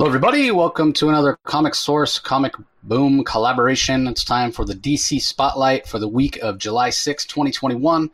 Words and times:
Hello, 0.00 0.08
everybody. 0.08 0.50
Welcome 0.50 0.94
to 0.94 1.10
another 1.10 1.38
Comic 1.44 1.74
Source 1.74 2.18
Comic 2.18 2.54
Boom 2.82 3.22
collaboration. 3.22 4.06
It's 4.06 4.24
time 4.24 4.50
for 4.50 4.64
the 4.64 4.72
DC 4.72 5.20
Spotlight 5.20 5.86
for 5.86 5.98
the 5.98 6.08
week 6.08 6.38
of 6.38 6.56
July 6.56 6.88
6, 6.88 7.26
2021. 7.26 8.10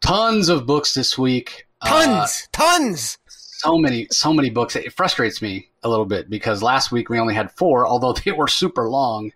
Tons 0.00 0.48
of 0.48 0.66
books 0.66 0.92
this 0.92 1.16
week. 1.16 1.68
Tons, 1.84 2.08
uh, 2.08 2.26
tons. 2.50 3.16
So 3.28 3.78
many, 3.78 4.08
so 4.10 4.32
many 4.32 4.50
books. 4.50 4.74
It 4.74 4.92
frustrates 4.92 5.40
me 5.40 5.68
a 5.84 5.88
little 5.88 6.04
bit 6.04 6.28
because 6.28 6.64
last 6.64 6.90
week 6.90 7.08
we 7.08 7.20
only 7.20 7.34
had 7.34 7.52
four, 7.52 7.86
although 7.86 8.12
they 8.24 8.32
were 8.32 8.48
super 8.48 8.90
long. 8.90 9.30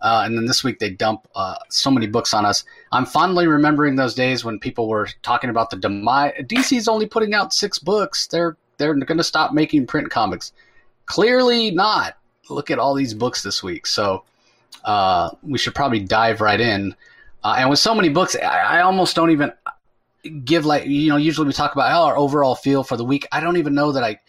Uh, 0.00 0.22
and 0.24 0.36
then 0.36 0.46
this 0.46 0.64
week 0.64 0.80
they 0.80 0.90
dump 0.90 1.28
uh, 1.36 1.54
so 1.68 1.92
many 1.92 2.08
books 2.08 2.34
on 2.34 2.44
us. 2.44 2.64
I'm 2.90 3.06
fondly 3.06 3.46
remembering 3.46 3.94
those 3.94 4.16
days 4.16 4.44
when 4.44 4.58
people 4.58 4.88
were 4.88 5.06
talking 5.22 5.48
about 5.48 5.70
the 5.70 5.76
demise. 5.76 6.32
DC's 6.40 6.88
only 6.88 7.06
putting 7.06 7.34
out 7.34 7.52
six 7.52 7.78
books. 7.78 8.26
They're 8.26 8.56
they're 8.78 8.94
going 8.94 9.18
to 9.18 9.22
stop 9.22 9.52
making 9.52 9.86
print 9.86 10.10
comics. 10.10 10.52
Clearly 11.10 11.72
not. 11.72 12.16
Look 12.48 12.70
at 12.70 12.78
all 12.78 12.94
these 12.94 13.14
books 13.14 13.42
this 13.42 13.64
week. 13.64 13.84
So 13.84 14.22
uh, 14.84 15.30
we 15.42 15.58
should 15.58 15.74
probably 15.74 15.98
dive 15.98 16.40
right 16.40 16.60
in. 16.60 16.94
Uh, 17.42 17.56
and 17.58 17.68
with 17.68 17.80
so 17.80 17.96
many 17.96 18.08
books, 18.08 18.36
I, 18.36 18.78
I, 18.78 18.80
almost 18.82 19.16
don't 19.16 19.32
even 19.32 19.52
give 20.44 20.66
like 20.66 20.86
you 20.86 21.08
know. 21.08 21.16
Usually 21.16 21.48
we 21.48 21.52
talk 21.52 21.72
about 21.72 21.90
oh, 21.90 22.06
our 22.06 22.16
overall 22.16 22.54
feel 22.54 22.84
for 22.84 22.96
the 22.96 23.04
week. 23.04 23.26
I 23.32 23.40
don't 23.40 23.56
even 23.56 23.74
know 23.74 23.90
that 23.90 24.04
I. 24.04 24.20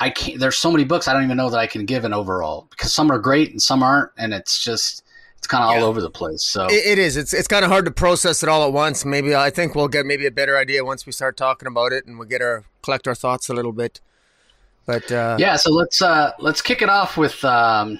I 0.00 0.08
can't. 0.08 0.40
There's 0.40 0.56
so 0.56 0.70
many 0.70 0.84
books 0.84 1.06
I 1.06 1.12
don't 1.12 1.24
even 1.24 1.36
know 1.36 1.50
that 1.50 1.58
I 1.58 1.66
can 1.66 1.84
give 1.84 2.04
an 2.06 2.14
overall 2.14 2.66
because 2.70 2.94
some 2.94 3.10
are 3.10 3.18
great 3.18 3.50
and 3.50 3.60
some 3.60 3.82
aren't, 3.82 4.10
and 4.16 4.32
it's 4.32 4.62
just 4.62 5.04
it's 5.36 5.46
kind 5.46 5.64
of 5.64 5.70
yeah. 5.72 5.82
all 5.82 5.88
over 5.88 6.00
the 6.00 6.10
place. 6.10 6.42
So 6.42 6.64
it, 6.66 6.86
it 6.86 6.98
is. 6.98 7.18
It's 7.18 7.34
it's 7.34 7.48
kind 7.48 7.64
of 7.64 7.70
hard 7.70 7.84
to 7.84 7.90
process 7.90 8.42
it 8.42 8.48
all 8.48 8.64
at 8.66 8.72
once. 8.72 9.04
Maybe 9.04 9.34
I 9.34 9.50
think 9.50 9.74
we'll 9.74 9.88
get 9.88 10.06
maybe 10.06 10.24
a 10.24 10.30
better 10.30 10.56
idea 10.56 10.82
once 10.82 11.04
we 11.04 11.12
start 11.12 11.36
talking 11.36 11.68
about 11.68 11.92
it 11.92 12.06
and 12.06 12.18
we 12.18 12.26
get 12.26 12.40
our 12.40 12.64
collect 12.82 13.06
our 13.06 13.14
thoughts 13.14 13.50
a 13.50 13.54
little 13.54 13.72
bit. 13.72 14.00
But 14.86 15.10
uh, 15.10 15.36
yeah, 15.38 15.56
so 15.56 15.72
let's 15.72 16.00
uh, 16.00 16.32
let's 16.38 16.62
kick 16.62 16.80
it 16.80 16.88
off 16.88 17.16
with 17.16 17.44
um, 17.44 17.98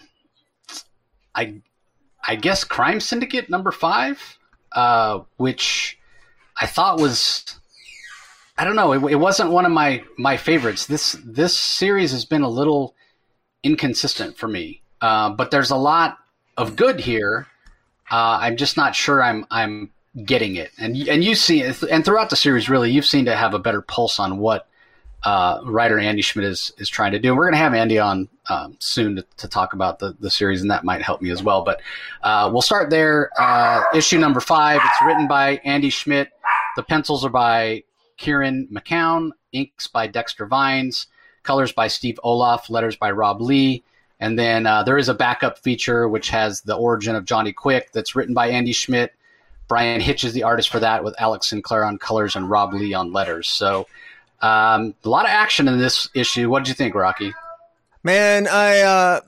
I 1.34 1.60
I 2.26 2.36
guess 2.36 2.62
Crime 2.62 3.00
Syndicate 3.00 3.50
number 3.50 3.72
five, 3.72 4.38
uh, 4.72 5.20
which 5.36 5.98
I 6.60 6.66
thought 6.66 7.00
was 7.00 7.58
I 8.56 8.64
don't 8.64 8.76
know 8.76 8.92
it, 8.92 9.12
it, 9.12 9.16
wasn't 9.16 9.50
one 9.50 9.66
of 9.66 9.72
my 9.72 10.04
my 10.16 10.36
favorites. 10.36 10.86
This 10.86 11.16
this 11.24 11.58
series 11.58 12.12
has 12.12 12.24
been 12.24 12.42
a 12.42 12.48
little 12.48 12.94
inconsistent 13.64 14.38
for 14.38 14.46
me, 14.46 14.80
uh, 15.00 15.30
but 15.30 15.50
there's 15.50 15.70
a 15.70 15.76
lot 15.76 16.18
of 16.56 16.76
good 16.76 17.00
here. 17.00 17.48
Uh, 18.08 18.38
I'm 18.40 18.56
just 18.56 18.76
not 18.76 18.94
sure 18.94 19.20
I'm 19.20 19.44
I'm 19.50 19.90
getting 20.24 20.54
it, 20.54 20.70
and 20.78 20.96
and 21.08 21.24
you 21.24 21.34
see, 21.34 21.62
and 21.62 22.04
throughout 22.04 22.30
the 22.30 22.36
series, 22.36 22.70
really, 22.70 22.92
you've 22.92 23.06
seemed 23.06 23.26
to 23.26 23.34
have 23.34 23.54
a 23.54 23.58
better 23.58 23.82
pulse 23.82 24.20
on 24.20 24.38
what 24.38 24.68
uh, 25.26 25.60
writer 25.64 25.98
Andy 25.98 26.22
Schmidt 26.22 26.46
is 26.46 26.72
is 26.78 26.88
trying 26.88 27.10
to 27.10 27.18
do. 27.18 27.30
And 27.30 27.36
we're 27.36 27.46
going 27.46 27.54
to 27.54 27.58
have 27.58 27.74
Andy 27.74 27.98
on 27.98 28.28
um, 28.48 28.76
soon 28.78 29.16
to, 29.16 29.26
to, 29.38 29.48
talk 29.48 29.72
about 29.72 29.98
the, 29.98 30.16
the 30.20 30.30
series, 30.30 30.62
and 30.62 30.70
that 30.70 30.84
might 30.84 31.02
help 31.02 31.20
me 31.20 31.30
as 31.30 31.42
well. 31.42 31.64
But 31.64 31.80
uh, 32.22 32.48
we'll 32.52 32.62
start 32.62 32.90
there. 32.90 33.30
Uh, 33.36 33.82
issue 33.92 34.18
number 34.18 34.38
five. 34.38 34.80
It's 34.84 35.02
written 35.04 35.26
by 35.26 35.60
Andy 35.64 35.90
Schmidt. 35.90 36.30
The 36.76 36.84
pencils 36.84 37.24
are 37.24 37.30
by 37.30 37.82
Kieran 38.18 38.68
McKeown. 38.72 39.32
Inks 39.50 39.88
by 39.88 40.06
Dexter 40.06 40.46
Vines. 40.46 41.08
Colors 41.42 41.72
by 41.72 41.88
Steve 41.88 42.20
Oliff. 42.24 42.70
Letters 42.70 42.94
by 42.94 43.10
Rob 43.10 43.40
Leigh. 43.40 43.82
And 44.20 44.38
then 44.38 44.64
uh, 44.64 44.84
there 44.84 44.96
is 44.96 45.08
a 45.08 45.14
backup 45.14 45.58
feature 45.58 46.08
which 46.08 46.28
has 46.30 46.60
the 46.60 46.76
origin 46.76 47.16
of 47.16 47.24
Johnny 47.24 47.52
Quick 47.52 47.90
that's 47.90 48.14
written 48.14 48.32
by 48.32 48.48
Andy 48.48 48.72
Schmidt. 48.72 49.12
Bryan 49.66 50.00
Hitch 50.00 50.22
is 50.22 50.32
the 50.32 50.44
artist 50.44 50.68
for 50.68 50.78
that, 50.78 51.02
with 51.02 51.20
Alex 51.20 51.48
Sinclair 51.48 51.84
on 51.84 51.98
colors 51.98 52.36
and 52.36 52.48
Rob 52.48 52.72
Leigh 52.72 52.94
on 52.94 53.12
letters. 53.12 53.48
So 53.48 53.88
um, 54.40 54.94
a 55.04 55.08
lot 55.08 55.24
of 55.24 55.30
action 55.30 55.68
in 55.68 55.78
this 55.78 56.08
issue. 56.14 56.48
What 56.48 56.64
did 56.64 56.68
you 56.68 56.74
think, 56.74 56.94
Rocky? 56.94 57.32
Man, 58.02 58.46
I 58.46 58.80
uh, 58.80 59.20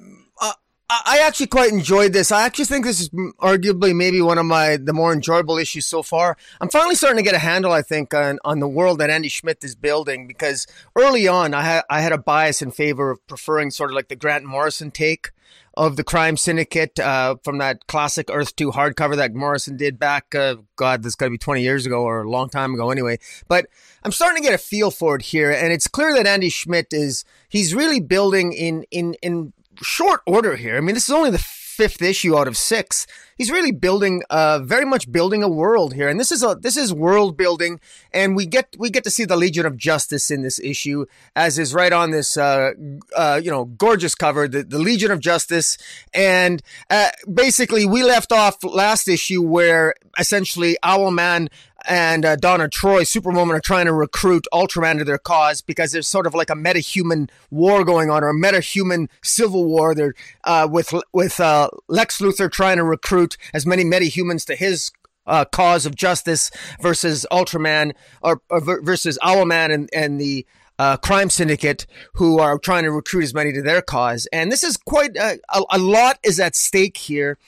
I 0.91 1.19
actually 1.27 1.49
quite 1.49 1.71
enjoyed 1.71 2.15
this. 2.15 2.33
I 2.33 2.47
actually 2.47 2.65
think 2.65 2.87
this 2.87 2.99
is 2.99 3.11
arguably 3.11 3.95
maybe 3.95 4.23
one 4.23 4.39
of 4.39 4.47
my 4.47 4.79
the 4.79 4.95
more 4.95 5.13
enjoyable 5.13 5.59
issues 5.59 5.85
so 5.85 6.03
far. 6.03 6.39
I'm 6.63 6.71
finally 6.71 6.95
starting 6.95 7.19
to 7.19 7.23
get 7.23 7.35
a 7.35 7.39
handle, 7.39 7.73
I 7.73 7.83
think, 7.83 8.15
on, 8.15 8.39
on 8.43 8.61
the 8.61 8.69
world 8.69 8.99
that 9.01 9.11
Andy 9.11 9.29
Schmidt 9.29 9.63
is 9.63 9.75
building 9.75 10.27
because 10.27 10.67
early 10.97 11.29
on 11.29 11.53
I 11.53 11.63
had 11.63 11.83
I 11.91 12.01
had 12.01 12.13
a 12.13 12.19
bias 12.19 12.63
in 12.63 12.71
favor 12.71 13.11
of 13.11 13.27
preferring 13.27 13.71
sort 13.71 13.91
of 13.91 13.97
like 13.97 14.09
the 14.09 14.17
Grant 14.17 14.47
Morrison 14.47 14.91
take 14.91 15.31
of 15.79 15.97
the 15.97 16.05
Crime 16.05 16.37
Syndicate 16.37 16.99
uh, 16.99 17.37
from 17.45 17.59
that 17.59 17.87
classic 17.87 18.29
Earth 18.33 18.57
2 18.57 18.73
hardcover 18.73 19.17
that 19.17 19.33
Morrison 19.33 19.77
did 19.77 19.99
back, 19.99 20.35
uh, 20.35 20.57
God, 20.75 21.05
this 21.05 21.15
got 21.15 21.27
to 21.27 21.31
be 21.31 21.39
20 21.39 21.63
years 21.63 21.87
ago 21.87 22.03
or 22.03 22.23
a 22.23 22.29
long 22.29 22.51
time 22.51 22.75
ago 22.75 22.91
anyway. 22.91 23.19
But 23.47 23.69
I'm 24.03 24.11
starting 24.11 24.43
to 24.43 24.47
get 24.47 24.55
a 24.55 24.59
feel 24.59 24.91
for 24.91 25.15
it 25.15 25.23
here. 25.23 25.53
And 25.53 25.73
it's 25.73 25.87
clear 25.87 26.13
that 26.15 26.27
Andy 26.27 26.51
Schmidt 26.51 26.89
is, 26.91 27.25
he's 27.49 27.75
really 27.75 28.01
building 28.01 28.53
in, 28.53 28.85
in, 28.91 29.15
in 29.23 29.53
short 29.81 30.21
order 30.27 30.57
here. 30.57 30.77
I 30.77 30.81
mean, 30.81 30.95
this 30.95 31.09
is 31.09 31.15
only 31.15 31.31
the 31.31 31.39
fifth 31.79 32.03
issue 32.03 32.37
out 32.37 32.49
of 32.49 32.57
six. 32.57 33.07
He's 33.37 33.53
really 33.53 33.71
building, 33.71 34.25
uh, 34.31 34.59
very 34.65 34.85
much 34.85 35.13
building 35.13 35.45
a 35.45 35.49
world 35.49 35.95
here, 35.95 36.09
and 36.09 36.19
this 36.19 36.33
is 36.33 36.43
a 36.43 36.57
this 36.61 36.77
is 36.77 36.93
world 36.93 37.37
building, 37.37 37.79
and 38.13 38.35
we 38.35 38.47
get 38.47 38.75
we 38.77 38.91
get 38.91 39.05
to 39.05 39.13
see 39.13 39.25
the 39.25 39.37
Legion 39.37 39.65
of 39.65 39.77
Justice 39.77 40.29
in 40.29 40.43
this 40.43 40.59
issue, 40.59 41.07
as 41.37 41.57
is 41.57 41.73
right 41.73 41.93
on 41.93 42.11
this, 42.11 42.37
uh, 42.37 42.73
uh, 43.17 43.41
you 43.41 43.51
know, 43.53 43.65
gorgeous 43.65 44.17
cover, 44.17 44.49
the, 44.49 44.65
the 44.65 44.81
Legion 44.81 45.13
of 45.13 45.21
Justice, 45.21 45.79
and 46.13 46.61
uh, 46.91 47.11
basically 47.33 47.87
we 47.87 48.03
left 48.03 48.33
off 48.33 48.57
last 48.65 49.07
issue 49.07 49.41
where 49.41 49.95
essentially 50.19 50.77
Owlman 50.83 51.47
and 51.89 52.25
uh, 52.25 52.37
Donna 52.37 52.69
Troy, 52.69 53.03
Superwoman, 53.03 53.57
are 53.57 53.61
trying 53.61 53.87
to 53.87 53.95
recruit 53.95 54.47
Ultraman 54.53 54.99
to 54.99 55.05
their 55.05 55.19
cause 55.19 55.63
because 55.63 55.93
there's 55.93 56.07
sort 56.07 56.27
of 56.27 56.35
like 56.35 56.51
a 56.51 56.55
meta-human 56.55 57.31
war 57.51 57.85
going 57.85 58.11
on, 58.11 58.23
or 58.23 58.29
a 58.29 58.35
meta-human 58.35 59.09
civil 59.23 59.65
war. 59.65 59.95
They're 59.95 60.15
uh, 60.45 60.69
with 60.71 60.93
with 61.13 61.41
uh, 61.41 61.71
Lex 61.89 62.21
Luthor 62.21 62.53
trying 62.53 62.77
to 62.77 62.85
recruit 62.85 63.37
as 63.55 63.65
many 63.67 63.85
meta-humans 63.85 64.45
to 64.45 64.55
his 64.55 64.93
uh, 65.27 65.47
cause 65.47 65.87
of 65.87 65.97
justice 65.97 66.51
versus 66.81 67.27
Ultraman, 67.33 67.95
or, 68.23 68.43
or 68.51 68.61
versus 68.83 69.19
Owlman 69.23 69.73
and 69.73 69.89
and 69.93 70.21
the 70.21 70.47
uh, 70.79 70.99
crime 70.99 71.31
syndicate 71.31 71.87
who 72.15 72.39
are 72.39 72.59
trying 72.59 72.85
to 72.85 72.93
recruit 72.93 73.25
as 73.25 73.35
many 73.35 73.53
to 73.53 73.63
their 73.63 73.83
cause. 73.83 74.29
And 74.33 74.53
this 74.53 74.63
is 74.63 74.77
quite 74.77 75.17
uh, 75.17 75.37
a, 75.49 75.63
a, 75.71 75.79
lot 75.79 76.19
is 76.23 76.39
at 76.39 76.55
stake 76.55 76.99
here, 76.99 77.39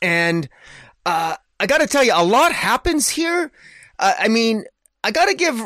and 0.00 0.48
uh, 1.04 1.36
I 1.60 1.66
got 1.66 1.82
to 1.82 1.86
tell 1.86 2.02
you, 2.02 2.12
a 2.14 2.24
lot 2.24 2.52
happens 2.52 3.10
here. 3.10 3.52
I 3.98 4.28
mean, 4.28 4.64
I 5.02 5.10
got 5.10 5.26
to 5.26 5.34
give. 5.34 5.60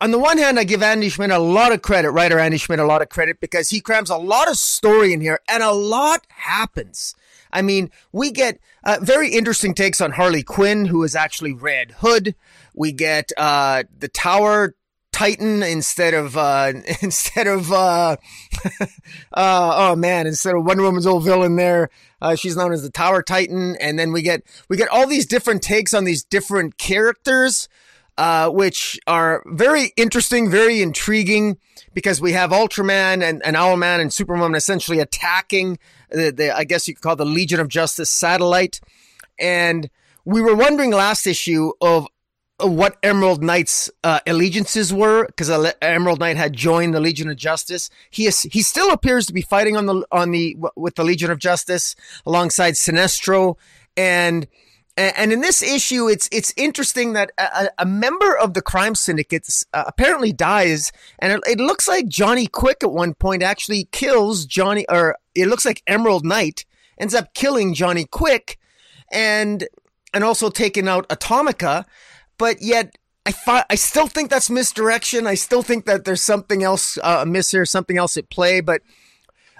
On 0.00 0.10
the 0.10 0.18
one 0.18 0.38
hand, 0.38 0.58
I 0.58 0.64
give 0.64 0.82
Andy 0.82 1.08
Schmidt 1.08 1.30
a 1.30 1.38
lot 1.38 1.72
of 1.72 1.82
credit, 1.82 2.10
writer 2.10 2.38
Andy 2.38 2.58
Schmidt 2.58 2.78
a 2.78 2.84
lot 2.84 3.02
of 3.02 3.08
credit 3.08 3.40
because 3.40 3.70
he 3.70 3.80
crams 3.80 4.10
a 4.10 4.16
lot 4.16 4.50
of 4.50 4.56
story 4.56 5.12
in 5.12 5.20
here 5.20 5.40
and 5.48 5.62
a 5.62 5.72
lot 5.72 6.26
happens. 6.28 7.14
I 7.52 7.62
mean, 7.62 7.90
we 8.12 8.30
get 8.30 8.58
uh, 8.84 8.98
very 9.00 9.30
interesting 9.30 9.74
takes 9.74 10.00
on 10.00 10.12
Harley 10.12 10.42
Quinn, 10.42 10.86
who 10.86 11.04
is 11.04 11.14
actually 11.14 11.52
Red 11.52 11.92
Hood. 11.98 12.34
We 12.74 12.92
get 12.92 13.30
uh, 13.36 13.84
the 13.96 14.08
Tower 14.08 14.74
Titan 15.12 15.62
instead 15.62 16.14
of 16.14 16.36
uh, 16.36 16.72
instead 17.02 17.46
of 17.46 17.70
uh, 17.70 18.16
uh, 18.80 18.86
oh 19.34 19.96
man, 19.96 20.26
instead 20.26 20.54
of 20.54 20.64
Wonder 20.64 20.82
Woman's 20.82 21.06
old 21.06 21.24
villain 21.24 21.56
there, 21.56 21.90
uh, 22.20 22.34
she's 22.34 22.56
known 22.56 22.72
as 22.72 22.82
the 22.82 22.90
Tower 22.90 23.22
Titan, 23.22 23.76
and 23.80 23.98
then 23.98 24.12
we 24.12 24.22
get 24.22 24.42
we 24.68 24.76
get 24.76 24.88
all 24.88 25.06
these 25.06 25.26
different 25.26 25.62
takes 25.62 25.94
on 25.94 26.04
these 26.04 26.24
different 26.24 26.78
characters, 26.78 27.68
uh, 28.18 28.48
which 28.48 28.98
are 29.06 29.42
very 29.46 29.92
interesting, 29.96 30.50
very 30.50 30.82
intriguing 30.82 31.58
because 31.94 32.20
we 32.20 32.32
have 32.32 32.50
Ultraman 32.50 33.22
and, 33.22 33.42
and 33.44 33.56
Owlman 33.56 34.00
and 34.00 34.12
Superman 34.12 34.54
essentially 34.54 34.98
attacking 34.98 35.78
the, 36.10 36.30
the 36.30 36.56
I 36.56 36.64
guess 36.64 36.88
you 36.88 36.94
could 36.94 37.02
call 37.02 37.16
the 37.16 37.26
Legion 37.26 37.60
of 37.60 37.68
Justice 37.68 38.10
satellite, 38.10 38.80
and 39.38 39.90
we 40.24 40.40
were 40.40 40.54
wondering 40.54 40.90
last 40.90 41.26
issue 41.26 41.72
of 41.80 42.06
what 42.58 42.96
Emerald 43.02 43.42
Knight's 43.42 43.90
uh, 44.04 44.20
allegiances 44.26 44.92
were 44.92 45.26
because 45.26 45.50
Emerald 45.80 46.20
Knight 46.20 46.36
had 46.36 46.52
joined 46.52 46.94
the 46.94 47.00
Legion 47.00 47.28
of 47.28 47.36
Justice. 47.36 47.90
He 48.10 48.26
is, 48.26 48.42
he 48.42 48.62
still 48.62 48.92
appears 48.92 49.26
to 49.26 49.32
be 49.32 49.42
fighting 49.42 49.76
on 49.76 49.86
the 49.86 50.06
on 50.12 50.30
the 50.30 50.56
with 50.76 50.94
the 50.94 51.04
Legion 51.04 51.30
of 51.30 51.38
Justice 51.38 51.96
alongside 52.24 52.74
Sinestro 52.74 53.56
and 53.96 54.46
and 54.96 55.32
in 55.32 55.40
this 55.40 55.62
issue, 55.62 56.06
it's 56.06 56.28
it's 56.30 56.52
interesting 56.54 57.14
that 57.14 57.32
a, 57.38 57.70
a 57.78 57.86
member 57.86 58.36
of 58.36 58.52
the 58.52 58.60
crime 58.60 58.94
syndicate 58.94 59.48
uh, 59.72 59.84
apparently 59.86 60.34
dies, 60.34 60.92
and 61.18 61.32
it, 61.32 61.40
it, 61.46 61.58
looks 61.58 61.88
like 61.88 62.08
Johnny 62.08 62.46
Quick 62.46 62.82
at 62.82 62.92
one 62.92 63.14
point 63.14 63.42
actually 63.42 63.88
kills 63.90 64.44
Johnny, 64.44 64.84
or 64.90 65.16
it 65.34 65.46
looks 65.46 65.64
like 65.64 65.82
Emerald 65.86 66.26
Knight 66.26 66.66
ends 66.98 67.14
up 67.14 67.32
killing 67.32 67.72
Johnny 67.72 68.04
Quick, 68.04 68.58
and 69.10 69.66
and 70.12 70.24
also 70.24 70.50
taking 70.50 70.88
out 70.88 71.08
Atomica 71.08 71.86
but 72.38 72.62
yet 72.62 72.96
I 73.24 73.32
thought 73.32 73.66
I 73.70 73.76
still 73.76 74.06
think 74.06 74.30
that's 74.30 74.50
misdirection. 74.50 75.26
I 75.26 75.34
still 75.34 75.62
think 75.62 75.86
that 75.86 76.04
there's 76.04 76.22
something 76.22 76.62
else 76.62 76.98
uh, 76.98 77.18
amiss 77.22 77.50
here, 77.50 77.64
something 77.64 77.96
else 77.96 78.16
at 78.16 78.30
play. 78.30 78.60
But 78.60 78.82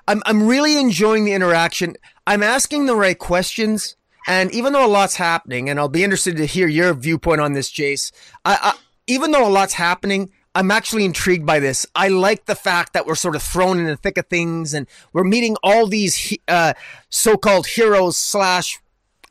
I'm 0.09 0.23
I'm 0.27 0.47
really 0.47 0.79
enjoying 0.79 1.25
the 1.25 1.33
interaction. 1.33 1.95
I'm 2.27 2.43
asking 2.43 2.87
the 2.87 2.97
right 2.97 3.19
questions, 3.19 3.97
and 4.27 4.53
even 4.53 4.73
though 4.73 4.87
a 4.87 4.89
lot's 4.89 5.17
happening, 5.17 5.69
and 5.69 5.79
I'll 5.79 5.89
be 5.89 6.05
interested 6.05 6.37
to 6.37 6.47
hear 6.47 6.67
your 6.67 6.93
viewpoint 6.95 7.41
on 7.41 7.53
this, 7.53 7.71
Jace. 7.71 8.11
I, 8.45 8.59
I 8.63 8.79
even 9.07 9.31
though 9.31 9.47
a 9.47 9.51
lot's 9.51 9.75
happening, 9.75 10.31
I'm 10.55 10.71
actually 10.71 11.05
intrigued 11.05 11.47
by 11.47 11.61
this. 11.61 11.87
I 11.95 12.09
like 12.09 12.47
the 12.47 12.55
fact 12.55 12.93
that 12.93 13.07
we're 13.07 13.15
sort 13.15 13.37
of 13.37 13.43
thrown 13.43 13.79
in 13.79 13.87
the 13.87 13.97
thick 13.97 14.19
of 14.19 14.27
things 14.27 14.75
and 14.75 14.87
we're 15.13 15.25
meeting 15.25 15.57
all 15.63 15.87
these 15.87 16.37
uh, 16.47 16.75
so-called 17.09 17.67
heroes 17.67 18.17
slash 18.17 18.79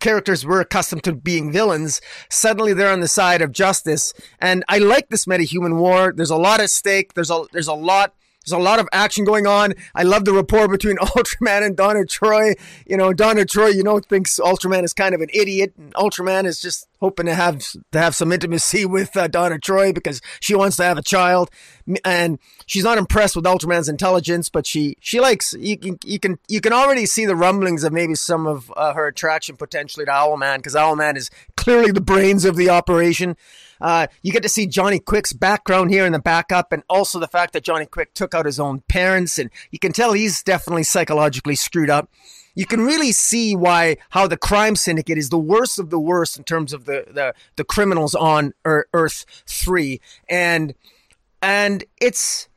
characters 0.01 0.45
we're 0.45 0.59
accustomed 0.61 1.03
to 1.05 1.13
being 1.13 1.51
villains. 1.51 2.01
Suddenly 2.29 2.73
they're 2.73 2.91
on 2.91 2.99
the 2.99 3.07
side 3.07 3.41
of 3.41 3.51
justice, 3.51 4.13
and 4.39 4.65
I 4.67 4.79
like 4.79 5.09
this 5.09 5.27
meta-human 5.27 5.77
war. 5.77 6.13
There's 6.15 6.29
a 6.29 6.35
lot 6.35 6.59
at 6.59 6.69
stake. 6.69 7.13
There's 7.13 7.31
a 7.31 7.45
there's 7.53 7.67
a 7.67 7.73
lot 7.73 8.13
there's 8.43 8.59
a 8.59 8.63
lot 8.63 8.79
of 8.79 8.89
action 8.91 9.23
going 9.23 9.45
on. 9.45 9.73
I 9.93 10.03
love 10.03 10.25
the 10.25 10.33
rapport 10.33 10.67
between 10.67 10.97
Ultraman 11.01 11.65
and 11.65 11.77
Donna 11.77 12.05
Troy. 12.05 12.55
You 12.87 12.97
know, 12.97 13.13
Donna 13.13 13.45
Troy, 13.45 13.67
you 13.67 13.83
know, 13.83 13.99
thinks 13.99 14.39
Ultraman 14.39 14.83
is 14.83 14.93
kind 14.93 15.13
of 15.13 15.21
an 15.21 15.29
idiot, 15.33 15.73
and 15.77 15.93
Ultraman 15.93 16.45
is 16.45 16.59
just 16.59 16.87
hoping 17.01 17.25
to 17.25 17.33
have 17.33 17.59
to 17.91 17.99
have 17.99 18.15
some 18.15 18.31
intimacy 18.31 18.85
with 18.85 19.17
uh, 19.17 19.27
Donna 19.27 19.59
Troy 19.59 19.91
because 19.91 20.21
she 20.39 20.55
wants 20.55 20.77
to 20.77 20.83
have 20.83 20.97
a 20.97 21.01
child, 21.01 21.49
and 22.05 22.39
she's 22.67 22.83
not 22.83 22.97
impressed 22.97 23.35
with 23.35 23.43
Ultraman's 23.43 23.89
intelligence, 23.89 24.49
but 24.49 24.65
she 24.65 24.95
she 25.01 25.19
likes 25.19 25.53
you 25.59 25.77
can 25.77 25.97
you 26.05 26.19
can 26.19 26.39
you 26.47 26.61
can 26.61 26.71
already 26.71 27.05
see 27.05 27.25
the 27.25 27.35
rumblings 27.35 27.83
of 27.83 27.91
maybe 27.91 28.15
some 28.15 28.47
of 28.47 28.71
uh, 28.77 28.93
her 28.93 29.07
attraction 29.07 29.57
potentially 29.57 30.05
to 30.05 30.11
Owlman 30.11 30.57
because 30.57 30.75
Owlman 30.75 31.17
is 31.17 31.29
clearly 31.57 31.91
the 31.91 32.01
brains 32.01 32.45
of 32.45 32.55
the 32.55 32.69
operation. 32.69 33.35
Uh, 33.81 34.05
you 34.21 34.31
get 34.31 34.43
to 34.43 34.49
see 34.49 34.67
Johnny 34.67 34.99
Quick's 34.99 35.33
background 35.33 35.89
here 35.89 36.05
in 36.05 36.13
the 36.13 36.19
backup, 36.19 36.71
and 36.71 36.83
also 36.87 37.19
the 37.19 37.27
fact 37.27 37.53
that 37.53 37.63
Johnny 37.63 37.87
Quick 37.87 38.13
took 38.13 38.35
out 38.35 38.45
his 38.45 38.59
own 38.59 38.81
parents, 38.81 39.39
and 39.39 39.49
you 39.71 39.79
can 39.79 39.91
tell 39.91 40.13
he's 40.13 40.43
definitely 40.43 40.83
psychologically 40.83 41.55
screwed 41.55 41.89
up. 41.89 42.07
You 42.55 42.65
can 42.65 42.81
really 42.81 43.11
see 43.11 43.55
why 43.55 43.97
how 44.09 44.27
the 44.27 44.37
crime 44.37 44.75
syndicate 44.75 45.17
is 45.17 45.29
the 45.29 45.39
worst 45.39 45.79
of 45.79 45.89
the 45.89 45.99
worst 45.99 46.37
in 46.37 46.43
terms 46.43 46.73
of 46.73 46.85
the 46.85 47.05
the, 47.09 47.33
the 47.55 47.63
criminals 47.63 48.15
on 48.15 48.53
Earth 48.65 49.25
Three, 49.45 50.01
and 50.29 50.73
and 51.41 51.83
it's 52.01 52.47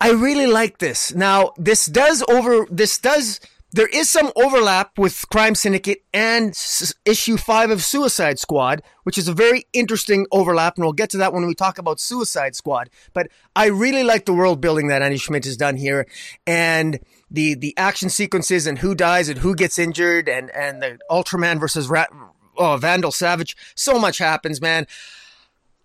I 0.00 0.10
really 0.12 0.46
like 0.46 0.78
this. 0.78 1.14
Now 1.14 1.52
this 1.56 1.86
does 1.86 2.22
over 2.28 2.66
this 2.70 2.98
does 2.98 3.40
there 3.74 3.88
is 3.88 4.08
some 4.08 4.30
overlap 4.36 4.96
with 4.98 5.28
Crime 5.30 5.56
Syndicate 5.56 6.04
and 6.12 6.50
s- 6.50 6.94
issue 7.04 7.36
five 7.36 7.72
of 7.72 7.82
Suicide 7.82 8.38
Squad, 8.38 8.82
which 9.02 9.18
is 9.18 9.26
a 9.26 9.34
very 9.34 9.66
interesting 9.72 10.26
overlap, 10.30 10.76
and 10.76 10.84
we'll 10.84 10.92
get 10.92 11.10
to 11.10 11.16
that 11.18 11.32
when 11.32 11.44
we 11.44 11.56
talk 11.56 11.78
about 11.78 11.98
Suicide 11.98 12.54
Squad. 12.54 12.88
But 13.12 13.28
I 13.56 13.66
really 13.66 14.04
like 14.04 14.26
the 14.26 14.32
world 14.32 14.60
building 14.60 14.86
that 14.88 15.02
Andy 15.02 15.16
Schmidt 15.16 15.44
has 15.44 15.56
done 15.56 15.76
here, 15.76 16.06
and 16.46 17.00
the 17.34 17.54
the 17.54 17.76
action 17.76 18.08
sequences 18.08 18.66
and 18.66 18.78
who 18.78 18.94
dies 18.94 19.28
and 19.28 19.38
who 19.38 19.54
gets 19.54 19.78
injured, 19.78 20.28
and 20.28 20.50
and 20.50 20.82
the 20.82 20.98
Ultraman 21.10 21.60
versus 21.60 21.88
Rat, 21.88 22.10
oh, 22.56 22.76
Vandal 22.76 23.12
Savage. 23.12 23.56
So 23.74 23.98
much 23.98 24.18
happens, 24.18 24.60
man. 24.60 24.86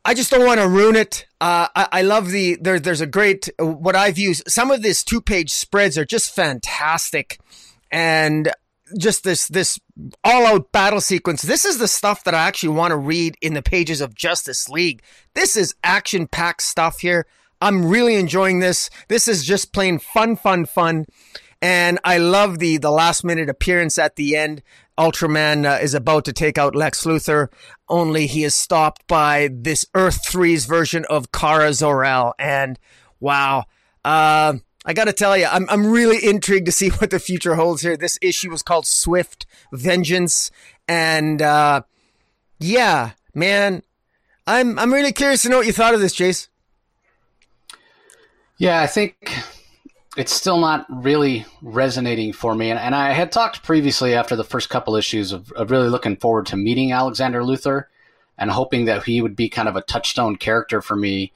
I 0.05 0.13
just 0.13 0.31
don't 0.31 0.45
want 0.45 0.59
to 0.61 0.67
ruin 0.67 0.95
it. 0.95 1.25
Uh, 1.41 1.67
I, 1.75 1.87
I, 1.91 2.01
love 2.03 2.31
the 2.31 2.57
there. 2.61 2.79
There's 2.79 3.01
a 3.01 3.05
great 3.05 3.49
what 3.59 3.95
I've 3.95 4.17
used. 4.17 4.49
Some 4.49 4.71
of 4.71 4.81
these 4.81 5.03
two 5.03 5.21
page 5.21 5.51
spreads 5.51 5.97
are 5.97 6.05
just 6.05 6.33
fantastic 6.33 7.39
and 7.91 8.51
just 8.97 9.23
this 9.23 9.47
this 9.47 9.79
all 10.23 10.45
out 10.45 10.71
battle 10.71 11.01
sequence. 11.01 11.41
This 11.41 11.65
is 11.65 11.77
the 11.77 11.87
stuff 11.87 12.23
that 12.23 12.33
I 12.33 12.47
actually 12.47 12.75
want 12.75 12.91
to 12.91 12.97
read 12.97 13.35
in 13.41 13.53
the 13.53 13.61
pages 13.61 14.01
of 14.01 14.15
Justice 14.15 14.69
League. 14.69 15.01
This 15.33 15.55
is 15.55 15.75
action 15.83 16.27
packed 16.27 16.63
stuff 16.63 16.99
here. 16.99 17.25
I'm 17.61 17.85
really 17.85 18.15
enjoying 18.15 18.59
this. 18.59 18.89
This 19.07 19.27
is 19.27 19.45
just 19.45 19.73
plain 19.73 20.00
fun, 20.00 20.35
fun, 20.35 20.65
fun. 20.65 21.06
And 21.61 22.00
I 22.03 22.17
love 22.17 22.59
the 22.59 22.77
the 22.77 22.91
last 22.91 23.23
minute 23.23 23.50
appearance 23.50 23.97
at 23.97 24.15
the 24.15 24.38
end. 24.38 24.63
Ultraman 24.97 25.65
uh, 25.65 25.81
is 25.81 25.94
about 25.94 26.25
to 26.25 26.33
take 26.33 26.57
out 26.57 26.75
Lex 26.75 27.06
Luthor, 27.06 27.47
only 27.88 28.27
he 28.27 28.44
is 28.44 28.53
stopped 28.53 29.07
by 29.07 29.50
this 29.51 29.85
Earth 29.95 30.19
3's 30.27 30.65
version 30.65 31.06
of 31.09 31.31
Kara 31.31 31.73
Zor-El. 31.73 32.35
And 32.38 32.77
wow, 33.21 33.63
uh, 34.03 34.56
I 34.85 34.94
got 34.94 35.06
to 35.06 35.13
tell 35.13 35.38
you, 35.38 35.45
I'm 35.45 35.69
I'm 35.69 35.88
really 35.88 36.23
intrigued 36.23 36.65
to 36.67 36.71
see 36.71 36.89
what 36.97 37.11
the 37.11 37.19
future 37.19 37.56
holds 37.56 37.81
here. 37.81 37.97
This 37.97 38.19
issue 38.21 38.50
was 38.50 38.61
called 38.61 38.85
Swift 38.85 39.45
Vengeance, 39.71 40.51
and 40.88 41.41
uh, 41.41 41.81
yeah, 42.59 43.11
man, 43.33 43.83
I'm 44.45 44.77
I'm 44.77 44.94
really 44.94 45.13
curious 45.13 45.44
to 45.44 45.50
know 45.50 45.57
what 45.57 45.67
you 45.67 45.73
thought 45.73 45.94
of 45.94 46.01
this, 46.01 46.15
Jace. 46.15 46.47
Yeah, 48.59 48.81
I 48.81 48.88
think 48.88 49.33
it's 50.17 50.33
still 50.33 50.59
not 50.59 50.85
really 50.89 51.45
resonating 51.61 52.33
for 52.33 52.53
me, 52.53 52.69
and, 52.69 52.77
and 52.77 52.94
I 52.94 53.13
had 53.13 53.31
talked 53.31 53.63
previously 53.63 54.13
after 54.13 54.35
the 54.35 54.44
first 54.44 54.69
couple 54.69 54.97
issues 54.97 55.31
of, 55.31 55.50
of 55.53 55.71
really 55.71 55.88
looking 55.88 56.17
forward 56.17 56.45
to 56.47 56.57
meeting 56.57 56.91
Alexander 56.91 57.41
Luthor 57.41 57.85
and 58.38 58.51
hoping 58.51 58.83
that 58.85 59.03
he 59.03 59.21
would 59.21 59.38
be 59.38 59.47
kind 59.47 59.69
of 59.69 59.77
a 59.77 59.81
touchstone 59.81 60.35
character 60.35 60.81
for 60.81 60.97
me 60.97 61.31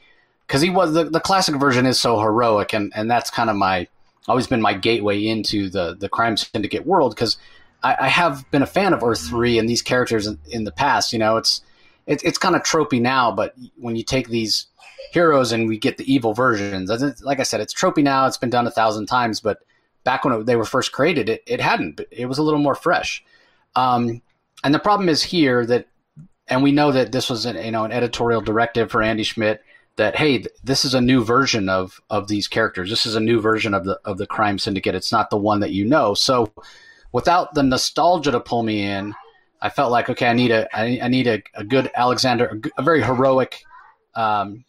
because 0.46 0.62
he 0.62 0.70
was 0.70 0.94
the, 0.94 1.06
the 1.06 1.22
classic 1.22 1.56
version 1.56 1.86
is 1.86 1.98
so 1.98 2.20
heroic, 2.20 2.74
and 2.74 2.92
and 2.94 3.10
that's 3.10 3.30
kind 3.30 3.50
of 3.50 3.56
my 3.56 3.88
always 4.28 4.48
been 4.48 4.62
my 4.62 4.74
gateway 4.74 5.26
into 5.26 5.70
the 5.70 5.96
the 5.98 6.10
crime 6.10 6.36
syndicate 6.36 6.86
world 6.86 7.16
because 7.16 7.38
I, 7.84 7.96
I, 8.02 8.08
have 8.10 8.50
been 8.52 8.62
a 8.62 8.68
fan 8.68 8.94
of 8.94 9.02
Earth 9.02 9.28
Three 9.30 9.58
and 9.58 9.70
these 9.70 9.82
characters 9.82 10.28
in, 10.28 10.40
in 10.50 10.66
the 10.66 10.74
past. 10.74 11.14
You 11.14 11.20
know, 11.20 11.38
it's 11.38 11.62
it, 12.06 12.22
it's 12.26 12.38
kind 12.38 12.56
of 12.56 12.64
tropey 12.64 13.02
now, 13.02 13.32
but 13.32 13.56
when 13.78 13.96
you 13.96 14.04
take 14.04 14.28
these 14.28 14.68
heroes 15.12 15.52
and 15.52 15.68
we 15.68 15.78
get 15.78 15.98
the 15.98 16.12
evil 16.12 16.34
versions, 16.34 16.90
like 17.22 17.40
I 17.40 17.44
said, 17.44 17.62
it's 17.62 17.74
tropey 17.74 18.04
now. 18.04 18.26
It's 18.26 18.38
been 18.38 18.50
done 18.50 18.68
a 18.68 18.72
thousand 18.72 19.08
times, 19.08 19.40
but 19.40 19.60
back 20.04 20.26
when 20.26 20.46
they 20.46 20.56
were 20.56 20.66
first 20.66 20.92
created, 20.92 21.30
it 21.30 21.44
it 21.48 21.62
hadn't. 21.62 22.02
It 22.12 22.26
was 22.26 22.38
a 22.38 22.44
little 22.44 22.60
more 22.60 22.76
fresh. 22.76 23.24
Um, 23.76 24.22
and 24.64 24.74
the 24.74 24.80
problem 24.80 25.10
is 25.10 25.24
here 25.24 25.66
that, 25.66 25.88
and 26.48 26.64
we 26.64 26.72
know 26.72 26.92
that 26.92 27.12
this 27.12 27.30
was 27.30 27.46
an 27.46 27.64
you 27.64 27.72
know 27.72 27.86
an 27.86 27.92
editorial 27.92 28.42
directive 28.42 28.92
for 28.92 29.02
Andy 29.02 29.24
Schmidt 29.24 29.62
that 29.96 30.16
hey, 30.16 30.46
this 30.64 30.86
is 30.86 30.94
a 30.94 31.02
new 31.02 31.24
version 31.24 31.70
of 31.70 32.02
of 32.10 32.28
these 32.28 32.48
characters. 32.48 32.90
This 32.90 33.06
is 33.06 33.16
a 33.16 33.20
new 33.20 33.40
version 33.40 33.74
of 33.74 33.86
the 33.86 34.00
of 34.06 34.18
the 34.18 34.28
crime 34.28 34.60
syndicate. 34.60 34.96
It's 34.96 35.12
not 35.12 35.30
the 35.30 35.38
one 35.38 35.60
that 35.62 35.72
you 35.72 35.86
know. 35.86 36.14
So 36.14 36.52
without 37.12 37.54
the 37.54 37.64
nostalgia 37.64 38.32
to 38.32 38.40
pull 38.40 38.64
me 38.64 38.84
in, 38.84 39.14
I 39.62 39.70
felt 39.70 39.92
like 39.92 40.10
okay, 40.10 40.28
I 40.28 40.34
need 40.34 40.52
a 40.52 40.68
I, 40.76 41.00
I 41.04 41.08
need 41.08 41.28
a, 41.28 41.42
a 41.54 41.64
good 41.64 41.90
Alexander, 41.96 42.60
a, 42.78 42.82
a 42.82 42.84
very 42.84 43.04
heroic 43.04 43.64
um, 44.16 44.66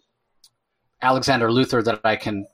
Alexander 1.03 1.49
Luthor 1.49 1.85
that 1.85 2.01
I 2.05 2.17
can 2.17 2.47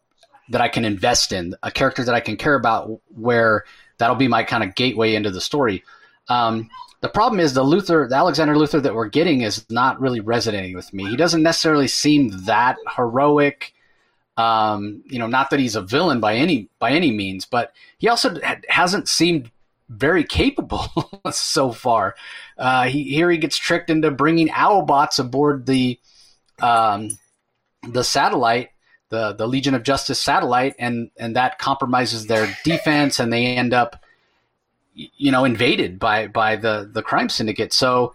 that 0.50 0.60
I 0.60 0.68
can 0.68 0.84
invest 0.84 1.32
in, 1.32 1.54
a 1.62 1.70
character 1.70 2.04
that 2.04 2.14
I 2.14 2.20
can 2.20 2.36
care 2.36 2.56
about, 2.56 3.00
where 3.08 3.64
that'll 3.98 4.16
be 4.16 4.28
my 4.28 4.42
kind 4.42 4.64
of 4.64 4.74
gateway 4.74 5.14
into 5.14 5.30
the 5.30 5.40
story. 5.40 5.84
Um, 6.28 6.68
the 7.00 7.08
problem 7.08 7.40
is 7.40 7.54
the 7.54 7.62
Luther, 7.62 8.06
the 8.08 8.16
Alexander 8.16 8.56
Luther 8.56 8.80
that 8.80 8.94
we're 8.94 9.08
getting 9.08 9.42
is 9.42 9.64
not 9.70 10.00
really 10.00 10.20
resonating 10.20 10.74
with 10.74 10.92
me. 10.92 11.08
He 11.08 11.16
doesn't 11.16 11.42
necessarily 11.42 11.88
seem 11.88 12.44
that 12.44 12.76
heroic. 12.96 13.72
Um, 14.36 15.02
you 15.06 15.18
know, 15.18 15.26
not 15.26 15.50
that 15.50 15.60
he's 15.60 15.76
a 15.76 15.82
villain 15.82 16.20
by 16.20 16.34
any 16.34 16.68
by 16.78 16.90
any 16.92 17.10
means, 17.10 17.44
but 17.44 17.72
he 17.98 18.08
also 18.08 18.36
hasn't 18.68 19.08
seemed 19.08 19.50
very 19.88 20.24
capable 20.24 20.88
so 21.30 21.72
far. 21.72 22.14
Uh, 22.58 22.84
he, 22.84 23.04
here 23.04 23.30
he 23.30 23.38
gets 23.38 23.56
tricked 23.56 23.90
into 23.90 24.10
bringing 24.10 24.48
Owlbots 24.48 25.18
aboard 25.18 25.66
the 25.66 25.98
um, 26.60 27.10
the 27.82 28.04
satellite, 28.04 28.70
the 29.08 29.32
the 29.32 29.46
Legion 29.46 29.74
of 29.74 29.82
Justice 29.82 30.20
satellite, 30.20 30.74
and 30.78 31.10
and 31.18 31.36
that 31.36 31.58
compromises 31.58 32.26
their 32.26 32.54
defense, 32.64 33.18
and 33.18 33.32
they 33.32 33.46
end 33.46 33.72
up 33.72 34.04
you 34.94 35.32
know 35.32 35.44
invaded 35.44 35.98
by 35.98 36.26
by 36.26 36.56
the 36.56 36.88
the 36.92 37.02
crime 37.02 37.28
syndicate. 37.28 37.72
So 37.72 38.14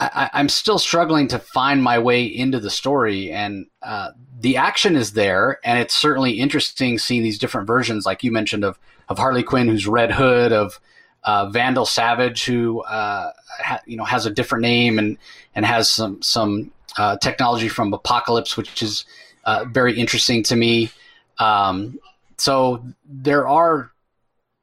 I, 0.00 0.30
am 0.40 0.48
still 0.48 0.78
struggling 0.78 1.28
to 1.28 1.38
find 1.38 1.82
my 1.82 1.98
way 1.98 2.24
into 2.24 2.58
the 2.58 2.70
story, 2.70 3.30
and 3.30 3.66
uh, 3.82 4.10
the 4.40 4.56
action 4.56 4.96
is 4.96 5.12
there, 5.12 5.60
and 5.64 5.78
it's 5.78 5.94
certainly 5.94 6.32
interesting 6.32 6.98
seeing 6.98 7.22
these 7.22 7.38
different 7.38 7.66
versions, 7.66 8.06
like 8.06 8.24
you 8.24 8.32
mentioned 8.32 8.64
of 8.64 8.78
of 9.08 9.18
Harley 9.18 9.42
Quinn, 9.42 9.68
who's 9.68 9.86
Red 9.86 10.10
Hood, 10.10 10.52
of 10.52 10.80
uh, 11.24 11.50
Vandal 11.50 11.86
Savage, 11.86 12.44
who 12.44 12.82
uh, 12.82 13.32
ha, 13.62 13.80
you 13.86 13.96
know 13.96 14.04
has 14.04 14.26
a 14.26 14.30
different 14.30 14.62
name 14.62 14.98
and 14.98 15.18
and 15.54 15.64
has 15.64 15.88
some 15.88 16.20
some 16.22 16.72
uh, 16.98 17.16
technology 17.18 17.68
from 17.68 17.92
Apokolips, 17.92 18.56
which 18.56 18.82
is 18.82 19.04
uh, 19.44 19.64
very 19.64 19.98
interesting 19.98 20.42
to 20.44 20.56
me. 20.56 20.90
Um, 21.38 21.98
so 22.36 22.84
there 23.04 23.48
are 23.48 23.90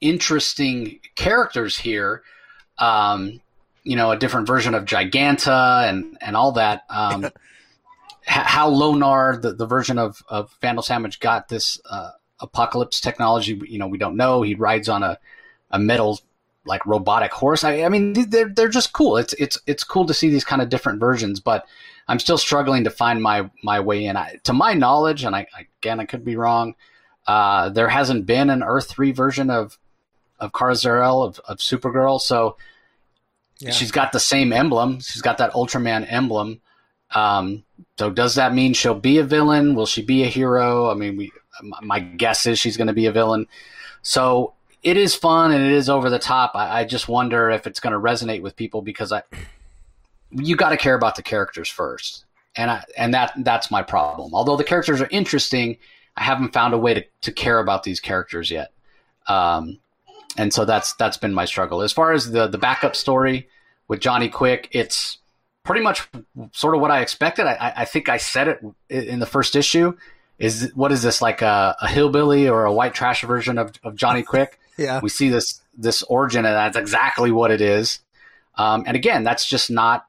interesting 0.02 1.00
characters 1.16 1.78
here. 1.78 2.24
Um, 2.78 3.42
you 3.84 3.96
know, 3.96 4.12
a 4.12 4.18
different 4.18 4.48
version 4.48 4.76
of 4.76 4.86
Giganta 4.86 5.90
and 5.90 6.18
and 6.22 6.36
all 6.36 6.54
that. 6.54 6.84
Um, 6.90 7.30
how 8.30 8.70
Lonar, 8.70 9.42
the, 9.42 9.54
the 9.54 9.66
version 9.66 9.98
of, 9.98 10.22
of 10.28 10.56
Vandal 10.62 10.84
Savage, 10.84 11.20
got 11.20 11.48
this 11.48 11.80
uh, 11.90 12.12
Apokolips 12.42 13.02
technology, 13.02 13.60
you 13.68 13.80
know, 13.80 13.88
we 13.88 13.98
don't 13.98 14.16
know. 14.16 14.44
He 14.44 14.54
rides 14.54 14.88
on 14.88 15.02
a, 15.02 15.18
a 15.72 15.80
metal 15.80 16.20
like 16.66 16.86
robotic 16.86 17.32
horse. 17.32 17.64
I, 17.64 17.84
I 17.84 17.90
mean, 17.90 18.30
they're 18.30 18.50
they're 18.50 18.70
just 18.70 18.94
cool. 18.94 19.18
It's 19.18 19.34
it's 19.34 19.58
it's 19.66 19.84
cool 19.84 20.06
to 20.06 20.14
see 20.14 20.30
these 20.30 20.44
kind 20.44 20.62
of 20.62 20.70
different 20.70 21.00
versions, 21.00 21.40
but 21.40 21.66
I'm 22.08 22.20
still 22.20 22.38
struggling 22.38 22.84
to 22.84 22.90
find 22.90 23.22
my 23.22 23.50
my 23.64 23.80
way 23.80 24.06
in. 24.06 24.18
I, 24.18 24.38
to 24.44 24.54
my 24.54 24.74
knowledge, 24.74 25.24
and 25.24 25.36
I 25.36 25.48
again 25.80 26.00
I 26.00 26.06
could 26.06 26.26
be 26.26 26.36
wrong. 26.36 26.76
Uh, 27.28 27.70
there 27.70 27.90
hasn't 27.90 28.26
been 28.26 28.50
an 28.50 28.64
Earth 28.64 28.90
three 28.90 29.12
version 29.12 29.50
of 29.50 29.78
of 30.40 30.54
Kara 30.54 30.76
Zor-El 30.76 31.22
of, 31.22 31.40
of 31.48 31.58
Supergirl. 31.58 32.20
So 32.20 32.58
yeah. 33.60 33.72
she's 33.72 33.92
got 33.92 34.12
the 34.12 34.20
same 34.20 34.54
emblem. 34.54 35.00
She's 35.00 35.22
got 35.22 35.38
that 35.38 35.52
Ultraman 35.52 36.06
emblem. 36.12 36.62
Um, 37.14 37.64
so 37.98 38.10
does 38.10 38.36
that 38.36 38.54
mean 38.54 38.74
she'll 38.74 38.94
be 38.94 39.18
a 39.18 39.24
villain? 39.24 39.76
Will 39.76 39.86
she 39.86 40.02
be 40.02 40.24
a 40.24 40.28
hero? 40.28 40.90
I 40.90 40.94
mean, 40.94 41.18
we, 41.18 41.32
my 41.82 42.00
guess 42.00 42.46
is 42.46 42.60
she's 42.60 42.78
going 42.78 42.88
to 42.88 42.94
be 42.94 43.08
a 43.08 43.12
villain. 43.12 43.48
So 44.02 44.54
it 44.82 44.98
is 44.98 45.16
fun 45.16 45.52
and 45.52 45.64
it 45.64 45.72
is 45.72 45.90
over 45.90 46.10
the 46.10 46.20
top. 46.20 46.52
I, 46.56 46.82
I 46.82 46.86
just 46.86 47.08
wonder 47.08 47.50
if 47.50 47.68
it's 47.68 47.80
going 47.80 47.94
to 47.94 48.00
resonate 48.00 48.42
with 48.42 48.56
people 48.56 48.82
because 48.82 49.12
I, 49.12 49.24
you 50.32 50.56
got 50.56 50.70
to 50.70 50.78
care 50.78 50.96
about 50.96 51.16
the 51.16 51.24
characters 51.24 51.70
first, 51.70 52.26
and 52.56 52.72
I, 52.72 52.84
and 52.98 53.14
that 53.14 53.34
that's 53.38 53.72
my 53.72 53.82
problem. 53.82 54.34
Although 54.34 54.58
the 54.58 54.64
characters 54.64 55.02
are 55.02 55.10
interesting, 55.12 55.78
I 56.16 56.24
haven't 56.24 56.54
found 56.54 56.74
a 56.74 56.78
way 56.78 56.94
to, 56.94 57.06
to 57.22 57.32
care 57.32 57.60
about 57.60 57.84
these 57.84 58.00
characters 58.00 58.52
yet. 58.52 58.72
Um, 59.28 59.80
and 60.38 60.54
so 60.54 60.66
that's 60.66 60.94
that's 60.94 61.18
been 61.18 61.34
my 61.34 61.46
struggle. 61.46 61.82
As 61.82 61.92
far 61.92 62.12
as 62.14 62.32
the 62.32 62.48
the 62.48 62.58
backup 62.58 62.96
story 62.96 63.50
with 63.88 64.00
Johnny 64.00 64.30
Quick, 64.30 64.70
it's 64.72 65.18
pretty 65.64 65.82
much 65.82 66.08
sort 66.52 66.76
of 66.76 66.82
what 66.82 66.92
I 66.92 67.02
expected. 67.02 67.46
I, 67.46 67.74
I 67.78 67.86
think 67.86 68.10
I 68.10 68.18
said 68.18 68.48
it 68.48 68.60
in 68.90 69.20
the 69.20 69.26
first 69.26 69.56
issue. 69.56 69.96
Is 70.38 70.72
what 70.74 70.92
is 70.94 71.04
this 71.04 71.22
like 71.22 71.42
a, 71.42 71.76
a 71.82 71.88
hillbilly 71.88 72.48
or 72.48 72.64
a 72.64 72.72
white 72.72 72.94
trash 72.94 73.24
version 73.24 73.58
of, 73.58 73.74
of 73.84 73.96
Johnny 73.96 74.24
Quick? 74.24 74.58
Yeah, 74.80 75.00
we 75.02 75.10
see 75.10 75.30
this 75.30 75.62
this 75.78 76.04
origin, 76.04 76.46
and 76.46 76.56
that's 76.56 76.78
exactly 76.78 77.32
what 77.32 77.52
it 77.52 77.62
is. 77.62 78.00
Um, 78.56 78.84
and 78.88 78.96
again, 78.96 79.24
that's 79.24 79.48
just 79.48 79.70
not 79.70 80.06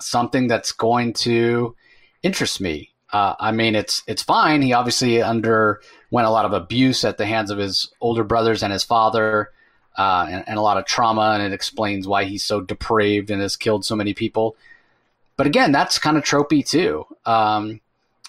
something 0.00 0.46
that's 0.46 0.72
going 0.72 1.12
to 1.12 1.74
interest 2.22 2.60
me. 2.60 2.90
Uh, 3.12 3.34
I 3.40 3.52
mean, 3.52 3.74
it's 3.74 4.02
it's 4.06 4.22
fine. 4.22 4.62
He 4.62 4.72
obviously 4.72 5.22
underwent 5.22 5.82
a 6.12 6.30
lot 6.30 6.44
of 6.44 6.52
abuse 6.52 7.04
at 7.04 7.18
the 7.18 7.26
hands 7.26 7.50
of 7.50 7.58
his 7.58 7.92
older 8.00 8.24
brothers 8.24 8.62
and 8.62 8.72
his 8.72 8.84
father, 8.84 9.50
uh, 9.96 10.26
and, 10.30 10.44
and, 10.46 10.58
a 10.58 10.62
lot 10.62 10.76
of 10.76 10.84
trauma, 10.84 11.32
and 11.32 11.42
it 11.42 11.52
explains 11.52 12.06
why 12.06 12.24
he's 12.24 12.44
so 12.44 12.60
depraved 12.60 13.30
and 13.30 13.42
has 13.42 13.56
killed 13.56 13.84
so 13.84 13.96
many 13.96 14.14
people. 14.14 14.56
But 15.36 15.46
again, 15.46 15.72
that's 15.72 15.98
kind 15.98 16.16
of 16.16 16.22
tropey 16.22 16.66
too. 16.66 17.06
Um, 17.24 17.80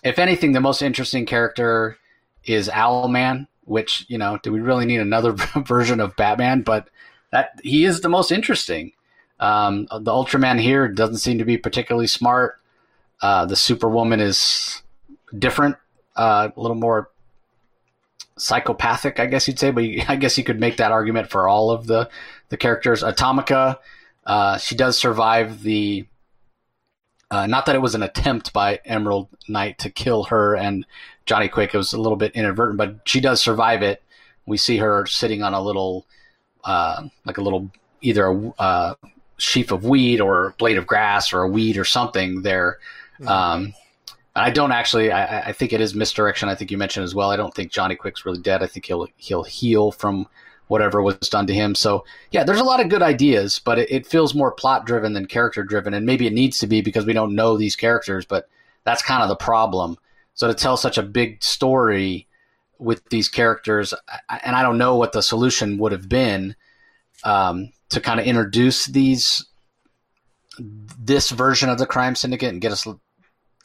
if 0.04 0.18
anything, 0.18 0.54
the 0.54 0.62
most 0.62 0.82
interesting 0.82 1.26
character 1.26 1.98
is 2.46 2.70
Owlman, 2.70 3.48
which 3.70 4.06
you 4.10 4.18
know, 4.18 4.40
do 4.42 4.52
we 4.52 4.60
really 4.60 4.86
need 4.86 5.00
another 5.00 5.32
version 5.66 6.00
of 6.00 6.16
Batman? 6.16 6.62
But 6.62 6.90
that 7.32 7.60
he 7.64 7.86
is 7.86 8.02
the 8.02 8.10
most 8.10 8.32
interesting. 8.32 8.92
Um, 9.40 9.86
the 9.86 10.12
Ultraman 10.12 10.60
here 10.60 10.88
doesn't 10.88 11.18
seem 11.18 11.38
to 11.38 11.46
be 11.46 11.58
particularly 11.58 12.08
smart. 12.08 12.60
Uh, 13.22 13.46
the 13.46 13.56
Superwoman 13.56 14.20
is 14.20 14.82
different, 15.38 15.78
uh, 16.16 16.50
a 16.56 16.60
little 16.60 16.76
more 16.76 17.10
psychopathic, 18.38 19.20
I 19.20 19.26
guess 19.28 19.48
you'd 19.48 19.60
say. 19.60 19.72
But 19.72 19.84
I 20.08 20.16
guess 20.16 20.38
you 20.38 20.44
could 20.44 20.60
make 20.60 20.78
that 20.78 20.92
argument 20.92 21.30
for 21.30 21.48
all 21.48 21.72
of 21.72 21.88
the 21.88 22.10
the 22.50 22.58
characters. 22.58 23.04
Atomica, 23.04 23.78
uh, 24.26 24.58
she 24.58 24.76
does 24.76 24.98
survive 24.98 25.64
the. 25.64 26.06
Uh, 27.32 27.46
not 27.46 27.68
that 27.68 27.76
it 27.76 27.82
was 27.82 27.94
an 27.94 28.02
attempt 28.02 28.52
by 28.54 28.80
Emerald 28.86 29.28
Knight 29.48 29.78
to 29.78 29.92
kill 29.92 30.24
her 30.26 30.56
and 30.58 30.84
Johnny 31.29 31.48
Quick. 31.48 31.75
It 31.75 31.77
was 31.77 31.93
a 31.93 32.01
little 32.01 32.15
bit 32.15 32.31
inadvertent, 32.33 32.79
but 32.79 32.95
she 33.05 33.21
does 33.21 33.39
survive 33.39 33.83
it. 33.83 34.01
We 34.48 34.57
see 34.57 34.77
her 34.77 35.05
sitting 35.05 35.43
on 35.43 35.53
a 35.53 35.62
little, 35.62 36.07
uh, 36.63 37.03
like 37.24 37.38
a 37.38 37.41
little 37.41 37.69
either 38.01 38.25
a 38.25 38.50
uh, 38.57 38.95
sheaf 39.38 39.71
of 39.71 39.83
weed 39.83 40.21
or 40.21 40.55
blade 40.57 40.79
of 40.79 40.88
grass 40.88 41.31
or 41.31 41.43
a 41.43 41.48
weed 41.48 41.77
or 41.77 41.86
something 41.86 42.41
there. 42.41 42.79
Mm-hmm. 43.19 43.27
Um, 43.27 43.74
I 44.36 44.50
don't 44.50 44.71
actually. 44.71 45.12
I, 45.12 45.50
I, 45.50 45.51
think 45.51 45.71
it 45.71 45.81
is 45.81 45.93
misdirection. 45.93 46.50
I 46.50 46.55
think 46.55 46.71
you 46.71 46.79
mentioned 46.79 47.03
as 47.03 47.13
well. 47.13 47.29
I 47.29 47.36
don't 47.36 47.53
think 47.53 47.71
Johnny 47.71 47.95
Quick's 47.95 48.25
really 48.25 48.41
dead. 48.41 48.63
I 48.63 48.67
think 48.67 48.88
he'll 48.88 49.07
he'll 49.17 49.43
heal 49.43 49.91
from 49.91 50.25
whatever 50.67 51.00
was 51.00 51.17
done 51.29 51.45
to 51.45 51.53
him. 51.53 51.75
So 51.75 52.05
yeah, 52.31 52.43
there's 52.43 52.59
a 52.59 52.63
lot 52.63 52.79
of 52.79 52.89
good 52.89 53.03
ideas, 53.03 53.62
but 53.63 53.77
it, 53.77 53.91
it 53.91 54.07
feels 54.07 54.33
more 54.33 54.51
plot 54.51 54.88
driven 54.88 55.13
than 55.13 55.27
character 55.27 55.63
driven, 55.63 55.93
and 55.93 56.07
maybe 56.07 56.25
it 56.25 56.33
needs 56.33 56.57
to 56.57 56.67
be 56.67 56.81
because 56.81 57.05
we 57.05 57.13
don't 57.13 57.36
know 57.36 57.55
these 57.55 57.75
characters. 57.75 58.25
But 58.25 58.50
that's 58.83 59.03
kind 59.03 59.21
of 59.21 59.29
the 59.29 59.36
problem. 59.36 60.00
So 60.39 60.48
to 60.48 60.53
tell 60.53 60.77
such 60.77 60.98
a 60.98 61.03
big 61.03 61.43
story 61.43 62.25
with 62.77 63.03
these 63.10 63.27
characters, 63.27 63.93
and 64.29 64.55
I 64.55 64.63
don't 64.63 64.77
know 64.77 64.96
what 64.96 65.12
the 65.12 65.22
solution 65.22 65.77
would 65.79 65.91
have 65.91 66.08
been. 66.08 66.55
Um, 67.25 67.74
to 67.89 68.00
kind 68.00 68.22
of 68.22 68.25
introduce 68.25 68.86
these 68.86 69.46
this 70.58 71.29
version 71.29 71.67
of 71.67 71.77
the 71.77 71.86
crime 71.86 72.15
syndicate 72.15 72.53
and 72.53 72.62
get 72.62 72.72
us 72.72 72.88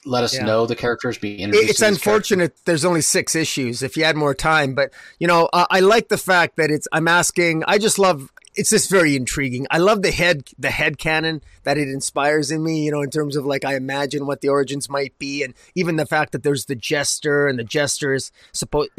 let 0.05 0.25
us 0.25 0.35
yeah. 0.35 0.45
know 0.45 0.67
the 0.67 0.75
characters 0.75 1.17
be 1.17 1.37
introduced. 1.37 1.71
It's 1.71 1.81
unfortunate 1.81 2.39
characters. 2.39 2.63
there's 2.65 2.85
only 2.85 3.03
six 3.03 3.37
issues. 3.37 3.85
If 3.85 3.97
you 3.97 4.03
had 4.05 4.17
more 4.17 4.35
time, 4.35 4.75
but 4.75 4.93
you 5.21 5.29
know, 5.29 5.49
uh, 5.53 5.67
I 5.71 5.79
like 5.79 6.09
the 6.09 6.19
fact 6.19 6.57
that 6.57 6.73
it's. 6.73 6.89
I'm 6.91 7.07
asking. 7.07 7.63
I 7.69 7.79
just 7.79 8.01
love. 8.01 8.33
It's 8.57 8.71
just 8.71 8.91
very 8.91 9.17
intriguing. 9.17 9.67
I 9.71 9.79
love 9.79 10.03
the 10.03 10.11
head 10.11 10.49
the 10.59 10.71
head 10.71 10.99
canon 10.99 11.43
that 11.65 11.79
it 11.79 11.89
inspires 11.89 12.51
in 12.51 12.63
me. 12.63 12.85
You 12.85 12.93
know, 12.93 13.03
in 13.03 13.11
terms 13.11 13.37
of 13.37 13.45
like 13.45 13.65
I 13.65 13.75
imagine 13.75 14.27
what 14.27 14.41
the 14.41 14.49
origins 14.49 14.89
might 14.89 15.19
be, 15.19 15.43
and 15.43 15.55
even 15.75 15.97
the 15.97 16.07
fact 16.07 16.33
that 16.33 16.43
there's 16.43 16.67
the 16.67 16.77
jester 16.77 17.49
and 17.49 17.59
the 17.59 17.65
jester 17.65 18.15
is 18.15 18.31
supposed 18.53 18.91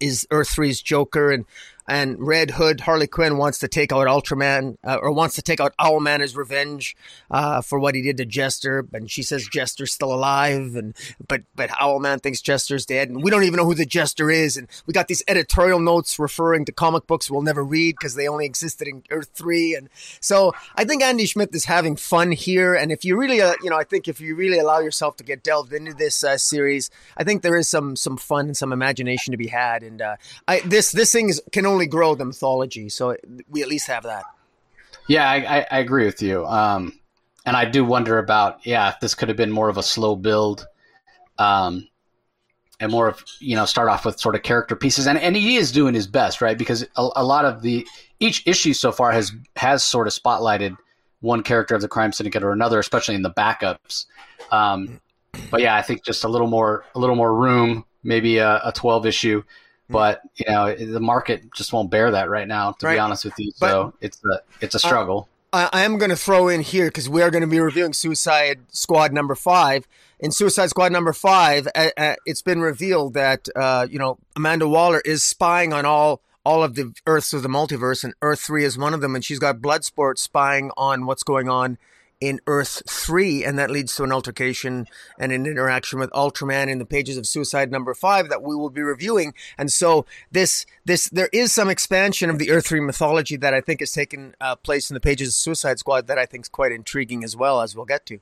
is, 0.00 0.26
Earth 0.30 0.48
3's 0.48 0.82
Joker, 0.82 1.30
and 1.30 1.46
and 1.86 2.16
Red 2.18 2.52
Hood 2.52 2.80
Harley 2.80 3.06
Quinn 3.06 3.38
wants 3.38 3.58
to 3.58 3.68
take 3.68 3.92
out 3.92 4.06
Ultraman 4.06 4.76
uh, 4.84 4.98
or 5.00 5.10
wants 5.12 5.34
to 5.36 5.42
take 5.42 5.60
out 5.60 5.74
Owlman 5.78 6.20
as 6.20 6.36
revenge 6.36 6.96
uh, 7.30 7.60
for 7.62 7.78
what 7.78 7.94
he 7.94 8.02
did 8.02 8.16
to 8.18 8.24
Jester, 8.24 8.86
and 8.92 9.10
she 9.10 9.22
says 9.22 9.48
Jester's 9.48 9.92
still 9.92 10.12
alive, 10.12 10.74
and 10.76 10.94
but 11.26 11.42
but 11.54 11.70
Owlman 11.70 12.22
thinks 12.22 12.40
Jester's 12.40 12.86
dead, 12.86 13.08
and 13.08 13.22
we 13.22 13.30
don't 13.30 13.44
even 13.44 13.56
know 13.56 13.64
who 13.64 13.74
the 13.74 13.86
Jester 13.86 14.30
is, 14.30 14.56
and 14.56 14.68
we 14.86 14.92
got 14.92 15.08
these 15.08 15.22
editorial 15.28 15.80
notes 15.80 16.18
referring 16.18 16.64
to 16.66 16.72
comic 16.72 17.06
books 17.06 17.30
we'll 17.30 17.42
never 17.42 17.64
read 17.64 17.96
because 17.98 18.14
they 18.14 18.28
only 18.28 18.46
existed 18.46 18.88
in 18.88 19.02
Earth 19.10 19.30
three, 19.34 19.74
and 19.74 19.88
so 20.20 20.52
I 20.76 20.84
think 20.84 21.02
Andy 21.02 21.26
Schmidt 21.26 21.54
is 21.54 21.64
having 21.64 21.96
fun 21.96 22.32
here, 22.32 22.74
and 22.74 22.92
if 22.92 23.04
you 23.04 23.16
really 23.16 23.40
uh, 23.40 23.54
you 23.62 23.70
know 23.70 23.76
I 23.76 23.84
think 23.84 24.08
if 24.08 24.20
you 24.20 24.34
really 24.34 24.58
allow 24.58 24.80
yourself 24.80 25.16
to 25.16 25.24
get 25.24 25.42
delved 25.42 25.72
into 25.72 25.94
this 25.94 26.22
uh, 26.22 26.38
series, 26.38 26.90
I 27.16 27.24
think 27.24 27.42
there 27.42 27.56
is 27.56 27.68
some 27.68 27.96
some 27.96 28.16
fun 28.16 28.46
and 28.46 28.56
some 28.56 28.72
imagination 28.72 29.32
to 29.32 29.36
be 29.36 29.48
had, 29.48 29.82
and 29.82 30.00
uh, 30.00 30.16
I 30.46 30.60
this 30.60 30.92
this 30.92 31.12
thing 31.12 31.28
is, 31.28 31.40
can 31.52 31.66
only 31.66 31.79
only 31.80 31.88
grow 31.88 32.14
the 32.14 32.26
mythology. 32.26 32.90
So 32.90 33.16
we 33.48 33.62
at 33.62 33.68
least 33.68 33.86
have 33.86 34.02
that. 34.02 34.24
Yeah, 35.08 35.28
I, 35.28 35.66
I 35.70 35.78
agree 35.78 36.04
with 36.04 36.20
you. 36.20 36.44
Um, 36.44 36.98
and 37.46 37.56
I 37.56 37.64
do 37.64 37.84
wonder 37.84 38.18
about 38.18 38.64
yeah, 38.66 38.90
if 38.90 39.00
this 39.00 39.14
could 39.14 39.28
have 39.28 39.36
been 39.36 39.50
more 39.50 39.70
of 39.70 39.78
a 39.78 39.82
slow 39.82 40.14
build, 40.14 40.66
um, 41.38 41.88
and 42.78 42.92
more 42.92 43.08
of 43.08 43.24
you 43.40 43.56
know 43.56 43.64
start 43.64 43.88
off 43.88 44.04
with 44.04 44.20
sort 44.20 44.34
of 44.34 44.42
character 44.42 44.76
pieces. 44.76 45.06
And 45.06 45.18
and 45.18 45.34
he 45.34 45.56
is 45.56 45.72
doing 45.72 45.94
his 45.94 46.06
best, 46.06 46.42
right? 46.42 46.56
Because 46.56 46.82
a, 46.96 47.08
a 47.16 47.24
lot 47.24 47.46
of 47.46 47.62
the 47.62 47.86
each 48.20 48.46
issue 48.46 48.74
so 48.74 48.92
far 48.92 49.10
has 49.10 49.32
has 49.56 49.82
sort 49.82 50.06
of 50.06 50.12
spotlighted 50.12 50.76
one 51.20 51.42
character 51.42 51.74
of 51.74 51.80
the 51.80 51.88
crime 51.88 52.12
syndicate 52.12 52.42
or 52.42 52.52
another, 52.52 52.78
especially 52.78 53.14
in 53.14 53.22
the 53.22 53.30
backups. 53.30 54.04
Um, 54.50 55.00
but 55.50 55.62
yeah, 55.62 55.76
I 55.76 55.82
think 55.82 56.04
just 56.04 56.24
a 56.24 56.28
little 56.28 56.46
more 56.46 56.84
a 56.94 56.98
little 56.98 57.16
more 57.16 57.34
room, 57.34 57.86
maybe 58.02 58.36
a, 58.36 58.60
a 58.64 58.72
twelve 58.72 59.06
issue 59.06 59.42
but 59.90 60.22
you 60.36 60.46
know 60.48 60.74
the 60.74 61.00
market 61.00 61.52
just 61.54 61.72
won't 61.72 61.90
bear 61.90 62.10
that 62.10 62.28
right 62.28 62.48
now. 62.48 62.72
To 62.72 62.86
right. 62.86 62.94
be 62.94 62.98
honest 62.98 63.24
with 63.24 63.34
you, 63.38 63.50
so 63.52 63.92
but, 63.92 64.06
it's 64.06 64.20
a 64.24 64.40
it's 64.60 64.74
a 64.74 64.78
struggle. 64.78 65.28
I, 65.52 65.68
I 65.72 65.82
am 65.82 65.98
going 65.98 66.10
to 66.10 66.16
throw 66.16 66.48
in 66.48 66.60
here 66.60 66.86
because 66.86 67.08
we 67.08 67.22
are 67.22 67.30
going 67.30 67.42
to 67.42 67.48
be 67.48 67.58
reviewing 67.58 67.92
Suicide 67.92 68.60
Squad 68.68 69.12
number 69.12 69.34
five. 69.34 69.86
In 70.20 70.30
Suicide 70.30 70.68
Squad 70.68 70.92
number 70.92 71.12
five, 71.12 71.66
uh, 71.74 71.90
uh, 71.96 72.14
it's 72.24 72.42
been 72.42 72.60
revealed 72.60 73.14
that 73.14 73.48
uh, 73.56 73.86
you 73.90 73.98
know 73.98 74.18
Amanda 74.36 74.68
Waller 74.68 75.00
is 75.04 75.22
spying 75.22 75.72
on 75.72 75.84
all 75.84 76.20
all 76.44 76.62
of 76.62 76.74
the 76.74 76.92
Earths 77.06 77.32
of 77.32 77.42
the 77.42 77.48
multiverse, 77.48 78.04
and 78.04 78.14
Earth 78.22 78.40
three 78.40 78.64
is 78.64 78.78
one 78.78 78.94
of 78.94 79.00
them, 79.00 79.14
and 79.14 79.24
she's 79.24 79.38
got 79.38 79.56
Bloodsport 79.56 80.18
spying 80.18 80.70
on 80.76 81.06
what's 81.06 81.22
going 81.22 81.48
on 81.48 81.78
in 82.20 82.40
Earth 82.46 82.82
3, 82.88 83.44
and 83.44 83.58
that 83.58 83.70
leads 83.70 83.96
to 83.96 84.04
an 84.04 84.12
altercation 84.12 84.86
and 85.18 85.32
an 85.32 85.46
interaction 85.46 85.98
with 85.98 86.10
Ultraman 86.10 86.70
in 86.70 86.78
the 86.78 86.84
pages 86.84 87.16
of 87.16 87.26
Suicide 87.26 87.70
number 87.70 87.94
5 87.94 88.28
that 88.28 88.42
we 88.42 88.54
will 88.54 88.70
be 88.70 88.82
reviewing. 88.82 89.34
And 89.56 89.72
so 89.72 90.04
this 90.30 90.66
this 90.84 91.08
there 91.08 91.30
is 91.32 91.52
some 91.52 91.70
expansion 91.70 92.30
of 92.30 92.38
the 92.38 92.50
Earth 92.50 92.66
3 92.66 92.80
mythology 92.80 93.36
that 93.36 93.54
I 93.54 93.60
think 93.60 93.80
has 93.80 93.92
taken 93.92 94.34
uh, 94.40 94.56
place 94.56 94.90
in 94.90 94.94
the 94.94 95.00
pages 95.00 95.28
of 95.28 95.34
Suicide 95.34 95.78
Squad 95.78 96.06
that 96.06 96.18
I 96.18 96.26
think 96.26 96.44
is 96.44 96.48
quite 96.48 96.72
intriguing 96.72 97.24
as 97.24 97.36
well 97.36 97.62
as 97.62 97.74
we'll 97.74 97.86
get 97.86 98.06
to. 98.06 98.20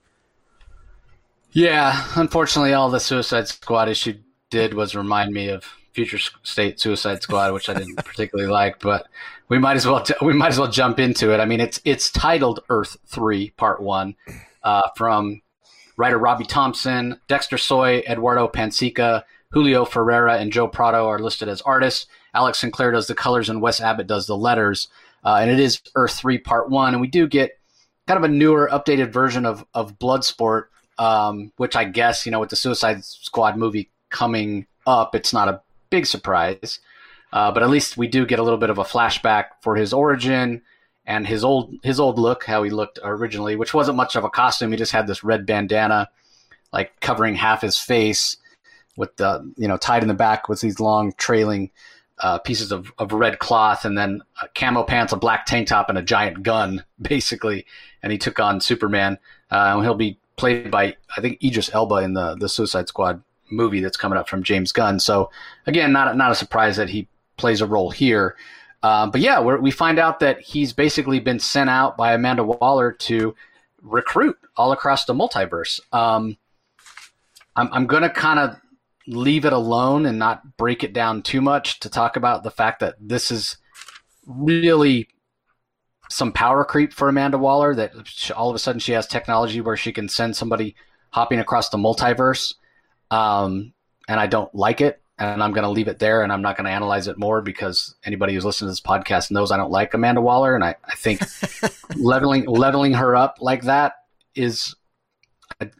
Yeah, 1.51 2.07
unfortunately 2.15 2.75
all 2.75 2.91
the 2.91 3.01
Suicide 3.01 3.49
Squad 3.49 3.89
issue 3.89 4.19
did 4.51 4.75
was 4.75 4.95
remind 4.95 5.33
me 5.33 5.49
of 5.49 5.65
Future 5.93 6.19
State 6.43 6.79
Suicide 6.79 7.23
Squad, 7.23 7.53
which 7.53 7.69
I 7.69 7.75
didn't 7.75 7.97
particularly 8.05 8.51
like, 8.51 8.79
but 8.79 9.09
we 9.49 9.59
might 9.59 9.77
as 9.77 9.87
well 9.87 10.05
we 10.23 10.33
might 10.33 10.49
as 10.49 10.59
well 10.59 10.71
jump 10.71 10.99
into 10.99 11.33
it. 11.33 11.41
I 11.41 11.45
mean, 11.45 11.61
it's 11.61 11.81
it's 11.85 12.11
titled 12.11 12.61
Earth 12.69 12.97
Three 13.07 13.51
Part 13.51 13.83
One 13.83 14.17
uh, 14.63 14.89
from 14.97 15.43
writer 15.97 16.19
Robbie 16.19 16.45
Thompson, 16.45 17.21
Dexter 17.29 17.59
Soy, 17.59 18.03
Eduardo 18.09 18.49
Pansica, 18.49 19.25
Julio 19.51 19.85
Ferreira, 19.85 20.39
and 20.39 20.53
Joe 20.53 20.69
Prado 20.69 21.07
are 21.09 21.19
listed 21.19 21.49
as 21.49 21.61
artists. 21.63 22.07
Alex 22.35 22.59
Sinclair 22.59 22.93
does 22.93 23.07
the 23.07 23.15
colors, 23.15 23.49
and 23.49 23.63
Wes 23.63 23.81
Abbott 23.81 24.07
does 24.07 24.27
the 24.27 24.37
letters. 24.37 24.89
Uh, 25.25 25.39
and 25.41 25.51
it 25.51 25.59
is 25.59 25.81
Earth 25.95 26.15
Three 26.15 26.39
Part 26.39 26.71
One, 26.71 26.95
and 26.95 27.01
we 27.01 27.09
do 27.09 27.27
get 27.27 27.59
kind 28.07 28.19
of 28.19 28.25
a 28.25 28.33
newer, 28.33 28.69
updated 28.73 29.13
version 29.13 29.45
of 29.47 29.65
of 29.75 29.99
Bloodsport, 29.99 30.67
um, 30.99 31.53
which 31.57 31.77
I 31.77 31.85
guess 31.85 32.27
you 32.27 32.33
know 32.33 32.41
with 32.41 32.51
the 32.51 32.57
Suicide 32.57 33.05
Squad 33.05 33.57
movie 33.57 33.91
coming 34.11 34.67
up, 34.87 35.15
it's 35.15 35.33
not 35.33 35.49
a 35.49 35.61
big 35.91 36.07
surprise. 36.07 36.81
Uh, 37.33 37.53
but 37.53 37.63
at 37.63 37.71
least 37.71 37.97
we 37.97 38.09
do 38.09 38.25
get 38.27 38.39
a 38.39 38.43
little 38.43 38.59
bit 38.59 38.71
of 38.71 38.79
a 38.79 38.85
flashback 38.85 39.47
for 39.61 39.77
his 39.77 39.93
origin 39.93 40.63
and 41.07 41.27
his 41.27 41.45
old 41.45 41.75
his 41.83 41.99
old 41.99 42.19
look, 42.19 42.45
how 42.45 42.63
he 42.63 42.71
looked 42.71 42.99
originally, 43.03 43.57
which 43.57 43.75
wasn't 43.75 43.97
much 43.97 44.17
of 44.17 44.25
a 44.25 44.31
costume. 44.31 44.71
He 44.71 44.79
just 44.79 44.93
had 44.93 45.07
this 45.07 45.25
red 45.25 45.47
bandana 45.47 46.09
like 46.73 47.01
covering 47.01 47.35
half 47.35 47.63
his 47.63 47.79
face 47.79 48.37
with 48.97 49.17
the 49.17 49.53
you 49.57 49.69
know 49.69 49.77
tied 49.77 50.03
in 50.03 50.09
the 50.09 50.15
back 50.15 50.49
with 50.49 50.61
these 50.61 50.81
long 50.81 51.13
trailing 51.17 51.71
uh, 52.21 52.39
pieces 52.39 52.73
of, 52.73 52.93
of 52.99 53.13
red 53.13 53.39
cloth 53.39 53.85
and 53.85 53.97
then 53.97 54.21
camo 54.55 54.83
pants, 54.83 55.13
a 55.13 55.17
black 55.17 55.47
tank 55.47 55.69
top, 55.69 55.89
and 55.89 55.97
a 55.97 56.03
giant 56.03 56.43
gun, 56.43 56.85
basically. 57.01 57.65
And 58.03 58.13
he 58.13 58.19
took 58.19 58.41
on 58.41 58.61
Superman. 58.61 59.19
Uh, 59.51 59.81
he'll 59.81 59.95
be 59.95 60.19
played 60.37 60.71
by 60.71 60.97
I 61.17 61.21
think 61.21 61.43
Idris 61.43 61.71
Elba 61.73 61.97
in 61.97 62.15
the 62.15 62.37
the 62.37 62.49
Suicide 62.49 62.89
Squad 62.89 63.23
movie 63.51 63.81
that's 63.81 63.97
coming 63.97 64.19
up 64.19 64.29
from 64.29 64.43
James 64.43 64.73
Gunn. 64.73 65.01
So 65.01 65.31
again, 65.67 65.93
not 65.93 66.17
not 66.17 66.31
a 66.31 66.35
surprise 66.35 66.77
that 66.77 66.91
he 66.91 67.09
plays 67.39 67.61
a 67.61 67.67
role 67.67 67.91
here. 67.91 68.37
Uh, 68.83 69.09
but 69.09 69.21
yeah, 69.21 69.41
we 69.41 69.71
find 69.71 69.99
out 69.99 70.21
that 70.21 70.41
he's 70.41 70.73
basically 70.73 71.19
been 71.19 71.41
sent 71.41 71.69
out 71.69 71.97
by 71.97 72.13
Amanda 72.13 72.45
Waller 72.45 72.93
to 72.93 73.35
recruit 73.83 74.37
all 74.57 74.73
across 74.73 75.05
the 75.05 75.15
multiverse. 75.15 75.81
Um, 75.93 76.37
I'm, 77.57 77.69
I'm 77.73 77.87
going 77.87 78.03
to 78.03 78.11
kind 78.11 78.39
of 78.39 78.57
leave 79.09 79.45
it 79.45 79.53
alone 79.53 80.07
and 80.07 80.19
not 80.19 80.57
break 80.57 80.85
it 80.85 80.93
down 80.93 81.23
too 81.23 81.41
much 81.41 81.81
to 81.81 81.89
talk 81.89 82.17
about 82.17 82.45
the 82.45 82.51
fact 82.51 82.81
that 82.81 82.95
this 83.01 83.31
is 83.31 83.57
really 84.27 85.09
some 86.11 86.33
power 86.33 86.65
creep 86.65 86.93
for 86.93 87.09
Amanda 87.09 87.39
Waller 87.39 87.75
that 87.75 87.93
all 88.37 88.49
of 88.49 88.55
a 88.55 88.59
sudden 88.59 88.79
she 88.79 88.93
has 88.93 89.07
technology 89.07 89.61
where 89.61 89.77
she 89.77 89.93
can 89.93 90.09
send 90.09 90.37
somebody 90.37 90.77
hopping 91.11 91.41
across 91.41 91.69
the 91.71 91.79
multiverse. 91.79 92.55
Um, 93.11 93.73
and 94.09 94.21
I 94.21 94.27
don't 94.27 94.55
like 94.55 94.81
it. 94.81 95.01
And 95.19 95.43
I'm 95.43 95.53
going 95.53 95.65
to 95.65 95.71
leave 95.71 95.89
it 95.89 95.99
there 95.99 96.23
and 96.23 96.33
I'm 96.33 96.43
not 96.43 96.57
going 96.57 96.67
to 96.67 96.71
analyze 96.71 97.09
it 97.09 97.19
more 97.19 97.43
because 97.43 97.97
anybody 98.05 98.35
who's 98.35 98.45
listening 98.45 98.69
to 98.69 98.73
this 98.73 98.81
podcast 98.81 99.33
knows 99.33 99.51
I 99.51 99.57
don't 99.57 99.73
like 99.73 99.93
Amanda 99.93 100.21
Waller. 100.21 100.55
And 100.55 100.63
I, 100.63 100.77
I 100.85 100.95
think 100.95 101.21
leveling, 101.97 102.47
leveling 102.47 102.93
her 102.95 103.17
up 103.17 103.39
like 103.41 103.63
that 103.63 103.95
is 104.37 104.77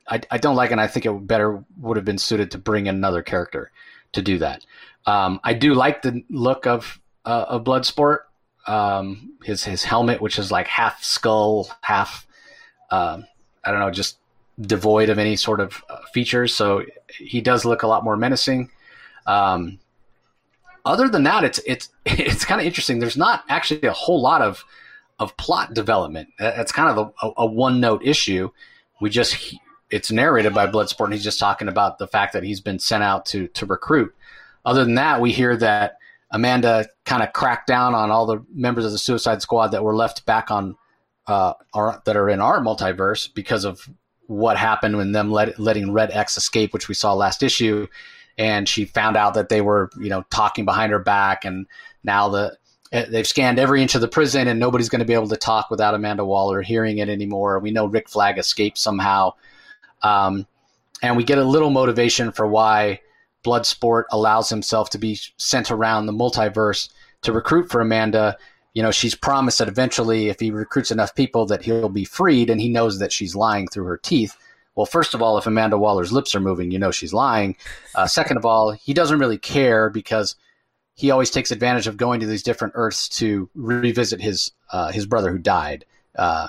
I, 0.09 0.21
I, 0.31 0.39
don't 0.39 0.57
like 0.57 0.71
it. 0.71 0.73
And 0.73 0.81
I 0.81 0.89
think 0.89 1.07
it 1.07 1.13
better 1.27 1.63
would 1.77 1.97
have 1.97 2.05
been 2.05 2.19
suited 2.19 2.51
to 2.51 2.59
bring 2.59 2.87
in 2.87 2.97
another 2.97 3.23
character 3.23 3.71
to 4.13 4.23
do 4.23 4.39
that. 4.39 4.65
Um, 5.07 5.41
I 5.45 5.55
do 5.55 5.75
like 5.75 6.03
the 6.03 6.25
look 6.29 6.67
of 6.67 7.01
uh, 7.25 7.47
of 7.49 7.65
Bloodsport. 7.65 8.19
Um, 8.67 9.35
his 9.45 9.65
his 9.65 9.85
helmet, 9.85 10.21
which 10.21 10.39
is 10.39 10.51
like 10.51 10.67
half 10.67 11.03
skull, 11.03 11.71
half 11.81 12.27
uh, 12.91 13.21
I 13.65 13.71
don't 13.71 13.81
know, 13.81 13.91
just 13.91 14.19
devoid 14.61 15.09
of 15.09 15.19
any 15.19 15.37
sort 15.37 15.61
of 15.61 15.83
uh, 15.89 15.99
features. 16.13 16.55
So 16.55 16.85
he 17.17 17.41
does 17.41 17.65
look 17.65 17.83
a 17.83 17.87
lot 17.87 18.05
more 18.05 18.17
menacing. 18.17 18.71
Um, 19.29 19.79
other 20.85 21.09
than 21.09 21.23
that, 21.25 21.45
it's 21.45 21.61
it's 21.67 21.91
it's 22.07 22.45
kind 22.45 22.61
of 22.61 22.67
interesting. 22.67 22.99
There's 22.99 23.17
not 23.17 23.45
actually 23.49 23.83
a 23.83 23.93
whole 23.93 24.21
lot 24.21 24.43
of 24.43 24.65
of 25.21 25.37
plot 25.37 25.75
development. 25.75 26.31
That's 26.39 26.73
kind 26.73 26.99
of 26.99 27.13
a, 27.23 27.31
a 27.37 27.47
one 27.47 27.81
note 27.81 28.05
issue. 28.05 28.51
We 29.01 29.11
just 29.11 29.55
it's 29.91 30.11
narrated 30.11 30.55
by 30.55 30.67
Bloodsport, 30.67 31.05
and 31.05 31.15
he's 31.15 31.25
just 31.25 31.39
talking 31.39 31.69
about 31.69 31.99
the 31.99 32.07
fact 32.07 32.33
that 32.33 32.43
he's 32.43 32.61
been 32.61 32.79
sent 32.79 33.05
out 33.05 33.27
to 33.27 33.49
to 33.49 33.67
recruit. 33.67 34.15
Other 34.65 34.85
than 34.85 34.95
that, 34.95 35.21
we 35.21 35.33
hear 35.33 35.57
that 35.59 35.99
Amanda 36.31 36.87
kind 37.05 37.23
of 37.23 37.33
cracked 37.33 37.67
down 37.67 37.95
on 37.95 38.11
all 38.11 38.27
the 38.27 38.45
members 38.53 38.85
of 38.85 38.93
the 38.93 38.99
Suicide 38.99 39.43
Squad 39.43 39.69
that 39.69 39.85
were 39.85 39.95
left 39.95 40.27
back 40.27 40.51
on 40.51 40.77
uh, 41.27 41.55
that 42.05 42.17
are 42.17 42.29
in 42.29 42.41
our 42.41 42.61
multiverse 42.61 43.33
because 43.33 43.65
of 43.65 43.89
what 44.27 44.59
happened 44.59 44.97
when 44.97 45.13
them 45.13 45.31
let, 45.31 45.59
letting 45.59 45.93
Red 45.93 46.11
X 46.11 46.37
escape, 46.37 46.75
which 46.75 46.89
we 46.89 46.95
saw 46.95 47.15
last 47.15 47.43
issue, 47.43 47.87
and 48.39 48.69
she 48.69 48.85
found 48.85 49.17
out 49.17 49.35
that 49.35 49.49
they 49.49 49.61
were 49.61 49.91
you 49.99 50.09
know 50.09 50.25
talking 50.31 50.65
behind 50.65 50.93
her 50.93 50.99
back, 50.99 51.45
and 51.45 51.67
now 52.05 52.29
the 52.29 52.57
eh, 52.93 53.07
they've 53.11 53.27
scanned 53.27 53.59
every 53.59 53.83
inch 53.83 53.95
of 53.95 54.01
the 54.01 54.09
prison, 54.09 54.49
and 54.49 54.59
nobody's 54.59 54.89
going 54.89 55.01
to 55.01 55.05
be 55.05 55.15
able 55.15 55.29
to 55.29 55.37
talk 55.37 55.71
without 55.71 55.95
Amanda 55.95 56.25
Waller 56.25 56.63
hearing 56.63 56.99
it 56.99 57.09
anymore. 57.09 57.59
We 57.59 57.71
know 57.71 57.87
Rick 57.87 58.09
Flag 58.09 58.39
escaped 58.39 58.79
somehow. 58.79 59.35
Um, 60.03 60.47
and 61.03 61.17
we 61.17 61.25
get 61.25 61.39
a 61.39 61.45
little 61.45 61.71
motivation 61.71 62.33
for 62.33 62.47
why 62.47 63.01
Bloodsport 63.45 64.05
allows 64.11 64.49
himself 64.49 64.91
to 64.91 64.99
be 64.99 65.19
sent 65.37 65.71
around 65.71 66.07
the 66.07 66.13
multiverse 66.13 66.89
to 67.23 67.33
recruit 67.33 67.71
for 67.71 67.81
Amanda. 67.81 68.37
You 68.75 68.83
know, 68.83 68.91
she's 68.91 69.15
promised 69.15 69.59
that 69.59 69.69
eventually, 69.69 70.29
if 70.29 70.41
he 70.41 70.51
recruits 70.51 70.91
enough 70.91 71.15
people, 71.15 71.47
that 71.47 71.63
he'll 71.63 71.89
be 71.89 72.05
freed, 72.05 72.51
and 72.51 72.61
he 72.61 72.69
knows 72.69 72.99
that 72.99 73.13
she's 73.13 73.35
lying 73.35 73.69
through 73.69 73.85
her 73.85 73.97
teeth. 73.97 74.37
Well, 74.79 74.87
first 74.87 75.13
of 75.13 75.21
all, 75.21 75.37
if 75.39 75.47
Amanda 75.49 75.77
Waller's 75.77 76.13
lips 76.13 76.37
are 76.37 76.41
moving, 76.41 76.71
you 76.71 76.79
know 76.79 76.93
she's 76.93 77.13
lying. 77.13 77.57
Uh, 77.97 78.07
second 78.07 78.37
of 78.37 78.47
all, 78.47 78.71
he 78.71 78.95
doesn't 78.95 79.19
really 79.19 79.37
care 79.37 79.91
because 79.91 80.37
he 80.95 81.11
always 81.11 81.33
takes 81.33 81.51
advantage 81.51 81.89
of 81.89 81.97
going 81.97 82.21
to 82.21 82.27
these 82.27 82.45
different 82.45 82.75
Earths 82.77 83.09
to 83.09 83.51
revisit 83.57 84.21
his 84.21 84.53
uh, 84.71 84.93
his 84.93 85.05
brother 85.05 85.33
who 85.33 85.39
died. 85.39 85.85
Uh, 86.15 86.47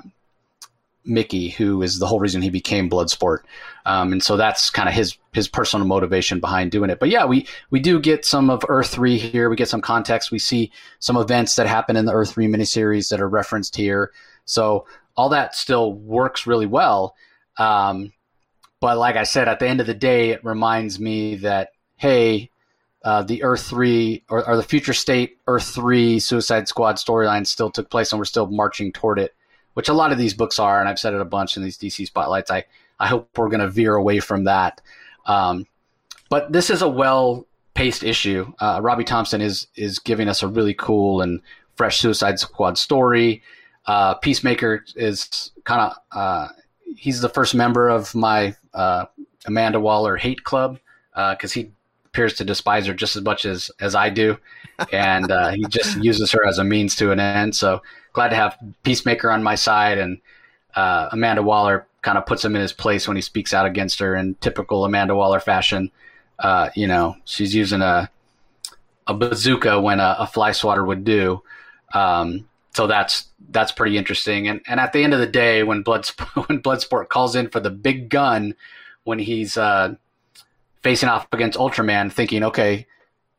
Mickey, 1.04 1.50
who 1.50 1.82
is 1.82 1.98
the 1.98 2.06
whole 2.06 2.20
reason 2.20 2.44
he 2.44 2.52
became 2.52 2.88
Bloodsport. 2.88 3.39
Um, 3.88 4.12
and 4.12 4.22
so 4.22 4.38
that's 4.38 4.70
kind 4.70 4.88
of 4.88 4.94
his 4.94 5.18
his 5.34 5.48
personal 5.48 5.88
motivation 5.88 6.39
behind 6.39 6.70
doing 6.70 6.92
it. 6.92 7.00
But 7.00 7.10
yeah, 7.10 7.26
we 7.26 7.48
we 7.72 7.80
do 7.80 8.00
get 8.00 8.26
some 8.26 8.52
of 8.52 8.63
Earth 8.70 8.89
three 8.89 9.18
here. 9.18 9.50
We 9.50 9.56
get 9.56 9.70
some 9.70 9.82
context. 9.82 10.32
We 10.32 10.38
see 10.38 10.72
some 11.00 11.18
events 11.18 11.56
that 11.56 11.65
happen 11.65 11.96
in 11.96 12.06
the 12.06 12.13
Earth 12.13 12.34
three 12.34 12.46
miniseries 12.46 13.10
that 13.10 13.22
are 13.22 13.28
referenced 13.28 13.76
here. 13.76 14.12
So 14.46 14.86
all 15.18 15.30
that 15.30 15.56
still 15.56 15.94
works 15.94 16.46
really 16.46 16.68
well. 16.68 17.15
Um, 17.58 18.13
but 18.80 18.98
like 18.98 19.15
I 19.15 19.24
said, 19.24 19.48
at 19.48 19.60
the 19.60 19.68
end 19.68 19.82
of 19.82 19.88
the 19.88 19.94
day, 19.94 20.30
it 20.32 20.44
reminds 20.44 21.00
me 21.00 21.36
that 21.38 21.72
hey, 21.98 22.50
uh, 23.04 23.24
the 23.24 23.44
Earth 23.44 23.68
three 23.68 24.24
or, 24.30 24.48
or 24.48 24.56
the 24.56 24.63
future 24.63 24.94
state 24.94 25.38
Earth 25.48 25.74
three 25.74 26.20
Suicide 26.20 26.68
Squad 26.68 26.96
storyline 26.96 27.46
still 27.46 27.72
took 27.72 27.89
place, 27.89 28.12
and 28.12 28.20
we're 28.20 28.26
still 28.26 28.48
marching 28.48 28.92
toward 28.92 29.20
it 29.20 29.34
which 29.80 29.88
a 29.88 29.94
lot 29.94 30.12
of 30.12 30.18
these 30.18 30.34
books 30.34 30.60
are, 30.60 30.80
and 30.80 30.89
I've 30.89 31.00
said 31.00 31.13
it 31.13 31.22
a 31.22 31.26
bunch 31.26 31.56
in 31.56 31.63
these 31.63 31.78
DC 31.78 32.06
spotlights. 32.06 32.52
I 32.52 32.65
I 33.00 33.08
hope 33.08 33.30
we're 33.38 33.48
going 33.48 33.62
to 33.62 33.70
veer 33.70 33.96
away 33.96 34.20
from 34.20 34.44
that. 34.44 34.82
Um, 35.26 35.68
but 36.30 36.52
this 36.52 36.70
is 36.70 36.82
a 36.82 36.89
well 36.89 37.48
paced 37.76 38.04
issue. 38.04 38.52
Uh, 38.60 38.82
Robbie 38.84 39.06
Thompson 39.06 39.39
is 39.39 39.68
is 39.76 40.00
giving 40.00 40.28
us 40.28 40.44
a 40.44 40.50
really 40.50 40.74
cool 40.74 41.22
and 41.22 41.42
fresh 41.76 42.00
Suicide 42.00 42.39
Squad 42.39 42.78
story. 42.78 43.42
Uh, 43.86 44.15
Peacemaker 44.15 44.84
is 44.98 45.52
kind 45.63 45.82
of 45.82 45.94
uh, 46.12 46.50
he's 46.95 47.21
the 47.21 47.30
first 47.30 47.56
member 47.56 47.88
of 47.89 48.13
my 48.15 48.56
uh, 48.73 49.06
Amanda 49.45 49.80
Waller 49.80 50.17
hate 50.17 50.43
club 50.43 50.80
because 51.13 51.52
uh, 51.52 51.62
he 51.62 51.71
appears 52.06 52.34
to 52.36 52.43
despise 52.43 52.86
her 52.88 52.93
just 52.93 53.15
as 53.15 53.23
much 53.23 53.45
as 53.45 53.71
as 53.80 53.95
I 53.95 54.10
do, 54.10 54.38
and 54.91 55.32
uh, 55.32 55.49
he 55.49 55.65
just 55.65 55.97
uses 56.04 56.32
her 56.32 56.45
as 56.45 56.58
a 56.58 56.63
means 56.63 56.95
to 56.97 57.12
an 57.12 57.19
end. 57.19 57.56
So 57.56 57.82
glad 58.13 58.30
to 58.30 58.36
have 58.36 58.58
Peacemaker 58.84 59.32
on 59.32 59.43
my 59.43 59.56
side, 59.56 59.97
and 59.97 60.19
uh, 60.75 61.10
Amanda 61.12 61.43
Waller 61.43 61.88
kind 62.02 62.17
of 62.17 62.25
puts 62.25 62.43
him 62.43 62.56
in 62.56 62.62
his 62.62 62.73
place 62.73 63.08
when 63.08 63.17
he 63.17 63.21
speaks 63.21 63.54
out 63.54 63.65
against 63.65 63.99
her 63.99 64.15
in 64.15 64.36
typical 64.36 64.86
Amanda 64.86 65.15
Waller 65.15 65.39
fashion. 65.39 65.91
Uh, 66.39 66.69
you 66.75 66.88
know, 66.88 67.15
she's 67.25 67.54
using 67.54 67.82
a 67.82 68.10
a 69.08 69.13
bazooka 69.13 69.80
when 69.80 69.99
a, 69.99 70.15
a 70.19 70.28
fly 70.28 70.52
swatter 70.52 70.86
would 70.86 71.04
do. 71.04 71.41
Um, 71.93 72.49
so 72.74 72.88
that's 72.88 73.26
that's 73.50 73.72
pretty 73.72 73.98
interesting. 73.98 74.48
And 74.48 74.62
and 74.68 74.80
at 74.80 74.94
the 74.94 75.04
end 75.04 75.14
of 75.14 75.20
the 75.20 75.28
day, 75.28 75.64
when 75.64 75.84
Bloodsport 75.84 76.48
when 76.48 76.62
Bloodsport 76.62 77.10
calls 77.10 77.36
in 77.36 77.50
for 77.50 77.60
the 77.60 77.70
big 77.70 78.10
gun, 78.10 78.56
when 79.04 79.20
he's 79.20 79.58
uh, 79.58 79.96
facing 80.82 81.10
off 81.10 81.28
against 81.32 81.58
Ultraman, 81.58 82.12
thinking, 82.12 82.44
okay, 82.44 82.88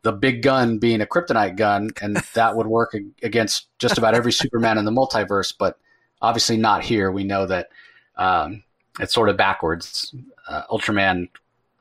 the 0.03 0.12
big 0.12 0.43
gun 0.43 0.79
being 0.79 1.01
a 1.01 1.07
kryptonite 1.07 1.57
gun, 1.57 1.90
and 2.01 2.16
that 2.35 2.57
would 2.57 2.66
work 2.66 2.95
against 3.23 3.69
just 3.79 3.99
about 3.99 4.14
every 4.14 4.33
Superman 4.33 4.79
in 4.79 4.85
the 4.85 4.90
multiverse. 4.90 5.55
But 5.57 5.79
obviously, 6.21 6.57
not 6.57 6.85
here. 6.85 7.11
We 7.11 7.25
know 7.25 7.47
that 7.47 7.69
um, 8.16 8.62
it's 8.99 9.14
sort 9.14 9.29
of 9.29 9.37
backwards. 9.37 10.14
Uh, 10.49 10.62
Ultraman 10.71 11.29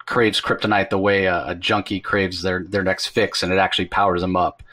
craves 0.05 0.41
kryptonite 0.41 0.89
the 0.89 0.97
way 0.97 1.25
a, 1.25 1.49
a, 1.49 1.55
junkie 1.55 1.99
craves 1.99 2.41
their 2.41 2.63
their 2.63 2.83
next 2.83 3.07
fix, 3.07 3.43
and 3.43 3.51
it 3.51 3.57
actually 3.57 3.85
powers 3.85 4.21
them 4.21 4.35
up. 4.35 4.63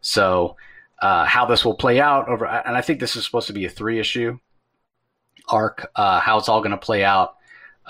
So, 0.00 0.56
uh, 1.02 1.24
how 1.24 1.44
this 1.44 1.64
will 1.64 1.74
play 1.74 2.00
out 2.00 2.28
over, 2.28 2.46
and 2.46 2.76
I 2.76 2.80
think 2.80 3.00
this 3.00 3.16
is 3.16 3.24
supposed 3.24 3.48
to 3.48 3.52
be 3.52 3.66
a 3.66 3.68
three 3.68 3.98
issue 3.98 4.38
arc. 5.48 5.90
Uh, 5.96 6.20
how 6.20 6.38
it's 6.38 6.48
all 6.48 6.60
going 6.60 6.70
to 6.70 6.76
play 6.76 7.04
out, 7.04 7.34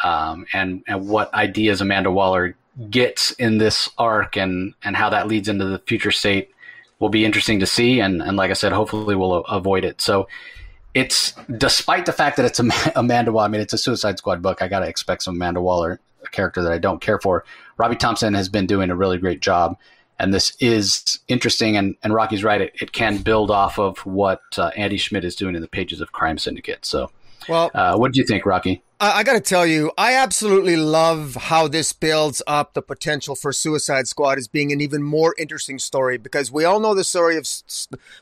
um, 0.03 0.47
and 0.55 0.83
and 0.89 1.07
what 1.07 1.33
ideas 1.35 1.83
Amanda 1.83 2.11
Waller 2.11 2.57
gets 2.89 3.31
in 3.33 3.59
this 3.59 3.91
arc 3.99 4.37
and 4.37 4.73
and 4.83 4.97
how 4.97 5.11
that 5.11 5.29
leads 5.29 5.49
into 5.49 5.67
the 5.67 5.79
future 5.81 6.11
state 6.11 6.51
will 7.01 7.11
be 7.11 7.25
interesting 7.25 7.61
to 7.61 7.67
see. 7.67 8.01
And 8.01 8.23
and 8.23 8.39
like 8.39 8.51
I 8.51 8.55
said 8.55 8.73
hopefully 8.73 9.15
we'll 9.15 9.45
avoid 9.45 9.85
it. 9.85 10.01
So 10.01 10.27
it's 10.95 11.33
despite 11.59 12.07
the 12.07 12.13
fact 12.13 12.39
that 12.39 12.47
it's 12.47 12.61
a 12.61 12.93
Amanda 12.99 13.31
Waller 13.31 13.45
I 13.45 13.49
mean 13.49 13.61
it's 13.61 13.75
a 13.75 13.79
Suicide 13.79 14.17
Squad 14.17 14.41
book. 14.41 14.63
I 14.63 14.69
got 14.69 14.81
to 14.81 14.89
expect 14.89 15.23
some 15.23 15.35
Amanda 15.35 15.61
Waller 15.61 16.01
character 16.31 16.63
that 16.63 16.73
I 16.73 16.79
don't 16.79 17.03
care 17.03 17.21
for. 17.21 17.45
Robbie 17.77 17.97
Thompson 17.97 18.33
has 18.33 18.49
been 18.49 18.67
doing 18.67 18.89
a 18.89 18.97
really 18.97 19.19
great 19.19 19.41
job 19.41 19.77
and 20.23 20.33
this 20.33 20.57
is 20.61 21.19
interesting 21.29 21.77
and, 21.77 21.97
and 22.03 22.15
Rocky's 22.15 22.45
right 22.45 22.61
it, 22.61 22.73
it 22.81 22.93
can 22.93 23.19
build 23.19 23.51
off 23.51 23.79
of 23.79 23.99
what 24.07 24.41
uh, 24.57 24.71
Andy 24.77 24.97
Schmidt 24.97 25.25
is 25.25 25.35
doing 25.35 25.55
in 25.55 25.61
the 25.61 25.69
pages 25.69 26.01
of 26.01 26.13
Crime 26.13 26.39
Syndicate 26.39 26.87
so 26.87 27.11
well 27.49 27.71
uh, 27.75 27.97
what 27.97 28.13
do 28.13 28.21
you 28.21 28.27
think 28.27 28.47
Rocky 28.47 28.83
I, 29.03 29.19
I 29.19 29.23
got 29.25 29.33
to 29.33 29.41
tell 29.41 29.67
you, 29.67 29.91
I 29.99 30.15
absolutely 30.15 30.77
love 30.77 31.35
how 31.35 31.67
this 31.67 31.93
builds 31.93 32.41
up 32.47 32.73
the 32.73 32.83
potential 32.83 33.35
for 33.35 33.53
Suicide 33.53 34.07
Squad 34.07 34.39
as 34.39 34.47
being 34.47 34.71
an 34.71 34.81
even 34.81 35.03
more 35.03 35.35
interesting 35.37 35.81
story 35.81 36.19
because 36.19 36.53
we 36.53 36.65
all 36.65 36.79
know 36.79 36.95
the 36.95 37.03
story 37.03 37.37
of, 37.37 37.47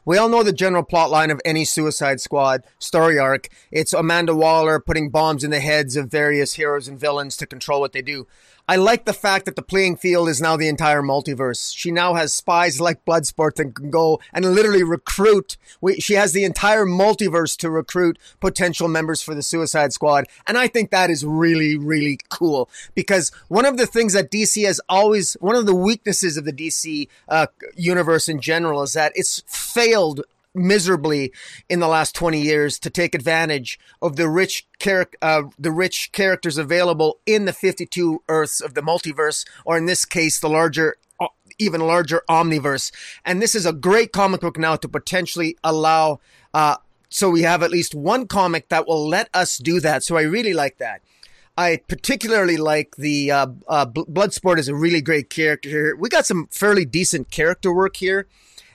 we 0.06 0.16
all 0.16 0.30
know 0.30 0.42
the 0.42 0.54
general 0.54 0.82
plot 0.82 1.10
line 1.10 1.30
of 1.30 1.40
any 1.44 1.66
Suicide 1.66 2.20
Squad 2.20 2.64
story 2.78 3.18
arc. 3.18 3.48
It's 3.70 3.92
Amanda 3.92 4.34
Waller 4.34 4.80
putting 4.80 5.10
bombs 5.10 5.44
in 5.44 5.50
the 5.50 5.60
heads 5.60 5.96
of 5.96 6.10
various 6.10 6.54
heroes 6.54 6.88
and 6.88 6.98
villains 6.98 7.36
to 7.36 7.46
control 7.46 7.80
what 7.80 7.92
they 7.92 8.02
do. 8.02 8.26
I 8.70 8.76
like 8.76 9.04
the 9.04 9.12
fact 9.12 9.46
that 9.46 9.56
the 9.56 9.62
playing 9.62 9.96
field 9.96 10.28
is 10.28 10.40
now 10.40 10.56
the 10.56 10.68
entire 10.68 11.02
multiverse. 11.02 11.76
She 11.76 11.90
now 11.90 12.14
has 12.14 12.32
spies 12.32 12.80
like 12.80 13.04
Bloodsport 13.04 13.56
that 13.56 13.74
can 13.74 13.90
go 13.90 14.20
and 14.32 14.44
literally 14.44 14.84
recruit. 14.84 15.56
She 15.98 16.14
has 16.14 16.34
the 16.34 16.44
entire 16.44 16.86
multiverse 16.86 17.56
to 17.56 17.68
recruit 17.68 18.16
potential 18.38 18.86
members 18.86 19.22
for 19.22 19.34
the 19.34 19.42
Suicide 19.42 19.92
Squad. 19.92 20.26
And 20.46 20.56
I 20.56 20.68
think 20.68 20.92
that 20.92 21.10
is 21.10 21.26
really, 21.26 21.76
really 21.76 22.20
cool 22.28 22.70
because 22.94 23.32
one 23.48 23.66
of 23.66 23.76
the 23.76 23.86
things 23.86 24.12
that 24.12 24.30
DC 24.30 24.64
has 24.64 24.80
always, 24.88 25.32
one 25.40 25.56
of 25.56 25.66
the 25.66 25.74
weaknesses 25.74 26.36
of 26.36 26.44
the 26.44 26.52
DC 26.52 27.08
uh, 27.28 27.48
universe 27.74 28.28
in 28.28 28.40
general 28.40 28.84
is 28.84 28.92
that 28.92 29.10
it's 29.16 29.42
failed 29.48 30.22
miserably 30.54 31.32
in 31.68 31.80
the 31.80 31.88
last 31.88 32.14
20 32.14 32.40
years 32.40 32.78
to 32.80 32.90
take 32.90 33.14
advantage 33.14 33.78
of 34.02 34.16
the 34.16 34.28
rich 34.28 34.66
char- 34.78 35.10
uh, 35.22 35.42
the 35.58 35.70
rich 35.70 36.10
characters 36.12 36.58
available 36.58 37.20
in 37.26 37.44
the 37.44 37.52
52 37.52 38.22
Earths 38.28 38.60
of 38.60 38.74
the 38.74 38.80
multiverse, 38.80 39.46
or 39.64 39.76
in 39.76 39.86
this 39.86 40.04
case, 40.04 40.40
the 40.40 40.48
larger 40.48 40.96
uh, 41.20 41.28
even 41.58 41.80
larger 41.80 42.22
omniverse. 42.28 42.92
And 43.24 43.40
this 43.40 43.54
is 43.54 43.66
a 43.66 43.72
great 43.72 44.12
comic 44.12 44.40
book 44.40 44.58
now 44.58 44.76
to 44.76 44.88
potentially 44.88 45.56
allow, 45.62 46.20
uh, 46.54 46.76
so 47.08 47.30
we 47.30 47.42
have 47.42 47.62
at 47.62 47.70
least 47.70 47.94
one 47.94 48.26
comic 48.26 48.68
that 48.68 48.86
will 48.86 49.06
let 49.06 49.28
us 49.34 49.58
do 49.58 49.80
that. 49.80 50.02
So 50.02 50.16
I 50.16 50.22
really 50.22 50.54
like 50.54 50.78
that. 50.78 51.02
I 51.56 51.80
particularly 51.88 52.56
like 52.56 52.96
the 52.96 53.30
uh, 53.30 53.46
uh, 53.68 53.84
Bloodsport 53.84 54.58
is 54.58 54.68
a 54.68 54.74
really 54.74 55.02
great 55.02 55.28
character 55.28 55.68
here. 55.68 55.94
We 55.94 56.08
got 56.08 56.24
some 56.24 56.46
fairly 56.50 56.86
decent 56.86 57.30
character 57.30 57.74
work 57.74 57.96
here. 57.96 58.26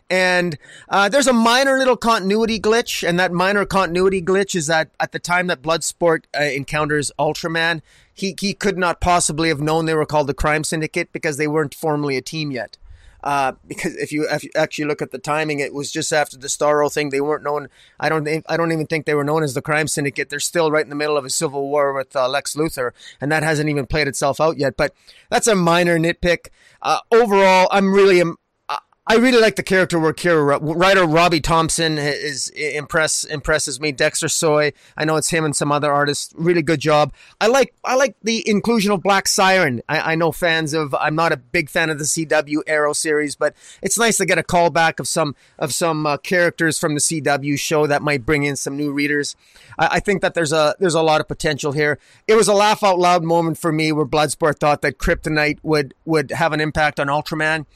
And 0.10 0.58
uh, 0.88 1.10
there's 1.10 1.28
a 1.28 1.34
minor 1.34 1.78
little 1.78 1.98
continuity 1.98 2.60
glitch, 2.60 3.08
and 3.08 3.20
that 3.20 3.32
minor 3.32 3.66
continuity 3.66 4.22
glitch 4.22 4.56
is 4.56 4.68
that 4.68 4.92
at 5.00 5.12
the 5.12 5.20
time 5.20 5.48
that 5.48 5.64
Bloodsport 5.64 6.26
uh, 6.40 6.44
encounters 6.44 7.12
Ultraman, 7.18 7.82
he 8.14 8.36
he 8.40 8.54
could 8.54 8.78
not 8.78 9.02
possibly 9.02 9.50
have 9.50 9.60
known 9.60 9.86
they 9.86 9.96
were 9.96 10.06
called 10.06 10.28
the 10.28 10.34
Crime 10.36 10.64
Syndicate 10.64 11.12
because 11.12 11.38
they 11.38 11.48
weren't 11.48 11.74
formally 11.74 12.18
a 12.18 12.22
team 12.22 12.52
yet. 12.52 12.78
Uh, 13.24 13.54
because 13.68 13.96
if 13.96 14.12
you, 14.12 14.28
if 14.30 14.44
you 14.44 14.52
actually 14.56 14.86
look 14.86 15.02
at 15.02 15.10
the 15.10 15.18
timing, 15.18 15.60
it 15.60 15.74
was 15.74 15.92
just 15.92 16.14
after 16.14 16.38
the 16.38 16.48
Starro 16.48 16.94
thing. 16.94 17.10
They 17.10 17.20
weren't 17.20 17.44
known. 17.44 17.70
I 18.00 18.08
don't. 18.08 18.28
I 18.48 18.56
don't 18.56 18.72
even 18.72 18.86
think 18.86 19.08
they 19.08 19.16
were 19.16 19.24
known 19.24 19.42
as 19.42 19.56
the 19.56 19.64
Crime 19.64 19.88
Syndicate. 19.88 20.30
They're 20.30 20.40
still 20.40 20.70
right 20.70 20.86
in 20.86 20.92
the 20.92 20.96
middle 20.96 21.18
of 21.18 21.26
a 21.26 21.32
civil 21.32 21.68
war 21.68 21.92
with 21.94 22.16
uh, 22.16 22.30
Lex 22.30 22.56
Luthor, 22.56 22.92
and 23.20 23.32
that 23.32 23.42
hasn't 23.42 23.70
even 23.70 23.88
played 23.88 24.08
itself 24.08 24.40
out 24.40 24.58
yet. 24.58 24.78
But 24.78 24.94
that's 25.32 25.48
a 25.48 25.56
minor 25.56 25.98
nitpick. 25.98 26.50
Uh, 26.84 27.00
overall, 27.12 27.68
I'm 27.72 27.92
really 27.92 28.22
I 29.08 29.18
really 29.18 29.40
like 29.40 29.56
the 29.56 29.62
character 29.62 30.00
work 30.00 30.20
here. 30.20 30.44
Writer 30.44 31.06
Robbie 31.06 31.40
Thompson 31.40 32.00
is 32.00 32.50
impress 32.50 33.24
impresses 33.24 33.80
me. 33.80 33.92
Dexter 33.92 34.28
Soy, 34.28 34.74
I 34.98 35.06
know 35.06 35.16
it's 35.16 35.30
him 35.30 35.46
and 35.46 35.56
some 35.56 35.72
other 35.72 35.94
artists. 35.94 36.34
Really 36.36 36.64
good 36.64 36.80
job. 36.80 37.14
I 37.40 37.46
like 37.46 37.76
I 37.84 37.96
like 37.98 38.16
the 38.24 38.48
inclusion 38.50 38.92
of 38.92 39.04
Black 39.04 39.28
Siren. 39.28 39.84
I, 39.88 40.14
I 40.14 40.16
know 40.16 40.32
fans 40.32 40.74
of. 40.74 40.96
I'm 40.96 41.14
not 41.14 41.32
a 41.32 41.38
big 41.38 41.70
fan 41.70 41.92
of 41.92 42.00
the 42.00 42.06
CW 42.06 42.62
Arrow 42.66 42.94
series, 42.94 43.36
but 43.36 43.56
it's 43.84 44.00
nice 44.00 44.18
to 44.18 44.26
get 44.26 44.40
a 44.40 44.44
callback 44.44 45.00
of 45.00 45.08
some 45.08 45.36
of 45.60 45.72
some 45.72 46.08
uh, 46.08 46.18
characters 46.18 46.80
from 46.80 46.96
the 46.96 47.00
CW 47.00 47.60
show 47.60 47.86
that 47.86 48.02
might 48.02 48.26
bring 48.26 48.42
in 48.42 48.56
some 48.56 48.76
new 48.76 48.92
readers. 48.92 49.36
I, 49.78 49.88
I 49.92 50.00
think 50.00 50.24
that 50.24 50.34
there's 50.34 50.52
a 50.52 50.76
there's 50.80 50.96
a 50.96 51.04
lot 51.04 51.22
of 51.22 51.28
potential 51.28 51.74
here. 51.74 52.00
It 52.28 52.34
was 52.34 52.48
a 52.48 52.56
laugh 52.56 52.82
out 52.82 52.98
loud 52.98 53.24
moment 53.24 53.60
for 53.60 53.72
me 53.72 53.92
where 53.92 54.06
Bloodsport 54.06 54.58
thought 54.58 54.82
that 54.82 54.98
Kryptonite 54.98 55.60
would 55.62 55.94
would 56.06 56.32
have 56.32 56.54
an 56.54 56.60
impact 56.60 57.00
on 57.00 57.06
Ultraman 57.06 57.68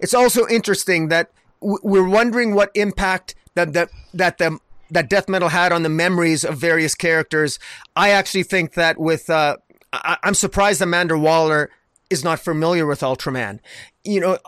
it's 0.00 0.14
also 0.14 0.46
interesting 0.48 1.08
that 1.08 1.30
we're 1.60 2.08
wondering 2.08 2.54
what 2.54 2.70
impact 2.74 3.34
that 3.54 3.72
that 3.72 3.90
that 4.12 4.38
the 4.38 4.58
that 4.90 5.08
death 5.08 5.28
metal 5.28 5.48
had 5.48 5.72
on 5.72 5.82
the 5.82 5.88
memories 5.88 6.44
of 6.44 6.58
various 6.58 6.94
characters. 6.94 7.58
I 7.96 8.10
actually 8.10 8.42
think 8.42 8.74
that 8.74 8.98
with 8.98 9.30
uh, 9.30 9.56
I, 9.92 10.18
am 10.22 10.34
surprised 10.34 10.82
Amanda 10.82 11.18
Waller 11.18 11.70
is 12.10 12.22
not 12.22 12.38
familiar 12.38 12.86
with 12.86 13.00
Ultraman. 13.00 13.60
You 14.04 14.20
know, 14.20 14.38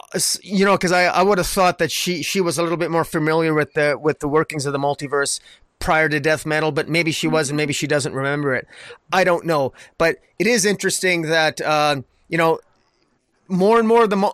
you 0.42 0.64
know, 0.64 0.76
because 0.76 0.92
I, 0.92 1.04
I 1.04 1.22
would 1.22 1.38
have 1.38 1.46
thought 1.46 1.78
that 1.78 1.90
she 1.90 2.22
she 2.22 2.40
was 2.40 2.58
a 2.58 2.62
little 2.62 2.78
bit 2.78 2.90
more 2.90 3.04
familiar 3.04 3.54
with 3.54 3.72
the 3.72 3.98
with 4.00 4.20
the 4.20 4.28
workings 4.28 4.66
of 4.66 4.72
the 4.72 4.78
multiverse 4.78 5.40
prior 5.78 6.08
to 6.08 6.20
death 6.20 6.46
metal, 6.46 6.72
but 6.72 6.88
maybe 6.88 7.12
she 7.12 7.28
was 7.28 7.50
and 7.50 7.56
maybe 7.56 7.72
she 7.72 7.86
doesn't 7.86 8.14
remember 8.14 8.54
it. 8.54 8.66
I 9.12 9.24
don't 9.24 9.44
know, 9.44 9.72
but 9.98 10.16
it 10.38 10.46
is 10.46 10.64
interesting 10.64 11.22
that 11.22 11.60
uh, 11.60 12.02
you 12.28 12.36
know 12.36 12.60
more 13.48 13.78
and 13.78 13.88
more 13.88 14.04
of 14.04 14.10
the 14.10 14.32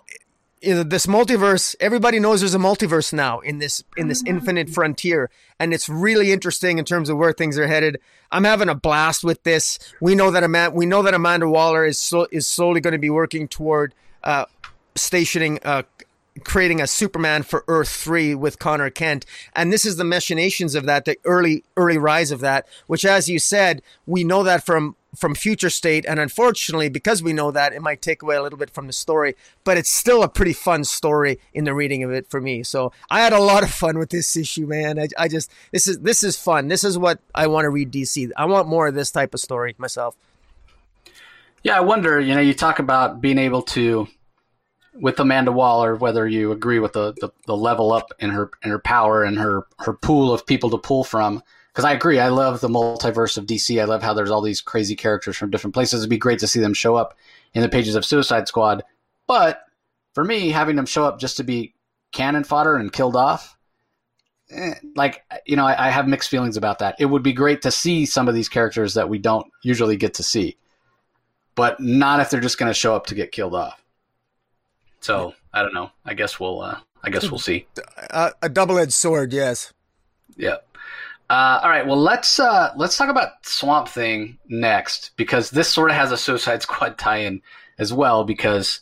you 0.62 0.75
know, 0.75 0.83
this 0.83 1.07
multiverse 1.07 1.75
everybody 1.81 2.18
knows 2.20 2.40
there's 2.40 2.55
a 2.55 2.59
multiverse 2.59 3.12
now 3.12 3.40
in 3.40 3.59
this 3.59 3.83
in 3.96 4.09
this 4.09 4.22
mm-hmm. 4.22 4.37
infinite 4.37 4.70
frontier 4.70 5.31
and 5.59 5.75
it's 5.75 5.88
really 5.88 6.33
interesting 6.33 6.79
in 6.79 6.85
terms 6.85 7.09
of 7.09 7.18
where 7.18 7.33
things 7.33 7.59
are 7.59 7.66
headed 7.66 7.98
i'm 8.31 8.44
having 8.44 8.68
a 8.68 8.75
blast 8.75 9.25
with 9.25 9.42
this 9.42 9.79
we 10.01 10.14
know 10.14 10.31
that 10.31 10.44
Amanda, 10.44 10.75
we 10.75 10.87
know 10.87 11.03
that 11.03 11.14
amanda 11.14 11.48
waller 11.48 11.85
is 11.85 11.98
so, 11.98 12.29
is 12.31 12.46
slowly 12.46 12.81
going 12.81 12.92
to 12.92 12.98
be 12.98 13.11
working 13.11 13.48
toward 13.48 13.92
uh, 14.22 14.44
stationing 14.94 15.59
uh, 15.64 15.83
creating 16.44 16.81
a 16.81 16.87
Superman 16.87 17.42
for 17.42 17.64
Earth 17.68 17.90
3 17.90 18.35
with 18.35 18.59
Conner 18.59 18.90
Kent. 18.90 19.27
And 19.55 19.72
this 19.72 19.85
is 19.85 19.96
the 19.96 20.05
machinations 20.05 20.75
of 20.75 20.87
that, 20.87 21.05
the 21.05 21.18
early, 21.25 21.62
early 21.77 21.98
rise 21.98 22.31
of 22.31 22.40
that, 22.40 22.66
which, 22.87 23.05
as 23.05 23.29
you 23.29 23.38
said, 23.38 23.83
we 24.07 24.25
know 24.25 24.42
that 24.42 24.64
from 24.64 24.96
from 25.14 25.35
future 25.35 25.68
state 25.68 26.07
and 26.09 26.18
unfortunately 26.18 26.88
because 26.88 27.22
we 27.22 27.33
know 27.33 27.51
that 27.51 27.72
it 27.72 27.83
might 27.83 28.01
take 28.01 28.22
away 28.22 28.37
a 28.37 28.42
little 28.42 28.59
bit 28.59 28.70
from 28.70 28.87
the 28.87 28.92
story 28.92 29.35
but 29.62 29.77
it's 29.77 29.90
still 29.90 30.22
a 30.22 30.29
pretty 30.29 30.55
fun 30.55 30.85
story 30.85 31.38
in 31.53 31.64
the 31.64 31.75
reading 31.75 32.03
of 32.03 32.11
it 32.11 32.29
for 32.29 32.40
me. 32.40 32.62
So 32.62 32.92
i 33.11 33.20
had 33.20 33.33
a 33.33 33.38
lot 33.38 33.62
of 33.62 33.70
fun 33.70 33.98
with 33.98 34.11
this 34.11 34.37
issue 34.37 34.66
man. 34.66 34.98
I, 34.98 35.09
I 35.18 35.29
just 35.29 35.51
this 35.70 35.87
is 35.87 35.98
this 36.01 36.22
is 36.22 36.37
fun. 36.37 36.68
This 36.68 36.85
is 36.85 36.96
what 36.96 37.20
i 37.35 37.46
want 37.46 37.64
to 37.64 37.70
read 37.70 37.90
dc 37.90 38.31
i 38.37 38.44
want 38.44 38.68
more 38.68 38.88
of 38.88 38.94
this 38.94 39.11
type 39.11 39.35
of 39.35 39.40
story 39.40 39.75
myself. 39.79 40.16
Yeah 41.62 41.77
i 41.77 41.81
wonder 41.81 42.18
you 42.20 42.35
know 42.35 42.40
you 42.40 42.55
talk 42.55 42.79
about 42.79 43.20
being 43.20 43.38
able 43.38 43.62
to 43.62 44.09
with 44.94 45.18
amanda 45.20 45.53
waller 45.53 45.94
whether 45.94 46.27
you 46.27 46.53
agree 46.53 46.79
with 46.79 46.92
the, 46.92 47.14
the, 47.20 47.31
the 47.46 47.57
level 47.57 47.92
up 47.92 48.12
in 48.18 48.31
her 48.31 48.51
in 48.62 48.70
her 48.70 48.79
power 48.79 49.25
and 49.25 49.38
her 49.38 49.66
her 49.79 49.92
pool 49.92 50.33
of 50.33 50.46
people 50.46 50.70
to 50.70 50.79
pull 50.79 51.05
from 51.05 51.42
because 51.72 51.85
I 51.85 51.92
agree. 51.92 52.18
I 52.18 52.28
love 52.28 52.61
the 52.61 52.68
multiverse 52.68 53.38
of 53.38 53.46
DC. 53.46 53.80
I 53.80 53.85
love 53.85 54.02
how 54.02 54.12
there's 54.12 54.30
all 54.30 54.42
these 54.42 54.61
crazy 54.61 54.94
characters 54.94 55.37
from 55.37 55.50
different 55.50 55.72
places. 55.72 56.00
It'd 56.00 56.11
be 56.11 56.18
great 56.18 56.38
to 56.40 56.46
see 56.46 56.61
them 56.61 56.74
show 56.74 56.96
up 56.96 57.16
in 57.54 57.62
the 57.62 57.68
pages 57.68 57.94
of 57.94 58.04
Suicide 58.04 58.46
Squad. 58.46 58.82
But 59.26 59.62
for 60.14 60.22
me, 60.22 60.50
having 60.50 60.76
them 60.76 60.85
show 60.85 61.04
up 61.04 61.18
just 61.18 61.38
to 61.38 61.44
be 61.44 61.74
cannon 62.12 62.44
fodder 62.44 62.76
and 62.76 62.92
killed 62.92 63.16
off, 63.16 63.56
eh, 64.50 64.74
like 64.96 65.24
you 65.46 65.56
know, 65.56 65.66
I, 65.66 65.88
I 65.88 65.90
have 65.90 66.06
mixed 66.06 66.28
feelings 66.28 66.58
about 66.58 66.80
that. 66.80 66.96
It 66.98 67.06
would 67.06 67.22
be 67.22 67.32
great 67.32 67.62
to 67.62 67.70
see 67.70 68.04
some 68.04 68.28
of 68.28 68.35
these 68.35 68.50
characters 68.50 68.92
that 68.94 69.08
we 69.08 69.18
don't 69.18 69.46
usually 69.62 69.96
get 69.96 70.14
to 70.14 70.22
see, 70.22 70.58
but 71.54 71.80
not 71.80 72.20
if 72.20 72.28
they're 72.28 72.40
just 72.40 72.58
going 72.58 72.70
to 72.70 72.74
show 72.74 72.94
up 72.94 73.06
to 73.06 73.14
get 73.14 73.32
killed 73.32 73.54
off. 73.54 73.82
So 75.00 75.35
I 75.54 75.62
don't 75.62 75.72
know. 75.72 75.90
I 76.04 76.12
guess 76.12 76.38
we'll. 76.38 76.61
Uh, 76.61 76.80
I 77.02 77.11
guess 77.11 77.28
we'll 77.30 77.40
see. 77.40 77.66
A 78.11 78.48
double-edged 78.48 78.92
sword, 78.92 79.32
yes. 79.32 79.72
Yeah. 80.37 80.58
Uh, 81.33 81.59
all 81.62 81.71
right, 81.71 81.87
well 81.87 81.97
let's 81.97 82.38
uh, 82.38 82.75
let's 82.77 82.99
talk 82.99 83.09
about 83.09 83.47
Swamp 83.47 83.88
Thing 83.88 84.37
next 84.49 85.12
because 85.16 85.49
this 85.49 85.66
sort 85.66 85.90
of 85.90 85.97
has 85.97 86.12
a 86.12 86.16
Suicide 86.18 86.61
Squad 86.61 86.99
tie-in 86.99 87.40
as 87.79 87.90
well. 87.90 88.23
Because 88.23 88.81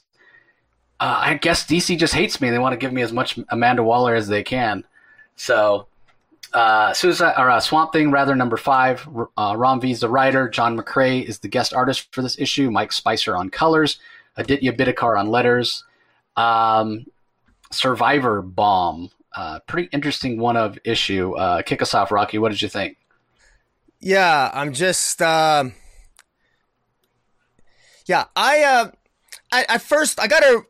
uh, 0.99 1.21
I 1.21 1.35
guess 1.35 1.65
DC 1.65 1.97
just 1.97 2.13
hates 2.13 2.41
me; 2.41 2.51
they 2.51 2.59
want 2.59 2.73
to 2.73 2.77
give 2.77 2.93
me 2.93 3.03
as 3.03 3.13
much 3.13 3.39
Amanda 3.51 3.85
Waller 3.85 4.17
as 4.17 4.27
they 4.27 4.43
can. 4.43 4.85
So, 5.37 5.87
uh, 6.53 6.93
Suicide 6.93 7.35
or 7.39 7.51
uh, 7.51 7.61
Swamp 7.61 7.93
Thing, 7.93 8.11
rather 8.11 8.35
number 8.35 8.57
five. 8.57 9.09
Uh, 9.39 9.55
Ron 9.57 9.81
is 9.87 10.01
the 10.01 10.09
writer. 10.09 10.49
John 10.49 10.77
McCrea 10.77 11.23
is 11.23 11.39
the 11.39 11.49
guest 11.49 11.73
artist 11.73 12.13
for 12.13 12.21
this 12.21 12.37
issue. 12.37 12.69
Mike 12.69 12.91
Spicer 12.91 13.37
on 13.37 13.51
colors. 13.51 14.01
Aditya 14.37 14.73
Bidikar 14.73 15.17
on 15.17 15.29
letters. 15.29 15.85
Um, 16.37 17.07
Survivor 17.71 18.43
Bomb 18.43 19.13
uh, 19.35 19.61
pretty 19.67 19.89
interesting 19.93 20.39
one 20.39 20.57
of 20.57 20.79
issue. 20.85 21.35
Uh, 21.35 21.63
kick 21.63 21.83
us 21.83 21.95
off, 21.95 22.11
Rocky. 22.11 22.39
What 22.39 22.51
did 22.51 22.63
you 22.63 22.69
think? 22.69 22.97
Yeah, 24.01 24.51
I'm 24.53 24.73
just. 24.73 25.21
Uh, 25.21 25.65
yeah, 28.07 28.25
I. 28.35 28.63
Uh, 28.63 28.91
I, 29.53 29.65
at 29.69 29.83
first, 29.83 30.21
I 30.21 30.27
gotta. 30.27 30.63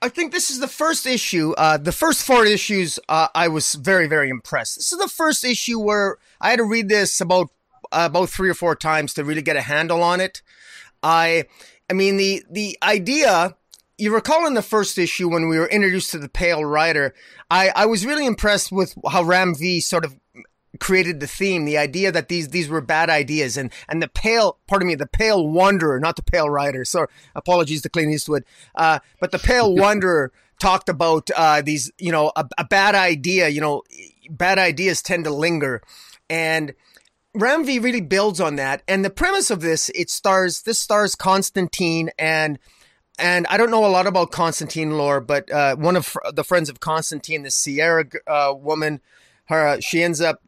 I 0.00 0.08
think 0.08 0.32
this 0.32 0.50
is 0.50 0.60
the 0.60 0.68
first 0.68 1.06
issue. 1.06 1.52
Uh, 1.58 1.76
the 1.76 1.92
first 1.92 2.24
four 2.24 2.44
issues, 2.44 3.00
uh, 3.08 3.28
I 3.34 3.48
was 3.48 3.74
very, 3.74 4.06
very 4.06 4.30
impressed. 4.30 4.76
This 4.76 4.92
is 4.92 4.98
the 4.98 5.08
first 5.08 5.44
issue 5.44 5.80
where 5.80 6.18
I 6.40 6.50
had 6.50 6.58
to 6.58 6.64
read 6.64 6.88
this 6.88 7.20
about 7.20 7.50
uh, 7.90 8.06
about 8.08 8.30
three 8.30 8.48
or 8.48 8.54
four 8.54 8.76
times 8.76 9.14
to 9.14 9.24
really 9.24 9.42
get 9.42 9.56
a 9.56 9.62
handle 9.62 10.02
on 10.02 10.20
it. 10.20 10.42
I, 11.02 11.44
I 11.90 11.94
mean 11.94 12.16
the 12.16 12.44
the 12.50 12.78
idea 12.82 13.56
you 13.98 14.14
recall 14.14 14.46
in 14.46 14.54
the 14.54 14.62
first 14.62 14.96
issue 14.96 15.28
when 15.28 15.48
we 15.48 15.58
were 15.58 15.66
introduced 15.66 16.12
to 16.12 16.18
the 16.18 16.28
Pale 16.28 16.64
Rider, 16.64 17.14
I, 17.50 17.70
I 17.74 17.86
was 17.86 18.06
really 18.06 18.26
impressed 18.26 18.70
with 18.70 18.94
how 19.10 19.24
Ram 19.24 19.54
V 19.54 19.80
sort 19.80 20.04
of 20.04 20.16
created 20.78 21.18
the 21.18 21.26
theme, 21.26 21.64
the 21.64 21.78
idea 21.78 22.12
that 22.12 22.28
these 22.28 22.48
these 22.48 22.68
were 22.68 22.80
bad 22.80 23.10
ideas, 23.10 23.56
and 23.56 23.72
and 23.88 24.00
the 24.00 24.08
pale, 24.08 24.58
pardon 24.68 24.88
me, 24.88 24.94
the 24.94 25.06
pale 25.06 25.46
wanderer, 25.46 25.98
not 25.98 26.16
the 26.16 26.22
pale 26.22 26.48
rider. 26.48 26.84
So 26.84 27.06
apologies 27.34 27.82
to 27.82 27.88
Clint 27.88 28.12
Eastwood, 28.12 28.44
uh, 28.76 29.00
but 29.20 29.32
the 29.32 29.38
pale 29.38 29.74
wanderer 29.76 30.32
talked 30.60 30.88
about 30.88 31.30
uh, 31.36 31.62
these, 31.62 31.90
you 31.98 32.12
know, 32.12 32.32
a, 32.36 32.48
a 32.56 32.64
bad 32.64 32.94
idea. 32.94 33.48
You 33.48 33.60
know, 33.60 33.82
bad 34.30 34.58
ideas 34.58 35.02
tend 35.02 35.24
to 35.24 35.30
linger, 35.30 35.82
and 36.30 36.72
Ram 37.34 37.64
V 37.64 37.80
really 37.80 38.00
builds 38.00 38.40
on 38.40 38.56
that. 38.56 38.82
And 38.86 39.04
the 39.04 39.10
premise 39.10 39.50
of 39.50 39.60
this, 39.60 39.90
it 39.94 40.08
stars 40.10 40.62
this 40.62 40.78
stars 40.78 41.14
Constantine 41.14 42.10
and 42.18 42.58
and 43.18 43.46
I 43.48 43.56
don't 43.56 43.70
know 43.70 43.84
a 43.84 43.88
lot 43.88 44.06
about 44.06 44.30
Constantine 44.30 44.92
lore, 44.96 45.20
but 45.20 45.50
uh, 45.50 45.76
one 45.76 45.96
of 45.96 46.16
the 46.32 46.44
friends 46.44 46.68
of 46.68 46.80
Constantine, 46.80 47.42
the 47.42 47.50
Sierra 47.50 48.04
uh, 48.26 48.54
woman, 48.56 49.00
her 49.46 49.68
uh, 49.68 49.80
she 49.80 50.02
ends 50.02 50.20
up 50.20 50.40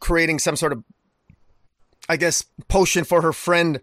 creating 0.00 0.38
some 0.38 0.56
sort 0.56 0.72
of, 0.72 0.84
I 2.08 2.16
guess, 2.16 2.44
potion 2.68 3.04
for 3.04 3.22
her 3.22 3.32
friend 3.32 3.80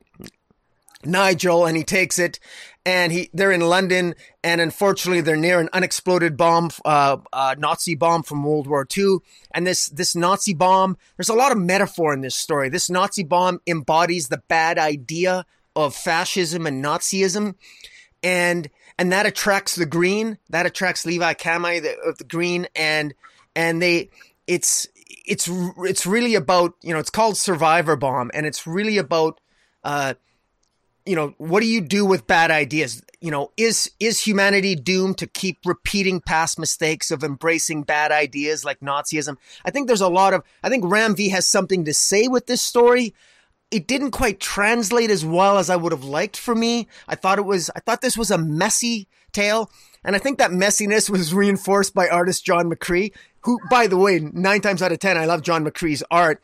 Nigel, 1.03 1.65
and 1.65 1.75
he 1.75 1.83
takes 1.83 2.19
it, 2.19 2.39
and 2.85 3.11
he 3.11 3.29
they're 3.33 3.51
in 3.51 3.61
London, 3.61 4.15
and 4.43 4.61
unfortunately 4.61 5.21
they're 5.21 5.35
near 5.35 5.59
an 5.59 5.69
unexploded 5.73 6.37
bomb, 6.37 6.69
uh, 6.85 7.17
uh, 7.33 7.55
Nazi 7.57 7.95
bomb 7.95 8.23
from 8.23 8.43
World 8.43 8.67
War 8.67 8.87
II, 8.95 9.17
and 9.53 9.65
this 9.65 9.87
this 9.87 10.15
Nazi 10.15 10.53
bomb. 10.53 10.97
There's 11.17 11.29
a 11.29 11.33
lot 11.33 11.51
of 11.51 11.57
metaphor 11.57 12.13
in 12.13 12.21
this 12.21 12.35
story. 12.35 12.69
This 12.69 12.89
Nazi 12.89 13.23
bomb 13.23 13.61
embodies 13.67 14.27
the 14.27 14.41
bad 14.47 14.77
idea 14.77 15.45
of 15.75 15.95
fascism 15.95 16.67
and 16.67 16.83
Nazism, 16.83 17.55
and 18.23 18.69
and 18.97 19.11
that 19.11 19.25
attracts 19.25 19.75
the 19.75 19.85
green. 19.85 20.37
That 20.49 20.65
attracts 20.65 21.05
Levi 21.05 21.33
Kamei 21.33 21.81
the, 21.81 21.97
of 21.99 22.17
the 22.17 22.23
green, 22.23 22.67
and 22.75 23.13
and 23.55 23.81
they 23.81 24.09
it's 24.47 24.87
it's 25.25 25.49
it's 25.77 26.05
really 26.05 26.35
about 26.35 26.73
you 26.81 26.93
know 26.93 26.99
it's 26.99 27.09
called 27.09 27.37
Survivor 27.37 27.95
Bomb, 27.95 28.31
and 28.33 28.45
it's 28.45 28.67
really 28.67 28.97
about 28.97 29.39
uh 29.83 30.13
you 31.05 31.15
know, 31.15 31.33
what 31.37 31.61
do 31.61 31.67
you 31.67 31.81
do 31.81 32.05
with 32.05 32.27
bad 32.27 32.51
ideas? 32.51 33.03
You 33.19 33.31
know, 33.31 33.51
is 33.57 33.91
is 33.99 34.19
humanity 34.19 34.75
doomed 34.75 35.17
to 35.19 35.27
keep 35.27 35.59
repeating 35.65 36.21
past 36.21 36.59
mistakes 36.59 37.11
of 37.11 37.23
embracing 37.23 37.83
bad 37.83 38.11
ideas 38.11 38.63
like 38.63 38.79
Nazism? 38.81 39.37
I 39.65 39.71
think 39.71 39.87
there's 39.87 40.01
a 40.01 40.07
lot 40.07 40.33
of 40.33 40.43
I 40.63 40.69
think 40.69 40.83
Ram 40.87 41.15
V 41.15 41.29
has 41.29 41.47
something 41.47 41.85
to 41.85 41.93
say 41.93 42.27
with 42.27 42.45
this 42.45 42.61
story. 42.61 43.13
It 43.71 43.87
didn't 43.87 44.11
quite 44.11 44.39
translate 44.39 45.09
as 45.09 45.25
well 45.25 45.57
as 45.57 45.69
I 45.69 45.75
would 45.75 45.91
have 45.91 46.03
liked 46.03 46.37
for 46.37 46.53
me. 46.53 46.87
I 47.07 47.15
thought 47.15 47.39
it 47.39 47.45
was 47.45 47.69
I 47.75 47.79
thought 47.79 48.01
this 48.01 48.17
was 48.17 48.31
a 48.31 48.37
messy 48.37 49.07
tale, 49.31 49.71
and 50.03 50.15
I 50.15 50.19
think 50.19 50.37
that 50.37 50.51
messiness 50.51 51.09
was 51.09 51.33
reinforced 51.41 51.93
by 51.93 52.09
artist 52.09 52.45
John 52.45 52.69
McCrea, 52.69 53.13
who 53.41 53.59
by 53.69 53.87
the 53.87 53.97
way, 53.97 54.19
9 54.19 54.61
times 54.61 54.81
out 54.81 54.91
of 54.91 54.99
10 54.99 55.17
I 55.17 55.25
love 55.25 55.41
John 55.41 55.65
McCrea's 55.65 56.03
art. 56.11 56.41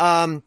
Um 0.00 0.42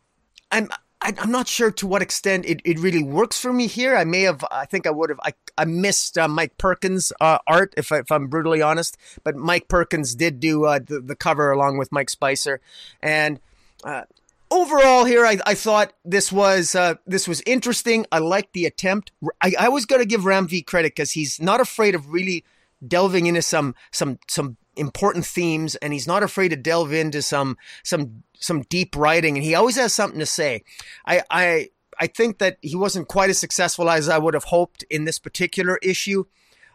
I'm 0.51 0.69
I, 1.01 1.13
am 1.17 1.31
not 1.31 1.47
sure 1.47 1.71
to 1.71 1.87
what 1.87 2.01
extent 2.01 2.45
it, 2.45 2.61
it 2.65 2.79
really 2.79 3.03
works 3.03 3.39
for 3.39 3.53
me 3.53 3.67
here. 3.67 3.95
I 3.95 4.03
may 4.03 4.21
have, 4.21 4.43
I 4.49 4.65
think 4.65 4.87
I 4.87 4.89
would 4.89 5.09
have, 5.09 5.19
I, 5.23 5.33
I 5.57 5.65
missed 5.65 6.17
uh, 6.17 6.27
Mike 6.27 6.57
Perkins' 6.57 7.13
uh, 7.21 7.37
art, 7.45 7.73
if, 7.77 7.91
I, 7.91 7.99
if 7.99 8.11
I'm 8.11 8.27
brutally 8.27 8.61
honest. 8.61 8.97
But 9.23 9.35
Mike 9.35 9.67
Perkins 9.67 10.15
did 10.15 10.39
do 10.39 10.65
uh, 10.65 10.79
the, 10.79 10.99
the 10.99 11.15
cover 11.15 11.51
along 11.51 11.77
with 11.77 11.91
Mike 11.91 12.09
Spicer. 12.09 12.61
And 13.01 13.39
uh, 13.83 14.03
overall 14.51 15.05
here, 15.05 15.25
I, 15.25 15.37
I 15.45 15.53
thought 15.53 15.93
this 16.05 16.31
was, 16.31 16.75
uh, 16.75 16.95
this 17.05 17.27
was 17.27 17.41
interesting. 17.45 18.05
I 18.11 18.19
liked 18.19 18.53
the 18.53 18.65
attempt. 18.65 19.11
I, 19.41 19.53
I 19.59 19.69
was 19.69 19.85
going 19.85 20.01
to 20.01 20.07
give 20.07 20.25
Ram 20.25 20.47
V 20.47 20.61
credit 20.61 20.93
because 20.95 21.11
he's 21.11 21.39
not 21.39 21.61
afraid 21.61 21.95
of 21.95 22.09
really 22.09 22.43
delving 22.85 23.25
into 23.25 23.41
some, 23.41 23.75
some, 23.91 24.19
some 24.27 24.57
important 24.75 25.25
themes 25.25 25.75
and 25.77 25.93
he's 25.93 26.07
not 26.07 26.23
afraid 26.23 26.49
to 26.49 26.55
delve 26.55 26.93
into 26.93 27.21
some 27.21 27.57
some 27.83 28.23
some 28.39 28.61
deep 28.69 28.95
writing 28.95 29.35
and 29.35 29.43
he 29.43 29.55
always 29.55 29.75
has 29.75 29.93
something 29.93 30.19
to 30.19 30.25
say. 30.25 30.63
I 31.05 31.23
I 31.29 31.69
I 31.99 32.07
think 32.07 32.37
that 32.39 32.57
he 32.61 32.75
wasn't 32.75 33.07
quite 33.07 33.29
as 33.29 33.39
successful 33.39 33.89
as 33.89 34.07
I 34.07 34.17
would 34.17 34.33
have 34.33 34.45
hoped 34.45 34.83
in 34.89 35.05
this 35.05 35.19
particular 35.19 35.77
issue. 35.81 36.25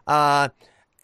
Uh, 0.05 0.49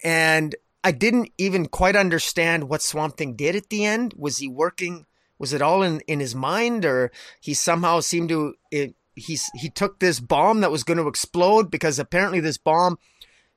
and 0.04 0.54
I 0.84 0.92
didn't 0.92 1.32
even 1.38 1.66
quite 1.66 1.96
understand 1.96 2.68
what 2.68 2.82
Swamp 2.82 3.16
Thing 3.16 3.34
did 3.34 3.56
at 3.56 3.70
the 3.70 3.84
end. 3.84 4.14
Was 4.16 4.38
he 4.38 4.48
working? 4.48 5.06
Was 5.40 5.52
it 5.52 5.62
all 5.62 5.82
in, 5.82 6.00
in 6.00 6.20
his 6.20 6.34
mind, 6.34 6.84
or 6.84 7.10
he 7.40 7.54
somehow 7.54 7.98
seemed 8.00 8.28
to 8.28 8.54
it, 8.70 8.94
he's 9.16 9.50
he 9.54 9.68
took 9.70 9.98
this 9.98 10.20
bomb 10.20 10.60
that 10.60 10.70
was 10.70 10.84
going 10.84 10.98
to 10.98 11.08
explode 11.08 11.70
because 11.70 11.98
apparently 11.98 12.38
this 12.40 12.58
bomb 12.58 12.98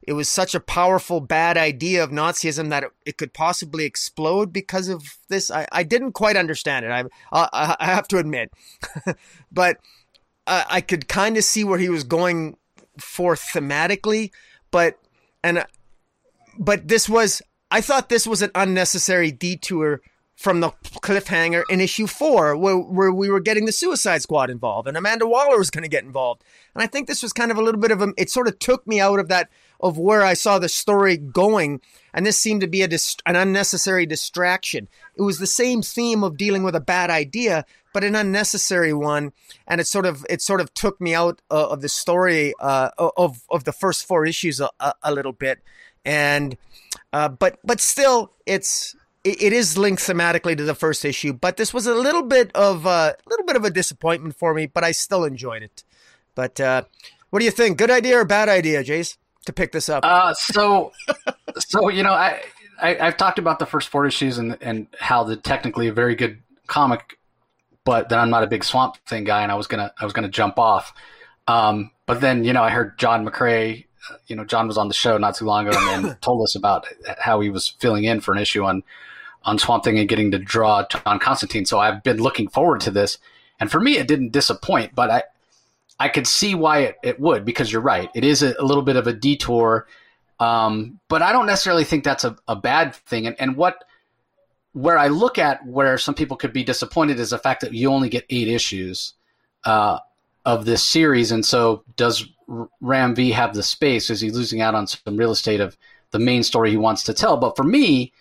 it 0.06 0.14
was 0.14 0.28
such 0.28 0.54
a 0.54 0.60
powerful 0.60 1.22
bad 1.22 1.58
idea 1.58 2.04
of 2.04 2.10
Nazism 2.10 2.70
that 2.70 2.84
it, 2.84 2.92
it 3.06 3.18
could 3.18 3.34
possibly 3.34 3.86
explode 3.86 4.52
because 4.52 4.90
of 4.90 5.18
this. 5.30 5.50
I, 5.50 5.68
I 5.72 5.84
didn't 5.84 6.12
quite 6.14 6.36
understand 6.36 6.86
it. 6.86 6.92
I 6.92 7.04
I, 7.32 7.76
I 7.80 7.86
have 7.86 8.08
to 8.10 8.18
admit, 8.18 8.52
but 9.52 9.78
I, 10.48 10.66
I 10.70 10.82
could 10.82 11.08
kind 11.08 11.38
of 11.38 11.44
see 11.44 11.64
where 11.64 11.80
he 11.80 11.90
was 11.90 12.04
going 12.04 12.58
for 12.98 13.36
thematically, 13.36 14.32
but 14.72 15.00
and 15.44 15.66
but 16.58 16.88
this 16.88 17.08
was 17.08 17.42
I 17.72 17.82
thought 17.82 18.10
this 18.10 18.28
was 18.28 18.42
an 18.42 18.52
unnecessary 18.56 19.32
detour 19.32 20.02
from 20.36 20.60
the 20.60 20.72
cliffhanger 21.02 21.64
in 21.70 21.80
issue 21.80 22.08
four, 22.08 22.58
where, 22.58 22.78
where 22.78 23.12
we 23.12 23.30
were 23.30 23.40
getting 23.40 23.66
the 23.66 23.72
Suicide 23.72 24.22
Squad 24.22 24.50
involved 24.50 24.88
and 24.88 24.98
Amanda 24.98 25.28
Waller 25.28 25.58
was 25.58 25.70
going 25.70 25.84
to 25.84 25.90
get 25.90 26.04
involved. 26.04 26.44
And 26.74 26.84
I 26.84 26.88
think 26.88 27.08
this 27.08 27.22
was 27.22 27.34
kind 27.34 27.52
of 27.52 27.58
a 27.58 27.62
little 27.62 27.80
bit 27.80 27.92
of 27.92 28.02
a, 28.02 28.14
it 28.18 28.30
sort 28.30 28.48
of 28.48 28.60
took 28.60 28.86
me 28.88 29.00
out 29.00 29.20
of 29.20 29.28
that 29.28 29.50
of 29.80 29.98
where 29.98 30.24
I 30.24 30.34
saw 30.34 30.60
the 30.60 30.70
story 30.70 31.18
going. 31.18 31.82
And 32.14 32.26
this 32.26 32.40
seemed 32.40 32.62
to 32.62 32.68
be 32.68 32.82
a 32.82 32.88
dist- 32.88 33.22
an 33.26 33.36
unnecessary 33.36 34.06
distraction. 34.06 34.88
It 35.16 35.22
was 35.22 35.40
the 35.40 35.48
same 35.48 35.82
theme 35.82 36.24
of 36.24 36.38
dealing 36.38 36.64
with 36.64 36.76
a 36.76 36.82
bad 36.82 37.10
idea, 37.10 37.66
but 37.94 38.04
an 38.04 38.16
unnecessary 38.16 38.94
one. 38.94 39.34
And 39.68 39.82
it 39.82 39.88
sort 39.88 40.06
of 40.06 40.26
it 40.30 40.42
sort 40.42 40.62
of 40.62 40.74
took 40.74 41.00
me 41.02 41.14
out 41.14 41.42
uh, 41.52 41.68
of 41.70 41.82
the 41.82 41.90
story 41.90 42.54
uh, 42.60 42.90
of 42.98 43.44
of 43.50 43.66
the 43.66 43.74
first 43.74 44.08
four 44.08 44.26
issues 44.26 44.60
a, 44.62 44.70
a, 44.80 44.94
a 45.04 45.14
little 45.14 45.34
bit. 45.34 45.60
And 46.06 46.58
uh, 47.12 47.30
but 47.30 47.60
but 47.64 47.82
still, 47.82 48.32
it's 48.46 48.96
it, 49.24 49.42
it 49.42 49.54
is 49.54 49.78
linked 49.78 50.02
thematically 50.02 50.58
to 50.58 50.64
the 50.64 50.76
first 50.76 51.06
issue. 51.06 51.34
But 51.34 51.58
this 51.58 51.74
was 51.74 51.88
a 51.88 51.94
little 51.96 52.24
bit 52.24 52.52
of 52.56 52.86
a 52.86 53.16
little 53.28 53.46
bit 53.46 53.56
of 53.56 53.66
a 53.66 53.70
disappointment 53.70 54.36
for 54.36 54.54
me. 54.54 54.66
But 54.66 54.84
I 54.84 54.92
still 54.92 55.24
enjoyed 55.24 55.64
it. 55.64 55.84
But 56.36 56.60
uh, 56.60 56.84
what 57.30 57.40
do 57.40 57.46
you 57.46 57.52
think? 57.52 57.78
Good 57.78 57.92
idea 57.92 58.18
or 58.18 58.26
bad 58.26 58.50
idea, 58.50 58.84
Jace? 58.84 59.18
to 59.46 59.54
pick 59.54 59.72
this 59.72 59.90
up? 59.90 60.04
Uh, 60.04 60.34
so, 60.34 60.92
so 61.58 61.90
you 61.90 62.04
know, 62.04 62.14
I, 62.14 62.42
I 62.82 62.94
have 62.96 63.18
talked 63.18 63.40
about 63.40 63.60
the 63.60 63.66
first 63.66 63.90
four 63.90 64.06
issues 64.06 64.38
and 64.38 64.58
and 64.62 64.88
how 65.00 65.24
the 65.24 65.36
technically 65.36 65.88
a 65.88 65.94
very 65.94 66.16
good 66.16 66.42
comic, 66.68 67.18
but 67.84 68.10
then 68.10 68.20
I'm 68.20 68.30
not 68.30 68.44
a 68.44 68.48
big 68.48 68.64
Swamp 68.64 68.98
Thing 69.08 69.24
guy, 69.24 69.44
and 69.44 69.52
I 69.52 69.56
was 69.56 69.68
gonna 69.68 69.94
I 70.00 70.06
was 70.06 70.14
gonna 70.14 70.30
jump 70.30 70.58
off. 70.58 70.94
Um, 71.48 71.92
but 72.06 72.22
then 72.22 72.44
you 72.44 72.54
know 72.54 72.64
I 72.64 72.70
heard 72.70 72.98
John 72.98 73.26
McCrea. 73.26 73.86
Uh, 74.10 74.16
you 74.28 74.36
know, 74.36 74.44
John 74.44 74.68
was 74.68 74.78
on 74.78 74.90
the 74.90 74.94
show 74.94 75.18
not 75.18 75.36
too 75.36 75.46
long 75.46 75.68
ago 75.68 75.78
and, 75.80 76.06
and 76.06 76.22
told 76.22 76.44
us 76.44 76.56
about 76.56 76.86
how 77.20 77.40
he 77.40 77.50
was 77.50 77.70
filling 77.80 78.04
in 78.04 78.20
for 78.20 78.34
an 78.34 78.38
issue 78.38 78.64
on 78.64 78.84
on 79.46 79.60
Swamp 79.60 79.84
Thing 79.84 80.00
and 80.00 80.10
getting 80.10 80.32
to 80.32 80.40
draw 80.40 80.86
John 80.88 81.20
Constantine. 81.20 81.66
So 81.66 81.80
I've 81.80 82.04
been 82.04 82.18
looking 82.18 82.48
forward 82.48 82.82
to 82.82 82.92
this, 82.92 83.18
and 83.60 83.72
for 83.72 83.80
me, 83.80 83.98
it 83.98 84.08
didn't 84.08 84.32
disappoint. 84.32 84.96
But 84.96 85.10
I 85.10 85.24
I 86.00 86.10
could 86.10 86.28
see 86.28 86.56
why 86.56 86.80
it, 86.80 86.98
it 87.04 87.20
would 87.20 87.46
because 87.46 87.72
you're 87.72 87.82
right. 87.82 88.10
It 88.16 88.24
is 88.24 88.44
a, 88.44 88.56
a 88.60 88.66
little 88.66 88.84
bit 88.84 88.96
of 88.96 89.08
a 89.08 89.14
detour, 89.14 89.88
um, 90.40 91.00
but 91.08 91.22
I 91.22 91.32
don't 91.32 91.46
necessarily 91.46 91.84
think 91.84 92.04
that's 92.04 92.24
a, 92.24 92.36
a 92.48 92.56
bad 92.56 92.96
thing. 92.96 93.28
And, 93.28 93.36
and 93.40 93.56
what 93.56 93.84
where 94.74 94.98
I 94.98 95.08
look 95.08 95.38
at 95.38 95.66
where 95.66 95.98
some 95.98 96.16
people 96.16 96.36
could 96.36 96.52
be 96.52 96.64
disappointed 96.64 97.20
is 97.20 97.30
the 97.30 97.38
fact 97.38 97.62
that 97.62 97.74
you 97.74 97.92
only 97.92 98.10
get 98.10 98.26
eight 98.30 98.48
issues 98.48 99.14
uh, 99.66 100.00
of 100.46 100.66
this 100.66 100.84
series, 100.84 101.32
and 101.32 101.46
so 101.46 101.84
does 101.96 102.26
Ram 102.82 103.16
V 103.16 103.32
have 103.32 103.54
the 103.54 103.64
space? 103.64 104.10
Is 104.10 104.20
he 104.20 104.32
losing 104.32 104.62
out 104.62 104.76
on 104.76 104.88
some 104.88 105.16
real 105.16 105.32
estate 105.32 105.62
of 105.62 105.78
the 106.12 106.20
main 106.20 106.44
story 106.44 106.72
he 106.72 106.78
wants 106.78 107.04
to 107.04 107.14
tell? 107.14 107.38
But 107.38 107.56
for 107.56 107.64
me, 107.64 108.12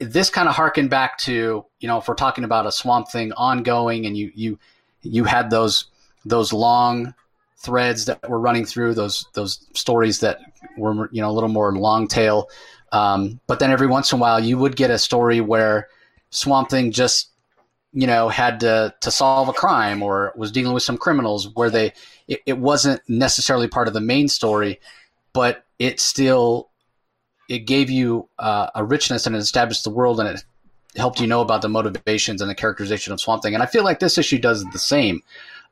this 0.00 0.30
kind 0.30 0.48
of 0.48 0.54
harkened 0.54 0.90
back 0.90 1.18
to 1.18 1.64
you 1.78 1.88
know 1.88 1.98
if 1.98 2.08
we're 2.08 2.14
talking 2.14 2.44
about 2.44 2.66
a 2.66 2.72
Swamp 2.72 3.08
Thing 3.08 3.32
ongoing, 3.32 4.06
and 4.06 4.16
you 4.16 4.32
you 4.34 4.58
you 5.02 5.24
had 5.24 5.50
those 5.50 5.86
those 6.24 6.52
long 6.52 7.14
threads 7.58 8.06
that 8.06 8.28
were 8.28 8.40
running 8.40 8.64
through 8.64 8.94
those 8.94 9.26
those 9.34 9.66
stories 9.74 10.20
that 10.20 10.40
were 10.76 11.08
you 11.12 11.20
know 11.20 11.30
a 11.30 11.32
little 11.32 11.48
more 11.48 11.72
long 11.72 12.08
tail. 12.08 12.48
Um, 12.92 13.40
but 13.46 13.60
then 13.60 13.70
every 13.70 13.86
once 13.86 14.10
in 14.10 14.18
a 14.18 14.20
while, 14.20 14.40
you 14.40 14.58
would 14.58 14.74
get 14.74 14.90
a 14.90 14.98
story 14.98 15.40
where 15.40 15.88
Swamp 16.30 16.70
Thing 16.70 16.90
just 16.90 17.28
you 17.92 18.06
know 18.06 18.28
had 18.28 18.60
to 18.60 18.94
to 19.00 19.10
solve 19.10 19.48
a 19.48 19.52
crime 19.52 20.02
or 20.02 20.32
was 20.34 20.50
dealing 20.50 20.72
with 20.72 20.82
some 20.82 20.96
criminals 20.96 21.48
where 21.54 21.70
they 21.70 21.92
it, 22.26 22.40
it 22.46 22.58
wasn't 22.58 23.02
necessarily 23.06 23.68
part 23.68 23.86
of 23.86 23.94
the 23.94 24.00
main 24.00 24.28
story, 24.28 24.80
but 25.34 25.64
it 25.78 26.00
still 26.00 26.69
it 27.50 27.66
gave 27.66 27.90
you 27.90 28.28
uh, 28.38 28.70
a 28.76 28.84
richness 28.84 29.26
and 29.26 29.34
it 29.34 29.40
established 29.40 29.82
the 29.82 29.90
world 29.90 30.20
and 30.20 30.28
it 30.28 30.44
helped 30.96 31.20
you 31.20 31.26
know 31.26 31.40
about 31.40 31.62
the 31.62 31.68
motivations 31.68 32.40
and 32.40 32.48
the 32.48 32.54
characterization 32.54 33.12
of 33.12 33.20
Swamp 33.20 33.42
Thing. 33.42 33.54
And 33.54 33.62
I 33.62 33.66
feel 33.66 33.82
like 33.82 33.98
this 33.98 34.16
issue 34.16 34.38
does 34.38 34.64
the 34.66 34.78
same 34.78 35.20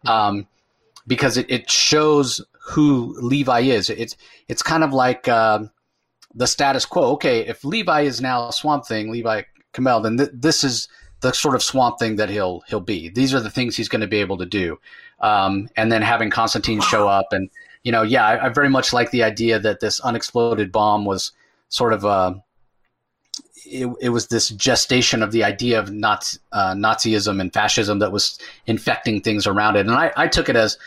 um, 0.05 0.49
because 1.07 1.37
it, 1.37 1.47
it 1.49 1.71
shows 1.71 2.45
who 2.61 3.15
Levi 3.21 3.61
is. 3.61 3.91
It's 3.91 4.17
it's 4.49 4.61
kind 4.61 4.83
of 4.83 4.93
like 4.93 5.29
uh, 5.29 5.61
the 6.35 6.49
status 6.49 6.85
quo. 6.85 7.13
Okay, 7.13 7.47
if 7.47 7.65
Levi 7.65 8.01
is 8.03 8.21
now 8.21 8.51
Swamp 8.51 8.85
Thing, 8.85 9.13
Levi 9.13 9.43
Kamei, 9.73 10.03
then 10.03 10.19
th- 10.19 10.31
this 10.35 10.65
is 10.65 10.89
the 11.21 11.33
sort 11.33 11.55
of 11.55 11.63
swamp 11.63 12.01
thing 12.01 12.17
that 12.17 12.29
he'll 12.29 12.63
he'll 12.67 12.81
be. 12.81 13.09
These 13.09 13.33
are 13.35 13.41
the 13.41 13.51
things 13.51 13.77
he's 13.77 13.89
going 13.89 14.01
to 14.01 14.09
be 14.09 14.19
able 14.19 14.39
to 14.39 14.47
do. 14.47 14.81
Um, 15.21 15.69
and 15.77 15.93
then 15.93 16.03
having 16.03 16.31
Constantine 16.31 16.81
show 16.81 17.09
up, 17.09 17.33
and 17.33 17.49
you 17.85 17.93
know, 17.93 18.03
yeah, 18.03 18.27
I, 18.27 18.47
I, 18.47 18.49
very 18.49 18.69
much 18.69 18.93
like 18.93 19.11
the 19.13 19.23
idea 19.23 19.61
that 19.61 19.81
this 19.81 20.01
unexploded 20.01 20.73
bomb 20.73 21.05
was 21.05 21.33
sort 21.69 21.93
of 21.93 22.05
a. 22.05 22.09
Uh, 22.09 22.35
it, 23.71 23.89
it 24.01 24.09
was 24.09 24.29
this 24.29 24.49
gestation 24.49 25.23
of 25.23 25.31
the 25.31 25.45
idea 25.45 25.79
of 25.79 25.91
Nazi, 25.93 26.39
uh, 26.53 26.73
Nazism 26.75 27.39
and 27.39 27.53
fascism 27.53 27.99
that 27.99 28.13
was 28.13 28.39
infecting 28.67 29.21
things 29.21 29.47
around 29.47 29.77
it, 29.77 29.81
and 29.81 29.95
I, 29.95 30.11
I 30.17 30.27
took 30.27 30.49
it 30.49 30.57
as 30.57 30.79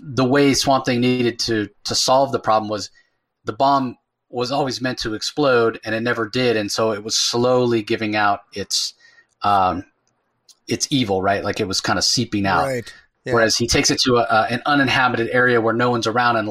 the 0.00 0.24
way 0.24 0.54
Swamp 0.54 0.86
Thing 0.86 1.00
needed 1.00 1.38
to 1.40 1.68
to 1.84 1.94
solve 1.94 2.32
the 2.32 2.40
problem 2.40 2.68
was 2.68 2.90
the 3.44 3.52
bomb 3.52 3.98
was 4.30 4.50
always 4.50 4.80
meant 4.80 4.98
to 4.98 5.14
explode 5.14 5.78
and 5.84 5.94
it 5.94 6.00
never 6.00 6.28
did, 6.28 6.56
and 6.56 6.72
so 6.72 6.92
it 6.92 7.04
was 7.04 7.14
slowly 7.14 7.82
giving 7.82 8.16
out 8.16 8.40
its 8.52 8.94
um, 9.42 9.84
its 10.66 10.88
evil, 10.90 11.22
right? 11.22 11.44
Like 11.44 11.60
it 11.60 11.68
was 11.68 11.80
kind 11.80 11.98
of 11.98 12.04
seeping 12.04 12.46
out. 12.46 12.64
Right. 12.64 12.94
Yeah. 13.24 13.34
Whereas 13.34 13.56
he 13.56 13.66
takes 13.66 13.90
it 13.90 14.00
to 14.00 14.16
a, 14.16 14.46
an 14.50 14.62
uninhabited 14.66 15.30
area 15.30 15.60
where 15.60 15.72
no 15.72 15.90
one's 15.90 16.06
around 16.06 16.36
and 16.36 16.48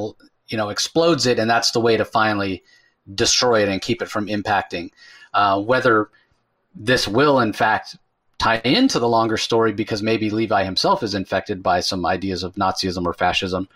you 0.48 0.58
know 0.58 0.69
explodes 0.69 1.26
it, 1.26 1.39
and 1.39 1.50
that's 1.50 1.72
the 1.72 1.80
way 1.80 1.98
to 1.98 2.06
finally 2.06 2.63
destroy 3.16 3.63
it 3.63 3.70
and 3.70 3.82
keep 3.82 4.02
it 4.02 4.10
from 4.10 4.28
impacting. 4.28 4.92
Uh, 5.34 5.62
whether 5.62 6.10
this 6.76 7.08
will 7.08 7.39
in 7.39 7.54
fact 7.54 7.98
tie 8.39 8.62
into 8.63 9.00
the 9.00 9.08
longer 9.08 9.38
story 9.38 9.72
because 9.72 10.02
maybe 10.02 10.30
Levi 10.30 10.63
himself 10.63 11.04
is 11.04 11.16
infected 11.16 11.63
by 11.63 11.80
some 11.80 12.06
ideas 12.06 12.44
of 12.44 12.56
Nazism 12.56 13.06
or 13.06 13.13
fascism, 13.13 13.68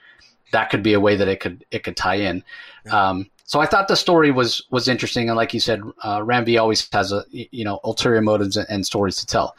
that 0.51 0.69
could 0.69 0.83
be 0.83 0.93
a 0.93 0.99
way 0.99 1.15
that 1.15 1.27
it 1.27 1.39
could 1.39 1.65
it 1.71 1.83
could 1.83 1.97
tie 1.97 2.15
in. 2.15 2.43
Yeah. 2.85 3.09
Um, 3.09 3.29
so 3.43 3.61
I 3.61 3.65
thought 3.65 3.87
the 3.87 3.95
story 3.95 4.29
was 4.31 4.65
was 4.71 4.87
interesting, 4.87 5.29
and 5.29 5.37
like 5.37 5.53
you 5.53 5.59
said, 5.59 5.81
uh, 6.03 6.21
always 6.59 6.87
has 6.91 7.11
a 7.11 7.23
you 7.31 7.63
know 7.63 7.79
ulterior 7.83 8.21
motives 8.21 8.57
and, 8.57 8.67
and 8.69 8.85
stories 8.85 9.15
to 9.17 9.25
tell. 9.25 9.55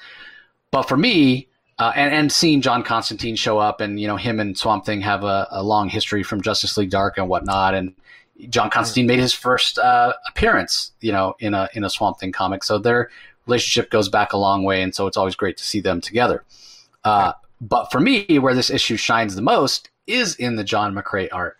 But 0.71 0.83
for 0.83 0.97
me, 0.97 1.49
uh, 1.79 1.93
and, 1.95 2.13
and 2.13 2.33
seeing 2.33 2.61
John 2.61 2.83
Constantine 2.83 3.37
show 3.37 3.59
up 3.59 3.81
and, 3.81 4.01
you 4.01 4.09
know, 4.09 4.17
him 4.17 4.41
and 4.41 4.59
Swamp 4.59 4.85
Thing 4.85 5.01
have 5.03 5.23
a, 5.23 5.47
a 5.51 5.63
long 5.63 5.89
history 5.89 6.23
from 6.23 6.43
Justice 6.43 6.77
League 6.77 6.91
Dark 6.91 7.19
and 7.19 7.29
whatnot. 7.29 7.75
And 7.75 7.95
John 8.49 8.71
Constantine 8.71 9.07
made 9.07 9.19
his 9.19 9.33
first 9.33 9.79
uh, 9.79 10.15
appearance, 10.29 10.93
you 11.01 11.13
know, 11.13 11.35
in 11.41 11.55
a, 11.55 11.69
in 11.75 11.85
a 11.85 11.91
Swamp 11.91 12.19
Thing 12.19 12.33
comic. 12.33 12.65
So 12.65 12.79
their 12.79 13.11
relationship 13.47 13.91
goes 13.91 14.09
back 14.09 14.33
a 14.33 14.37
long 14.37 14.63
way. 14.63 14.83
And 14.83 14.95
so 14.95 15.07
it's 15.07 15.17
always 15.17 15.35
great 15.35 15.57
to 15.57 15.65
see 15.65 15.81
them 15.81 16.01
together. 16.01 16.45
Uh, 17.05 17.33
but 17.61 17.91
for 17.91 18.01
me, 18.01 18.39
where 18.39 18.55
this 18.55 18.71
issue 18.71 18.97
shines 18.97 19.35
the 19.35 19.43
most 19.43 19.91
is 20.07 20.37
in 20.37 20.57
the 20.57 20.65
John 20.65 20.95
McCrea 20.95 21.29
art. 21.33 21.57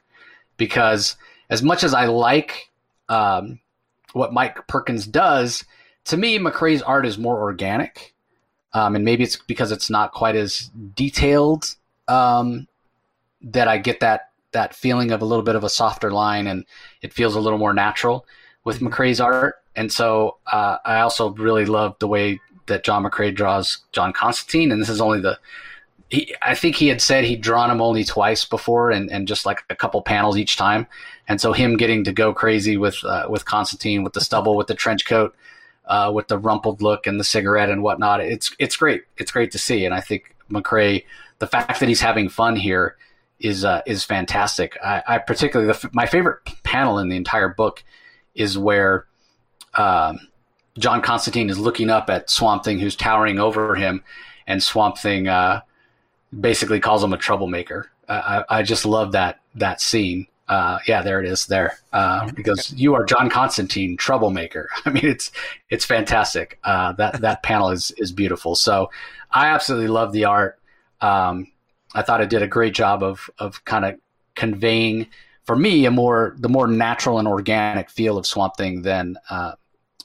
Because 0.57 1.17
as 1.51 1.63
much 1.63 1.83
as 1.83 1.95
I 1.95 2.07
like 2.07 2.71
um, 3.09 3.61
what 4.13 4.33
Mike 4.33 4.67
Perkins 4.69 5.07
does, 5.07 5.65
to 6.05 6.17
me, 6.17 6.39
McCrea's 6.39 6.83
art 6.83 7.07
is 7.07 7.19
more 7.19 7.41
organic 7.41 8.15
um, 8.73 8.95
and 8.95 9.05
maybe 9.05 9.25
it's 9.25 9.37
because 9.37 9.73
it's 9.73 9.91
not 9.91 10.13
quite 10.13 10.37
as 10.37 10.71
detailed 10.95 11.75
um, 12.07 12.69
that 13.43 13.69
I 13.69 13.79
get 13.79 14.01
that 14.01 14.28
that 14.53 14.75
feeling 14.75 15.11
of 15.11 15.23
a 15.23 15.25
little 15.25 15.45
bit 15.45 15.57
of 15.57 15.65
a 15.65 15.71
softer 15.71 16.11
line, 16.11 16.47
and 16.47 16.65
it 17.03 17.13
feels 17.13 17.35
a 17.35 17.41
little 17.41 17.59
more 17.59 17.75
natural 17.75 18.27
with 18.65 18.81
McCrea's 18.81 19.21
art. 19.21 19.57
And 19.77 19.93
so 19.93 20.39
uh, 20.53 20.79
I 20.85 21.01
also 21.01 21.31
really 21.31 21.65
love 21.65 21.97
the 21.99 22.09
way 22.09 22.41
that 22.67 22.85
John 22.85 23.05
McCrea 23.05 23.35
draws 23.35 23.79
John 23.93 24.13
Constantine, 24.13 24.73
and 24.73 24.81
this 24.81 24.89
is 24.89 25.01
only 25.01 25.21
the. 25.21 25.39
He, 26.11 26.35
I 26.41 26.55
think 26.55 26.77
he 26.77 26.89
had 26.89 27.03
said 27.03 27.25
he'd 27.25 27.43
drawn 27.43 27.71
him 27.71 27.83
only 27.83 28.03
twice 28.03 28.45
before, 28.45 28.91
and, 28.91 29.11
and 29.11 29.29
just 29.29 29.45
like 29.45 29.63
a 29.69 29.77
couple 29.77 30.01
panels 30.01 30.39
each 30.39 30.57
time. 30.57 30.87
And 31.29 31.39
so 31.39 31.53
him 31.53 31.77
getting 31.77 32.03
to 32.05 32.13
go 32.13 32.33
crazy 32.33 32.77
with 32.77 32.97
uh, 33.05 33.27
with 33.29 33.45
Constantine, 33.45 34.03
with 34.03 34.15
the 34.15 34.21
stubble, 34.21 34.57
with 34.57 34.69
the 34.69 34.75
trench 34.75 35.07
coat, 35.07 35.35
uh, 35.87 36.11
with 36.15 36.29
the 36.29 36.39
rumpled 36.39 36.81
look 36.81 37.07
and 37.07 37.21
the 37.21 37.25
cigarette 37.25 37.69
and 37.71 37.83
whatnot. 37.83 38.21
It's 38.21 38.55
it's 38.59 38.77
great. 38.77 39.03
It's 39.19 39.31
great 39.31 39.53
to 39.53 39.59
see, 39.59 39.85
and 39.85 39.95
I 39.95 40.01
think 40.01 40.35
McCrea, 40.51 41.05
the 41.41 41.47
fact 41.47 41.79
that 41.81 41.89
he's 41.89 42.01
having 42.01 42.29
fun 42.29 42.57
here 42.57 42.97
is 43.41 43.65
uh, 43.65 43.83
is 43.87 44.05
fantastic. 44.05 44.77
I, 44.85 45.03
I 45.07 45.19
particularly 45.19 45.73
the, 45.73 45.91
my 45.93 46.07
favorite 46.07 46.41
panel 46.65 46.99
in 46.99 47.09
the 47.09 47.17
entire 47.17 47.49
book 47.49 47.85
is 48.35 48.59
where 48.59 49.07
um, 49.75 50.19
John 50.79 51.03
Constantine 51.03 51.51
is 51.51 51.59
looking 51.59 51.91
up 51.91 52.11
at 52.11 52.31
Swamp 52.31 52.65
Thing, 52.65 52.79
who's 52.79 52.97
towering 52.97 53.39
over 53.39 53.75
him, 53.75 54.03
and 54.47 54.63
Swamp 54.63 54.99
Thing 54.99 55.29
uh, 55.29 55.61
basically 56.39 56.81
calls 56.81 57.03
him 57.03 57.13
a 57.13 57.19
troublemaker. 57.19 57.91
I, 58.09 58.45
I 58.49 58.63
just 58.63 58.85
love 58.85 59.13
that 59.13 59.41
that 59.55 59.81
scene. 59.81 60.27
Uh, 60.49 60.79
yeah, 60.87 61.03
there 61.03 61.23
it 61.23 61.29
is. 61.29 61.47
There, 61.47 61.79
uh, 61.93 62.31
because 62.33 62.73
you 62.73 62.95
are 62.95 63.05
John 63.05 63.29
Constantine, 63.29 63.99
troublemaker. 63.99 64.71
I 64.85 64.91
mean, 64.91 65.05
it's 65.05 65.31
it's 65.69 65.85
fantastic. 65.85 66.59
Uh, 66.65 66.93
that 66.93 67.21
that 67.21 67.43
panel 67.43 67.71
is 67.71 67.91
is 67.99 68.13
beautiful. 68.13 68.55
So, 68.55 68.91
I 69.31 69.49
absolutely 69.49 69.89
love 69.89 70.13
the 70.13 70.25
art. 70.25 70.59
Um, 71.01 71.49
I 71.95 72.03
thought 72.03 72.21
it 72.21 72.31
did 72.31 72.43
a 72.43 72.49
great 72.49 72.75
job 72.75 73.03
of 73.03 73.31
of 73.39 73.65
kind 73.65 73.85
of 73.85 73.99
conveying 74.35 75.09
for 75.45 75.57
me 75.57 75.87
a 75.87 75.91
more 75.91 76.37
the 76.39 76.49
more 76.49 76.67
natural 76.67 77.19
and 77.19 77.27
organic 77.27 77.91
feel 77.91 78.19
of 78.19 78.27
Swamp 78.27 78.57
Thing 78.57 78.83
than 78.83 79.17
uh, 79.31 79.53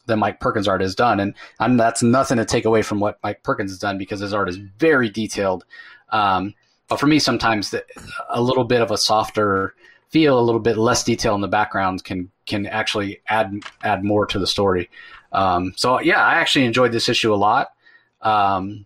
than 0.05 0.19
Mike 0.19 0.39
Perkins' 0.39 0.67
art 0.67 0.81
has 0.81 0.95
done, 0.95 1.19
and, 1.19 1.33
and 1.59 1.79
that's 1.79 2.03
nothing 2.03 2.37
to 2.37 2.45
take 2.45 2.65
away 2.65 2.81
from 2.81 2.99
what 2.99 3.19
Mike 3.23 3.43
Perkins 3.43 3.71
has 3.71 3.79
done 3.79 3.97
because 3.97 4.19
his 4.19 4.33
art 4.33 4.49
is 4.49 4.57
very 4.57 5.09
detailed. 5.09 5.65
Um, 6.09 6.53
but 6.87 6.99
for 6.99 7.07
me, 7.07 7.19
sometimes 7.19 7.71
the, 7.71 7.85
a 8.29 8.41
little 8.41 8.65
bit 8.65 8.81
of 8.81 8.91
a 8.91 8.97
softer 8.97 9.75
feel 10.09 10.39
a 10.39 10.41
little 10.41 10.61
bit 10.61 10.77
less 10.77 11.03
detail 11.03 11.35
in 11.35 11.41
the 11.41 11.47
background 11.47 12.03
can 12.03 12.29
can 12.45 12.65
actually 12.67 13.21
add 13.27 13.53
add 13.83 14.03
more 14.03 14.25
to 14.27 14.39
the 14.39 14.47
story. 14.47 14.89
Um, 15.31 15.73
so 15.75 15.99
yeah, 15.99 16.23
I 16.23 16.35
actually 16.35 16.65
enjoyed 16.65 16.91
this 16.91 17.09
issue 17.09 17.33
a 17.33 17.35
lot. 17.35 17.69
Um, 18.21 18.85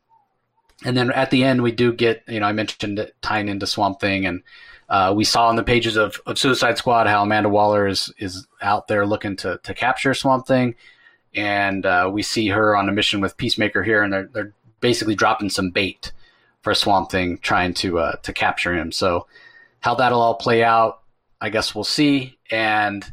and 0.86 0.96
then 0.96 1.12
at 1.12 1.32
the 1.32 1.44
end, 1.44 1.64
we 1.64 1.72
do 1.72 1.94
get 1.94 2.24
you 2.28 2.40
know 2.40 2.46
I 2.46 2.52
mentioned 2.52 3.00
it 3.00 3.16
tying 3.22 3.50
into 3.50 3.68
Swamp 3.68 4.00
Thing, 4.00 4.26
and 4.26 4.44
uh, 4.90 5.14
we 5.16 5.24
saw 5.24 5.48
on 5.48 5.56
the 5.56 5.64
pages 5.64 5.98
of, 5.98 6.20
of 6.26 6.38
Suicide 6.38 6.78
Squad 6.78 7.08
how 7.08 7.24
Amanda 7.24 7.50
Waller 7.50 7.88
is 7.88 8.14
is 8.18 8.48
out 8.62 8.88
there 8.88 9.06
looking 9.06 9.36
to 9.38 9.60
to 9.64 9.74
capture 9.74 10.14
Swamp 10.14 10.48
Thing, 10.48 10.76
and 11.36 11.86
uh, 11.86 12.10
we 12.12 12.22
see 12.22 12.48
her 12.50 12.76
on 12.76 12.90
a 12.90 12.92
mission 12.92 13.22
with 13.22 13.38
Peacemaker 13.38 13.84
here, 13.84 14.04
and 14.04 14.14
they're 14.14 14.30
they're 14.34 14.54
basically 14.80 15.16
dropping 15.16 15.50
some 15.50 15.72
bait 15.72 16.12
for 16.62 16.74
Swamp 16.74 17.10
Thing, 17.10 17.38
trying 17.40 17.74
to 17.76 18.00
uh, 18.00 18.16
to 18.18 18.34
capture 18.34 18.76
him. 18.76 18.92
So 18.92 19.28
how 19.80 19.96
that'll 19.96 20.22
all 20.22 20.36
play 20.36 20.64
out, 20.64 21.02
I 21.40 21.50
guess 21.50 21.74
we'll 21.74 21.84
see. 21.84 22.38
And 22.52 23.06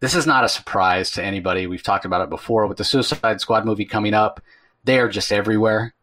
this 0.00 0.14
is 0.14 0.26
not 0.26 0.44
a 0.44 0.48
surprise 0.48 1.10
to 1.12 1.22
anybody. 1.22 1.66
We've 1.66 1.82
talked 1.82 2.04
about 2.04 2.22
it 2.22 2.30
before 2.30 2.66
with 2.66 2.78
the 2.78 2.84
Suicide 2.84 3.40
Squad 3.40 3.64
movie 3.64 3.84
coming 3.84 4.14
up. 4.14 4.40
They 4.84 4.98
are 4.98 5.08
just 5.08 5.32
everywhere. 5.32 5.94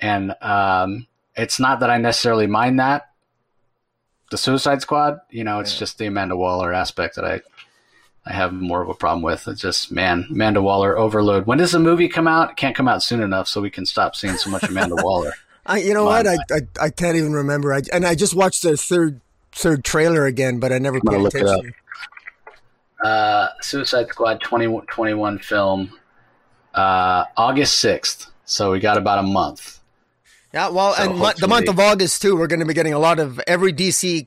And 0.00 0.34
um, 0.40 1.06
it's 1.36 1.60
not 1.60 1.80
that 1.80 1.90
I 1.90 1.98
necessarily 1.98 2.46
mind 2.46 2.80
that. 2.80 3.10
The 4.30 4.38
Suicide 4.38 4.80
Squad, 4.80 5.20
you 5.30 5.44
know, 5.44 5.60
it's 5.60 5.74
yeah. 5.74 5.80
just 5.80 5.98
the 5.98 6.06
Amanda 6.06 6.36
Waller 6.36 6.72
aspect 6.72 7.16
that 7.16 7.24
I 7.24 7.40
I 8.26 8.32
have 8.32 8.52
more 8.52 8.82
of 8.82 8.88
a 8.88 8.94
problem 8.94 9.22
with. 9.22 9.48
It's 9.48 9.60
just 9.60 9.90
man, 9.90 10.26
Amanda 10.30 10.62
Waller 10.62 10.96
overload. 10.96 11.46
When 11.46 11.58
does 11.58 11.72
the 11.72 11.78
movie 11.78 12.08
come 12.08 12.28
out? 12.28 12.50
It 12.50 12.56
can't 12.56 12.76
come 12.76 12.86
out 12.86 13.02
soon 13.02 13.22
enough 13.22 13.48
so 13.48 13.60
we 13.60 13.70
can 13.70 13.86
stop 13.86 14.14
seeing 14.14 14.36
so 14.36 14.50
much 14.50 14.64
Amanda 14.64 14.96
Waller. 15.02 15.32
I, 15.66 15.78
you 15.78 15.94
know 15.94 16.04
what? 16.04 16.26
I, 16.26 16.36
I, 16.50 16.60
I 16.80 16.90
can't 16.90 17.16
even 17.16 17.32
remember. 17.32 17.72
I, 17.72 17.82
and 17.92 18.06
I 18.06 18.14
just 18.14 18.34
watched 18.34 18.62
the 18.62 18.76
third 18.76 19.20
third 19.52 19.84
trailer 19.84 20.26
again, 20.26 20.60
but 20.60 20.72
I 20.72 20.78
never 20.78 21.00
paid 21.00 21.26
attention. 21.26 21.74
Uh, 23.02 23.48
Suicide 23.62 24.08
Squad 24.08 24.40
2021 24.42 25.38
film, 25.38 25.98
uh, 26.74 27.24
August 27.36 27.82
6th. 27.82 28.28
So 28.44 28.72
we 28.72 28.80
got 28.80 28.98
about 28.98 29.18
a 29.18 29.22
month. 29.22 29.79
Yeah, 30.52 30.68
well, 30.68 30.94
so 30.94 31.02
and 31.02 31.38
the 31.38 31.48
month 31.48 31.68
of 31.68 31.78
August 31.78 32.22
too, 32.22 32.36
we're 32.36 32.48
going 32.48 32.60
to 32.60 32.66
be 32.66 32.74
getting 32.74 32.94
a 32.94 32.98
lot 32.98 33.20
of 33.20 33.38
every 33.46 33.72
DC 33.72 34.26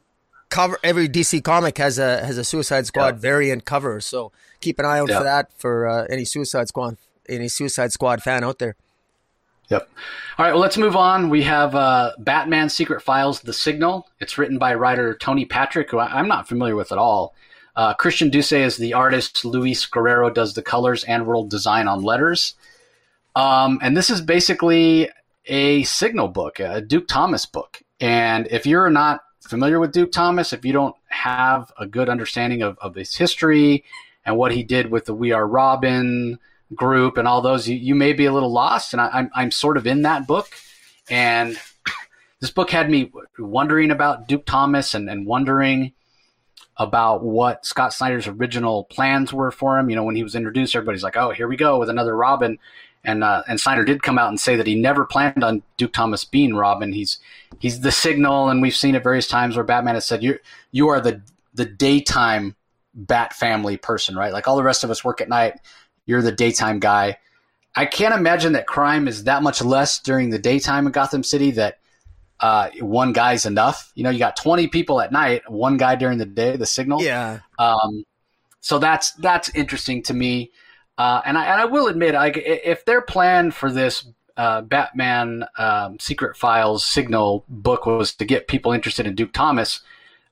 cover. 0.49 0.79
Every 0.83 1.09
DC 1.09 1.43
comic 1.43 1.77
has 1.77 1.99
a 1.99 2.25
has 2.25 2.37
a 2.37 2.43
Suicide 2.43 2.85
Squad 2.85 3.15
yep. 3.15 3.17
variant 3.17 3.65
cover, 3.65 3.99
so 3.99 4.31
keep 4.61 4.79
an 4.79 4.85
eye 4.85 4.99
out 4.99 5.09
yep. 5.09 5.17
for 5.17 5.23
that 5.23 5.51
for 5.57 5.87
uh, 5.87 6.05
any 6.09 6.23
Suicide 6.23 6.69
Squad 6.69 6.97
any 7.27 7.47
Suicide 7.47 7.91
Squad 7.91 8.21
fan 8.23 8.43
out 8.43 8.59
there. 8.59 8.75
Yep. 9.69 9.89
All 10.37 10.45
right, 10.45 10.51
well, 10.51 10.61
let's 10.61 10.77
move 10.77 10.95
on. 10.95 11.29
We 11.29 11.43
have 11.43 11.73
uh, 11.73 12.11
Batman 12.19 12.69
Secret 12.69 13.01
Files 13.01 13.41
The 13.41 13.53
Signal. 13.53 14.07
It's 14.19 14.37
written 14.37 14.57
by 14.57 14.75
writer 14.75 15.15
Tony 15.15 15.45
Patrick, 15.45 15.89
who 15.89 15.99
I'm 15.99 16.27
not 16.27 16.47
familiar 16.47 16.75
with 16.75 16.91
at 16.91 16.97
all. 16.97 17.33
Uh, 17.75 17.93
Christian 17.93 18.29
Duce 18.29 18.51
is 18.51 18.77
the 18.77 18.93
artist. 18.93 19.45
Luis 19.45 19.85
Guerrero 19.85 20.29
does 20.29 20.53
the 20.53 20.61
colors 20.61 21.03
and 21.05 21.25
world 21.25 21.49
design 21.49 21.87
on 21.87 22.03
letters. 22.03 22.55
Um, 23.35 23.79
and 23.81 23.97
this 23.97 24.09
is 24.09 24.21
basically 24.21 25.09
a 25.45 25.83
signal 25.83 26.27
book, 26.27 26.59
a 26.59 26.81
Duke 26.81 27.07
Thomas 27.07 27.45
book. 27.45 27.81
And 27.99 28.47
if 28.51 28.65
you're 28.65 28.89
not 28.89 29.21
familiar 29.41 29.79
with 29.79 29.91
Duke 29.91 30.11
Thomas, 30.11 30.53
if 30.53 30.65
you 30.65 30.73
don't 30.73 30.95
have 31.09 31.71
a 31.77 31.85
good 31.85 32.09
understanding 32.09 32.61
of, 32.61 32.77
of 32.79 32.95
his 32.95 33.15
history 33.15 33.83
and 34.25 34.37
what 34.37 34.53
he 34.53 34.63
did 34.63 34.89
with 34.89 35.05
the 35.05 35.13
We 35.13 35.31
Are 35.31 35.47
Robin, 35.47 36.39
group 36.75 37.17
and 37.17 37.27
all 37.27 37.41
those, 37.41 37.67
you, 37.67 37.75
you 37.75 37.95
may 37.95 38.13
be 38.13 38.25
a 38.25 38.33
little 38.33 38.51
lost. 38.51 38.93
And 38.93 39.01
I, 39.01 39.09
I'm, 39.13 39.31
I'm 39.33 39.51
sort 39.51 39.77
of 39.77 39.87
in 39.87 40.03
that 40.03 40.27
book. 40.27 40.49
And 41.09 41.57
this 42.39 42.51
book 42.51 42.69
had 42.69 42.89
me 42.89 43.11
wondering 43.37 43.91
about 43.91 44.27
Duke 44.27 44.45
Thomas 44.45 44.93
and, 44.93 45.09
and 45.09 45.25
wondering 45.25 45.93
about 46.77 47.23
what 47.23 47.65
Scott 47.65 47.93
Snyder's 47.93 48.27
original 48.27 48.85
plans 48.85 49.31
were 49.31 49.51
for 49.51 49.77
him. 49.77 49.89
You 49.89 49.95
know, 49.95 50.03
when 50.03 50.15
he 50.15 50.23
was 50.23 50.35
introduced, 50.35 50.75
everybody's 50.75 51.03
like, 51.03 51.17
oh, 51.17 51.31
here 51.31 51.47
we 51.47 51.55
go 51.55 51.77
with 51.77 51.89
another 51.89 52.15
Robin. 52.15 52.57
And 53.03 53.23
uh, 53.23 53.43
and 53.47 53.59
Snyder 53.59 53.83
did 53.83 54.03
come 54.03 54.17
out 54.17 54.29
and 54.29 54.39
say 54.39 54.55
that 54.55 54.67
he 54.67 54.75
never 54.75 55.05
planned 55.05 55.43
on 55.43 55.63
Duke 55.77 55.93
Thomas 55.93 56.23
being 56.23 56.55
Robin. 56.55 56.93
He's 56.93 57.19
he's 57.59 57.81
the 57.81 57.91
signal, 57.91 58.49
and 58.49 58.61
we've 58.61 58.75
seen 58.75 58.95
it 58.95 59.03
various 59.03 59.27
times 59.27 59.55
where 59.55 59.65
Batman 59.65 59.95
has 59.95 60.05
said 60.05 60.23
you 60.23 60.39
you 60.71 60.87
are 60.89 61.01
the 61.01 61.21
the 61.53 61.65
daytime 61.65 62.55
Bat 62.95 63.33
family 63.33 63.77
person, 63.77 64.15
right? 64.15 64.31
Like 64.31 64.47
all 64.47 64.55
the 64.55 64.63
rest 64.63 64.83
of 64.83 64.91
us 64.91 65.03
work 65.03 65.19
at 65.19 65.27
night. 65.27 65.59
You're 66.05 66.21
the 66.21 66.31
daytime 66.31 66.79
guy. 66.79 67.17
I 67.75 67.87
can't 67.87 68.13
imagine 68.13 68.53
that 68.53 68.67
crime 68.67 69.07
is 69.07 69.23
that 69.23 69.41
much 69.41 69.63
less 69.63 69.99
during 69.99 70.29
the 70.29 70.37
daytime 70.37 70.85
in 70.85 70.91
Gotham 70.91 71.23
City 71.23 71.49
that 71.51 71.79
uh, 72.39 72.69
one 72.81 73.11
guy's 73.13 73.47
enough. 73.47 73.91
You 73.95 74.03
know, 74.03 74.11
you 74.11 74.19
got 74.19 74.35
20 74.35 74.67
people 74.67 75.01
at 75.01 75.11
night, 75.11 75.49
one 75.49 75.77
guy 75.77 75.95
during 75.95 76.19
the 76.19 76.25
day, 76.25 76.55
the 76.55 76.67
signal. 76.67 77.01
Yeah. 77.01 77.39
Um, 77.57 78.05
so 78.59 78.77
that's 78.77 79.11
that's 79.13 79.49
interesting 79.55 80.03
to 80.03 80.13
me. 80.13 80.51
Uh, 80.97 81.21
and 81.25 81.37
I 81.37 81.45
and 81.45 81.61
I 81.61 81.65
will 81.65 81.87
admit, 81.87 82.13
like 82.13 82.37
if 82.37 82.85
their 82.85 83.01
plan 83.01 83.51
for 83.51 83.71
this 83.71 84.07
uh, 84.37 84.61
Batman 84.61 85.45
um, 85.57 85.97
Secret 85.99 86.37
Files 86.37 86.85
Signal 86.85 87.45
book 87.47 87.85
was 87.85 88.13
to 88.15 88.25
get 88.25 88.47
people 88.47 88.71
interested 88.71 89.07
in 89.07 89.15
Duke 89.15 89.33
Thomas, 89.33 89.81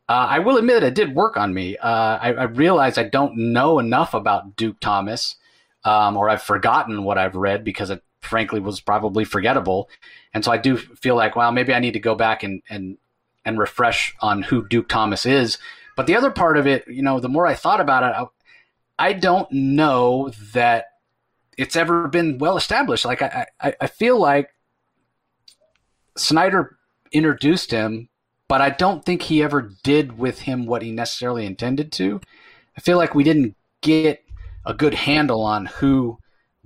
uh, 0.08 0.28
I 0.30 0.40
will 0.40 0.58
admit 0.58 0.84
it 0.84 0.94
did 0.94 1.16
work 1.16 1.38
on 1.38 1.54
me. 1.54 1.78
Uh, 1.78 2.18
I, 2.22 2.34
I 2.34 2.44
realized 2.44 3.00
I 3.00 3.04
don't 3.04 3.38
know 3.38 3.80
enough 3.80 4.14
about 4.14 4.56
Duke 4.56 4.80
Thomas, 4.80 5.36
um, 5.84 6.16
or 6.16 6.30
I've 6.30 6.44
forgotten 6.44 7.04
what 7.04 7.18
I've 7.18 7.36
read 7.36 7.64
because 7.64 7.90
it 7.90 8.04
frankly 8.22 8.60
was 8.60 8.82
probably 8.82 9.26
forgettable. 9.26 9.90
And 10.34 10.46
so 10.46 10.52
I 10.52 10.58
do 10.58 10.78
feel 10.78 11.16
like, 11.16 11.36
well, 11.36 11.52
maybe 11.52 11.74
I 11.74 11.80
need 11.80 11.94
to 11.94 12.00
go 12.00 12.16
back 12.16 12.44
and 12.44 12.62
and 12.70 12.98
and 13.46 13.58
refresh 13.58 14.16
on 14.22 14.44
who 14.44 14.68
Duke 14.68 14.90
Thomas 14.90 15.26
is. 15.26 15.58
But 15.98 16.08
the 16.08 16.16
other 16.16 16.32
part 16.32 16.58
of 16.58 16.68
it, 16.68 16.88
you 16.88 17.02
know, 17.02 17.20
the 17.20 17.30
more 17.30 17.46
I 17.46 17.56
thought 17.56 17.82
about 17.82 18.04
it, 18.04 18.30
I 19.02 19.14
don't 19.14 19.52
know 19.52 20.30
that 20.54 20.86
it's 21.58 21.76
ever 21.76 22.08
been 22.08 22.38
well 22.38 22.56
established. 22.56 23.04
Like 23.04 23.24
I, 23.24 23.48
I, 23.60 23.74
I 23.82 23.88
feel 23.88 24.20
like 24.20 24.52
Snyder 26.16 26.78
introduced 27.12 27.72
him, 27.72 28.10
but 28.48 28.62
I 28.62 28.70
don't 28.70 29.04
think 29.04 29.24
he 29.24 29.42
ever 29.42 29.72
did 29.82 30.20
with 30.20 30.42
him 30.42 30.68
what 30.68 30.84
he 30.84 30.92
necessarily 30.92 31.48
intended 31.48 31.92
to. 31.94 32.22
I 32.78 32.82
feel 32.82 32.98
like 32.98 33.16
we 33.16 33.24
didn't 33.24 33.56
get 33.82 34.24
a 34.68 34.74
good 34.76 34.94
handle 34.94 35.42
on 35.42 35.66
who 35.66 36.20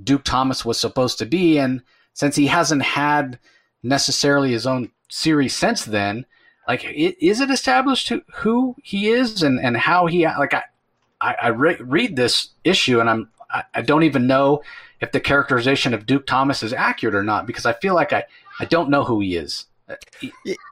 Duke 0.03 0.25
Thomas 0.25 0.65
was 0.65 0.77
supposed 0.77 1.17
to 1.19 1.25
be, 1.25 1.57
and 1.57 1.83
since 2.11 2.35
he 2.35 2.47
hasn't 2.47 2.83
had 2.83 3.39
necessarily 3.81 4.51
his 4.51 4.67
own 4.67 4.91
series 5.07 5.55
since 5.55 5.85
then, 5.85 6.25
like 6.67 6.83
is 6.83 7.39
it 7.39 7.49
established 7.49 8.09
who, 8.09 8.23
who 8.33 8.75
he 8.83 9.07
is 9.07 9.41
and, 9.41 9.57
and 9.57 9.77
how 9.77 10.07
he 10.07 10.25
like 10.25 10.53
I 10.53 10.63
I, 11.25 11.35
I 11.41 11.47
re- 11.47 11.77
read 11.79 12.15
this 12.15 12.49
issue 12.63 12.99
and 12.99 13.09
I'm 13.09 13.29
I, 13.49 13.63
I 13.73 13.81
don't 13.81 14.03
even 14.03 14.27
know 14.27 14.61
if 15.01 15.11
the 15.11 15.19
characterization 15.19 15.93
of 15.93 16.05
Duke 16.05 16.25
Thomas 16.25 16.63
is 16.63 16.73
accurate 16.73 17.15
or 17.15 17.23
not 17.23 17.45
because 17.47 17.65
I 17.65 17.73
feel 17.73 17.95
like 17.95 18.13
I, 18.13 18.25
I 18.59 18.65
don't 18.65 18.89
know 18.89 19.03
who 19.03 19.19
he 19.19 19.35
is, 19.35 19.65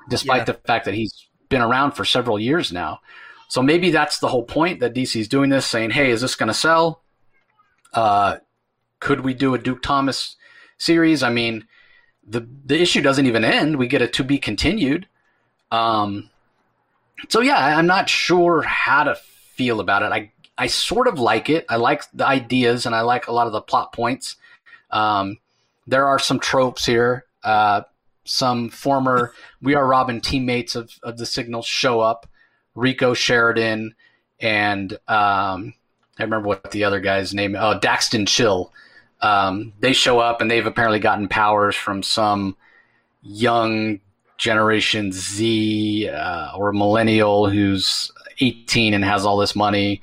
despite 0.09 0.41
yeah. 0.41 0.45
the 0.45 0.53
fact 0.53 0.85
that 0.85 0.93
he's 0.93 1.27
been 1.49 1.61
around 1.61 1.91
for 1.91 2.05
several 2.05 2.39
years 2.39 2.71
now. 2.71 2.99
So 3.49 3.61
maybe 3.61 3.91
that's 3.91 4.19
the 4.19 4.29
whole 4.29 4.43
point 4.43 4.79
that 4.79 4.93
DC's 4.93 5.27
doing 5.27 5.49
this, 5.49 5.65
saying, 5.65 5.91
"Hey, 5.91 6.09
is 6.09 6.21
this 6.21 6.35
going 6.35 6.47
to 6.47 6.53
sell? 6.53 7.03
Uh, 7.93 8.37
could 8.99 9.21
we 9.21 9.33
do 9.33 9.53
a 9.53 9.59
Duke 9.59 9.81
Thomas 9.81 10.37
series?" 10.77 11.21
I 11.21 11.29
mean, 11.29 11.67
the 12.25 12.47
the 12.65 12.81
issue 12.81 13.01
doesn't 13.01 13.27
even 13.27 13.43
end; 13.43 13.77
we 13.77 13.87
get 13.87 14.01
a 14.01 14.07
to 14.07 14.23
be 14.23 14.39
continued. 14.39 15.07
Um, 15.71 16.29
so 17.29 17.41
yeah, 17.41 17.77
I'm 17.77 17.87
not 17.87 18.09
sure 18.09 18.61
how 18.61 19.03
to 19.03 19.15
feel 19.55 19.79
about 19.79 20.01
it. 20.01 20.11
I 20.11 20.31
I 20.57 20.67
sort 20.67 21.07
of 21.07 21.19
like 21.19 21.49
it. 21.49 21.65
I 21.69 21.77
like 21.77 22.03
the 22.13 22.25
ideas 22.25 22.85
and 22.85 22.93
I 22.93 23.01
like 23.01 23.27
a 23.27 23.31
lot 23.31 23.47
of 23.47 23.53
the 23.53 23.61
plot 23.61 23.93
points. 23.93 24.35
Um, 24.91 25.37
there 25.87 26.05
are 26.05 26.19
some 26.19 26.39
tropes 26.39 26.85
here. 26.85 27.25
Uh, 27.43 27.81
some 28.25 28.69
former 28.69 29.33
We 29.61 29.75
Are 29.75 29.85
Robin 29.85 30.21
teammates 30.21 30.75
of, 30.75 30.97
of 31.03 31.17
the 31.17 31.25
Signal 31.25 31.61
show 31.61 31.99
up. 31.99 32.27
Riko 32.75 33.15
Sheridan 33.15 33.95
and 34.39 34.93
um, 35.07 35.73
I 36.19 36.23
remember 36.23 36.47
what 36.47 36.71
the 36.71 36.83
other 36.83 36.99
guy's 36.99 37.33
name. 37.33 37.55
Oh, 37.55 37.79
Daxton 37.79 38.27
Chill. 38.27 38.71
Um, 39.21 39.73
they 39.79 39.93
show 39.93 40.19
up 40.19 40.41
and 40.41 40.51
they've 40.51 40.65
apparently 40.65 40.99
gotten 40.99 41.27
powers 41.27 41.75
from 41.75 42.03
some 42.03 42.57
young 43.21 43.99
Generation 44.37 45.11
Z 45.11 46.09
uh, 46.09 46.51
or 46.55 46.73
millennial 46.73 47.49
who's 47.49 48.11
18 48.39 48.93
and 48.93 49.05
has 49.05 49.25
all 49.25 49.37
this 49.37 49.55
money 49.55 50.01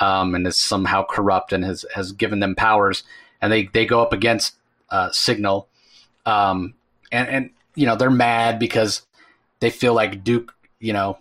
um, 0.00 0.34
and 0.34 0.46
is 0.46 0.56
somehow 0.56 1.04
corrupt 1.04 1.52
and 1.52 1.64
has 1.64 1.84
has 1.94 2.12
given 2.12 2.40
them 2.40 2.54
powers, 2.54 3.02
and 3.40 3.52
they 3.52 3.66
they 3.66 3.86
go 3.86 4.02
up 4.02 4.12
against 4.12 4.54
uh, 4.90 5.10
Signal, 5.10 5.68
um, 6.24 6.74
and 7.12 7.28
and 7.28 7.50
you 7.74 7.86
know 7.86 7.96
they're 7.96 8.10
mad 8.10 8.58
because 8.58 9.02
they 9.60 9.70
feel 9.70 9.94
like 9.94 10.24
Duke, 10.24 10.54
you 10.80 10.92
know, 10.92 11.18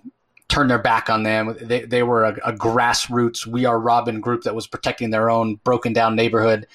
turned 0.47 0.69
their 0.69 0.80
back 0.80 1.09
on 1.09 1.23
them. 1.23 1.55
They 1.61 1.82
they 1.82 2.03
were 2.03 2.26
a, 2.26 2.34
a 2.45 2.53
grassroots 2.53 3.45
We 3.45 3.65
Are 3.65 3.80
Robin 3.80 4.19
group 4.19 4.43
that 4.43 4.55
was 4.55 4.67
protecting 4.67 5.09
their 5.09 5.30
own 5.30 5.55
broken 5.63 5.93
down 5.93 6.15
neighborhood, 6.15 6.67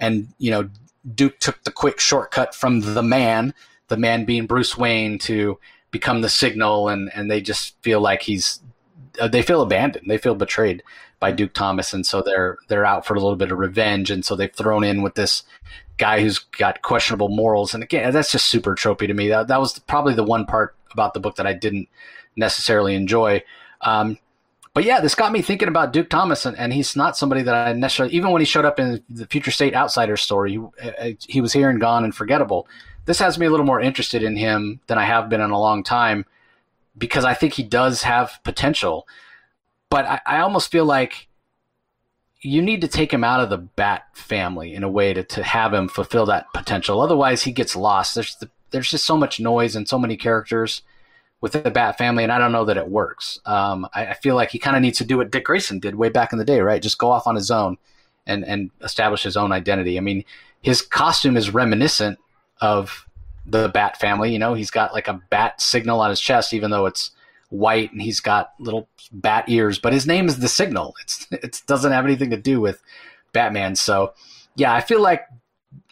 and 0.00 0.28
you 0.38 0.50
know 0.50 0.68
Duke 1.14 1.38
took 1.38 1.62
the 1.64 1.72
quick 1.72 2.00
shortcut 2.00 2.54
from 2.54 2.80
the 2.80 3.02
man, 3.02 3.54
the 3.88 3.96
man 3.96 4.24
being 4.24 4.46
Bruce 4.46 4.76
Wayne, 4.76 5.18
to 5.20 5.58
become 5.90 6.20
the 6.20 6.28
Signal, 6.28 6.88
and 6.88 7.10
and 7.14 7.30
they 7.30 7.40
just 7.40 7.80
feel 7.82 8.00
like 8.00 8.22
he's 8.22 8.60
uh, 9.20 9.28
they 9.28 9.42
feel 9.42 9.62
abandoned, 9.62 10.08
they 10.08 10.18
feel 10.18 10.34
betrayed 10.34 10.82
by 11.24 11.32
Duke 11.32 11.54
Thomas, 11.54 11.94
and 11.94 12.04
so 12.04 12.20
they're 12.20 12.58
they're 12.68 12.84
out 12.84 13.06
for 13.06 13.14
a 13.14 13.18
little 13.18 13.34
bit 13.34 13.50
of 13.50 13.58
revenge, 13.58 14.10
and 14.10 14.22
so 14.22 14.36
they've 14.36 14.52
thrown 14.52 14.84
in 14.84 15.00
with 15.00 15.14
this 15.14 15.42
guy 15.96 16.20
who's 16.20 16.38
got 16.38 16.82
questionable 16.82 17.30
morals, 17.30 17.72
and 17.72 17.82
again, 17.82 18.12
that's 18.12 18.30
just 18.30 18.44
super 18.44 18.74
tropey 18.74 19.06
to 19.06 19.14
me. 19.14 19.28
That 19.28 19.48
that 19.48 19.58
was 19.58 19.78
probably 19.78 20.12
the 20.12 20.22
one 20.22 20.44
part 20.44 20.76
about 20.92 21.14
the 21.14 21.20
book 21.20 21.36
that 21.36 21.46
I 21.46 21.54
didn't 21.54 21.88
necessarily 22.36 22.94
enjoy. 22.94 23.42
Um, 23.80 24.18
but 24.74 24.84
yeah, 24.84 25.00
this 25.00 25.14
got 25.14 25.32
me 25.32 25.40
thinking 25.40 25.68
about 25.68 25.94
Duke 25.94 26.10
Thomas, 26.10 26.44
and, 26.44 26.58
and, 26.58 26.74
he's 26.74 26.94
not 26.94 27.16
somebody 27.16 27.40
that 27.40 27.54
I 27.54 27.72
necessarily, 27.72 28.14
even 28.14 28.30
when 28.30 28.42
he 28.42 28.46
showed 28.46 28.66
up 28.66 28.78
in 28.78 29.02
the 29.08 29.26
Future 29.26 29.50
State 29.50 29.74
Outsider 29.74 30.18
story, 30.18 30.50
he, 30.52 30.58
uh, 30.58 31.12
he 31.26 31.40
was 31.40 31.54
here 31.54 31.70
and 31.70 31.80
gone 31.80 32.04
and 32.04 32.14
forgettable. 32.14 32.68
This 33.06 33.18
has 33.20 33.38
me 33.38 33.46
a 33.46 33.50
little 33.50 33.64
more 33.64 33.80
interested 33.80 34.22
in 34.22 34.36
him 34.36 34.80
than 34.88 34.98
I 34.98 35.04
have 35.04 35.30
been 35.30 35.40
in 35.40 35.52
a 35.52 35.58
long 35.58 35.84
time 35.84 36.26
because 36.98 37.24
I 37.24 37.32
think 37.32 37.54
he 37.54 37.62
does 37.62 38.02
have 38.02 38.38
potential 38.44 39.06
but 39.94 40.06
I, 40.06 40.20
I 40.26 40.40
almost 40.40 40.72
feel 40.72 40.84
like 40.84 41.28
you 42.40 42.60
need 42.60 42.80
to 42.80 42.88
take 42.88 43.12
him 43.12 43.22
out 43.22 43.38
of 43.38 43.48
the 43.48 43.58
bat 43.58 44.06
family 44.12 44.74
in 44.74 44.82
a 44.82 44.88
way 44.88 45.14
to, 45.14 45.22
to 45.22 45.44
have 45.44 45.72
him 45.72 45.86
fulfill 45.86 46.26
that 46.26 46.46
potential. 46.52 47.00
Otherwise, 47.00 47.44
he 47.44 47.52
gets 47.52 47.76
lost. 47.76 48.16
There's 48.16 48.34
the, 48.34 48.50
there's 48.72 48.90
just 48.90 49.04
so 49.04 49.16
much 49.16 49.38
noise 49.38 49.76
and 49.76 49.88
so 49.88 49.96
many 49.96 50.16
characters 50.16 50.82
within 51.40 51.62
the 51.62 51.70
bat 51.70 51.96
family, 51.96 52.24
and 52.24 52.32
I 52.32 52.38
don't 52.38 52.50
know 52.50 52.64
that 52.64 52.76
it 52.76 52.88
works. 52.88 53.38
Um, 53.46 53.86
I, 53.94 54.06
I, 54.06 54.14
feel 54.14 54.34
like 54.34 54.50
he 54.50 54.58
kind 54.58 54.74
of 54.74 54.82
needs 54.82 54.98
to 54.98 55.04
do 55.04 55.18
what 55.18 55.30
Dick 55.30 55.44
Grayson 55.44 55.78
did 55.78 55.94
way 55.94 56.08
back 56.08 56.32
in 56.32 56.40
the 56.40 56.44
day, 56.44 56.58
right? 56.58 56.82
Just 56.82 56.98
go 56.98 57.12
off 57.12 57.28
on 57.28 57.36
his 57.36 57.52
own 57.52 57.78
and 58.26 58.44
and 58.44 58.72
establish 58.82 59.22
his 59.22 59.36
own 59.36 59.52
identity. 59.52 59.96
I 59.96 60.00
mean, 60.00 60.24
his 60.60 60.82
costume 60.82 61.36
is 61.36 61.54
reminiscent 61.54 62.18
of 62.60 63.06
the 63.46 63.68
bat 63.68 64.00
family. 64.00 64.32
You 64.32 64.40
know, 64.40 64.54
he's 64.54 64.72
got 64.72 64.92
like 64.92 65.06
a 65.06 65.22
bat 65.30 65.60
signal 65.60 66.00
on 66.00 66.10
his 66.10 66.20
chest, 66.20 66.52
even 66.52 66.72
though 66.72 66.86
it's 66.86 67.12
white 67.50 67.92
and 67.92 68.02
he's 68.02 68.20
got 68.20 68.52
little 68.58 68.88
bat 69.12 69.44
ears, 69.48 69.78
but 69.78 69.92
his 69.92 70.06
name 70.06 70.26
is 70.26 70.38
the 70.38 70.48
Signal. 70.48 70.94
It's 71.02 71.26
it 71.30 71.62
doesn't 71.66 71.92
have 71.92 72.04
anything 72.04 72.30
to 72.30 72.36
do 72.36 72.60
with 72.60 72.82
Batman. 73.32 73.76
So 73.76 74.14
yeah, 74.56 74.74
I 74.74 74.80
feel 74.80 75.00
like 75.00 75.26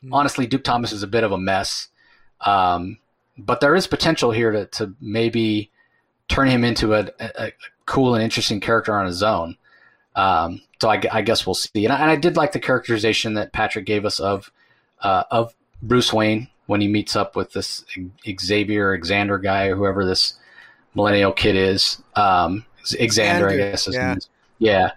hmm. 0.01 0.13
honestly 0.13 0.47
Duke 0.47 0.65
Thomas 0.65 0.93
is 0.93 1.03
a 1.03 1.09
bit 1.09 1.25
of 1.25 1.33
a 1.33 1.39
mess. 1.39 1.89
Um, 2.41 2.99
but 3.39 3.61
there 3.61 3.75
is 3.75 3.87
potential 3.87 4.31
here 4.31 4.51
to, 4.51 4.67
to 4.67 4.95
maybe 5.01 5.71
turn 6.29 6.49
him 6.49 6.65
into 6.65 6.95
a, 6.95 7.09
a, 7.21 7.31
a 7.39 7.53
cool 7.87 8.15
and 8.15 8.23
interesting 8.23 8.61
character 8.61 8.95
on 8.95 9.07
his 9.07 9.23
own. 9.23 9.57
Um, 10.15 10.61
so 10.81 10.91
I, 10.91 11.01
I, 11.11 11.23
guess 11.23 11.47
we'll 11.47 11.55
see. 11.55 11.85
And 11.85 11.93
I, 11.93 11.99
and 11.99 12.11
I, 12.11 12.17
did 12.17 12.37
like 12.37 12.53
the 12.53 12.61
characterization 12.61 13.35
that 13.35 13.53
Patrick 13.53 13.87
gave 13.87 14.05
us 14.05 14.21
of 14.21 14.53
uh, 15.01 15.25
of 15.31 15.55
Bruce 15.83 16.13
Wayne 16.13 16.49
when 16.67 16.81
he 16.81 16.89
meets 16.89 17.17
up 17.17 17.35
with 17.35 17.53
this 17.53 17.85
Xavier 18.41 18.99
Xander 18.99 19.43
guy, 19.43 19.67
or 19.67 19.77
whoever 19.77 20.05
this 20.05 20.35
millennial 20.95 21.33
kid 21.33 21.57
is. 21.57 22.03
Um, 22.15 22.65
Xander, 22.85 23.51
I 23.51 23.57
guess. 23.57 23.89
yeah. 23.91 24.17
Yeah. 24.59 24.93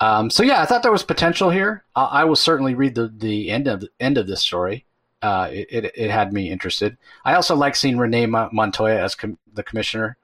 Um, 0.00 0.30
so 0.30 0.42
yeah, 0.42 0.62
I 0.62 0.66
thought 0.66 0.82
there 0.82 0.92
was 0.92 1.02
potential 1.02 1.50
here. 1.50 1.84
I, 1.96 2.04
I, 2.04 2.24
will 2.24 2.36
certainly 2.36 2.74
read 2.74 2.94
the, 2.94 3.08
the 3.08 3.50
end 3.50 3.66
of 3.66 3.80
the 3.80 3.88
end 3.98 4.16
of 4.16 4.28
this 4.28 4.40
story. 4.40 4.84
Uh, 5.22 5.48
it, 5.50 5.66
it, 5.70 5.92
it, 5.96 6.10
had 6.10 6.32
me 6.32 6.50
interested. 6.50 6.96
I 7.24 7.34
also 7.34 7.56
like 7.56 7.74
seeing 7.74 7.98
Renee 7.98 8.26
Montoya 8.26 9.02
as 9.02 9.16
com- 9.16 9.38
the 9.52 9.64
commissioner. 9.64 10.16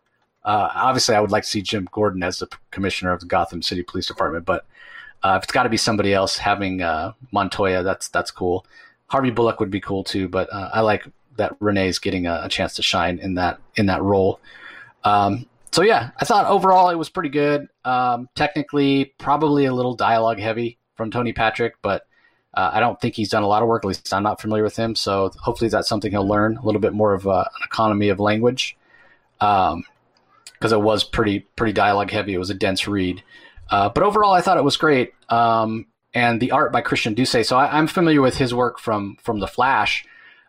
Uh, 0.44 0.68
obviously, 0.72 1.16
I 1.16 1.20
would 1.20 1.32
like 1.32 1.42
to 1.42 1.48
see 1.48 1.62
Jim 1.62 1.88
Gordon 1.90 2.22
as 2.22 2.38
the 2.38 2.48
commissioner 2.70 3.12
of 3.12 3.18
the 3.18 3.26
Gotham 3.26 3.62
City 3.62 3.82
Police 3.82 4.06
Department, 4.06 4.44
but 4.44 4.66
uh, 5.24 5.36
if 5.38 5.44
it's 5.44 5.52
got 5.52 5.62
to 5.64 5.68
be 5.68 5.76
somebody 5.76 6.12
else 6.12 6.36
having 6.36 6.82
uh, 6.82 7.12
Montoya, 7.32 7.82
that's 7.82 8.08
that's 8.08 8.30
cool. 8.30 8.66
Harvey 9.06 9.30
Bullock 9.30 9.58
would 9.58 9.70
be 9.70 9.80
cool 9.80 10.04
too, 10.04 10.28
but 10.28 10.52
uh, 10.52 10.70
I 10.72 10.80
like 10.80 11.06
that 11.36 11.56
Renee's 11.60 11.98
getting 11.98 12.26
a, 12.26 12.42
a, 12.44 12.48
chance 12.48 12.74
to 12.74 12.82
shine 12.82 13.18
in 13.18 13.34
that 13.34 13.58
in 13.74 13.86
that 13.86 14.02
role. 14.02 14.38
Um, 15.04 15.46
so 15.70 15.82
yeah, 15.82 16.10
I 16.18 16.24
thought 16.24 16.46
overall 16.46 16.90
it 16.90 16.96
was 16.96 17.08
pretty 17.10 17.28
good. 17.28 17.68
Um, 17.84 18.28
technically, 18.34 19.14
probably 19.18 19.66
a 19.66 19.74
little 19.74 19.94
dialogue 19.94 20.38
heavy 20.38 20.78
from 20.96 21.10
Tony 21.10 21.32
Patrick, 21.32 21.74
but 21.82 22.06
Uh, 22.56 22.70
I 22.74 22.78
don't 22.78 23.00
think 23.00 23.16
he's 23.16 23.30
done 23.30 23.42
a 23.42 23.48
lot 23.48 23.62
of 23.62 23.68
work. 23.68 23.84
At 23.84 23.88
least 23.88 24.14
I'm 24.14 24.22
not 24.22 24.40
familiar 24.40 24.62
with 24.62 24.76
him. 24.76 24.94
So 24.94 25.32
hopefully 25.40 25.68
that's 25.68 25.88
something 25.88 26.12
he'll 26.12 26.28
learn 26.28 26.56
a 26.56 26.64
little 26.64 26.80
bit 26.80 26.92
more 26.92 27.12
of 27.12 27.26
uh, 27.26 27.44
an 27.52 27.62
economy 27.64 28.10
of 28.10 28.20
language. 28.20 28.76
Um, 29.40 29.82
because 30.52 30.70
it 30.72 30.80
was 30.80 31.04
pretty 31.04 31.40
pretty 31.56 31.72
dialogue 31.72 32.10
heavy. 32.10 32.32
It 32.32 32.38
was 32.38 32.50
a 32.50 32.54
dense 32.54 32.86
read. 32.86 33.22
Uh, 33.68 33.88
but 33.88 34.04
overall, 34.04 34.32
I 34.32 34.40
thought 34.40 34.56
it 34.56 34.64
was 34.64 34.76
great. 34.76 35.12
Um, 35.28 35.86
and 36.14 36.40
the 36.40 36.52
art 36.52 36.72
by 36.72 36.80
Christian 36.80 37.14
Duce. 37.14 37.46
So 37.46 37.56
I, 37.56 37.76
am 37.76 37.88
familiar 37.88 38.22
with 38.22 38.38
his 38.38 38.54
work 38.54 38.78
from 38.78 39.16
from 39.20 39.40
The 39.40 39.48
Flash, 39.48 40.06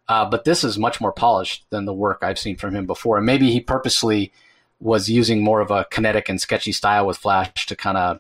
uh, 0.08 0.30
but 0.30 0.46
this 0.46 0.64
is 0.64 0.78
much 0.78 1.02
more 1.02 1.12
polished 1.12 1.66
than 1.72 1.86
the 1.86 1.94
work 1.94 2.20
I've 2.22 2.40
seen 2.40 2.56
from 2.56 2.76
him 2.76 2.86
before. 2.86 3.18
And 3.18 3.26
maybe 3.26 3.52
he 3.52 3.60
purposely 3.60 4.32
was 4.80 5.10
using 5.10 5.44
more 5.44 5.62
of 5.62 5.72
a 5.72 5.86
kinetic 5.86 6.30
and 6.30 6.40
sketchy 6.40 6.72
style 6.72 7.06
with 7.06 7.18
Flash 7.18 7.66
to 7.66 7.76
kind 7.76 7.98
of 7.98 8.20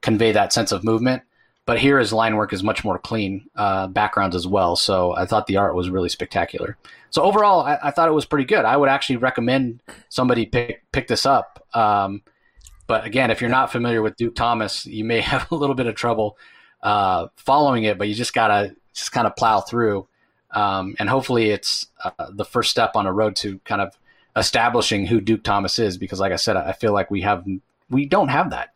convey 0.00 0.32
that 0.32 0.52
sense 0.52 0.72
of 0.72 0.84
movement. 0.84 1.22
But 1.66 1.78
here 1.78 1.98
his 1.98 2.12
line 2.12 2.36
work 2.36 2.52
is 2.52 2.62
much 2.62 2.82
more 2.82 2.98
clean, 2.98 3.48
uh, 3.54 3.88
backgrounds 3.88 4.34
as 4.34 4.46
well. 4.46 4.74
So 4.74 5.14
I 5.14 5.26
thought 5.26 5.46
the 5.46 5.58
art 5.58 5.74
was 5.74 5.90
really 5.90 6.08
spectacular. 6.08 6.78
So 7.10 7.22
overall, 7.22 7.60
I, 7.60 7.78
I, 7.82 7.90
thought 7.90 8.08
it 8.08 8.12
was 8.12 8.24
pretty 8.24 8.46
good. 8.46 8.64
I 8.64 8.76
would 8.76 8.88
actually 8.88 9.16
recommend 9.16 9.82
somebody 10.08 10.46
pick 10.46 10.82
pick 10.92 11.08
this 11.08 11.26
up. 11.26 11.62
Um, 11.74 12.22
but 12.86 13.04
again, 13.04 13.30
if 13.30 13.40
you're 13.40 13.50
not 13.50 13.70
familiar 13.70 14.00
with 14.02 14.16
Duke 14.16 14.34
Thomas, 14.34 14.86
you 14.86 15.04
may 15.04 15.20
have 15.32 15.50
a 15.50 15.54
little 15.54 15.74
bit 15.74 15.86
of 15.86 15.94
trouble 15.94 16.38
uh, 16.82 17.28
following 17.36 17.84
it. 17.84 17.98
But 17.98 18.08
you 18.08 18.14
just 18.14 18.34
gotta 18.34 18.74
just 18.94 19.12
kind 19.12 19.26
of 19.26 19.36
plow 19.36 19.60
through, 19.60 20.08
um, 20.52 20.96
and 20.98 21.08
hopefully, 21.08 21.50
it's 21.50 21.86
uh, 22.02 22.30
the 22.30 22.44
first 22.44 22.70
step 22.70 22.92
on 22.94 23.06
a 23.06 23.12
road 23.12 23.36
to 23.36 23.58
kind 23.60 23.80
of 23.80 23.98
establishing 24.38 25.06
who 25.06 25.20
Duke 25.20 25.42
Thomas 25.42 25.78
is. 25.78 25.98
Because, 25.98 26.20
like 26.20 26.32
I 26.32 26.36
said, 26.36 26.56
I 26.56 26.72
feel 26.72 26.92
like 26.92 27.10
we 27.10 27.22
have 27.22 27.44
we 27.90 28.06
don't 28.06 28.28
have 28.28 28.50
that. 28.50 28.74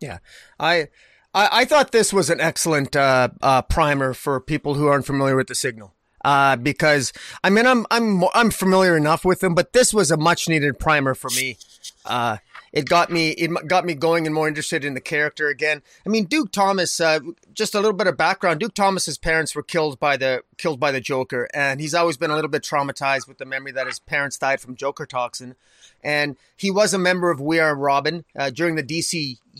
Yeah, 0.00 0.18
I. 0.58 0.88
I, 1.32 1.60
I 1.60 1.64
thought 1.64 1.92
this 1.92 2.12
was 2.12 2.28
an 2.28 2.40
excellent 2.40 2.96
uh, 2.96 3.28
uh 3.40 3.62
primer 3.62 4.14
for 4.14 4.40
people 4.40 4.74
who 4.74 4.88
aren't 4.88 5.06
familiar 5.06 5.36
with 5.36 5.46
the 5.46 5.54
signal 5.54 5.94
uh, 6.24 6.56
because 6.56 7.12
I 7.42 7.50
mean 7.50 7.66
I'm 7.66 7.86
I'm 7.90 8.24
I'm 8.34 8.50
familiar 8.50 8.96
enough 8.96 9.24
with 9.24 9.40
them, 9.40 9.54
but 9.54 9.72
this 9.72 9.94
was 9.94 10.10
a 10.10 10.16
much 10.16 10.48
needed 10.48 10.78
primer 10.78 11.14
for 11.14 11.30
me. 11.30 11.56
Uh, 12.04 12.38
it 12.72 12.88
got 12.88 13.10
me 13.10 13.30
it 13.30 13.50
got 13.66 13.84
me 13.84 13.94
going 13.94 14.26
and 14.26 14.34
more 14.34 14.48
interested 14.48 14.84
in 14.84 14.94
the 14.94 15.00
character 15.00 15.48
again. 15.48 15.82
I 16.06 16.08
mean, 16.08 16.24
Duke 16.24 16.52
Thomas. 16.52 17.00
Uh, 17.00 17.20
just 17.52 17.74
a 17.74 17.78
little 17.78 17.92
bit 17.92 18.06
of 18.06 18.16
background. 18.16 18.60
Duke 18.60 18.74
Thomas's 18.74 19.18
parents 19.18 19.54
were 19.54 19.62
killed 19.62 19.98
by 19.98 20.16
the 20.16 20.42
killed 20.56 20.80
by 20.80 20.92
the 20.92 21.00
Joker, 21.00 21.48
and 21.52 21.80
he's 21.80 21.94
always 21.94 22.16
been 22.16 22.30
a 22.30 22.34
little 22.34 22.50
bit 22.50 22.62
traumatized 22.62 23.28
with 23.28 23.38
the 23.38 23.44
memory 23.44 23.72
that 23.72 23.86
his 23.86 23.98
parents 23.98 24.38
died 24.38 24.60
from 24.60 24.76
Joker 24.76 25.06
toxin. 25.06 25.56
And 26.02 26.36
he 26.56 26.70
was 26.70 26.94
a 26.94 26.98
member 26.98 27.30
of 27.30 27.40
We 27.40 27.58
Are 27.58 27.74
Robin 27.74 28.24
uh, 28.36 28.50
during 28.50 28.76
the 28.76 28.82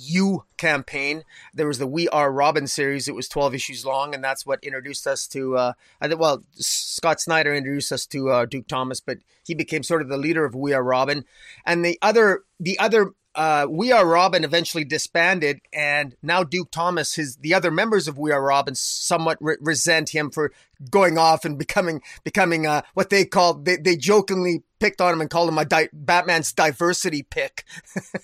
DCU 0.00 0.40
campaign. 0.56 1.24
There 1.54 1.66
was 1.66 1.78
the 1.78 1.86
We 1.86 2.08
Are 2.08 2.32
Robin 2.32 2.66
series. 2.66 3.08
It 3.08 3.14
was 3.14 3.28
12 3.28 3.54
issues 3.54 3.84
long, 3.84 4.14
and 4.14 4.22
that's 4.22 4.46
what 4.46 4.62
introduced 4.62 5.06
us 5.06 5.26
to, 5.28 5.56
uh, 5.56 5.72
well, 6.16 6.42
Scott 6.52 7.20
Snyder 7.20 7.54
introduced 7.54 7.92
us 7.92 8.06
to 8.06 8.30
uh, 8.30 8.46
Duke 8.46 8.66
Thomas, 8.66 9.00
but 9.00 9.18
he 9.44 9.54
became 9.54 9.82
sort 9.82 10.02
of 10.02 10.08
the 10.08 10.16
leader 10.16 10.44
of 10.44 10.54
We 10.54 10.72
Are 10.72 10.82
Robin. 10.82 11.24
And 11.64 11.84
the 11.84 11.98
other, 12.02 12.44
the 12.58 12.78
other 12.78 13.12
uh, 13.34 13.66
We 13.68 13.92
Are 13.92 14.06
Robin 14.06 14.44
eventually 14.44 14.84
disbanded, 14.84 15.60
and 15.72 16.16
now 16.22 16.42
Duke 16.42 16.70
Thomas, 16.70 17.14
his 17.14 17.36
the 17.36 17.54
other 17.54 17.70
members 17.70 18.08
of 18.08 18.18
We 18.18 18.32
Are 18.32 18.42
Robin, 18.42 18.74
somewhat 18.74 19.38
re- 19.40 19.56
resent 19.60 20.10
him 20.10 20.30
for 20.30 20.52
going 20.90 21.18
off 21.18 21.44
and 21.44 21.58
becoming 21.58 22.02
becoming 22.24 22.66
uh, 22.66 22.82
what 22.94 23.10
they 23.10 23.24
call 23.24 23.54
they, 23.54 23.76
they 23.76 23.96
jokingly 23.96 24.62
picked 24.80 25.00
on 25.00 25.12
him 25.12 25.20
and 25.20 25.30
called 25.30 25.48
him 25.48 25.58
a 25.58 25.64
di- 25.64 25.90
Batman's 25.92 26.52
diversity 26.52 27.22
pick. 27.22 27.64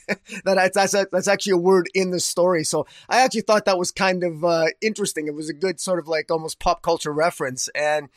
that 0.44 0.72
that's 0.74 0.94
a, 0.94 1.06
that's 1.12 1.28
actually 1.28 1.52
a 1.52 1.58
word 1.58 1.88
in 1.94 2.10
the 2.10 2.20
story. 2.20 2.64
So 2.64 2.86
I 3.08 3.20
actually 3.20 3.42
thought 3.42 3.66
that 3.66 3.78
was 3.78 3.90
kind 3.92 4.24
of 4.24 4.44
uh, 4.44 4.66
interesting. 4.80 5.28
It 5.28 5.34
was 5.34 5.48
a 5.48 5.54
good 5.54 5.80
sort 5.80 5.98
of 5.98 6.08
like 6.08 6.30
almost 6.30 6.58
pop 6.58 6.82
culture 6.82 7.12
reference, 7.12 7.68
and 7.74 8.08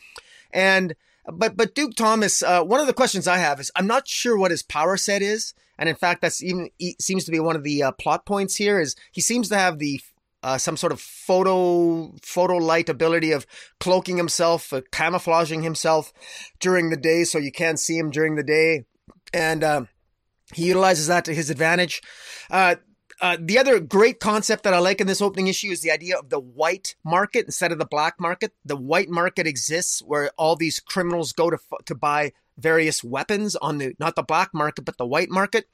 and 0.52 0.96
but 1.32 1.56
but 1.56 1.76
Duke 1.76 1.96
Thomas, 1.96 2.42
uh, 2.42 2.64
one 2.64 2.80
of 2.80 2.88
the 2.88 2.94
questions 2.94 3.28
I 3.28 3.38
have 3.38 3.60
is 3.60 3.72
I'm 3.76 3.88
not 3.88 4.08
sure 4.08 4.38
what 4.38 4.52
his 4.52 4.64
power 4.64 4.98
set 4.98 5.22
is, 5.22 5.54
and 5.80 5.88
in 5.88 5.96
fact, 5.96 6.22
that's 6.22 6.44
even 6.44 6.70
seems 7.00 7.24
to 7.24 7.32
be 7.32 7.40
one 7.40 7.56
of 7.56 7.64
the 7.64 7.82
uh, 7.82 7.92
plot 7.94 8.26
points 8.26 8.58
here. 8.58 8.80
Is 8.80 8.96
he 9.14 9.22
seems 9.22 9.48
to 9.50 9.58
have 9.58 9.80
the 9.80 10.02
uh, 10.44 10.58
some 10.58 10.78
sort 10.78 10.92
of 10.92 11.00
photo 11.00 12.14
photo 12.22 12.58
light 12.58 12.90
ability 12.90 13.32
of 13.32 13.48
cloaking 13.80 14.18
himself, 14.18 14.74
uh, 14.74 14.82
camouflaging 14.92 15.64
himself 15.64 16.14
during 16.60 16.90
the 16.90 16.98
day, 16.98 17.24
so 17.24 17.38
you 17.38 17.52
can't 17.52 17.80
see 17.80 17.98
him 17.98 18.12
during 18.12 18.36
the 18.36 18.44
day, 18.44 18.86
and 19.34 19.64
uh, 19.64 19.86
he 20.54 20.66
utilizes 20.66 21.08
that 21.08 21.24
to 21.26 21.34
his 21.34 21.50
advantage. 21.50 22.02
Uh, 22.52 22.76
uh, 23.22 23.38
the 23.40 23.58
other 23.58 23.80
great 23.80 24.20
concept 24.20 24.64
that 24.64 24.74
I 24.74 24.80
like 24.80 25.02
in 25.02 25.08
this 25.08 25.22
opening 25.22 25.48
issue 25.48 25.72
is 25.72 25.82
the 25.82 25.92
idea 25.92 26.18
of 26.18 26.30
the 26.30 26.40
white 26.40 26.96
market 27.04 27.46
instead 27.46 27.72
of 27.72 27.78
the 27.78 27.86
black 27.86 28.20
market. 28.20 28.54
The 28.64 28.78
white 28.78 29.10
market 29.10 29.46
exists 29.46 30.02
where 30.02 30.32
all 30.38 30.56
these 30.56 30.80
criminals 30.80 31.34
go 31.34 31.50
to 31.50 31.58
to 31.86 31.96
buy 31.96 32.32
various 32.60 33.04
weapons 33.04 33.56
on 33.58 33.78
the 33.78 33.96
not 34.00 34.16
the 34.16 34.24
black 34.24 34.54
market 34.54 34.86
but 34.86 34.98
the 34.98 35.06
white 35.06 35.30
market. 35.30 35.68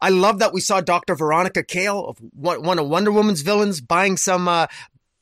I 0.00 0.10
love 0.10 0.38
that 0.38 0.52
we 0.52 0.60
saw 0.60 0.80
Dr. 0.80 1.14
Veronica 1.14 1.62
Cale 1.62 2.04
of 2.06 2.18
one 2.34 2.78
of 2.78 2.88
Wonder 2.88 3.12
Woman's 3.12 3.42
villains 3.42 3.80
buying 3.80 4.16
some 4.16 4.48
uh, 4.48 4.66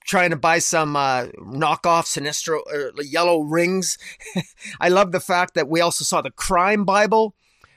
trying 0.04 0.30
to 0.30 0.36
buy 0.36 0.58
some 0.58 0.96
uh, 0.96 1.26
knockoff 1.38 2.06
Sinestro 2.06 2.60
uh, 2.72 3.02
yellow 3.02 3.40
rings. 3.40 3.98
I 4.80 4.88
love 4.88 5.12
the 5.12 5.20
fact 5.20 5.54
that 5.54 5.68
we 5.68 5.80
also 5.80 6.04
saw 6.04 6.20
the 6.20 6.30
Crime 6.30 6.84
Bible 6.84 7.34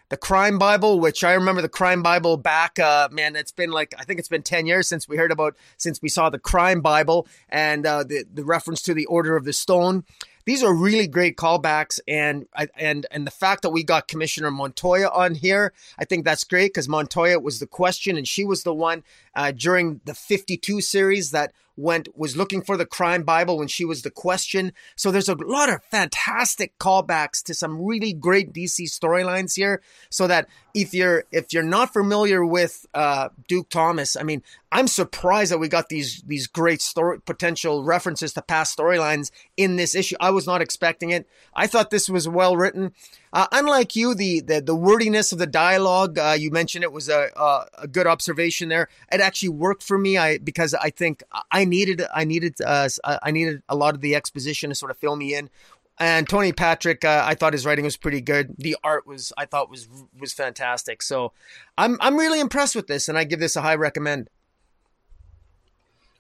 the 0.10 0.18
Crime 0.18 0.58
Bible, 0.58 1.00
which 1.00 1.24
I 1.24 1.34
remember 1.34 1.62
the 1.62 1.70
Crime 1.70 2.02
Bible 2.02 2.36
back, 2.36 2.80
uh, 2.80 3.10
man, 3.12 3.36
it's 3.36 3.52
been 3.52 3.70
like, 3.70 3.94
I 3.98 4.04
think 4.04 4.20
it's 4.20 4.28
been 4.28 4.42
10 4.42 4.66
years 4.66 4.88
since 4.88 5.08
we 5.08 5.18
heard 5.18 5.32
about, 5.32 5.56
since 5.78 6.02
we 6.02 6.10
saw 6.10 6.30
the 6.30 6.40
Crime 6.40 6.82
Bible 6.82 7.28
and 7.48 7.86
uh, 7.86 8.04
the, 8.04 8.26
the 8.32 8.44
reference 8.44 8.82
to 8.84 8.96
the 8.96 9.06
Order 9.06 9.36
of 9.36 9.46
the 9.46 9.54
Stone. 9.54 10.04
These 10.50 10.64
are 10.64 10.74
really 10.74 11.06
great 11.06 11.38
callbacks, 11.38 12.00
and 12.08 12.48
and 12.76 13.06
and 13.12 13.28
the 13.28 13.30
fact 13.30 13.62
that 13.62 13.70
we 13.70 13.84
got 13.84 14.08
Commissioner 14.08 14.50
Montoya 14.50 15.08
on 15.10 15.36
here, 15.36 15.74
I 16.00 16.06
think 16.06 16.26
that's 16.26 16.44
great 16.44 16.70
because 16.74 16.90
Montoya 16.90 17.40
was 17.40 17.60
the 17.60 17.68
question, 17.68 18.18
and 18.18 18.28
she 18.28 18.44
was 18.44 18.64
the 18.64 18.74
one 18.74 19.04
uh, 19.36 19.52
during 19.52 20.02
the 20.06 20.16
52 20.16 20.82
series 20.82 21.30
that 21.30 21.54
went 21.80 22.10
was 22.16 22.36
looking 22.36 22.62
for 22.62 22.78
the 22.78 22.86
crime 22.86 23.24
bible 23.24 23.58
when 23.58 23.68
she 23.68 23.86
was 23.86 24.02
the 24.02 24.12
question. 24.12 24.74
So 24.96 25.12
there's 25.12 25.30
a 25.30 25.36
lot 25.36 25.70
of 25.70 25.84
fantastic 25.86 26.78
callbacks 26.78 27.42
to 27.44 27.54
some 27.54 27.84
really 27.84 28.14
great 28.14 28.54
dc 28.54 28.80
storylines 28.82 29.56
here 29.56 29.82
so 30.10 30.28
that 30.28 30.48
if 30.74 30.94
you're 30.94 31.24
if 31.32 31.54
you're 31.54 31.64
not 31.64 31.94
familiar 31.94 32.46
with 32.46 32.86
uh, 32.94 33.30
duke 33.48 33.70
thomas 33.70 34.16
i 34.16 34.24
mean 34.24 34.44
i'm 34.72 34.88
surprised 34.88 35.52
that 35.52 35.58
we 35.58 35.68
got 35.68 35.90
these 35.90 36.22
these 36.28 36.48
great 36.48 36.82
story 36.82 37.20
potential 37.22 37.84
references 37.84 38.34
to 38.34 38.42
past 38.42 38.78
storylines 38.78 39.32
in 39.58 39.76
this 39.76 39.96
issue. 39.96 40.16
I 40.20 40.32
was 40.32 40.46
not 40.46 40.62
expecting 40.62 41.10
it. 41.12 41.28
I 41.54 41.68
thought 41.68 41.90
this 41.90 42.10
was 42.10 42.28
well 42.28 42.56
written 42.56 42.94
uh, 43.32 43.48
unlike 43.52 43.96
you, 43.96 44.16
the, 44.16 44.42
the, 44.42 44.62
the 44.62 44.76
wordiness 44.76 45.32
of 45.32 45.38
the 45.38 45.48
dialogue, 45.48 46.18
uh, 46.18 46.36
you 46.38 46.52
mentioned 46.52 46.84
it 46.84 46.92
was 46.92 47.10
a, 47.10 47.30
a, 47.36 47.66
a 47.80 47.88
good 47.88 48.08
observation 48.08 48.70
there. 48.70 48.90
It 49.12 49.22
actually 49.22 49.50
worked 49.50 49.84
for 49.84 49.98
me. 49.98 50.18
I 50.18 50.40
because 50.40 50.74
I 50.74 50.90
think 50.90 51.24
I 51.52 51.66
needed 51.66 52.02
I 52.14 52.24
needed 52.24 52.56
uh, 52.66 52.90
I 53.04 53.32
needed 53.32 53.62
a 53.70 53.76
lot 53.76 53.94
of 53.96 54.02
the 54.02 54.16
exposition 54.16 54.70
to 54.70 54.76
sort 54.76 54.92
of 54.92 54.98
fill 54.98 55.16
me 55.16 55.36
in. 55.36 55.50
And 56.02 56.30
Tony 56.30 56.54
Patrick, 56.54 57.04
uh, 57.04 57.24
I 57.28 57.36
thought 57.36 57.52
his 57.52 57.66
writing 57.66 57.84
was 57.84 57.98
pretty 57.98 58.22
good. 58.22 58.56
The 58.58 58.78
art 58.84 59.06
was 59.06 59.34
I 59.38 59.46
thought 59.46 59.70
was 59.70 59.88
was 60.18 60.34
fantastic. 60.34 61.02
So 61.02 61.34
I'm 61.78 61.98
I'm 62.02 62.18
really 62.18 62.40
impressed 62.40 62.76
with 62.76 62.88
this, 62.88 63.10
and 63.10 63.18
I 63.18 63.26
give 63.26 63.40
this 63.40 63.56
a 63.56 63.62
high 63.62 63.76
recommend. 63.76 64.30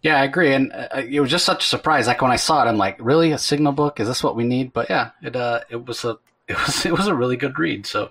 Yeah, 0.01 0.22
I 0.22 0.24
agree, 0.24 0.53
and 0.53 0.72
uh, 0.72 1.01
it 1.10 1.20
was 1.20 1.30
just 1.30 1.45
such 1.45 1.66
a 1.66 1.68
surprise. 1.68 2.07
Like 2.07 2.22
when 2.22 2.32
I 2.32 2.38
saw 2.38 2.64
it, 2.64 2.70
I'm 2.70 2.78
like, 2.78 2.97
"Really, 2.99 3.32
a 3.32 3.38
signal 3.38 3.74
book? 3.74 3.99
Is 3.99 4.07
this 4.07 4.24
what 4.24 4.36
we 4.36 4.43
need?" 4.43 4.74
But 4.74 4.89
yeah, 4.89 5.12
it 5.22 5.36
uh, 5.36 5.62
it 5.70 5.86
was 5.86 6.05
a 6.05 6.20
it 6.54 6.58
was 6.58 6.86
it 6.86 6.91
was 6.91 7.08
a 7.08 7.16
really 7.16 7.38
good 7.38 7.58
read. 7.60 7.86
So, 7.86 8.10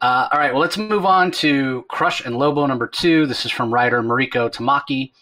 uh, 0.00 0.28
all 0.30 0.38
right, 0.38 0.52
well, 0.52 0.60
let's 0.60 0.78
move 0.78 1.04
on 1.04 1.30
to 1.32 1.84
Crush 1.88 2.24
and 2.24 2.36
Lobo 2.36 2.64
number 2.66 2.86
two. 2.86 3.26
This 3.26 3.44
is 3.44 3.50
from 3.50 3.74
writer 3.74 4.02
Mariko 4.02 4.50
Tamaki. 4.50 5.12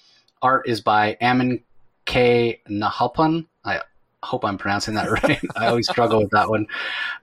Art 0.43 0.69
is 0.69 0.83
by 0.83 1.17
Amin 1.23 1.63
K. 2.05 2.61
Nahalpan. 2.69 3.47
I 3.65 3.81
hope 4.23 4.45
I'm 4.45 4.59
pronouncing 4.59 4.95
that 4.95 5.11
right. 5.23 5.41
I 5.57 5.69
always 5.69 5.89
struggle 5.89 6.21
with 6.21 6.31
that 6.31 6.51
one. 6.51 6.67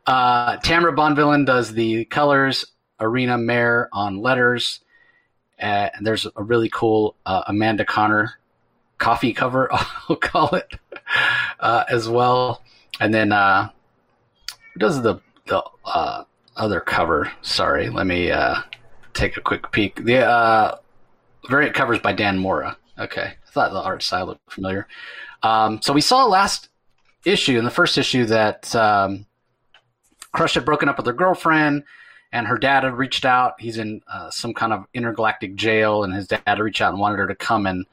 Uh, 0.08 0.58
Tamara 0.58 0.94
Bonvillain 0.94 1.46
does 1.46 1.72
the 1.74 2.06
colors. 2.06 2.66
Ariana 3.00 3.44
Maher 3.44 3.90
on 3.94 4.22
letters. 4.22 4.80
Uh, 5.62 5.90
and 5.94 6.06
there's 6.06 6.26
a 6.36 6.44
really 6.44 6.70
cool 6.70 7.16
uh, 7.26 7.44
Amanda 7.48 7.86
Conner 7.86 8.34
coffee 8.98 9.34
cover, 9.34 9.70
I'll 10.10 10.16
call 10.16 10.56
it, 10.56 10.74
uh, 11.60 11.84
as 11.90 12.10
well. 12.10 12.62
And 13.00 13.14
then 13.14 13.32
uh, 13.32 13.70
who 14.76 14.80
does 14.80 15.02
the 15.02 15.20
the 15.48 15.64
uh, 15.86 16.26
other 16.56 16.82
cover? 16.82 17.32
Sorry, 17.42 17.90
let 17.90 18.06
me 18.06 18.30
uh, 18.30 18.58
take 19.14 19.38
a 19.38 19.42
quick 19.42 19.72
peek. 19.72 20.04
The 20.04 20.18
uh, 20.18 20.76
variant 21.50 21.74
covers 21.74 22.00
by 22.00 22.12
Dan 22.12 22.38
Mora. 22.38 22.78
Okay, 23.00 23.34
I 23.48 23.52
thought 23.52 23.72
the 23.72 23.82
art 23.82 24.04
style 24.04 24.28
looked 24.28 24.52
familiar. 24.52 24.88
Um, 25.44 25.82
so 25.82 25.94
we 25.94 26.02
saw 26.02 26.26
last 26.26 26.70
issue 27.26 27.58
in 27.58 27.64
the 27.64 27.72
first 27.72 27.98
issue 27.98 28.26
that 28.26 28.76
um, 28.76 29.26
Crush 30.34 30.56
had 30.56 30.66
broken 30.66 30.90
up 30.90 30.98
with 30.98 31.06
her 31.06 31.14
girlfriend, 31.14 31.84
and 32.34 32.48
her 32.48 32.58
dad 32.58 32.84
had 32.84 32.94
reached 32.94 33.24
out. 33.24 33.54
He's 33.60 33.78
in 33.78 34.02
uh, 34.12 34.30
some 34.30 34.54
kind 34.54 34.74
of 34.74 34.86
intergalactic 34.94 35.56
jail, 35.56 36.04
and 36.04 36.14
his 36.14 36.28
dad 36.28 36.42
had 36.46 36.60
reached 36.60 36.82
out 36.82 36.92
and 36.92 37.00
wanted 37.00 37.20
her 37.20 37.28
to 37.28 37.36
come 37.36 37.66
and 37.66 37.86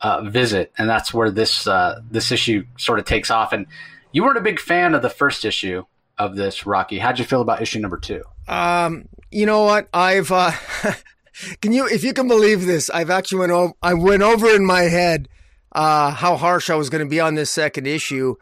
uh, 0.00 0.22
visit, 0.22 0.72
and 0.78 0.88
that's 0.88 1.12
where 1.12 1.30
this 1.30 1.66
uh, 1.66 2.00
this 2.10 2.32
issue 2.32 2.64
sort 2.78 2.98
of 2.98 3.04
takes 3.04 3.30
off. 3.30 3.52
And 3.52 3.66
you 4.12 4.24
weren't 4.24 4.38
a 4.38 4.42
big 4.42 4.60
fan 4.60 4.94
of 4.94 5.02
the 5.02 5.10
first 5.10 5.44
issue 5.44 5.84
of 6.18 6.36
this, 6.36 6.66
Rocky. 6.66 6.98
How'd 6.98 7.18
you 7.18 7.24
feel 7.24 7.40
about 7.40 7.62
issue 7.62 7.80
number 7.80 7.98
two? 7.98 8.22
Um, 8.48 9.08
you 9.30 9.46
know 9.46 9.64
what? 9.64 9.88
I've 9.92 10.30
uh, 10.30 10.52
can 11.60 11.72
you 11.72 11.86
if 11.86 12.04
you 12.04 12.12
can 12.12 12.28
believe 12.28 12.66
this? 12.66 12.90
I've 12.90 13.10
actually 13.10 13.40
went 13.40 13.52
over. 13.52 13.72
I 13.82 13.94
went 13.94 14.22
over 14.22 14.48
in 14.48 14.64
my 14.64 14.82
head 14.82 15.28
uh, 15.72 16.10
how 16.10 16.36
harsh 16.36 16.70
I 16.70 16.74
was 16.74 16.90
going 16.90 17.04
to 17.04 17.08
be 17.08 17.20
on 17.20 17.34
this 17.34 17.50
second 17.50 17.86
issue, 17.86 18.36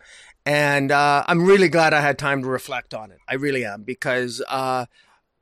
and 0.44 0.90
uh, 0.90 1.24
I'm 1.26 1.44
really 1.44 1.68
glad 1.68 1.94
I 1.94 2.00
had 2.00 2.18
time 2.18 2.42
to 2.42 2.48
reflect 2.48 2.94
on 2.94 3.10
it. 3.10 3.18
I 3.28 3.34
really 3.34 3.64
am 3.64 3.82
because 3.82 4.42
uh, 4.48 4.86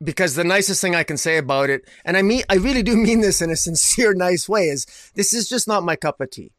because 0.03 0.35
the 0.35 0.43
nicest 0.43 0.81
thing 0.81 0.95
I 0.95 1.03
can 1.03 1.17
say 1.17 1.37
about 1.37 1.69
it, 1.69 1.81
and 2.05 2.15
I 2.15 2.21
mean 2.21 2.43
I 2.49 2.55
really 2.55 2.83
do 2.83 2.95
mean 3.07 3.21
this 3.21 3.41
in 3.41 3.49
a 3.49 3.55
sincere, 3.55 4.13
nice 4.13 4.47
way, 4.47 4.65
is 4.67 4.85
this 5.15 5.33
is 5.33 5.49
just 5.49 5.67
not 5.67 5.83
my 5.83 5.95
cup 5.95 6.21
of 6.21 6.31
tea. 6.31 6.51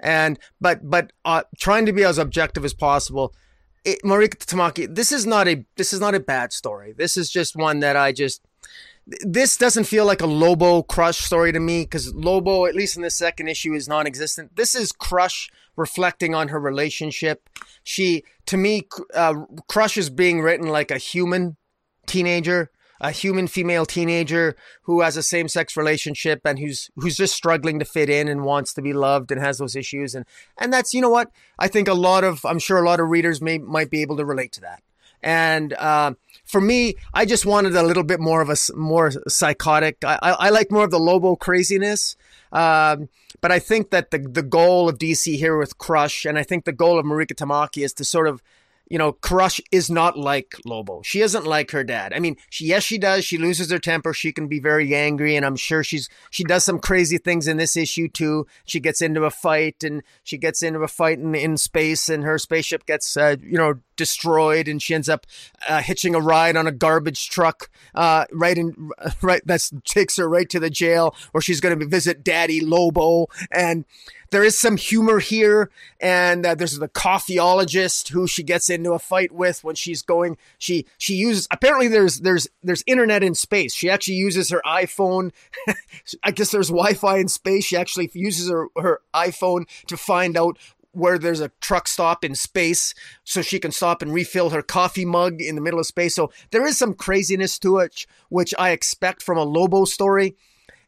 And 0.00 0.38
but 0.60 0.88
but 0.88 1.12
uh, 1.24 1.44
trying 1.58 1.86
to 1.86 1.92
be 1.92 2.02
as 2.02 2.18
objective 2.18 2.64
as 2.64 2.74
possible. 2.74 3.34
It, 3.84 4.00
Mariko 4.04 4.36
Tamaki, 4.36 4.92
this 4.92 5.10
is 5.12 5.26
not 5.26 5.48
a 5.48 5.64
this 5.76 5.92
is 5.92 6.00
not 6.00 6.14
a 6.14 6.20
bad 6.20 6.52
story. 6.52 6.92
This 6.92 7.16
is 7.16 7.30
just 7.30 7.56
one 7.56 7.80
that 7.80 7.96
I 7.96 8.12
just 8.12 8.42
this 9.06 9.56
doesn't 9.56 9.84
feel 9.84 10.06
like 10.06 10.20
a 10.20 10.26
Lobo 10.26 10.82
Crush 10.82 11.18
story 11.18 11.52
to 11.52 11.60
me 11.60 11.82
because 11.82 12.14
Lobo, 12.14 12.66
at 12.66 12.74
least 12.74 12.96
in 12.96 13.02
the 13.02 13.10
second 13.10 13.48
issue, 13.48 13.74
is 13.74 13.88
non-existent. 13.88 14.54
This 14.54 14.74
is 14.74 14.92
Crush 14.92 15.50
reflecting 15.76 16.34
on 16.34 16.48
her 16.48 16.60
relationship. 16.60 17.48
She, 17.82 18.22
to 18.46 18.56
me, 18.56 18.86
uh, 19.14 19.34
Crush 19.68 19.96
is 19.96 20.08
being 20.08 20.40
written 20.40 20.68
like 20.68 20.90
a 20.92 20.98
human 20.98 21.56
teenager 22.06 22.70
a 23.02 23.10
human 23.10 23.48
female 23.48 23.84
teenager 23.84 24.56
who 24.82 25.00
has 25.00 25.16
a 25.16 25.22
same 25.22 25.48
sex 25.48 25.76
relationship 25.76 26.40
and 26.44 26.60
who's 26.60 26.88
who's 26.96 27.16
just 27.16 27.34
struggling 27.34 27.80
to 27.80 27.84
fit 27.84 28.08
in 28.08 28.28
and 28.28 28.44
wants 28.44 28.72
to 28.72 28.80
be 28.80 28.92
loved 28.92 29.32
and 29.32 29.40
has 29.40 29.58
those 29.58 29.74
issues. 29.74 30.14
And 30.14 30.24
and 30.56 30.72
that's 30.72 30.94
you 30.94 31.00
know 31.00 31.10
what? 31.10 31.30
I 31.58 31.66
think 31.68 31.88
a 31.88 31.94
lot 31.94 32.22
of 32.22 32.44
I'm 32.46 32.60
sure 32.60 32.78
a 32.78 32.86
lot 32.86 33.00
of 33.00 33.10
readers 33.10 33.42
may 33.42 33.58
might 33.58 33.90
be 33.90 34.02
able 34.02 34.16
to 34.18 34.24
relate 34.24 34.52
to 34.52 34.60
that. 34.60 34.82
And 35.20 35.72
uh, 35.74 36.14
for 36.44 36.60
me 36.60 36.94
I 37.12 37.26
just 37.26 37.44
wanted 37.44 37.74
a 37.74 37.82
little 37.82 38.04
bit 38.04 38.20
more 38.20 38.40
of 38.40 38.48
a 38.48 38.56
more 38.76 39.10
psychotic. 39.28 39.98
I, 40.04 40.18
I, 40.22 40.30
I 40.30 40.50
like 40.50 40.70
more 40.70 40.84
of 40.84 40.92
the 40.92 41.00
Lobo 41.00 41.34
craziness. 41.34 42.16
Um, 42.52 43.08
but 43.40 43.50
I 43.50 43.58
think 43.58 43.90
that 43.90 44.12
the 44.12 44.18
the 44.18 44.42
goal 44.44 44.88
of 44.88 44.98
DC 44.98 45.36
here 45.36 45.58
with 45.58 45.76
Crush, 45.76 46.24
and 46.24 46.38
I 46.38 46.44
think 46.44 46.64
the 46.64 46.72
goal 46.72 46.98
of 47.00 47.04
Mariko 47.04 47.34
Tamaki 47.34 47.84
is 47.84 47.92
to 47.94 48.04
sort 48.04 48.28
of 48.28 48.42
you 48.88 48.98
know, 48.98 49.12
Crush 49.12 49.60
is 49.70 49.90
not 49.90 50.18
like 50.18 50.54
Lobo. 50.66 51.00
She 51.02 51.20
isn't 51.22 51.46
like 51.46 51.70
her 51.70 51.82
dad. 51.82 52.12
I 52.12 52.18
mean, 52.18 52.36
she 52.50 52.66
yes, 52.66 52.82
she 52.82 52.98
does. 52.98 53.24
She 53.24 53.38
loses 53.38 53.70
her 53.70 53.78
temper. 53.78 54.12
She 54.12 54.32
can 54.32 54.48
be 54.48 54.60
very 54.60 54.94
angry, 54.94 55.34
and 55.34 55.46
I'm 55.46 55.56
sure 55.56 55.82
she's 55.82 56.08
she 56.30 56.44
does 56.44 56.64
some 56.64 56.78
crazy 56.78 57.16
things 57.16 57.48
in 57.48 57.56
this 57.56 57.76
issue 57.76 58.08
too. 58.08 58.46
She 58.64 58.80
gets 58.80 59.00
into 59.00 59.24
a 59.24 59.30
fight, 59.30 59.82
and 59.82 60.02
she 60.24 60.36
gets 60.36 60.62
into 60.62 60.80
a 60.80 60.88
fight 60.88 61.18
in, 61.18 61.34
in 61.34 61.56
space, 61.56 62.08
and 62.08 62.24
her 62.24 62.38
spaceship 62.38 62.84
gets 62.84 63.16
uh, 63.16 63.36
you 63.40 63.56
know 63.56 63.74
destroyed, 63.96 64.68
and 64.68 64.82
she 64.82 64.94
ends 64.94 65.08
up 65.08 65.26
uh, 65.68 65.80
hitching 65.80 66.14
a 66.14 66.20
ride 66.20 66.56
on 66.56 66.66
a 66.66 66.72
garbage 66.72 67.30
truck 67.30 67.70
uh, 67.94 68.26
right 68.30 68.58
in 68.58 68.90
right 69.22 69.46
that 69.46 69.70
takes 69.84 70.16
her 70.16 70.28
right 70.28 70.50
to 70.50 70.60
the 70.60 70.70
jail 70.70 71.14
where 71.30 71.40
she's 71.40 71.60
going 71.60 71.78
to 71.78 71.86
visit 71.86 72.22
Daddy 72.22 72.60
Lobo, 72.60 73.28
and 73.50 73.84
there 74.32 74.42
is 74.42 74.58
some 74.58 74.78
humor 74.78 75.18
here, 75.18 75.70
and 76.00 76.44
uh, 76.44 76.54
there's 76.54 76.78
the 76.78 76.88
coffeeologist 76.88 78.08
who 78.08 78.26
she 78.26 78.42
gets 78.42 78.70
into 78.70 78.92
a 78.92 78.98
fight 78.98 79.30
with 79.30 79.62
when 79.62 79.74
she's 79.74 80.02
going. 80.02 80.38
She 80.58 80.86
she 80.98 81.14
uses 81.14 81.46
apparently 81.50 81.86
there's 81.86 82.20
there's 82.20 82.48
there's 82.62 82.82
internet 82.86 83.22
in 83.22 83.34
space. 83.34 83.74
She 83.74 83.90
actually 83.90 84.16
uses 84.16 84.50
her 84.50 84.62
iPhone. 84.66 85.32
I 86.24 86.30
guess 86.30 86.50
there's 86.50 86.68
Wi-Fi 86.68 87.18
in 87.18 87.28
space. 87.28 87.66
She 87.66 87.76
actually 87.76 88.10
uses 88.14 88.50
her 88.50 88.68
her 88.76 89.00
iPhone 89.14 89.66
to 89.86 89.96
find 89.98 90.36
out 90.36 90.58
where 90.92 91.18
there's 91.18 91.40
a 91.40 91.50
truck 91.60 91.86
stop 91.86 92.24
in 92.24 92.34
space 92.34 92.94
so 93.24 93.42
she 93.42 93.58
can 93.58 93.70
stop 93.70 94.02
and 94.02 94.12
refill 94.12 94.50
her 94.50 94.62
coffee 94.62 95.04
mug 95.04 95.40
in 95.40 95.54
the 95.54 95.60
middle 95.60 95.80
of 95.80 95.86
space. 95.86 96.14
So 96.14 96.32
there 96.50 96.66
is 96.66 96.78
some 96.78 96.94
craziness 96.94 97.58
to 97.60 97.78
it, 97.78 98.06
which 98.30 98.54
I 98.58 98.70
expect 98.70 99.22
from 99.22 99.38
a 99.38 99.44
Lobo 99.44 99.84
story 99.84 100.36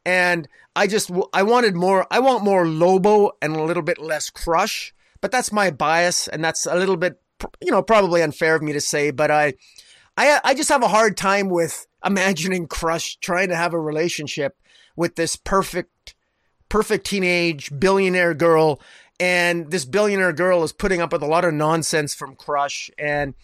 and 0.04 0.48
I 0.76 0.86
just 0.86 1.10
I 1.32 1.42
wanted 1.42 1.74
more. 1.74 2.06
I 2.10 2.18
want 2.18 2.44
more 2.44 2.66
Lobo 2.66 3.32
and 3.40 3.56
a 3.56 3.62
little 3.62 3.82
bit 3.82 3.98
less 3.98 4.30
Crush, 4.30 4.94
but 5.20 5.30
that's 5.30 5.52
my 5.52 5.70
bias, 5.70 6.28
and 6.28 6.44
that's 6.44 6.66
a 6.66 6.74
little 6.76 6.96
bit 6.96 7.20
you 7.60 7.70
know 7.70 7.82
probably 7.82 8.22
unfair 8.22 8.56
of 8.56 8.62
me 8.62 8.72
to 8.72 8.80
say, 8.80 9.10
but 9.10 9.30
I 9.30 9.54
I 10.16 10.40
I 10.42 10.54
just 10.54 10.68
have 10.68 10.82
a 10.82 10.88
hard 10.88 11.16
time 11.16 11.48
with 11.48 11.86
imagining 12.04 12.66
Crush 12.66 13.16
trying 13.16 13.48
to 13.48 13.56
have 13.56 13.72
a 13.72 13.80
relationship 13.80 14.56
with 14.96 15.16
this 15.16 15.36
perfect 15.36 16.14
perfect 16.68 17.06
teenage 17.06 17.70
billionaire 17.78 18.34
girl 18.34 18.80
and 19.20 19.70
this 19.70 19.84
billionaire 19.84 20.32
girl 20.32 20.64
is 20.64 20.72
putting 20.72 21.00
up 21.00 21.12
with 21.12 21.22
a 21.22 21.26
lot 21.26 21.44
of 21.44 21.54
nonsense 21.54 22.14
from 22.14 22.34
Crush 22.34 22.90
and 22.98 23.34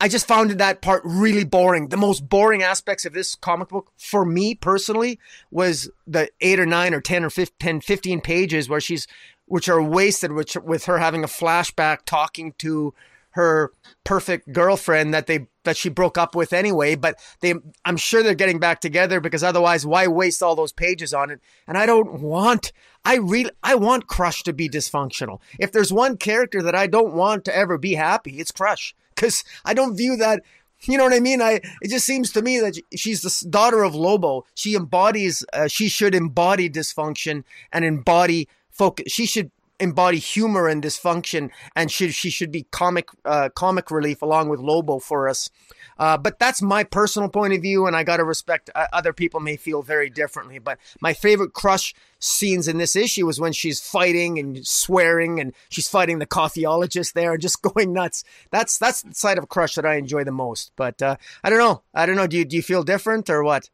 I 0.00 0.08
just 0.08 0.28
found 0.28 0.50
that 0.52 0.80
part 0.80 1.02
really 1.04 1.44
boring. 1.44 1.88
The 1.88 1.96
most 1.96 2.28
boring 2.28 2.62
aspects 2.62 3.04
of 3.04 3.12
this 3.12 3.34
comic 3.34 3.68
book 3.68 3.90
for 3.96 4.24
me 4.24 4.54
personally 4.54 5.18
was 5.50 5.90
the 6.06 6.30
eight 6.40 6.60
or 6.60 6.66
nine 6.66 6.94
or 6.94 7.00
10 7.00 7.24
or 7.24 7.30
15, 7.30 7.80
15 7.80 8.20
pages 8.20 8.68
where 8.68 8.80
she's, 8.80 9.08
which 9.46 9.68
are 9.68 9.82
wasted, 9.82 10.32
which 10.32 10.56
with 10.56 10.84
her 10.84 10.98
having 10.98 11.24
a 11.24 11.28
flashback 11.28 12.04
talking 12.04 12.54
to 12.58 12.94
her 13.30 13.72
perfect 14.04 14.52
girlfriend 14.52 15.12
that 15.12 15.26
they 15.26 15.46
that 15.62 15.76
she 15.76 15.88
broke 15.88 16.16
up 16.16 16.34
with 16.34 16.52
anyway 16.52 16.94
but 16.96 17.20
they 17.40 17.54
I'm 17.84 17.96
sure 17.98 18.22
they're 18.22 18.34
getting 18.34 18.58
back 18.58 18.80
together 18.80 19.20
because 19.20 19.44
otherwise 19.44 19.84
why 19.84 20.06
waste 20.06 20.42
all 20.42 20.56
those 20.56 20.72
pages 20.72 21.12
on 21.12 21.30
it? 21.30 21.40
And 21.66 21.76
I 21.76 21.86
don't 21.86 22.20
want 22.20 22.72
I 23.04 23.16
really 23.16 23.50
I 23.62 23.74
want 23.74 24.06
Crush 24.06 24.42
to 24.44 24.52
be 24.52 24.68
dysfunctional. 24.68 25.40
If 25.58 25.70
there's 25.72 25.92
one 25.92 26.16
character 26.16 26.62
that 26.62 26.74
I 26.74 26.86
don't 26.86 27.14
want 27.14 27.44
to 27.44 27.56
ever 27.56 27.76
be 27.76 27.94
happy 27.94 28.40
it's 28.40 28.50
Crush 28.50 28.94
because 29.18 29.42
I 29.64 29.74
don't 29.74 29.96
view 29.96 30.16
that. 30.16 30.42
You 30.82 30.96
know 30.96 31.04
what 31.04 31.12
I 31.12 31.18
mean? 31.18 31.42
I 31.42 31.60
it 31.82 31.90
just 31.90 32.06
seems 32.06 32.30
to 32.32 32.42
me 32.42 32.60
that 32.60 32.78
she's 32.94 33.22
the 33.22 33.50
daughter 33.50 33.82
of 33.82 33.96
Lobo. 33.96 34.46
She 34.54 34.76
embodies. 34.76 35.44
Uh, 35.52 35.66
she 35.66 35.88
should 35.88 36.14
embody 36.14 36.70
dysfunction 36.70 37.42
and 37.72 37.84
embody 37.84 38.48
focus. 38.70 39.12
She 39.12 39.26
should 39.26 39.50
embody 39.80 40.18
humor 40.18 40.68
and 40.68 40.82
dysfunction, 40.82 41.50
and 41.74 41.90
should 41.90 42.14
she 42.14 42.30
should 42.30 42.50
be 42.50 42.64
comic 42.70 43.08
uh, 43.24 43.48
comic 43.50 43.90
relief 43.90 44.22
along 44.22 44.48
with 44.48 44.60
Lobo 44.60 44.98
for 44.98 45.28
us. 45.28 45.50
Uh, 45.98 46.16
but 46.16 46.38
that's 46.38 46.62
my 46.62 46.84
personal 46.84 47.28
point 47.28 47.52
of 47.52 47.62
view, 47.62 47.86
and 47.86 47.96
I 47.96 48.04
got 48.04 48.18
to 48.18 48.24
respect 48.24 48.70
uh, 48.74 48.86
other 48.92 49.12
people 49.12 49.40
may 49.40 49.56
feel 49.56 49.82
very 49.82 50.08
differently. 50.08 50.58
But 50.58 50.78
my 51.00 51.12
favorite 51.12 51.52
crush 51.52 51.94
scenes 52.20 52.68
in 52.68 52.78
this 52.78 52.94
issue 52.94 53.26
was 53.26 53.40
when 53.40 53.52
she's 53.52 53.80
fighting 53.80 54.38
and 54.38 54.66
swearing, 54.66 55.40
and 55.40 55.52
she's 55.68 55.88
fighting 55.88 56.18
the 56.18 56.26
coffeeologist 56.26 57.14
there, 57.14 57.32
and 57.32 57.42
just 57.48 57.62
going 57.62 57.92
nuts. 57.92 58.24
That's 58.50 58.78
that's 58.78 59.02
the 59.02 59.14
side 59.14 59.38
of 59.38 59.48
crush 59.48 59.74
that 59.74 59.86
I 59.86 59.96
enjoy 59.96 60.24
the 60.24 60.32
most. 60.32 60.72
But 60.76 61.02
uh, 61.02 61.16
I 61.42 61.50
don't 61.50 61.58
know. 61.58 61.82
I 61.94 62.06
don't 62.06 62.16
know. 62.16 62.26
Do 62.26 62.36
you 62.36 62.44
do 62.44 62.56
you 62.56 62.62
feel 62.62 62.82
different 62.82 63.28
or 63.28 63.42
what? 63.42 63.70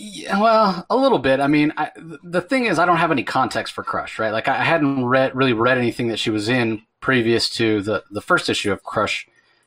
Yeah, 0.00 0.40
well, 0.40 0.86
a 0.88 0.96
little 0.96 1.18
bit. 1.18 1.40
I 1.40 1.48
mean, 1.48 1.72
I, 1.76 1.90
the 2.22 2.40
thing 2.40 2.66
is, 2.66 2.78
I 2.78 2.86
don't 2.86 2.98
have 2.98 3.10
any 3.10 3.24
context 3.24 3.74
for 3.74 3.82
Crush, 3.82 4.20
right? 4.20 4.30
Like, 4.30 4.46
I 4.46 4.62
hadn't 4.62 5.04
read 5.04 5.34
really 5.34 5.52
read 5.52 5.76
anything 5.76 6.06
that 6.08 6.20
she 6.20 6.30
was 6.30 6.48
in 6.48 6.82
previous 7.00 7.50
to 7.50 7.82
the 7.82 8.04
the 8.12 8.20
first 8.20 8.48
issue 8.48 8.70
of 8.70 8.84
Crush 8.84 9.26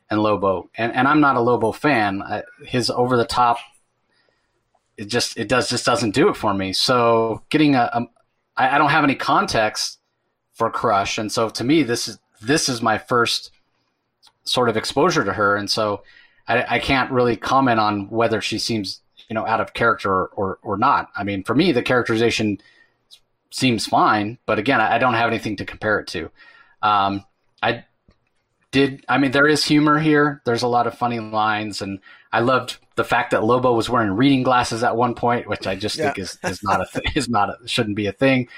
and 0.09 0.23
Lobo, 0.23 0.69
and 0.75 0.93
and 0.93 1.05
I'm 1.05 1.19
not 1.19 1.35
a 1.35 1.41
Lobo 1.41 1.73
fan. 1.73 2.21
I, 2.21 2.43
his 2.65 2.89
over 2.89 3.17
the 3.17 3.25
top, 3.25 3.57
it 4.95 5.05
just 5.09 5.35
it 5.37 5.49
does 5.49 5.69
just 5.69 5.85
doesn't 5.85 6.15
do 6.15 6.29
it 6.29 6.37
for 6.37 6.53
me. 6.53 6.71
So 6.71 7.43
getting 7.49 7.75
a, 7.75 7.89
a 7.91 8.07
I, 8.55 8.75
I 8.75 8.77
don't 8.77 8.89
have 8.89 9.03
any 9.03 9.15
context 9.15 9.99
for 10.53 10.71
Crush, 10.71 11.17
and 11.17 11.29
so 11.29 11.49
to 11.49 11.63
me 11.65 11.83
this 11.83 12.07
is 12.07 12.19
this 12.41 12.69
is 12.69 12.81
my 12.81 12.97
first 12.97 13.51
sort 14.45 14.69
of 14.69 14.77
exposure 14.77 15.25
to 15.25 15.33
her, 15.33 15.57
and 15.57 15.69
so 15.69 16.03
I, 16.47 16.75
I 16.75 16.79
can't 16.79 17.11
really 17.11 17.35
comment 17.35 17.81
on 17.81 18.09
whether 18.09 18.39
she 18.39 18.59
seems 18.59 19.01
you 19.31 19.33
know 19.33 19.47
out 19.47 19.61
of 19.61 19.73
character 19.73 20.25
or, 20.25 20.59
or, 20.61 20.75
not. 20.75 21.09
I 21.15 21.23
mean, 21.23 21.41
for 21.45 21.55
me, 21.55 21.71
the 21.71 21.81
characterization 21.81 22.57
seems 23.49 23.87
fine, 23.87 24.37
but 24.45 24.59
again, 24.59 24.81
I, 24.81 24.95
I 24.95 24.97
don't 24.97 25.13
have 25.13 25.29
anything 25.29 25.55
to 25.55 25.65
compare 25.65 25.99
it 25.99 26.07
to. 26.07 26.29
Um, 26.81 27.23
I 27.63 27.85
did 28.71 29.05
I 29.07 29.17
mean 29.17 29.31
there 29.31 29.47
is 29.47 29.63
humor 29.63 29.99
here. 29.99 30.41
There's 30.43 30.63
a 30.63 30.67
lot 30.67 30.85
of 30.85 30.97
funny 30.97 31.21
lines, 31.21 31.81
and 31.81 31.99
I 32.33 32.41
loved 32.41 32.77
the 32.95 33.05
fact 33.05 33.31
that 33.31 33.45
Lobo 33.45 33.71
was 33.71 33.89
wearing 33.89 34.11
reading 34.11 34.43
glasses 34.43 34.83
at 34.83 34.97
one 34.97 35.15
point, 35.15 35.47
which 35.47 35.65
I 35.65 35.77
just 35.77 35.95
yeah. 35.95 36.07
think 36.07 36.19
is, 36.19 36.37
is 36.43 36.61
not 36.61 36.81
a 36.81 36.85
th- 36.91 37.15
is 37.15 37.29
not 37.29 37.47
a, 37.47 37.65
shouldn't 37.69 37.95
be 37.95 38.07
a 38.07 38.11
thing. 38.11 38.49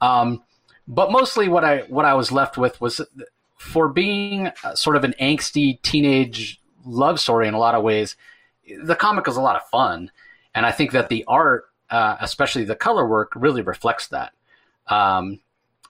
Um, 0.00 0.44
but 0.86 1.10
mostly 1.10 1.48
what 1.48 1.64
I 1.64 1.78
what 1.88 2.04
I 2.04 2.14
was 2.14 2.30
left 2.30 2.56
with 2.56 2.80
was 2.80 3.00
for 3.56 3.88
being 3.88 4.52
sort 4.74 4.94
of 4.94 5.02
an 5.02 5.16
angsty 5.20 5.82
teenage 5.82 6.60
love 6.84 7.18
story 7.18 7.48
in 7.48 7.54
a 7.54 7.58
lot 7.58 7.74
of 7.74 7.82
ways. 7.82 8.14
The 8.80 8.94
comic 8.94 9.26
is 9.26 9.36
a 9.36 9.40
lot 9.40 9.56
of 9.56 9.68
fun, 9.70 10.12
and 10.54 10.66
I 10.66 10.72
think 10.72 10.92
that 10.92 11.08
the 11.08 11.24
art, 11.26 11.64
uh, 11.90 12.16
especially 12.20 12.64
the 12.64 12.76
color 12.76 13.06
work, 13.06 13.32
really 13.34 13.62
reflects 13.62 14.08
that. 14.08 14.32
Um, 14.88 15.40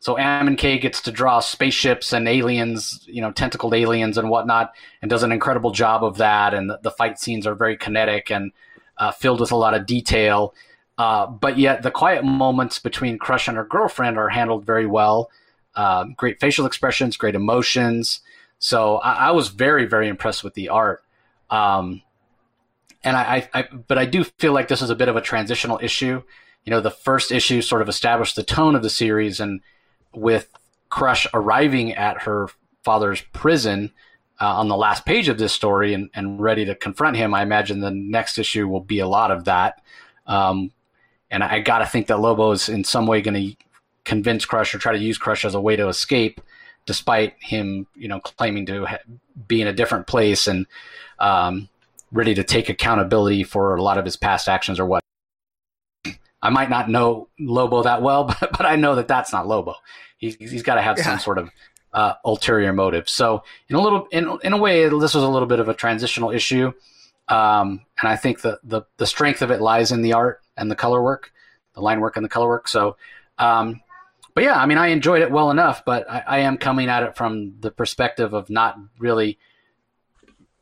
so 0.01 0.17
Amancay 0.17 0.81
gets 0.81 1.03
to 1.03 1.13
draw 1.13 1.41
spaceships 1.41 2.15
and 2.15 2.27
aliens, 2.27 3.05
you 3.07 3.21
know, 3.21 3.33
tentacled 3.33 3.75
aliens 3.75 4.17
and 4.17 4.31
whatnot, 4.31 4.73
and 5.03 5.11
does 5.11 5.23
an 5.23 5.31
incredible 5.31 5.73
job 5.73 6.03
of 6.03 6.17
that. 6.17 6.55
And 6.55 6.71
the, 6.71 6.79
the 6.83 6.91
fight 6.91 7.19
scenes 7.19 7.47
are 7.47 7.55
very 7.55 7.77
kinetic 7.77 8.31
and 8.31 8.51
uh, 8.97 9.11
filled 9.11 9.41
with 9.41 9.53
a 9.53 9.57
lot 9.57 9.75
of 9.75 9.85
detail. 9.85 10.55
Uh, 10.97 11.27
but 11.27 11.59
yet 11.59 11.83
the 11.83 11.91
quiet 11.91 12.25
moments 12.25 12.79
between 12.79 13.19
Crush 13.19 13.47
and 13.47 13.57
her 13.57 13.65
girlfriend 13.65 14.19
are 14.19 14.31
handled 14.31 14.65
very 14.65 14.87
well. 14.87 15.31
Uh, 15.75 16.05
great 16.17 16.41
facial 16.41 16.67
expressions, 16.67 17.17
great 17.17 17.35
emotions. 17.35 18.21
So 18.59 18.97
I, 18.97 19.29
I, 19.29 19.31
was 19.31 19.49
very, 19.49 19.87
very 19.87 20.09
impressed 20.09 20.45
with 20.45 20.55
the 20.55 20.69
art. 20.69 21.03
Um, 21.49 22.03
and 23.03 23.17
I, 23.17 23.49
I, 23.53 23.61
I, 23.61 23.63
but 23.63 23.99
I 23.99 24.05
do 24.05 24.25
feel 24.25 24.53
like 24.53 24.69
this 24.69 24.83
is 24.83 24.91
a 24.91 24.95
bit 24.95 25.09
of 25.09 25.17
a 25.17 25.21
transitional 25.21 25.79
issue. 25.83 26.23
You 26.65 26.71
know, 26.71 26.81
the 26.81 26.91
first 26.91 27.33
issue 27.33 27.63
sort 27.63 27.83
of 27.83 27.89
established 27.89 28.37
the 28.37 28.43
tone 28.43 28.75
of 28.75 28.83
the 28.83 28.91
series, 28.91 29.41
and 29.41 29.61
with 30.15 30.49
Crush 30.91 31.27
arriving 31.33 31.93
at 31.93 32.23
her 32.23 32.49
father's 32.83 33.23
prison 33.33 33.93
uh, 34.41 34.59
on 34.59 34.69
the 34.69 34.77
last 34.77 35.05
page 35.07 35.29
of 35.29 35.39
this 35.39 35.53
story 35.53 35.95
and, 35.95 36.11
and 36.15 36.41
ready 36.41 36.65
to 36.65 36.75
confront 36.75 37.17
him, 37.17 37.33
I 37.33 37.43
imagine 37.43 37.81
the 37.81 37.91
next 37.91 38.39
issue 38.39 38.69
will 38.69 38.81
be 38.81 38.99
a 38.99 39.09
lot 39.09 39.31
of 39.31 39.45
that. 39.45 39.83
Um, 40.27 40.73
and 41.31 41.45
I 41.45 41.61
got 41.61 41.79
to 41.79 41.87
think 41.87 42.09
that 42.09 42.21
Lobo 42.21 42.51
is 42.51 42.69
in 42.69 42.85
some 42.85 43.07
way 43.07 43.23
going 43.23 43.35
to 43.35 43.57
convince 44.05 44.45
Crush 44.45 44.75
or 44.75 44.79
try 44.79 44.93
to 44.93 44.99
use 44.99 45.19
Crush 45.19 45.45
as 45.45 45.55
a 45.55 45.61
way 45.61 45.77
to 45.77 45.89
escape, 45.89 46.41
despite 46.87 47.35
him, 47.39 47.87
you 47.95 48.09
know, 48.09 48.21
claiming 48.21 48.67
to 48.67 48.87
ha- 48.87 48.99
be 49.47 49.63
in 49.63 49.69
a 49.69 49.73
different 49.73 50.07
place 50.07 50.47
and 50.47 50.67
um, 51.19 51.69
ready 52.13 52.35
to 52.35 52.45
take 52.45 52.69
accountability 52.69 53.45
for 53.45 53.75
a 53.77 53.83
lot 53.83 53.99
of 53.99 54.05
his 54.05 54.17
past 54.17 54.49
actions 54.49 54.79
or 54.79 54.87
what. 54.87 55.03
I 56.43 56.51
might 56.51 56.71
not 56.71 56.89
know 56.89 57.29
Lobo 57.39 57.83
that 57.83 58.03
well, 58.03 58.25
but, 58.41 58.51
but 58.53 58.67
I 58.67 58.77
know 58.77 58.95
that 58.97 59.09
that's 59.09 59.33
not 59.33 59.47
Lobo. 59.47 59.75
He, 60.19 60.37
he's 60.39 60.63
got 60.63 60.77
to 60.77 60.83
have 60.83 60.99
yeah. 60.99 61.05
some 61.05 61.19
sort 61.19 61.39
of 61.39 61.51
uh, 61.93 62.15
ulterior 62.25 62.73
motive. 62.73 63.09
So 63.09 63.43
in 63.69 63.77
a 63.77 63.81
little, 63.81 64.07
in, 64.11 64.39
in 64.43 64.53
a 64.53 64.59
way, 64.59 64.89
this 64.89 65.15
was 65.15 65.23
a 65.23 65.29
little 65.29 65.49
bit 65.49 65.61
of 65.61 65.69
a 65.69 65.75
transitional 65.75 66.31
issue. 66.31 66.73
Um, 67.29 67.87
and 68.01 68.09
I 68.09 68.17
think 68.17 68.41
the, 68.41 68.59
the, 68.65 68.83
the 68.97 69.07
strength 69.07 69.43
of 69.43 69.51
it 69.51 69.61
lies 69.61 69.93
in 69.93 70.03
the 70.03 70.15
art 70.15 70.41
and 70.57 70.71
the 70.71 70.77
color 70.77 71.03
work, 71.03 71.33
the 71.75 71.81
line 71.81 72.01
work 72.01 72.17
and 72.17 72.25
the 72.25 72.29
color 72.29 72.49
work. 72.49 72.69
So, 72.69 72.97
um, 73.39 73.81
but 74.35 74.45
yeah, 74.45 74.61
I 74.61 74.67
mean, 74.67 74.79
I 74.79 74.89
enjoyed 74.89 75.23
it 75.23 75.31
well 75.31 75.51
enough, 75.51 75.85
but 75.85 76.09
I, 76.11 76.23
I, 76.27 76.39
am 76.41 76.57
coming 76.57 76.89
at 76.89 77.03
it 77.03 77.17
from 77.17 77.55
the 77.61 77.71
perspective 77.71 78.33
of 78.33 78.51
not 78.51 78.79
really 78.99 79.39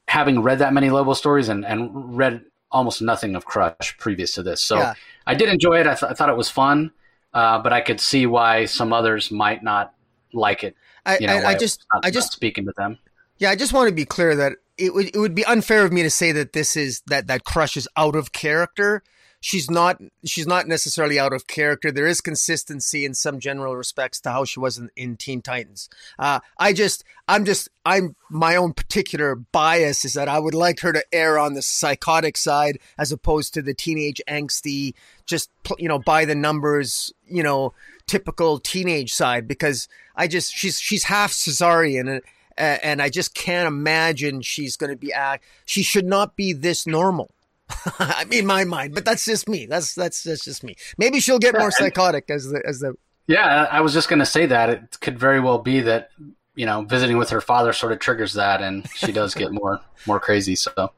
having 0.08 0.40
read 0.40 0.58
that 0.58 0.72
many 0.72 0.90
Lobo 0.90 1.14
stories 1.14 1.48
and, 1.48 1.64
and 1.64 2.16
read 2.16 2.42
almost 2.70 3.00
nothing 3.00 3.36
of 3.36 3.44
Crush 3.44 3.96
previous 3.98 4.32
to 4.34 4.42
this. 4.42 4.62
So 4.62 4.76
yeah. 4.78 4.94
I 5.26 5.34
did 5.34 5.48
enjoy 5.48 5.80
it. 5.80 5.86
I, 5.86 5.94
th- 5.94 6.10
I 6.10 6.14
thought 6.14 6.28
it 6.28 6.36
was 6.36 6.50
fun, 6.50 6.90
uh, 7.34 7.58
but 7.60 7.72
I 7.72 7.80
could 7.80 8.00
see 8.00 8.26
why 8.26 8.64
some 8.64 8.92
others 8.92 9.30
might 9.30 9.62
not 9.62 9.94
like 10.32 10.64
it. 10.64 10.74
I, 11.06 11.18
you 11.18 11.26
know, 11.26 11.36
I, 11.36 11.50
I 11.50 11.54
just, 11.54 11.84
not, 11.92 12.04
I 12.04 12.10
just 12.10 12.32
speaking 12.32 12.64
to 12.66 12.72
them. 12.76 12.98
Yeah, 13.38 13.50
I 13.50 13.56
just 13.56 13.72
want 13.72 13.88
to 13.88 13.94
be 13.94 14.04
clear 14.04 14.34
that 14.36 14.54
it 14.76 14.94
would 14.94 15.14
it 15.14 15.18
would 15.18 15.34
be 15.34 15.44
unfair 15.44 15.84
of 15.84 15.92
me 15.92 16.02
to 16.02 16.10
say 16.10 16.32
that 16.32 16.52
this 16.52 16.76
is 16.76 17.02
that 17.06 17.26
that 17.28 17.44
Crush 17.44 17.76
is 17.76 17.88
out 17.96 18.16
of 18.16 18.32
character 18.32 19.02
she's 19.40 19.70
not 19.70 20.00
she's 20.24 20.46
not 20.46 20.66
necessarily 20.66 21.18
out 21.18 21.32
of 21.32 21.46
character. 21.46 21.90
There 21.90 22.06
is 22.06 22.20
consistency 22.20 23.04
in 23.04 23.14
some 23.14 23.38
general 23.38 23.76
respects 23.76 24.20
to 24.20 24.30
how 24.30 24.44
she 24.44 24.60
was 24.60 24.78
in, 24.78 24.90
in 24.96 25.16
Teen 25.16 25.42
Titans. 25.42 25.88
Uh, 26.18 26.40
I 26.58 26.72
just 26.72 27.04
I'm 27.28 27.44
just 27.44 27.68
I'm 27.84 28.16
my 28.30 28.56
own 28.56 28.72
particular 28.72 29.34
bias 29.34 30.04
is 30.04 30.14
that 30.14 30.28
I 30.28 30.38
would 30.38 30.54
like 30.54 30.80
her 30.80 30.92
to 30.92 31.04
err 31.12 31.38
on 31.38 31.54
the 31.54 31.62
psychotic 31.62 32.36
side 32.36 32.78
as 32.98 33.12
opposed 33.12 33.54
to 33.54 33.62
the 33.62 33.74
teenage 33.74 34.20
angsty, 34.28 34.94
just 35.26 35.50
you 35.78 35.88
know 35.88 35.98
by 35.98 36.24
the 36.24 36.34
numbers, 36.34 37.12
you 37.26 37.42
know, 37.42 37.74
typical 38.06 38.58
teenage 38.58 39.12
side 39.12 39.46
because 39.46 39.88
I 40.16 40.26
just 40.26 40.54
she's 40.54 40.80
she's 40.80 41.04
half 41.04 41.32
Czarnian 41.32 42.08
and 42.10 42.22
and 42.58 43.00
I 43.00 43.08
just 43.08 43.34
can't 43.34 43.68
imagine 43.68 44.42
she's 44.42 44.76
going 44.76 44.90
to 44.90 44.96
be 44.96 45.12
act. 45.12 45.44
She 45.64 45.82
should 45.82 46.06
not 46.06 46.34
be 46.34 46.52
this 46.52 46.86
normal. 46.86 47.30
I 47.98 48.24
mean, 48.24 48.46
my 48.46 48.64
mind, 48.64 48.94
but 48.94 49.04
that's 49.04 49.24
just 49.24 49.48
me. 49.48 49.66
That's 49.66 49.94
that's 49.94 50.22
that's 50.22 50.44
just 50.44 50.64
me. 50.64 50.76
Maybe 50.96 51.20
she'll 51.20 51.38
get 51.38 51.56
more 51.56 51.70
psychotic 51.70 52.30
as 52.30 52.48
the 52.48 52.62
as 52.66 52.80
the. 52.80 52.94
Yeah, 53.26 53.68
I 53.70 53.82
was 53.82 53.92
just 53.92 54.08
going 54.08 54.20
to 54.20 54.26
say 54.26 54.46
that 54.46 54.70
it 54.70 55.00
could 55.00 55.18
very 55.18 55.38
well 55.38 55.58
be 55.58 55.80
that 55.82 56.10
you 56.54 56.66
know 56.66 56.82
visiting 56.82 57.18
with 57.18 57.30
her 57.30 57.40
father 57.40 57.72
sort 57.72 57.92
of 57.92 57.98
triggers 57.98 58.34
that, 58.34 58.62
and 58.62 58.88
she 58.90 59.12
does 59.12 59.34
get 59.34 59.52
more 59.52 59.80
more 60.06 60.18
crazy. 60.20 60.56
So, 60.56 60.72
uh, 60.76 60.88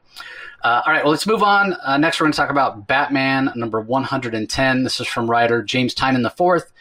all 0.63 0.93
right, 0.93 1.03
well, 1.03 1.11
let's 1.11 1.27
move 1.27 1.43
on. 1.43 1.73
Uh, 1.83 1.97
next, 1.97 2.19
we're 2.19 2.25
going 2.25 2.33
to 2.33 2.37
talk 2.37 2.49
about 2.49 2.87
Batman 2.87 3.51
number 3.55 3.81
one 3.81 4.03
hundred 4.03 4.33
and 4.33 4.49
ten. 4.49 4.83
This 4.83 4.99
is 4.99 5.07
from 5.07 5.29
writer 5.29 5.61
James 5.61 5.93
Tynion 5.93 6.23
the 6.23 6.29
fourth. 6.29 6.71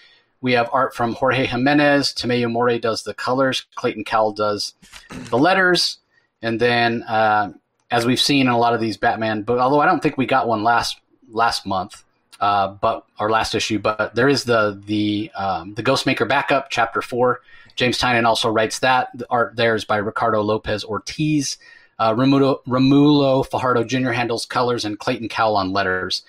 We 0.41 0.53
have 0.53 0.71
art 0.73 0.95
from 0.95 1.15
Jorge 1.15 1.47
Jimenez. 1.47 2.15
Tomeu 2.15 2.51
Morey 2.51 2.79
does 2.79 3.03
the 3.03 3.13
colors. 3.13 3.67
Clayton 3.75 4.05
Cowles 4.05 4.37
does 4.37 4.75
the 5.11 5.37
letters. 5.37 5.99
And 6.43 6.59
then 6.59 7.03
uh, 7.03 7.53
as 7.91 8.07
we've 8.07 8.21
seen 8.21 8.43
in 8.47 8.53
a 8.53 8.59
lot 8.59 8.75
of 8.75 8.81
these 8.81 8.97
Batman, 8.97 9.43
but 9.43 9.59
although 9.59 9.81
I 9.81 9.87
don't 9.87 10.03
think 10.03 10.17
we 10.17 10.27
got 10.27 10.47
one 10.47 10.63
last 10.63 11.01
last 11.31 11.67
month, 11.67 12.05
uh, 12.41 12.69
but 12.69 13.05
our 13.19 13.31
last 13.31 13.55
issue, 13.55 13.79
but 13.79 14.15
there 14.15 14.29
is 14.29 14.45
the 14.45 14.81
the 14.87 15.31
um, 15.35 15.75
the 15.75 15.83
Ghostmaker 15.83 16.29
backup 16.29 16.71
chapter 16.71 17.03
four. 17.03 17.41
James 17.77 17.99
Tynion 17.99 18.27
also 18.27 18.51
writes 18.51 18.81
that. 18.81 19.09
The 19.15 19.27
art 19.31 19.57
there 19.57 19.75
is 19.75 19.85
by 19.85 19.97
Ricardo 19.97 20.43
Lopez 20.43 20.85
Ortiz. 20.85 21.59
Uh, 21.99 22.15
Romulo, 22.15 23.47
Fajardo 23.47 23.85
Jr. 23.85 24.13
handles 24.13 24.47
colors 24.47 24.87
and 24.87 24.99
Clayton 24.99 25.29
Cowles 25.29 25.59
on 25.59 25.73
letters. 25.73 26.23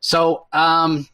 So 0.00 0.46
um, 0.52 1.08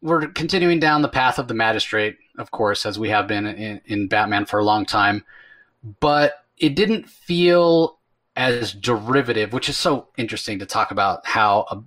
we're 0.00 0.28
continuing 0.28 0.78
down 0.78 1.02
the 1.02 1.08
path 1.08 1.40
of 1.40 1.48
the 1.48 1.54
magistrate, 1.54 2.18
of 2.38 2.52
course, 2.52 2.86
as 2.86 3.00
we 3.00 3.08
have 3.08 3.26
been 3.26 3.46
in, 3.46 3.80
in 3.86 4.06
Batman 4.06 4.46
for 4.46 4.60
a 4.60 4.64
long 4.64 4.86
time. 4.86 5.24
But 5.98 6.44
it 6.56 6.76
didn't 6.76 7.08
feel 7.08 7.98
as 8.36 8.72
derivative, 8.72 9.52
which 9.52 9.68
is 9.68 9.76
so 9.76 10.08
interesting 10.16 10.58
to 10.58 10.66
talk 10.66 10.90
about 10.90 11.26
how 11.26 11.66
a, 11.70 11.82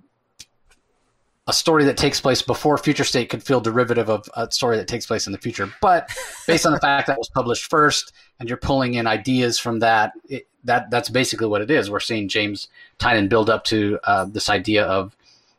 a 1.48 1.52
story 1.52 1.84
that 1.84 1.96
takes 1.96 2.20
place 2.20 2.42
before 2.42 2.78
Future 2.78 3.04
State 3.04 3.28
could 3.28 3.42
feel 3.42 3.60
derivative 3.60 4.08
of 4.08 4.28
a 4.36 4.50
story 4.50 4.76
that 4.76 4.88
takes 4.88 5.06
place 5.06 5.26
in 5.26 5.32
the 5.32 5.38
future. 5.38 5.72
But 5.80 6.10
based 6.46 6.66
on 6.66 6.72
the 6.72 6.80
fact 6.80 7.06
that 7.08 7.18
was 7.18 7.28
published 7.28 7.68
first, 7.68 8.12
and 8.38 8.48
you're 8.48 8.58
pulling 8.58 8.94
in 8.94 9.06
ideas 9.06 9.58
from 9.58 9.80
that, 9.80 10.12
it, 10.28 10.46
that 10.64 10.90
that's 10.90 11.08
basically 11.08 11.46
what 11.46 11.62
it 11.62 11.70
is. 11.70 11.90
We're 11.90 12.00
seeing 12.00 12.28
James 12.28 12.68
Tynion 12.98 13.28
build 13.28 13.48
up 13.50 13.64
to 13.64 13.98
uh, 14.04 14.26
this 14.26 14.50
idea 14.50 14.84
of 14.84 15.16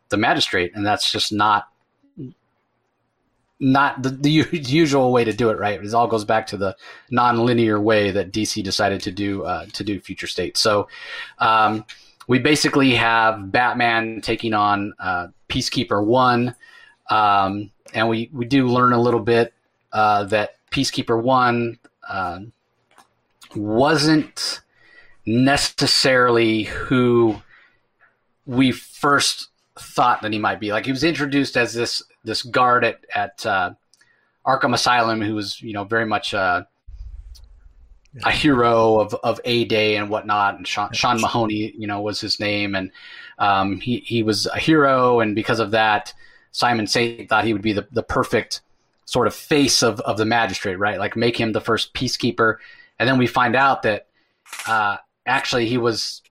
the 0.09 0.17
magistrate, 0.17 0.71
and 0.75 0.85
that's 0.85 1.11
just 1.11 1.33
not 1.33 1.69
not 3.60 4.01
the, 4.03 4.10
the, 4.10 4.30
usual 4.51 5.12
way 5.12 5.24
to 5.24 5.34
do 5.34 5.49
it, 5.49 5.60
right? 5.60 5.82
It 5.84 5.93
all 5.93 6.08
goes 6.08 6.26
back 6.26 6.47
to 6.47 6.58
the 6.58 6.76
non-linear 7.10 7.80
way 7.80 8.12
that 8.12 8.32
DC 8.32 8.64
decided 8.64 9.01
to 9.03 9.12
do 9.12 9.43
uh, 9.43 9.66
to 9.74 9.84
do 9.84 9.99
Future 9.99 10.28
State. 10.28 10.58
So 10.58 10.88
um, 11.39 11.86
we 12.28 12.39
basically 12.39 12.93
have 12.95 13.51
Batman 13.51 14.22
taking 14.22 14.53
on 14.53 14.93
uh, 14.99 15.28
Peacekeeper 15.49 16.03
One, 16.03 16.55
um, 17.10 17.72
and 17.93 18.10
we 18.10 18.30
we 18.34 18.45
do 18.45 18.68
learn 18.68 18.93
a 18.93 19.01
little 19.01 19.22
bit 19.22 19.53
uh, 19.91 20.26
that 20.26 20.55
Peacekeeper 20.72 21.22
One 21.22 21.80
uh, 22.08 22.39
wasn't 23.55 24.62
necessarily 25.26 26.64
who 26.64 27.41
we 28.45 28.72
first 28.72 29.49
thought 29.78 30.22
that 30.22 30.34
he 30.34 30.39
might 30.39 30.60
be. 30.60 30.72
Like 30.72 30.86
he 30.86 30.91
was 30.91 31.03
introduced 31.03 31.58
as 31.58 31.74
this 31.74 32.01
this 32.28 32.43
guard 32.43 32.84
at 32.84 32.99
at 33.15 33.43
uh, 33.45 33.71
Arkham 34.45 34.75
Asylum 34.75 35.21
who 35.21 35.34
was 35.34 35.59
you 35.61 35.73
know 35.73 35.84
very 35.84 36.05
much 36.05 36.36
uh, 36.36 36.63
a 38.23 38.32
hero 38.32 38.99
of 38.99 39.13
of 39.15 39.39
A 39.45 39.65
Day 39.65 39.95
and 39.95 40.09
whatnot. 40.09 40.55
And 40.55 40.67
Sean, 40.67 40.91
Sean, 40.93 41.21
Mahoney, 41.21 41.73
you 41.78 41.88
know, 41.88 42.01
was 42.01 42.21
his 42.21 42.39
name, 42.39 42.75
and 42.75 42.91
um, 43.39 43.80
he 43.80 43.99
he 43.99 44.23
was 44.23 44.45
a 44.47 44.59
hero, 44.59 45.19
and 45.19 45.36
because 45.36 45.59
of 45.59 45.71
that, 45.71 46.13
Simon 46.51 46.88
Saint 46.88 47.30
thought 47.30 47.45
he 47.45 47.53
would 47.53 47.61
be 47.61 47.73
the 47.73 47.88
the 47.91 48.03
perfect 48.03 48.61
sort 49.05 49.28
of 49.28 49.34
face 49.34 49.84
of 49.84 49.99
of 50.01 50.17
the 50.17 50.25
magistrate, 50.25 50.75
right? 50.75 50.99
Like 50.99 51.15
make 51.15 51.38
him 51.38 51.51
the 51.51 51.61
first 51.61 51.93
peacekeeper, 51.93 52.57
and 52.99 53.07
then 53.07 53.17
we 53.17 53.28
find 53.28 53.55
out 53.55 53.84
that 53.84 54.07
uh, 54.67 54.97
actually 55.25 55.67
he 55.67 55.78
was 55.78 56.21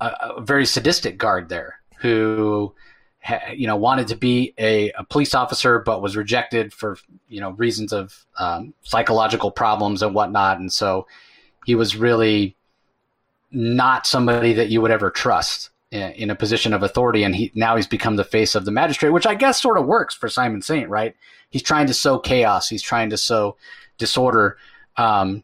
a, 0.00 0.06
a 0.36 0.40
very 0.40 0.66
sadistic 0.66 1.18
guard 1.18 1.48
there 1.48 1.80
who 2.00 2.74
you 3.54 3.66
know 3.66 3.76
wanted 3.76 4.08
to 4.08 4.16
be 4.16 4.54
a, 4.58 4.90
a, 4.92 5.04
police 5.04 5.34
officer 5.34 5.78
but 5.78 6.00
was 6.00 6.16
rejected 6.16 6.72
for 6.72 6.96
you 7.28 7.40
know 7.40 7.50
reasons 7.52 7.92
of 7.92 8.24
um, 8.38 8.72
psychological 8.82 9.50
problems 9.50 10.02
and 10.02 10.14
whatnot. 10.14 10.58
And 10.58 10.72
so 10.72 11.06
he 11.66 11.74
was 11.74 11.96
really 11.96 12.56
not 13.50 14.06
somebody 14.06 14.54
that 14.54 14.70
you 14.70 14.80
would 14.80 14.90
ever 14.90 15.10
trust 15.10 15.70
in, 15.90 16.12
in, 16.12 16.30
a 16.30 16.34
position 16.34 16.72
of 16.72 16.82
authority. 16.82 17.22
And 17.22 17.34
he 17.34 17.52
now 17.54 17.76
he's 17.76 17.86
become 17.86 18.16
the 18.16 18.24
face 18.24 18.54
of 18.54 18.64
the 18.64 18.70
magistrate 18.70 19.10
which 19.10 19.26
i 19.26 19.34
guess 19.34 19.60
sort 19.60 19.76
of 19.76 19.86
works 19.86 20.14
for 20.14 20.28
simon 20.28 20.62
saint 20.62 20.88
right? 20.88 21.14
He's 21.50 21.62
trying 21.62 21.88
to 21.88 21.94
sow 21.94 22.18
chaos. 22.18 22.68
He's 22.68 22.82
trying 22.82 23.10
to 23.10 23.16
sow 23.16 23.56
disorder. 23.98 24.56
Um, 24.96 25.42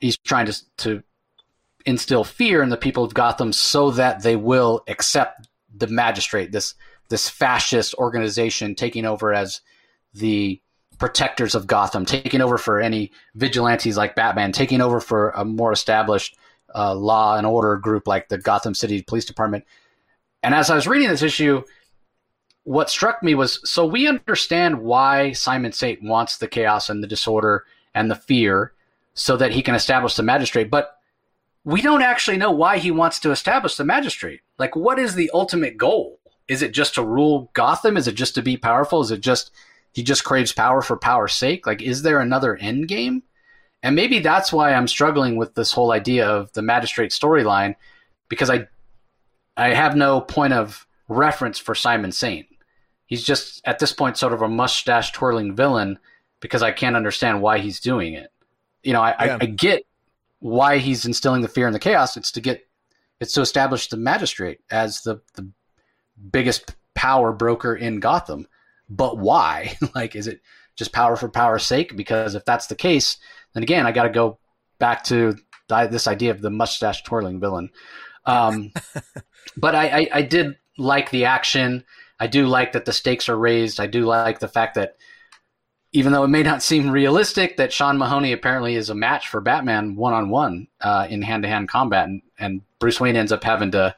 he's 0.00 0.16
trying 0.16 0.46
to, 0.46 0.76
to 0.78 1.02
instill 1.84 2.24
fear 2.24 2.62
in 2.62 2.70
the 2.70 2.76
people 2.76 3.04
of 3.04 3.14
gotham 3.14 3.52
so 3.52 3.90
that 3.92 4.22
they 4.22 4.34
will 4.34 4.82
accept 4.88 5.48
the 5.74 5.86
magistrate 5.86 6.52
this 6.52 6.74
this 7.08 7.28
fascist 7.28 7.94
organization 7.94 8.74
taking 8.74 9.04
over 9.04 9.32
as 9.32 9.60
the 10.14 10.60
protectors 10.98 11.54
of 11.54 11.66
Gotham, 11.66 12.06
taking 12.06 12.40
over 12.40 12.58
for 12.58 12.80
any 12.80 13.12
vigilantes 13.34 13.96
like 13.96 14.16
Batman, 14.16 14.52
taking 14.52 14.80
over 14.80 15.00
for 15.00 15.30
a 15.30 15.44
more 15.44 15.72
established 15.72 16.36
uh, 16.74 16.94
law 16.94 17.36
and 17.36 17.46
order 17.46 17.76
group 17.76 18.06
like 18.06 18.28
the 18.28 18.38
Gotham 18.38 18.74
City 18.74 19.02
Police 19.02 19.24
Department. 19.24 19.64
And 20.42 20.54
as 20.54 20.70
I 20.70 20.74
was 20.74 20.86
reading 20.86 21.08
this 21.08 21.22
issue, 21.22 21.62
what 22.64 22.90
struck 22.90 23.22
me 23.22 23.34
was 23.34 23.60
so 23.68 23.86
we 23.86 24.08
understand 24.08 24.80
why 24.80 25.32
Simon 25.32 25.72
Saint 25.72 26.02
wants 26.02 26.38
the 26.38 26.48
chaos 26.48 26.90
and 26.90 27.02
the 27.02 27.06
disorder 27.06 27.64
and 27.94 28.10
the 28.10 28.16
fear 28.16 28.72
so 29.14 29.36
that 29.36 29.52
he 29.52 29.62
can 29.62 29.74
establish 29.74 30.14
the 30.14 30.22
magistrate, 30.22 30.70
but 30.70 30.98
we 31.64 31.80
don't 31.80 32.02
actually 32.02 32.36
know 32.36 32.50
why 32.50 32.78
he 32.78 32.90
wants 32.90 33.18
to 33.20 33.30
establish 33.30 33.76
the 33.76 33.84
magistrate. 33.84 34.40
Like, 34.58 34.76
what 34.76 34.98
is 34.98 35.14
the 35.14 35.30
ultimate 35.32 35.76
goal? 35.76 36.20
Is 36.48 36.62
it 36.62 36.72
just 36.72 36.94
to 36.94 37.04
rule 37.04 37.50
Gotham? 37.54 37.96
Is 37.96 38.08
it 38.08 38.14
just 38.14 38.34
to 38.36 38.42
be 38.42 38.56
powerful? 38.56 39.00
Is 39.00 39.10
it 39.10 39.20
just 39.20 39.50
he 39.92 40.02
just 40.02 40.24
craves 40.24 40.52
power 40.52 40.82
for 40.82 40.96
power's 40.96 41.34
sake? 41.34 41.66
Like, 41.66 41.82
is 41.82 42.02
there 42.02 42.20
another 42.20 42.56
end 42.56 42.88
game? 42.88 43.22
And 43.82 43.96
maybe 43.96 44.18
that's 44.18 44.52
why 44.52 44.72
I'm 44.72 44.88
struggling 44.88 45.36
with 45.36 45.54
this 45.54 45.72
whole 45.72 45.92
idea 45.92 46.26
of 46.26 46.52
the 46.52 46.62
magistrate 46.62 47.10
storyline 47.10 47.76
because 48.28 48.50
I 48.50 48.68
I 49.56 49.74
have 49.74 49.96
no 49.96 50.20
point 50.20 50.52
of 50.52 50.86
reference 51.08 51.58
for 51.58 51.74
Simon 51.74 52.12
Saint 52.12 52.46
he's 53.06 53.22
just 53.24 53.60
at 53.64 53.78
this 53.78 53.92
point 53.92 54.16
sort 54.16 54.32
of 54.32 54.42
a 54.42 54.48
mustache 54.48 55.12
twirling 55.12 55.54
villain 55.56 55.98
because 56.40 56.62
I 56.62 56.72
can't 56.72 56.96
understand 56.96 57.40
why 57.40 57.58
he's 57.58 57.80
doing 57.80 58.14
it. 58.14 58.30
You 58.82 58.92
know, 58.92 59.00
I, 59.00 59.24
yeah. 59.24 59.38
I, 59.40 59.44
I, 59.44 59.46
get 59.46 59.86
why 60.40 60.78
he's 60.78 61.06
instilling 61.06 61.42
the 61.42 61.48
fear 61.48 61.66
and 61.66 61.74
the 61.74 61.80
chaos. 61.80 62.16
It's 62.16 62.30
to 62.32 62.40
get 62.40 62.66
it's 63.20 63.32
to 63.32 63.40
establish 63.40 63.88
the 63.88 63.96
magistrate 63.96 64.60
as 64.70 65.00
the 65.02 65.20
the 65.34 65.48
biggest 66.30 66.74
power 66.94 67.32
broker 67.32 67.74
in 67.74 68.00
Gotham. 68.00 68.46
But 68.88 69.18
why? 69.18 69.76
like, 69.94 70.16
is 70.16 70.26
it 70.26 70.40
just 70.76 70.92
power 70.92 71.16
for 71.16 71.28
power's 71.28 71.64
sake? 71.64 71.96
Because 71.96 72.34
if 72.34 72.44
that's 72.44 72.66
the 72.66 72.74
case, 72.74 73.18
then 73.54 73.62
again, 73.62 73.86
I 73.86 73.92
got 73.92 74.04
to 74.04 74.10
go 74.10 74.38
back 74.78 75.04
to 75.04 75.36
this 75.68 76.06
idea 76.06 76.30
of 76.30 76.42
the 76.42 76.50
mustache 76.50 77.02
twirling 77.02 77.40
villain. 77.40 77.70
Um, 78.24 78.72
but 79.56 79.74
I, 79.74 79.88
I, 79.88 80.08
I 80.14 80.22
did 80.22 80.56
like 80.78 81.10
the 81.10 81.24
action. 81.24 81.84
I 82.20 82.26
do 82.26 82.46
like 82.46 82.72
that 82.72 82.84
the 82.84 82.92
stakes 82.92 83.28
are 83.28 83.38
raised. 83.38 83.80
I 83.80 83.86
do 83.86 84.04
like 84.04 84.38
the 84.38 84.48
fact 84.48 84.74
that 84.74 84.96
even 85.92 86.12
though 86.12 86.24
it 86.24 86.28
may 86.28 86.42
not 86.42 86.62
seem 86.62 86.90
realistic, 86.90 87.56
that 87.56 87.72
Sean 87.72 87.96
Mahoney 87.96 88.32
apparently 88.32 88.74
is 88.74 88.90
a 88.90 88.94
match 88.94 89.28
for 89.28 89.40
Batman 89.40 89.96
one 89.96 90.12
on 90.12 90.28
one 90.28 90.68
in 91.08 91.22
hand 91.22 91.42
to 91.42 91.48
hand 91.48 91.68
combat, 91.68 92.08
and, 92.08 92.22
and, 92.38 92.62
Bruce 92.78 93.00
Wayne 93.00 93.16
ends 93.16 93.32
up 93.32 93.42
having 93.42 93.70
to 93.70 93.96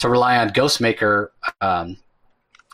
to 0.00 0.08
rely 0.08 0.38
on 0.38 0.50
Ghostmaker 0.50 1.28
um, 1.60 1.96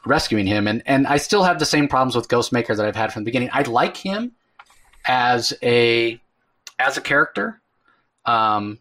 rescuing 0.04 0.46
him. 0.46 0.66
And 0.66 0.82
and 0.86 1.06
I 1.06 1.18
still 1.18 1.44
have 1.44 1.58
the 1.58 1.66
same 1.66 1.88
problems 1.88 2.16
with 2.16 2.28
Ghostmaker 2.28 2.76
that 2.76 2.86
I've 2.86 2.96
had 2.96 3.12
from 3.12 3.22
the 3.22 3.28
beginning. 3.28 3.50
I 3.52 3.62
like 3.62 3.96
him 3.96 4.32
as 5.06 5.52
a 5.62 6.20
as 6.78 6.96
a 6.96 7.00
character. 7.00 7.60
Um, 8.24 8.80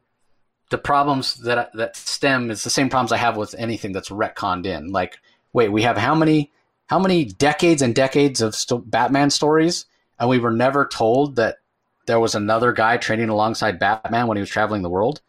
the 0.70 0.78
problems 0.78 1.36
that 1.36 1.72
that 1.74 1.96
stem 1.96 2.50
is 2.50 2.64
the 2.64 2.70
same 2.70 2.90
problems 2.90 3.12
I 3.12 3.18
have 3.18 3.38
with 3.38 3.54
anything 3.58 3.92
that's 3.92 4.10
retconned 4.10 4.66
in, 4.66 4.92
like 4.92 5.18
wait, 5.54 5.72
we 5.72 5.84
have 5.84 5.98
how 5.98 6.16
many 6.16 6.52
how 6.88 7.00
many 7.00 7.26
decades 7.26 7.82
and 7.82 7.96
decades 7.96 8.42
of 8.42 8.56
st- 8.56 8.90
Batman 8.90 9.30
stories, 9.30 9.86
and 10.20 10.30
we 10.30 10.40
were 10.40 10.52
never 10.52 10.86
told 10.86 11.36
that 11.38 11.58
there 12.06 12.20
was 12.20 12.36
another 12.36 12.72
guy 12.72 12.98
training 12.98 13.30
alongside 13.30 13.80
Batman 13.80 14.28
when 14.28 14.38
he 14.38 14.42
was 14.42 14.50
traveling 14.50 14.84
the 14.84 14.90
world. 14.90 15.22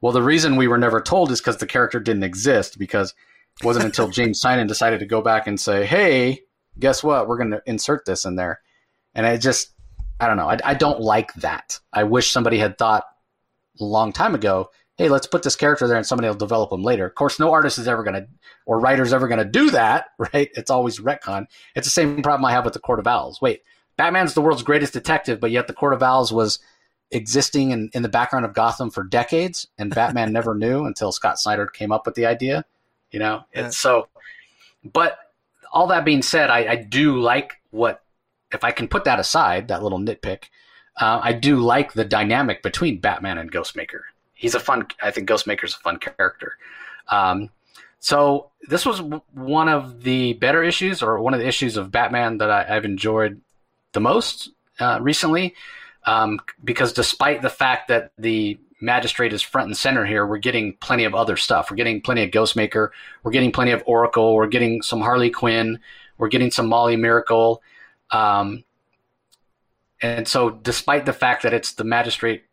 Well, 0.00 0.12
the 0.12 0.22
reason 0.22 0.56
we 0.56 0.68
were 0.68 0.78
never 0.78 1.00
told 1.00 1.30
is 1.30 1.40
because 1.40 1.56
the 1.56 1.66
character 1.66 2.00
didn't 2.00 2.22
exist. 2.22 2.78
Because 2.78 3.14
it 3.60 3.66
wasn't 3.66 3.86
until 3.86 4.08
James 4.10 4.42
Tynion 4.42 4.68
decided 4.68 5.00
to 5.00 5.06
go 5.06 5.22
back 5.22 5.46
and 5.46 5.60
say, 5.60 5.86
"Hey, 5.86 6.42
guess 6.78 7.02
what? 7.02 7.28
We're 7.28 7.38
going 7.38 7.50
to 7.50 7.62
insert 7.66 8.04
this 8.04 8.24
in 8.24 8.36
there," 8.36 8.60
and 9.14 9.26
I 9.26 9.36
just, 9.36 9.72
I 10.20 10.26
don't 10.26 10.36
know. 10.36 10.48
I, 10.48 10.58
I 10.64 10.74
don't 10.74 11.00
like 11.00 11.32
that. 11.34 11.80
I 11.92 12.04
wish 12.04 12.30
somebody 12.30 12.58
had 12.58 12.78
thought 12.78 13.04
a 13.80 13.84
long 13.84 14.12
time 14.12 14.34
ago 14.34 14.70
hey, 14.98 15.08
let's 15.08 15.28
put 15.28 15.44
this 15.44 15.56
character 15.56 15.86
there 15.86 15.96
and 15.96 16.04
somebody 16.04 16.28
will 16.28 16.34
develop 16.34 16.70
them 16.70 16.82
later. 16.82 17.06
Of 17.06 17.14
course, 17.14 17.38
no 17.38 17.52
artist 17.52 17.78
is 17.78 17.86
ever 17.86 18.02
going 18.02 18.20
to, 18.20 18.28
or 18.66 18.80
writer 18.80 19.04
is 19.04 19.12
ever 19.12 19.28
going 19.28 19.38
to 19.38 19.44
do 19.44 19.70
that, 19.70 20.06
right? 20.18 20.50
It's 20.54 20.70
always 20.70 20.98
retcon. 20.98 21.46
It's 21.74 21.86
the 21.86 21.92
same 21.92 22.20
problem 22.20 22.44
I 22.44 22.52
have 22.52 22.64
with 22.64 22.74
the 22.74 22.80
Court 22.80 22.98
of 22.98 23.06
Owls. 23.06 23.40
Wait, 23.40 23.62
Batman's 23.96 24.34
the 24.34 24.42
world's 24.42 24.62
greatest 24.62 24.92
detective, 24.92 25.40
but 25.40 25.52
yet 25.52 25.68
the 25.68 25.72
Court 25.72 25.94
of 25.94 26.02
Owls 26.02 26.32
was 26.32 26.58
existing 27.10 27.70
in, 27.70 27.90
in 27.94 28.02
the 28.02 28.08
background 28.08 28.44
of 28.44 28.54
Gotham 28.54 28.90
for 28.90 29.04
decades, 29.04 29.66
and 29.78 29.94
Batman 29.94 30.32
never 30.32 30.54
knew 30.54 30.84
until 30.84 31.12
Scott 31.12 31.38
Snyder 31.38 31.66
came 31.66 31.92
up 31.92 32.06
with 32.06 32.14
the 32.14 32.26
idea. 32.26 32.64
You 33.10 33.18
know, 33.18 33.44
yeah. 33.54 33.70
so. 33.70 34.08
But 34.84 35.18
all 35.72 35.86
that 35.88 36.04
being 36.04 36.22
said, 36.22 36.50
I, 36.50 36.72
I, 36.72 36.76
do 36.76 37.18
like 37.18 37.54
what 37.70 38.02
if 38.52 38.62
I 38.64 38.70
can 38.70 38.86
put 38.86 39.04
that 39.04 39.18
aside, 39.18 39.68
that 39.68 39.82
little 39.82 39.98
nitpick. 39.98 40.44
Uh, 40.96 41.20
I 41.22 41.32
do 41.32 41.56
like 41.56 41.92
the 41.92 42.04
dynamic 42.04 42.62
between 42.62 43.00
Batman 43.00 43.38
and 43.38 43.50
Ghostmaker 43.52 44.00
he's 44.38 44.54
a 44.54 44.60
fun. 44.60 44.86
I 45.02 45.10
think 45.10 45.28
Ghostmaker's 45.28 45.74
a 45.74 45.78
fun 45.78 45.98
character. 45.98 46.56
Um, 47.08 47.50
so 48.00 48.50
this 48.68 48.86
was 48.86 49.02
one 49.34 49.68
of 49.68 50.04
the 50.04 50.32
better 50.34 50.62
issues, 50.62 51.02
or 51.02 51.20
one 51.20 51.34
of 51.34 51.40
the 51.40 51.46
issues 51.46 51.76
of 51.76 51.90
Batman 51.90 52.38
that 52.38 52.50
I, 52.50 52.64
have 52.64 52.84
enjoyed 52.84 53.40
the 53.92 54.00
most 54.00 54.50
uh, 54.78 54.98
recently, 55.02 55.54
um, 56.04 56.40
because 56.64 56.92
despite 56.92 57.42
the 57.42 57.50
fact 57.50 57.88
that 57.88 58.12
the 58.18 58.58
magistrate 58.80 59.32
is 59.32 59.42
front 59.42 59.66
and 59.66 59.76
center 59.76 60.04
here, 60.04 60.26
we're 60.26 60.38
getting 60.38 60.74
plenty 60.76 61.04
of 61.04 61.14
other 61.14 61.36
stuff. 61.36 61.70
We're 61.70 61.76
getting 61.76 62.00
plenty 62.00 62.22
of 62.22 62.30
Ghostmaker. 62.30 62.90
We're 63.22 63.32
getting 63.32 63.52
plenty 63.52 63.72
of 63.72 63.82
Oracle. 63.86 64.34
We're 64.34 64.46
getting 64.46 64.82
some 64.82 65.00
Harley 65.00 65.30
Quinn. 65.30 65.78
We're 66.16 66.28
getting 66.28 66.50
some 66.50 66.66
Molly 66.66 66.96
Miracle. 66.96 67.62
Um, 68.10 68.64
and 70.00 70.28
so, 70.28 70.50
despite 70.50 71.06
the 71.06 71.12
fact 71.12 71.42
that 71.42 71.52
it's 71.52 71.72
the 71.72 71.84
magistrate 71.84 72.44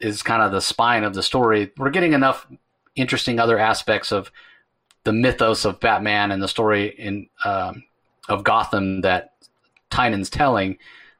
is 0.00 0.22
kind 0.22 0.42
of 0.42 0.52
the 0.52 0.60
spine 0.60 1.04
of 1.04 1.14
the 1.14 1.22
story. 1.22 1.72
We're 1.76 1.90
getting 1.90 2.12
enough 2.12 2.46
interesting 2.94 3.38
other 3.38 3.58
aspects 3.58 4.12
of 4.12 4.30
the 5.04 5.12
mythos 5.12 5.64
of 5.64 5.80
Batman 5.80 6.30
and 6.30 6.42
the 6.42 6.48
story 6.48 6.88
in 6.98 7.28
um, 7.44 7.84
of 8.28 8.44
Gotham 8.44 9.00
that 9.02 9.32
Tynion's 9.90 10.30
telling 10.30 10.78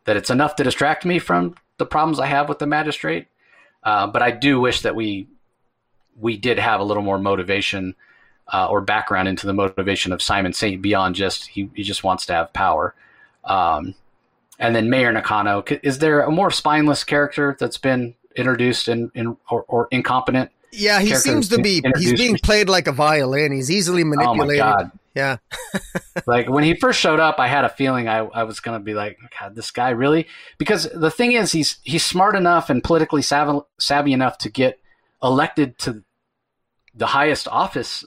that 0.09 0.17
it's 0.17 0.31
enough 0.31 0.57
to 0.57 0.65
distract 0.65 1.05
me 1.05 1.19
from 1.19 1.55
the 1.77 1.85
problems 1.85 2.19
I 2.19 2.25
have 2.25 2.49
with 2.49 2.59
the 2.59 2.67
magistrate. 2.67 3.27
Uh, 3.83 4.07
but 4.07 4.23
I 4.23 4.31
do 4.31 4.59
wish 4.59 4.81
that 4.81 4.97
we 4.97 5.29
we 6.19 6.39
did 6.39 6.59
have 6.59 6.81
a 6.81 6.85
little 6.85 7.03
more 7.03 7.19
motivation 7.19 7.95
uh, 8.51 8.69
or 8.69 8.81
background 8.81 9.29
into 9.29 9.47
the 9.47 9.53
motivation 9.53 10.11
of 10.13 10.23
Simon 10.23 10.55
Saint 10.55 10.81
beyond 10.81 11.15
just 11.15 11.49
he, 11.49 11.69
he 11.75 11.83
just 11.83 12.05
wants 12.05 12.25
to 12.27 12.33
have 12.33 12.55
power. 12.55 12.95
Um, 13.45 13.95
and 14.59 14.75
then 14.75 14.89
Mayor 14.89 15.13
Nakano, 15.13 15.63
is 15.83 15.99
there 15.99 16.23
a 16.23 16.31
more 16.31 16.51
spineless 16.51 17.05
character 17.05 17.55
that's 17.61 17.77
been 17.77 18.15
introduced 18.35 18.89
in, 18.89 19.11
in 19.15 19.37
or, 19.51 19.65
or 19.69 19.89
incompetent. 19.91 20.51
Yeah, 20.71 21.01
he 21.01 21.14
seems 21.14 21.49
to 21.49 21.61
be. 21.61 21.83
He's 21.97 22.12
being 22.14 22.37
played 22.37 22.69
like 22.69 22.87
a 22.87 22.93
violin. 22.93 23.53
He's 23.53 23.71
easily 23.71 24.05
manipulated. 24.05 24.61
Oh 24.61 24.66
my 24.66 24.79
god! 24.81 24.93
Yeah. 25.14 25.39
like 26.27 26.49
when 26.49 26.62
he 26.62 26.75
first 26.75 27.01
showed 27.01 27.19
up, 27.19 27.39
I 27.39 27.49
had 27.49 27.64
a 27.64 27.69
feeling 27.69 28.09
I, 28.09 28.19
I 28.19 28.45
was 28.45 28.61
going 28.61 28.79
to 28.79 28.85
be 28.85 28.95
like, 28.95 29.19
God, 29.39 29.57
this 29.57 29.71
guy 29.73 29.91
really? 29.91 30.29
Because 30.59 30.89
the 30.95 31.11
thing 31.11 31.33
is, 31.33 31.51
he's 31.51 31.79
he's 31.83 32.05
smart 32.05 32.37
enough 32.37 32.71
and 32.71 32.85
politically 32.85 33.23
savvy, 33.23 33.59
savvy 33.79 34.12
enough 34.12 34.39
to 34.39 34.49
get 34.49 34.79
elected 35.23 35.79
to 35.79 36.05
the 36.95 37.07
highest 37.07 37.49
office, 37.49 38.05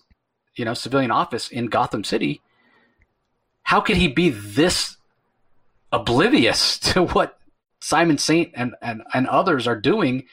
you 0.55 0.63
know, 0.63 0.73
civilian 0.73 1.11
office 1.11 1.49
in 1.49 1.65
Gotham 1.65 2.03
City. 2.03 2.41
How 3.63 3.81
could 3.81 3.97
he 3.97 4.07
be 4.07 4.29
this 4.29 4.97
oblivious 5.91 6.79
to 6.93 7.07
what 7.07 7.37
Simon 7.81 8.17
Saint 8.17 8.51
and, 8.55 8.75
and, 8.81 9.01
and 9.13 9.27
others 9.27 9.67
are 9.67 9.79
doing 9.79 10.25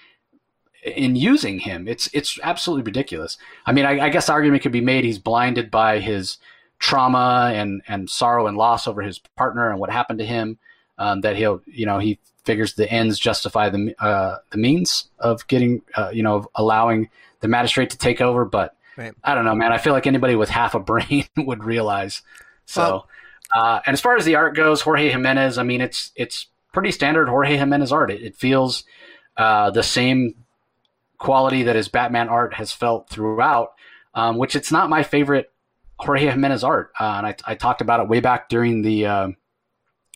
in 0.83 1.17
using 1.17 1.59
him. 1.61 1.89
It's 1.89 2.09
it's 2.13 2.39
absolutely 2.43 2.85
ridiculous. 2.85 3.37
I 3.67 3.73
mean, 3.73 3.85
I, 3.85 4.07
I, 4.07 4.09
guess 4.09 4.27
the 4.27 4.33
argument 4.33 4.63
could 4.63 4.73
be 4.73 4.81
made 4.81 5.05
he's 5.05 5.19
blinded 5.19 5.71
by 5.71 5.99
his 6.01 6.39
trauma 6.79 7.51
and 7.55 7.83
and 7.89 8.09
sorrow 8.09 8.47
and 8.47 8.57
loss 8.57 8.87
over 8.87 9.03
his 9.03 9.19
partner 9.37 9.71
and 9.71 9.81
what 9.81 9.91
happened 9.91 10.21
to 10.21 10.27
him. 10.27 10.59
Um, 10.99 11.21
that 11.21 11.37
he'll 11.37 11.63
you 11.67 11.87
know 11.87 11.99
he 11.99 12.19
figures 12.45 12.75
the 12.75 12.91
ends 12.91 13.19
justify 13.19 13.69
the 13.69 13.95
uh, 13.99 14.39
the 14.51 14.59
means 14.59 15.09
of 15.19 15.47
getting 15.47 15.83
uh, 15.95 16.11
you 16.13 16.23
know 16.23 16.37
of 16.37 16.49
allowing 16.55 17.09
the 17.41 17.49
magistrate 17.49 17.91
to 17.91 17.99
take 17.99 18.21
over. 18.21 18.45
But 18.45 18.77
right. 18.97 19.15
I 19.23 19.35
don't 19.35 19.45
know, 19.45 19.55
man. 19.55 19.73
I 19.73 19.79
feel 19.79 19.93
like 19.93 20.07
anybody 20.07 20.35
with 20.35 20.49
half 20.49 20.75
a 20.75 20.81
brain 20.81 21.27
would 21.37 21.65
realize. 21.65 22.23
So. 22.67 22.83
Well, 22.83 23.09
uh, 23.51 23.81
and 23.87 23.95
as 23.95 24.01
far 24.03 24.15
as 24.15 24.27
the 24.27 24.35
art 24.35 24.55
goes, 24.55 24.83
Jorge 24.83 25.09
Jimenez, 25.09 25.57
I 25.57 25.63
mean, 25.63 25.81
it's 25.81 26.13
it's 26.15 26.49
pretty 26.75 26.93
standard 26.93 27.31
Jorge 27.31 27.57
Jimenez 27.57 27.93
art. 27.93 28.11
It, 28.11 28.23
it 28.23 28.37
feels 28.37 28.85
uh, 29.39 29.71
the 29.71 29.83
same 29.83 30.35
quality 31.19 31.65
that 31.65 31.77
his 31.77 31.89
Batman 31.89 32.29
art 32.29 32.55
has 32.55 32.73
felt 32.73 33.09
throughout, 33.09 33.73
um, 34.15 34.39
which 34.39 34.57
it's 34.57 34.73
not 34.73 34.91
my 34.91 35.03
favorite 35.03 35.53
Jorge 35.99 36.27
Jimenez 36.27 36.65
art. 36.65 36.93
Uh, 36.99 37.15
and 37.19 37.27
I, 37.27 37.37
I, 37.45 37.55
talked 37.55 37.81
about 37.81 38.01
it 38.01 38.09
way 38.09 38.21
back 38.21 38.49
during 38.49 38.83
the 38.83 39.07
uh, 39.07 39.29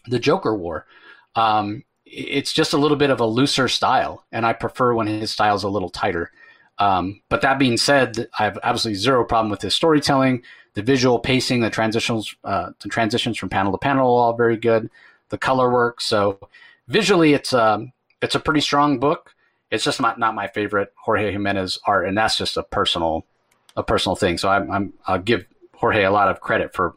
the 0.07 0.19
Joker 0.19 0.57
War. 0.57 0.87
Um, 1.35 1.85
it's 2.05 2.53
just 2.53 2.73
a 2.73 2.79
little 2.79 2.97
bit 2.97 3.11
of 3.11 3.21
a 3.21 3.27
looser 3.27 3.69
style, 3.69 4.25
and 4.31 4.47
I 4.47 4.53
prefer 4.53 4.95
when 4.95 5.07
his 5.07 5.33
style 5.33 5.57
is 5.57 5.65
a 5.65 5.69
little 5.69 5.91
tighter. 5.91 6.31
Um, 6.79 7.23
but 7.29 7.43
that 7.43 7.59
being 7.59 7.77
said, 7.77 8.29
I 8.39 8.45
have 8.45 8.59
absolutely 8.63 8.99
zero 9.01 9.25
problem 9.25 9.51
with 9.51 9.63
his 9.63 9.75
storytelling, 9.75 10.43
the 10.75 10.83
visual 10.83 11.19
pacing, 11.19 11.61
the 11.61 11.71
transitions, 11.71 12.35
uh, 12.45 12.71
the 12.81 12.89
transitions 12.89 13.39
from 13.39 13.49
panel 13.49 13.73
to 13.73 13.79
panel, 13.79 14.15
all 14.15 14.37
very 14.37 14.57
good 14.57 14.91
the 15.33 15.39
color 15.39 15.73
work. 15.73 16.01
So 16.01 16.39
visually, 16.87 17.33
it's 17.33 17.53
um, 17.53 17.93
it's 18.21 18.37
a 18.37 18.41
pretty 18.41 18.61
strong 18.61 19.01
book. 19.01 19.35
It's 19.73 19.83
just 19.83 20.01
not, 20.01 20.19
not 20.19 20.35
my 20.35 20.47
favorite 20.47 20.93
Jorge 20.97 21.33
Jimenez 21.33 21.79
art, 21.87 22.07
and 22.07 22.17
that's 22.17 22.37
just 22.37 22.57
a 22.57 22.63
personal 22.63 23.27
a 23.75 23.83
personal 23.83 24.15
thing. 24.15 24.39
So 24.39 24.51
I'm, 24.51 24.71
I'm 24.71 24.93
I'll 25.07 25.19
give 25.19 25.47
Jorge 25.75 26.05
a 26.05 26.11
lot 26.11 26.29
of 26.29 26.41
credit 26.41 26.75
for 26.75 26.95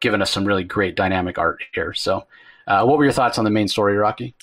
giving 0.00 0.22
us 0.22 0.30
some 0.30 0.44
really 0.44 0.64
great 0.64 0.96
dynamic 0.96 1.38
art 1.38 1.62
here. 1.74 1.92
So 1.92 2.26
uh, 2.66 2.84
what 2.84 2.96
were 2.96 3.04
your 3.04 3.12
thoughts 3.12 3.36
on 3.36 3.44
the 3.44 3.50
main 3.50 3.68
story, 3.68 3.96
Rocky? 3.96 4.34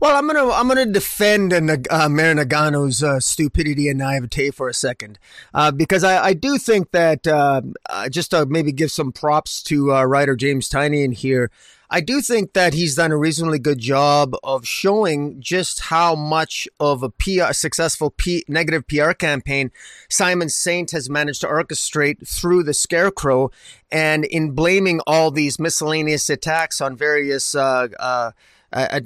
Well, 0.00 0.14
I'm 0.14 0.26
gonna 0.26 0.50
I'm 0.50 0.68
gonna 0.68 0.86
defend 0.86 1.52
uh, 1.52 2.08
Mayor 2.08 2.34
Nakano's 2.34 3.02
uh, 3.02 3.20
stupidity 3.20 3.88
and 3.88 3.98
naivete 3.98 4.50
for 4.50 4.68
a 4.68 4.74
second, 4.74 5.18
uh, 5.54 5.70
because 5.70 6.04
I, 6.04 6.26
I 6.26 6.32
do 6.34 6.58
think 6.58 6.90
that 6.90 7.26
uh, 7.26 7.62
uh, 7.88 8.08
just 8.10 8.32
to 8.32 8.44
maybe 8.44 8.72
give 8.72 8.90
some 8.90 9.12
props 9.12 9.62
to 9.64 9.94
uh, 9.94 10.04
writer 10.04 10.36
James 10.36 10.68
Tynion 10.68 11.14
here. 11.14 11.50
I 11.92 12.00
do 12.00 12.20
think 12.20 12.52
that 12.52 12.72
he's 12.72 12.94
done 12.94 13.10
a 13.10 13.16
reasonably 13.16 13.58
good 13.58 13.80
job 13.80 14.36
of 14.44 14.64
showing 14.64 15.40
just 15.40 15.80
how 15.80 16.14
much 16.14 16.68
of 16.78 17.02
a 17.02 17.10
PR, 17.10 17.52
successful 17.52 18.10
P, 18.10 18.44
negative 18.46 18.86
PR 18.86 19.10
campaign 19.10 19.72
Simon 20.08 20.48
Saint 20.48 20.92
has 20.92 21.10
managed 21.10 21.40
to 21.40 21.48
orchestrate 21.48 22.28
through 22.28 22.62
the 22.62 22.74
Scarecrow, 22.74 23.50
and 23.90 24.24
in 24.24 24.52
blaming 24.52 25.00
all 25.04 25.32
these 25.32 25.58
miscellaneous 25.58 26.30
attacks 26.30 26.80
on 26.80 26.96
various. 26.96 27.54
Uh, 27.54 27.88
uh, 27.98 28.30
uh, 28.72 29.00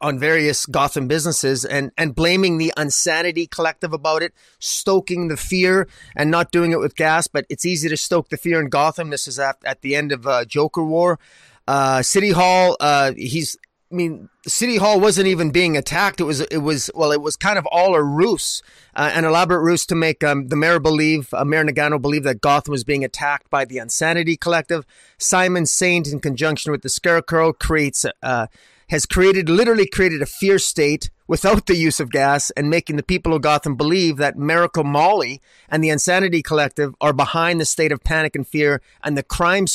on 0.00 0.18
various 0.18 0.66
Gotham 0.66 1.08
businesses 1.08 1.64
and, 1.64 1.90
and 1.96 2.14
blaming 2.14 2.58
the 2.58 2.72
Insanity 2.76 3.46
Collective 3.46 3.94
about 3.94 4.22
it, 4.22 4.34
stoking 4.58 5.28
the 5.28 5.36
fear 5.36 5.88
and 6.14 6.30
not 6.30 6.52
doing 6.52 6.72
it 6.72 6.78
with 6.78 6.94
gas. 6.94 7.26
But 7.26 7.46
it's 7.48 7.64
easy 7.64 7.88
to 7.88 7.96
stoke 7.96 8.28
the 8.28 8.36
fear 8.36 8.60
in 8.60 8.68
Gotham. 8.68 9.08
This 9.08 9.26
is 9.26 9.38
at, 9.38 9.56
at 9.64 9.80
the 9.80 9.96
end 9.96 10.12
of 10.12 10.26
uh, 10.26 10.44
Joker 10.44 10.84
War. 10.84 11.18
Uh, 11.66 12.02
City 12.02 12.30
Hall, 12.30 12.76
uh, 12.80 13.12
he's, 13.16 13.56
I 13.90 13.94
mean, 13.94 14.28
City 14.46 14.76
Hall 14.76 15.00
wasn't 15.00 15.28
even 15.28 15.50
being 15.50 15.76
attacked. 15.76 16.20
It 16.20 16.24
was, 16.24 16.40
it 16.40 16.58
was, 16.58 16.90
well, 16.94 17.12
it 17.12 17.22
was 17.22 17.36
kind 17.36 17.58
of 17.58 17.66
all 17.66 17.94
a 17.94 18.02
ruse, 18.02 18.62
uh, 18.94 19.10
an 19.14 19.24
elaborate 19.24 19.60
ruse 19.60 19.86
to 19.86 19.94
make 19.94 20.22
um, 20.22 20.48
the 20.48 20.56
mayor 20.56 20.78
believe, 20.78 21.32
uh, 21.32 21.44
Mayor 21.44 21.64
Nakano 21.64 21.98
believe 21.98 22.24
that 22.24 22.40
Gotham 22.40 22.72
was 22.72 22.84
being 22.84 23.04
attacked 23.04 23.48
by 23.50 23.64
the 23.64 23.78
Insanity 23.78 24.36
Collective. 24.36 24.84
Simon 25.18 25.64
Saint, 25.64 26.08
in 26.08 26.20
conjunction 26.20 26.72
with 26.72 26.82
the 26.82 26.88
Scarecrow, 26.88 27.52
creates, 27.52 28.04
uh, 28.22 28.48
has 28.94 29.06
created, 29.06 29.48
literally 29.48 29.88
created 29.88 30.22
a 30.22 30.26
fear 30.26 30.56
state 30.56 31.10
without 31.26 31.66
the 31.66 31.74
use 31.74 31.98
of 31.98 32.12
gas 32.12 32.52
and 32.52 32.70
making 32.70 32.94
the 32.94 33.02
people 33.02 33.34
of 33.34 33.42
Gotham 33.42 33.74
believe 33.74 34.18
that 34.18 34.38
Miracle 34.38 34.84
Molly 34.84 35.40
and 35.68 35.82
the 35.82 35.88
Insanity 35.88 36.42
Collective 36.42 36.94
are 37.00 37.12
behind 37.12 37.60
the 37.60 37.64
state 37.64 37.90
of 37.90 38.04
panic 38.04 38.36
and 38.36 38.46
fear 38.46 38.80
and 39.02 39.18
the 39.18 39.24
crime 39.24 39.66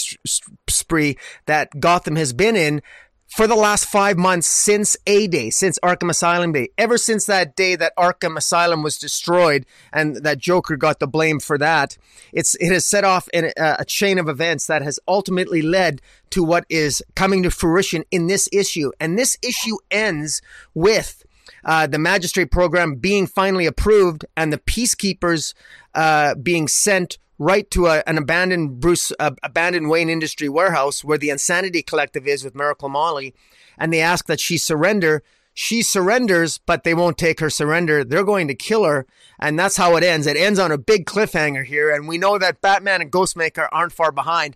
spree 0.69 1.17
that 1.47 1.81
Gotham 1.81 2.15
has 2.15 2.31
been 2.31 2.55
in 2.55 2.81
for 3.29 3.45
the 3.45 3.55
last 3.55 3.85
five 3.85 4.17
months 4.17 4.47
since 4.47 4.97
A 5.05 5.27
Day, 5.27 5.51
since 5.51 5.77
Arkham 5.79 6.09
Asylum 6.09 6.51
Day, 6.51 6.69
ever 6.77 6.97
since 6.97 7.27
that 7.27 7.55
day 7.55 7.75
that 7.75 7.95
Arkham 7.95 8.35
Asylum 8.35 8.81
was 8.81 8.97
destroyed 8.97 9.65
and 9.93 10.17
that 10.17 10.39
Joker 10.39 10.75
got 10.75 10.99
the 10.99 11.07
blame 11.07 11.39
for 11.39 11.57
that, 11.59 11.97
it's 12.33 12.55
it 12.55 12.71
has 12.71 12.85
set 12.85 13.03
off 13.03 13.29
in 13.31 13.45
a, 13.45 13.75
a 13.79 13.85
chain 13.85 14.17
of 14.17 14.27
events 14.27 14.65
that 14.67 14.81
has 14.81 14.99
ultimately 15.07 15.61
led 15.61 16.01
to 16.31 16.43
what 16.43 16.65
is 16.69 17.03
coming 17.15 17.43
to 17.43 17.51
fruition 17.51 18.03
in 18.09 18.27
this 18.27 18.49
issue. 18.51 18.91
And 18.99 19.17
this 19.17 19.37
issue 19.43 19.77
ends 19.91 20.41
with 20.73 21.23
uh, 21.63 21.85
the 21.87 21.99
magistrate 21.99 22.51
program 22.51 22.95
being 22.95 23.27
finally 23.27 23.67
approved 23.67 24.25
and 24.35 24.51
the 24.51 24.57
peacekeepers 24.57 25.53
uh, 25.93 26.35
being 26.35 26.67
sent 26.67 27.19
right 27.39 27.71
to 27.71 27.87
a, 27.87 28.03
an 28.05 28.17
abandoned 28.17 28.79
Bruce 28.79 29.11
uh, 29.19 29.31
abandoned 29.41 29.89
Wayne 29.89 30.09
Industry 30.09 30.49
warehouse 30.49 31.03
where 31.03 31.17
the 31.17 31.31
Insanity 31.31 31.81
Collective 31.81 32.27
is 32.27 32.43
with 32.43 32.53
Miracle 32.53 32.89
Molly, 32.89 33.33
and 33.77 33.91
they 33.91 34.01
ask 34.01 34.25
that 34.27 34.39
she 34.39 34.57
surrender. 34.57 35.23
She 35.53 35.81
surrenders, 35.81 36.59
but 36.59 36.83
they 36.83 36.93
won't 36.93 37.17
take 37.17 37.39
her 37.39 37.49
surrender. 37.49 38.03
They're 38.03 38.23
going 38.23 38.47
to 38.47 38.55
kill 38.55 38.83
her, 38.83 39.07
and 39.39 39.57
that's 39.57 39.77
how 39.77 39.95
it 39.95 40.03
ends. 40.03 40.27
It 40.27 40.37
ends 40.37 40.59
on 40.59 40.71
a 40.71 40.77
big 40.77 41.05
cliffhanger 41.05 41.65
here, 41.65 41.91
and 41.91 42.07
we 42.07 42.17
know 42.17 42.37
that 42.37 42.61
Batman 42.61 43.01
and 43.01 43.11
Ghostmaker 43.11 43.67
aren't 43.71 43.91
far 43.91 44.11
behind 44.11 44.55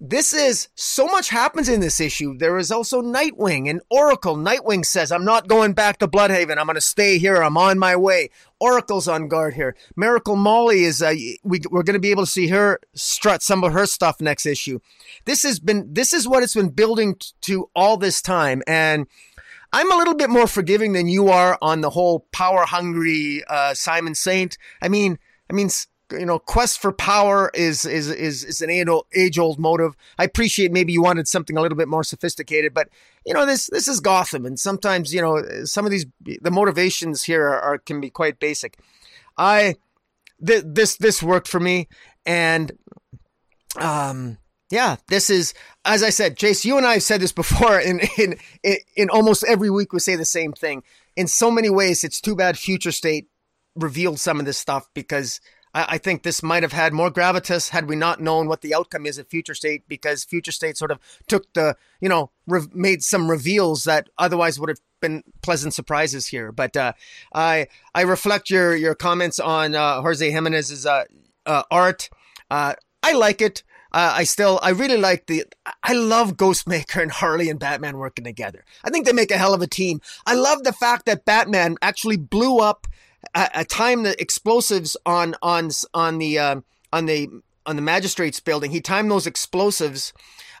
this 0.00 0.32
is 0.32 0.68
so 0.74 1.06
much 1.06 1.28
happens 1.28 1.68
in 1.68 1.80
this 1.80 2.00
issue. 2.00 2.36
There 2.36 2.58
is 2.58 2.70
also 2.70 3.00
Nightwing 3.00 3.70
and 3.70 3.80
Oracle. 3.90 4.36
Nightwing 4.36 4.84
says, 4.84 5.12
I'm 5.12 5.24
not 5.24 5.48
going 5.48 5.72
back 5.72 5.98
to 5.98 6.08
Blüdhaven. 6.08 6.58
I'm 6.58 6.66
going 6.66 6.74
to 6.74 6.80
stay 6.80 7.18
here. 7.18 7.36
I'm 7.36 7.56
on 7.56 7.78
my 7.78 7.94
way. 7.96 8.30
Oracle's 8.60 9.08
on 9.08 9.28
guard 9.28 9.54
here. 9.54 9.76
Miracle 9.96 10.36
Molly 10.36 10.84
is, 10.84 11.00
uh, 11.00 11.14
we, 11.44 11.60
we're 11.70 11.82
going 11.82 11.94
to 11.94 12.00
be 12.00 12.10
able 12.10 12.24
to 12.24 12.30
see 12.30 12.48
her 12.48 12.80
strut 12.94 13.42
some 13.42 13.62
of 13.62 13.72
her 13.72 13.86
stuff 13.86 14.20
next 14.20 14.46
issue. 14.46 14.80
This 15.26 15.42
has 15.44 15.60
been, 15.60 15.92
this 15.92 16.12
is 16.12 16.26
what 16.26 16.42
it's 16.42 16.54
been 16.54 16.70
building 16.70 17.14
t- 17.14 17.28
to 17.42 17.70
all 17.74 17.96
this 17.96 18.20
time. 18.20 18.62
And 18.66 19.06
I'm 19.72 19.90
a 19.90 19.96
little 19.96 20.14
bit 20.14 20.30
more 20.30 20.46
forgiving 20.46 20.92
than 20.92 21.08
you 21.08 21.28
are 21.28 21.56
on 21.62 21.80
the 21.80 21.90
whole 21.90 22.26
power 22.32 22.64
hungry, 22.64 23.42
uh, 23.48 23.74
Simon 23.74 24.14
Saint. 24.14 24.58
I 24.82 24.88
mean, 24.88 25.18
I 25.50 25.52
mean, 25.52 25.68
you 26.18 26.26
know, 26.26 26.38
quest 26.38 26.80
for 26.80 26.92
power 26.92 27.50
is 27.54 27.84
is 27.84 28.08
is 28.10 28.44
is 28.44 28.60
an 28.60 28.70
age 29.14 29.38
old 29.38 29.58
motive. 29.58 29.94
I 30.18 30.24
appreciate 30.24 30.72
maybe 30.72 30.92
you 30.92 31.02
wanted 31.02 31.28
something 31.28 31.56
a 31.56 31.60
little 31.60 31.78
bit 31.78 31.88
more 31.88 32.04
sophisticated, 32.04 32.74
but 32.74 32.88
you 33.24 33.34
know 33.34 33.46
this 33.46 33.66
this 33.68 33.88
is 33.88 34.00
Gotham, 34.00 34.46
and 34.46 34.58
sometimes 34.58 35.12
you 35.12 35.20
know 35.20 35.64
some 35.64 35.84
of 35.84 35.90
these 35.90 36.06
the 36.20 36.50
motivations 36.50 37.24
here 37.24 37.46
are, 37.46 37.60
are 37.60 37.78
can 37.78 38.00
be 38.00 38.10
quite 38.10 38.38
basic. 38.38 38.78
I 39.36 39.76
th- 40.44 40.64
this 40.66 40.96
this 40.96 41.22
worked 41.22 41.48
for 41.48 41.60
me, 41.60 41.88
and 42.24 42.72
um 43.76 44.38
yeah, 44.70 44.96
this 45.08 45.30
is 45.30 45.54
as 45.84 46.02
I 46.02 46.10
said, 46.10 46.36
Jace. 46.36 46.64
You 46.64 46.76
and 46.76 46.86
I 46.86 46.94
have 46.94 47.02
said 47.02 47.20
this 47.20 47.32
before. 47.32 47.78
In 47.78 48.00
in, 48.18 48.36
in 48.96 49.10
almost 49.10 49.44
every 49.44 49.70
week, 49.70 49.92
we 49.92 50.00
say 50.00 50.16
the 50.16 50.24
same 50.24 50.52
thing. 50.52 50.82
In 51.16 51.28
so 51.28 51.50
many 51.50 51.70
ways, 51.70 52.02
it's 52.02 52.20
too 52.20 52.34
bad 52.34 52.58
Future 52.58 52.92
State 52.92 53.28
revealed 53.76 54.20
some 54.20 54.40
of 54.40 54.46
this 54.46 54.58
stuff 54.58 54.88
because 54.94 55.40
I, 55.74 55.86
I 55.90 55.98
think 55.98 56.22
this 56.22 56.42
might 56.42 56.62
have 56.62 56.72
had 56.72 56.92
more 56.92 57.10
gravitas 57.10 57.70
had 57.70 57.88
we 57.88 57.96
not 57.96 58.20
known 58.20 58.48
what 58.48 58.62
the 58.62 58.74
outcome 58.74 59.04
is 59.04 59.18
at 59.18 59.28
Future 59.28 59.54
State, 59.54 59.82
because 59.88 60.24
Future 60.24 60.52
State 60.52 60.78
sort 60.78 60.90
of 60.90 60.98
took 61.26 61.52
the, 61.52 61.76
you 62.00 62.08
know, 62.08 62.30
re- 62.46 62.68
made 62.72 63.02
some 63.02 63.30
reveals 63.30 63.84
that 63.84 64.08
otherwise 64.16 64.58
would 64.58 64.68
have 64.68 64.80
been 65.00 65.22
pleasant 65.42 65.74
surprises 65.74 66.28
here. 66.28 66.52
But 66.52 66.76
uh, 66.76 66.92
I 67.34 67.66
I 67.94 68.02
reflect 68.02 68.48
your 68.48 68.74
your 68.74 68.94
comments 68.94 69.38
on 69.38 69.74
uh, 69.74 70.00
Jorge 70.00 70.30
Jimenez's 70.30 70.86
uh, 70.86 71.04
uh, 71.44 71.64
art. 71.70 72.08
Uh, 72.50 72.74
I 73.02 73.12
like 73.12 73.42
it. 73.42 73.62
Uh, 73.92 74.12
I 74.16 74.24
still, 74.24 74.58
I 74.60 74.70
really 74.70 74.96
like 74.96 75.26
the, 75.26 75.44
I 75.84 75.92
love 75.92 76.36
Ghostmaker 76.36 77.00
and 77.00 77.12
Harley 77.12 77.48
and 77.48 77.60
Batman 77.60 77.96
working 77.96 78.24
together. 78.24 78.64
I 78.82 78.90
think 78.90 79.06
they 79.06 79.12
make 79.12 79.30
a 79.30 79.38
hell 79.38 79.54
of 79.54 79.62
a 79.62 79.68
team. 79.68 80.00
I 80.26 80.34
love 80.34 80.64
the 80.64 80.72
fact 80.72 81.06
that 81.06 81.24
Batman 81.24 81.76
actually 81.80 82.16
blew 82.16 82.58
up 82.58 82.88
a, 83.34 83.64
time 83.64 84.02
the 84.02 84.20
explosives 84.20 84.96
on 85.06 85.34
on 85.42 85.70
on 85.92 86.18
the 86.18 86.38
uh, 86.38 86.60
on 86.92 87.06
the 87.06 87.28
on 87.66 87.76
the 87.76 87.82
magistrates 87.82 88.40
building. 88.40 88.70
He 88.70 88.80
timed 88.80 89.10
those 89.10 89.26
explosives 89.26 90.12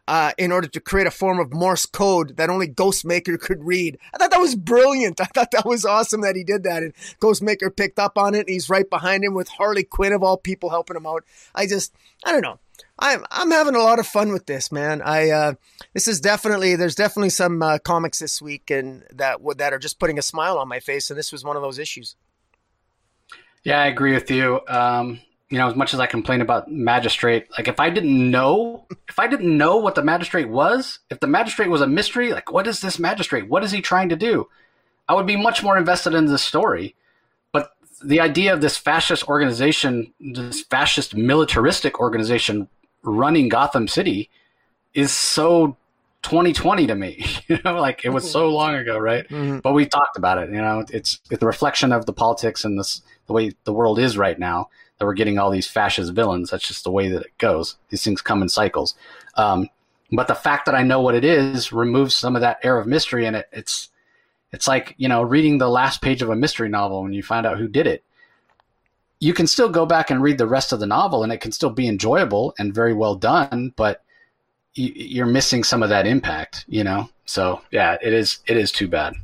uh, 0.06 0.32
in 0.36 0.52
order 0.52 0.68
to 0.68 0.80
create 0.80 1.06
a 1.06 1.10
form 1.10 1.38
of 1.38 1.52
Morse 1.52 1.86
code 1.86 2.36
that 2.36 2.50
only 2.50 2.68
Ghostmaker 2.68 3.38
could 3.40 3.64
read. 3.64 3.98
I 4.12 4.18
thought 4.18 4.30
that 4.30 4.40
was 4.40 4.54
brilliant. 4.54 5.20
I 5.20 5.24
thought 5.24 5.50
that 5.52 5.66
was 5.66 5.84
awesome 5.84 6.20
that 6.22 6.36
he 6.36 6.44
did 6.44 6.64
that. 6.64 6.82
And 6.82 6.94
Ghostmaker 7.20 7.74
picked 7.74 7.98
up 7.98 8.18
on 8.18 8.34
it. 8.34 8.40
And 8.40 8.48
he's 8.50 8.70
right 8.70 8.88
behind 8.88 9.24
him 9.24 9.34
with 9.34 9.48
Harley 9.48 9.84
Quinn 9.84 10.12
of 10.12 10.22
all 10.22 10.36
people 10.36 10.70
helping 10.70 10.96
him 10.96 11.06
out. 11.06 11.24
I 11.54 11.66
just, 11.66 11.94
I 12.24 12.32
don't 12.32 12.42
know. 12.42 12.58
I'm 12.98 13.24
I'm 13.30 13.50
having 13.50 13.74
a 13.74 13.82
lot 13.82 13.98
of 13.98 14.06
fun 14.06 14.32
with 14.32 14.46
this, 14.46 14.70
man. 14.70 15.02
I 15.02 15.30
uh, 15.30 15.54
this 15.94 16.06
is 16.06 16.20
definitely 16.20 16.76
there's 16.76 16.94
definitely 16.94 17.30
some 17.30 17.62
uh, 17.62 17.78
comics 17.78 18.20
this 18.20 18.40
week 18.40 18.70
and 18.70 19.04
that 19.12 19.38
that 19.58 19.72
are 19.72 19.78
just 19.78 19.98
putting 19.98 20.18
a 20.18 20.22
smile 20.22 20.58
on 20.58 20.68
my 20.68 20.80
face, 20.80 21.10
and 21.10 21.18
this 21.18 21.32
was 21.32 21.44
one 21.44 21.56
of 21.56 21.62
those 21.62 21.78
issues. 21.78 22.16
Yeah, 23.64 23.80
I 23.80 23.86
agree 23.86 24.12
with 24.12 24.30
you. 24.30 24.60
Um, 24.68 25.20
you 25.48 25.58
know, 25.58 25.68
as 25.68 25.74
much 25.74 25.94
as 25.94 26.00
I 26.00 26.06
complain 26.06 26.40
about 26.40 26.70
magistrate, 26.70 27.48
like 27.56 27.68
if 27.68 27.80
I 27.80 27.88
didn't 27.90 28.30
know, 28.30 28.86
if 29.08 29.18
I 29.18 29.26
didn't 29.26 29.56
know 29.56 29.76
what 29.76 29.94
the 29.94 30.02
magistrate 30.02 30.48
was, 30.48 30.98
if 31.10 31.20
the 31.20 31.26
magistrate 31.26 31.70
was 31.70 31.80
a 31.80 31.86
mystery, 31.86 32.32
like 32.32 32.52
what 32.52 32.66
is 32.66 32.80
this 32.80 32.98
magistrate? 32.98 33.48
What 33.48 33.64
is 33.64 33.70
he 33.70 33.80
trying 33.80 34.10
to 34.10 34.16
do? 34.16 34.48
I 35.08 35.14
would 35.14 35.26
be 35.26 35.36
much 35.36 35.62
more 35.62 35.78
invested 35.78 36.14
in 36.14 36.26
this 36.26 36.42
story. 36.42 36.94
But 37.52 37.70
the 38.04 38.20
idea 38.20 38.52
of 38.52 38.60
this 38.60 38.76
fascist 38.76 39.28
organization, 39.28 40.12
this 40.20 40.62
fascist 40.62 41.14
militaristic 41.14 42.00
organization 42.00 42.68
running 43.02 43.48
Gotham 43.48 43.88
City, 43.88 44.30
is 44.92 45.12
so 45.12 45.76
2020 46.24 46.88
to 46.88 46.94
me. 46.94 47.24
you 47.48 47.58
know, 47.64 47.80
like 47.80 48.04
it 48.04 48.10
was 48.10 48.28
so 48.28 48.48
long 48.48 48.74
ago, 48.74 48.98
right? 48.98 49.28
Mm-hmm. 49.28 49.58
But 49.58 49.74
we 49.74 49.86
talked 49.86 50.16
about 50.16 50.38
it. 50.38 50.50
You 50.50 50.56
know, 50.56 50.84
it's 50.90 51.20
it's 51.30 51.42
a 51.42 51.46
reflection 51.46 51.92
of 51.92 52.06
the 52.06 52.12
politics 52.12 52.64
and 52.64 52.78
this 52.78 53.02
the 53.26 53.32
way 53.32 53.52
the 53.64 53.72
world 53.72 53.98
is 53.98 54.18
right 54.18 54.38
now 54.38 54.68
that 54.98 55.06
we're 55.06 55.14
getting 55.14 55.38
all 55.38 55.50
these 55.50 55.68
fascist 55.68 56.12
villains. 56.12 56.50
That's 56.50 56.66
just 56.66 56.84
the 56.84 56.90
way 56.90 57.08
that 57.08 57.22
it 57.22 57.38
goes. 57.38 57.76
These 57.90 58.02
things 58.02 58.22
come 58.22 58.42
in 58.42 58.48
cycles. 58.48 58.94
Um, 59.36 59.68
but 60.12 60.28
the 60.28 60.34
fact 60.34 60.66
that 60.66 60.74
I 60.74 60.82
know 60.82 61.00
what 61.00 61.14
it 61.14 61.24
is 61.24 61.72
removes 61.72 62.14
some 62.14 62.36
of 62.36 62.42
that 62.42 62.58
air 62.62 62.78
of 62.78 62.86
mystery, 62.86 63.26
and 63.26 63.36
it, 63.36 63.48
it's 63.52 63.90
it's 64.52 64.68
like 64.68 64.94
you 64.96 65.08
know 65.08 65.22
reading 65.22 65.58
the 65.58 65.68
last 65.68 66.02
page 66.02 66.22
of 66.22 66.30
a 66.30 66.36
mystery 66.36 66.68
novel 66.68 67.02
when 67.02 67.12
you 67.12 67.22
find 67.22 67.46
out 67.46 67.58
who 67.58 67.68
did 67.68 67.86
it. 67.86 68.02
You 69.20 69.32
can 69.32 69.46
still 69.46 69.70
go 69.70 69.86
back 69.86 70.10
and 70.10 70.22
read 70.22 70.38
the 70.38 70.46
rest 70.46 70.72
of 70.72 70.80
the 70.80 70.86
novel, 70.86 71.22
and 71.22 71.32
it 71.32 71.40
can 71.40 71.52
still 71.52 71.70
be 71.70 71.88
enjoyable 71.88 72.54
and 72.58 72.74
very 72.74 72.92
well 72.92 73.14
done, 73.14 73.72
but 73.76 74.03
you're 74.74 75.26
missing 75.26 75.64
some 75.64 75.82
of 75.82 75.88
that 75.88 76.06
impact, 76.06 76.64
you 76.68 76.84
know. 76.84 77.08
So 77.26 77.60
yeah, 77.70 77.96
it 78.02 78.12
is 78.12 78.38
it 78.46 78.56
is 78.56 78.72
too 78.72 78.88
bad 78.88 79.14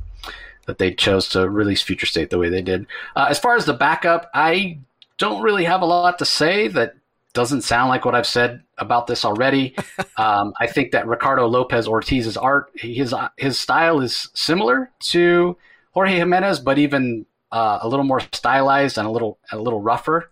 that 0.65 0.77
they 0.77 0.93
chose 0.93 1.27
to 1.29 1.49
release 1.49 1.81
Future 1.81 2.05
State 2.05 2.29
the 2.29 2.37
way 2.37 2.49
they 2.49 2.61
did. 2.61 2.87
Uh, 3.15 3.27
as 3.29 3.39
far 3.39 3.55
as 3.55 3.65
the 3.65 3.73
backup, 3.73 4.29
I 4.33 4.79
don't 5.17 5.41
really 5.41 5.65
have 5.65 5.81
a 5.81 5.85
lot 5.85 6.19
to 6.19 6.25
say. 6.25 6.67
That 6.67 6.95
doesn't 7.33 7.61
sound 7.61 7.89
like 7.89 8.05
what 8.05 8.15
I've 8.15 8.27
said 8.27 8.63
about 8.77 9.07
this 9.07 9.23
already. 9.25 9.75
um, 10.17 10.53
I 10.59 10.67
think 10.67 10.91
that 10.91 11.07
Ricardo 11.07 11.47
Lopez 11.47 11.87
Ortiz's 11.87 12.37
art, 12.37 12.71
his 12.75 13.13
his 13.37 13.59
style 13.59 14.01
is 14.01 14.29
similar 14.33 14.91
to 14.99 15.57
Jorge 15.91 16.17
Jimenez, 16.17 16.59
but 16.59 16.77
even 16.77 17.25
uh, 17.51 17.79
a 17.81 17.87
little 17.87 18.05
more 18.05 18.21
stylized 18.31 18.97
and 18.97 19.07
a 19.07 19.11
little 19.11 19.37
a 19.51 19.57
little 19.57 19.81
rougher. 19.81 20.29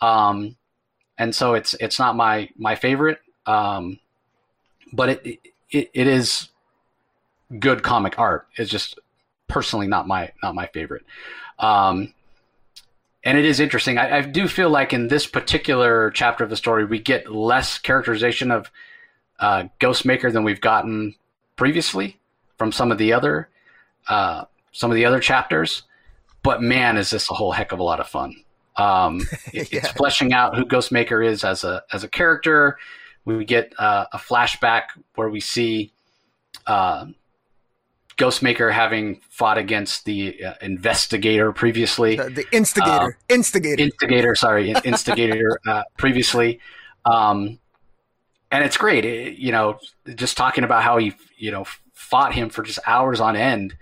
Um, 0.00 0.56
and 1.18 1.34
so 1.34 1.54
it's 1.54 1.74
it's 1.74 1.98
not 1.98 2.16
my 2.16 2.48
my 2.56 2.74
favorite, 2.74 3.20
um, 3.46 3.98
but 4.92 5.08
it, 5.08 5.40
it 5.70 5.90
it 5.94 6.06
is 6.06 6.48
good 7.58 7.82
comic 7.82 8.18
art. 8.18 8.46
It's 8.56 8.70
just 8.70 8.98
personally 9.48 9.86
not 9.86 10.06
my 10.06 10.32
not 10.42 10.54
my 10.54 10.66
favorite. 10.68 11.04
Um, 11.58 12.14
and 13.24 13.38
it 13.38 13.44
is 13.44 13.60
interesting. 13.60 13.98
I, 13.98 14.18
I, 14.18 14.20
do 14.22 14.48
feel 14.48 14.68
like 14.68 14.92
in 14.92 15.06
this 15.06 15.26
particular 15.26 16.10
chapter 16.10 16.42
of 16.42 16.50
the 16.50 16.56
story, 16.56 16.84
we 16.84 16.98
get 16.98 17.30
less 17.30 17.78
characterization 17.78 18.50
of 18.50 18.70
uh, 19.38 19.64
Ghostmaker 19.78 20.32
than 20.32 20.42
we've 20.42 20.60
gotten 20.60 21.14
previously 21.54 22.18
from 22.58 22.72
some 22.72 22.90
of 22.90 22.98
the 22.98 23.12
other 23.12 23.48
uh, 24.08 24.44
some 24.72 24.90
of 24.90 24.96
the 24.96 25.04
other 25.04 25.20
chapters. 25.20 25.84
But 26.42 26.62
man, 26.62 26.96
is 26.96 27.10
this 27.10 27.30
a 27.30 27.34
whole 27.34 27.52
heck 27.52 27.70
of 27.70 27.78
a 27.78 27.84
lot 27.84 28.00
of 28.00 28.08
fun. 28.08 28.34
Um, 28.76 29.20
it, 29.52 29.72
yeah. 29.72 29.80
It's 29.80 29.88
fleshing 29.92 30.32
out 30.32 30.56
who 30.56 30.64
Ghostmaker 30.64 31.24
is 31.24 31.44
as 31.44 31.62
a 31.62 31.84
as 31.92 32.02
a 32.02 32.08
character. 32.08 32.78
We 33.24 33.44
get 33.44 33.72
uh, 33.78 34.06
a 34.12 34.18
flashback 34.18 34.82
where 35.14 35.28
we 35.28 35.40
see 35.40 35.92
uh, 36.66 37.06
Ghostmaker 38.16 38.72
having 38.72 39.20
fought 39.30 39.58
against 39.58 40.04
the 40.04 40.44
uh, 40.44 40.54
investigator 40.60 41.52
previously, 41.52 42.16
the, 42.16 42.44
instigator, 42.52 42.90
uh, 42.90 43.10
instigator, 43.28 43.82
instigator. 43.82 44.34
Sorry, 44.34 44.74
instigator 44.84 45.58
uh, 45.66 45.84
previously, 45.96 46.60
um, 47.04 47.58
and 48.50 48.64
it's 48.64 48.76
great. 48.76 49.04
It, 49.04 49.38
you 49.38 49.50
know, 49.50 49.78
just 50.14 50.36
talking 50.36 50.64
about 50.64 50.82
how 50.82 50.98
he, 50.98 51.14
you 51.36 51.50
know, 51.50 51.64
fought 51.94 52.34
him 52.34 52.50
for 52.50 52.62
just 52.62 52.78
hours 52.86 53.20
on 53.20 53.34
end 53.34 53.76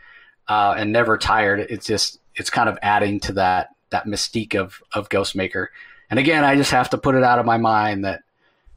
uh, 0.48 0.74
and 0.76 0.92
never 0.92 1.18
tired. 1.18 1.60
It's 1.68 1.86
just 1.86 2.20
it's 2.36 2.50
kind 2.50 2.68
of 2.68 2.78
adding 2.82 3.20
to 3.20 3.32
that 3.32 3.70
that 3.90 4.06
mystique 4.06 4.54
of 4.54 4.80
of 4.92 5.08
Ghostmaker. 5.08 5.66
And 6.08 6.18
again, 6.18 6.44
I 6.44 6.56
just 6.56 6.70
have 6.70 6.90
to 6.90 6.98
put 6.98 7.14
it 7.14 7.24
out 7.24 7.38
of 7.38 7.46
my 7.46 7.56
mind 7.56 8.04
that 8.04 8.22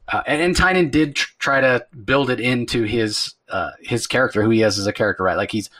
uh, 0.08 0.22
and, 0.26 0.42
and 0.42 0.54
Tynion 0.54 0.90
did 0.90 1.16
tr- 1.16 1.32
try 1.38 1.60
to 1.60 1.86
build 2.04 2.30
it 2.30 2.40
into 2.40 2.82
his 2.82 3.34
uh, 3.48 3.70
his 3.80 4.06
character, 4.06 4.42
who 4.42 4.50
he 4.50 4.62
is 4.62 4.78
as 4.78 4.86
a 4.86 4.92
character, 4.92 5.22
right? 5.22 5.36
Like 5.36 5.50
he's 5.50 5.70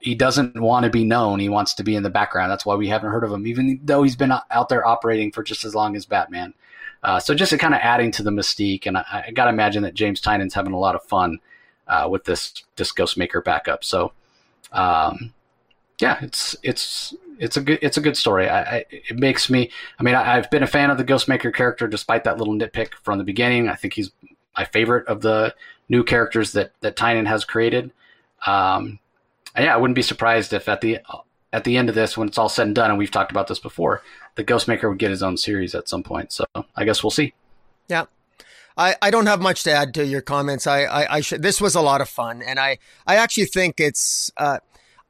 he 0.00 0.14
doesn't 0.14 0.60
want 0.60 0.84
to 0.84 0.90
be 0.90 1.04
known; 1.04 1.38
he 1.38 1.48
wants 1.48 1.74
to 1.74 1.84
be 1.84 1.94
in 1.94 2.02
the 2.02 2.10
background. 2.10 2.50
That's 2.50 2.64
why 2.64 2.74
we 2.74 2.88
haven't 2.88 3.10
heard 3.10 3.24
of 3.24 3.32
him, 3.32 3.46
even 3.46 3.80
though 3.82 4.02
he's 4.02 4.16
been 4.16 4.32
out 4.50 4.68
there 4.68 4.86
operating 4.86 5.30
for 5.32 5.42
just 5.42 5.64
as 5.64 5.74
long 5.74 5.96
as 5.96 6.06
Batman. 6.06 6.54
Uh, 7.02 7.20
so 7.20 7.34
just 7.34 7.56
kind 7.58 7.74
of 7.74 7.80
adding 7.82 8.10
to 8.12 8.22
the 8.22 8.30
mystique, 8.30 8.86
and 8.86 8.96
I, 8.96 9.24
I 9.28 9.30
got 9.30 9.44
to 9.44 9.50
imagine 9.50 9.82
that 9.82 9.94
James 9.94 10.20
Tynion's 10.20 10.54
having 10.54 10.72
a 10.72 10.78
lot 10.78 10.94
of 10.94 11.02
fun 11.04 11.38
uh, 11.86 12.08
with 12.10 12.24
this 12.24 12.64
this 12.76 12.92
Ghostmaker 12.92 13.44
backup. 13.44 13.84
So, 13.84 14.12
um, 14.72 15.34
yeah, 16.00 16.18
it's 16.22 16.56
it's 16.62 17.14
it's 17.38 17.56
a 17.56 17.60
good 17.60 17.78
it's 17.82 17.96
a 17.96 18.00
good 18.00 18.16
story. 18.16 18.48
I, 18.48 18.76
I 18.78 18.84
it 18.90 19.16
makes 19.16 19.50
me. 19.50 19.70
I 19.98 20.02
mean, 20.02 20.14
I, 20.14 20.34
have 20.34 20.50
been 20.50 20.62
a 20.62 20.66
fan 20.66 20.90
of 20.90 20.98
the 20.98 21.04
Ghostmaker 21.04 21.54
character 21.54 21.86
despite 21.86 22.24
that 22.24 22.38
little 22.38 22.54
nitpick 22.54 22.94
from 23.02 23.18
the 23.18 23.24
beginning. 23.24 23.68
I 23.68 23.74
think 23.74 23.94
he's 23.94 24.10
my 24.56 24.64
favorite 24.64 25.06
of 25.06 25.20
the 25.20 25.54
new 25.88 26.04
characters 26.04 26.52
that 26.52 26.72
that 26.80 26.96
Tynion 26.96 27.26
has 27.26 27.44
created. 27.44 27.92
Um, 28.46 28.98
yeah, 29.56 29.74
I 29.74 29.76
wouldn't 29.76 29.94
be 29.94 30.02
surprised 30.02 30.52
if 30.52 30.68
at 30.68 30.80
the 30.80 30.98
at 31.52 31.64
the 31.64 31.76
end 31.76 31.88
of 31.88 31.94
this, 31.94 32.16
when 32.16 32.28
it's 32.28 32.38
all 32.38 32.48
said 32.48 32.66
and 32.66 32.74
done, 32.74 32.90
and 32.90 32.98
we've 32.98 33.10
talked 33.10 33.30
about 33.30 33.46
this 33.46 33.58
before, 33.58 34.02
the 34.34 34.44
Ghostmaker 34.44 34.88
would 34.88 34.98
get 34.98 35.10
his 35.10 35.22
own 35.22 35.36
series 35.36 35.74
at 35.74 35.88
some 35.88 36.02
point. 36.02 36.32
So 36.32 36.44
I 36.76 36.84
guess 36.84 37.02
we'll 37.02 37.10
see. 37.10 37.32
Yeah. 37.88 38.04
I, 38.76 38.96
I 39.00 39.10
don't 39.10 39.24
have 39.24 39.40
much 39.40 39.62
to 39.62 39.72
add 39.72 39.94
to 39.94 40.04
your 40.04 40.20
comments. 40.20 40.66
I, 40.66 40.82
I, 40.82 41.16
I 41.16 41.20
should, 41.20 41.40
this 41.40 41.60
was 41.60 41.74
a 41.74 41.80
lot 41.80 42.02
of 42.02 42.10
fun. 42.10 42.42
And 42.42 42.60
I, 42.60 42.76
I 43.06 43.16
actually 43.16 43.46
think 43.46 43.80
it's, 43.80 44.30
uh, 44.36 44.58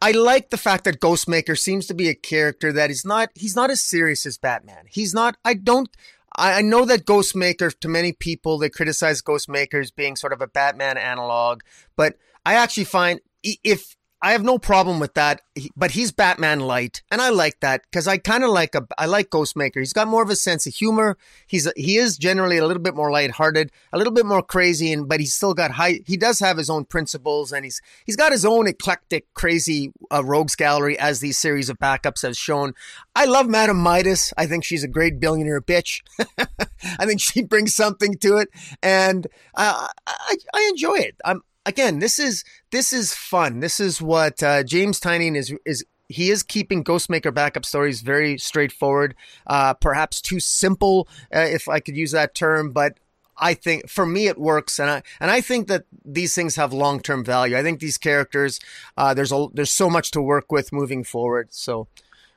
I 0.00 0.12
like 0.12 0.50
the 0.50 0.58
fact 0.58 0.84
that 0.84 1.00
Ghostmaker 1.00 1.58
seems 1.58 1.86
to 1.86 1.94
be 1.94 2.08
a 2.08 2.14
character 2.14 2.72
that 2.72 2.90
is 2.90 3.04
not, 3.04 3.30
he's 3.34 3.56
not 3.56 3.70
as 3.70 3.80
serious 3.80 4.26
as 4.26 4.36
Batman. 4.36 4.84
He's 4.88 5.14
not, 5.14 5.36
I 5.44 5.54
don't, 5.54 5.88
I, 6.36 6.60
know 6.60 6.84
that 6.84 7.06
Ghostmaker, 7.06 7.78
to 7.80 7.88
many 7.88 8.12
people, 8.12 8.58
they 8.58 8.68
criticize 8.68 9.22
Ghostmaker 9.22 9.80
as 9.80 9.90
being 9.90 10.16
sort 10.16 10.34
of 10.34 10.42
a 10.42 10.46
Batman 10.46 10.98
analog, 10.98 11.62
but 11.96 12.18
I 12.44 12.54
actually 12.54 12.84
find 12.84 13.20
if 13.42 13.96
I 14.26 14.32
have 14.32 14.42
no 14.42 14.58
problem 14.58 14.98
with 14.98 15.14
that, 15.14 15.42
but 15.76 15.92
he's 15.92 16.10
Batman 16.10 16.58
light, 16.58 17.00
and 17.12 17.22
I 17.22 17.28
like 17.28 17.60
that 17.60 17.82
because 17.88 18.08
I 18.08 18.18
kind 18.18 18.42
of 18.42 18.50
like 18.50 18.74
a 18.74 18.84
I 18.98 19.06
like 19.06 19.30
Ghostmaker. 19.30 19.76
He's 19.76 19.92
got 19.92 20.08
more 20.08 20.24
of 20.24 20.30
a 20.30 20.34
sense 20.34 20.66
of 20.66 20.74
humor. 20.74 21.16
He's 21.46 21.70
he 21.76 21.96
is 21.96 22.18
generally 22.18 22.58
a 22.58 22.66
little 22.66 22.82
bit 22.82 22.96
more 22.96 23.12
lighthearted, 23.12 23.70
a 23.92 23.96
little 23.96 24.12
bit 24.12 24.26
more 24.26 24.42
crazy, 24.42 24.92
and 24.92 25.08
but 25.08 25.20
he's 25.20 25.32
still 25.32 25.54
got 25.54 25.70
high. 25.70 26.00
He 26.06 26.16
does 26.16 26.40
have 26.40 26.56
his 26.56 26.68
own 26.68 26.86
principles, 26.86 27.52
and 27.52 27.64
he's 27.64 27.80
he's 28.04 28.16
got 28.16 28.32
his 28.32 28.44
own 28.44 28.66
eclectic, 28.66 29.32
crazy 29.34 29.92
uh, 30.12 30.24
rogues 30.24 30.56
gallery, 30.56 30.98
as 30.98 31.20
these 31.20 31.38
series 31.38 31.70
of 31.70 31.78
backups 31.78 32.22
have 32.22 32.36
shown. 32.36 32.74
I 33.14 33.26
love 33.26 33.46
Madame 33.46 33.78
Midas. 33.78 34.32
I 34.36 34.46
think 34.46 34.64
she's 34.64 34.82
a 34.82 34.88
great 34.88 35.20
billionaire 35.20 35.60
bitch. 35.60 36.00
I 36.98 37.06
think 37.06 37.20
she 37.20 37.44
brings 37.44 37.76
something 37.76 38.14
to 38.18 38.38
it, 38.38 38.48
and 38.82 39.28
uh, 39.54 39.86
I 40.04 40.36
I 40.52 40.68
enjoy 40.72 40.96
it. 40.96 41.14
I'm 41.24 41.42
again, 41.66 41.98
this 41.98 42.18
is 42.18 42.44
this 42.70 42.92
is 42.92 43.12
fun. 43.12 43.60
This 43.60 43.78
is 43.78 44.00
what 44.00 44.42
uh, 44.42 44.62
James 44.62 44.98
Tynion 44.98 45.36
is 45.36 45.52
is 45.66 45.84
he 46.08 46.30
is 46.30 46.42
keeping 46.42 46.84
Ghostmaker 46.84 47.34
backup 47.34 47.66
stories 47.66 48.00
very 48.00 48.38
straightforward, 48.38 49.14
uh, 49.46 49.74
perhaps 49.74 50.20
too 50.22 50.40
simple, 50.40 51.08
uh, 51.34 51.40
if 51.40 51.68
I 51.68 51.80
could 51.80 51.96
use 51.96 52.12
that 52.12 52.34
term, 52.34 52.70
but 52.70 52.98
I 53.36 53.54
think 53.54 53.90
for 53.90 54.06
me 54.06 54.28
it 54.28 54.38
works, 54.38 54.78
and 54.78 54.88
I 54.88 55.02
and 55.20 55.30
I 55.30 55.40
think 55.40 55.68
that 55.68 55.84
these 56.04 56.34
things 56.34 56.56
have 56.56 56.72
long 56.72 57.00
term 57.00 57.24
value. 57.24 57.56
I 57.56 57.62
think 57.62 57.80
these 57.80 57.98
characters, 57.98 58.60
uh, 58.96 59.12
there's 59.12 59.32
a 59.32 59.48
there's 59.52 59.72
so 59.72 59.90
much 59.90 60.10
to 60.12 60.22
work 60.22 60.50
with 60.50 60.72
moving 60.72 61.04
forward. 61.04 61.48
So 61.50 61.88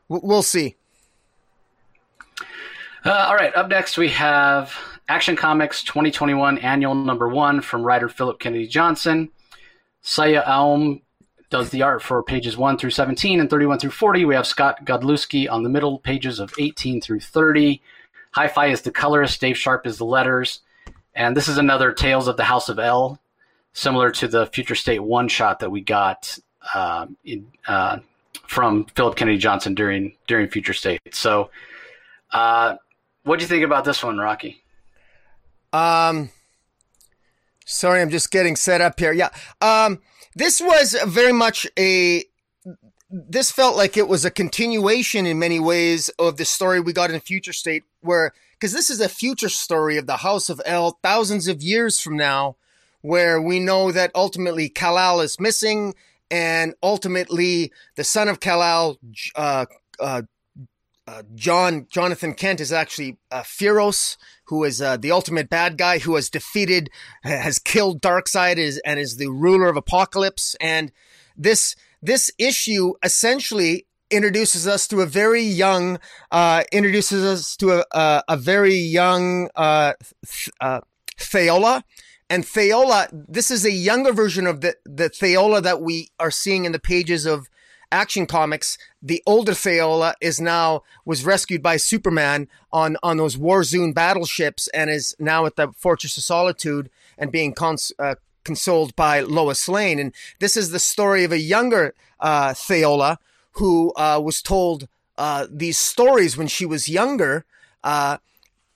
we'll 0.09 0.41
see. 0.41 0.75
Uh, 3.05 3.27
all 3.30 3.36
right, 3.36 3.55
up 3.55 3.69
next 3.69 3.97
we 3.97 4.09
have 4.09 4.73
Action 5.10 5.36
Comics 5.36 5.82
2021 5.86 6.60
Annual 6.60 6.93
Number 6.93 7.28
One 7.28 7.62
from 7.62 7.82
writer 7.82 8.07
Philip 8.07 8.39
Kennedy 8.39 8.68
Johnson. 8.68 9.30
Siya 10.03 10.47
Oum 10.47 11.01
does 11.49 11.72
the 11.72 11.82
art 11.82 12.03
for 12.03 12.22
pages 12.22 12.55
1 12.55 12.78
through 12.78 12.91
17 12.91 13.39
and 13.39 13.49
31 13.49 13.80
through 13.80 13.89
40. 13.89 14.26
We 14.26 14.36
have 14.36 14.45
Scott 14.45 14.86
Godlewski 14.86 15.51
on 15.51 15.64
the 15.64 15.70
middle 15.70 15.97
pages 15.97 16.39
of 16.39 16.53
18 16.60 17.01
through 17.01 17.22
30. 17.22 17.82
Hi-Fi 18.34 18.68
is 18.68 18.84
the 18.84 18.91
colorist, 18.91 19.41
Dave 19.41 19.57
Sharp 19.57 19.88
is 19.88 19.97
the 19.97 20.05
letters. 20.05 20.60
And 21.16 21.36
this 21.36 21.47
is 21.47 21.57
another 21.57 21.91
Tales 21.91 22.28
of 22.28 22.38
the 22.38 22.43
House 22.43 22.70
of 22.70 22.78
El, 22.78 23.20
similar 23.74 24.12
to 24.12 24.28
the 24.28 24.45
Future 24.45 24.76
State 24.76 24.99
one 24.99 25.27
shot 25.27 25.57
that 25.61 25.72
we 25.72 25.81
got 25.81 26.38
uh, 26.76 27.07
in, 27.26 27.48
uh, 27.68 27.98
from 28.45 28.86
Philip 28.94 29.15
Kennedy 29.15 29.40
Johnson 29.40 29.73
during 29.73 30.14
during 30.27 30.49
Future 30.49 30.73
State. 30.73 31.02
So, 31.14 31.49
uh, 32.31 32.76
what 33.23 33.40
do 33.40 33.44
you 33.44 33.49
think 33.49 33.65
about 33.65 33.86
this 33.86 34.03
one, 34.03 34.19
Rocky? 34.19 34.61
Um, 35.74 36.30
sorry, 37.66 38.02
I'm 38.02 38.10
just 38.10 38.32
getting 38.32 38.56
set 38.56 38.82
up 38.82 39.00
here. 39.00 39.14
Yeah. 39.14 39.30
Um, 39.62 40.02
this 40.36 40.62
was 40.62 40.96
very 41.06 41.34
much 41.34 41.68
a. 41.78 42.26
This 43.12 43.52
felt 43.52 43.76
like 43.76 43.98
it 43.98 44.08
was 44.08 44.24
a 44.24 44.30
continuation 44.30 45.26
in 45.26 45.40
many 45.40 45.60
ways 45.60 46.10
of 46.20 46.38
the 46.38 46.46
story 46.46 46.80
we 46.80 46.94
got 46.94 47.10
in 47.10 47.20
Future 47.20 47.54
State, 47.54 47.84
where 48.02 48.34
because 48.54 48.74
this 48.74 48.90
is 48.90 49.00
a 49.00 49.10
future 49.10 49.50
story 49.50 49.98
of 49.98 50.06
the 50.06 50.18
House 50.18 50.50
of 50.50 50.62
El 50.66 51.00
thousands 51.02 51.48
of 51.48 51.62
years 51.62 52.00
from 52.00 52.18
now, 52.18 52.56
where 53.02 53.41
we 53.41 53.60
know 53.60 53.91
that 53.91 54.12
ultimately 54.14 54.70
Kal-El 54.70 55.22
is 55.22 55.40
missing, 55.40 55.96
and 56.30 56.74
ultimately 56.84 57.72
the 57.96 58.04
son 58.04 58.28
of 58.28 58.40
Kal-El, 58.40 59.00
uh, 59.36 59.66
uh, 60.00 60.24
uh, 61.10 61.23
John 61.34 61.88
Jonathan 61.90 62.34
Kent 62.34 62.60
is 62.60 62.72
actually 62.72 63.18
uh, 63.31 63.41
Feros, 63.41 64.15
who 64.45 64.64
is 64.64 64.80
uh, 64.80 64.95
the 64.98 65.11
ultimate 65.11 65.49
bad 65.49 65.77
guy 65.77 65.98
who 65.99 66.15
has 66.15 66.30
defeated, 66.30 66.90
has 67.23 67.57
killed 67.57 68.02
Darkseid, 68.02 68.57
is 68.57 68.80
and 68.86 68.99
is 68.99 69.18
the 69.18 69.30
ruler 69.30 69.69
of 69.69 69.76
Apokolips. 69.76 70.56
And 70.61 70.91
this 71.36 71.76
this 72.02 72.31
issue 72.38 72.94
essentially 73.03 73.88
introduces 74.11 74.68
us 74.68 74.88
to 74.88 75.02
a 75.02 75.07
very 75.07 75.41
young, 75.41 75.99
uh, 76.31 76.64
introduces 76.72 77.23
us 77.26 77.56
to 77.57 77.80
a 77.80 77.86
a, 77.91 78.23
a 78.27 78.38
very 78.38 78.76
young 78.76 79.49
uh, 79.56 79.94
uh, 80.61 80.81
Theola. 81.18 81.84
And 82.30 82.45
Theola, 82.45 83.07
this 83.11 83.49
is 83.49 83.65
a 83.65 83.72
younger 83.72 84.14
version 84.14 84.45
of 84.45 84.61
the, 84.61 84.76
the 84.86 85.10
Theola 85.10 85.61
that 85.61 85.81
we 85.81 86.11
are 86.19 86.30
seeing 86.30 86.65
in 86.65 86.72
the 86.72 86.80
pages 86.80 87.26
of 87.26 87.49
Action 87.91 88.26
Comics, 88.26 88.78
the 89.02 89.24
older 89.26 89.53
Theola 89.53 90.14
is 90.22 90.40
now 90.40 90.84
was 91.06 91.26
rescued 91.26 91.64
by 91.64 91.78
Superman 91.78 92.48
on 92.72 92.98
on 93.02 93.18
those 93.18 93.36
Warzone 93.36 93.94
battleships 93.94 94.68
and 94.70 94.90
is 94.90 95.16
now 95.20 95.45
at 95.45 95.56
the 95.56 95.72
Fortress 95.78 96.18
of 96.18 96.24
Solitude 96.24 96.90
and 97.18 97.32
being 97.32 97.53
cons- 97.53 97.91
uh, 97.99 98.16
consoled 98.44 98.95
by 98.95 99.22
Lois 99.22 99.68
Lane. 99.68 99.99
And 99.99 100.14
this 100.40 100.56
is 100.56 100.72
the 100.72 100.80
story 100.80 101.24
of 101.24 101.32
a 101.32 101.40
younger 101.40 101.94
uh, 102.20 102.53
Theola 102.53 103.18
who 103.53 103.91
uh, 103.95 104.22
was 104.24 104.41
told 104.41 104.88
uh, 105.18 105.48
these 105.49 105.78
stories 105.78 106.38
when 106.38 106.48
she 106.48 106.66
was 106.66 106.90
younger. 106.90 107.45
Uh, 107.84 108.18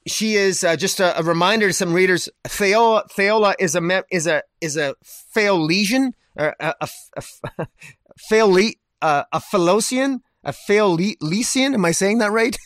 she 0.05 0.35
is 0.35 0.63
uh, 0.63 0.75
just 0.75 0.99
a, 0.99 1.17
a, 1.17 1.23
reminder 1.23 1.67
to 1.67 1.73
some 1.73 1.93
readers. 1.93 2.27
Theola, 2.43 3.03
Theola 3.09 3.55
is 3.59 3.75
a 3.75 4.03
is 4.11 4.27
a 4.27 4.43
is 4.59 4.75
a 4.75 4.95
Phaolesian, 5.03 6.13
or 6.35 6.55
a, 6.59 6.75
a, 6.81 6.89
a, 7.15 7.67
Phaole, 8.29 8.73
uh, 9.03 9.23
a 9.31 9.39
Phalosian, 9.39 10.21
a 10.43 10.51
Phaolesian. 10.51 11.73
Am 11.73 11.85
I 11.85 11.91
saying 11.91 12.19
that 12.19 12.31
right? 12.31 12.57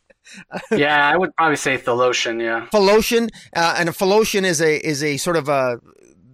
yeah, 0.72 1.08
I 1.08 1.16
would 1.16 1.36
probably 1.36 1.56
say 1.56 1.76
Thelosian. 1.78 2.42
Yeah, 2.42 2.66
Phalosian, 2.72 3.28
uh, 3.54 3.76
and 3.78 3.88
a 3.88 3.92
Phalosian 3.92 4.44
is 4.44 4.60
a 4.60 4.84
is 4.84 5.02
a 5.02 5.18
sort 5.18 5.36
of 5.36 5.48
a 5.48 5.78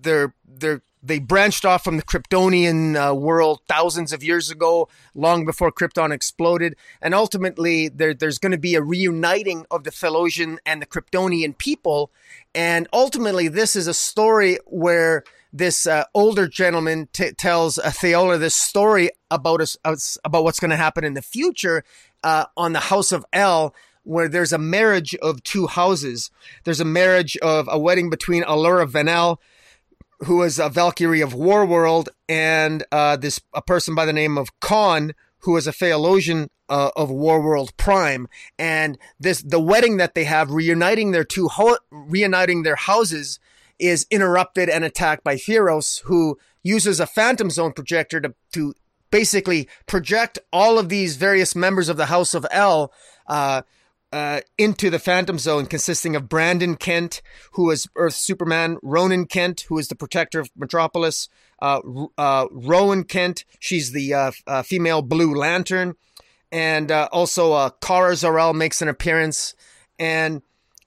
they're 0.01 0.35
they're 0.47 0.83
they 1.03 1.19
branched 1.19 1.65
off 1.65 1.83
from 1.83 1.97
the 1.97 2.03
Kryptonian 2.05 2.95
uh, 2.95 3.13
world 3.13 3.61
thousands 3.67 4.13
of 4.13 4.23
years 4.23 4.51
ago, 4.51 4.89
long 5.15 5.45
before 5.45 5.73
Krypton 5.73 6.13
exploded. 6.13 6.77
And 7.01 7.13
ultimately, 7.13 7.89
there, 7.89 8.15
there's 8.15 8.39
going 8.39 8.53
to 8.53 8.59
be 8.59 8.77
a 8.77 8.83
reuniting 8.83 9.67
of 9.69 9.83
the 9.83 9.91
Phalosian 9.91 10.59
and 10.65 10.81
the 10.81 10.87
Kryptonian 10.87 11.59
people. 11.59 12.13
And 12.55 12.87
ultimately, 12.93 13.49
this 13.49 13.75
is 13.75 13.89
a 13.89 13.95
story 13.95 14.59
where 14.67 15.25
this 15.53 15.87
uh, 15.87 16.05
older 16.15 16.49
gentleman 16.49 17.09
t- 17.13 17.33
tells 17.33 17.79
uh, 17.79 17.91
Theola 17.91 18.39
this 18.39 18.57
story 18.57 19.11
about 19.31 19.61
us, 19.61 19.77
about 20.25 20.45
what's 20.45 20.61
going 20.61 20.71
to 20.71 20.77
happen 20.77 21.05
in 21.05 21.15
the 21.15 21.23
future 21.23 21.85
uh, 22.25 22.47
on 22.57 22.73
the 22.73 22.81
House 22.81 23.13
of 23.13 23.25
El 23.33 23.75
where 24.05 24.29
there's 24.29 24.53
a 24.53 24.59
marriage 24.59 25.15
of 25.17 25.43
two 25.45 25.67
houses. 25.67 26.31
There's 26.65 26.81
a 26.81 26.85
marriage 26.85 27.37
of 27.39 27.69
a 27.71 27.79
wedding 27.79 28.11
between 28.11 28.43
Allura 28.43 28.89
Venel, 28.89 29.39
who 30.21 30.37
was 30.37 30.59
a 30.59 30.69
Valkyrie 30.69 31.21
of 31.21 31.35
Warworld, 31.35 32.09
and 32.29 32.85
uh, 32.93 33.17
this 33.17 33.41
a 33.55 33.63
person 33.63 33.95
by 33.95 34.05
the 34.05 34.13
name 34.13 34.39
of 34.39 34.59
Khan, 34.61 35.13
who 35.39 35.57
is 35.57 35.67
a 35.67 35.73
Phaolosian 35.73 36.49
uh, 36.69 36.91
of 36.97 37.11
Warworld 37.11 37.77
Prime. 37.77 38.29
And 38.59 38.99
this 39.19 39.43
the 39.43 39.61
wedding 39.61 39.97
that 39.97 40.15
they 40.15 40.25
have, 40.25 40.51
reuniting 40.51 41.11
their 41.13 41.25
two 41.25 41.49
ho- 41.49 41.79
reuniting 41.91 42.63
their 42.63 42.77
houses, 42.77 43.41
is 43.83 44.07
interrupted 44.11 44.69
and 44.69 44.85
attacked 44.85 45.25
by 45.25 45.35
Theros, 45.35 46.03
who 46.03 46.39
uses 46.63 47.01
a 47.01 47.07
Phantom 47.07 47.51
Zone 47.51 47.73
projector 47.73 48.21
to 48.21 48.35
to 48.53 48.75
basically 49.11 49.69
project 49.87 50.39
all 50.53 50.79
of 50.79 50.89
these 50.89 51.17
various 51.17 51.55
members 51.55 51.89
of 51.89 51.97
the 51.97 52.07
House 52.07 52.35
of 52.35 52.47
El. 52.51 52.93
Uh, 53.27 53.63
uh, 54.13 54.43
into 54.59 54.91
the 54.91 54.99
Phantom 54.99 55.39
Zone, 55.39 55.65
consisting 55.65 56.15
of 56.15 56.29
Brandon 56.29 56.77
Kent, 56.77 57.23
who 57.53 57.71
is 57.71 57.89
Earth 57.97 58.15
Superman, 58.15 58.77
Ronan 58.83 59.25
Kent, 59.25 59.65
who 59.69 59.79
is 59.79 59.89
the 59.89 59.95
protector 59.95 60.39
of 60.39 60.51
Metropolis, 60.55 61.31
uh, 61.63 61.81
uh, 62.19 62.47
Rowan 62.51 63.05
Kent, 63.05 63.47
she's 63.59 63.93
the 63.93 64.13
uh, 64.13 64.33
uh, 64.47 64.63
female 64.63 65.01
Blue 65.01 65.35
Lantern, 65.35 65.95
and 66.51 66.91
uh, 66.91 67.09
also 67.11 67.71
Kara 67.81 68.15
Zor-El 68.15 68.53
makes 68.53 68.83
an 68.83 68.89
appearance. 68.89 69.55
And 69.99 70.43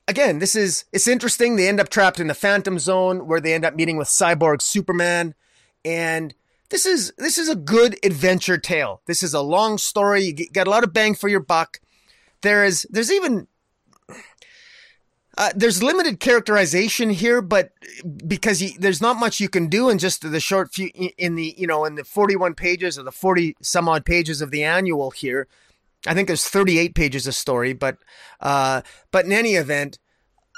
again, 0.07 0.40
this 0.40 0.56
is 0.56 0.86
it's 0.91 1.07
interesting. 1.07 1.56
They 1.56 1.68
end 1.68 1.80
up 1.80 1.90
trapped 1.90 2.19
in 2.19 2.27
the 2.27 2.34
Phantom 2.34 2.80
Zone, 2.80 3.27
where 3.27 3.41
they 3.41 3.53
end 3.53 3.65
up 3.65 3.76
meeting 3.76 3.98
with 3.98 4.07
Cyborg 4.07 4.61
Superman, 4.61 5.36
and 5.84 6.34
this 6.69 6.86
is 6.86 7.14
this 7.18 7.38
is 7.38 7.49
a 7.49 7.56
good 7.56 7.98
adventure 8.03 8.57
tale. 8.57 9.02
This 9.06 9.23
is 9.23 9.34
a 9.34 9.41
long 9.41 9.77
story. 9.77 10.23
You 10.23 10.34
get 10.34 10.68
a 10.68 10.69
lot 10.69 10.84
of 10.84 10.94
bang 10.94 11.15
for 11.15 11.27
your 11.27 11.40
buck 11.40 11.80
there 12.45 12.64
is 12.64 12.88
there's 12.90 13.11
even 13.11 13.48
uh, 15.38 15.52
there's 15.53 15.84
limited 15.84 16.22
characterization 16.22 17.10
here, 17.10 17.41
but 17.41 17.72
because 18.26 18.64
there's 18.77 19.02
not 19.02 19.18
much 19.18 19.41
you 19.41 19.49
can 19.49 19.68
do 19.68 19.90
in 19.90 19.98
just 19.98 20.22
the 20.22 20.40
short 20.40 20.72
few 20.72 20.90
in 21.18 21.36
the 21.36 21.53
you 21.57 21.68
know 21.68 21.84
in 21.84 21.95
the 21.95 22.06
41 22.06 22.53
pages 22.53 22.98
or 22.98 23.03
the 23.03 23.11
40 23.11 23.57
some 23.61 23.90
odd 23.90 24.06
pages 24.06 24.41
of 24.41 24.52
the 24.52 24.64
annual 24.64 25.11
here. 25.11 25.48
I 26.07 26.14
think 26.14 26.27
there's 26.27 26.48
38 26.48 26.95
pages 26.95 27.27
of 27.27 27.36
story, 27.36 27.73
but 27.73 27.98
uh, 28.40 28.82
but 29.11 29.26
in 29.26 29.32
any 29.32 29.56
event, 29.56 29.99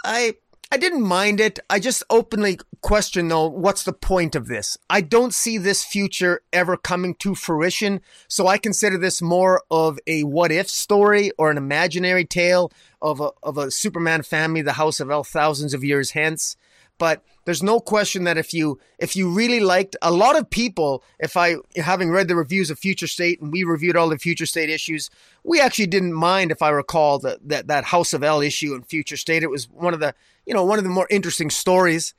I 0.04 0.36
I 0.70 0.76
didn't 0.76 1.04
mind 1.04 1.40
it. 1.40 1.60
I 1.70 1.80
just 1.80 2.04
openly 2.10 2.60
question 2.82 3.30
though, 3.30 3.48
what's 3.48 3.84
the 3.84 3.94
point 3.94 4.36
of 4.36 4.48
this? 4.48 4.78
I 4.90 5.00
don't 5.00 5.34
see 5.34 5.58
this 5.58 5.86
future 5.86 6.42
ever 6.52 6.76
coming 6.76 7.16
to 7.16 7.36
fruition. 7.36 8.02
So 8.28 8.48
I 8.48 8.58
consider 8.58 8.98
this 8.98 9.22
more 9.22 9.62
of 9.72 9.98
a 10.08 10.24
what 10.24 10.52
if 10.52 10.70
story 10.70 11.32
or 11.38 11.50
an 11.50 11.58
imaginary 11.58 12.26
tale 12.26 12.72
of 13.02 13.22
a, 13.22 13.32
of 13.44 13.58
a 13.58 13.72
Superman 13.72 14.24
family, 14.24 14.62
the 14.62 14.74
House 14.74 15.00
of 15.00 15.10
El 15.10 15.24
thousands 15.24 15.74
of 15.74 15.86
years 15.86 16.12
hence. 16.12 16.58
But 16.98 17.24
there's 17.48 17.64
no 17.64 17.80
question 17.80 18.26
that 18.26 18.38
if 18.38 18.54
you 18.54 18.78
if 19.00 19.16
you 19.16 19.30
really 19.30 19.62
liked 19.62 19.96
a 20.02 20.12
lot 20.12 20.38
of 20.38 20.50
people, 20.50 21.02
if 21.18 21.38
I 21.38 21.56
having 21.78 22.12
read 22.12 22.28
the 22.28 22.36
reviews 22.36 22.70
of 22.70 22.78
Future 22.78 23.08
State 23.08 23.40
and 23.40 23.54
we 23.54 23.64
reviewed 23.64 23.96
all 23.96 24.10
the 24.10 24.18
Future 24.18 24.46
State 24.46 24.70
issues, 24.70 25.10
we 25.46 25.62
actually 25.62 25.88
didn't 25.88 26.12
mind 26.12 26.52
if 26.52 26.62
I 26.62 26.68
recall 26.68 27.20
that 27.20 27.48
that, 27.48 27.68
that 27.68 27.86
House 27.86 28.12
of 28.12 28.22
El 28.22 28.42
issue 28.42 28.76
in 28.76 28.84
Future 28.84 29.16
State. 29.16 29.44
It 29.44 29.50
was 29.50 29.70
one 29.70 29.94
of 29.94 30.02
the 30.02 30.14
you 30.46 30.54
know 30.54 30.66
one 30.66 30.78
of 30.78 30.84
the 30.84 30.90
more 30.90 31.08
interesting 31.10 31.50
stories, 31.50 32.14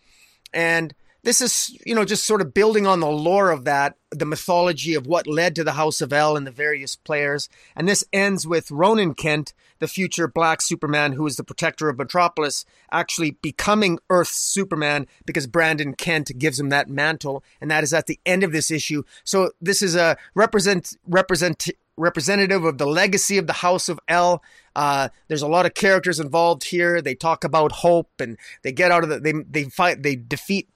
and 0.55 0.95
this 1.23 1.41
is 1.41 1.77
you 1.85 1.95
know 1.95 2.05
just 2.05 2.25
sort 2.25 2.41
of 2.41 2.55
building 2.55 2.87
on 2.87 3.01
the 3.01 3.11
lore 3.11 3.51
of 3.51 3.65
that 3.65 3.97
the 4.11 4.25
mythology 4.25 4.95
of 4.95 5.07
what 5.07 5.27
led 5.27 5.55
to 5.55 5.65
the 5.65 5.73
house 5.73 6.01
of 6.01 6.13
el 6.13 6.37
and 6.37 6.47
the 6.47 6.51
various 6.51 6.97
players 6.97 7.49
and 7.77 7.89
this 7.89 8.05
ends 8.13 8.47
with 8.47 8.71
ronan 8.71 9.15
kent 9.15 9.53
the 9.81 9.89
future 9.89 10.29
black 10.29 10.61
superman 10.61 11.13
who 11.13 11.27
is 11.27 11.37
the 11.37 11.45
protector 11.45 11.89
of 11.89 11.99
metropolis 11.99 12.65
actually 12.93 13.33
becoming 13.43 13.99
earth's 14.11 14.37
superman 14.37 15.07
because 15.27 15.47
brandon 15.47 15.95
kent 15.95 16.31
gives 16.39 16.59
him 16.59 16.69
that 16.69 16.89
mantle 16.89 17.43
and 17.61 17.71
that 17.71 17.85
is 17.85 17.93
at 17.93 18.07
the 18.07 18.21
end 18.25 18.43
of 18.43 18.53
this 18.53 18.71
issue 18.71 19.03
so 19.25 19.51
this 19.61 19.83
is 19.83 19.95
a 19.95 20.17
represent 20.35 20.97
represent 21.07 21.69
representative 21.99 22.65
of 22.65 22.79
the 22.79 22.87
legacy 22.87 23.39
of 23.39 23.49
the 23.49 23.55
House 23.55 23.89
of 23.89 23.99
El. 24.07 24.41
Uh, 24.77 25.09
there's 25.27 25.43
a 25.43 25.49
lot 25.49 25.67
of 25.67 25.75
characters 25.75 26.21
involved 26.21 26.63
here. 26.65 27.03
They 27.03 27.17
talk 27.17 27.43
about 27.43 27.73
hope, 27.73 28.09
and 28.21 28.39
they 28.63 28.71
get 28.71 28.93
out 28.93 29.03
of 29.03 29.09
the 29.11 29.19
they 29.19 29.33
they 29.33 29.69
fight 29.69 30.05
they 30.05 30.15
defeat 30.15 30.69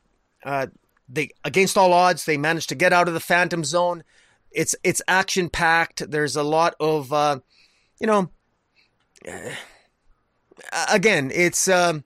uh, 0.44 0.66
they 1.09 1.31
against 1.44 1.77
all 1.77 1.93
odds, 1.93 2.24
they 2.24 2.36
managed 2.36 2.69
to 2.70 2.74
get 2.74 2.93
out 2.93 3.09
of 3.09 3.14
the 3.14 3.20
Phantom 3.20 3.64
Zone. 3.64 4.05
It's 4.51 4.74
it's 4.82 5.02
action 5.09 5.48
packed. 5.48 6.10
There's 6.10 6.36
a 6.36 6.43
lot 6.43 6.74
of 6.81 7.12
uh, 7.12 7.40
you 8.01 8.06
know. 8.06 8.31
Uh, 9.27 10.86
again, 10.90 11.31
it's 11.35 11.69
um, 11.69 12.05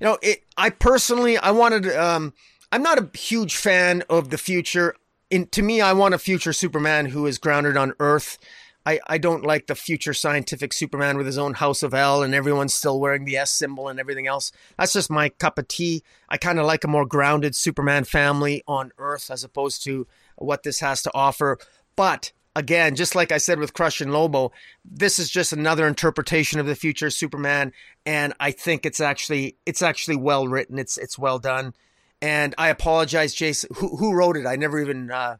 you 0.00 0.06
know 0.06 0.18
it. 0.22 0.44
I 0.56 0.70
personally, 0.70 1.38
I 1.38 1.50
wanted. 1.50 1.88
Um, 1.94 2.34
I'm 2.72 2.82
not 2.82 2.98
a 2.98 3.18
huge 3.18 3.56
fan 3.56 4.02
of 4.08 4.30
the 4.30 4.38
future. 4.38 4.94
In 5.30 5.46
to 5.48 5.62
me, 5.62 5.80
I 5.80 5.92
want 5.92 6.14
a 6.14 6.18
future 6.18 6.52
Superman 6.52 7.06
who 7.06 7.26
is 7.26 7.38
grounded 7.38 7.76
on 7.76 7.94
Earth. 8.00 8.38
I, 8.86 8.98
I 9.06 9.18
don't 9.18 9.44
like 9.44 9.66
the 9.66 9.74
future 9.74 10.14
scientific 10.14 10.72
Superman 10.72 11.16
with 11.16 11.26
his 11.26 11.38
own 11.38 11.54
House 11.54 11.82
of 11.82 11.92
El 11.92 12.22
and 12.22 12.34
everyone's 12.34 12.74
still 12.74 12.98
wearing 12.98 13.24
the 13.24 13.36
S 13.36 13.50
symbol 13.50 13.88
and 13.88 14.00
everything 14.00 14.26
else. 14.26 14.52
That's 14.78 14.94
just 14.94 15.10
my 15.10 15.28
cup 15.28 15.58
of 15.58 15.68
tea. 15.68 16.02
I 16.28 16.38
kind 16.38 16.58
of 16.58 16.66
like 16.66 16.84
a 16.84 16.88
more 16.88 17.04
grounded 17.04 17.54
Superman 17.54 18.04
family 18.04 18.62
on 18.66 18.92
Earth 18.98 19.30
as 19.30 19.44
opposed 19.44 19.84
to 19.84 20.06
what 20.36 20.62
this 20.62 20.80
has 20.80 21.02
to 21.02 21.10
offer. 21.14 21.58
But 21.94 22.32
again, 22.56 22.96
just 22.96 23.14
like 23.14 23.32
I 23.32 23.38
said 23.38 23.58
with 23.58 23.74
Crush 23.74 24.00
and 24.00 24.12
Lobo, 24.12 24.52
this 24.84 25.18
is 25.18 25.30
just 25.30 25.52
another 25.52 25.86
interpretation 25.86 26.58
of 26.60 26.66
the 26.66 26.74
future 26.74 27.10
Superman, 27.10 27.72
and 28.06 28.34
I 28.40 28.50
think 28.50 28.86
it's 28.86 29.00
actually 29.00 29.56
it's 29.66 29.82
actually 29.82 30.16
well 30.16 30.48
written. 30.48 30.78
It's 30.78 30.96
it's 30.98 31.18
well 31.18 31.38
done. 31.38 31.74
And 32.22 32.54
I 32.58 32.68
apologize, 32.68 33.34
Jason. 33.34 33.70
Who 33.76 33.96
who 33.96 34.14
wrote 34.14 34.36
it? 34.36 34.46
I 34.46 34.56
never 34.56 34.78
even. 34.78 35.10
Uh, 35.10 35.36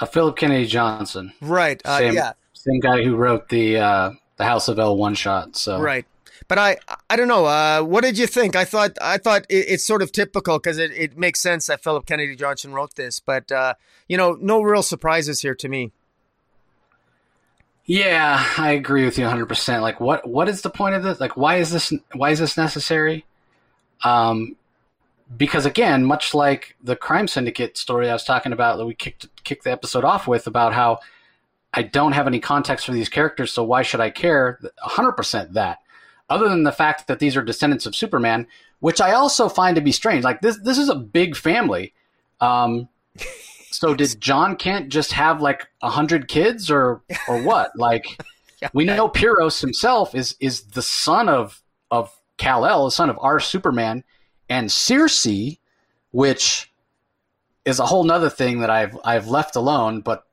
uh, 0.00 0.06
Philip 0.06 0.36
Kennedy 0.36 0.66
Johnson. 0.66 1.32
Right. 1.40 1.80
Uh, 1.84 2.10
yeah. 2.12 2.32
Same 2.62 2.78
guy 2.78 3.02
who 3.02 3.16
wrote 3.16 3.48
the 3.48 3.78
uh, 3.78 4.12
the 4.36 4.44
House 4.44 4.68
of 4.68 4.78
El 4.78 4.96
one 4.96 5.14
shot. 5.14 5.56
So 5.56 5.80
right. 5.80 6.06
But 6.48 6.58
I, 6.58 6.76
I 7.08 7.16
don't 7.16 7.28
know. 7.28 7.46
Uh, 7.46 7.82
what 7.82 8.02
did 8.02 8.18
you 8.18 8.26
think? 8.26 8.56
I 8.56 8.64
thought, 8.64 8.98
I 9.00 9.16
thought 9.16 9.46
it, 9.48 9.66
it's 9.68 9.86
sort 9.86 10.02
of 10.02 10.12
typical 10.12 10.58
because 10.58 10.76
it, 10.76 10.90
it 10.90 11.16
makes 11.16 11.40
sense 11.40 11.66
that 11.68 11.82
Philip 11.82 12.04
Kennedy 12.04 12.36
Johnson 12.36 12.72
wrote 12.72 12.94
this. 12.94 13.20
But 13.20 13.50
uh, 13.50 13.74
you 14.06 14.16
know, 14.16 14.36
no 14.40 14.62
real 14.62 14.82
surprises 14.82 15.40
here 15.40 15.54
to 15.54 15.68
me. 15.68 15.92
Yeah, 17.84 18.44
I 18.58 18.72
agree 18.72 19.04
with 19.04 19.18
you 19.18 19.24
100. 19.24 19.46
percent 19.46 19.82
Like, 19.82 20.00
what 20.00 20.28
what 20.28 20.48
is 20.48 20.62
the 20.62 20.70
point 20.70 20.94
of 20.94 21.02
this? 21.02 21.20
Like, 21.20 21.36
why 21.36 21.56
is 21.56 21.72
this 21.72 21.92
why 22.12 22.30
is 22.30 22.38
this 22.38 22.56
necessary? 22.56 23.24
Um, 24.04 24.56
because 25.36 25.66
again, 25.66 26.04
much 26.04 26.32
like 26.32 26.76
the 26.82 26.94
crime 26.94 27.26
syndicate 27.26 27.76
story 27.76 28.08
I 28.08 28.12
was 28.12 28.24
talking 28.24 28.52
about 28.52 28.76
that 28.76 28.86
we 28.86 28.94
kicked 28.94 29.26
kicked 29.42 29.64
the 29.64 29.72
episode 29.72 30.04
off 30.04 30.28
with 30.28 30.46
about 30.46 30.74
how 30.74 31.00
I 31.74 31.82
don't 31.82 32.12
have 32.12 32.26
any 32.26 32.40
context 32.40 32.86
for 32.86 32.92
these 32.92 33.08
characters, 33.08 33.52
so 33.52 33.62
why 33.64 33.82
should 33.82 34.00
I 34.00 34.10
care? 34.10 34.60
100% 34.86 35.52
that. 35.52 35.78
Other 36.28 36.48
than 36.48 36.62
the 36.62 36.72
fact 36.72 37.06
that 37.08 37.18
these 37.18 37.36
are 37.36 37.42
descendants 37.42 37.86
of 37.86 37.96
Superman, 37.96 38.46
which 38.80 39.00
I 39.00 39.12
also 39.12 39.48
find 39.48 39.76
to 39.76 39.82
be 39.82 39.92
strange. 39.92 40.24
Like 40.24 40.40
this, 40.40 40.58
this 40.58 40.78
is 40.78 40.88
a 40.88 40.94
big 40.94 41.36
family. 41.36 41.94
Um, 42.40 42.88
so 43.70 43.94
did 43.94 44.16
John 44.20 44.56
Kent 44.56 44.88
just 44.88 45.12
have 45.12 45.40
like 45.40 45.68
a 45.82 45.90
hundred 45.90 46.28
kids, 46.28 46.70
or 46.70 47.02
or 47.28 47.42
what? 47.42 47.70
Like 47.76 48.18
we 48.72 48.84
know 48.84 49.08
Pyros 49.08 49.60
himself 49.60 50.14
is 50.14 50.36
is 50.40 50.64
the 50.64 50.82
son 50.82 51.28
of 51.28 51.62
of 51.90 52.10
Kal 52.38 52.66
El, 52.66 52.86
the 52.86 52.90
son 52.90 53.10
of 53.10 53.18
our 53.20 53.38
Superman, 53.40 54.04
and 54.48 54.70
Circe, 54.70 55.58
which 56.10 56.72
is 57.64 57.78
a 57.78 57.86
whole 57.86 58.04
nother 58.04 58.30
thing 58.30 58.60
that 58.60 58.70
I've 58.70 58.98
I've 59.04 59.28
left 59.28 59.56
alone. 59.56 60.00
But 60.00 60.24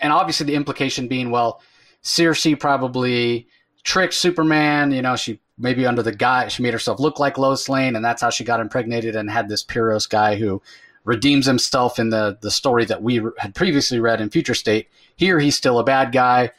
and 0.00 0.12
obviously 0.12 0.46
the 0.46 0.54
implication 0.54 1.08
being, 1.08 1.30
well, 1.30 1.60
Circe 2.02 2.46
probably 2.58 3.48
tricked 3.84 4.14
Superman. 4.14 4.92
You 4.92 5.02
know, 5.02 5.16
she 5.16 5.40
maybe 5.58 5.86
under 5.86 6.02
the 6.02 6.14
guy 6.14 6.48
she 6.48 6.62
made 6.62 6.72
herself 6.72 7.00
look 7.00 7.18
like 7.18 7.38
Lois 7.38 7.68
Lane, 7.68 7.96
and 7.96 8.04
that's 8.04 8.22
how 8.22 8.30
she 8.30 8.44
got 8.44 8.60
impregnated 8.60 9.16
and 9.16 9.30
had 9.30 9.48
this 9.48 9.64
Pyros 9.64 10.08
guy 10.08 10.36
who 10.36 10.62
redeems 11.04 11.46
himself 11.46 11.98
in 11.98 12.10
the 12.10 12.38
the 12.40 12.50
story 12.50 12.84
that 12.84 13.02
we 13.02 13.20
had 13.38 13.54
previously 13.54 13.98
read 13.98 14.20
in 14.20 14.30
Future 14.30 14.54
State. 14.54 14.88
Here, 15.16 15.38
he's 15.38 15.56
still 15.56 15.78
a 15.78 15.84
bad 15.84 16.12
guy. 16.12 16.52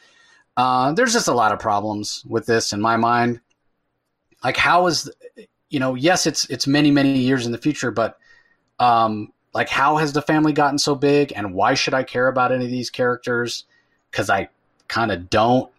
Uh, 0.57 0.91
there's 0.91 1.13
just 1.13 1.27
a 1.27 1.33
lot 1.33 1.51
of 1.51 1.59
problems 1.59 2.23
with 2.27 2.45
this 2.45 2.73
in 2.73 2.81
my 2.81 2.97
mind. 2.97 3.39
Like, 4.43 4.57
how 4.57 4.87
is 4.87 5.09
you 5.69 5.79
know? 5.79 5.95
Yes, 5.95 6.25
it's 6.25 6.49
it's 6.49 6.67
many 6.67 6.91
many 6.91 7.19
years 7.19 7.45
in 7.45 7.51
the 7.51 7.57
future, 7.57 7.91
but 7.91 8.17
um, 8.79 9.31
like, 9.53 9.69
how 9.69 9.97
has 9.97 10.13
the 10.13 10.21
family 10.21 10.53
gotten 10.53 10.77
so 10.77 10.95
big, 10.95 11.33
and 11.35 11.53
why 11.53 11.73
should 11.73 11.93
I 11.93 12.03
care 12.03 12.27
about 12.27 12.51
any 12.51 12.65
of 12.65 12.71
these 12.71 12.89
characters? 12.89 13.65
Because 14.11 14.29
I 14.29 14.49
kind 14.87 15.11
of 15.11 15.29
don't. 15.29 15.71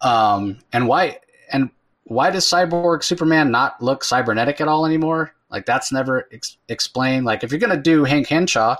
Um, 0.00 0.58
and 0.72 0.86
why 0.86 1.18
and 1.52 1.70
why 2.04 2.30
does 2.30 2.44
Cyborg 2.44 3.02
Superman 3.02 3.50
not 3.50 3.82
look 3.82 4.04
cybernetic 4.04 4.60
at 4.60 4.68
all 4.68 4.86
anymore? 4.86 5.34
Like 5.50 5.66
that's 5.66 5.90
never 5.90 6.28
ex- 6.32 6.58
explained. 6.68 7.24
Like 7.24 7.42
if 7.42 7.50
you're 7.50 7.60
gonna 7.60 7.80
do 7.80 8.04
Hank 8.04 8.28
Henshaw 8.28 8.76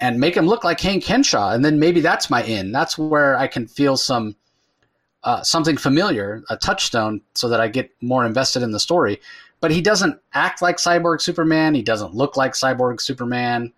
and 0.00 0.20
make 0.20 0.36
him 0.36 0.46
look 0.46 0.64
like 0.64 0.80
Hank 0.80 1.04
Henshaw, 1.04 1.50
and 1.50 1.64
then 1.64 1.78
maybe 1.78 2.00
that's 2.00 2.30
my 2.30 2.42
in. 2.44 2.72
That's 2.72 2.96
where 2.96 3.36
I 3.36 3.46
can 3.48 3.66
feel 3.66 3.96
some 3.96 4.36
uh, 5.24 5.42
something 5.42 5.76
familiar, 5.76 6.42
a 6.48 6.56
touchstone, 6.56 7.20
so 7.34 7.48
that 7.48 7.60
I 7.60 7.68
get 7.68 7.90
more 8.00 8.24
invested 8.24 8.62
in 8.62 8.70
the 8.70 8.80
story. 8.80 9.20
But 9.60 9.70
he 9.70 9.80
doesn't 9.80 10.20
act 10.34 10.62
like 10.62 10.76
Cyborg 10.76 11.20
Superman. 11.20 11.74
He 11.74 11.82
doesn't 11.82 12.14
look 12.14 12.36
like 12.36 12.52
Cyborg 12.52 13.00
Superman. 13.00 13.72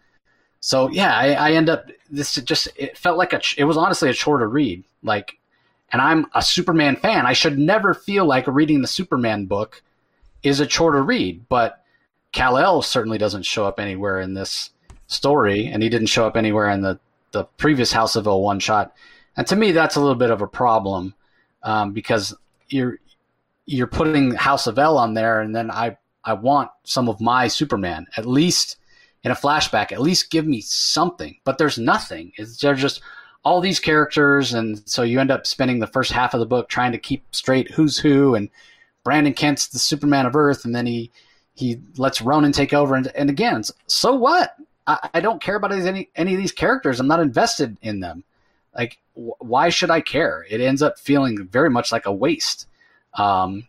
So 0.61 0.91
yeah, 0.91 1.17
I, 1.17 1.33
I 1.33 1.53
end 1.53 1.71
up 1.71 1.91
this 2.11 2.35
just 2.35 2.69
it 2.77 2.97
felt 2.99 3.17
like 3.17 3.33
a 3.33 3.41
it 3.57 3.65
was 3.65 3.77
honestly 3.77 4.11
a 4.11 4.15
chore 4.15 4.39
to 4.39 4.47
read. 4.47 4.85
Like, 5.03 5.39
and 5.93 6.03
I'm 6.03 6.27
a 6.35 6.43
Superman 6.43 6.97
fan. 6.97 7.27
I 7.27 7.33
should 7.33 7.59
never 7.59 7.95
feel 7.95 8.27
like 8.27 8.47
reading 8.47 8.83
the 8.83 8.89
Superman 8.89 9.47
book 9.47 9.83
is 10.43 10.61
a 10.61 10.67
chore 10.67 10.93
to 10.93 11.01
read. 11.01 11.49
But 11.49 11.83
Kal 12.33 12.59
El 12.59 12.83
certainly 12.83 13.19
doesn't 13.19 13.45
show 13.45 13.65
up 13.65 13.81
anywhere 13.81 14.21
in 14.21 14.35
this 14.35 14.71
story, 15.07 15.67
and 15.67 15.83
he 15.83 15.89
didn't 15.89 16.09
show 16.09 16.27
up 16.27 16.37
anywhere 16.37 16.69
in 16.71 16.83
the 16.83 17.01
the 17.33 17.45
previous 17.45 17.93
House 17.93 18.17
of 18.17 18.27
El 18.27 18.43
one 18.43 18.61
shot. 18.61 18.95
And 19.37 19.47
to 19.47 19.57
me, 19.57 19.73
that's 19.73 19.97
a 19.97 20.01
little 20.01 20.17
bit 20.17 20.31
of 20.31 20.43
a 20.43 20.47
problem 20.47 21.15
um, 21.63 21.93
because 21.93 22.35
you're 22.69 22.99
you're 23.71 23.87
putting 23.87 24.33
House 24.33 24.67
of 24.67 24.79
El 24.79 24.99
on 24.99 25.15
there, 25.15 25.41
and 25.41 25.55
then 25.55 25.71
I 25.71 25.97
I 26.25 26.35
want 26.35 26.71
some 26.85 27.09
of 27.09 27.21
my 27.21 27.49
Superman 27.49 28.07
at 28.17 28.27
least 28.27 28.77
in 29.23 29.31
a 29.31 29.37
flashback. 29.37 29.93
At 29.93 30.01
least 30.01 30.31
give 30.31 30.47
me 30.47 30.61
something, 30.61 31.39
but 31.45 31.59
there's 31.59 31.79
nothing. 31.79 32.33
It's 32.37 32.57
they're 32.59 32.75
just 32.75 33.01
all 33.45 33.61
these 33.61 33.81
characters, 33.81 34.53
and 34.53 34.87
so 34.89 35.03
you 35.03 35.21
end 35.21 35.31
up 35.31 35.47
spending 35.47 35.79
the 35.79 35.87
first 35.87 36.13
half 36.13 36.35
of 36.35 36.41
the 36.41 36.47
book 36.47 36.69
trying 36.69 36.93
to 36.93 36.99
keep 36.99 37.25
straight 37.31 37.71
who's 37.71 37.97
who, 37.99 38.35
and 38.35 38.51
Brandon 39.05 39.35
Kent's 39.35 39.69
the 39.69 39.79
Superman 39.79 40.27
of 40.27 40.37
Earth, 40.37 40.65
and 40.65 40.75
then 40.75 40.87
he 40.87 41.11
he 41.55 41.81
lets 41.97 42.21
Ronan 42.21 42.53
take 42.53 42.73
over, 42.73 42.95
and 42.95 43.07
and 43.15 43.31
again, 43.31 43.63
so 43.87 44.15
what? 44.15 44.57
I, 44.87 45.11
I 45.15 45.21
don't 45.21 45.43
care 45.43 45.57
about 45.57 45.73
any 45.73 46.11
any 46.17 46.35
of 46.35 46.41
these 46.41 46.53
characters. 46.53 46.99
I'm 46.99 47.07
not 47.07 47.21
invested 47.21 47.79
in 47.83 48.01
them. 48.01 48.25
Like, 48.77 48.99
wh- 49.15 49.41
why 49.41 49.69
should 49.69 49.91
I 49.91 50.01
care? 50.01 50.45
It 50.51 50.61
ends 50.61 50.83
up 50.83 50.99
feeling 50.99 51.47
very 51.47 51.71
much 51.71 51.93
like 51.93 52.07
a 52.07 52.13
waste. 52.13 52.67
Um, 53.15 53.69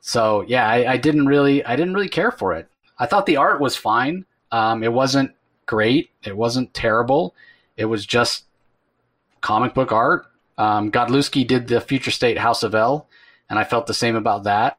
so 0.00 0.44
yeah, 0.46 0.68
I, 0.68 0.92
I 0.92 0.96
didn't 0.96 1.26
really 1.26 1.64
I 1.64 1.76
didn't 1.76 1.94
really 1.94 2.08
care 2.08 2.30
for 2.30 2.54
it. 2.54 2.68
I 2.98 3.06
thought 3.06 3.26
the 3.26 3.36
art 3.36 3.60
was 3.60 3.76
fine. 3.76 4.24
Um, 4.52 4.82
it 4.82 4.92
wasn't 4.92 5.32
great. 5.66 6.10
It 6.24 6.36
wasn't 6.36 6.72
terrible. 6.72 7.34
It 7.76 7.86
was 7.86 8.06
just 8.06 8.44
comic 9.40 9.74
book 9.74 9.92
art. 9.92 10.26
Um, 10.58 10.90
Godlewski 10.90 11.46
did 11.46 11.68
the 11.68 11.80
Future 11.80 12.10
State 12.10 12.38
House 12.38 12.62
of 12.62 12.74
El, 12.74 13.08
and 13.50 13.58
I 13.58 13.64
felt 13.64 13.86
the 13.86 13.94
same 13.94 14.16
about 14.16 14.44
that. 14.44 14.78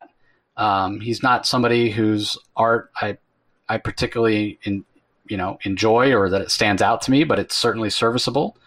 Um, 0.55 1.01
he's 1.01 1.21
not 1.21 1.45
somebody 1.45 1.91
whose 1.91 2.37
art 2.55 2.91
I 2.99 3.17
I 3.69 3.77
particularly 3.77 4.59
in, 4.63 4.85
you 5.27 5.37
know 5.37 5.59
enjoy 5.63 6.13
or 6.13 6.29
that 6.29 6.41
it 6.41 6.51
stands 6.51 6.81
out 6.81 7.01
to 7.03 7.11
me, 7.11 7.23
but 7.23 7.39
it's 7.39 7.55
certainly 7.55 7.89
serviceable. 7.89 8.57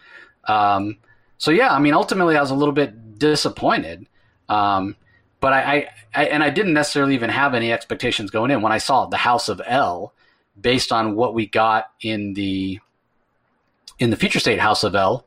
Um, 0.47 0.99
so 1.39 1.51
yeah, 1.51 1.73
I 1.73 1.79
mean, 1.79 1.95
ultimately, 1.95 2.37
I 2.37 2.41
was 2.41 2.51
a 2.51 2.55
little 2.55 2.75
bit 2.75 3.19
disappointed. 3.19 4.07
Um, 4.49 4.97
but 5.41 5.53
I, 5.53 5.61
I, 5.61 5.89
I, 6.15 6.25
and 6.27 6.43
I 6.43 6.51
didn't 6.51 6.75
necessarily 6.75 7.15
even 7.15 7.31
have 7.31 7.55
any 7.55 7.73
expectations 7.73 8.31
going 8.31 8.51
in 8.51 8.63
when 8.63 8.73
I 8.73 8.79
saw 8.79 9.07
the 9.07 9.17
House 9.17 9.49
of 9.49 9.61
El, 9.67 10.13
based 10.61 10.93
on 10.93 11.17
what 11.17 11.35
we 11.35 11.47
got 11.47 11.91
in 12.01 12.35
the 12.35 12.81
in 13.99 14.11
the 14.11 14.17
Future 14.17 14.41
State 14.41 14.61
House 14.61 14.85
of 14.85 14.95
El, 14.95 15.27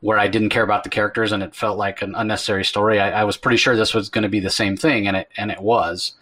where 0.00 0.18
I 0.18 0.28
didn't 0.28 0.48
care 0.50 0.62
about 0.62 0.84
the 0.84 0.90
characters 0.90 1.32
and 1.32 1.42
it 1.42 1.54
felt 1.54 1.78
like 1.78 2.02
an 2.02 2.14
unnecessary 2.14 2.64
story. 2.64 2.98
I, 2.98 3.20
I 3.20 3.24
was 3.24 3.36
pretty 3.36 3.56
sure 3.56 3.76
this 3.76 3.94
was 3.94 4.08
going 4.08 4.22
to 4.22 4.28
be 4.28 4.40
the 4.40 4.50
same 4.50 4.76
thing, 4.76 5.06
and 5.06 5.16
it 5.16 5.28
and 5.36 5.50
it 5.50 5.60
was. 5.60 6.14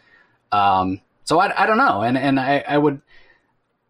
Um, 0.50 1.00
so 1.24 1.38
I, 1.38 1.64
I 1.64 1.66
don't 1.66 1.78
know, 1.78 2.02
and 2.02 2.16
and 2.16 2.40
I, 2.40 2.64
I 2.66 2.78
would 2.78 3.02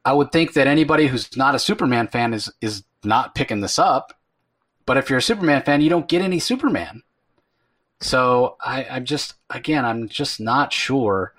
I 0.05 0.12
would 0.12 0.32
think 0.32 0.55
that 0.55 0.66
anybody 0.66 1.06
who's 1.06 1.36
not 1.36 1.55
a 1.55 1.59
Superman 1.59 2.09
fan 2.09 2.35
is 2.35 2.51
is 2.60 2.82
not 3.05 3.35
picking 3.35 3.60
this 3.60 3.78
up. 3.78 4.15
But 4.86 4.97
if 4.97 5.10
you're 5.10 5.19
a 5.19 5.23
Superman 5.23 5.62
fan, 5.62 5.82
you 5.82 5.90
don't 5.90 6.09
get 6.09 6.23
any 6.23 6.39
Superman. 6.39 7.02
So 8.01 8.57
I, 8.65 8.85
I'm 8.85 9.05
just 9.05 9.35
again, 9.51 9.85
I'm 9.85 10.09
just 10.09 10.41
not 10.41 10.73
sure 10.73 11.33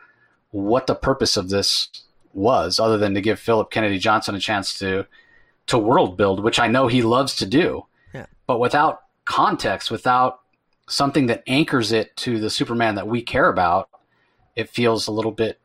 what 0.51 0.87
the 0.87 0.95
purpose 0.95 1.37
of 1.37 1.49
this 1.49 1.89
was, 2.33 2.79
other 2.79 2.97
than 2.97 3.13
to 3.13 3.21
give 3.21 3.39
Philip 3.39 3.71
Kennedy 3.71 3.97
Johnson 3.99 4.35
a 4.35 4.39
chance 4.39 4.77
to 4.79 5.05
to 5.67 5.77
world 5.77 6.17
build, 6.17 6.43
which 6.43 6.59
I 6.59 6.67
know 6.67 6.87
he 6.87 7.01
loves 7.01 7.35
to 7.37 7.45
do. 7.45 7.85
Yeah. 8.13 8.25
But 8.47 8.59
without 8.59 9.03
context, 9.25 9.91
without 9.91 10.41
something 10.87 11.27
that 11.27 11.43
anchors 11.45 11.91
it 11.91 12.15
to 12.17 12.39
the 12.39 12.49
Superman 12.49 12.95
that 12.95 13.07
we 13.07 13.21
care 13.21 13.47
about, 13.47 13.89
it 14.55 14.69
feels 14.69 15.07
a 15.07 15.11
little 15.11 15.31
bit 15.31 15.59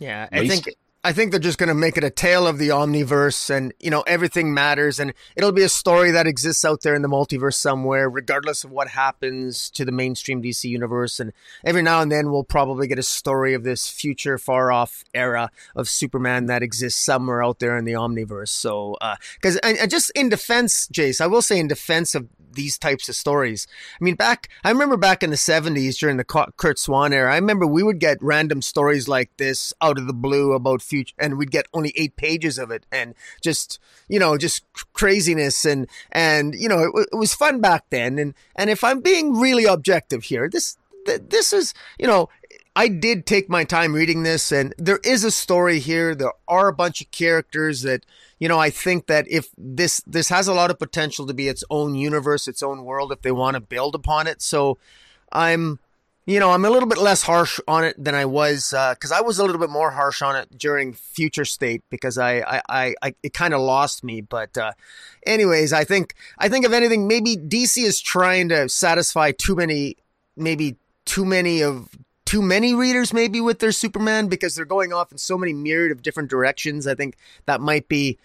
Yeah, 0.00 0.28
I 0.32 0.48
think 0.48 0.74
I 1.02 1.14
think 1.14 1.30
they're 1.30 1.40
just 1.40 1.56
going 1.56 1.68
to 1.68 1.74
make 1.74 1.96
it 1.96 2.04
a 2.04 2.10
tale 2.10 2.46
of 2.46 2.58
the 2.58 2.68
omniverse 2.68 3.48
and, 3.48 3.72
you 3.80 3.90
know, 3.90 4.02
everything 4.02 4.52
matters 4.52 5.00
and 5.00 5.14
it'll 5.34 5.50
be 5.50 5.62
a 5.62 5.68
story 5.70 6.10
that 6.10 6.26
exists 6.26 6.62
out 6.62 6.82
there 6.82 6.94
in 6.94 7.00
the 7.00 7.08
multiverse 7.08 7.54
somewhere, 7.54 8.10
regardless 8.10 8.64
of 8.64 8.70
what 8.70 8.88
happens 8.88 9.70
to 9.70 9.86
the 9.86 9.92
mainstream 9.92 10.42
DC 10.42 10.64
universe. 10.64 11.18
And 11.18 11.32
every 11.64 11.80
now 11.80 12.02
and 12.02 12.12
then 12.12 12.30
we'll 12.30 12.44
probably 12.44 12.86
get 12.86 12.98
a 12.98 13.02
story 13.02 13.54
of 13.54 13.64
this 13.64 13.88
future 13.88 14.36
far 14.36 14.70
off 14.70 15.02
era 15.14 15.50
of 15.74 15.88
Superman 15.88 16.46
that 16.46 16.62
exists 16.62 17.00
somewhere 17.00 17.42
out 17.42 17.60
there 17.60 17.78
in 17.78 17.86
the 17.86 17.92
omniverse. 17.92 18.50
So, 18.50 18.98
uh, 19.00 19.16
cause, 19.40 19.56
and 19.58 19.90
just 19.90 20.10
in 20.10 20.28
defense, 20.28 20.86
Jace, 20.92 21.22
I 21.22 21.28
will 21.28 21.40
say 21.42 21.58
in 21.58 21.66
defense 21.66 22.14
of 22.14 22.28
these 22.52 22.78
types 22.78 23.08
of 23.08 23.16
stories. 23.16 23.66
I 24.00 24.04
mean, 24.04 24.14
back, 24.14 24.48
I 24.64 24.70
remember 24.70 24.96
back 24.96 25.22
in 25.22 25.30
the 25.30 25.36
70s 25.36 25.98
during 25.98 26.16
the 26.16 26.24
Curt 26.24 26.78
Swan 26.78 27.12
era, 27.12 27.32
I 27.32 27.36
remember 27.36 27.66
we 27.66 27.82
would 27.82 27.98
get 27.98 28.18
random 28.20 28.62
stories 28.62 29.08
like 29.08 29.36
this 29.36 29.72
out 29.80 29.98
of 29.98 30.06
the 30.06 30.12
blue 30.12 30.52
about 30.52 30.82
future, 30.82 31.14
and 31.18 31.38
we'd 31.38 31.50
get 31.50 31.66
only 31.72 31.92
eight 31.96 32.16
pages 32.16 32.58
of 32.58 32.70
it 32.70 32.86
and 32.90 33.14
just, 33.42 33.78
you 34.08 34.18
know, 34.18 34.36
just 34.36 34.64
craziness. 34.92 35.64
And, 35.64 35.88
and, 36.12 36.54
you 36.54 36.68
know, 36.68 36.90
it, 36.94 37.08
it 37.12 37.16
was 37.16 37.34
fun 37.34 37.60
back 37.60 37.84
then. 37.90 38.18
And, 38.18 38.34
and 38.56 38.70
if 38.70 38.84
I'm 38.84 39.00
being 39.00 39.38
really 39.38 39.64
objective 39.64 40.24
here, 40.24 40.48
this, 40.48 40.76
this 41.04 41.52
is, 41.52 41.74
you 41.98 42.06
know, 42.06 42.28
I 42.76 42.88
did 42.88 43.26
take 43.26 43.48
my 43.48 43.64
time 43.64 43.94
reading 43.94 44.22
this, 44.22 44.52
and 44.52 44.74
there 44.78 45.00
is 45.02 45.24
a 45.24 45.30
story 45.30 45.80
here. 45.80 46.14
There 46.14 46.32
are 46.46 46.68
a 46.68 46.72
bunch 46.72 47.00
of 47.00 47.10
characters 47.10 47.82
that, 47.82 48.06
you 48.38 48.48
know, 48.48 48.58
I 48.58 48.70
think 48.70 49.06
that 49.06 49.26
if 49.28 49.48
this 49.58 50.00
this 50.06 50.28
has 50.28 50.46
a 50.46 50.54
lot 50.54 50.70
of 50.70 50.78
potential 50.78 51.26
to 51.26 51.34
be 51.34 51.48
its 51.48 51.64
own 51.68 51.94
universe, 51.96 52.46
its 52.46 52.62
own 52.62 52.84
world, 52.84 53.10
if 53.10 53.22
they 53.22 53.32
want 53.32 53.54
to 53.54 53.60
build 53.60 53.96
upon 53.96 54.28
it. 54.28 54.40
So, 54.40 54.78
I'm, 55.32 55.80
you 56.26 56.38
know, 56.38 56.52
I'm 56.52 56.64
a 56.64 56.70
little 56.70 56.88
bit 56.88 56.98
less 56.98 57.22
harsh 57.22 57.58
on 57.66 57.82
it 57.82 58.02
than 58.02 58.14
I 58.14 58.24
was 58.24 58.70
because 58.70 59.10
uh, 59.10 59.16
I 59.16 59.20
was 59.20 59.40
a 59.40 59.44
little 59.44 59.60
bit 59.60 59.70
more 59.70 59.90
harsh 59.90 60.22
on 60.22 60.36
it 60.36 60.56
during 60.56 60.92
Future 60.92 61.44
State 61.44 61.82
because 61.90 62.18
I, 62.18 62.38
I, 62.38 62.62
I, 62.68 62.94
I 63.02 63.14
it 63.24 63.34
kind 63.34 63.52
of 63.52 63.60
lost 63.60 64.04
me. 64.04 64.20
But, 64.20 64.56
uh, 64.56 64.72
anyways, 65.26 65.72
I 65.72 65.82
think 65.82 66.14
I 66.38 66.48
think 66.48 66.64
if 66.64 66.72
anything, 66.72 67.08
maybe 67.08 67.36
DC 67.36 67.82
is 67.82 68.00
trying 68.00 68.48
to 68.50 68.68
satisfy 68.68 69.32
too 69.32 69.56
many, 69.56 69.96
maybe 70.36 70.76
too 71.04 71.24
many 71.24 71.64
of 71.64 71.88
too 72.30 72.40
many 72.40 72.76
readers 72.76 73.12
maybe 73.12 73.40
with 73.40 73.58
their 73.58 73.72
Superman 73.72 74.28
because 74.28 74.54
they're 74.54 74.64
going 74.64 74.92
off 74.92 75.10
in 75.10 75.18
so 75.18 75.36
many 75.36 75.52
myriad 75.52 75.90
of 75.90 76.00
different 76.00 76.30
directions. 76.30 76.86
I 76.86 76.94
think 76.94 77.16
that 77.46 77.60
might 77.60 77.88
be 77.88 78.18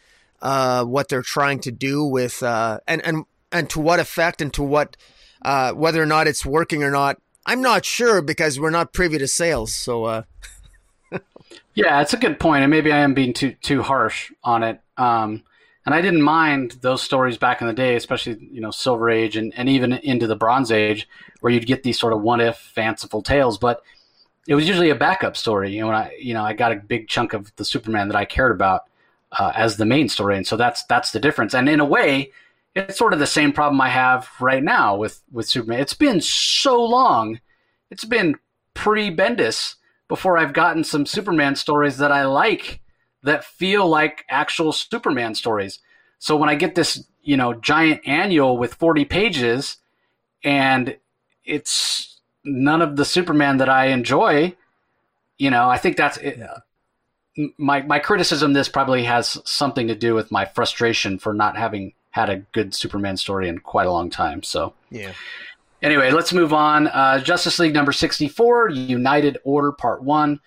uh, 0.44 0.86
what 0.86 1.10
they're 1.10 1.24
trying 1.24 1.60
to 1.62 1.72
do 1.72 2.06
with 2.06 2.44
uh, 2.44 2.82
and 2.88 3.04
and 3.04 3.26
and 3.52 3.68
to 3.72 3.80
what 3.80 4.00
effect 4.00 4.44
and 4.44 4.54
to 4.54 4.62
what 4.62 4.96
uh, 5.42 5.72
whether 5.72 6.00
or 6.00 6.06
not 6.06 6.28
it's 6.28 6.46
working 6.46 6.84
or 6.84 6.92
not. 6.92 7.18
I'm 7.48 7.64
not 7.64 7.84
sure 7.84 8.22
because 8.22 8.60
we're 8.60 8.70
not 8.70 8.94
privy 8.94 9.18
to 9.18 9.28
sales. 9.28 9.74
So 9.74 10.04
uh, 10.04 10.22
yeah, 11.74 12.00
it's 12.00 12.14
a 12.14 12.18
good 12.18 12.40
point, 12.40 12.62
and 12.62 12.70
maybe 12.70 12.92
I 12.92 13.00
am 13.00 13.16
being 13.16 13.34
too 13.34 13.54
too 13.54 13.82
harsh 13.82 14.32
on 14.44 14.62
it. 14.62 14.82
Um, 14.98 15.42
and 15.86 15.94
I 15.94 16.02
didn't 16.02 16.22
mind 16.22 16.78
those 16.82 17.02
stories 17.02 17.38
back 17.38 17.62
in 17.62 17.68
the 17.68 17.74
day, 17.74 17.96
especially 17.96 18.38
you 18.52 18.60
know 18.60 18.72
Silver 18.72 19.10
Age 19.10 19.38
and, 19.38 19.54
and 19.56 19.70
even 19.70 19.94
into 19.94 20.28
the 20.28 20.36
Bronze 20.36 20.72
Age, 20.72 21.08
where 21.42 21.54
you'd 21.54 21.68
get 21.68 21.84
these 21.84 22.00
sort 22.00 22.14
of 22.14 22.22
one 22.22 22.42
if 22.42 22.58
fanciful 22.58 23.22
tales. 23.22 23.58
But 23.58 23.82
it 24.48 24.56
was 24.56 24.68
usually 24.68 24.90
a 24.90 24.96
backup 24.96 25.38
story. 25.38 25.74
You 25.74 25.82
know, 25.82 25.88
when 25.88 25.96
I 25.96 26.18
you 26.20 26.34
know 26.34 26.44
I 26.44 26.54
got 26.54 26.72
a 26.72 26.78
big 26.78 27.08
chunk 27.08 27.34
of 27.34 27.56
the 27.56 27.66
Superman 27.66 28.08
that 28.08 28.18
I 28.18 28.26
cared 28.26 28.52
about 28.52 28.84
uh, 29.38 29.52
as 29.56 29.78
the 29.78 29.86
main 29.86 30.10
story, 30.10 30.38
and 30.38 30.48
so 30.48 30.58
that's 30.58 30.84
that's 30.86 31.12
the 31.12 31.20
difference. 31.20 31.54
And 31.54 31.70
in 31.70 31.80
a 31.80 31.86
way, 31.86 32.32
it's 32.76 32.98
sort 32.98 33.14
of 33.14 33.20
the 33.20 33.28
same 33.28 33.54
problem 33.54 33.80
I 33.80 33.90
have 33.90 34.28
right 34.40 34.64
now 34.64 34.96
with 34.96 35.22
with 35.32 35.48
Superman. 35.48 35.80
It's 35.80 35.94
been 35.94 36.20
so 36.20 36.84
long. 36.84 37.40
It's 37.92 38.06
been 38.06 38.36
pre 38.74 39.16
Bendis 39.16 39.76
before 40.08 40.38
I've 40.38 40.54
gotten 40.54 40.84
some 40.84 41.06
Superman 41.06 41.56
stories 41.56 41.98
that 41.98 42.12
I 42.12 42.26
like 42.26 42.82
that 43.26 43.44
feel 43.44 43.88
like 43.88 44.24
actual 44.30 44.72
Superman 44.72 45.36
stories. 45.36 45.80
So 46.20 46.38
when 46.38 46.50
I 46.50 46.56
get 46.56 46.76
this, 46.76 47.06
you 47.24 47.36
know, 47.38 47.54
giant 47.54 48.02
annual 48.06 48.58
with 48.58 48.76
40 48.76 49.06
pages 49.06 49.78
and 50.44 50.98
it's 51.44 52.20
none 52.44 52.82
of 52.82 52.96
the 52.96 53.06
Superman 53.06 53.58
that 53.58 53.70
I 53.70 53.88
enjoy, 53.88 54.56
you 55.38 55.50
know, 55.50 55.70
I 55.70 55.78
think 55.78 55.98
that's 55.98 56.18
it. 56.18 56.40
My 57.58 57.82
my 57.82 58.00
criticism 58.00 58.54
this 58.54 58.70
probably 58.70 59.04
has 59.04 59.38
something 59.44 59.88
to 59.88 59.96
do 59.96 60.16
with 60.16 60.32
my 60.32 60.46
frustration 60.46 61.20
for 61.20 61.34
not 61.34 61.58
having 61.58 61.94
had 62.12 62.30
a 62.30 62.38
good 62.54 62.74
Superman 62.74 63.18
story 63.18 63.50
in 63.50 63.60
quite 63.60 63.88
a 63.88 63.92
long 63.92 64.10
time. 64.10 64.42
So 64.42 64.74
Yeah. 64.90 65.12
Anyway, 65.82 66.12
let's 66.12 66.32
move 66.32 66.54
on. 66.54 66.88
Uh, 66.88 67.20
Justice 67.20 67.60
League 67.60 67.74
number 67.74 67.92
64, 67.92 68.70
United 68.70 69.38
Order 69.44 69.72
Part 69.74 70.02
1, 70.02 70.40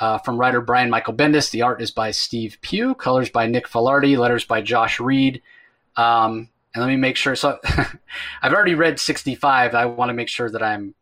uh, 0.00 0.18
from 0.18 0.38
writer 0.38 0.60
Brian 0.60 0.90
Michael 0.90 1.14
Bendis. 1.14 1.50
The 1.50 1.62
art 1.62 1.80
is 1.80 1.90
by 1.90 2.10
Steve 2.10 2.58
Pugh, 2.60 2.94
colors 2.94 3.30
by 3.30 3.46
Nick 3.46 3.68
Filardi, 3.68 4.16
letters 4.16 4.44
by 4.44 4.60
Josh 4.60 5.00
Reed. 5.00 5.42
Um, 5.96 6.48
and 6.74 6.82
let 6.82 6.88
me 6.88 6.96
make 6.96 7.16
sure. 7.16 7.36
So 7.36 7.58
I've 8.42 8.52
already 8.52 8.74
read 8.74 8.98
65. 8.98 9.74
I 9.74 9.86
want 9.86 10.08
to 10.08 10.14
make 10.14 10.28
sure 10.28 10.50
that 10.50 10.62
I'm 10.62 10.94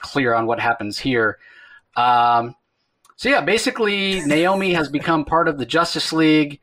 clear 0.00 0.34
on 0.34 0.46
what 0.46 0.60
happens 0.60 0.98
here. 0.98 1.38
Um, 1.96 2.54
so 3.16 3.28
yeah, 3.28 3.40
basically, 3.40 4.20
Naomi 4.20 4.74
has 4.74 4.88
become 4.88 5.24
part 5.24 5.48
of 5.48 5.58
the 5.58 5.66
Justice 5.66 6.12
League, 6.12 6.60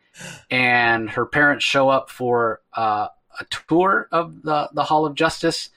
and 0.50 1.10
her 1.10 1.26
parents 1.26 1.66
show 1.66 1.90
up 1.90 2.10
for 2.10 2.62
uh, 2.74 3.08
a 3.40 3.46
tour 3.68 4.08
of 4.12 4.42
the, 4.44 4.70
the 4.74 4.84
Hall 4.84 5.06
of 5.06 5.16
Justice. 5.16 5.70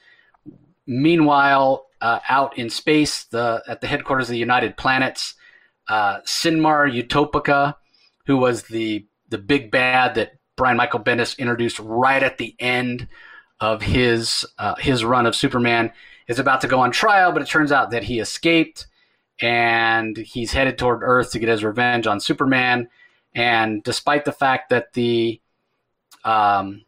Meanwhile, 0.87 1.85
uh, 1.99 2.19
out 2.29 2.57
in 2.57 2.69
space, 2.69 3.25
the 3.25 3.61
at 3.67 3.81
the 3.81 3.87
headquarters 3.87 4.29
of 4.29 4.33
the 4.33 4.39
United 4.39 4.77
Planets, 4.77 5.35
uh, 5.89 6.21
Synmar 6.21 6.89
Utopica, 6.89 7.75
who 8.25 8.37
was 8.37 8.63
the 8.63 9.05
the 9.27 9.37
big 9.37 9.71
bad 9.71 10.15
that 10.15 10.33
Brian 10.55 10.77
Michael 10.77 10.99
Bendis 10.99 11.37
introduced 11.37 11.79
right 11.79 12.21
at 12.21 12.37
the 12.37 12.55
end 12.59 13.07
of 13.59 13.81
his 13.81 14.45
uh, 14.57 14.75
his 14.75 15.03
run 15.03 15.25
of 15.25 15.35
Superman, 15.35 15.91
is 16.27 16.39
about 16.39 16.61
to 16.61 16.67
go 16.67 16.79
on 16.79 16.91
trial, 16.91 17.31
but 17.31 17.41
it 17.41 17.47
turns 17.47 17.71
out 17.71 17.91
that 17.91 18.03
he 18.03 18.19
escaped 18.19 18.87
and 19.41 20.17
he's 20.17 20.51
headed 20.51 20.77
toward 20.77 21.01
Earth 21.01 21.31
to 21.31 21.39
get 21.39 21.49
his 21.49 21.63
revenge 21.63 22.07
on 22.07 22.19
Superman. 22.19 22.89
And 23.33 23.83
despite 23.83 24.25
the 24.25 24.31
fact 24.31 24.69
that 24.69 24.93
the 24.93 25.41
um, 26.23 26.85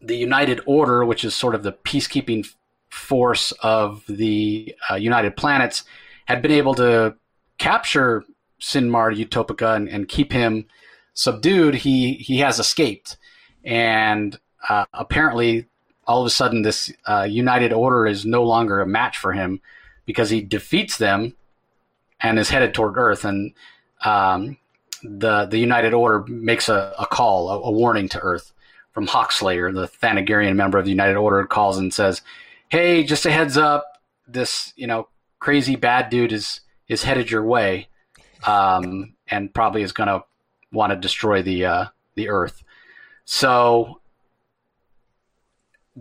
the 0.00 0.16
United 0.16 0.60
Order, 0.66 1.04
which 1.04 1.24
is 1.24 1.34
sort 1.34 1.54
of 1.54 1.62
the 1.62 1.72
peacekeeping 1.72 2.46
force 2.90 3.52
of 3.62 4.04
the 4.08 4.74
uh, 4.90 4.94
United 4.94 5.36
Planets, 5.36 5.84
had 6.26 6.42
been 6.42 6.50
able 6.50 6.74
to 6.74 7.14
capture 7.58 8.24
Synmar 8.60 9.14
Utopica 9.14 9.76
and, 9.76 9.88
and 9.88 10.08
keep 10.08 10.32
him 10.32 10.66
subdued, 11.14 11.74
he 11.76 12.14
he 12.14 12.38
has 12.38 12.58
escaped, 12.58 13.16
and 13.64 14.38
uh, 14.68 14.84
apparently, 14.92 15.66
all 16.06 16.20
of 16.20 16.26
a 16.26 16.30
sudden, 16.30 16.62
this 16.62 16.92
uh, 17.06 17.26
United 17.28 17.72
Order 17.72 18.06
is 18.06 18.24
no 18.24 18.42
longer 18.42 18.80
a 18.80 18.86
match 18.86 19.18
for 19.18 19.32
him 19.32 19.60
because 20.06 20.30
he 20.30 20.40
defeats 20.40 20.96
them 20.96 21.36
and 22.20 22.38
is 22.38 22.50
headed 22.50 22.74
toward 22.74 22.96
Earth, 22.96 23.24
and 23.24 23.52
um, 24.04 24.56
the 25.02 25.46
the 25.46 25.58
United 25.58 25.92
Order 25.94 26.24
makes 26.28 26.68
a, 26.68 26.94
a 26.98 27.06
call, 27.06 27.50
a, 27.50 27.60
a 27.60 27.70
warning 27.70 28.08
to 28.10 28.20
Earth 28.20 28.52
from 28.92 29.06
Hawkslayer, 29.06 29.72
the 29.72 29.86
Thanagarian 29.86 30.56
member 30.56 30.78
of 30.78 30.84
the 30.84 30.90
United 30.90 31.16
Order, 31.16 31.44
calls 31.46 31.78
and 31.78 31.92
says, 31.92 32.22
"Hey, 32.68 33.04
just 33.04 33.26
a 33.26 33.30
heads 33.30 33.56
up, 33.56 33.98
this 34.26 34.72
you 34.76 34.86
know 34.86 35.08
crazy 35.38 35.76
bad 35.76 36.10
dude 36.10 36.32
is 36.32 36.60
is 36.88 37.02
headed 37.02 37.30
your 37.30 37.44
way, 37.44 37.88
um, 38.46 39.14
and 39.28 39.52
probably 39.52 39.82
is 39.82 39.92
going 39.92 40.08
to 40.08 40.24
want 40.72 40.92
to 40.92 40.96
destroy 40.96 41.42
the 41.42 41.64
uh, 41.64 41.84
the 42.14 42.28
Earth." 42.28 42.62
So 43.24 44.00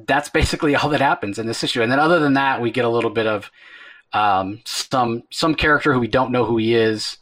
that's 0.06 0.30
basically 0.30 0.76
all 0.78 0.90
that 0.90 1.02
happens 1.02 1.40
in 1.40 1.48
this 1.48 1.64
issue. 1.64 1.82
And 1.82 1.92
then 1.92 2.00
other 2.00 2.20
than 2.20 2.34
that, 2.34 2.62
we 2.62 2.72
get 2.72 2.86
a 2.86 2.90
little 2.90 3.10
bit 3.10 3.28
of 3.28 3.52
um, 4.14 4.62
some 4.66 5.24
some 5.32 5.56
character 5.56 5.94
who 5.94 6.00
we 6.00 6.08
don't 6.08 6.32
know 6.32 6.46
who 6.46 6.58
he 6.58 6.76
is 6.76 7.18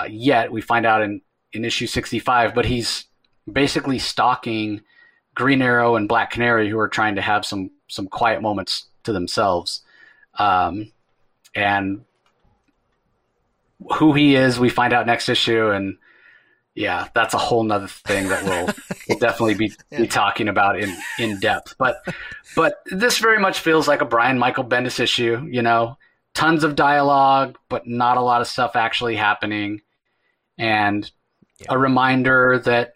uh, 0.00 0.04
yet. 0.04 0.52
We 0.52 0.60
find 0.60 0.86
out 0.86 1.02
in 1.02 1.20
in 1.52 1.64
issue 1.64 1.86
sixty 1.86 2.18
five, 2.18 2.54
but 2.54 2.64
he's 2.64 3.04
basically 3.50 3.98
stalking 3.98 4.80
Green 5.34 5.60
Arrow 5.60 5.96
and 5.96 6.08
Black 6.08 6.30
Canary, 6.30 6.70
who 6.70 6.78
are 6.78 6.88
trying 6.88 7.16
to 7.16 7.22
have 7.22 7.44
some 7.44 7.70
some 7.88 8.06
quiet 8.08 8.40
moments 8.40 8.86
to 9.04 9.12
themselves. 9.12 9.82
Um, 10.38 10.90
and 11.54 12.04
who 13.98 14.12
he 14.12 14.36
is, 14.36 14.58
we 14.58 14.68
find 14.68 14.92
out 14.92 15.06
next 15.06 15.28
issue, 15.28 15.70
and 15.70 15.96
yeah, 16.74 17.08
that's 17.14 17.34
a 17.34 17.38
whole 17.38 17.62
nother 17.62 17.86
thing 17.88 18.28
that 18.28 18.44
we'll, 18.44 18.74
we'll 19.08 19.18
definitely 19.18 19.54
be, 19.54 19.72
Yeah. 19.90 20.00
be 20.00 20.08
talking 20.08 20.48
about 20.48 20.78
in, 20.78 20.94
in 21.18 21.38
depth. 21.40 21.74
But 21.78 22.02
but 22.56 22.76
this 22.86 23.18
very 23.18 23.38
much 23.38 23.60
feels 23.60 23.86
like 23.88 24.00
a 24.00 24.04
Brian 24.06 24.38
Michael 24.38 24.64
Bendis 24.64 24.98
issue. 25.00 25.46
You 25.50 25.62
know, 25.62 25.98
tons 26.34 26.64
of 26.64 26.74
dialogue, 26.76 27.58
but 27.68 27.86
not 27.86 28.16
a 28.16 28.22
lot 28.22 28.40
of 28.40 28.46
stuff 28.46 28.74
actually 28.76 29.16
happening, 29.16 29.82
and 30.58 31.10
a 31.68 31.78
reminder 31.78 32.60
that 32.64 32.94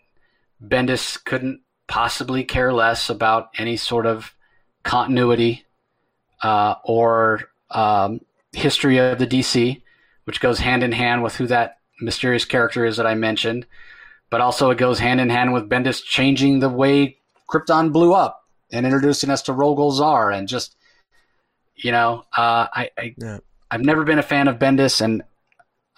Bendis 0.64 1.22
couldn't 1.24 1.60
possibly 1.86 2.44
care 2.44 2.72
less 2.72 3.08
about 3.10 3.48
any 3.56 3.76
sort 3.76 4.06
of 4.06 4.34
continuity 4.82 5.64
uh, 6.42 6.74
or 6.84 7.42
um, 7.70 8.20
history 8.52 8.98
of 8.98 9.18
the 9.18 9.26
DC, 9.26 9.80
which 10.28 10.42
goes 10.42 10.58
hand 10.58 10.82
in 10.82 10.92
hand 10.92 11.22
with 11.22 11.36
who 11.36 11.46
that 11.46 11.78
mysterious 12.02 12.44
character 12.44 12.84
is 12.84 12.98
that 12.98 13.06
I 13.06 13.14
mentioned. 13.14 13.64
But 14.28 14.42
also, 14.42 14.68
it 14.68 14.76
goes 14.76 14.98
hand 14.98 15.22
in 15.22 15.30
hand 15.30 15.54
with 15.54 15.70
Bendis 15.70 16.04
changing 16.04 16.58
the 16.60 16.68
way 16.68 17.16
Krypton 17.50 17.94
blew 17.94 18.12
up 18.12 18.44
and 18.70 18.84
introducing 18.84 19.30
us 19.30 19.40
to 19.44 19.52
Rogol 19.52 19.90
Zaar, 19.90 20.36
and 20.36 20.46
just 20.46 20.76
you 21.76 21.92
know, 21.92 22.24
uh, 22.36 22.66
I, 22.70 22.90
I 22.98 23.14
Yeah. 23.16 23.38
I've 23.70 23.80
never 23.80 24.04
been 24.04 24.18
a 24.18 24.22
fan 24.22 24.48
of 24.48 24.58
Bendis, 24.58 25.00
and 25.00 25.22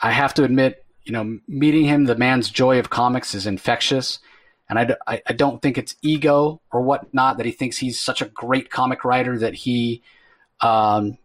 I 0.01 0.13
have 0.13 0.33
to 0.35 0.45
admit, 0.45 0.85
you 1.03 1.13
know, 1.13 1.41
meeting 1.49 1.87
him, 1.87 2.05
the 2.05 2.15
man's 2.15 2.51
joy 2.51 2.79
of 2.79 2.89
comics 2.89 3.35
is 3.35 3.49
infectious. 3.49 4.21
And 4.69 4.79
I 4.79 4.97
I 5.27 5.33
don't 5.33 5.61
think 5.61 5.77
it's 5.77 5.97
ego 6.03 6.61
or 6.71 6.83
whatnot 6.83 7.39
that 7.39 7.47
he 7.47 7.51
thinks 7.51 7.79
he's 7.79 7.99
such 7.99 8.23
a 8.23 8.27
great 8.27 8.71
comic 8.71 9.05
writer 9.05 9.37
that 9.39 9.55
he, 9.55 10.03
um, 10.61 11.19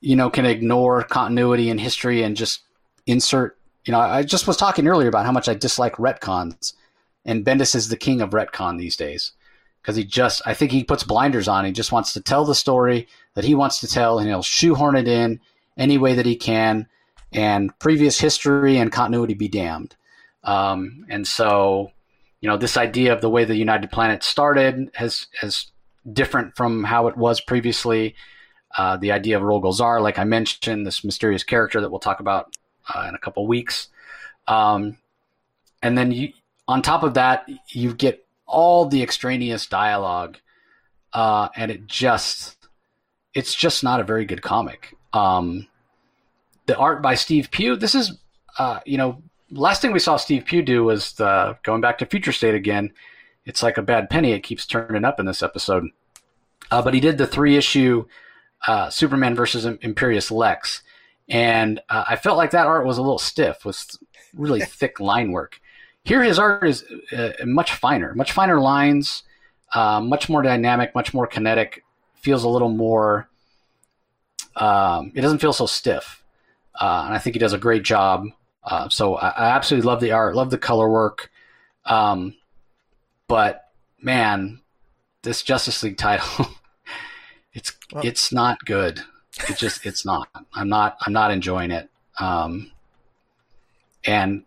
you 0.00 0.16
know, 0.16 0.30
can 0.30 0.46
ignore 0.46 1.02
continuity 1.02 1.70
and 1.70 1.80
history 1.80 2.22
and 2.22 2.36
just 2.36 2.60
insert. 3.06 3.58
You 3.84 3.92
know, 3.92 4.00
I 4.00 4.22
just 4.22 4.46
was 4.46 4.56
talking 4.56 4.86
earlier 4.86 5.08
about 5.08 5.24
how 5.24 5.32
much 5.32 5.48
I 5.48 5.54
dislike 5.54 5.96
retcons, 5.96 6.74
and 7.24 7.44
Bendis 7.44 7.74
is 7.74 7.88
the 7.88 7.96
king 7.96 8.20
of 8.20 8.30
retcon 8.30 8.78
these 8.78 8.96
days 8.96 9.32
because 9.80 9.96
he 9.96 10.04
just, 10.04 10.42
I 10.44 10.54
think 10.54 10.70
he 10.70 10.84
puts 10.84 11.02
blinders 11.02 11.48
on. 11.48 11.64
He 11.64 11.72
just 11.72 11.92
wants 11.92 12.12
to 12.12 12.20
tell 12.20 12.44
the 12.44 12.54
story 12.54 13.08
that 13.34 13.44
he 13.44 13.54
wants 13.54 13.80
to 13.80 13.86
tell, 13.86 14.18
and 14.18 14.28
he'll 14.28 14.42
shoehorn 14.42 14.96
it 14.96 15.08
in 15.08 15.40
any 15.78 15.96
way 15.96 16.14
that 16.14 16.26
he 16.26 16.36
can, 16.36 16.86
and 17.32 17.76
previous 17.78 18.20
history 18.20 18.76
and 18.76 18.92
continuity 18.92 19.34
be 19.34 19.48
damned. 19.48 19.96
Um, 20.44 21.06
and 21.08 21.26
so, 21.26 21.92
you 22.40 22.48
know, 22.48 22.56
this 22.56 22.76
idea 22.76 23.12
of 23.12 23.20
the 23.20 23.30
way 23.30 23.44
the 23.44 23.56
United 23.56 23.90
Planet 23.90 24.22
started 24.22 24.90
has 24.94 25.26
has 25.40 25.66
different 26.12 26.56
from 26.56 26.84
how 26.84 27.06
it 27.08 27.16
was 27.16 27.40
previously. 27.40 28.14
Uh, 28.78 28.96
the 28.96 29.10
idea 29.10 29.36
of 29.36 29.42
Rogol 29.42 29.76
Zaar, 29.76 30.00
like 30.00 30.20
I 30.20 30.24
mentioned, 30.24 30.86
this 30.86 31.02
mysterious 31.02 31.42
character 31.42 31.80
that 31.80 31.90
we'll 31.90 31.98
talk 31.98 32.20
about 32.20 32.56
uh, 32.88 33.06
in 33.08 33.14
a 33.16 33.18
couple 33.18 33.44
weeks. 33.44 33.88
Um, 34.46 34.96
and 35.82 35.98
then 35.98 36.12
you, 36.12 36.32
on 36.68 36.80
top 36.80 37.02
of 37.02 37.14
that, 37.14 37.48
you 37.70 37.92
get 37.92 38.24
all 38.46 38.86
the 38.86 39.02
extraneous 39.02 39.66
dialogue, 39.66 40.38
uh, 41.12 41.48
and 41.56 41.72
it 41.72 41.88
just 41.88 42.56
it's 43.34 43.52
just 43.52 43.82
not 43.82 43.98
a 43.98 44.04
very 44.04 44.24
good 44.24 44.42
comic. 44.42 44.96
Um, 45.12 45.66
the 46.66 46.76
art 46.76 47.02
by 47.02 47.16
Steve 47.16 47.50
Pugh. 47.50 47.74
This 47.74 47.96
is, 47.96 48.16
uh, 48.58 48.78
you 48.86 48.96
know, 48.96 49.22
last 49.50 49.82
thing 49.82 49.90
we 49.90 49.98
saw 49.98 50.16
Steve 50.16 50.44
Pugh 50.44 50.62
do 50.62 50.84
was 50.84 51.14
the, 51.14 51.58
going 51.64 51.80
back 51.80 51.98
to 51.98 52.06
Future 52.06 52.32
State 52.32 52.54
again. 52.54 52.92
It's 53.44 53.62
like 53.62 53.76
a 53.76 53.82
bad 53.82 54.08
penny; 54.08 54.30
it 54.32 54.44
keeps 54.44 54.66
turning 54.66 55.04
up 55.04 55.18
in 55.18 55.26
this 55.26 55.42
episode. 55.42 55.88
Uh, 56.70 56.80
but 56.80 56.94
he 56.94 57.00
did 57.00 57.18
the 57.18 57.26
three 57.26 57.56
issue 57.56 58.06
uh, 58.66 58.90
Superman 58.90 59.34
versus 59.34 59.64
Imperious 59.64 60.30
Lex, 60.30 60.82
and 61.28 61.80
uh, 61.88 62.04
I 62.08 62.16
felt 62.16 62.36
like 62.36 62.50
that 62.52 62.66
art 62.66 62.86
was 62.86 62.98
a 62.98 63.02
little 63.02 63.18
stiff, 63.18 63.64
with 63.64 63.96
really 64.34 64.60
thick 64.64 65.00
line 65.00 65.32
work. 65.32 65.60
Here, 66.04 66.22
his 66.22 66.38
art 66.38 66.66
is 66.66 66.84
uh, 67.16 67.32
much 67.44 67.74
finer, 67.74 68.14
much 68.14 68.32
finer 68.32 68.60
lines, 68.60 69.24
uh, 69.74 70.00
much 70.00 70.28
more 70.28 70.42
dynamic, 70.42 70.94
much 70.94 71.12
more 71.12 71.26
kinetic. 71.26 71.84
Feels 72.14 72.44
a 72.44 72.48
little 72.48 72.70
more. 72.70 73.28
Um, 74.56 75.12
it 75.14 75.20
doesn't 75.20 75.38
feel 75.38 75.52
so 75.52 75.66
stiff, 75.66 76.22
uh, 76.80 77.04
and 77.06 77.14
I 77.14 77.18
think 77.18 77.34
he 77.34 77.40
does 77.40 77.52
a 77.52 77.58
great 77.58 77.84
job. 77.84 78.26
Uh, 78.64 78.88
so 78.88 79.16
I, 79.16 79.28
I 79.28 79.46
absolutely 79.50 79.86
love 79.86 80.00
the 80.00 80.12
art, 80.12 80.34
love 80.34 80.50
the 80.50 80.58
color 80.58 80.88
work, 80.88 81.30
um, 81.84 82.34
but 83.28 83.68
man, 84.02 84.60
this 85.22 85.42
Justice 85.42 85.82
League 85.82 85.98
title, 85.98 86.48
it's 87.58 87.72
well, 87.92 88.06
it's 88.06 88.32
not 88.32 88.64
good. 88.64 89.00
It 89.48 89.56
just 89.56 89.84
it's 89.84 90.06
not. 90.06 90.28
I'm 90.54 90.68
not 90.68 90.96
I'm 91.00 91.12
not 91.12 91.32
enjoying 91.32 91.72
it. 91.72 91.90
Um, 92.18 92.70
and 94.04 94.44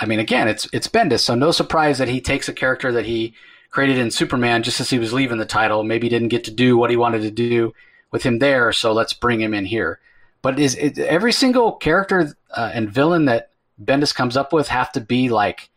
I 0.00 0.06
mean, 0.06 0.18
again, 0.18 0.48
it's 0.48 0.66
it's 0.72 0.88
Bendis, 0.88 1.20
so 1.20 1.34
no 1.34 1.50
surprise 1.50 1.98
that 1.98 2.08
he 2.08 2.20
takes 2.22 2.48
a 2.48 2.54
character 2.54 2.90
that 2.92 3.04
he 3.04 3.34
created 3.70 3.98
in 3.98 4.10
Superman 4.10 4.62
just 4.62 4.80
as 4.80 4.88
he 4.88 4.98
was 4.98 5.12
leaving 5.12 5.36
the 5.36 5.44
title. 5.44 5.84
Maybe 5.84 6.08
didn't 6.08 6.28
get 6.28 6.44
to 6.44 6.50
do 6.50 6.78
what 6.78 6.90
he 6.90 6.96
wanted 6.96 7.20
to 7.22 7.30
do 7.30 7.74
with 8.10 8.22
him 8.22 8.38
there, 8.38 8.72
so 8.72 8.94
let's 8.94 9.12
bring 9.12 9.40
him 9.40 9.52
in 9.52 9.66
here. 9.66 10.00
But 10.40 10.58
is 10.58 10.74
it, 10.76 10.98
every 10.98 11.32
single 11.32 11.72
character 11.72 12.34
uh, 12.50 12.70
and 12.72 12.90
villain 12.90 13.26
that 13.26 13.50
Bendis 13.82 14.14
comes 14.14 14.38
up 14.38 14.54
with 14.54 14.68
have 14.68 14.90
to 14.92 15.00
be 15.00 15.28
like 15.28 15.68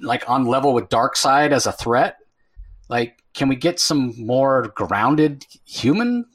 like 0.00 0.28
on 0.28 0.46
level 0.46 0.74
with 0.74 0.88
Darkseid 0.88 1.52
as 1.52 1.66
a 1.66 1.72
threat? 1.72 2.18
Like, 2.88 3.21
can 3.34 3.48
we 3.48 3.56
get 3.56 3.80
some 3.80 4.14
more 4.16 4.68
grounded 4.74 5.46
human 5.64 6.26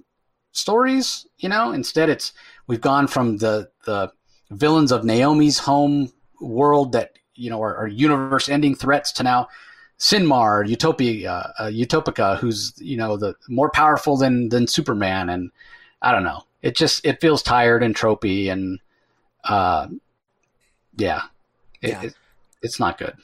stories? 0.52 1.28
You 1.38 1.49
know, 1.49 1.72
instead 1.72 2.10
it's 2.10 2.34
we've 2.68 2.82
gone 2.82 3.07
from 3.07 3.38
the 3.38 3.69
the 3.86 4.11
villains 4.52 4.91
of 4.91 5.03
Naomi's 5.03 5.60
home 5.60 6.11
world 6.40 6.91
that 6.94 7.14
you 7.36 7.49
know 7.49 7.61
are, 7.61 7.76
are 7.78 7.88
universe-ending 7.88 8.76
threats 8.76 9.11
to 9.14 9.24
now 9.24 9.48
Synmar, 9.99 10.68
Utopia, 10.68 11.53
uh, 11.57 11.65
Utopica, 11.65 12.38
who's 12.38 12.74
you 12.78 12.98
know 12.98 13.18
the 13.18 13.36
more 13.49 13.69
powerful 13.72 14.15
than 14.15 14.49
than 14.49 14.68
Superman, 14.68 15.30
and 15.30 15.52
I 16.02 16.11
don't 16.11 16.24
know. 16.24 16.44
It 16.61 16.76
just 16.76 17.06
it 17.06 17.19
feels 17.19 17.41
tired 17.41 17.82
and 17.82 17.95
tropey, 17.95 18.52
and 18.52 18.80
uh, 19.44 19.88
yeah, 20.98 21.24
it, 21.82 21.90
yeah. 21.90 22.02
It, 22.03 22.15
it's 22.61 22.80
not 22.80 22.98
good. 22.98 23.15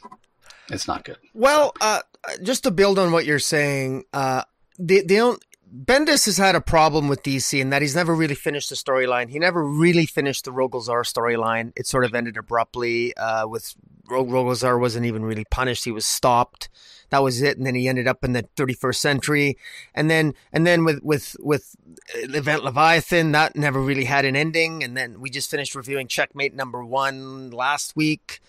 It's 0.69 0.87
not 0.87 1.03
good. 1.03 1.17
Well, 1.33 1.75
uh, 1.81 2.01
just 2.41 2.63
to 2.63 2.71
build 2.71 2.99
on 2.99 3.11
what 3.11 3.25
you're 3.25 3.39
saying, 3.39 4.05
uh, 4.13 4.43
the 4.77 5.01
the 5.01 5.37
Bendis 5.75 6.25
has 6.25 6.37
had 6.37 6.55
a 6.55 6.61
problem 6.61 7.07
with 7.07 7.23
DC 7.23 7.59
in 7.59 7.71
that 7.71 7.81
he's 7.81 7.95
never 7.95 8.13
really 8.13 8.35
finished 8.35 8.69
the 8.69 8.75
storyline. 8.75 9.29
He 9.29 9.39
never 9.39 9.65
really 9.65 10.05
finished 10.05 10.45
the 10.45 10.51
Rogol 10.51 10.85
Zaar 10.85 11.01
storyline. 11.01 11.73
It 11.75 11.87
sort 11.87 12.05
of 12.05 12.13
ended 12.13 12.37
abruptly. 12.37 13.17
Uh, 13.17 13.47
with 13.47 13.73
Rogol 14.07 14.51
Zaar 14.51 14.79
wasn't 14.79 15.07
even 15.07 15.25
really 15.25 15.45
punished; 15.49 15.85
he 15.85 15.91
was 15.91 16.05
stopped. 16.05 16.69
That 17.09 17.23
was 17.23 17.41
it, 17.41 17.57
and 17.57 17.65
then 17.65 17.73
he 17.73 17.87
ended 17.87 18.07
up 18.07 18.23
in 18.23 18.33
the 18.33 18.43
31st 18.55 18.95
century. 18.95 19.57
And 19.95 20.11
then, 20.11 20.35
and 20.51 20.65
then 20.65 20.85
with 20.85 21.01
with 21.01 21.35
with 21.39 21.75
Event 22.15 22.63
Leviathan, 22.63 23.31
that 23.31 23.55
never 23.55 23.81
really 23.81 24.05
had 24.05 24.25
an 24.25 24.35
ending. 24.35 24.83
And 24.83 24.95
then 24.95 25.19
we 25.19 25.31
just 25.31 25.49
finished 25.49 25.73
reviewing 25.73 26.07
Checkmate 26.07 26.53
number 26.53 26.83
one 26.83 27.49
last 27.49 27.95
week 27.95 28.41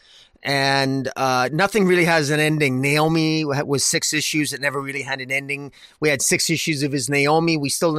and 0.44 1.10
uh, 1.16 1.48
nothing 1.52 1.86
really 1.86 2.04
has 2.04 2.30
an 2.30 2.38
ending. 2.38 2.80
Naomi 2.80 3.44
was 3.44 3.82
six 3.82 4.12
issues; 4.12 4.52
it 4.52 4.60
never 4.60 4.80
really 4.80 5.02
had 5.02 5.20
an 5.20 5.32
ending. 5.32 5.72
We 6.00 6.10
had 6.10 6.20
six 6.20 6.50
issues 6.50 6.82
of 6.82 6.92
his 6.92 7.08
Naomi. 7.08 7.56
We 7.56 7.70
still 7.70 7.98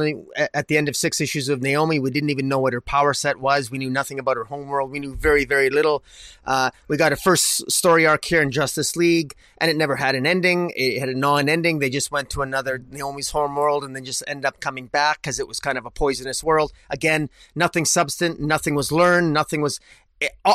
at 0.54 0.68
the 0.68 0.76
end 0.76 0.88
of 0.88 0.96
six 0.96 1.20
issues 1.20 1.48
of 1.48 1.60
Naomi, 1.62 1.98
we 1.98 2.10
didn't 2.10 2.30
even 2.30 2.48
know 2.48 2.58
what 2.58 2.72
her 2.72 2.80
power 2.80 3.12
set 3.14 3.38
was. 3.38 3.70
We 3.70 3.78
knew 3.78 3.90
nothing 3.90 4.18
about 4.18 4.36
her 4.36 4.44
homeworld. 4.44 4.90
We 4.90 5.00
knew 5.00 5.14
very, 5.14 5.44
very 5.44 5.70
little. 5.70 6.04
Uh, 6.44 6.70
we 6.88 6.96
got 6.96 7.12
a 7.12 7.16
first 7.16 7.70
story 7.70 8.06
arc 8.06 8.24
here 8.24 8.42
in 8.42 8.50
Justice 8.50 8.96
League, 8.96 9.34
and 9.58 9.70
it 9.70 9.76
never 9.76 9.96
had 9.96 10.14
an 10.14 10.26
ending. 10.26 10.72
It 10.76 11.00
had 11.00 11.08
a 11.08 11.14
non-ending. 11.14 11.78
They 11.78 11.90
just 11.90 12.10
went 12.10 12.30
to 12.30 12.42
another 12.42 12.82
Naomi's 12.90 13.30
homeworld, 13.30 13.84
and 13.84 13.96
then 13.96 14.04
just 14.04 14.22
end 14.26 14.44
up 14.44 14.60
coming 14.60 14.86
back 14.86 15.22
because 15.22 15.40
it 15.40 15.48
was 15.48 15.58
kind 15.58 15.78
of 15.78 15.86
a 15.86 15.90
poisonous 15.90 16.44
world. 16.44 16.72
Again, 16.90 17.28
nothing 17.54 17.84
substant, 17.84 18.40
nothing 18.40 18.74
was 18.74 18.92
learned, 18.92 19.32
nothing 19.32 19.60
was 19.60 19.80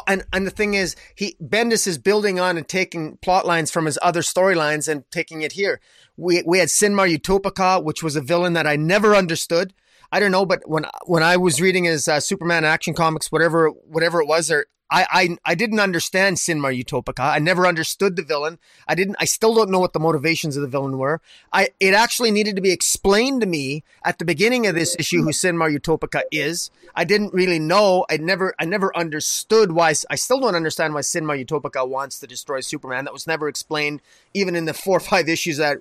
and 0.07 0.23
and 0.33 0.47
the 0.47 0.51
thing 0.51 0.73
is, 0.73 0.95
he 1.15 1.35
Bendis 1.41 1.87
is 1.87 1.97
building 1.97 2.39
on 2.39 2.57
and 2.57 2.67
taking 2.67 3.17
plot 3.17 3.45
lines 3.45 3.71
from 3.71 3.85
his 3.85 3.99
other 4.01 4.21
storylines 4.21 4.87
and 4.87 5.03
taking 5.11 5.41
it 5.41 5.53
here. 5.53 5.79
We 6.17 6.43
we 6.45 6.59
had 6.59 6.69
Synmar 6.69 7.13
Utopica, 7.15 7.83
which 7.83 8.03
was 8.03 8.15
a 8.15 8.21
villain 8.21 8.53
that 8.53 8.67
I 8.67 8.75
never 8.75 9.15
understood. 9.15 9.73
I 10.11 10.19
don't 10.19 10.31
know, 10.31 10.45
but 10.45 10.67
when 10.67 10.85
when 11.05 11.23
I 11.23 11.37
was 11.37 11.61
reading 11.61 11.85
his 11.85 12.07
uh, 12.07 12.19
Superman 12.19 12.65
action 12.65 12.93
comics, 12.93 13.31
whatever 13.31 13.69
whatever 13.69 14.21
it 14.21 14.27
was, 14.27 14.51
or 14.51 14.65
I, 14.91 15.07
I 15.09 15.37
I 15.45 15.55
didn't 15.55 15.79
understand 15.79 16.35
Synmar 16.35 16.77
Utopica. 16.77 17.23
I 17.23 17.39
never 17.39 17.65
understood 17.65 18.17
the 18.17 18.23
villain. 18.23 18.59
I 18.87 18.93
didn't. 18.93 19.15
I 19.19 19.25
still 19.25 19.55
don't 19.55 19.71
know 19.71 19.79
what 19.79 19.93
the 19.93 19.99
motivations 19.99 20.57
of 20.57 20.61
the 20.61 20.67
villain 20.67 20.97
were. 20.97 21.21
I 21.53 21.69
it 21.79 21.93
actually 21.93 22.29
needed 22.29 22.57
to 22.57 22.61
be 22.61 22.71
explained 22.71 23.39
to 23.41 23.47
me 23.47 23.83
at 24.03 24.19
the 24.19 24.25
beginning 24.25 24.67
of 24.67 24.75
this 24.75 24.95
issue 24.99 25.23
who 25.23 25.29
Synmar 25.29 25.73
Utopica 25.75 26.23
is. 26.29 26.69
I 26.93 27.05
didn't 27.05 27.33
really 27.33 27.59
know. 27.59 28.05
I 28.09 28.17
never 28.17 28.53
I 28.59 28.65
never 28.65 28.95
understood 28.95 29.71
why. 29.71 29.93
I 30.09 30.15
still 30.15 30.41
don't 30.41 30.55
understand 30.55 30.93
why 30.93 31.01
Synmar 31.01 31.43
Utopica 31.43 31.87
wants 31.87 32.19
to 32.19 32.27
destroy 32.27 32.59
Superman. 32.59 33.05
That 33.05 33.13
was 33.13 33.25
never 33.25 33.47
explained, 33.47 34.01
even 34.33 34.57
in 34.57 34.65
the 34.65 34.73
four 34.73 34.97
or 34.97 35.01
five 35.01 35.29
issues 35.29 35.57
that 35.57 35.77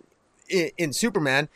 in, 0.49 0.71
in 0.79 0.93
Superman. 0.93 1.49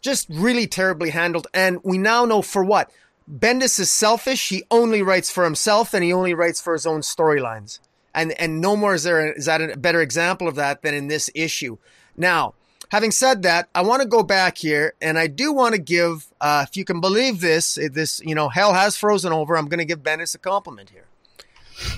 Just 0.00 0.28
really 0.28 0.66
terribly 0.66 1.10
handled, 1.10 1.46
and 1.54 1.80
we 1.82 1.96
now 1.96 2.26
know 2.26 2.42
for 2.42 2.62
what 2.62 2.90
Bendis 3.30 3.80
is 3.80 3.90
selfish. 3.90 4.48
He 4.48 4.64
only 4.70 5.02
writes 5.02 5.30
for 5.30 5.44
himself 5.44 5.94
and 5.94 6.04
he 6.04 6.12
only 6.12 6.34
writes 6.34 6.60
for 6.60 6.72
his 6.72 6.86
own 6.86 7.00
storylines. 7.00 7.78
And 8.14 8.32
and 8.40 8.60
no 8.60 8.76
more 8.76 8.94
is 8.94 9.02
there 9.02 9.32
is 9.32 9.46
that 9.46 9.60
a 9.60 9.76
better 9.76 10.00
example 10.00 10.46
of 10.46 10.54
that 10.56 10.82
than 10.82 10.94
in 10.94 11.08
this 11.08 11.30
issue. 11.34 11.78
Now, 12.16 12.54
having 12.90 13.10
said 13.10 13.42
that, 13.42 13.68
I 13.74 13.82
want 13.82 14.02
to 14.02 14.08
go 14.08 14.22
back 14.22 14.58
here 14.58 14.94
and 15.00 15.18
I 15.18 15.26
do 15.26 15.52
want 15.52 15.74
to 15.74 15.80
give, 15.80 16.26
uh, 16.40 16.64
if 16.68 16.76
you 16.76 16.84
can 16.84 17.00
believe 17.00 17.40
this, 17.40 17.76
this 17.92 18.20
you 18.24 18.34
know 18.34 18.48
hell 18.50 18.74
has 18.74 18.96
frozen 18.96 19.32
over. 19.32 19.56
I'm 19.56 19.68
going 19.68 19.78
to 19.78 19.84
give 19.84 20.02
Bendis 20.02 20.34
a 20.34 20.38
compliment 20.38 20.90
here. 20.90 21.06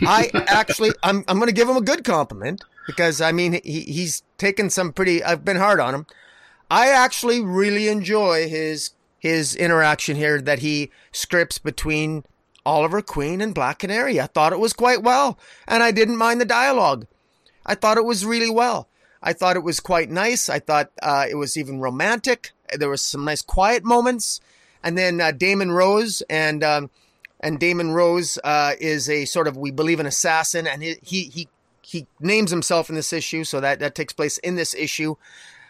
I 0.02 0.30
actually, 0.46 0.92
I'm 1.02 1.24
I'm 1.28 1.36
going 1.36 1.48
to 1.48 1.54
give 1.54 1.68
him 1.68 1.76
a 1.76 1.82
good 1.82 2.04
compliment 2.04 2.64
because 2.86 3.20
I 3.20 3.32
mean 3.32 3.60
he 3.64 3.80
he's 3.82 4.22
taken 4.38 4.70
some 4.70 4.92
pretty. 4.92 5.22
I've 5.22 5.44
been 5.44 5.58
hard 5.58 5.80
on 5.80 5.94
him. 5.94 6.06
I 6.70 6.88
actually 6.88 7.40
really 7.40 7.88
enjoy 7.88 8.48
his 8.48 8.90
his 9.26 9.56
interaction 9.56 10.14
here 10.14 10.40
that 10.40 10.60
he 10.60 10.90
scripts 11.10 11.58
between 11.58 12.24
Oliver 12.64 13.02
Queen 13.02 13.40
and 13.40 13.54
Black 13.54 13.80
Canary. 13.80 14.20
I 14.20 14.26
thought 14.26 14.52
it 14.52 14.60
was 14.60 14.72
quite 14.72 15.02
well, 15.02 15.36
and 15.66 15.82
I 15.82 15.90
didn't 15.90 16.16
mind 16.16 16.40
the 16.40 16.44
dialogue. 16.44 17.08
I 17.64 17.74
thought 17.74 17.98
it 17.98 18.04
was 18.04 18.24
really 18.24 18.50
well. 18.50 18.88
I 19.20 19.32
thought 19.32 19.56
it 19.56 19.64
was 19.64 19.80
quite 19.80 20.10
nice. 20.10 20.48
I 20.48 20.60
thought 20.60 20.92
uh, 21.02 21.26
it 21.28 21.34
was 21.34 21.56
even 21.56 21.80
romantic. 21.80 22.52
There 22.72 22.88
was 22.88 23.02
some 23.02 23.24
nice 23.24 23.42
quiet 23.42 23.84
moments, 23.84 24.40
and 24.82 24.96
then 24.96 25.20
uh, 25.20 25.32
Damon 25.32 25.72
Rose 25.72 26.22
and 26.30 26.62
um, 26.62 26.90
and 27.40 27.58
Damon 27.58 27.90
Rose 27.90 28.38
uh, 28.44 28.74
is 28.78 29.10
a 29.10 29.24
sort 29.24 29.48
of 29.48 29.56
we 29.56 29.72
believe 29.72 29.98
an 29.98 30.06
assassin, 30.06 30.68
and 30.68 30.84
he 30.84 30.94
he 31.02 31.48
he 31.82 32.06
names 32.20 32.52
himself 32.52 32.88
in 32.88 32.94
this 32.94 33.12
issue, 33.12 33.42
so 33.42 33.60
that 33.60 33.80
that 33.80 33.96
takes 33.96 34.12
place 34.12 34.38
in 34.38 34.54
this 34.54 34.72
issue. 34.74 35.16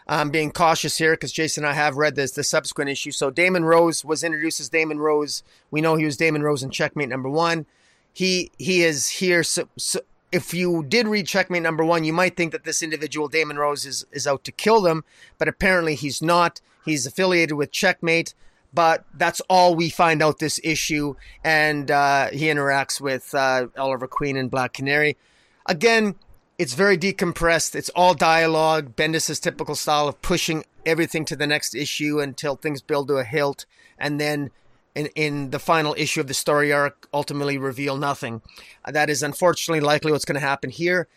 I'm 0.09 0.31
being 0.31 0.53
cautious 0.53 0.99
here 0.99 1.15
because 1.15 1.33
Jason 1.33 1.65
and 1.65 1.73
I 1.73 1.74
have 1.74 1.97
read 1.97 2.15
this 2.15 2.33
the 2.33 2.45
subsequent 2.45 2.91
issue. 2.91 3.11
So 3.11 3.31
Damon 3.31 3.65
Rose 3.65 4.05
was 4.05 4.23
introduced 4.23 4.61
as 4.61 4.69
Damon 4.69 4.99
Rose. 5.01 5.43
We 5.70 5.81
know 5.81 5.97
he 5.97 6.05
was 6.05 6.16
Damon 6.16 6.43
Rose 6.43 6.62
in 6.62 6.70
Checkmate 6.70 7.09
number 7.09 7.28
one. 7.28 7.66
He 8.12 8.51
he 8.57 8.83
is 8.83 9.09
here. 9.09 9.43
So, 9.43 9.69
so 9.77 10.01
if 10.31 10.55
you 10.55 10.85
did 10.85 11.09
read 11.09 11.27
Checkmate 11.27 11.62
number 11.62 11.85
one, 11.85 12.05
you 12.05 12.12
might 12.12 12.37
think 12.37 12.53
that 12.53 12.65
this 12.65 12.83
individual 12.83 13.28
Damon 13.28 13.59
Rose 13.59 13.85
is 13.85 14.07
is 14.12 14.27
out 14.27 14.45
to 14.45 14.53
kill 14.53 14.81
them, 14.81 15.05
but 15.39 15.49
apparently 15.49 15.95
he's 15.97 16.23
not. 16.23 16.61
He's 16.85 17.07
affiliated 17.07 17.57
with 17.57 17.73
Checkmate. 17.73 18.35
But 18.74 19.07
that's 19.15 19.41
all 19.49 19.74
we 19.74 19.89
find 19.89 20.23
out 20.23 20.39
this 20.39 20.61
issue, 20.62 21.15
and 21.43 21.91
uh, 21.91 22.28
he 22.28 22.47
interacts 22.47 23.01
with 23.01 23.35
uh, 23.35 23.69
Oliver 23.78 24.07
Queen 24.07 24.37
and 24.37 24.51
Black 24.51 24.74
Canary. 24.74 25.16
Again, 25.65 26.16
it's 26.59 26.74
very 26.74 26.97
decompressed. 26.97 27.74
It's 27.74 27.91
all 27.91 28.15
dialogue. 28.15 28.97
Bendis' 28.97 29.41
typical 29.41 29.74
style 29.74 30.09
of 30.09 30.20
pushing 30.23 30.65
everything 30.85 31.24
to 31.27 31.37
the 31.37 31.47
next 31.47 31.74
issue 31.74 32.20
until 32.20 32.57
things 32.57 32.81
build 32.81 33.09
to 33.09 33.16
a 33.16 33.24
hilt, 33.24 33.66
and 33.99 34.20
then 34.20 34.51
in, 34.95 35.07
in 35.15 35.51
the 35.51 35.59
final 35.59 35.95
issue 35.99 36.20
of 36.20 36.27
the 36.27 36.35
story 36.35 36.73
arc, 36.73 37.07
ultimately 37.12 37.59
reveal 37.59 37.97
nothing. 37.97 38.41
Uh, 38.85 38.93
that 38.93 39.11
is 39.11 39.23
unfortunately 39.23 39.81
likely 39.81 40.11
what's 40.11 40.24
going 40.24 40.41
to 40.41 40.47
happen 40.47 40.70
here. 40.70 41.09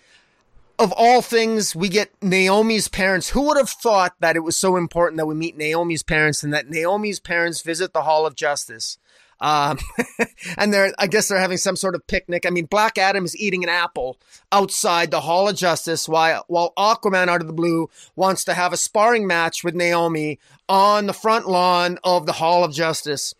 Of 0.77 0.93
all 0.95 1.21
things, 1.21 1.75
we 1.75 1.89
get 1.89 2.11
Naomi's 2.21 2.87
parents. 2.87 3.29
Who 3.29 3.41
would 3.43 3.57
have 3.57 3.69
thought 3.69 4.15
that 4.19 4.35
it 4.35 4.41
was 4.41 4.57
so 4.57 4.75
important 4.75 5.17
that 5.17 5.25
we 5.25 5.35
meet 5.35 5.57
Naomi's 5.57 6.03
parents 6.03 6.41
and 6.43 6.53
that 6.53 6.69
Naomi's 6.69 7.19
parents 7.19 7.61
visit 7.61 7.93
the 7.93 8.03
Hall 8.03 8.25
of 8.25 8.35
Justice? 8.35 8.97
Um, 9.41 9.77
and 10.57 10.73
they're, 10.73 10.93
I 10.99 11.07
guess 11.07 11.27
they're 11.27 11.39
having 11.39 11.57
some 11.57 11.75
sort 11.75 11.95
of 11.95 12.05
picnic. 12.07 12.45
I 12.45 12.49
mean, 12.49 12.65
Black 12.65 12.97
Adam 12.97 13.25
is 13.25 13.37
eating 13.37 13.63
an 13.63 13.69
apple 13.69 14.17
outside 14.51 15.11
the 15.11 15.21
Hall 15.21 15.47
of 15.47 15.55
Justice 15.55 16.09
while, 16.09 16.43
while 16.47 16.73
Aquaman 16.77 17.27
out 17.27 17.41
of 17.41 17.47
the 17.47 17.53
blue 17.53 17.89
wants 18.15 18.43
to 18.45 18.53
have 18.53 18.73
a 18.73 18.77
sparring 18.77 19.27
match 19.27 19.63
with 19.63 19.75
Naomi 19.75 20.39
on 20.67 21.05
the 21.05 21.13
front 21.13 21.47
lawn 21.47 21.97
of 22.03 22.25
the 22.25 22.33
Hall 22.33 22.63
of 22.63 22.73
Justice. 22.73 23.33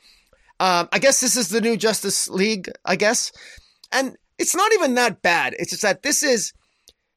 Um, 0.60 0.90
I 0.92 1.00
guess 1.00 1.22
this 1.22 1.36
is 1.36 1.50
the 1.50 1.62
new 1.62 1.78
Justice 1.78 2.30
League, 2.30 2.70
I 2.86 2.96
guess. 2.96 3.32
And 3.92 4.18
it's 4.38 4.56
not 4.56 4.72
even 4.74 4.96
that 4.96 5.22
bad. 5.22 5.56
It's 5.60 5.72
just 5.72 5.84
that 5.84 6.04
this 6.04 6.24
is, 6.24 6.54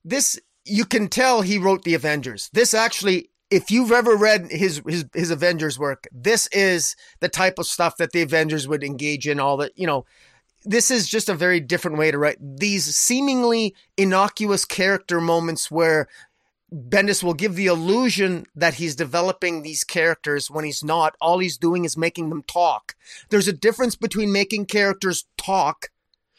this, 0.04 0.38
you 0.64 0.84
can 0.84 1.08
tell 1.08 1.42
he 1.42 1.58
wrote 1.58 1.82
the 1.82 1.94
Avengers. 1.94 2.50
This 2.52 2.74
actually 2.74 3.30
if 3.52 3.70
you've 3.70 3.92
ever 3.92 4.16
read 4.16 4.50
his 4.50 4.80
his 4.86 5.04
his 5.12 5.30
Avengers 5.30 5.78
work, 5.78 6.08
this 6.10 6.46
is 6.48 6.96
the 7.20 7.28
type 7.28 7.58
of 7.58 7.66
stuff 7.66 7.98
that 7.98 8.12
the 8.12 8.22
Avengers 8.22 8.66
would 8.66 8.82
engage 8.82 9.28
in. 9.28 9.38
All 9.38 9.58
that 9.58 9.72
you 9.76 9.86
know, 9.86 10.06
this 10.64 10.90
is 10.90 11.06
just 11.06 11.28
a 11.28 11.34
very 11.34 11.60
different 11.60 11.98
way 11.98 12.10
to 12.10 12.18
write 12.18 12.38
these 12.40 12.96
seemingly 12.96 13.74
innocuous 13.96 14.64
character 14.64 15.20
moments 15.20 15.70
where 15.70 16.08
Bendis 16.72 17.22
will 17.22 17.34
give 17.34 17.54
the 17.54 17.66
illusion 17.66 18.46
that 18.56 18.74
he's 18.74 18.96
developing 18.96 19.60
these 19.62 19.84
characters 19.84 20.50
when 20.50 20.64
he's 20.64 20.82
not. 20.82 21.14
All 21.20 21.38
he's 21.38 21.58
doing 21.58 21.84
is 21.84 21.96
making 21.96 22.30
them 22.30 22.42
talk. 22.44 22.96
There's 23.28 23.48
a 23.48 23.52
difference 23.52 23.96
between 23.96 24.32
making 24.32 24.66
characters 24.66 25.26
talk 25.36 25.90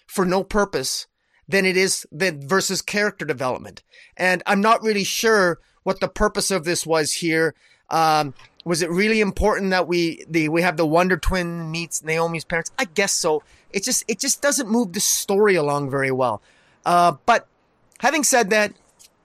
for 0.07 0.26
no 0.26 0.44
purpose 0.44 1.06
than 1.48 1.65
it 1.65 1.77
is 1.77 2.07
than 2.11 2.48
versus 2.48 2.81
character 2.81 3.26
development. 3.26 3.84
And 4.18 4.41
I'm 4.48 4.61
not 4.61 4.81
really 4.81 5.03
sure 5.03 5.60
what 5.84 5.99
the 5.99 6.07
purpose 6.07 6.51
of 6.51 6.65
this 6.65 6.85
was 6.85 7.14
here. 7.14 7.53
Um, 7.89 8.34
was 8.65 8.81
it 8.81 8.89
really 8.89 9.19
important 9.19 9.72
that 9.72 9.88
we 9.88 10.26
the 10.30 10.49
we 10.49 10.61
have 10.61 10.77
the 10.77 10.85
Wonder 10.85 11.18
Twin 11.18 11.69
meets 11.69 12.03
Naomi's 12.03 12.45
parents? 12.45 12.72
I 12.77 12.85
guess 12.85 13.11
so. 13.11 13.43
It 13.72 13.84
just 13.84 14.03
it 14.07 14.19
just 14.19 14.41
doesn't 14.41 14.69
move 14.69 14.93
the 14.93 14.99
story 14.99 15.55
along 15.55 15.89
very 15.89 16.11
well. 16.11 16.41
Uh, 16.85 17.14
but 17.26 17.47
having 17.99 18.23
said 18.23 18.49
that, 18.49 18.73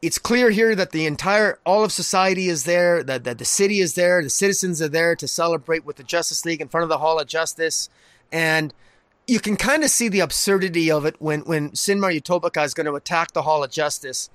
it's 0.02 0.18
clear 0.18 0.50
here 0.50 0.74
that 0.74 0.92
the 0.92 1.06
entire 1.06 1.58
all 1.64 1.84
of 1.84 1.92
society 1.92 2.48
is 2.48 2.64
there, 2.64 3.02
that, 3.02 3.24
that 3.24 3.38
the 3.38 3.44
city 3.44 3.80
is 3.80 3.94
there, 3.94 4.22
the 4.22 4.30
citizens 4.30 4.80
are 4.82 4.88
there 4.88 5.16
to 5.16 5.26
celebrate 5.26 5.84
with 5.84 5.96
the 5.96 6.04
Justice 6.04 6.44
League 6.44 6.60
in 6.60 6.68
front 6.68 6.82
of 6.82 6.88
the 6.88 6.98
Hall 6.98 7.18
of 7.18 7.26
Justice, 7.26 7.88
and 8.32 8.72
you 9.26 9.40
can 9.40 9.56
kind 9.56 9.84
of 9.84 9.90
see 9.90 10.08
the 10.08 10.20
absurdity 10.20 10.90
of 10.90 11.04
it 11.04 11.16
when 11.20 11.40
when 11.40 11.70
Synmar 11.70 12.16
Utopica 12.18 12.64
is 12.64 12.74
going 12.74 12.86
to 12.86 12.94
attack 12.94 13.32
the 13.32 13.42
Hall 13.42 13.62
of 13.62 13.70
Justice, 13.70 14.30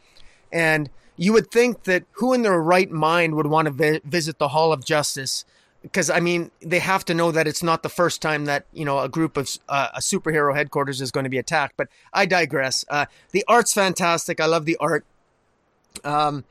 and 0.52 0.90
you 1.18 1.34
would 1.34 1.52
think 1.52 1.84
that 1.84 2.04
who 2.14 2.34
in 2.34 2.42
their 2.42 2.60
right 2.60 2.90
mind 2.90 3.36
would 3.36 3.48
want 3.48 3.68
to 3.68 3.72
vi- 3.72 4.02
visit 4.04 4.40
the 4.40 4.50
Hall 4.50 4.74
of 4.74 4.84
Justice? 4.84 5.46
Because 5.82 6.10
I 6.10 6.20
mean, 6.20 6.52
they 6.62 6.80
have 6.80 7.04
to 7.06 7.14
know 7.14 7.32
that 7.32 7.48
it's 7.48 7.62
not 7.62 7.84
the 7.84 7.90
first 7.90 8.22
time 8.22 8.46
that 8.46 8.66
you 8.72 8.86
know 8.86 9.00
a 9.00 9.10
group 9.10 9.38
of 9.38 9.50
uh, 9.68 9.90
a 9.96 10.00
superhero 10.00 10.56
headquarters 10.56 11.02
is 11.02 11.12
going 11.12 11.26
to 11.26 11.30
be 11.30 11.38
attacked. 11.38 11.76
But 11.78 11.90
I 12.14 12.26
digress. 12.26 12.86
Uh, 12.90 13.06
the 13.32 13.44
art's 13.48 13.74
fantastic. 13.74 14.40
I 14.40 14.46
love 14.46 14.66
the 14.66 14.78
art. 14.78 15.06
Um, 16.04 16.46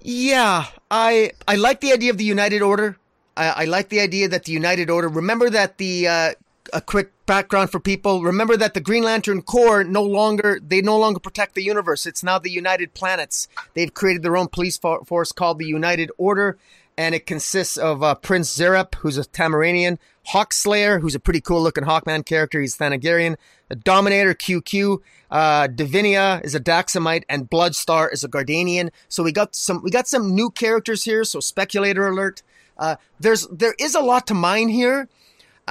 yeah, 0.00 0.66
I 0.90 1.32
I 1.46 1.56
like 1.56 1.80
the 1.80 1.92
idea 1.92 2.10
of 2.10 2.18
the 2.18 2.24
United 2.24 2.62
Order. 2.62 2.96
I, 3.36 3.48
I 3.48 3.64
like 3.64 3.88
the 3.88 4.00
idea 4.00 4.28
that 4.28 4.44
the 4.44 4.52
United 4.52 4.90
Order. 4.90 5.08
Remember 5.08 5.48
that 5.50 5.78
the 5.78 6.08
uh, 6.08 6.32
a 6.72 6.80
quick 6.80 7.12
background 7.26 7.70
for 7.70 7.80
people. 7.80 8.22
Remember 8.22 8.56
that 8.56 8.74
the 8.74 8.80
Green 8.80 9.02
Lantern 9.02 9.42
Corps 9.42 9.84
no 9.84 10.02
longer 10.02 10.60
they 10.62 10.80
no 10.80 10.98
longer 10.98 11.20
protect 11.20 11.54
the 11.54 11.62
universe. 11.62 12.06
It's 12.06 12.22
now 12.22 12.38
the 12.38 12.50
United 12.50 12.94
Planets. 12.94 13.48
They've 13.74 13.92
created 13.92 14.22
their 14.22 14.36
own 14.36 14.48
police 14.48 14.76
force 14.76 15.32
called 15.32 15.58
the 15.58 15.66
United 15.66 16.10
Order, 16.18 16.58
and 16.96 17.14
it 17.14 17.26
consists 17.26 17.76
of 17.76 18.02
uh, 18.02 18.14
Prince 18.14 18.56
Zerep, 18.56 18.96
who's 18.96 19.18
a 19.18 19.24
Tamaranian, 19.24 19.98
Hawkslayer, 20.28 21.00
who's 21.00 21.14
a 21.14 21.20
pretty 21.20 21.40
cool 21.40 21.62
looking 21.62 21.84
Hawkman 21.84 22.24
character. 22.24 22.60
He's 22.60 22.76
Thanagarian. 22.76 23.36
The 23.68 23.76
Dominator 23.76 24.34
QQ, 24.34 24.98
uh, 25.30 25.68
Divinia 25.68 26.44
is 26.44 26.54
a 26.54 26.60
Daxamite, 26.60 27.24
and 27.28 27.48
Bloodstar 27.48 28.12
is 28.12 28.22
a 28.22 28.28
Guardianian. 28.28 28.90
So 29.08 29.22
we 29.22 29.32
got 29.32 29.54
some 29.54 29.82
we 29.82 29.90
got 29.90 30.06
some 30.06 30.34
new 30.34 30.50
characters 30.50 31.04
here. 31.04 31.24
So 31.24 31.40
speculator 31.40 32.06
alert. 32.06 32.42
Uh, 32.78 32.96
there's 33.18 33.46
there 33.48 33.74
is 33.78 33.94
a 33.94 34.00
lot 34.00 34.26
to 34.26 34.34
mine 34.34 34.68
here. 34.68 35.08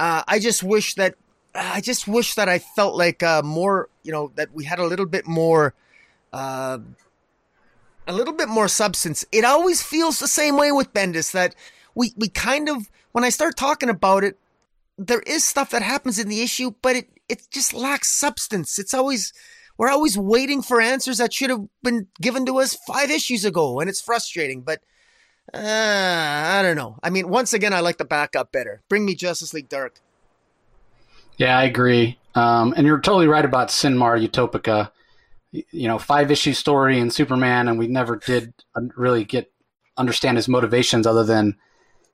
Uh, 0.02 0.24
I 0.26 0.40
just 0.40 0.64
wish 0.64 0.96
that 0.96 1.14
I 1.54 1.80
just 1.80 2.08
wish 2.08 2.34
that 2.34 2.48
I 2.48 2.58
felt 2.58 2.96
like 2.96 3.22
uh, 3.22 3.40
more, 3.44 3.88
you 4.02 4.10
know, 4.10 4.32
that 4.34 4.52
we 4.52 4.64
had 4.64 4.80
a 4.80 4.84
little 4.84 5.06
bit 5.06 5.28
more, 5.28 5.74
uh, 6.32 6.78
a 8.08 8.12
little 8.12 8.34
bit 8.34 8.48
more 8.48 8.66
substance. 8.66 9.24
It 9.30 9.44
always 9.44 9.80
feels 9.80 10.18
the 10.18 10.26
same 10.26 10.56
way 10.56 10.72
with 10.72 10.92
Bendis 10.92 11.30
that 11.30 11.54
we 11.94 12.14
we 12.16 12.28
kind 12.28 12.68
of 12.68 12.90
when 13.12 13.22
I 13.22 13.28
start 13.28 13.56
talking 13.56 13.88
about 13.88 14.24
it, 14.24 14.40
there 14.98 15.22
is 15.24 15.44
stuff 15.44 15.70
that 15.70 15.82
happens 15.82 16.18
in 16.18 16.28
the 16.28 16.42
issue, 16.42 16.72
but 16.82 16.96
it 16.96 17.08
it 17.28 17.46
just 17.52 17.72
lacks 17.72 18.10
substance. 18.10 18.80
It's 18.80 18.94
always 18.94 19.32
we're 19.78 19.88
always 19.88 20.18
waiting 20.18 20.62
for 20.62 20.80
answers 20.80 21.18
that 21.18 21.32
should 21.32 21.50
have 21.50 21.68
been 21.84 22.08
given 22.20 22.44
to 22.46 22.58
us 22.58 22.76
five 22.88 23.12
issues 23.12 23.44
ago, 23.44 23.78
and 23.78 23.88
it's 23.88 24.00
frustrating. 24.00 24.62
But 24.62 24.80
uh, 25.54 25.58
I 25.58 26.62
don't 26.62 26.76
know. 26.76 26.96
I 27.02 27.10
mean, 27.10 27.28
once 27.28 27.52
again, 27.52 27.72
I 27.72 27.80
like 27.80 27.98
the 27.98 28.04
backup 28.04 28.52
better. 28.52 28.82
Bring 28.88 29.04
me 29.04 29.14
Justice 29.14 29.52
League 29.52 29.68
Dark. 29.68 30.00
Yeah, 31.36 31.58
I 31.58 31.64
agree. 31.64 32.18
Um, 32.34 32.72
and 32.76 32.86
you're 32.86 33.00
totally 33.00 33.26
right 33.26 33.44
about 33.44 33.68
Synmar 33.68 34.20
Utopica. 34.26 34.90
You 35.50 35.88
know, 35.88 35.98
five 35.98 36.30
issue 36.30 36.54
story 36.54 36.98
in 36.98 37.10
Superman, 37.10 37.68
and 37.68 37.78
we 37.78 37.86
never 37.86 38.16
did 38.16 38.54
really 38.96 39.24
get 39.24 39.52
understand 39.98 40.38
his 40.38 40.48
motivations 40.48 41.06
other 41.06 41.24
than 41.24 41.56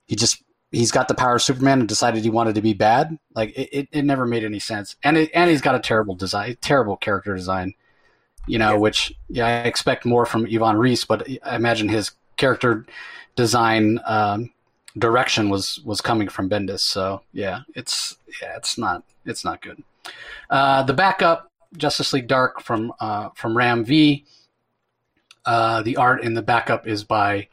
he 0.07 0.15
just 0.15 0.43
he's 0.71 0.91
got 0.91 1.07
the 1.07 1.15
power 1.15 1.35
of 1.35 1.41
Superman 1.41 1.79
and 1.79 1.87
decided 1.87 2.23
he 2.23 2.29
wanted 2.29 2.55
to 2.55 2.61
be 2.61 2.73
bad. 2.73 3.17
Like 3.33 3.57
it, 3.57 3.69
it, 3.71 3.89
it 3.91 4.01
never 4.03 4.25
made 4.25 4.43
any 4.43 4.59
sense. 4.59 4.95
And 5.03 5.17
it, 5.17 5.31
and 5.33 5.49
he's 5.49 5.61
got 5.61 5.75
a 5.75 5.79
terrible 5.79 6.15
design, 6.15 6.57
terrible 6.61 6.97
character 6.97 7.35
design. 7.35 7.73
You 8.47 8.57
know, 8.57 8.71
yeah. 8.71 8.77
which 8.77 9.13
yeah, 9.29 9.47
I 9.47 9.51
expect 9.67 10.05
more 10.05 10.25
from 10.25 10.45
Ivan 10.45 10.77
Reis, 10.77 11.05
but 11.05 11.27
I 11.43 11.55
imagine 11.55 11.87
his 11.87 12.11
character 12.35 12.85
design 13.39 14.01
um, 14.05 14.51
direction 14.97 15.49
was 15.49 15.79
was 15.85 16.01
coming 16.01 16.27
from 16.27 16.49
Bendis. 16.49 16.81
So 16.81 17.21
yeah, 17.31 17.61
it's 17.73 18.17
yeah, 18.41 18.57
it's 18.57 18.77
not 18.77 19.03
it's 19.25 19.45
not 19.45 19.61
good. 19.61 19.81
Uh, 20.49 20.83
the 20.83 20.93
backup 20.93 21.49
Justice 21.77 22.11
League 22.11 22.27
Dark 22.27 22.61
from 22.61 22.93
uh, 22.99 23.29
from 23.35 23.55
Ram 23.55 23.85
V. 23.85 24.25
Uh, 25.45 25.81
the 25.81 25.95
art 25.95 26.23
in 26.23 26.33
the 26.33 26.41
backup 26.41 26.85
is 26.85 27.03
by 27.03 27.47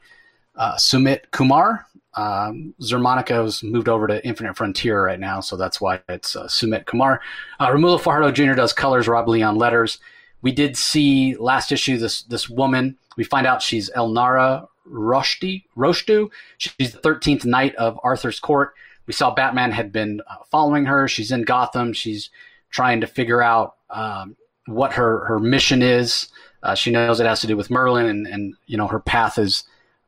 uh, 0.57 0.75
Sumit 0.75 1.31
Kumar. 1.31 1.87
Um, 2.15 2.73
Xermanico's 2.81 3.63
moved 3.63 3.87
over 3.87 4.07
to 4.07 4.25
Infinite 4.25 4.57
Frontier 4.57 5.01
right 5.05 5.19
now, 5.19 5.39
so 5.39 5.55
that's 5.55 5.79
why 5.79 6.01
it's 6.09 6.35
uh, 6.35 6.47
Sumit 6.47 6.85
Kumar. 6.85 7.21
Uh, 7.59 7.67
Romulo 7.69 7.99
Fajardo 7.99 8.31
Jr. 8.31 8.55
does 8.55 8.73
colors, 8.73 9.07
Rob 9.07 9.29
Leigh 9.29 9.43
on 9.43 9.55
letters. 9.55 9.99
We 10.41 10.51
did 10.51 10.75
see 10.75 11.35
last 11.37 11.71
issue 11.71 11.97
this 11.97 12.23
this 12.23 12.49
woman. 12.49 12.97
We 13.15 13.23
find 13.23 13.47
out 13.47 13.61
she's 13.61 13.89
Elnara 13.91 14.67
Roshdi, 14.91 15.63
Roshdu. 15.75 16.29
She's 16.57 16.93
the 16.93 16.99
13th 16.99 17.45
Knight 17.45 17.75
of 17.75 17.99
Arthur's 18.03 18.39
Court. 18.39 18.73
We 19.05 19.13
saw 19.13 19.33
Batman 19.33 19.71
had 19.71 19.91
been 19.91 20.21
uh, 20.29 20.43
following 20.51 20.85
her. 20.85 21.07
She's 21.07 21.31
in 21.31 21.43
Gotham. 21.43 21.93
She's 21.93 22.29
trying 22.69 23.01
to 23.01 23.07
figure 23.07 23.41
out 23.41 23.75
um, 23.89 24.35
what 24.65 24.93
her, 24.93 25.25
her 25.25 25.39
mission 25.39 25.81
is. 25.81 26.27
Uh, 26.63 26.75
she 26.75 26.91
knows 26.91 27.19
it 27.19 27.25
has 27.25 27.41
to 27.41 27.47
do 27.47 27.55
with 27.55 27.69
Merlin, 27.69 28.07
and, 28.07 28.27
and 28.27 28.55
you 28.65 28.77
know 28.77 28.87
her 28.87 28.99
path 28.99 29.37
is 29.37 29.63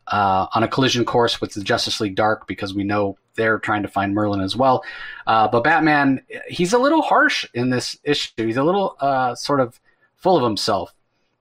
uh, 0.07 0.47
on 0.53 0.63
a 0.63 0.67
collision 0.67 1.05
course 1.05 1.39
with 1.39 1.53
the 1.53 1.63
Justice 1.63 1.99
League 1.99 2.15
Dark 2.15 2.47
because 2.47 2.73
we 2.73 2.83
know 2.83 3.17
they're 3.35 3.59
trying 3.59 3.83
to 3.83 3.87
find 3.87 4.13
Merlin 4.13 4.41
as 4.41 4.55
well. 4.55 4.83
Uh, 5.27 5.47
but 5.47 5.63
Batman, 5.63 6.21
he's 6.47 6.73
a 6.73 6.79
little 6.79 7.01
harsh 7.01 7.45
in 7.53 7.69
this 7.69 7.97
issue. 8.03 8.31
He's 8.37 8.57
a 8.57 8.63
little 8.63 8.97
uh, 8.99 9.35
sort 9.35 9.59
of 9.59 9.79
full 10.15 10.35
of 10.35 10.43
himself 10.43 10.93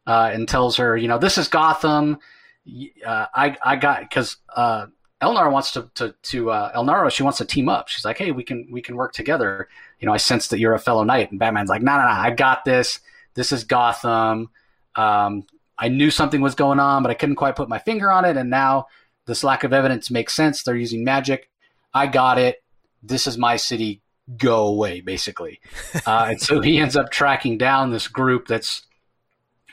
uh, 0.06 0.30
and 0.32 0.46
tells 0.46 0.76
her, 0.76 0.96
you 0.96 1.08
know, 1.08 1.18
this 1.18 1.38
is 1.38 1.48
Gotham 1.48 2.18
uh, 3.04 3.26
I 3.34 3.56
I 3.62 3.76
got 3.76 4.00
because 4.00 4.36
uh, 4.54 4.86
Elnar 5.20 5.50
wants 5.50 5.72
to 5.72 5.90
to 5.94 6.14
to 6.24 6.50
uh, 6.50 6.72
Elnara. 6.76 7.10
She 7.10 7.22
wants 7.22 7.38
to 7.38 7.44
team 7.44 7.68
up. 7.68 7.88
She's 7.88 8.04
like, 8.04 8.18
hey, 8.18 8.30
we 8.30 8.44
can 8.44 8.68
we 8.70 8.82
can 8.82 8.96
work 8.96 9.12
together. 9.12 9.68
You 10.00 10.06
know, 10.06 10.12
I 10.12 10.18
sense 10.18 10.48
that 10.48 10.58
you're 10.58 10.74
a 10.74 10.78
fellow 10.78 11.04
knight, 11.04 11.30
and 11.30 11.40
Batman's 11.40 11.70
like, 11.70 11.82
no, 11.82 11.96
no, 11.96 12.02
no, 12.02 12.08
I 12.08 12.30
got 12.30 12.64
this. 12.64 13.00
This 13.34 13.52
is 13.52 13.64
Gotham. 13.64 14.50
Um, 14.94 15.44
I 15.78 15.88
knew 15.88 16.10
something 16.10 16.40
was 16.40 16.54
going 16.54 16.80
on, 16.80 17.02
but 17.02 17.10
I 17.10 17.14
couldn't 17.14 17.36
quite 17.36 17.56
put 17.56 17.68
my 17.68 17.78
finger 17.78 18.10
on 18.10 18.24
it. 18.24 18.36
And 18.36 18.50
now 18.50 18.86
this 19.26 19.44
lack 19.44 19.62
of 19.62 19.72
evidence 19.72 20.10
makes 20.10 20.34
sense. 20.34 20.62
They're 20.62 20.74
using 20.74 21.04
magic. 21.04 21.50
I 21.94 22.06
got 22.08 22.38
it. 22.38 22.62
This 23.02 23.26
is 23.26 23.38
my 23.38 23.56
city. 23.56 24.02
Go 24.36 24.66
away, 24.66 25.00
basically. 25.00 25.60
Uh, 26.06 26.28
and 26.30 26.40
so 26.40 26.60
he 26.60 26.78
ends 26.78 26.96
up 26.96 27.10
tracking 27.10 27.58
down 27.58 27.90
this 27.90 28.08
group 28.08 28.46
that's 28.46 28.86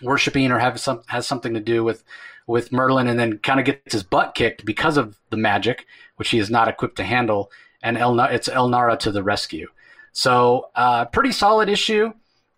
worshiping 0.02 0.52
or 0.52 0.60
have 0.60 0.80
some 0.80 1.02
has 1.08 1.26
something 1.26 1.54
to 1.54 1.60
do 1.60 1.84
with 1.84 2.04
with 2.48 2.72
Merlin 2.72 3.08
and 3.08 3.20
then 3.20 3.40
kind 3.40 3.60
of 3.60 3.66
gets 3.66 3.94
his 3.94 4.04
butt 4.04 4.36
kicked 4.36 4.66
because 4.66 4.98
of 4.98 5.18
the 5.30 5.38
magic, 5.38 5.86
which 6.18 6.30
he 6.30 6.40
is 6.40 6.50
not 6.50 6.68
equipped 6.68 6.98
to 6.98 7.04
handle. 7.04 7.52
And 7.82 7.98
El, 7.98 8.20
it's 8.20 8.50
Elnara 8.50 8.98
to 9.00 9.12
the 9.12 9.24
rescue. 9.24 9.68
So, 10.12 10.70
uh, 10.76 11.06
pretty 11.06 11.32
solid 11.32 11.70
issue. 11.70 12.14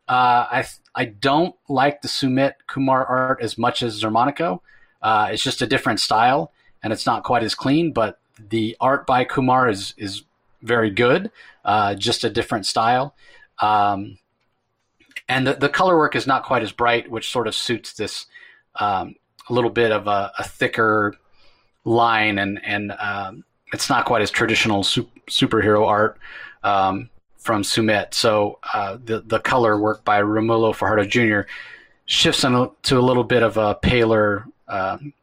Uh, 0.07 0.47
I 0.51 0.65
I 0.95 1.05
don't 1.05 1.55
like 1.67 2.01
the 2.01 2.07
Sumit 2.07 2.53
Kumar 2.67 3.05
art 3.05 3.41
as 3.41 3.57
much 3.57 3.83
as 3.83 4.01
Xermanico. 4.01 4.61
Uh, 5.01 5.29
it's 5.31 5.43
just 5.43 5.61
a 5.61 5.67
different 5.67 5.99
style, 5.99 6.51
and 6.81 6.93
it's 6.93 7.05
not 7.05 7.23
quite 7.23 7.43
as 7.43 7.55
clean. 7.55 7.91
But 7.91 8.19
the 8.39 8.77
art 8.79 9.05
by 9.05 9.25
Kumar 9.25 9.67
is 9.69 9.93
is 9.97 10.23
very 10.61 10.91
good. 10.91 11.29
Uh, 11.65 11.95
just 11.95 12.23
a 12.23 12.29
different 12.29 12.65
style, 12.65 13.15
um, 13.59 14.17
and 15.27 15.45
the 15.45 15.55
the 15.55 15.69
color 15.69 15.97
work 15.97 16.15
is 16.15 16.25
not 16.27 16.43
quite 16.43 16.63
as 16.63 16.71
bright, 16.71 17.11
which 17.11 17.29
sort 17.29 17.47
of 17.47 17.55
suits 17.55 17.93
this 17.93 18.27
um, 18.79 19.15
a 19.49 19.53
little 19.53 19.69
bit 19.69 19.91
of 19.91 20.07
a, 20.07 20.31
a 20.37 20.43
thicker 20.43 21.15
line, 21.85 22.37
and 22.37 22.59
and 22.63 22.91
um, 22.99 23.43
it's 23.73 23.89
not 23.89 24.05
quite 24.05 24.21
as 24.21 24.31
traditional 24.31 24.83
su- 24.83 25.09
superhero 25.27 25.85
art 25.87 26.17
um, 26.63 27.09
from 27.37 27.63
Sumit. 27.63 28.13
So 28.13 28.59
uh, 28.73 28.97
the 29.03 29.21
the 29.21 29.39
color 29.39 29.79
work 29.79 30.03
by 30.05 30.21
Romulo 30.21 30.75
Fajardo 30.75 31.05
Jr. 31.05 31.49
shifts 32.05 32.41
to 32.41 32.99
a 32.99 32.99
little 32.99 33.23
bit 33.23 33.43
of 33.43 33.57
a 33.57 33.75
paler 33.75 34.45
um, 34.67 35.13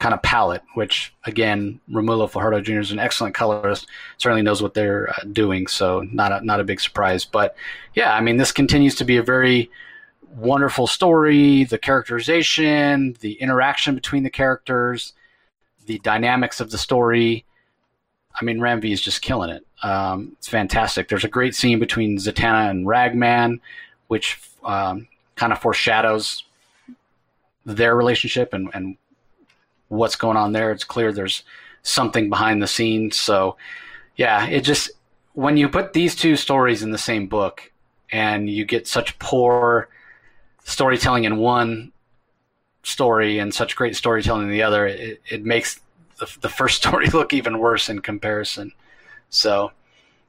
kind 0.00 0.14
of 0.14 0.22
palette, 0.22 0.62
which 0.74 1.14
again, 1.24 1.78
Romulo 1.90 2.28
Fajardo 2.28 2.60
Jr. 2.60 2.80
is 2.80 2.90
an 2.90 2.98
excellent 2.98 3.34
colorist. 3.34 3.86
Certainly 4.16 4.42
knows 4.42 4.62
what 4.62 4.74
they're 4.74 5.10
uh, 5.10 5.24
doing, 5.30 5.66
so 5.66 6.00
not 6.10 6.32
a, 6.32 6.44
not 6.44 6.58
a 6.58 6.64
big 6.64 6.80
surprise. 6.80 7.24
But 7.24 7.54
yeah, 7.94 8.14
I 8.14 8.20
mean, 8.20 8.38
this 8.38 8.50
continues 8.50 8.94
to 8.96 9.04
be 9.04 9.18
a 9.18 9.22
very 9.22 9.70
wonderful 10.36 10.86
story, 10.86 11.64
the 11.64 11.78
characterization, 11.78 13.16
the 13.20 13.32
interaction 13.34 13.94
between 13.94 14.22
the 14.22 14.30
characters, 14.30 15.12
the 15.86 15.98
dynamics 16.00 16.60
of 16.60 16.70
the 16.70 16.78
story. 16.78 17.44
I 18.40 18.44
mean, 18.44 18.60
Ram 18.60 18.80
V 18.80 18.92
is 18.92 19.00
just 19.00 19.22
killing 19.22 19.50
it. 19.50 19.66
Um, 19.82 20.32
it's 20.38 20.48
fantastic. 20.48 21.08
There's 21.08 21.24
a 21.24 21.28
great 21.28 21.54
scene 21.54 21.78
between 21.78 22.18
Zatanna 22.18 22.70
and 22.70 22.86
Ragman, 22.86 23.60
which 24.08 24.40
um, 24.64 25.08
kind 25.34 25.52
of 25.52 25.60
foreshadows 25.60 26.44
their 27.66 27.96
relationship 27.96 28.52
and, 28.52 28.70
and 28.72 28.96
what's 29.88 30.16
going 30.16 30.36
on 30.36 30.52
there. 30.52 30.70
It's 30.70 30.84
clear 30.84 31.12
there's 31.12 31.42
something 31.82 32.28
behind 32.30 32.62
the 32.62 32.66
scenes. 32.66 33.20
So, 33.20 33.56
yeah, 34.16 34.46
it 34.46 34.60
just 34.60 34.90
when 35.34 35.56
you 35.56 35.68
put 35.68 35.92
these 35.92 36.14
two 36.14 36.36
stories 36.36 36.82
in 36.82 36.90
the 36.90 36.98
same 36.98 37.26
book 37.26 37.72
and 38.12 38.48
you 38.48 38.64
get 38.64 38.86
such 38.86 39.18
poor 39.18 39.88
storytelling 40.64 41.24
in 41.24 41.36
one 41.36 41.92
story 42.82 43.38
and 43.38 43.52
such 43.54 43.76
great 43.76 43.96
storytelling 43.96 44.44
in 44.44 44.50
the 44.50 44.62
other, 44.62 44.86
it, 44.86 45.20
it 45.28 45.44
makes 45.44 45.80
the, 46.18 46.30
the 46.40 46.48
first 46.48 46.76
story 46.82 47.08
look 47.08 47.32
even 47.32 47.58
worse 47.58 47.88
in 47.88 48.00
comparison. 48.00 48.72
So, 49.28 49.72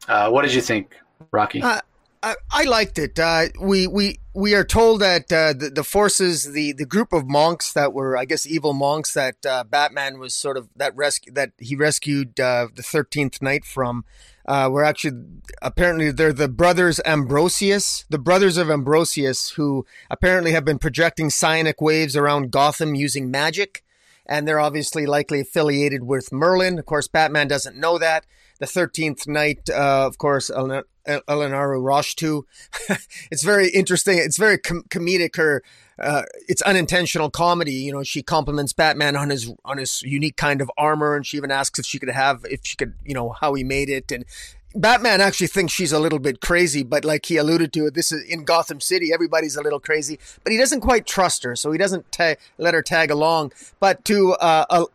uh, 0.08 0.30
what 0.30 0.44
did 0.44 0.54
you 0.54 0.62
think, 0.62 0.96
Rocky? 1.32 1.62
Uh, 1.62 1.82
I, 2.24 2.36
I, 2.52 2.64
liked 2.64 3.00
it. 3.00 3.18
Uh, 3.18 3.48
we 3.60 3.88
we 3.88 4.20
we 4.34 4.54
are 4.54 4.64
told 4.64 5.02
that 5.02 5.32
uh, 5.32 5.54
the, 5.54 5.72
the 5.72 5.84
forces, 5.84 6.54
the 6.54 6.72
the 6.74 6.86
group 6.86 7.14
of 7.14 7.28
monks 7.28 7.74
that 7.74 7.94
were, 7.94 8.16
I 8.16 8.26
guess, 8.26 8.46
evil 8.46 8.74
monks 8.74 9.14
that 9.16 9.44
uh, 9.46 9.64
Batman 9.64 10.20
was 10.20 10.36
sort 10.36 10.58
of 10.58 10.70
that 10.76 10.96
rescue 10.96 11.34
that 11.34 11.52
he 11.58 11.76
rescued 11.76 12.40
uh, 12.40 12.68
the 12.74 12.84
Thirteenth 12.84 13.42
Knight 13.42 13.66
from, 13.66 14.06
uh, 14.46 14.70
were 14.72 14.84
actually 14.84 15.24
apparently 15.62 16.12
they're 16.12 16.34
the 16.34 16.48
brothers 16.48 17.00
Ambrosius, 17.06 18.06
the 18.10 18.20
brothers 18.20 18.58
of 18.58 18.70
Ambrosius, 18.70 19.52
who 19.52 19.86
apparently 20.10 20.52
have 20.52 20.66
been 20.66 20.80
projecting 20.80 21.30
psionic 21.30 21.82
waves 21.82 22.16
around 22.16 22.52
Gotham 22.52 22.96
using 22.96 23.30
magic, 23.30 23.84
and 24.26 24.48
they're 24.48 24.60
obviously 24.60 25.06
likely 25.06 25.42
affiliated 25.42 26.04
with 26.04 26.32
Merlin. 26.32 26.80
Of 26.80 26.86
course, 26.86 27.08
Batman 27.08 27.48
doesn't 27.48 27.78
know 27.78 27.98
that. 27.98 28.26
The 28.62 28.68
Thirteenth 28.68 29.28
Knight, 29.28 29.72
uh, 29.72 30.06
of 30.06 30.20
course, 30.20 30.52
Eleanor 30.52 30.86
Roshtu. 31.08 32.44
it's 33.32 33.42
very 33.42 33.70
interesting. 33.70 34.20
It's 34.20 34.38
very 34.38 34.60
com- 34.60 34.84
comedic. 34.84 35.36
Her, 35.38 35.64
uh, 35.98 36.24
it's 36.48 36.62
unintentional 36.62 37.32
comedy. 37.32 37.74
You 37.74 37.92
know, 37.92 38.04
she 38.04 38.22
compliments 38.22 38.72
Batman 38.72 39.16
on 39.16 39.32
his 39.32 39.52
on 39.66 39.80
his 39.80 40.04
unique 40.04 40.38
kind 40.38 40.62
of 40.62 40.70
armor, 40.78 41.16
and 41.16 41.26
she 41.26 41.38
even 41.38 41.50
asks 41.50 41.80
if 41.80 41.88
she 41.88 41.98
could 41.98 42.10
have 42.10 42.46
if 42.52 42.60
she 42.64 42.76
could, 42.76 42.94
you 43.04 43.16
know, 43.16 43.32
how 43.32 43.56
he 43.56 43.64
made 43.64 43.90
it. 43.90 44.12
And 44.12 44.26
Batman 44.76 45.22
actually 45.22 45.48
thinks 45.48 45.74
she's 45.74 45.92
a 45.92 46.00
little 46.00 46.20
bit 46.20 46.40
crazy, 46.40 46.84
but 46.84 47.04
like 47.04 47.26
he 47.26 47.38
alluded 47.38 47.74
to, 47.74 47.90
this 47.90 48.12
is 48.12 48.24
in 48.30 48.44
Gotham 48.44 48.80
City. 48.80 49.12
Everybody's 49.12 49.56
a 49.56 49.64
little 49.64 49.80
crazy, 49.80 50.20
but 50.44 50.52
he 50.52 50.60
doesn't 50.60 50.82
quite 50.82 51.08
trust 51.08 51.44
her, 51.46 51.56
so 51.56 51.72
he 51.72 51.80
doesn't 51.80 52.12
ta- 52.12 52.36
let 52.60 52.76
her 52.76 52.84
tag 52.84 53.10
along. 53.10 53.54
But 53.80 54.06
to 54.06 54.34
uh, 54.34 54.86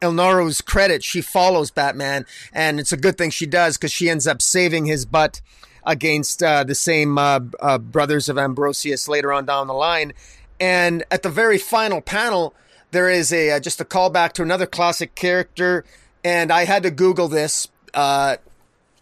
Elnaro's 0.00 0.60
credit, 0.60 1.04
she 1.04 1.20
follows 1.20 1.70
Batman, 1.70 2.26
and 2.52 2.80
it's 2.80 2.92
a 2.92 2.96
good 2.96 3.18
thing 3.18 3.30
she 3.30 3.46
does 3.46 3.76
because 3.76 3.92
she 3.92 4.08
ends 4.08 4.26
up 4.26 4.40
saving 4.40 4.86
his 4.86 5.04
butt 5.04 5.40
against 5.84 6.42
uh, 6.42 6.64
the 6.64 6.74
same 6.74 7.18
uh, 7.18 7.40
uh, 7.60 7.78
brothers 7.78 8.28
of 8.28 8.38
Ambrosius 8.38 9.08
later 9.08 9.32
on 9.32 9.44
down 9.44 9.66
the 9.66 9.74
line. 9.74 10.12
And 10.58 11.04
at 11.10 11.22
the 11.22 11.28
very 11.30 11.58
final 11.58 12.00
panel, 12.00 12.54
there 12.90 13.08
is 13.08 13.32
a 13.32 13.52
uh, 13.52 13.60
just 13.60 13.80
a 13.80 13.84
callback 13.84 14.32
to 14.32 14.42
another 14.42 14.66
classic 14.66 15.14
character, 15.14 15.84
and 16.24 16.52
I 16.52 16.64
had 16.64 16.82
to 16.82 16.90
Google 16.90 17.28
this. 17.28 17.68
Uh, 17.94 18.36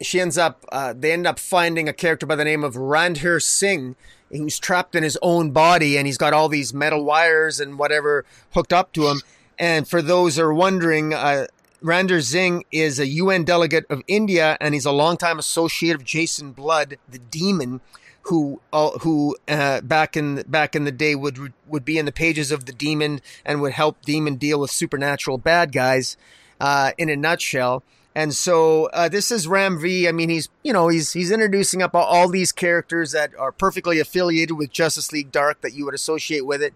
she 0.01 0.21
ends 0.21 0.39
up, 0.39 0.65
uh, 0.71 0.95
they 0.97 1.13
end 1.13 1.27
up 1.27 1.39
finding 1.39 1.89
a 1.89 1.93
character 1.93 2.27
by 2.27 2.37
the 2.37 2.45
name 2.45 2.63
of 2.63 2.75
Randhir 2.75 3.43
Singh, 3.43 3.97
who's 4.31 4.59
trapped 4.59 4.95
in 4.95 5.03
his 5.03 5.19
own 5.23 5.51
body, 5.51 5.97
and 5.97 6.07
he's 6.07 6.19
got 6.19 6.33
all 6.33 6.49
these 6.49 6.73
metal 6.73 7.05
wires 7.05 7.59
and 7.59 7.79
whatever 7.79 8.25
hooked 8.53 8.73
up 8.73 8.93
to 8.93 9.09
him 9.09 9.23
and 9.59 9.89
for 9.89 10.03
those 10.03 10.37
who 10.37 10.43
are 10.43 10.55
wondering, 10.55 11.15
uh, 11.15 11.47
Randhir 11.83 12.23
Singh 12.23 12.65
is 12.73 12.99
a 12.99 13.07
UN 13.07 13.45
delegate 13.45 13.87
of 13.89 14.03
India, 14.07 14.57
and 14.61 14.75
he's 14.75 14.85
a 14.85 14.93
longtime 14.93 15.39
associate 15.39 15.95
of 15.95 16.05
Jason 16.05 16.53
Blood, 16.53 16.99
the 17.09 17.19
demon, 17.19 17.81
who 18.23 18.61
uh, 18.73 18.91
who 19.01 19.37
uh, 19.49 19.81
back 19.81 20.17
in 20.17 20.43
back 20.47 20.75
in 20.75 20.85
the 20.85 20.93
day 20.93 21.15
would 21.15 21.53
would 21.67 21.85
be 21.85 21.99
in 21.99 22.05
the 22.05 22.13
pages 22.13 22.51
of 22.51 22.67
the 22.67 22.73
demon 22.73 23.21
and 23.45 23.61
would 23.61 23.73
help 23.73 24.03
demon 24.03 24.37
deal 24.37 24.61
with 24.61 24.71
supernatural 24.71 25.39
bad 25.39 25.73
guys. 25.73 26.17
Uh, 26.61 26.91
in 26.99 27.09
a 27.09 27.15
nutshell. 27.15 27.85
And 28.17 28.35
so 28.35 28.87
uh, 28.87 29.09
this 29.09 29.31
is 29.31 29.47
Ram 29.47 29.79
V. 29.81 30.09
I 30.09 30.13
mean, 30.13 30.29
he's 30.29 30.49
you 30.65 30.73
know 30.73 30.89
he's 30.89 31.13
he's 31.13 31.31
introducing 31.31 31.83
up 31.83 31.95
all, 31.95 32.03
all, 32.03 32.29
these 32.29 32.51
characters 32.51 33.13
that 33.13 33.31
are 33.39 33.53
perfectly 33.53 34.01
affiliated 34.01 34.57
with 34.57 34.73
Justice 34.73 35.13
League 35.13 35.31
Dark 35.31 35.61
that 35.61 35.73
you 35.73 35.85
would 35.85 35.95
associate 35.95 36.45
with 36.45 36.61
it. 36.61 36.75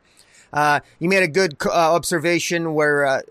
Uh, 0.53 0.81
you 0.99 1.09
made 1.09 1.23
a 1.23 1.29
good 1.29 1.57
uh, 1.65 1.71
observation 1.71 2.75
where 2.75 3.07
uh, 3.07 3.23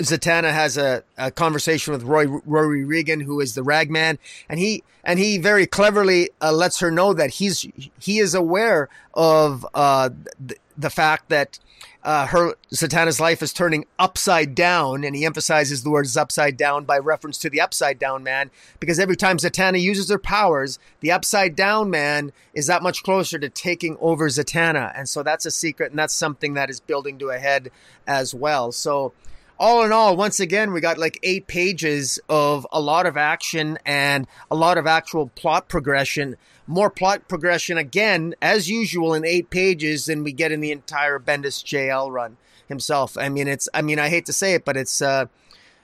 Zatanna 0.00 0.52
has 0.52 0.76
a, 0.76 1.02
a, 1.16 1.30
conversation 1.30 1.92
with 1.92 2.02
Roy, 2.02 2.26
Rory 2.26 2.84
Regan, 2.84 3.20
who 3.20 3.40
is 3.40 3.54
the 3.54 3.62
Ragman, 3.62 4.18
and 4.48 4.58
he 4.58 4.82
and 5.04 5.18
he 5.18 5.38
very 5.38 5.66
cleverly 5.66 6.30
uh, 6.42 6.52
lets 6.52 6.80
her 6.80 6.90
know 6.90 7.12
that 7.14 7.30
he's 7.30 7.66
he 7.98 8.18
is 8.18 8.34
aware 8.34 8.88
of 9.14 9.66
uh, 9.74 10.10
the, 10.38 10.56
the 10.76 10.90
fact 10.90 11.28
that 11.28 11.58
uh, 12.02 12.26
her 12.26 12.54
Zatanna's 12.72 13.20
life 13.20 13.42
is 13.42 13.52
turning 13.52 13.84
upside 13.98 14.54
down, 14.54 15.04
and 15.04 15.14
he 15.14 15.24
emphasizes 15.24 15.82
the 15.82 15.90
words 15.90 16.16
upside 16.16 16.56
down 16.56 16.84
by 16.84 16.98
reference 16.98 17.38
to 17.38 17.50
the 17.50 17.60
upside 17.60 17.98
down 17.98 18.22
man, 18.22 18.50
because 18.78 18.98
every 18.98 19.16
time 19.16 19.36
Zatanna 19.36 19.80
uses 19.80 20.10
her 20.10 20.18
powers, 20.18 20.78
the 21.00 21.12
upside 21.12 21.54
down 21.54 21.90
man 21.90 22.32
is 22.54 22.66
that 22.68 22.82
much 22.82 23.02
closer 23.02 23.38
to 23.38 23.48
taking 23.48 23.96
over 24.00 24.28
Zatanna, 24.28 24.92
and 24.96 25.08
so 25.08 25.22
that's 25.22 25.46
a 25.46 25.50
secret, 25.50 25.90
and 25.90 25.98
that's 25.98 26.14
something 26.14 26.54
that 26.54 26.70
is 26.70 26.80
building 26.80 27.18
to 27.18 27.30
a 27.30 27.38
head 27.38 27.70
as 28.06 28.34
well. 28.34 28.72
So 28.72 29.12
all 29.58 29.84
in 29.84 29.92
all, 29.92 30.16
once 30.16 30.40
again, 30.40 30.72
we 30.72 30.80
got 30.80 30.96
like 30.96 31.18
eight 31.22 31.46
pages 31.46 32.18
of 32.30 32.66
a 32.72 32.80
lot 32.80 33.04
of 33.04 33.18
action 33.18 33.78
and 33.84 34.26
a 34.50 34.56
lot 34.56 34.78
of 34.78 34.86
actual 34.86 35.28
plot 35.34 35.68
progression. 35.68 36.36
More 36.70 36.88
plot 36.88 37.26
progression 37.26 37.78
again, 37.78 38.34
as 38.40 38.70
usual, 38.70 39.12
in 39.12 39.24
eight 39.24 39.50
pages 39.50 40.06
than 40.06 40.22
we 40.22 40.32
get 40.32 40.52
in 40.52 40.60
the 40.60 40.70
entire 40.70 41.18
Bendis 41.18 41.64
JL 41.64 42.12
run 42.12 42.36
himself. 42.68 43.18
I 43.18 43.28
mean, 43.28 43.48
it's. 43.48 43.68
I 43.74 43.82
mean, 43.82 43.98
I 43.98 44.08
hate 44.08 44.26
to 44.26 44.32
say 44.32 44.54
it, 44.54 44.64
but 44.64 44.76
it's. 44.76 45.02
uh 45.02 45.26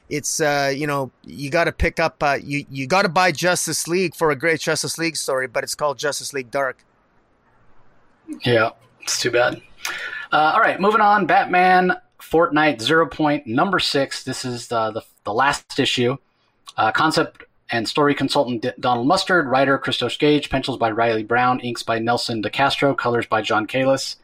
it's 0.08 0.40
uh, 0.40 0.72
you 0.72 0.86
know 0.86 1.10
you 1.24 1.50
got 1.50 1.64
to 1.64 1.72
pick 1.72 1.98
up 1.98 2.22
uh, 2.22 2.38
you 2.40 2.64
you 2.70 2.86
got 2.86 3.02
to 3.02 3.08
buy 3.08 3.32
Justice 3.32 3.88
League 3.88 4.14
for 4.14 4.30
a 4.30 4.36
great 4.36 4.60
Justice 4.60 4.98
League 4.98 5.16
story, 5.16 5.48
but 5.48 5.64
it's 5.64 5.74
called 5.74 5.98
Justice 5.98 6.32
League 6.32 6.48
Dark. 6.52 6.84
Yeah, 8.44 8.70
it's 9.00 9.20
too 9.20 9.32
bad. 9.32 9.60
Uh, 10.32 10.52
all 10.54 10.60
right, 10.60 10.80
moving 10.80 11.00
on. 11.00 11.26
Batman 11.26 11.92
Fortnite 12.20 12.80
Zero 12.80 13.06
Point 13.08 13.48
number 13.48 13.78
six. 13.78 14.22
This 14.22 14.44
is 14.44 14.68
the, 14.68 14.92
the, 14.92 15.02
the 15.24 15.32
last 15.32 15.78
issue. 15.78 16.16
Uh, 16.76 16.92
concept 16.92 17.44
and 17.70 17.88
story 17.88 18.14
consultant 18.14 18.62
D- 18.62 18.70
Donald 18.78 19.06
Mustard, 19.06 19.46
writer 19.46 19.78
Christos 19.78 20.16
Gage, 20.16 20.50
pencils 20.50 20.78
by 20.78 20.90
Riley 20.90 21.24
Brown, 21.24 21.60
inks 21.60 21.82
by 21.82 21.98
Nelson 21.98 22.42
DeCastro, 22.42 22.96
colors 22.96 23.26
by 23.26 23.42
John 23.42 23.66
Kalisz. 23.66 24.16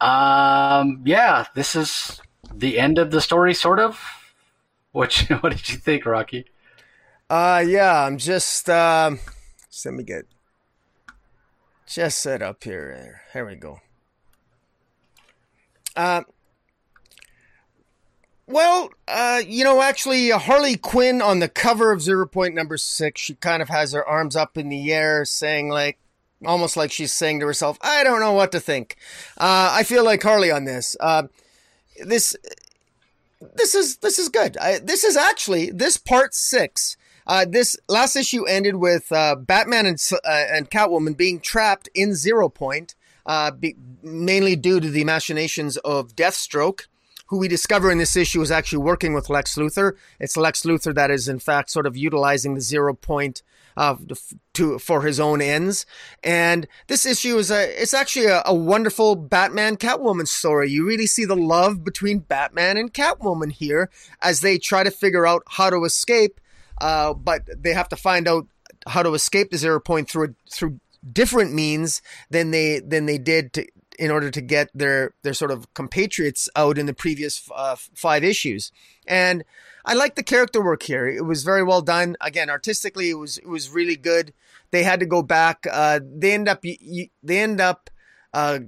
Um, 0.00 1.02
yeah, 1.04 1.46
this 1.54 1.74
is 1.74 2.20
the 2.52 2.78
end 2.78 2.98
of 2.98 3.10
the 3.10 3.20
story, 3.20 3.54
sort 3.54 3.80
of. 3.80 4.00
What 4.92 5.14
what 5.40 5.50
did 5.50 5.68
you 5.68 5.76
think, 5.76 6.06
Rocky? 6.06 6.46
Uh, 7.28 7.62
yeah, 7.66 8.04
I'm 8.04 8.18
just 8.18 8.70
um, 8.70 9.18
let 9.84 9.94
me 9.94 10.04
get 10.04 10.26
just 11.86 12.20
set 12.20 12.42
up 12.42 12.62
here. 12.64 13.22
Here 13.32 13.46
we 13.46 13.56
go. 13.56 13.80
Um, 15.96 16.26
well, 18.48 18.90
uh, 19.06 19.42
you 19.46 19.62
know, 19.62 19.82
actually, 19.82 20.32
uh, 20.32 20.38
Harley 20.38 20.76
Quinn 20.76 21.20
on 21.20 21.38
the 21.38 21.50
cover 21.50 21.92
of 21.92 22.00
Zero 22.00 22.26
Point 22.26 22.54
Number 22.54 22.78
Six, 22.78 23.20
she 23.20 23.34
kind 23.34 23.60
of 23.60 23.68
has 23.68 23.92
her 23.92 24.06
arms 24.06 24.36
up 24.36 24.56
in 24.56 24.70
the 24.70 24.92
air, 24.92 25.26
saying 25.26 25.68
like, 25.68 25.98
almost 26.46 26.74
like 26.74 26.90
she's 26.90 27.12
saying 27.12 27.40
to 27.40 27.46
herself, 27.46 27.78
"I 27.82 28.02
don't 28.04 28.20
know 28.20 28.32
what 28.32 28.50
to 28.52 28.60
think." 28.60 28.96
Uh, 29.36 29.70
I 29.72 29.82
feel 29.82 30.02
like 30.02 30.22
Harley 30.22 30.50
on 30.50 30.64
this. 30.64 30.96
Uh, 30.98 31.24
this, 32.02 32.34
this 33.54 33.74
is 33.74 33.98
this 33.98 34.18
is 34.18 34.30
good. 34.30 34.56
I, 34.56 34.78
this 34.78 35.04
is 35.04 35.16
actually 35.16 35.70
this 35.70 35.98
part 35.98 36.34
six. 36.34 36.96
Uh, 37.26 37.44
this 37.46 37.76
last 37.86 38.16
issue 38.16 38.46
ended 38.46 38.76
with 38.76 39.12
uh, 39.12 39.34
Batman 39.34 39.84
and 39.84 40.02
and 40.24 40.70
Catwoman 40.70 41.18
being 41.18 41.38
trapped 41.38 41.90
in 41.94 42.14
Zero 42.14 42.48
Point, 42.48 42.94
be, 43.60 43.76
mainly 44.02 44.56
due 44.56 44.80
to 44.80 44.88
the 44.88 45.04
machinations 45.04 45.76
of 45.78 46.16
Deathstroke 46.16 46.86
who 47.28 47.38
we 47.38 47.48
discover 47.48 47.90
in 47.90 47.98
this 47.98 48.16
issue 48.16 48.40
is 48.40 48.50
actually 48.50 48.82
working 48.82 49.14
with 49.14 49.30
Lex 49.30 49.54
Luthor. 49.56 49.92
It's 50.18 50.36
Lex 50.36 50.62
Luthor 50.62 50.94
that 50.94 51.10
is, 51.10 51.28
in 51.28 51.38
fact, 51.38 51.70
sort 51.70 51.86
of 51.86 51.96
utilizing 51.96 52.54
the 52.54 52.60
zero 52.60 52.94
point 52.94 53.42
uh, 53.76 53.96
to 54.54 54.78
for 54.78 55.02
his 55.02 55.20
own 55.20 55.40
ends. 55.40 55.86
And 56.24 56.66
this 56.88 57.06
issue 57.06 57.38
is 57.38 57.50
a 57.50 57.80
it's 57.80 57.94
actually 57.94 58.26
a, 58.26 58.42
a, 58.44 58.54
wonderful 58.54 59.14
Batman 59.14 59.76
Catwoman 59.76 60.26
story. 60.26 60.70
You 60.70 60.86
really 60.86 61.06
see 61.06 61.24
the 61.24 61.36
love 61.36 61.84
between 61.84 62.18
Batman 62.18 62.76
and 62.76 62.92
Catwoman 62.92 63.52
here 63.52 63.88
as 64.20 64.40
they 64.40 64.58
try 64.58 64.82
to 64.82 64.90
figure 64.90 65.26
out 65.26 65.44
how 65.46 65.70
to 65.70 65.84
escape. 65.84 66.40
Uh, 66.80 67.12
but 67.14 67.42
they 67.56 67.72
have 67.72 67.88
to 67.90 67.96
find 67.96 68.26
out 68.26 68.46
how 68.86 69.02
to 69.02 69.14
escape 69.14 69.50
the 69.50 69.58
zero 69.58 69.78
point 69.78 70.08
through 70.08 70.34
through 70.50 70.80
different 71.12 71.52
means 71.52 72.02
than 72.30 72.50
they 72.50 72.80
than 72.80 73.06
they 73.06 73.18
did 73.18 73.52
to, 73.52 73.66
in 73.98 74.10
order 74.10 74.30
to 74.30 74.40
get 74.40 74.70
their 74.72 75.14
their 75.22 75.34
sort 75.34 75.50
of 75.50 75.72
compatriots 75.74 76.48
out 76.54 76.78
in 76.78 76.86
the 76.86 76.94
previous 76.94 77.48
uh, 77.54 77.76
five 77.76 78.24
issues. 78.24 78.72
And 79.06 79.44
I 79.84 79.94
like 79.94 80.14
the 80.14 80.22
character 80.22 80.62
work 80.62 80.82
here. 80.82 81.06
It 81.06 81.24
was 81.24 81.42
very 81.42 81.62
well 81.62 81.82
done. 81.82 82.16
Again, 82.20 82.48
artistically, 82.50 83.10
it 83.10 83.18
was 83.18 83.38
it 83.38 83.48
was 83.48 83.70
really 83.70 83.96
good. 83.96 84.32
They 84.70 84.82
had 84.82 85.00
to 85.00 85.06
go 85.06 85.22
back. 85.22 85.66
Uh, 85.70 86.00
they 86.04 86.32
end 86.32 86.48
up 86.48 86.62
they 86.62 87.10
end 87.40 87.60
up 87.60 87.90
uh, 88.32 88.60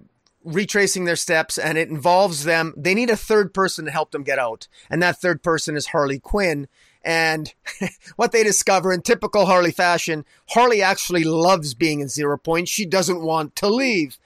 retracing 0.43 1.05
their 1.05 1.17
steps, 1.17 1.59
and 1.59 1.79
it 1.79 1.89
involves 1.89 2.45
them. 2.45 2.75
They 2.77 2.95
need 2.95 3.11
a 3.11 3.17
third 3.17 3.55
person 3.55 3.85
to 3.85 3.91
help 3.91 4.11
them 4.11 4.23
get 4.23 4.39
out, 4.39 4.67
and 4.89 5.03
that 5.03 5.21
third 5.21 5.43
person 5.43 5.77
is 5.77 5.89
Harley 5.89 6.19
Quinn. 6.19 6.69
And 7.03 7.53
what 8.17 8.33
they 8.33 8.43
discover 8.43 8.93
in 8.93 9.03
typical 9.03 9.47
Harley 9.47 9.71
fashion, 9.71 10.25
Harley 10.51 10.83
actually 10.83 11.25
loves 11.25 11.75
being 11.75 12.01
in 12.01 12.09
Zero 12.09 12.37
Point. 12.37 12.69
She 12.69 12.85
doesn't 12.85 13.23
want 13.23 13.57
to 13.57 13.69
leave. 13.69 14.19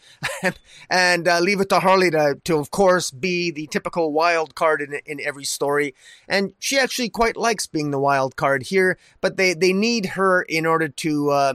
and 0.90 1.28
uh, 1.28 1.40
leave 1.40 1.60
it 1.60 1.68
to 1.68 1.80
Harley 1.80 2.10
to, 2.10 2.40
to, 2.44 2.56
of 2.56 2.70
course, 2.70 3.10
be 3.10 3.51
the 3.51 3.66
typical 3.68 4.12
wild 4.12 4.55
card 4.55 4.82
in, 4.82 5.01
in 5.06 5.20
every 5.20 5.44
story. 5.44 5.94
And 6.28 6.52
she 6.59 6.78
actually 6.78 7.10
quite 7.10 7.36
likes 7.36 7.66
being 7.66 7.90
the 7.90 8.01
wild 8.01 8.36
card 8.36 8.64
here, 8.64 8.98
but 9.20 9.36
they, 9.36 9.55
they 9.55 9.72
need 9.72 10.06
her 10.06 10.42
in 10.42 10.66
order 10.66 10.88
to 10.88 11.30
uh, 11.30 11.55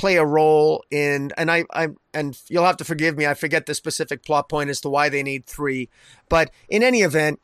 play 0.00 0.16
a 0.16 0.24
role 0.24 0.82
in 0.90 1.30
and 1.36 1.50
I, 1.50 1.64
I 1.74 1.88
and 2.14 2.40
you'll 2.48 2.64
have 2.64 2.78
to 2.78 2.86
forgive 2.86 3.18
me 3.18 3.26
i 3.26 3.34
forget 3.34 3.66
the 3.66 3.74
specific 3.74 4.24
plot 4.24 4.48
point 4.48 4.70
as 4.70 4.80
to 4.80 4.88
why 4.88 5.10
they 5.10 5.22
need 5.22 5.44
three 5.44 5.90
but 6.30 6.50
in 6.70 6.82
any 6.82 7.02
event 7.02 7.38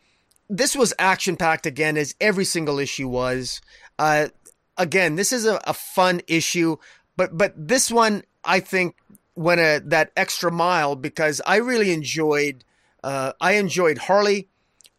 this 0.48 0.76
was 0.76 0.94
action 0.98 1.36
packed 1.36 1.66
again, 1.66 1.96
as 1.96 2.14
every 2.20 2.44
single 2.44 2.78
issue 2.78 3.08
was. 3.08 3.60
Uh, 3.98 4.28
again, 4.76 5.16
this 5.16 5.32
is 5.32 5.46
a, 5.46 5.60
a, 5.64 5.74
fun 5.74 6.20
issue, 6.26 6.76
but 7.16 7.36
but 7.36 7.52
this 7.56 7.90
one 7.90 8.22
I 8.44 8.60
think 8.60 8.96
went 9.34 9.60
a, 9.60 9.82
that 9.86 10.12
extra 10.16 10.50
mile 10.50 10.96
because 10.96 11.40
I 11.46 11.56
really 11.56 11.92
enjoyed. 11.92 12.64
Uh, 13.02 13.32
I 13.40 13.52
enjoyed 13.52 13.98
Harley, 13.98 14.48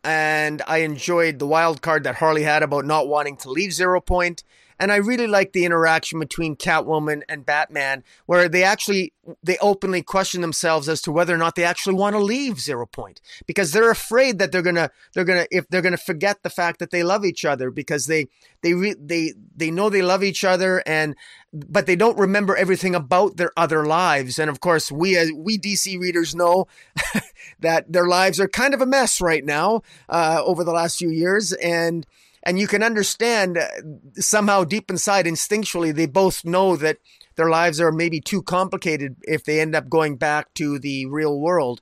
and 0.04 0.62
I 0.68 0.80
enjoyed 0.80 1.40
the 1.40 1.48
wild 1.48 1.82
card 1.82 2.04
that 2.04 2.16
Harley 2.16 2.44
had 2.44 2.64
about 2.64 2.86
not 2.86 3.08
wanting 3.08 3.38
to 3.38 3.50
leave 3.50 3.74
Zero 3.74 4.00
Point, 4.00 4.44
and 4.80 4.92
I 4.92 4.98
really 4.98 5.28
like 5.28 5.54
the 5.54 5.66
interaction 5.66 6.20
between 6.20 6.56
Catwoman 6.56 7.22
and 7.28 7.46
Batman, 7.46 8.04
where 8.26 8.48
they 8.48 8.64
actually 8.64 9.14
they 9.44 9.58
openly 9.58 10.02
question 10.02 10.42
themselves 10.42 10.88
as 10.88 11.02
to 11.02 11.12
whether 11.12 11.34
or 11.34 11.38
not 11.38 11.56
they 11.56 11.64
actually 11.64 11.96
want 11.96 12.16
to 12.16 12.20
leave 12.20 12.60
Zero 12.60 12.86
Point 12.86 13.22
because 13.46 13.72
they're 13.72 13.92
afraid 13.92 14.40
that 14.40 14.52
they're 14.52 14.62
gonna 14.62 14.90
they're 15.14 15.26
gonna 15.26 15.48
if 15.52 15.68
they're 15.70 15.82
gonna 15.82 15.98
forget 15.98 16.44
the 16.44 16.50
fact 16.50 16.80
that 16.80 16.92
they 16.92 17.04
love 17.04 17.26
each 17.26 17.44
other 17.46 17.72
because 17.72 18.06
they 18.06 18.28
they 18.62 18.74
re, 18.74 18.96
they 19.00 19.34
they 19.56 19.72
know 19.72 19.90
they 19.90 20.02
love 20.02 20.24
each 20.24 20.44
other 20.44 20.84
and 20.86 21.16
but 21.54 21.86
they 21.86 21.96
don't 21.96 22.18
remember 22.18 22.56
everything 22.56 22.94
about 22.96 23.38
their 23.38 23.52
other 23.58 23.86
lives. 23.86 24.38
And 24.38 24.50
of 24.50 24.60
course 24.60 24.92
we 24.92 25.18
as 25.18 25.32
we 25.36 25.58
DC 25.58 26.00
readers 26.00 26.36
know 26.36 26.68
that 27.60 27.92
their 27.92 28.08
lives 28.08 28.40
are 28.40 28.48
kind 28.48 28.74
of 28.74 28.82
a 28.82 28.86
mess 28.86 29.22
right 29.22 29.44
now 29.44 29.82
uh, 30.10 30.42
over 30.46 30.64
the 30.64 30.72
last 30.72 30.98
few 30.98 31.10
years. 31.10 31.54
And 31.54 32.06
and 32.48 32.58
you 32.58 32.66
can 32.66 32.82
understand 32.82 33.58
uh, 33.58 33.68
somehow 34.16 34.64
deep 34.64 34.90
inside 34.90 35.26
instinctually 35.26 35.94
they 35.94 36.06
both 36.06 36.46
know 36.46 36.78
that 36.78 36.98
their 37.36 37.50
lives 37.50 37.82
are 37.82 37.92
maybe 37.92 38.22
too 38.22 38.42
complicated 38.42 39.18
if 39.24 39.44
they 39.44 39.60
end 39.60 39.76
up 39.76 39.90
going 39.90 40.16
back 40.16 40.54
to 40.56 40.80
the 40.80 41.06
real 41.06 41.40
world. 41.40 41.82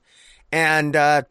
And 0.52 0.94
uh, 0.96 1.22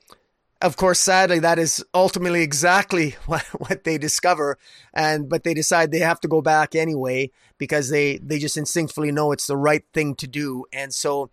of 0.62 0.78
course 0.78 1.00
sadly 1.00 1.40
that 1.40 1.60
is 1.60 1.84
ultimately 1.94 2.42
exactly 2.42 3.12
what, 3.26 3.44
what 3.58 3.84
they 3.84 3.98
discover. 3.98 4.58
And 4.94 5.30
but 5.30 5.44
they 5.44 5.54
decide 5.54 5.92
they 5.92 6.00
have 6.00 6.22
to 6.22 6.30
go 6.30 6.42
back 6.42 6.74
anyway 6.74 7.30
because 7.58 7.90
they 7.90 8.18
they 8.18 8.40
just 8.40 8.58
instinctively 8.58 9.12
know 9.12 9.34
it's 9.34 9.48
the 9.48 9.58
right 9.58 9.84
thing 9.94 10.16
to 10.16 10.28
do. 10.28 10.66
And 10.72 10.94
so 10.94 11.30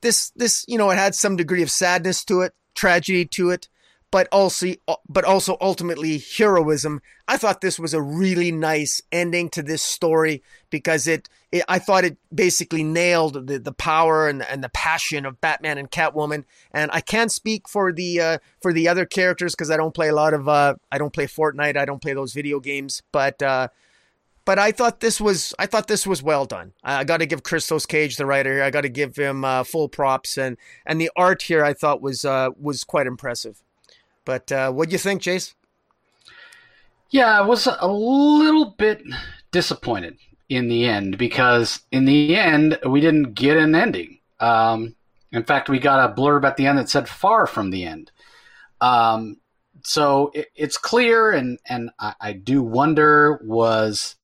this 0.00 0.30
this 0.34 0.64
you 0.66 0.78
know 0.78 0.90
it 0.90 0.98
had 0.98 1.14
some 1.14 1.36
degree 1.36 1.62
of 1.62 1.70
sadness 1.70 2.24
to 2.24 2.40
it 2.40 2.54
tragedy 2.74 3.24
to 3.24 3.50
it 3.50 3.68
but 4.10 4.28
also 4.30 4.72
but 5.08 5.24
also 5.24 5.56
ultimately 5.60 6.18
heroism. 6.18 7.00
I 7.26 7.36
thought 7.36 7.60
this 7.60 7.78
was 7.78 7.92
a 7.92 8.00
really 8.00 8.52
nice 8.52 9.02
ending 9.10 9.48
to 9.50 9.62
this 9.62 9.82
story 9.82 10.42
because 10.70 11.06
it, 11.06 11.28
it 11.50 11.64
I 11.68 11.78
thought 11.78 12.04
it 12.04 12.16
basically 12.32 12.84
nailed 12.84 13.46
the, 13.46 13.58
the 13.58 13.72
power 13.72 14.28
and, 14.28 14.42
and 14.42 14.62
the 14.62 14.68
passion 14.68 15.26
of 15.26 15.40
Batman 15.40 15.78
and 15.78 15.90
Catwoman. 15.90 16.44
And 16.72 16.90
I 16.92 17.00
can't 17.00 17.32
speak 17.32 17.68
for 17.68 17.92
the 17.92 18.20
uh, 18.20 18.38
for 18.60 18.72
the 18.72 18.88
other 18.88 19.06
characters 19.06 19.54
because 19.54 19.70
I 19.70 19.76
don't 19.76 19.94
play 19.94 20.08
a 20.08 20.14
lot 20.14 20.34
of 20.34 20.48
uh, 20.48 20.76
I 20.90 20.98
don't 20.98 21.12
play 21.12 21.26
Fortnite. 21.26 21.76
I 21.76 21.84
don't 21.84 22.02
play 22.02 22.14
those 22.14 22.32
video 22.32 22.60
games, 22.60 23.02
but. 23.12 23.42
Uh, 23.42 23.68
but 24.44 24.60
I 24.60 24.70
thought 24.70 25.00
this 25.00 25.20
was 25.20 25.52
I 25.58 25.66
thought 25.66 25.88
this 25.88 26.06
was 26.06 26.22
well 26.22 26.44
done. 26.44 26.72
I, 26.84 27.02
got 27.02 27.16
to 27.16 27.26
give 27.26 27.42
Christos 27.42 27.84
Gage, 27.84 28.16
the 28.16 28.26
writer 28.26 28.52
here, 28.52 28.62
I 28.62 28.70
got 28.70 28.82
to 28.82 28.88
give 28.88 29.16
him 29.16 29.44
uh, 29.44 29.64
full 29.64 29.88
props, 29.88 30.38
and 30.38 30.56
and 30.86 31.00
the 31.00 31.10
art 31.16 31.42
here 31.42 31.64
I 31.64 31.72
thought 31.72 32.00
was 32.00 32.24
uh, 32.24 32.50
was 32.56 32.84
quite 32.84 33.08
impressive. 33.08 33.60
But 34.26 34.52
uh, 34.52 34.70
what 34.72 34.90
do 34.90 34.92
you 34.92 34.98
think, 34.98 35.22
Jace? 35.22 35.54
Yeah, 37.08 37.38
I 37.38 37.40
was 37.40 37.66
a 37.66 37.86
little 37.86 38.74
bit 38.76 39.02
disappointed 39.52 40.18
in 40.50 40.68
the 40.68 40.86
end 40.86 41.16
because 41.16 41.80
in 41.90 42.04
the 42.04 42.36
end 42.36 42.78
we 42.86 43.00
didn't 43.00 43.32
get 43.32 43.56
an 43.56 43.74
ending. 43.74 44.18
Um, 44.38 44.96
in 45.32 45.44
fact, 45.44 45.70
we 45.70 45.78
got 45.78 46.10
a 46.10 46.14
blurb 46.14 46.44
at 46.44 46.56
the 46.56 46.66
end 46.66 46.78
that 46.78 46.90
said 46.90 47.08
"far 47.08 47.46
from 47.46 47.70
the 47.70 47.84
end." 47.84 48.10
Um, 48.80 49.38
so 49.82 50.32
it, 50.34 50.48
it's 50.54 50.76
clear, 50.76 51.30
and 51.30 51.58
and 51.68 51.90
I, 51.98 52.14
I 52.20 52.32
do 52.32 52.62
wonder 52.62 53.40
was 53.44 54.16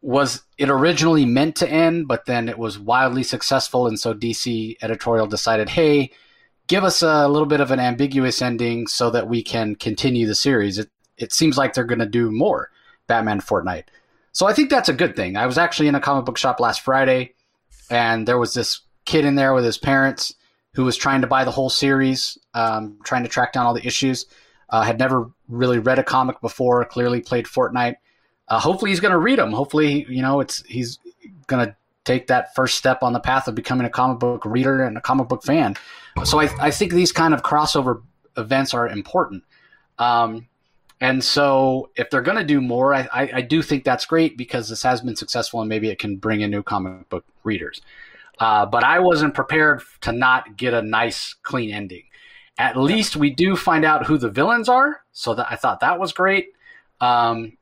was 0.00 0.42
it 0.58 0.70
originally 0.70 1.24
meant 1.24 1.56
to 1.56 1.68
end, 1.68 2.08
but 2.08 2.26
then 2.26 2.48
it 2.48 2.58
was 2.58 2.78
wildly 2.78 3.22
successful, 3.22 3.86
and 3.86 3.98
so 3.98 4.12
DC 4.12 4.76
editorial 4.82 5.26
decided, 5.26 5.68
hey, 5.68 6.10
give 6.68 6.84
us 6.84 7.02
a 7.02 7.26
little 7.26 7.46
bit 7.46 7.60
of 7.60 7.70
an 7.70 7.80
ambiguous 7.80 8.40
ending 8.40 8.86
so 8.86 9.10
that 9.10 9.28
we 9.28 9.42
can 9.42 9.74
continue 9.74 10.26
the 10.26 10.34
series. 10.34 10.78
It 10.78 10.90
it 11.16 11.32
seems 11.32 11.58
like 11.58 11.74
they're 11.74 11.82
going 11.82 11.98
to 11.98 12.06
do 12.06 12.30
more 12.30 12.70
Batman 13.08 13.40
Fortnite. 13.40 13.84
So 14.30 14.46
I 14.46 14.52
think 14.52 14.70
that's 14.70 14.88
a 14.88 14.92
good 14.94 15.16
thing. 15.16 15.36
I 15.36 15.46
was 15.46 15.58
actually 15.58 15.88
in 15.88 15.96
a 15.96 16.00
comic 16.00 16.24
book 16.24 16.38
shop 16.38 16.60
last 16.60 16.82
Friday 16.82 17.34
and 17.90 18.28
there 18.28 18.38
was 18.38 18.54
this 18.54 18.82
kid 19.04 19.24
in 19.24 19.34
there 19.34 19.54
with 19.54 19.64
his 19.64 19.78
parents 19.78 20.34
who 20.74 20.84
was 20.84 20.96
trying 20.96 21.22
to 21.22 21.26
buy 21.26 21.44
the 21.44 21.50
whole 21.50 21.70
series, 21.70 22.38
um, 22.54 22.98
trying 23.02 23.24
to 23.24 23.28
track 23.28 23.52
down 23.52 23.66
all 23.66 23.74
the 23.74 23.86
issues. 23.86 24.26
Uh, 24.70 24.82
had 24.82 24.98
never 24.98 25.30
really 25.48 25.78
read 25.78 25.98
a 25.98 26.04
comic 26.04 26.40
before. 26.40 26.84
Clearly 26.84 27.20
played 27.20 27.46
Fortnite. 27.46 27.96
Uh, 28.48 28.60
hopefully 28.60 28.90
he's 28.90 29.00
going 29.00 29.12
to 29.12 29.18
read 29.18 29.38
them. 29.38 29.50
Hopefully, 29.50 30.06
you 30.08 30.22
know, 30.22 30.40
it's 30.40 30.62
he's 30.66 30.98
going 31.46 31.66
to 31.66 31.74
take 32.08 32.26
that 32.28 32.54
first 32.54 32.78
step 32.78 33.02
on 33.02 33.12
the 33.12 33.20
path 33.20 33.48
of 33.48 33.54
becoming 33.54 33.86
a 33.86 33.90
comic 33.90 34.18
book 34.18 34.44
reader 34.44 34.82
and 34.82 34.96
a 34.96 35.00
comic 35.00 35.28
book 35.28 35.44
fan. 35.44 35.76
So 36.24 36.40
I, 36.40 36.48
I 36.58 36.70
think 36.70 36.92
these 36.92 37.12
kind 37.12 37.34
of 37.34 37.42
crossover 37.42 38.02
events 38.36 38.72
are 38.72 38.88
important. 38.88 39.44
Um, 39.98 40.48
and 41.00 41.22
so 41.22 41.90
if 41.96 42.10
they're 42.10 42.22
going 42.22 42.38
to 42.38 42.44
do 42.44 42.60
more, 42.60 42.94
I, 42.94 43.08
I, 43.12 43.30
I, 43.34 43.40
do 43.40 43.62
think 43.62 43.84
that's 43.84 44.06
great 44.06 44.36
because 44.36 44.68
this 44.68 44.82
has 44.84 45.00
been 45.00 45.16
successful 45.16 45.60
and 45.60 45.68
maybe 45.68 45.90
it 45.90 45.98
can 45.98 46.16
bring 46.16 46.40
in 46.40 46.50
new 46.50 46.62
comic 46.62 47.08
book 47.08 47.24
readers. 47.44 47.80
Uh, 48.38 48.64
but 48.66 48.84
I 48.84 49.00
wasn't 49.00 49.34
prepared 49.34 49.82
to 50.02 50.12
not 50.12 50.56
get 50.56 50.74
a 50.74 50.82
nice, 50.82 51.34
clean 51.42 51.72
ending. 51.72 52.04
At 52.58 52.76
least 52.76 53.16
we 53.16 53.30
do 53.30 53.54
find 53.54 53.84
out 53.84 54.06
who 54.06 54.18
the 54.18 54.30
villains 54.30 54.68
are, 54.68 55.02
so 55.12 55.34
that 55.34 55.46
I 55.50 55.56
thought 55.56 55.80
that 55.80 56.00
was 56.00 56.12
great. 56.12 56.48
Um, 57.00 57.56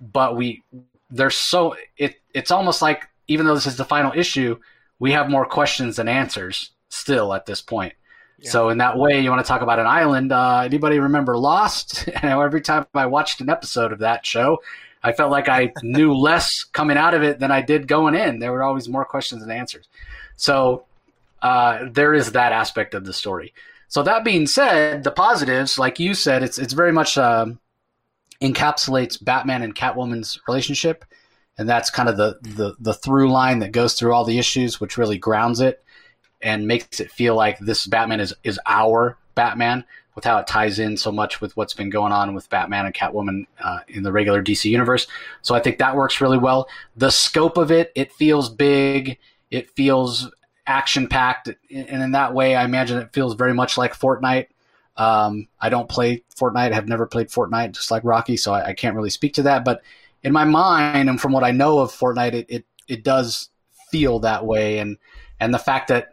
but 0.00 0.36
we, 0.36 0.62
they're 1.10 1.30
so 1.30 1.76
it. 1.96 2.16
It's 2.34 2.50
almost 2.50 2.82
like 2.82 3.08
even 3.32 3.46
though 3.46 3.54
this 3.54 3.66
is 3.66 3.76
the 3.76 3.84
final 3.84 4.12
issue, 4.14 4.58
we 4.98 5.12
have 5.12 5.28
more 5.28 5.44
questions 5.44 5.96
than 5.96 6.08
answers 6.08 6.70
still 6.88 7.34
at 7.34 7.46
this 7.46 7.60
point. 7.60 7.94
So 8.44 8.70
in 8.70 8.78
that 8.78 8.98
way, 8.98 9.20
you 9.20 9.30
want 9.30 9.44
to 9.44 9.48
talk 9.48 9.62
about 9.62 9.78
an 9.78 9.86
island. 9.86 10.32
Uh, 10.32 10.62
anybody 10.64 10.98
remember 10.98 11.36
Lost? 11.36 12.08
Every 12.22 12.60
time 12.60 12.86
I 12.94 13.06
watched 13.06 13.40
an 13.40 13.48
episode 13.48 13.92
of 13.92 14.00
that 14.00 14.26
show, 14.26 14.60
I 15.02 15.12
felt 15.12 15.30
like 15.30 15.48
I 15.48 15.72
knew 15.82 16.12
less 16.12 16.64
coming 16.64 16.96
out 16.96 17.14
of 17.14 17.22
it 17.22 17.38
than 17.38 17.50
I 17.50 17.62
did 17.62 17.86
going 17.86 18.14
in. 18.14 18.38
There 18.40 18.52
were 18.52 18.62
always 18.62 18.88
more 18.88 19.04
questions 19.04 19.42
than 19.42 19.50
answers. 19.50 19.86
So 20.36 20.84
uh, 21.40 21.86
there 21.90 22.14
is 22.14 22.32
that 22.32 22.52
aspect 22.52 22.94
of 22.94 23.04
the 23.04 23.12
story. 23.12 23.54
So 23.88 24.02
that 24.02 24.24
being 24.24 24.46
said, 24.46 25.04
the 25.04 25.10
positives, 25.10 25.78
like 25.78 26.00
you 26.00 26.14
said, 26.14 26.42
it's 26.42 26.58
it's 26.58 26.72
very 26.72 26.92
much 26.92 27.18
um, 27.18 27.60
encapsulates 28.40 29.22
Batman 29.22 29.62
and 29.62 29.74
Catwoman's 29.74 30.40
relationship, 30.48 31.04
and 31.58 31.68
that's 31.68 31.90
kind 31.90 32.08
of 32.08 32.16
the, 32.16 32.38
the 32.42 32.74
the 32.80 32.94
through 32.94 33.30
line 33.30 33.58
that 33.60 33.72
goes 33.72 33.94
through 33.94 34.12
all 34.12 34.24
the 34.24 34.38
issues, 34.38 34.80
which 34.80 34.96
really 34.96 35.18
grounds 35.18 35.60
it 35.60 35.84
and 36.40 36.66
makes 36.66 37.00
it 37.00 37.10
feel 37.10 37.34
like 37.36 37.58
this 37.58 37.86
Batman 37.86 38.20
is 38.20 38.34
is 38.42 38.58
our 38.66 39.16
Batman 39.34 39.84
with 40.14 40.24
how 40.24 40.38
it 40.38 40.46
ties 40.46 40.78
in 40.78 40.96
so 40.96 41.10
much 41.10 41.40
with 41.40 41.56
what's 41.56 41.72
been 41.72 41.88
going 41.88 42.12
on 42.12 42.34
with 42.34 42.50
Batman 42.50 42.84
and 42.84 42.94
Catwoman 42.94 43.46
uh, 43.60 43.80
in 43.88 44.02
the 44.02 44.12
regular 44.12 44.42
DC 44.42 44.70
universe. 44.70 45.06
So 45.40 45.54
I 45.54 45.60
think 45.60 45.78
that 45.78 45.96
works 45.96 46.20
really 46.20 46.36
well. 46.36 46.68
The 46.96 47.10
scope 47.10 47.56
of 47.56 47.70
it, 47.70 47.92
it 47.94 48.12
feels 48.12 48.50
big. 48.50 49.18
It 49.50 49.70
feels 49.70 50.30
action 50.66 51.08
packed, 51.08 51.48
and 51.70 52.02
in 52.02 52.12
that 52.12 52.34
way, 52.34 52.54
I 52.54 52.64
imagine 52.64 52.98
it 52.98 53.12
feels 53.12 53.34
very 53.34 53.54
much 53.54 53.76
like 53.78 53.94
Fortnite. 53.94 54.46
Um, 54.96 55.48
I 55.60 55.70
don't 55.70 55.88
play 55.88 56.22
Fortnite. 56.36 56.72
Have 56.72 56.88
never 56.88 57.06
played 57.06 57.28
Fortnite, 57.28 57.72
just 57.72 57.90
like 57.90 58.04
Rocky, 58.04 58.36
so 58.36 58.52
I, 58.52 58.68
I, 58.68 58.72
can't 58.74 58.94
really 58.94 59.08
speak 59.08 59.32
to 59.34 59.42
that. 59.44 59.64
But 59.64 59.82
in 60.22 60.32
my 60.32 60.44
mind, 60.44 61.08
and 61.08 61.20
from 61.20 61.32
what 61.32 61.44
I 61.44 61.50
know 61.50 61.80
of 61.80 61.90
Fortnite, 61.90 62.34
it, 62.34 62.46
it, 62.48 62.64
it 62.88 63.04
does 63.04 63.50
feel 63.90 64.20
that 64.20 64.44
way, 64.46 64.78
and 64.78 64.96
and 65.40 65.52
the 65.52 65.58
fact 65.58 65.88
that 65.88 66.08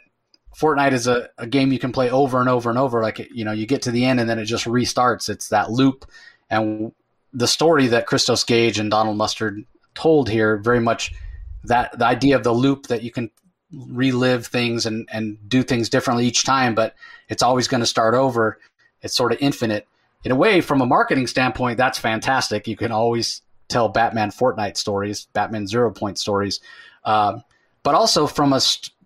Fortnite 0.56 0.94
is 0.94 1.08
a, 1.08 1.30
a 1.38 1.48
game 1.48 1.72
you 1.72 1.80
can 1.80 1.92
play 1.92 2.10
over 2.10 2.40
and 2.40 2.50
over 2.50 2.70
and 2.70 2.80
over. 2.80 3.02
Like 3.02 3.30
you 3.32 3.46
know, 3.46 3.52
you 3.52 3.66
get 3.66 3.84
to 3.84 3.92
the 3.92 4.06
end 4.06 4.20
and 4.20 4.30
then 4.30 4.40
it 4.40 4.46
just 4.46 4.66
restarts. 4.66 5.30
It's 5.30 5.50
that 5.50 5.72
loop, 5.72 6.06
and 6.50 6.92
the 7.34 7.48
story 7.48 7.88
that 7.88 8.08
Christos 8.08 8.44
Gage 8.44 8.80
and 8.80 8.90
Donald 8.90 9.18
Mustard 9.18 9.64
told 9.94 10.30
here 10.30 10.58
very 10.58 10.80
much 10.80 11.14
that 11.66 11.98
the 11.98 12.06
idea 12.06 12.36
of 12.36 12.44
the 12.44 12.52
loop 12.52 12.88
that 12.88 13.04
you 13.04 13.12
can 13.12 13.30
relive 13.72 14.48
things 14.48 14.86
and 14.86 15.08
and 15.12 15.38
do 15.48 15.62
things 15.64 15.90
differently 15.90 16.26
each 16.26 16.44
time, 16.44 16.74
but 16.76 16.96
it's 17.28 17.44
always 17.44 17.68
going 17.68 17.82
to 17.82 17.88
start 17.88 18.16
over. 18.16 18.60
It's 19.02 19.16
sort 19.16 19.32
of 19.32 19.38
infinite. 19.42 19.88
In 20.26 20.32
a 20.32 20.36
way, 20.36 20.60
from 20.60 20.82
a 20.82 20.86
marketing 20.86 21.28
standpoint, 21.28 21.78
that's 21.78 21.98
fantastic. 21.98 22.68
You 22.68 22.76
can 22.76 22.92
always 22.92 23.42
tell 23.70 23.88
Batman 23.88 24.32
Fortnite 24.32 24.78
stories, 24.78 25.28
Batman 25.34 25.68
Zero 25.68 25.92
Point 25.92 26.18
stories, 26.18 26.60
um, 27.06 27.44
but 27.84 27.96
also 27.96 28.28
from 28.28 28.54
a 28.54 28.62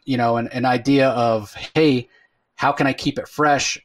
you 0.06 0.18
know 0.18 0.38
an, 0.38 0.48
an 0.50 0.66
idea 0.66 1.10
of 1.10 1.54
hey, 1.76 2.10
how 2.56 2.72
can 2.72 2.88
I 2.88 2.94
keep 2.94 3.20
it 3.20 3.28
fresh? 3.28 3.80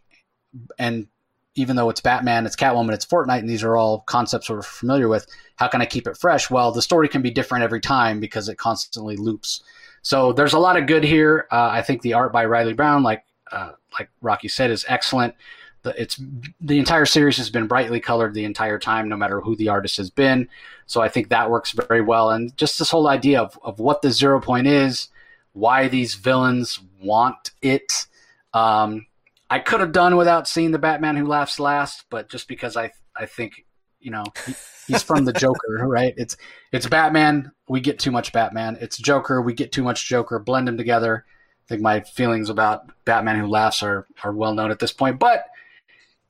And 0.79 1.09
even 1.55 1.77
though 1.77 1.91
it's 1.91 2.01
Batman, 2.01 2.47
it's 2.47 2.57
Catwoman, 2.57 2.93
it's 2.93 3.05
Fortnite, 3.05 3.41
and 3.41 3.49
these 3.49 3.65
are 3.65 3.77
all 3.77 4.01
concepts 4.01 4.49
we're 4.49 4.63
familiar 4.63 5.09
with. 5.09 5.27
How 5.57 5.67
can 5.67 5.83
I 5.83 5.87
keep 5.87 6.07
it 6.07 6.17
fresh? 6.17 6.51
Well, 6.51 6.71
the 6.73 6.83
story 6.83 7.09
can 7.09 7.21
be 7.21 7.31
different 7.31 7.65
every 7.65 7.81
time 7.81 8.21
because 8.21 8.49
it 8.49 8.57
constantly 8.57 9.17
loops. 9.17 9.63
So 10.03 10.33
there's 10.33 10.53
a 10.53 10.59
lot 10.59 10.77
of 10.77 10.87
good 10.87 11.03
here. 11.03 11.47
Uh, 11.51 11.69
I 11.73 11.83
think 11.83 12.03
the 12.03 12.15
art 12.15 12.33
by 12.33 12.45
Riley 12.47 12.75
Brown, 12.75 13.03
like 13.03 13.25
uh, 13.51 13.73
like 13.99 14.09
Rocky 14.23 14.49
said, 14.49 14.71
is 14.71 14.85
excellent. 14.89 15.35
The, 15.83 16.01
it's 16.01 16.21
the 16.61 16.79
entire 16.79 17.07
series 17.07 17.37
has 17.37 17.51
been 17.51 17.67
brightly 17.67 18.01
colored 18.01 18.35
the 18.35 18.45
entire 18.45 18.79
time, 18.79 19.09
no 19.09 19.17
matter 19.17 19.41
who 19.41 19.55
the 19.57 19.69
artist 19.69 19.97
has 19.99 20.11
been. 20.11 20.49
So 20.87 21.01
I 21.01 21.09
think 21.09 21.29
that 21.29 21.51
works 21.51 21.73
very 21.73 22.01
well. 22.01 22.31
And 22.31 22.57
just 22.57 22.79
this 22.79 22.91
whole 22.91 23.09
idea 23.09 23.41
of, 23.41 23.59
of 23.63 23.79
what 23.79 24.03
the 24.03 24.11
zero 24.11 24.41
point 24.41 24.67
is, 24.67 25.09
why 25.53 25.89
these 25.89 26.15
villains 26.15 26.81
want 27.01 27.53
it. 27.63 28.07
Um, 28.55 29.07
I 29.51 29.59
could 29.59 29.81
have 29.81 29.93
done 29.93 30.17
without 30.17 30.49
seeing 30.49 30.73
the 30.73 30.79
Batman 30.79 31.17
Who 31.17 31.27
Laughs 31.27 31.59
Last, 31.59 32.05
but 32.11 32.29
just 32.29 32.49
because 32.49 32.77
I 32.77 32.93
I 33.17 33.27
think 33.27 33.65
you 34.01 34.11
know 34.11 34.25
he, 34.47 34.55
he's 34.87 35.03
from 35.03 35.25
the 35.25 35.33
Joker, 35.33 35.79
right? 35.87 36.15
It's 36.17 36.37
it's 36.73 36.87
Batman. 36.87 37.53
We 37.69 37.81
get 37.81 37.99
too 37.99 38.11
much 38.11 38.33
Batman. 38.33 38.77
It's 38.81 38.99
Joker. 38.99 39.41
We 39.41 39.55
get 39.55 39.73
too 39.73 39.83
much 39.83 40.07
Joker. 40.07 40.39
Blend 40.39 40.69
them 40.69 40.77
together. 40.77 41.25
I 41.27 41.69
think 41.69 41.83
my 41.83 42.01
feelings 42.01 42.51
about 42.51 42.91
Batman 43.05 43.39
Who 43.39 43.47
Laughs 43.47 43.83
are 43.83 44.07
are 44.23 44.33
well 44.33 44.55
known 44.55 44.71
at 44.71 44.79
this 44.79 44.93
point, 44.93 45.19
but 45.19 45.45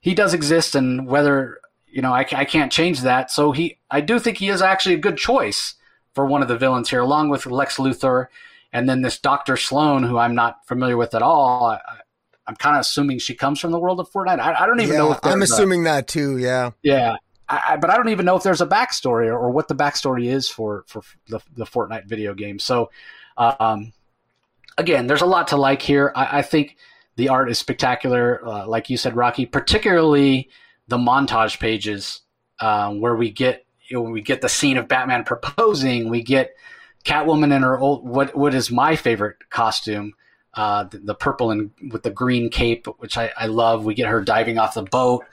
he 0.00 0.14
does 0.14 0.34
exist, 0.34 0.74
and 0.74 1.06
whether 1.06 1.60
you 1.86 2.02
know 2.02 2.12
I, 2.12 2.20
I 2.32 2.44
can't 2.44 2.72
change 2.72 3.02
that. 3.02 3.30
So 3.30 3.52
he 3.52 3.78
I 3.90 4.00
do 4.00 4.18
think 4.18 4.38
he 4.38 4.48
is 4.48 4.62
actually 4.62 4.94
a 4.94 4.98
good 4.98 5.16
choice 5.16 5.74
for 6.14 6.26
one 6.26 6.42
of 6.42 6.48
the 6.48 6.58
villains 6.58 6.90
here, 6.90 7.00
along 7.00 7.30
with 7.30 7.46
Lex 7.46 7.76
Luthor. 7.76 8.26
And 8.70 8.86
then 8.86 9.00
this 9.00 9.18
Doctor 9.18 9.56
Slone, 9.56 10.02
who 10.02 10.18
I'm 10.18 10.34
not 10.34 10.66
familiar 10.66 10.96
with 10.96 11.14
at 11.14 11.22
all. 11.22 11.66
I, 11.66 11.80
I'm 12.46 12.56
kind 12.56 12.76
of 12.76 12.80
assuming 12.80 13.18
she 13.18 13.34
comes 13.34 13.60
from 13.60 13.72
the 13.72 13.78
world 13.78 14.00
of 14.00 14.10
Fortnite. 14.10 14.40
I, 14.40 14.64
I 14.64 14.66
don't 14.66 14.80
even 14.80 14.94
yeah, 14.94 14.98
know 14.98 15.12
if 15.12 15.18
I'm 15.22 15.42
assuming 15.42 15.82
a, 15.82 15.84
that 15.90 16.08
too. 16.08 16.38
Yeah, 16.38 16.70
yeah, 16.82 17.16
I, 17.48 17.76
but 17.76 17.90
I 17.90 17.96
don't 17.96 18.08
even 18.08 18.26
know 18.26 18.36
if 18.36 18.42
there's 18.42 18.60
a 18.60 18.66
backstory 18.66 19.26
or, 19.26 19.38
or, 19.38 19.50
what 19.50 19.68
the 19.68 19.74
backstory 19.74 20.26
is 20.26 20.48
for 20.48 20.84
for 20.86 21.02
the, 21.28 21.40
the 21.56 21.64
Fortnite 21.64 22.06
video 22.06 22.34
game. 22.34 22.58
So, 22.58 22.90
um, 23.36 23.92
again, 24.76 25.06
there's 25.06 25.22
a 25.22 25.26
lot 25.26 25.48
to 25.48 25.56
like 25.56 25.82
here. 25.82 26.10
I, 26.14 26.38
I 26.38 26.42
think 26.42 26.76
the 27.18 27.28
art 27.28 27.50
is 27.50 27.58
spectacular, 27.58 28.40
uh, 28.46 28.66
like 28.66 28.88
you 28.88 28.96
said, 28.96 29.16
Rocky. 29.16 29.44
Particularly 29.44 30.48
the 30.86 30.98
montage 30.98 31.58
pages 31.58 32.20
uh, 32.60 32.92
where 32.94 33.16
we 33.16 33.30
get 33.30 33.66
you 33.88 33.96
know, 33.96 34.02
we 34.02 34.22
get 34.22 34.40
the 34.40 34.48
scene 34.48 34.76
of 34.76 34.86
Batman 34.86 35.24
proposing. 35.24 36.08
We 36.10 36.22
get 36.22 36.54
Catwoman 37.04 37.52
in 37.54 37.62
her 37.62 37.76
old 37.76 38.08
what 38.08 38.36
what 38.36 38.54
is 38.54 38.70
my 38.70 38.94
favorite 38.94 39.50
costume 39.50 40.14
uh, 40.54 40.84
the, 40.84 40.98
the, 40.98 41.14
purple 41.14 41.50
and 41.50 41.70
with 41.90 42.04
the 42.04 42.10
green 42.10 42.50
cape, 42.50 42.86
which 42.98 43.18
I, 43.18 43.32
I 43.36 43.46
love. 43.46 43.84
We 43.84 43.94
get 43.94 44.08
her 44.08 44.20
diving 44.20 44.58
off 44.58 44.74
the 44.74 44.82
boat. 44.82 45.24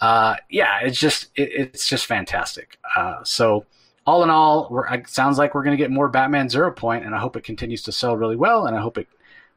Uh, 0.00 0.36
yeah, 0.48 0.80
it's 0.82 1.00
just 1.00 1.30
it, 1.34 1.50
it's 1.52 1.88
just 1.88 2.06
fantastic. 2.06 2.78
Uh, 2.96 3.24
so 3.24 3.66
all 4.06 4.22
in 4.22 4.30
all, 4.30 4.84
it 4.92 5.08
sounds 5.08 5.36
like 5.36 5.52
we're 5.54 5.64
going 5.64 5.76
to 5.76 5.82
get 5.82 5.90
more 5.90 6.08
Batman 6.08 6.48
Zero 6.48 6.70
Point, 6.70 7.04
and 7.04 7.12
I 7.12 7.18
hope 7.18 7.36
it 7.36 7.42
continues 7.42 7.82
to 7.82 7.92
sell 7.92 8.16
really 8.16 8.36
well, 8.36 8.66
and 8.66 8.76
I 8.76 8.80
hope 8.80 8.98
it 8.98 9.08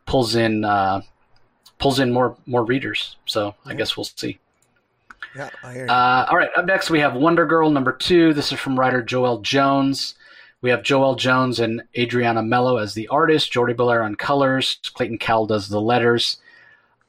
pulls 0.08 0.36
in 0.36 0.66
uh, 0.66 1.02
pulls 1.80 2.00
in 2.00 2.12
more 2.12 2.36
more 2.46 2.64
readers. 2.64 3.16
So 3.26 3.56
I 3.66 3.74
guess 3.74 3.98
we'll 3.98 4.06
see. 4.06 4.40
Yeah, 5.36 5.50
I 5.64 5.74
hear. 5.74 5.88
Uh, 5.90 6.26
all 6.30 6.38
right, 6.38 6.50
up 6.56 6.66
next 6.66 6.90
we 6.90 7.00
have 7.00 7.16
Wonder 7.16 7.46
Girl 7.46 7.70
number 7.70 7.92
two. 7.92 8.34
This 8.34 8.52
is 8.52 8.60
from 8.60 8.80
writer 8.80 9.04
Joëlle 9.04 9.42
Jones. 9.42 10.16
We 10.62 10.72
have 10.72 10.82
Joëlle 10.82 11.18
Jones 11.18 11.60
and 11.60 11.84
Adriana 11.98 12.42
Melo 12.42 12.78
as 12.78 12.94
the 12.94 13.08
artist, 13.10 13.52
Jordie 13.52 13.76
Bellaire 13.76 14.04
on 14.04 14.16
colors, 14.16 14.80
Clayton 14.96 15.20
Cowles 15.20 15.50
does 15.50 15.70
the 15.70 15.80
letters. 15.80 16.38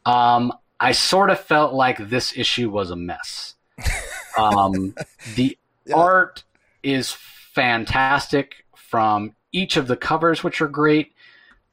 Um, 0.04 0.52
I 0.80 0.92
sort 0.92 1.30
of 1.30 1.40
felt 1.40 1.72
like 1.72 2.10
this 2.10 2.36
issue 2.36 2.70
was 2.70 2.90
a 2.90 2.96
mess. 2.96 3.54
Um, 4.36 4.94
the 5.34 5.58
yeah. 5.84 5.96
art 5.96 6.44
is 6.84 7.10
fantastic 7.10 8.64
from 8.76 9.34
each 9.50 9.76
of 9.76 9.88
the 9.88 9.96
covers, 9.96 10.44
which 10.44 10.60
are 10.60 10.68
great, 10.68 11.12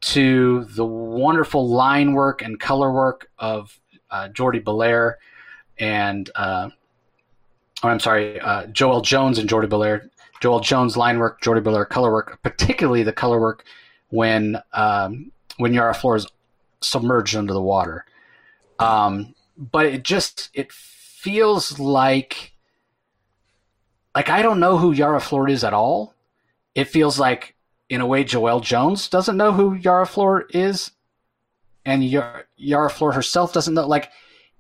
to 0.06 0.66
the 0.66 0.86
wonderful 0.86 1.68
line 1.68 2.14
work 2.14 2.44
and 2.44 2.60
color 2.60 2.92
work 2.92 3.30
of 3.40 3.80
uh, 4.12 4.28
Jordie 4.30 4.60
Bellaire 4.60 5.16
and, 5.80 6.30
uh, 6.36 6.70
oh, 7.82 7.90
I'm 7.90 8.00
sorry, 8.00 8.40
uh, 8.40 8.68
Joëlle 8.68 9.04
Jones 9.04 9.40
and 9.40 9.50
Jordie 9.50 9.68
Bellaire. 9.68 10.10
Joëlle 10.42 10.62
Jones 10.62 10.96
line 10.96 11.18
work, 11.18 11.42
Jordie 11.42 11.62
Bellaire 11.62 11.90
color 11.90 12.12
work, 12.12 12.40
particularly 12.44 13.02
the 13.02 13.14
color 13.14 13.40
work 13.40 13.66
when 14.10 14.62
um, 14.74 15.32
when 15.58 15.74
Yara 15.74 15.94
Flor 15.94 16.18
is 16.18 16.28
submerged 16.82 17.36
under 17.36 17.54
the 17.54 17.62
water. 17.62 18.06
Um, 18.78 19.34
but 19.58 19.88
it 19.88 20.04
just 20.04 20.52
it 20.54 20.72
feels 20.72 21.80
like 21.80 22.54
like 24.14 24.30
I 24.30 24.44
don't 24.44 24.60
know 24.60 24.78
who 24.78 24.92
Yara 24.92 25.20
Flor 25.20 25.50
is 25.50 25.64
at 25.64 25.74
all. 25.74 26.14
It 26.76 26.86
feels 26.86 27.18
like 27.18 27.55
in 27.90 28.02
a 28.02 28.06
way 28.06 28.24
Joëlle 28.24 28.64
Jones 28.64 29.08
doesn't 29.10 29.38
know 29.38 29.52
who 29.52 29.74
Yara 29.74 30.06
Flor 30.06 30.46
is, 30.50 30.92
and 31.86 32.04
Yara, 32.04 32.44
Yara 32.58 32.90
Flor 32.90 33.12
herself 33.12 33.54
doesn't 33.54 33.74
know. 33.74 33.88
Like 33.88 34.10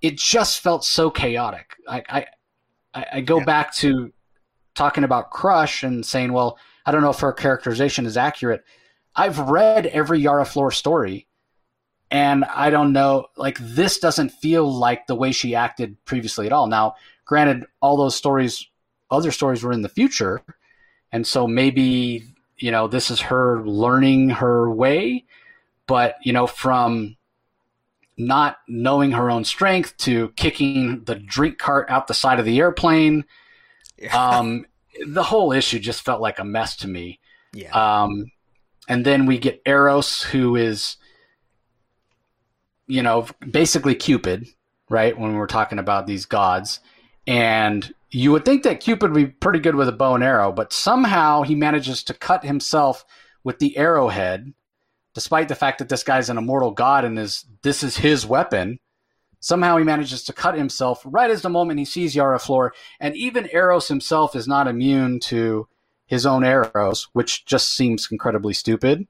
it 0.01 0.17
just 0.17 0.59
felt 0.59 0.85
so 0.85 1.09
chaotic. 1.09 1.75
I 1.87 2.27
I, 2.93 3.05
I 3.13 3.21
go 3.21 3.39
yeah. 3.39 3.45
back 3.45 3.73
to 3.75 4.13
talking 4.75 5.03
about 5.03 5.31
Crush 5.31 5.83
and 5.83 6.05
saying, 6.05 6.33
well, 6.33 6.57
I 6.85 6.91
don't 6.91 7.01
know 7.01 7.09
if 7.09 7.19
her 7.19 7.33
characterization 7.33 8.05
is 8.05 8.17
accurate. 8.17 8.63
I've 9.15 9.39
read 9.39 9.85
every 9.87 10.19
Yara 10.19 10.45
Flor 10.45 10.71
story, 10.71 11.27
and 12.11 12.43
I 12.43 12.69
don't 12.69 12.91
know, 12.91 13.27
like, 13.37 13.57
this 13.59 13.97
doesn't 13.99 14.33
feel 14.33 14.69
like 14.71 15.07
the 15.07 15.15
way 15.15 15.31
she 15.31 15.55
acted 15.55 15.97
previously 16.03 16.45
at 16.45 16.51
all. 16.51 16.67
Now, 16.67 16.95
granted, 17.23 17.65
all 17.81 17.95
those 17.95 18.15
stories, 18.15 18.67
other 19.09 19.31
stories 19.31 19.63
were 19.63 19.71
in 19.71 19.81
the 19.81 19.89
future, 19.89 20.41
and 21.13 21.25
so 21.25 21.47
maybe, 21.47 22.25
you 22.57 22.71
know, 22.71 22.87
this 22.87 23.11
is 23.11 23.19
her 23.21 23.65
learning 23.65 24.29
her 24.29 24.69
way, 24.69 25.25
but, 25.87 26.15
you 26.23 26.33
know, 26.33 26.47
from 26.47 27.17
not 28.17 28.57
knowing 28.67 29.11
her 29.11 29.29
own 29.29 29.43
strength 29.43 29.97
to 29.97 30.29
kicking 30.37 31.03
the 31.03 31.15
drink 31.15 31.57
cart 31.57 31.89
out 31.89 32.07
the 32.07 32.13
side 32.13 32.39
of 32.39 32.45
the 32.45 32.59
airplane 32.59 33.25
um, 34.13 34.65
the 35.05 35.23
whole 35.23 35.51
issue 35.51 35.79
just 35.79 36.03
felt 36.03 36.21
like 36.21 36.39
a 36.39 36.43
mess 36.43 36.75
to 36.77 36.87
me. 36.87 37.19
Yeah. 37.53 37.71
Um, 37.71 38.31
and 38.87 39.05
then 39.05 39.25
we 39.25 39.37
get 39.37 39.61
Eros, 39.65 40.21
who 40.21 40.55
is, 40.55 40.97
you 42.87 43.01
know, 43.01 43.27
basically 43.49 43.95
Cupid, 43.95 44.47
right? 44.89 45.17
When 45.17 45.35
we're 45.35 45.47
talking 45.47 45.79
about 45.79 46.07
these 46.07 46.25
gods. 46.25 46.79
And 47.25 47.91
you 48.11 48.31
would 48.31 48.45
think 48.45 48.63
that 48.63 48.79
Cupid 48.79 49.11
would 49.11 49.27
be 49.27 49.31
pretty 49.31 49.59
good 49.59 49.75
with 49.75 49.89
a 49.89 49.93
bow 49.93 50.15
and 50.15 50.23
arrow, 50.23 50.51
but 50.51 50.71
somehow 50.71 51.41
he 51.41 51.55
manages 51.55 52.03
to 52.03 52.13
cut 52.13 52.43
himself 52.43 53.05
with 53.43 53.59
the 53.59 53.77
arrowhead, 53.77 54.53
despite 55.13 55.47
the 55.47 55.55
fact 55.55 55.79
that 55.79 55.89
this 55.89 56.03
guy's 56.03 56.29
an 56.29 56.37
immortal 56.37 56.71
god 56.71 57.05
and 57.05 57.17
is 57.17 57.45
this 57.61 57.83
is 57.83 57.97
his 57.97 58.25
weapon. 58.25 58.79
Somehow 59.39 59.77
he 59.77 59.83
manages 59.83 60.23
to 60.23 60.33
cut 60.33 60.57
himself 60.57 61.03
right 61.05 61.29
as 61.29 61.41
the 61.41 61.49
moment 61.49 61.79
he 61.79 61.85
sees 61.85 62.15
Yara 62.15 62.39
Flor, 62.39 62.73
and 62.99 63.15
even 63.15 63.49
Eros 63.53 63.87
himself 63.87 64.35
is 64.35 64.47
not 64.47 64.67
immune 64.67 65.19
to 65.21 65.67
his 66.07 66.25
own 66.25 66.43
arrows, 66.43 67.07
which 67.13 67.45
just 67.45 67.75
seems 67.75 68.07
incredibly 68.11 68.53
stupid. 68.53 69.07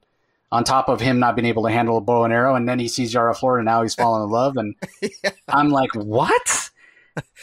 On 0.52 0.62
top 0.62 0.88
of 0.88 1.00
him 1.00 1.18
not 1.18 1.34
being 1.36 1.46
able 1.46 1.64
to 1.64 1.70
handle 1.72 1.96
a 1.96 2.00
bow 2.00 2.24
and 2.24 2.32
arrow, 2.32 2.54
and 2.54 2.68
then 2.68 2.78
he 2.78 2.88
sees 2.88 3.12
Yara 3.12 3.34
Flor, 3.34 3.58
and 3.58 3.66
now 3.66 3.82
he's 3.82 3.94
fallen 3.94 4.22
in 4.22 4.30
love, 4.30 4.56
and 4.56 4.74
yeah. 5.02 5.30
I'm 5.48 5.70
like, 5.70 5.94
what? 5.94 6.70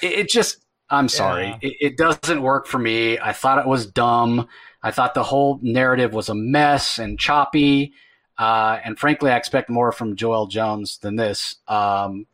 It, 0.04 0.12
it 0.12 0.30
just, 0.30 0.63
I'm 0.94 1.10
sorry, 1.10 1.48
yeah. 1.48 1.58
it, 1.62 1.76
it 1.80 1.98
doesn't 1.98 2.42
work 2.42 2.68
for 2.68 2.80
me. 2.80 3.20
I 3.20 3.34
thought 3.34 3.60
it 3.60 3.68
was 3.68 3.86
dumb. 3.86 4.48
I 4.82 4.92
thought 4.92 5.14
the 5.14 5.24
whole 5.24 5.60
narrative 5.62 6.14
was 6.14 6.30
a 6.30 6.36
mess 6.36 7.00
and 7.00 7.20
choppy. 7.20 7.94
Uh, 8.38 8.80
and 8.84 8.98
frankly, 8.98 9.32
I 9.32 9.38
expect 9.38 9.70
more 9.70 9.92
from 9.92 10.16
Joëlle 10.16 10.50
Jones 10.50 10.98
than 10.98 11.16
this. 11.16 11.58
Um, 11.68 12.28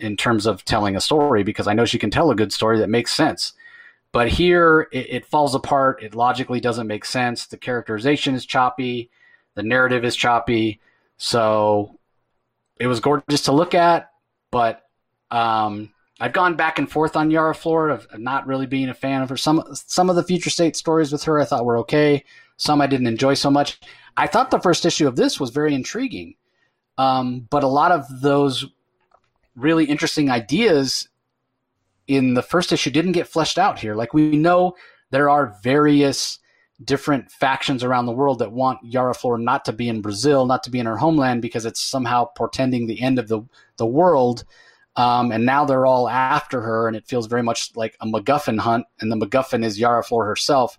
in 0.00 0.16
terms 0.16 0.46
of 0.46 0.64
telling 0.64 0.96
a 0.96 1.00
story 1.00 1.42
because 1.44 1.68
I 1.68 1.74
know 1.74 1.84
she 1.84 1.98
can 1.98 2.10
tell 2.10 2.30
a 2.30 2.34
good 2.34 2.52
story 2.52 2.78
that 2.78 2.88
makes 2.88 3.12
sense. 3.12 3.52
But 4.12 4.28
here 4.28 4.88
it, 4.90 5.06
it, 5.10 5.26
falls 5.26 5.54
apart. 5.54 6.02
It 6.02 6.14
logically 6.14 6.58
doesn't 6.58 6.86
make 6.86 7.04
sense. 7.04 7.46
The 7.46 7.56
characterization 7.56 8.34
is 8.34 8.44
choppy. 8.44 9.10
The 9.54 9.62
narrative 9.62 10.04
is 10.04 10.16
choppy. 10.16 10.80
So 11.16 11.98
it 12.76 12.88
was 12.88 12.98
gorgeous 12.98 13.42
to 13.42 13.52
look 13.52 13.74
at, 13.74 14.10
but 14.50 14.82
um, 15.30 15.92
I've 16.20 16.34
gone 16.34 16.54
back 16.54 16.78
and 16.78 16.90
forth 16.90 17.16
on 17.16 17.30
Yara 17.30 17.54
Flor 17.54 17.88
of 17.88 18.06
not 18.18 18.46
really 18.46 18.66
being 18.66 18.90
a 18.90 18.94
fan 18.94 19.22
of 19.22 19.30
her. 19.30 19.36
Some 19.36 19.64
some 19.72 20.10
of 20.10 20.16
the 20.16 20.22
future 20.22 20.50
state 20.50 20.76
stories 20.76 21.10
with 21.10 21.24
her 21.24 21.40
I 21.40 21.46
thought 21.46 21.64
were 21.64 21.78
okay. 21.78 22.24
Some 22.58 22.80
I 22.82 22.86
didn't 22.86 23.06
enjoy 23.06 23.34
so 23.34 23.50
much. 23.50 23.80
I 24.16 24.26
thought 24.26 24.50
the 24.50 24.60
first 24.60 24.84
issue 24.84 25.08
of 25.08 25.16
this 25.16 25.40
was 25.40 25.50
very 25.50 25.74
intriguing, 25.74 26.34
um, 26.98 27.46
but 27.48 27.64
a 27.64 27.68
lot 27.68 27.90
of 27.90 28.04
those 28.20 28.66
really 29.56 29.86
interesting 29.86 30.30
ideas 30.30 31.08
in 32.06 32.34
the 32.34 32.42
first 32.42 32.72
issue 32.72 32.90
didn't 32.90 33.12
get 33.12 33.28
fleshed 33.28 33.58
out 33.58 33.78
here. 33.78 33.94
Like 33.94 34.12
we 34.12 34.36
know 34.36 34.74
there 35.10 35.30
are 35.30 35.56
various 35.62 36.38
different 36.84 37.30
factions 37.30 37.84
around 37.84 38.06
the 38.06 38.12
world 38.12 38.38
that 38.40 38.52
want 38.52 38.78
Yara 38.82 39.14
Flor 39.14 39.38
not 39.38 39.64
to 39.66 39.72
be 39.72 39.88
in 39.88 40.02
Brazil, 40.02 40.44
not 40.44 40.62
to 40.64 40.70
be 40.70 40.78
in 40.78 40.86
her 40.86 40.96
homeland 40.96 41.40
because 41.40 41.64
it's 41.64 41.80
somehow 41.80 42.26
portending 42.36 42.86
the 42.86 43.00
end 43.00 43.18
of 43.18 43.28
the 43.28 43.40
the 43.78 43.86
world. 43.86 44.44
Um, 45.00 45.32
and 45.32 45.46
now 45.46 45.64
they're 45.64 45.86
all 45.86 46.10
after 46.10 46.60
her, 46.60 46.86
and 46.86 46.94
it 46.94 47.06
feels 47.06 47.26
very 47.26 47.42
much 47.42 47.74
like 47.74 47.96
a 48.02 48.06
MacGuffin 48.06 48.58
hunt. 48.58 48.84
And 49.00 49.10
the 49.10 49.16
MacGuffin 49.16 49.64
is 49.64 49.80
Yara 49.80 50.04
Flor 50.04 50.26
herself. 50.26 50.78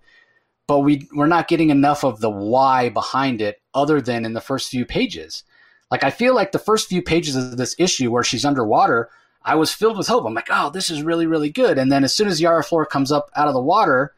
But 0.68 0.80
we 0.80 1.08
we're 1.12 1.26
not 1.26 1.48
getting 1.48 1.70
enough 1.70 2.04
of 2.04 2.20
the 2.20 2.30
why 2.30 2.88
behind 2.88 3.42
it, 3.42 3.60
other 3.74 4.00
than 4.00 4.24
in 4.24 4.32
the 4.32 4.40
first 4.40 4.70
few 4.70 4.86
pages. 4.86 5.42
Like 5.90 6.04
I 6.04 6.10
feel 6.10 6.36
like 6.36 6.52
the 6.52 6.60
first 6.60 6.88
few 6.88 7.02
pages 7.02 7.34
of 7.34 7.56
this 7.56 7.74
issue 7.80 8.12
where 8.12 8.22
she's 8.22 8.44
underwater, 8.44 9.10
I 9.44 9.56
was 9.56 9.74
filled 9.74 9.98
with 9.98 10.06
hope. 10.06 10.24
I'm 10.24 10.34
like, 10.34 10.48
oh, 10.50 10.70
this 10.70 10.88
is 10.88 11.02
really 11.02 11.26
really 11.26 11.50
good. 11.50 11.76
And 11.76 11.90
then 11.90 12.04
as 12.04 12.14
soon 12.14 12.28
as 12.28 12.40
Yara 12.40 12.62
Flor 12.62 12.86
comes 12.86 13.10
up 13.10 13.28
out 13.34 13.48
of 13.48 13.54
the 13.54 13.60
water, 13.60 14.14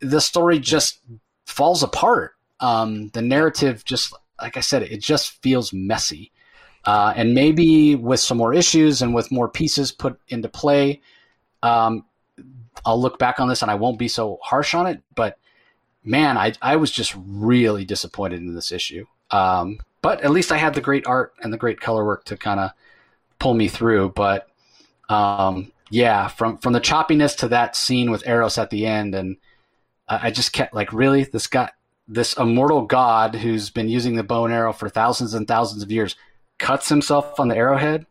the 0.00 0.20
story 0.20 0.58
just 0.58 1.00
falls 1.44 1.82
apart. 1.82 2.32
Um, 2.60 3.10
the 3.10 3.20
narrative 3.20 3.84
just, 3.84 4.14
like 4.40 4.56
I 4.56 4.60
said, 4.60 4.82
it 4.82 5.02
just 5.02 5.42
feels 5.42 5.74
messy. 5.74 6.32
Uh, 6.86 7.12
and 7.16 7.34
maybe 7.34 7.94
with 7.94 8.20
some 8.20 8.36
more 8.36 8.52
issues 8.52 9.02
and 9.02 9.14
with 9.14 9.30
more 9.30 9.48
pieces 9.48 9.92
put 9.92 10.18
into 10.28 10.48
play, 10.48 11.00
um, 11.62 12.04
I'll 12.84 13.00
look 13.00 13.18
back 13.18 13.40
on 13.40 13.48
this 13.48 13.62
and 13.62 13.70
I 13.70 13.74
won't 13.74 13.98
be 13.98 14.08
so 14.08 14.38
harsh 14.42 14.74
on 14.74 14.86
it. 14.86 15.02
But 15.14 15.38
man, 16.04 16.36
I, 16.36 16.52
I 16.60 16.76
was 16.76 16.90
just 16.90 17.14
really 17.16 17.84
disappointed 17.84 18.40
in 18.40 18.54
this 18.54 18.72
issue. 18.72 19.06
Um, 19.30 19.80
but 20.02 20.20
at 20.22 20.30
least 20.30 20.52
I 20.52 20.58
had 20.58 20.74
the 20.74 20.82
great 20.82 21.06
art 21.06 21.32
and 21.42 21.52
the 21.52 21.58
great 21.58 21.80
color 21.80 22.04
work 22.04 22.24
to 22.26 22.36
kind 22.36 22.60
of 22.60 22.70
pull 23.38 23.54
me 23.54 23.68
through. 23.68 24.10
But 24.10 24.48
um, 25.08 25.72
yeah, 25.90 26.28
from 26.28 26.58
from 26.58 26.74
the 26.74 26.80
choppiness 26.80 27.36
to 27.38 27.48
that 27.48 27.76
scene 27.76 28.10
with 28.10 28.26
Eros 28.26 28.58
at 28.58 28.70
the 28.70 28.86
end 28.86 29.14
and 29.14 29.38
I 30.08 30.30
just 30.30 30.52
kept 30.52 30.74
like, 30.74 30.92
really, 30.92 31.24
this 31.24 31.46
guy, 31.46 31.70
this 32.06 32.34
immortal 32.34 32.82
god 32.82 33.34
who's 33.34 33.70
been 33.70 33.88
using 33.88 34.16
the 34.16 34.22
bow 34.22 34.44
and 34.44 34.52
arrow 34.52 34.72
for 34.72 34.88
thousands 34.88 35.34
and 35.34 35.48
thousands 35.48 35.82
of 35.82 35.90
years, 35.90 36.16
cuts 36.64 36.88
himself 36.88 37.38
on 37.38 37.48
the 37.48 37.56
arrowhead, 37.56 38.06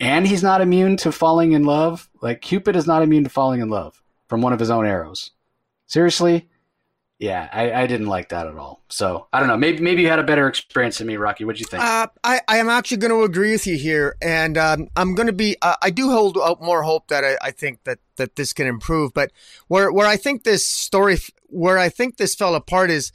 and 0.00 0.26
he's 0.26 0.42
not 0.42 0.62
immune 0.62 0.96
to 0.96 1.12
falling 1.12 1.52
in 1.52 1.64
love. 1.64 2.08
Like 2.22 2.40
Cupid 2.40 2.74
is 2.74 2.86
not 2.86 3.02
immune 3.02 3.24
to 3.24 3.30
falling 3.30 3.60
in 3.60 3.68
love 3.68 4.02
from 4.26 4.40
one 4.40 4.54
of 4.54 4.58
his 4.58 4.70
own 4.70 4.86
arrows. 4.86 5.32
Seriously, 5.86 6.48
yeah, 7.18 7.50
I, 7.52 7.82
I, 7.82 7.86
didn't 7.86 8.06
like 8.06 8.30
that 8.30 8.46
at 8.46 8.56
all. 8.56 8.82
So 8.88 9.26
I 9.30 9.40
don't 9.40 9.48
know. 9.48 9.58
Maybe 9.58 9.82
maybe 9.82 10.00
you 10.00 10.08
had 10.08 10.18
a 10.18 10.22
better 10.22 10.48
experience 10.48 10.96
than 10.96 11.08
me, 11.08 11.18
Rocky. 11.18 11.44
What'd 11.44 11.60
you 11.60 11.66
think? 11.66 11.82
Uh, 11.82 12.06
I 12.24 12.40
I 12.48 12.56
am 12.56 12.70
actually 12.70 12.96
going 12.96 13.10
to 13.10 13.22
agree 13.24 13.52
with 13.52 13.66
you 13.66 13.76
here, 13.76 14.16
and 14.22 14.56
um, 14.56 14.88
I'm 14.96 15.14
going 15.14 15.26
to 15.26 15.34
be. 15.34 15.56
Uh, 15.60 15.76
I 15.82 15.90
do 15.90 16.10
hold 16.10 16.38
out 16.38 16.62
more 16.62 16.82
hope 16.82 17.08
that 17.08 17.22
I, 17.22 17.36
I, 17.42 17.50
think 17.50 17.84
that 17.84 17.98
that 18.16 18.36
this 18.36 18.54
can 18.54 18.66
improve. 18.66 19.12
But 19.12 19.32
where 19.68 19.92
where 19.92 20.06
I 20.06 20.16
think 20.16 20.44
this 20.44 20.66
story, 20.66 21.18
where 21.48 21.76
I 21.76 21.90
think 21.90 22.16
this 22.16 22.34
fell 22.34 22.54
apart 22.54 22.90
is, 22.90 23.12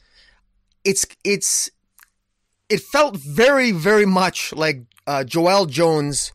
it's 0.84 1.07
it's, 1.24 1.72
it 2.70 2.82
felt 2.82 3.16
very 3.18 3.72
very 3.72 4.06
much 4.06 4.54
like 4.54 4.84
uh, 5.08 5.24
Joëlle 5.26 5.70
Jones 5.70 6.34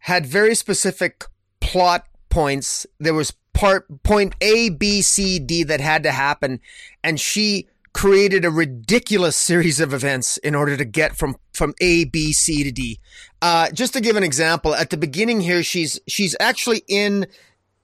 had 0.00 0.26
very 0.26 0.54
specific 0.54 1.24
plot 1.60 2.06
points. 2.28 2.86
There 2.98 3.14
was 3.14 3.32
part 3.52 4.02
point 4.02 4.34
A, 4.40 4.70
B, 4.70 5.02
C, 5.02 5.38
D 5.38 5.62
that 5.64 5.80
had 5.80 6.02
to 6.04 6.12
happen, 6.12 6.60
and 7.02 7.20
she 7.20 7.68
created 7.92 8.44
a 8.44 8.50
ridiculous 8.50 9.36
series 9.36 9.80
of 9.80 9.92
events 9.92 10.36
in 10.38 10.54
order 10.54 10.76
to 10.76 10.84
get 10.84 11.16
from 11.16 11.36
from 11.52 11.74
A, 11.80 12.04
B, 12.04 12.32
C 12.32 12.64
to 12.64 12.72
D. 12.72 13.00
Uh, 13.42 13.70
just 13.70 13.92
to 13.94 14.00
give 14.00 14.16
an 14.16 14.22
example, 14.22 14.74
at 14.74 14.90
the 14.90 14.96
beginning 14.96 15.40
here, 15.40 15.62
she's 15.62 16.00
she's 16.06 16.36
actually 16.40 16.82
in 16.88 17.26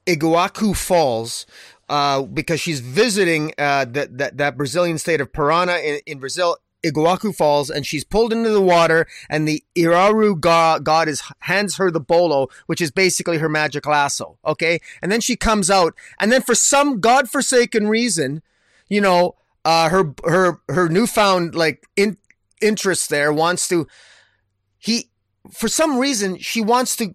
Iguacu 0.07 0.77
Falls. 0.77 1.47
Uh, 1.89 2.23
because 2.23 2.61
she's 2.61 2.81
visiting 2.81 3.55
uh, 3.59 3.85
that, 3.85 4.19
that 4.19 4.37
that 4.39 4.57
Brazilian 4.57 4.99
state 4.99 5.21
of 5.21 5.33
Parana 5.33 5.77
in, 5.77 6.01
in 6.05 6.19
Brazil, 6.19 6.57
Iguacu 6.91 7.35
Falls 7.35 7.71
and 7.71 7.87
she's 7.87 8.05
pulled 8.05 8.33
into 8.33 8.51
the 8.51 8.61
water 8.61 9.07
and 9.29 9.47
the 9.47 9.63
Iraru 9.77 10.39
god, 10.39 10.85
god 10.85 11.09
is 11.09 11.23
hands 11.41 11.77
her 11.77 11.91
the 11.91 12.01
bolo, 12.01 12.49
which 12.67 12.81
is 12.81 12.91
basically 12.91 13.39
her 13.39 13.49
magic 13.49 13.87
lasso. 13.87 14.39
Okay. 14.45 14.81
And 15.03 15.11
then 15.11 15.21
she 15.21 15.37
comes 15.37 15.71
out 15.71 15.95
and 16.21 16.33
then 16.33 16.43
for 16.43 16.55
some 16.55 17.01
godforsaken 17.01 17.89
reason, 17.89 18.43
you 18.89 19.01
know, 19.01 19.37
uh, 19.65 19.89
her, 19.89 20.15
her, 20.25 20.61
her 20.69 20.89
newfound 20.89 21.55
like 21.55 21.87
in, 21.97 22.17
interest 22.61 23.11
there 23.11 23.33
wants 23.33 23.69
to, 23.69 23.87
he, 24.79 25.11
for 25.51 25.69
some 25.69 25.99
reason, 25.99 26.39
she 26.39 26.61
wants 26.61 26.97
to 26.97 27.15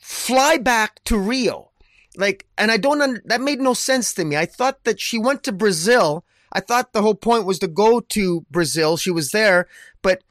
fly 0.00 0.56
back 0.58 1.02
to 1.04 1.18
Rio. 1.18 1.70
Like, 2.16 2.46
and 2.56 2.70
I 2.70 2.76
don't, 2.76 3.02
under, 3.02 3.22
that 3.26 3.40
made 3.40 3.60
no 3.60 3.74
sense 3.74 4.14
to 4.14 4.24
me. 4.24 4.36
I 4.36 4.46
thought 4.46 4.84
that 4.84 5.00
she 5.00 5.18
went 5.18 5.42
to 5.44 5.52
Brazil 5.52 6.24
I 6.56 6.60
thought 6.60 6.94
the 6.94 7.02
whole 7.02 7.14
point 7.14 7.44
was 7.44 7.58
to 7.58 7.68
go 7.68 8.00
to 8.00 8.46
Brazil. 8.50 8.96
She 8.96 9.10
was 9.10 9.30
there, 9.30 9.68
but 10.00 10.24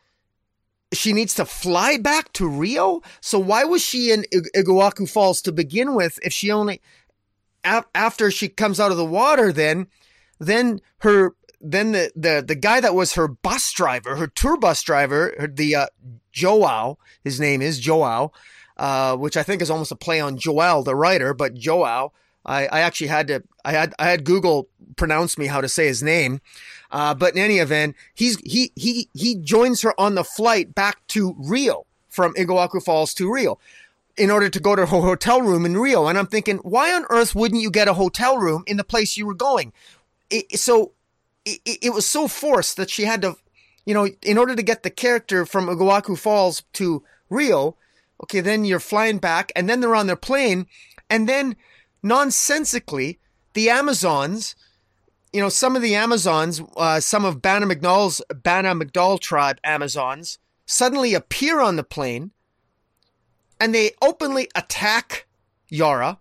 she 0.92 1.14
needs 1.14 1.36
to 1.36 1.46
fly 1.46 1.98
back 1.98 2.34
to 2.34 2.50
Rio. 2.50 3.02
So 3.22 3.38
why 3.38 3.64
was 3.64 3.84
she 3.84 4.12
in 4.12 4.26
Iguacu 4.34 5.08
Falls 5.08 5.40
to 5.44 5.52
begin 5.52 5.94
with 5.94 6.18
if 6.24 6.34
she 6.34 6.50
only 6.50 6.82
after 7.64 8.32
she 8.32 8.50
comes 8.50 8.80
out 8.80 8.92
of 8.92 8.98
the 8.98 9.06
water 9.06 9.52
then 9.52 9.88
then 10.40 10.82
her 11.00 11.36
then 11.62 11.92
the 11.92 12.12
the 12.16 12.44
the 12.46 12.56
guy 12.56 12.80
that 12.80 12.96
was 12.96 13.14
her 13.14 13.28
bus 13.28 13.72
driver, 13.72 14.16
her 14.16 14.28
tour 14.28 14.58
bus 14.58 14.82
driver, 14.82 15.48
the 15.54 15.76
uh, 15.76 15.88
Joao, 16.32 16.98
his 17.24 17.40
name 17.40 17.62
is 17.62 17.80
Joao, 17.80 18.32
uh, 18.78 19.16
which 19.16 19.38
I 19.38 19.44
think 19.44 19.62
is 19.62 19.70
almost 19.70 19.92
a 19.92 19.96
play 19.96 20.20
on 20.20 20.40
Joel, 20.40 20.82
the 20.82 20.96
writer, 20.96 21.36
but 21.36 21.54
Joao 21.54 22.14
I, 22.46 22.68
I 22.68 22.80
actually 22.82 23.08
had 23.08 23.28
to 23.28 23.44
I 23.64 23.72
had 23.72 23.94
I 23.98 24.06
had 24.06 24.24
Google 24.24 24.70
pronounce 24.96 25.38
me 25.38 25.48
how 25.48 25.62
to 25.62 25.70
say 25.70 25.88
his 25.88 26.04
name. 26.04 26.42
Uh, 26.92 27.14
but 27.14 27.36
in 27.36 27.42
any 27.42 27.58
event, 27.58 27.96
he's 28.14 28.38
he 28.40 28.72
he 28.76 29.10
he 29.14 29.36
joins 29.36 29.82
her 29.82 30.00
on 30.00 30.16
the 30.16 30.24
flight 30.24 30.74
back 30.76 31.06
to 31.08 31.36
Rio 31.38 31.86
from 32.08 32.34
Iguacu 32.36 32.82
Falls 32.84 33.14
to 33.16 33.32
Rio 33.32 33.60
in 34.18 34.32
order 34.32 34.50
to 34.50 34.60
go 34.60 34.76
to 34.76 34.86
her 34.86 35.02
hotel 35.02 35.42
room 35.42 35.66
in 35.66 35.78
Rio. 35.78 36.08
And 36.08 36.18
I'm 36.18 36.28
thinking, 36.28 36.58
why 36.60 36.94
on 36.94 37.06
earth 37.10 37.36
wouldn't 37.36 37.62
you 37.62 37.70
get 37.70 37.88
a 37.88 37.94
hotel 37.94 38.38
room 38.38 38.64
in 38.66 38.78
the 38.78 38.84
place 38.84 39.18
you 39.18 39.26
were 39.26 39.34
going? 39.34 39.74
It, 40.30 40.58
so 40.58 40.94
it, 41.44 41.60
it 41.66 41.94
was 41.94 42.06
so 42.06 42.28
forced 42.28 42.78
that 42.78 42.90
she 42.90 43.04
had 43.04 43.22
to, 43.24 43.36
you 43.86 43.94
know, 43.94 44.08
in 44.22 44.38
order 44.38 44.56
to 44.56 44.64
get 44.64 44.84
the 44.84 44.90
character 44.90 45.46
from 45.46 45.68
Iguacu 45.68 46.18
Falls 46.18 46.64
to 46.74 47.04
Rio. 47.30 47.76
Okay, 48.24 48.40
then 48.40 48.64
you're 48.64 48.80
flying 48.80 49.18
back, 49.18 49.52
and 49.56 49.70
then 49.70 49.82
they're 49.82 49.96
on 49.96 50.08
their 50.08 50.16
plane, 50.16 50.68
and 51.10 51.28
then 51.28 51.58
nonsensically, 52.02 53.20
the 53.54 53.70
Amazons, 53.70 54.56
you 55.36 55.42
know, 55.42 55.50
some 55.50 55.76
of 55.76 55.82
the 55.82 55.96
Amazons, 55.96 56.62
uh, 56.78 57.02
some 57.02 57.26
of 57.26 57.42
Bana-Mighdall's 57.42 58.22
Banner 58.34 58.74
McDowell 58.74 59.20
tribe 59.20 59.60
Amazons 59.66 60.40
suddenly 60.66 61.14
appear 61.14 61.60
on 61.60 61.76
the 61.76 61.84
plane 61.84 62.32
and 63.60 63.76
they 63.76 63.92
openly 64.02 64.48
attack 64.56 65.28
Yara. 65.68 66.20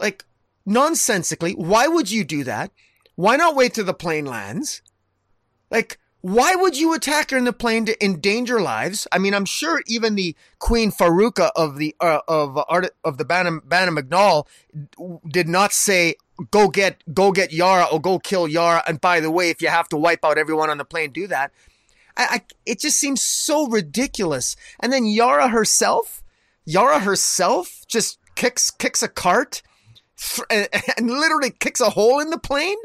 Like, 0.00 0.24
nonsensically. 0.64 1.54
Why 1.54 1.88
would 1.88 2.08
you 2.08 2.22
do 2.22 2.44
that? 2.44 2.70
Why 3.16 3.34
not 3.34 3.56
wait 3.56 3.74
till 3.74 3.84
the 3.84 3.92
plane 3.92 4.26
lands? 4.26 4.80
Like, 5.68 5.98
why 6.26 6.56
would 6.56 6.76
you 6.76 6.92
attack 6.92 7.30
her 7.30 7.36
in 7.36 7.44
the 7.44 7.52
plane 7.52 7.84
to 7.86 8.04
endanger 8.04 8.60
lives? 8.60 9.06
I 9.12 9.18
mean, 9.18 9.32
I'm 9.32 9.44
sure 9.44 9.80
even 9.86 10.16
the 10.16 10.34
Queen 10.58 10.90
Faruka 10.90 11.52
of 11.54 11.78
the 11.78 11.94
uh, 12.00 12.18
of 12.26 12.58
uh, 12.58 12.88
of 13.04 13.16
the 13.16 13.24
Bana 13.24 13.60
Bana 13.60 13.92
did 15.28 15.46
not 15.46 15.72
say 15.72 16.16
go 16.50 16.66
get 16.66 17.04
go 17.14 17.30
get 17.30 17.52
Yara 17.52 17.84
or 17.84 18.00
go 18.00 18.18
kill 18.18 18.48
Yara. 18.48 18.82
And 18.88 19.00
by 19.00 19.20
the 19.20 19.30
way, 19.30 19.50
if 19.50 19.62
you 19.62 19.68
have 19.68 19.88
to 19.90 19.96
wipe 19.96 20.24
out 20.24 20.36
everyone 20.36 20.68
on 20.68 20.78
the 20.78 20.84
plane, 20.84 21.12
do 21.12 21.28
that. 21.28 21.52
I, 22.16 22.26
I 22.28 22.40
it 22.64 22.80
just 22.80 22.98
seems 22.98 23.22
so 23.22 23.68
ridiculous. 23.68 24.56
And 24.80 24.92
then 24.92 25.06
Yara 25.06 25.50
herself, 25.50 26.24
Yara 26.64 26.98
herself 26.98 27.84
just 27.86 28.18
kicks 28.34 28.72
kicks 28.72 29.00
a 29.00 29.08
cart 29.08 29.62
and 30.50 31.08
literally 31.08 31.50
kicks 31.50 31.80
a 31.80 31.90
hole 31.90 32.18
in 32.18 32.30
the 32.30 32.38
plane, 32.38 32.78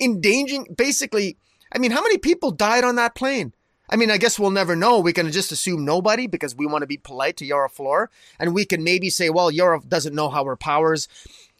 endangering 0.00 0.74
basically 0.74 1.36
I 1.76 1.78
mean, 1.78 1.90
how 1.90 2.00
many 2.00 2.16
people 2.16 2.52
died 2.52 2.84
on 2.84 2.94
that 2.94 3.14
plane? 3.14 3.52
I 3.90 3.96
mean, 3.96 4.10
I 4.10 4.16
guess 4.16 4.38
we'll 4.38 4.50
never 4.50 4.74
know. 4.74 4.98
We 4.98 5.12
can 5.12 5.30
just 5.30 5.52
assume 5.52 5.84
nobody 5.84 6.26
because 6.26 6.56
we 6.56 6.66
want 6.66 6.80
to 6.80 6.86
be 6.86 6.96
polite 6.96 7.36
to 7.36 7.44
Yara 7.44 7.68
Flor. 7.68 8.10
And 8.40 8.54
we 8.54 8.64
can 8.64 8.82
maybe 8.82 9.10
say, 9.10 9.28
well, 9.28 9.50
Yara 9.50 9.82
doesn't 9.86 10.14
know 10.14 10.30
how 10.30 10.42
her 10.46 10.56
powers. 10.56 11.06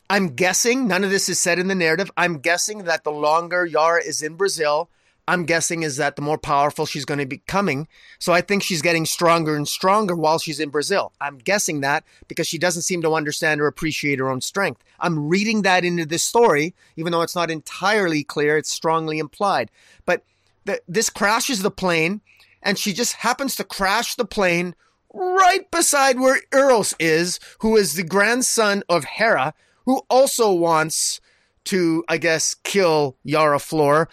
I'm 0.09 0.29
guessing, 0.31 0.89
none 0.89 1.05
of 1.05 1.11
this 1.11 1.29
is 1.29 1.39
said 1.39 1.59
in 1.59 1.69
the 1.69 1.75
narrative. 1.75 2.11
I'm 2.17 2.39
guessing 2.39 2.85
that 2.85 3.05
the 3.05 3.13
longer 3.13 3.67
Yara 3.67 4.03
is 4.03 4.23
in 4.23 4.37
Brazil, 4.37 4.89
I'm 5.29 5.45
guessing 5.45 5.83
is 5.83 5.97
that 5.97 6.17
the 6.17 6.23
more 6.23 6.39
powerful 6.39 6.87
she's 6.87 7.05
going 7.05 7.19
to 7.19 7.27
be 7.27 7.43
coming. 7.49 7.89
So 8.19 8.33
I 8.33 8.41
think 8.41 8.63
she's 8.63 8.83
getting 8.83 9.07
stronger 9.07 9.57
and 9.57 9.67
stronger 9.67 10.15
while 10.15 10.39
she's 10.39 10.61
in 10.61 10.71
Brazil. 10.71 11.13
I'm 11.21 11.39
guessing 11.39 11.81
that 11.81 12.05
because 12.29 12.47
she 12.47 12.59
doesn't 12.59 12.83
seem 12.83 13.03
to 13.03 13.15
understand 13.15 13.61
or 13.61 13.67
appreciate 13.67 14.21
her 14.21 14.31
own 14.31 14.41
strength. 14.41 14.85
I'm 15.01 15.29
reading 15.29 15.63
that 15.63 15.85
into 15.85 16.07
this 16.07 16.23
story, 16.23 16.75
even 16.97 17.11
though 17.13 17.23
it's 17.23 17.35
not 17.35 17.51
entirely 17.51 18.23
clear, 18.23 18.57
it's 18.57 18.71
strongly 18.71 19.19
implied. 19.19 19.71
But 20.05 20.23
the, 20.65 20.81
this 20.87 21.11
crashes 21.11 21.63
the 21.63 21.71
plane, 21.71 22.21
and 22.63 22.79
she 22.79 22.93
just 22.93 23.15
happens 23.15 23.57
to 23.57 23.65
crash 23.65 24.15
the 24.15 24.25
plane 24.25 24.75
right 25.13 25.71
beside 25.71 26.21
where 26.21 26.41
Eros 26.53 26.95
is, 27.01 27.41
who 27.61 27.77
is 27.77 27.95
the 27.95 28.03
grandson 28.05 28.83
of 28.89 29.05
Hera, 29.05 29.55
who 29.87 30.03
also 30.09 30.53
wants 30.53 31.21
to, 31.65 32.05
I 32.09 32.19
guess, 32.19 32.55
kill 32.55 33.17
Yara 33.25 33.59
Flor. 33.59 34.09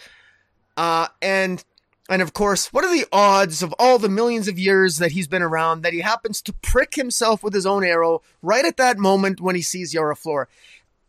Uh, 0.76 1.08
and 1.22 1.64
and 2.08 2.20
of 2.20 2.34
course, 2.34 2.72
what 2.72 2.84
are 2.84 2.94
the 2.94 3.06
odds 3.12 3.62
of 3.62 3.74
all 3.78 3.98
the 3.98 4.10
millions 4.10 4.46
of 4.46 4.58
years 4.58 4.98
that 4.98 5.12
he's 5.12 5.26
been 5.26 5.42
around 5.42 5.82
that 5.82 5.94
he 5.94 6.00
happens 6.00 6.42
to 6.42 6.52
prick 6.52 6.94
himself 6.94 7.42
with 7.42 7.54
his 7.54 7.64
own 7.64 7.82
arrow 7.82 8.20
right 8.42 8.64
at 8.64 8.76
that 8.76 8.98
moment 8.98 9.40
when 9.40 9.54
he 9.54 9.62
sees 9.62 9.94
Yara? 9.94 10.16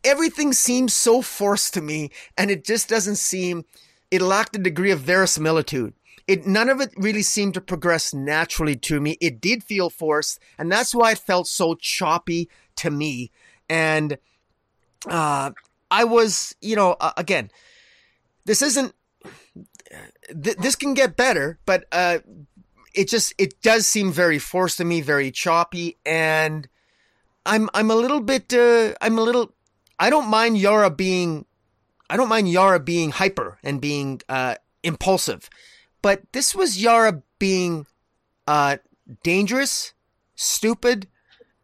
Everything 0.05 0.53
seems 0.53 0.93
so 0.93 1.21
forced 1.21 1.73
to 1.73 1.81
me, 1.81 2.11
and 2.37 2.49
it 2.49 2.63
just 2.63 2.87
doesn't 2.87 3.17
seem. 3.17 3.65
It 4.09 4.21
lacked 4.21 4.55
a 4.55 4.59
degree 4.59 4.91
of 4.91 4.99
verisimilitude. 4.99 5.93
It 6.27 6.47
none 6.47 6.69
of 6.69 6.79
it 6.79 6.93
really 6.95 7.23
seemed 7.23 7.55
to 7.55 7.61
progress 7.61 8.13
naturally 8.13 8.75
to 8.77 9.01
me. 9.01 9.17
It 9.19 9.41
did 9.41 9.63
feel 9.63 9.89
forced, 9.89 10.39
and 10.57 10.71
that's 10.71 10.95
why 10.95 11.11
it 11.11 11.17
felt 11.17 11.47
so 11.47 11.75
choppy 11.75 12.49
to 12.77 12.89
me. 12.89 13.31
And 13.67 14.17
uh, 15.09 15.51
I 15.91 16.03
was, 16.03 16.55
you 16.61 16.75
know, 16.75 16.95
uh, 16.99 17.11
again, 17.17 17.51
this 18.45 18.61
isn't 18.61 18.93
th- 20.27 20.57
this 20.57 20.75
can 20.75 20.93
get 20.93 21.15
better, 21.15 21.59
but 21.65 21.85
uh, 21.91 22.19
it 22.93 23.09
just 23.09 23.33
it 23.37 23.61
does 23.61 23.87
seem 23.87 24.11
very 24.11 24.39
forced 24.39 24.77
to 24.77 24.85
me, 24.85 25.01
very 25.01 25.31
choppy, 25.31 25.97
and 26.05 26.67
I'm 27.45 27.69
I'm 27.73 27.91
a 27.91 27.95
little 27.95 28.21
bit 28.21 28.53
uh, 28.53 28.93
I'm 29.01 29.17
a 29.17 29.21
little 29.21 29.53
I 29.99 30.09
don't 30.09 30.29
mind 30.29 30.57
Yara 30.57 30.89
being 30.89 31.45
I 32.09 32.17
don't 32.17 32.29
mind 32.29 32.49
Yara 32.49 32.79
being 32.79 33.11
hyper 33.11 33.59
and 33.63 33.81
being 33.81 34.21
uh, 34.29 34.55
impulsive, 34.83 35.49
but 36.01 36.21
this 36.31 36.55
was 36.55 36.81
Yara 36.81 37.21
being 37.39 37.85
uh, 38.47 38.77
dangerous, 39.23 39.93
stupid, 40.35 41.07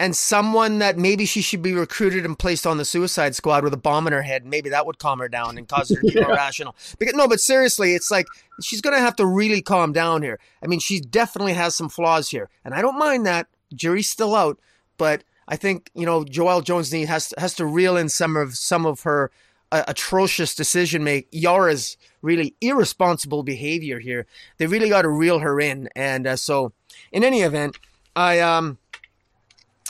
and 0.01 0.15
someone 0.15 0.79
that 0.79 0.97
maybe 0.97 1.27
she 1.27 1.43
should 1.43 1.61
be 1.61 1.73
recruited 1.73 2.25
and 2.25 2.37
placed 2.37 2.65
on 2.65 2.77
the 2.77 2.85
suicide 2.85 3.35
squad 3.35 3.63
with 3.63 3.71
a 3.71 3.77
bomb 3.77 4.07
in 4.07 4.13
her 4.13 4.23
head. 4.23 4.47
Maybe 4.47 4.71
that 4.71 4.87
would 4.87 4.97
calm 4.97 5.19
her 5.19 5.29
down 5.29 5.59
and 5.59 5.67
cause 5.67 5.89
her 5.89 5.95
to 5.97 6.01
be 6.01 6.13
yeah. 6.15 6.23
more 6.23 6.33
rational. 6.33 6.75
Because 6.97 7.13
no, 7.13 7.27
but 7.27 7.39
seriously, 7.39 7.93
it's 7.93 8.09
like 8.09 8.25
she's 8.63 8.81
going 8.81 8.95
to 8.95 8.99
have 8.99 9.15
to 9.17 9.27
really 9.27 9.61
calm 9.61 9.93
down 9.93 10.23
here. 10.23 10.39
I 10.63 10.65
mean, 10.65 10.79
she 10.79 10.99
definitely 10.99 11.53
has 11.53 11.75
some 11.75 11.87
flaws 11.87 12.29
here, 12.29 12.49
and 12.65 12.73
I 12.73 12.81
don't 12.81 12.97
mind 12.97 13.27
that. 13.27 13.45
Jury's 13.75 14.09
still 14.09 14.35
out, 14.35 14.59
but 14.97 15.23
I 15.47 15.55
think 15.55 15.91
you 15.93 16.07
know 16.07 16.23
Joelle 16.23 16.63
Jones 16.63 16.91
has 16.91 17.31
has 17.37 17.53
to 17.53 17.65
reel 17.67 17.95
in 17.95 18.09
some 18.09 18.35
of 18.35 18.55
some 18.55 18.87
of 18.87 19.01
her 19.01 19.29
uh, 19.71 19.83
atrocious 19.87 20.55
decision 20.55 21.03
make. 21.03 21.27
Yara's 21.31 21.95
really 22.23 22.55
irresponsible 22.59 23.43
behavior 23.43 23.99
here. 23.99 24.25
They 24.57 24.65
really 24.65 24.89
got 24.89 25.03
to 25.03 25.09
reel 25.09 25.39
her 25.39 25.61
in, 25.61 25.89
and 25.95 26.25
uh, 26.25 26.37
so 26.37 26.73
in 27.11 27.23
any 27.23 27.41
event, 27.41 27.77
I 28.15 28.39
um 28.39 28.79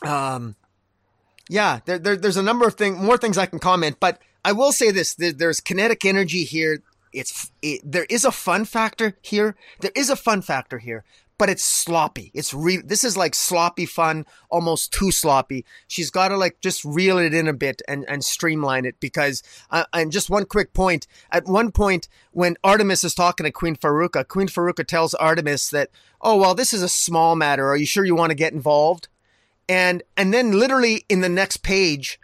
um, 0.03 0.55
yeah, 1.49 1.79
there, 1.85 1.99
there, 1.99 2.15
there's 2.15 2.37
a 2.37 2.43
number 2.43 2.65
of 2.65 2.75
things, 2.75 2.97
more 2.97 3.17
things 3.17 3.37
I 3.37 3.45
can 3.45 3.59
comment, 3.59 3.97
but 3.99 4.19
I 4.43 4.51
will 4.53 4.71
say 4.71 4.91
this: 4.91 5.15
there, 5.15 5.33
there's 5.33 5.59
kinetic 5.59 6.05
energy 6.05 6.43
here. 6.43 6.81
It's 7.13 7.51
it, 7.61 7.81
there 7.83 8.05
is 8.09 8.23
a 8.23 8.31
fun 8.31 8.65
factor 8.65 9.17
here. 9.21 9.55
There 9.81 9.91
is 9.93 10.09
a 10.09 10.15
fun 10.15 10.41
factor 10.41 10.79
here, 10.79 11.03
but 11.37 11.49
it's 11.49 11.63
sloppy. 11.63 12.31
It's 12.33 12.53
re- 12.53 12.81
this 12.81 13.03
is 13.03 13.17
like 13.17 13.35
sloppy 13.35 13.85
fun, 13.85 14.25
almost 14.49 14.93
too 14.93 15.11
sloppy. 15.11 15.65
She's 15.89 16.09
got 16.09 16.29
to 16.29 16.37
like 16.37 16.61
just 16.61 16.85
reel 16.85 17.17
it 17.17 17.33
in 17.33 17.49
a 17.49 17.53
bit 17.53 17.81
and 17.87 18.05
and 18.07 18.23
streamline 18.23 18.85
it 18.85 18.99
because. 18.99 19.43
Uh, 19.69 19.83
and 19.91 20.11
just 20.11 20.29
one 20.29 20.45
quick 20.45 20.73
point: 20.73 21.05
at 21.31 21.47
one 21.47 21.71
point 21.71 22.07
when 22.31 22.55
Artemis 22.63 23.03
is 23.03 23.13
talking 23.13 23.43
to 23.43 23.51
Queen 23.51 23.75
Faruka, 23.75 24.25
Queen 24.25 24.47
Faruka 24.47 24.87
tells 24.87 25.13
Artemis 25.15 25.69
that, 25.71 25.89
"Oh 26.21 26.37
well, 26.37 26.55
this 26.55 26.73
is 26.73 26.81
a 26.81 26.89
small 26.89 27.35
matter. 27.35 27.67
Are 27.67 27.77
you 27.77 27.85
sure 27.85 28.05
you 28.05 28.15
want 28.15 28.29
to 28.29 28.35
get 28.35 28.53
involved?" 28.53 29.09
And 29.69 30.03
and 30.17 30.33
then 30.33 30.51
literally 30.51 31.05
in 31.09 31.21
the 31.21 31.29
next 31.29 31.57
page, 31.57 32.19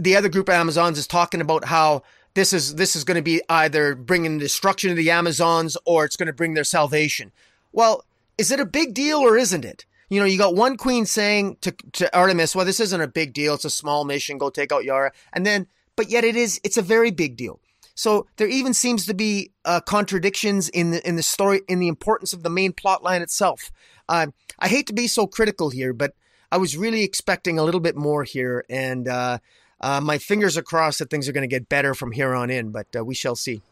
the 0.00 0.16
other 0.16 0.28
group 0.28 0.48
of 0.48 0.54
Amazons 0.54 0.98
is 0.98 1.06
talking 1.06 1.40
about 1.40 1.66
how 1.66 2.02
this 2.34 2.52
is 2.52 2.76
this 2.76 2.94
is 2.94 3.04
going 3.04 3.16
to 3.16 3.22
be 3.22 3.42
either 3.48 3.94
bringing 3.94 4.38
destruction 4.38 4.90
to 4.90 4.96
the 4.96 5.10
Amazons 5.10 5.76
or 5.84 6.04
it's 6.04 6.16
going 6.16 6.26
to 6.26 6.32
bring 6.32 6.54
their 6.54 6.64
salvation. 6.64 7.32
Well, 7.72 8.04
is 8.38 8.50
it 8.50 8.60
a 8.60 8.66
big 8.66 8.94
deal 8.94 9.18
or 9.18 9.36
isn't 9.36 9.64
it? 9.64 9.86
You 10.08 10.20
know, 10.20 10.26
you 10.26 10.38
got 10.38 10.54
one 10.54 10.76
queen 10.76 11.06
saying 11.06 11.56
to 11.62 11.72
to 11.92 12.16
Artemis, 12.16 12.54
"Well, 12.54 12.66
this 12.66 12.80
isn't 12.80 13.00
a 13.00 13.08
big 13.08 13.32
deal. 13.32 13.54
It's 13.54 13.64
a 13.64 13.70
small 13.70 14.04
mission. 14.04 14.38
Go 14.38 14.50
take 14.50 14.70
out 14.70 14.84
Yara." 14.84 15.12
And 15.32 15.44
then, 15.44 15.66
but 15.96 16.10
yet 16.10 16.24
it 16.24 16.36
is. 16.36 16.60
It's 16.62 16.76
a 16.76 16.82
very 16.82 17.10
big 17.10 17.36
deal. 17.36 17.60
So 17.94 18.26
there 18.36 18.46
even 18.46 18.74
seems 18.74 19.06
to 19.06 19.14
be 19.14 19.52
uh, 19.64 19.80
contradictions 19.80 20.68
in 20.68 20.90
the 20.90 21.08
in 21.08 21.16
the 21.16 21.22
story 21.22 21.62
in 21.66 21.78
the 21.78 21.88
importance 21.88 22.34
of 22.34 22.42
the 22.42 22.50
main 22.50 22.72
plot 22.72 23.02
line 23.02 23.22
itself. 23.22 23.72
Uh, 24.08 24.28
I 24.58 24.68
hate 24.68 24.86
to 24.88 24.92
be 24.92 25.08
so 25.08 25.26
critical 25.26 25.70
here, 25.70 25.94
but 25.94 26.14
I 26.50 26.58
was 26.58 26.76
really 26.76 27.02
expecting 27.02 27.58
a 27.58 27.62
little 27.62 27.80
bit 27.80 27.96
more 27.96 28.24
here, 28.24 28.64
and 28.68 29.08
uh, 29.08 29.38
uh, 29.80 30.00
my 30.00 30.18
fingers 30.18 30.56
are 30.56 30.62
crossed 30.62 31.00
that 31.00 31.10
things 31.10 31.28
are 31.28 31.32
going 31.32 31.48
to 31.48 31.54
get 31.54 31.68
better 31.68 31.94
from 31.94 32.12
here 32.12 32.34
on 32.34 32.50
in, 32.50 32.70
but 32.70 32.86
uh, 32.96 33.04
we 33.04 33.14
shall 33.14 33.36
see. 33.36 33.62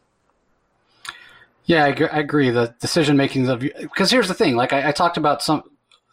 Yeah, 1.65 1.85
I, 1.85 2.19
agree. 2.19 2.51
The 2.51 2.75
decision 2.79 3.17
making 3.17 3.49
of 3.49 3.59
because 3.59 4.11
here's 4.11 4.27
the 4.27 4.35
thing. 4.35 4.55
Like 4.55 4.71
I, 4.71 4.89
I, 4.89 4.91
talked 4.91 5.17
about 5.17 5.41
some, 5.41 5.63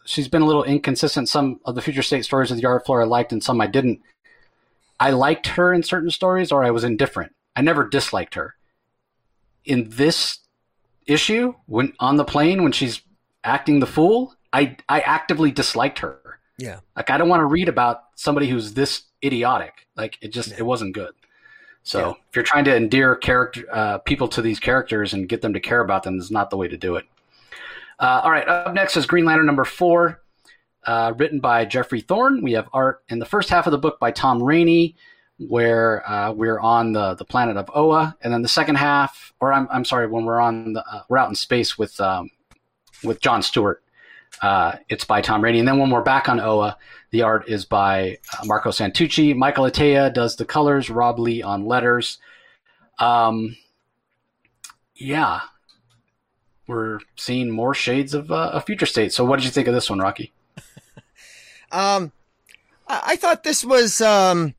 she's 0.03 0.27
been 0.27 0.41
a 0.41 0.47
little 0.47 0.63
inconsistent. 0.63 1.29
Some 1.29 1.59
of 1.65 1.75
the 1.75 1.81
future 1.81 2.01
state 2.01 2.25
stories 2.25 2.49
of 2.49 2.57
the 2.57 2.63
Yara 2.63 2.81
Flor 2.81 3.03
I 3.03 3.05
liked, 3.05 3.31
and 3.31 3.43
some 3.43 3.61
I 3.61 3.67
didn't. 3.67 4.01
I 4.99 5.11
liked 5.11 5.47
her 5.47 5.71
in 5.71 5.83
certain 5.83 6.09
stories, 6.09 6.51
or 6.51 6.63
I 6.63 6.71
was 6.71 6.83
indifferent. 6.83 7.35
I 7.55 7.61
never 7.61 7.87
disliked 7.87 8.33
her. 8.33 8.55
In 9.63 9.89
this 9.89 10.39
issue, 11.05 11.53
when 11.67 11.93
on 11.99 12.17
the 12.17 12.25
plane 12.25 12.63
when 12.63 12.71
she's 12.71 13.03
acting 13.43 13.79
the 13.79 13.85
fool, 13.85 14.35
I 14.51 14.77
I 14.89 15.01
actively 15.01 15.51
disliked 15.51 15.99
her. 15.99 16.22
Yeah. 16.57 16.79
Like 16.95 17.09
I 17.09 17.17
don't 17.17 17.29
want 17.29 17.41
to 17.41 17.45
read 17.45 17.69
about 17.69 18.03
somebody 18.15 18.47
who's 18.47 18.73
this 18.73 19.03
idiotic. 19.23 19.87
Like 19.95 20.17
it 20.21 20.29
just 20.29 20.49
yeah. 20.49 20.57
it 20.59 20.65
wasn't 20.65 20.93
good. 20.93 21.13
So 21.83 21.99
yeah. 21.99 22.13
if 22.29 22.35
you're 22.35 22.45
trying 22.45 22.65
to 22.65 22.75
endear 22.75 23.15
character 23.15 23.65
uh, 23.71 23.97
people 23.99 24.27
to 24.29 24.41
these 24.41 24.59
characters 24.59 25.13
and 25.13 25.27
get 25.27 25.41
them 25.41 25.53
to 25.53 25.59
care 25.59 25.81
about 25.81 26.03
them, 26.03 26.17
is 26.17 26.31
not 26.31 26.49
the 26.49 26.57
way 26.57 26.67
to 26.67 26.77
do 26.77 26.95
it. 26.95 27.05
Uh, 27.99 28.21
all 28.23 28.31
right, 28.31 28.47
up 28.47 28.73
next 28.73 28.97
is 28.97 29.05
Green 29.05 29.25
Lantern 29.25 29.45
number 29.45 29.65
four, 29.65 30.21
uh, 30.85 31.13
written 31.17 31.39
by 31.39 31.65
Geoffrey 31.65 32.01
Thorne. 32.01 32.41
We 32.41 32.53
have 32.53 32.67
art 32.73 33.03
in 33.09 33.19
the 33.19 33.25
first 33.25 33.49
half 33.49 33.67
of 33.67 33.71
the 33.71 33.77
book 33.77 33.99
by 33.99 34.11
Tom 34.11 34.41
Raney, 34.41 34.95
where 35.37 36.09
uh, 36.09 36.31
we're 36.31 36.59
on 36.59 36.93
the 36.93 37.15
the 37.15 37.25
planet 37.25 37.57
of 37.57 37.69
Oa, 37.75 38.15
and 38.21 38.33
then 38.33 38.41
the 38.41 38.47
second 38.47 38.75
half, 38.75 39.33
or 39.39 39.51
I'm 39.51 39.67
I'm 39.71 39.85
sorry, 39.85 40.07
when 40.07 40.25
we're 40.25 40.39
on 40.39 40.73
the 40.73 40.83
uh, 40.85 41.03
we're 41.09 41.17
out 41.17 41.29
in 41.29 41.35
space 41.35 41.77
with 41.77 41.99
um, 41.99 42.29
with 43.03 43.19
John 43.19 43.41
Stewart. 43.41 43.83
Uh, 44.41 44.77
it's 44.89 45.05
by 45.05 45.21
Tom 45.21 45.43
Raney. 45.43 45.59
And 45.59 45.67
then 45.67 45.79
when 45.79 45.89
we're 45.89 46.01
back 46.01 46.27
on 46.27 46.39
Oa, 46.39 46.77
the 47.11 47.21
art 47.21 47.47
is 47.47 47.65
by 47.65 48.17
uh, 48.33 48.45
Marco 48.45 48.69
Santucci. 48.69 49.35
Michael 49.35 49.65
Atiyeh 49.65 50.13
does 50.13 50.35
the 50.35 50.45
colors, 50.45 50.89
Rob 50.89 51.19
Leigh 51.19 51.41
on 51.41 51.65
letters. 51.65 52.17
Um, 52.99 53.55
yeah, 54.95 55.41
we're 56.67 56.99
seeing 57.15 57.49
more 57.49 57.73
shades 57.73 58.13
of 58.13 58.31
uh, 58.31 58.51
a 58.53 58.61
future 58.61 58.85
state. 58.85 59.13
So, 59.13 59.25
what 59.25 59.37
did 59.37 59.45
you 59.45 59.51
think 59.51 59.67
of 59.67 59.73
this 59.73 59.89
one, 59.89 59.99
Rocky? 59.99 60.33
um, 61.71 62.11
I 62.87 63.15
thought 63.15 63.43
this 63.43 63.63
was, 63.63 64.01
um, 64.01 64.55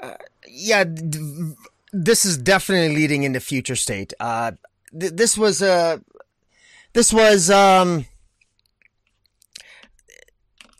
uh, 0.00 0.14
yeah, 0.46 0.84
d- 0.84 1.54
this 1.92 2.24
is 2.24 2.38
definitely 2.38 2.94
leading 2.94 3.22
into 3.24 3.40
future 3.40 3.76
state. 3.76 4.12
Uh, 4.20 4.52
th- 4.98 5.12
this 5.12 5.36
was 5.36 5.62
a, 5.62 5.72
uh, 5.72 5.98
this 6.92 7.12
was, 7.12 7.50
um, 7.50 8.06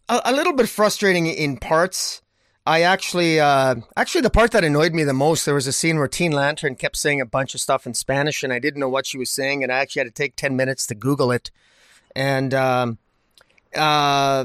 a, 0.08 0.20
a 0.26 0.32
little 0.32 0.52
bit 0.52 0.68
frustrating 0.68 1.26
in 1.26 1.56
parts. 1.56 2.22
I 2.66 2.82
actually, 2.82 3.40
uh, 3.40 3.76
actually, 3.96 4.20
the 4.20 4.30
part 4.30 4.50
that 4.50 4.62
annoyed 4.62 4.92
me 4.92 5.02
the 5.02 5.14
most, 5.14 5.46
there 5.46 5.54
was 5.54 5.66
a 5.66 5.72
scene 5.72 5.96
where 5.96 6.06
Teen 6.06 6.32
Lantern 6.32 6.74
kept 6.74 6.98
saying 6.98 7.18
a 7.18 7.24
bunch 7.26 7.54
of 7.54 7.62
stuff 7.62 7.86
in 7.86 7.94
Spanish, 7.94 8.42
and 8.42 8.52
I 8.52 8.58
didn't 8.58 8.78
know 8.78 8.90
what 8.90 9.06
she 9.06 9.16
was 9.16 9.30
saying, 9.30 9.62
and 9.62 9.72
I 9.72 9.78
actually 9.78 10.00
had 10.00 10.14
to 10.14 10.22
take 10.22 10.36
ten 10.36 10.54
minutes 10.54 10.86
to 10.88 10.94
Google 10.94 11.32
it, 11.32 11.50
and, 12.14 12.52
um, 12.52 12.98
uh, 13.74 14.44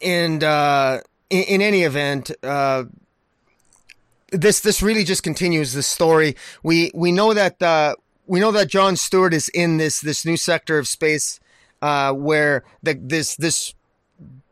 and 0.00 0.42
uh, 0.42 1.00
in, 1.28 1.42
in 1.42 1.60
any 1.60 1.82
event, 1.82 2.30
uh, 2.42 2.84
this 4.32 4.60
this 4.60 4.82
really 4.82 5.04
just 5.04 5.22
continues 5.22 5.74
the 5.74 5.82
story. 5.82 6.34
We 6.62 6.90
we 6.94 7.12
know 7.12 7.34
that 7.34 7.62
uh, 7.62 7.96
we 8.26 8.40
know 8.40 8.52
that 8.52 8.68
John 8.68 8.96
Stewart 8.96 9.34
is 9.34 9.48
in 9.50 9.76
this 9.76 10.00
this 10.00 10.24
new 10.24 10.36
sector 10.36 10.78
of 10.78 10.88
space 10.88 11.40
uh, 11.82 12.12
where 12.12 12.64
the 12.82 12.94
this 12.94 13.36
this 13.36 13.74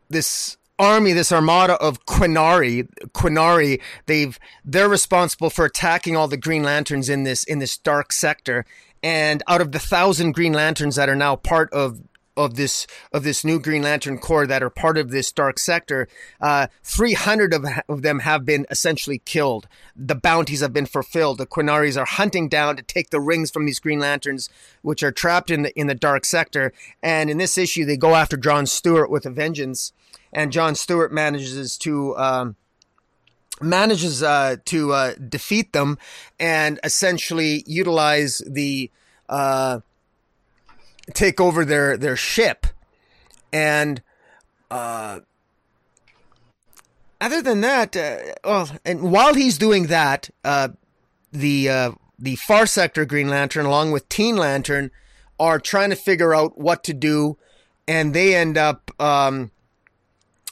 this 0.09 0.57
army, 0.79 1.13
this 1.13 1.31
armada 1.31 1.73
of 1.75 2.05
Quinari, 2.05 2.87
Quinari, 3.13 3.81
they've 4.05 4.39
they're 4.63 4.89
responsible 4.89 5.49
for 5.49 5.65
attacking 5.65 6.15
all 6.15 6.27
the 6.27 6.37
Green 6.37 6.63
Lanterns 6.63 7.09
in 7.09 7.23
this 7.23 7.43
in 7.43 7.59
this 7.59 7.77
dark 7.77 8.11
sector, 8.11 8.65
And 9.03 9.43
out 9.47 9.61
of 9.61 9.71
the 9.71 9.79
thousand 9.79 10.33
Green 10.33 10.53
Lanterns 10.53 10.95
that 10.95 11.09
are 11.09 11.15
now 11.15 11.35
part 11.35 11.71
of 11.73 11.99
of 12.37 12.55
this 12.55 12.87
of 13.11 13.23
this 13.23 13.43
new 13.43 13.59
Green 13.59 13.81
Lantern 13.81 14.19
Corps 14.19 14.47
that 14.47 14.63
are 14.63 14.69
part 14.69 14.97
of 14.97 15.09
this 15.09 15.31
dark 15.31 15.59
sector, 15.59 16.07
uh, 16.39 16.67
300 16.83 17.53
of, 17.53 17.65
of 17.89 18.01
them 18.03 18.19
have 18.19 18.45
been 18.45 18.65
essentially 18.69 19.19
killed. 19.19 19.67
The 19.95 20.15
bounties 20.15 20.61
have 20.61 20.73
been 20.73 20.85
fulfilled. 20.85 21.39
The 21.39 21.47
Quinaris 21.47 21.99
are 21.99 22.05
hunting 22.05 22.47
down 22.47 22.77
to 22.77 22.83
take 22.83 23.09
the 23.09 23.19
rings 23.19 23.51
from 23.51 23.65
these 23.65 23.79
Green 23.79 23.99
Lanterns, 23.99 24.49
which 24.81 25.03
are 25.03 25.11
trapped 25.11 25.51
in 25.51 25.63
the 25.63 25.77
in 25.77 25.87
the 25.87 25.95
dark 25.95 26.23
sector. 26.23 26.71
And 27.01 27.29
in 27.29 27.37
this 27.37 27.57
issue, 27.57 27.85
they 27.85 27.97
go 27.97 28.15
after 28.15 28.37
John 28.37 28.65
Stewart 28.67 29.09
with 29.09 29.25
a 29.25 29.31
vengeance, 29.31 29.91
and 30.31 30.51
John 30.51 30.75
Stewart 30.75 31.11
manages 31.11 31.77
to. 31.79 32.15
Um, 32.17 32.55
manages 33.59 34.21
uh, 34.21 34.57
to 34.65 34.93
uh, 34.93 35.13
defeat 35.15 35.73
them 35.73 35.97
and 36.39 36.79
essentially 36.83 37.63
utilize 37.65 38.41
the 38.45 38.91
uh, 39.29 39.79
take 41.13 41.39
over 41.39 41.65
their 41.65 41.97
their 41.97 42.15
ship. 42.15 42.67
And 43.53 44.01
uh, 44.69 45.21
other 47.21 47.41
than 47.41 47.61
that 47.61 47.95
uh, 47.95 48.17
well 48.43 48.69
and 48.85 49.11
while 49.11 49.33
he's 49.33 49.57
doing 49.57 49.87
that 49.87 50.29
uh, 50.43 50.69
the 51.31 51.69
uh, 51.69 51.91
the 52.19 52.35
far 52.35 52.65
sector 52.65 53.05
green 53.05 53.29
lantern 53.29 53.65
along 53.65 53.91
with 53.91 54.09
teen 54.09 54.35
lantern 54.35 54.91
are 55.39 55.59
trying 55.59 55.89
to 55.89 55.95
figure 55.95 56.33
out 56.33 56.57
what 56.57 56.83
to 56.83 56.93
do. 56.93 57.37
And 57.87 58.13
they 58.13 58.35
end 58.35 58.57
up 58.57 58.91
um, 58.99 59.51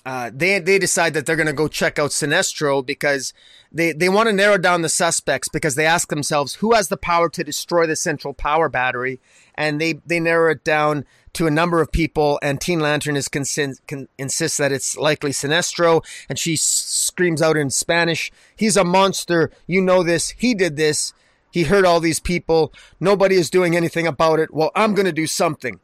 uh, 0.06 0.32
they 0.34 0.60
they 0.60 0.80
decide 0.80 1.14
that 1.14 1.26
they're 1.26 1.36
going 1.36 1.48
to 1.48 1.54
go 1.54 1.68
check 1.68 2.00
out 2.00 2.12
Sinestro 2.12 2.86
because 2.86 3.34
they, 3.76 3.92
they 3.92 4.08
want 4.08 4.28
to 4.30 4.34
narrow 4.34 4.58
down 4.58 4.84
the 4.84 4.90
suspects 4.90 5.50
because 5.50 5.76
they 5.76 5.86
ask 5.86 6.08
themselves 6.08 6.56
who 6.56 6.74
has 6.74 6.88
the 6.88 6.96
power 6.96 7.30
to 7.30 7.44
destroy 7.44 7.86
the 7.86 7.98
central 7.98 8.34
power 8.34 8.70
battery, 8.70 9.20
and 9.54 9.82
they 9.82 10.00
they 10.06 10.22
narrow 10.22 10.52
it 10.52 10.64
down 10.64 11.04
to 11.34 11.46
a 11.46 11.52
number 11.52 11.82
of 11.82 11.92
people. 11.92 12.40
And 12.42 12.62
Teen 12.62 12.80
Lantern 12.80 13.18
is 13.18 13.28
consin- 13.28 13.80
con- 13.86 14.08
insists 14.18 14.58
that 14.60 14.72
it's 14.72 14.96
likely 14.96 15.32
Sinestro, 15.32 16.06
and 16.30 16.40
she 16.40 16.54
s- 16.54 16.62
screams 16.62 17.42
out 17.42 17.58
in 17.58 17.70
Spanish, 17.70 18.32
"He's 18.56 18.78
a 18.78 18.86
monster! 18.86 19.52
You 19.68 19.82
know 19.82 20.04
this! 20.04 20.30
He 20.38 20.54
did 20.54 20.78
this! 20.78 21.12
He 21.52 21.64
hurt 21.64 21.86
all 21.86 22.00
these 22.00 22.22
people! 22.22 22.72
Nobody 23.02 23.36
is 23.36 23.50
doing 23.50 23.76
anything 23.76 24.08
about 24.08 24.40
it! 24.40 24.54
Well, 24.54 24.72
I'm 24.74 24.94
going 24.96 25.06
to 25.06 25.12
do 25.12 25.28
something." 25.28 25.82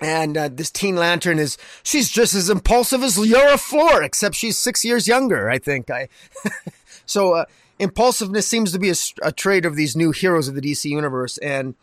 And 0.00 0.36
uh, 0.36 0.48
this 0.52 0.70
Teen 0.70 0.96
Lantern 0.96 1.38
is, 1.38 1.56
she's 1.82 2.10
just 2.10 2.34
as 2.34 2.50
impulsive 2.50 3.02
as 3.02 3.16
Yara 3.16 3.56
Flor, 3.56 4.02
except 4.02 4.34
she's 4.34 4.58
six 4.58 4.84
years 4.84 5.08
younger, 5.08 5.48
I 5.48 5.58
think. 5.58 5.88
I 5.88 6.08
So 7.06 7.34
uh, 7.34 7.44
impulsiveness 7.78 8.46
seems 8.46 8.72
to 8.72 8.78
be 8.78 8.90
a, 8.90 8.94
a, 9.22 9.32
trait 9.32 9.64
of 9.64 9.76
these 9.76 9.96
new 9.96 10.12
heroes 10.12 10.48
of 10.48 10.54
the 10.54 10.60
DC 10.60 10.84
universe. 10.84 11.38
And 11.38 11.74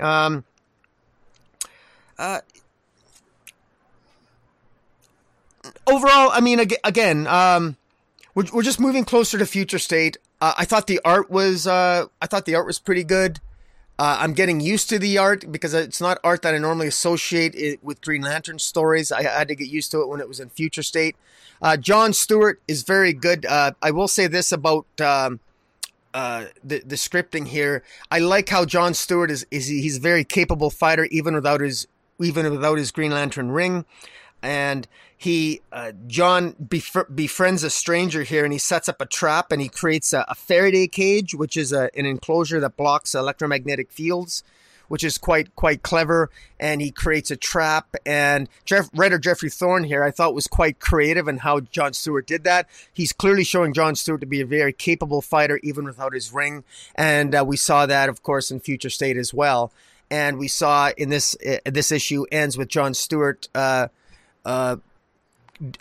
um, 0.00 0.44
uh, 2.18 2.40
overall, 5.86 6.30
I 6.32 6.40
mean, 6.40 6.60
again, 6.84 7.26
um, 7.26 7.76
we're, 8.34 8.46
we're 8.52 8.62
just 8.62 8.80
moving 8.80 9.04
closer 9.04 9.38
to 9.38 9.46
future 9.46 9.78
state. 9.78 10.16
Uh, 10.40 10.54
I 10.58 10.64
thought 10.64 10.86
the 10.86 11.00
art 11.04 11.30
was, 11.30 11.66
uh, 11.66 12.06
I 12.20 12.26
thought 12.26 12.46
the 12.46 12.54
art 12.54 12.66
was 12.66 12.78
pretty 12.78 13.04
good. 13.04 13.40
Uh, 13.98 14.16
I'm 14.20 14.32
getting 14.32 14.60
used 14.60 14.88
to 14.88 14.98
the 14.98 15.18
art 15.18 15.52
because 15.52 15.74
it's 15.74 16.00
not 16.00 16.18
art 16.24 16.42
that 16.42 16.54
I 16.54 16.58
normally 16.58 16.88
associate 16.88 17.54
it 17.54 17.84
with 17.84 18.00
Green 18.00 18.22
Lantern 18.22 18.58
stories. 18.58 19.12
I 19.12 19.22
had 19.22 19.48
to 19.48 19.54
get 19.54 19.68
used 19.68 19.90
to 19.92 20.00
it 20.00 20.08
when 20.08 20.20
it 20.20 20.26
was 20.26 20.40
in 20.40 20.48
Future 20.48 20.82
State. 20.82 21.14
Uh, 21.62 21.76
John 21.76 22.12
Stewart 22.12 22.60
is 22.66 22.82
very 22.82 23.12
good. 23.12 23.46
Uh, 23.46 23.72
I 23.80 23.92
will 23.92 24.08
say 24.08 24.26
this 24.26 24.50
about 24.50 24.86
um, 25.00 25.40
uh, 26.12 26.46
the 26.62 26.80
the 26.80 26.96
scripting 26.96 27.46
here. 27.46 27.84
I 28.10 28.18
like 28.18 28.48
how 28.48 28.64
John 28.64 28.94
Stewart 28.94 29.30
is 29.30 29.46
is 29.50 29.68
he's 29.68 29.98
a 29.98 30.00
very 30.00 30.24
capable 30.24 30.70
fighter 30.70 31.04
even 31.06 31.34
without 31.34 31.60
his 31.60 31.86
even 32.20 32.50
without 32.50 32.78
his 32.78 32.90
Green 32.90 33.12
Lantern 33.12 33.52
ring, 33.52 33.84
and 34.42 34.88
he 35.16 35.60
uh, 35.70 35.92
John 36.08 36.54
bef- 36.54 37.14
befriends 37.14 37.62
a 37.62 37.70
stranger 37.70 38.24
here, 38.24 38.44
and 38.44 38.52
he 38.52 38.58
sets 38.58 38.88
up 38.88 39.00
a 39.00 39.06
trap, 39.06 39.52
and 39.52 39.62
he 39.62 39.68
creates 39.68 40.12
a, 40.12 40.24
a 40.28 40.34
Faraday 40.34 40.88
cage, 40.88 41.32
which 41.32 41.56
is 41.56 41.72
a, 41.72 41.90
an 41.96 42.06
enclosure 42.06 42.58
that 42.58 42.76
blocks 42.76 43.14
electromagnetic 43.14 43.92
fields, 43.92 44.42
which 44.92 45.04
is 45.04 45.16
quite 45.16 45.56
quite 45.56 45.82
clever. 45.82 46.28
And 46.60 46.82
he 46.82 46.90
creates 46.90 47.30
a 47.30 47.36
trap. 47.36 47.96
And 48.04 48.46
Jeff, 48.66 48.90
writer 48.94 49.18
Geoffrey 49.18 49.48
Thorne 49.48 49.84
here, 49.84 50.04
I 50.04 50.10
thought 50.10 50.34
was 50.34 50.46
quite 50.46 50.80
creative 50.80 51.28
in 51.28 51.38
how 51.38 51.60
John 51.60 51.94
Stewart 51.94 52.26
did 52.26 52.44
that. 52.44 52.68
He's 52.92 53.10
clearly 53.10 53.42
showing 53.42 53.72
John 53.72 53.96
Stewart 53.96 54.20
to 54.20 54.26
be 54.26 54.42
a 54.42 54.46
very 54.46 54.74
capable 54.74 55.22
fighter, 55.22 55.58
even 55.62 55.86
without 55.86 56.12
his 56.12 56.30
ring. 56.30 56.62
And 56.94 57.34
uh, 57.34 57.42
we 57.42 57.56
saw 57.56 57.86
that, 57.86 58.10
of 58.10 58.22
course, 58.22 58.50
in 58.50 58.60
Future 58.60 58.90
State 58.90 59.16
as 59.16 59.32
well. 59.32 59.72
And 60.10 60.36
we 60.36 60.46
saw 60.46 60.90
in 60.98 61.08
this 61.08 61.38
uh, 61.42 61.56
this 61.64 61.90
issue 61.90 62.26
ends 62.30 62.58
with 62.58 62.68
John 62.68 62.92
Stewart. 62.92 63.48
Uh, 63.54 63.88
uh, 64.44 64.76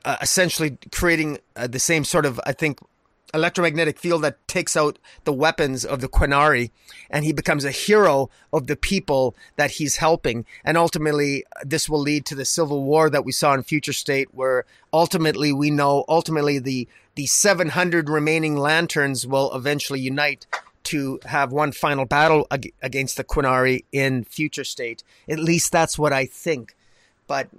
uh, 0.06 0.18
essentially 0.22 0.78
creating 0.94 1.40
uh, 1.58 1.68
the 1.68 1.80
same 1.80 2.06
sort 2.06 2.26
of, 2.26 2.40
I 2.46 2.54
think, 2.54 2.80
electromagnetic 3.34 3.98
field 3.98 4.24
that 4.24 4.46
takes 4.48 4.76
out 4.76 5.00
the 5.24 5.34
weapons 5.34 5.86
of 5.86 6.02
the 6.02 6.08
Quinari, 6.08 6.72
and 7.10 7.26
he 7.26 7.34
becomes 7.34 7.66
a 7.66 7.72
hero 7.72 8.30
of 8.52 8.68
the 8.68 8.76
people 8.76 9.36
that 9.56 9.72
he's 9.72 9.98
helping. 9.98 10.46
And 10.64 10.78
ultimately, 10.78 11.44
this 11.64 11.90
will 11.90 12.00
lead 12.00 12.26
to 12.28 12.36
the 12.36 12.46
civil 12.46 12.84
war 12.84 13.10
that 13.10 13.26
we 13.26 13.32
saw 13.32 13.54
in 13.54 13.64
Future 13.64 13.94
State, 13.94 14.34
where 14.34 14.66
ultimately 14.94 15.52
we 15.52 15.70
know 15.70 16.06
ultimately 16.08 16.60
the 16.60 16.88
the 17.16 17.26
700 17.26 18.10
remaining 18.10 18.56
lanterns 18.56 19.28
will 19.28 19.54
eventually 19.54 20.00
unite 20.00 20.48
to 20.84 21.20
have 21.26 21.52
one 21.52 21.72
final 21.72 22.06
battle 22.06 22.48
ag- 22.50 22.74
against 22.82 23.18
the 23.18 23.24
Quinari 23.24 23.84
in 23.92 24.24
Future 24.24 24.64
State. 24.64 25.04
At 25.28 25.40
least 25.40 25.72
that's 25.72 26.00
what 26.00 26.14
I 26.14 26.26
think. 26.26 26.76
But 27.28 27.50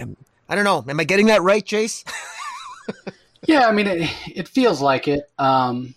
um, 0.00 0.16
I 0.48 0.54
don't 0.54 0.64
know. 0.64 0.84
Am 0.88 1.00
I 1.00 1.04
getting 1.04 1.26
that 1.26 1.42
right, 1.42 1.64
Jace? 1.64 2.04
yeah, 3.46 3.66
I 3.66 3.72
mean, 3.72 3.86
it, 3.86 4.10
it 4.34 4.48
feels 4.48 4.80
like 4.80 5.08
it. 5.08 5.30
Um, 5.38 5.94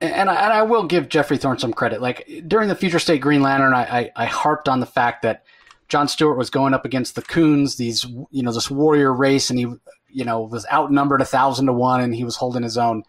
and 0.00 0.30
I, 0.30 0.34
and 0.34 0.52
I 0.52 0.62
will 0.62 0.84
give 0.84 1.08
Geoffrey 1.08 1.36
Thorne 1.36 1.58
some 1.58 1.72
credit. 1.72 2.00
Like 2.00 2.28
during 2.46 2.68
the 2.68 2.74
Future 2.74 2.98
State 2.98 3.20
Green 3.20 3.42
Lantern, 3.42 3.74
I, 3.74 3.82
I, 3.82 4.10
I 4.16 4.24
harped 4.26 4.68
on 4.68 4.80
the 4.80 4.86
fact 4.86 5.22
that 5.22 5.44
John 5.88 6.08
Stewart 6.08 6.38
was 6.38 6.50
going 6.50 6.72
up 6.72 6.84
against 6.84 7.16
the 7.16 7.22
Khunds, 7.22 7.76
these 7.76 8.04
you 8.30 8.42
know 8.42 8.52
this 8.52 8.70
warrior 8.70 9.12
race, 9.12 9.50
and 9.50 9.58
he 9.58 9.66
you 10.08 10.24
know 10.24 10.42
was 10.42 10.64
outnumbered 10.72 11.20
a 11.20 11.26
thousand 11.26 11.66
to 11.66 11.72
one, 11.72 12.00
and 12.00 12.14
he 12.14 12.24
was 12.24 12.36
holding 12.36 12.62
his 12.62 12.78
own. 12.78 13.02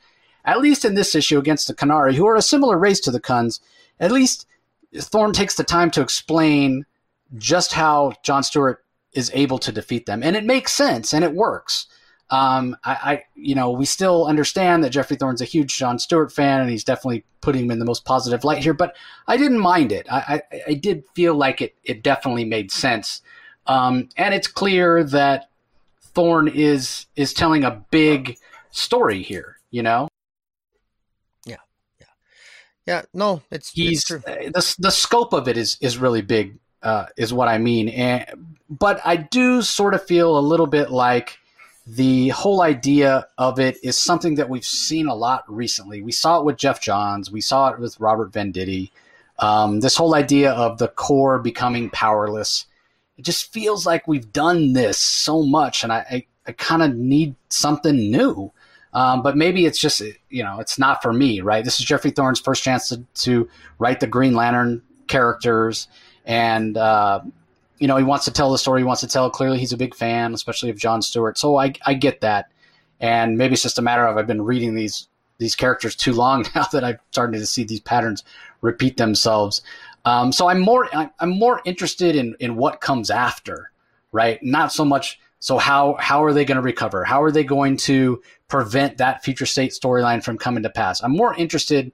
At 0.44 0.60
least 0.60 0.84
in 0.84 0.96
this 0.96 1.14
issue 1.14 1.38
against 1.38 1.68
the 1.68 1.76
Quinari, 1.76 2.16
who 2.16 2.28
are 2.28 2.36
a 2.36 2.42
similar 2.42 2.78
race 2.78 3.00
to 3.02 3.12
the 3.12 3.22
Khunds, 3.22 3.60
at 4.00 4.12
least 4.12 4.48
Thorne 4.96 5.32
takes 5.32 5.56
the 5.56 5.64
time 5.64 5.92
to 5.92 6.02
explain 6.02 6.86
just 7.38 7.72
how 7.72 8.14
John 8.24 8.44
Stewart 8.44 8.81
is 9.14 9.32
able 9.34 9.60
to 9.60 9.72
defeat 9.72 10.06
them, 10.06 10.24
and 10.24 10.36
it 10.36 10.46
makes 10.46 10.74
sense 10.74 11.14
and 11.14 11.24
it 11.24 11.34
works. 11.34 11.88
Um, 12.32 12.78
I, 12.86 12.92
I, 12.92 13.24
you 13.36 13.56
know, 13.56 13.72
we 13.72 13.86
still 13.86 14.26
understand 14.26 14.84
that 14.84 14.92
Geoffrey 14.92 15.18
Thorne's 15.18 15.42
a 15.42 15.46
huge 15.46 15.78
John 15.78 16.00
Stewart 16.00 16.32
fan, 16.32 16.62
and 16.62 16.70
he's 16.70 16.86
definitely 16.86 17.26
putting 17.42 17.66
him 17.66 17.72
in 17.72 17.80
the 17.80 17.86
most 17.86 18.06
positive 18.06 18.46
light 18.46 18.64
here. 18.64 18.74
But 18.74 18.96
I 19.28 19.36
didn't 19.36 19.60
mind 19.60 19.92
it. 19.92 20.08
I, 20.10 20.42
I, 20.52 20.62
I 20.70 20.74
did 20.76 21.04
feel 21.14 21.36
like 21.36 21.62
it. 21.62 21.76
It 21.84 22.04
definitely 22.04 22.46
made 22.46 22.72
sense, 22.72 23.22
um, 23.68 24.08
and 24.16 24.34
it's 24.34 24.48
clear 24.48 25.04
that 25.04 25.50
Thorne 26.02 26.48
is 26.48 27.06
is 27.18 27.34
telling 27.34 27.66
a 27.66 27.84
big 27.92 28.38
story 28.72 29.22
here. 29.22 29.58
You 29.70 29.84
know. 29.84 30.08
Yeah, 31.46 31.58
yeah, 32.00 32.06
yeah. 32.86 33.02
No, 33.14 33.42
it's 33.52 33.72
he's 33.72 34.00
it's 34.00 34.04
true. 34.06 34.20
the 34.20 34.76
the 34.80 34.92
scope 34.92 35.34
of 35.34 35.50
it 35.50 35.58
is 35.58 35.78
is 35.82 35.98
really 35.98 36.22
big 36.22 36.60
uh, 36.84 37.06
is 37.18 37.34
what 37.34 37.48
I 37.48 37.58
mean. 37.58 37.90
And 37.90 38.58
but 38.70 39.02
I 39.06 39.18
do 39.18 39.62
sort 39.62 39.94
of 39.94 40.06
feel 40.06 40.38
a 40.38 40.40
little 40.40 40.68
bit 40.68 40.92
like 40.92 41.38
the 41.86 42.30
whole 42.30 42.62
idea 42.62 43.28
of 43.38 43.60
it 43.60 43.78
is 43.84 43.98
something 43.98 44.36
that 44.36 44.50
we've 44.50 44.66
seen 44.66 45.08
a 45.08 45.16
lot 45.16 45.44
recently. 45.48 46.02
We 46.02 46.12
saw 46.12 46.40
it 46.40 46.46
with 46.46 46.58
Geoff 46.58 46.80
Johns. 46.80 47.32
We 47.32 47.42
saw 47.42 47.70
it 47.70 47.80
with 47.80 48.00
Robert 48.00 48.32
Venditti. 48.32 48.92
Um, 49.40 49.80
this 49.80 49.98
whole 49.98 50.16
idea 50.16 50.52
of 50.52 50.78
the 50.78 50.88
Corps 50.88 51.40
becoming 51.40 51.90
powerless. 51.90 52.66
It 53.18 53.26
just 53.26 53.52
feels 53.52 53.86
like 53.86 54.08
we've 54.08 54.32
done 54.32 54.74
this 54.74 54.98
so 55.00 55.44
much, 55.44 55.84
and 55.84 55.92
I, 55.92 56.06
I, 56.10 56.26
I 56.48 56.52
kind 56.54 56.84
of 56.84 56.96
need 56.96 57.36
something 57.50 58.12
new. 58.12 58.52
Um, 58.94 59.22
but 59.24 59.38
maybe 59.38 59.66
it's 59.66 59.80
just 59.80 60.02
you 60.30 60.44
know 60.44 60.60
it's 60.60 60.78
not 60.78 61.02
for 61.02 61.14
me, 61.14 61.42
right? 61.42 61.64
This 61.64 61.80
is 61.80 61.86
Geoffrey 61.86 62.12
Thorne's 62.12 62.40
first 62.40 62.64
chance 62.64 62.90
to, 62.90 63.04
to 63.24 63.50
write 63.80 64.00
the 64.00 64.08
Green 64.08 64.34
Lantern 64.34 64.82
characters 65.08 65.88
and 66.32 66.78
uh, 66.78 67.20
you 67.78 67.88
know 67.88 67.98
he 67.98 68.06
wants 68.06 68.24
to 68.26 68.32
tell 68.32 68.52
the 68.52 68.58
story. 68.58 68.80
He 68.80 68.86
wants 68.86 69.02
to 69.02 69.08
tell 69.08 69.30
clearly. 69.30 69.60
He's 69.60 69.74
a 69.74 69.78
big 69.78 69.94
fan, 69.94 70.34
especially 70.34 70.70
of 70.70 70.78
John 70.78 71.02
Stewart. 71.02 71.38
So 71.38 71.58
I 71.58 71.74
I 71.86 71.94
get 71.94 72.22
that, 72.22 72.50
and 73.02 73.38
maybe 73.38 73.54
it's 73.54 73.62
just 73.62 73.78
a 73.78 73.82
matter 73.82 74.08
of 74.08 74.18
I've 74.18 74.28
been 74.28 74.42
reading 74.42 74.74
these 74.74 75.10
these 75.40 75.56
characters 75.56 75.94
too 75.94 76.14
long 76.14 76.46
now 76.56 76.64
that 76.72 76.86
I've 76.86 77.00
started 77.12 77.40
to 77.40 77.46
see 77.46 77.66
these 77.66 77.82
patterns 77.82 78.24
repeat 78.62 78.96
themselves. 78.96 79.62
Um, 80.06 80.32
so 80.32 80.48
I'm 80.48 80.62
more 80.62 80.88
I'm 81.20 81.30
more 81.30 81.62
interested 81.66 82.16
in 82.16 82.36
in 82.40 82.56
what 82.56 82.80
comes 82.80 83.12
after, 83.12 83.72
right? 84.14 84.42
Not 84.42 84.72
so 84.72 84.86
much. 84.86 85.20
So 85.40 85.58
how 85.58 85.98
how 86.00 86.24
are 86.24 86.32
they 86.32 86.46
going 86.46 86.56
to 86.56 86.62
recover? 86.62 87.04
How 87.04 87.22
are 87.22 87.32
they 87.32 87.44
going 87.44 87.76
to 87.78 88.22
prevent 88.48 89.00
that 89.00 89.22
future 89.24 89.46
state 89.46 89.72
storyline 89.72 90.24
from 90.24 90.38
coming 90.38 90.64
to 90.64 90.70
pass? 90.70 91.04
I'm 91.04 91.12
more 91.12 91.36
interested 91.36 91.92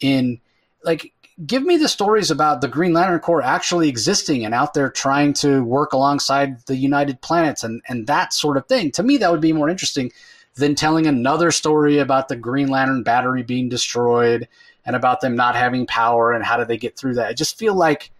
in 0.00 0.40
like 0.84 1.12
give 1.46 1.62
me 1.62 1.76
the 1.76 1.88
stories 1.88 2.30
about 2.30 2.60
the 2.60 2.68
Green 2.68 2.92
Lantern 2.92 3.20
Corps 3.20 3.42
actually 3.42 3.88
existing 3.88 4.44
and 4.44 4.54
out 4.54 4.74
there 4.74 4.90
trying 4.90 5.32
to 5.34 5.62
work 5.62 5.92
alongside 5.92 6.64
the 6.66 6.76
United 6.76 7.20
Planets 7.20 7.62
and, 7.62 7.80
and 7.88 8.06
that 8.06 8.32
sort 8.32 8.56
of 8.56 8.66
thing. 8.66 8.90
To 8.92 9.02
me, 9.02 9.16
that 9.18 9.30
would 9.30 9.40
be 9.40 9.52
more 9.52 9.68
interesting 9.68 10.10
than 10.56 10.74
telling 10.74 11.06
another 11.06 11.50
story 11.50 11.98
about 11.98 12.28
the 12.28 12.36
Green 12.36 12.68
Lantern 12.68 13.04
battery 13.04 13.42
being 13.42 13.68
destroyed 13.68 14.48
and 14.84 14.96
about 14.96 15.20
them 15.20 15.36
not 15.36 15.54
having 15.54 15.86
power 15.86 16.32
and 16.32 16.44
how 16.44 16.56
do 16.56 16.64
they 16.64 16.76
get 16.76 16.96
through 16.96 17.14
that. 17.14 17.28
I 17.28 17.32
just 17.32 17.58
feel 17.58 17.74
like 17.74 18.10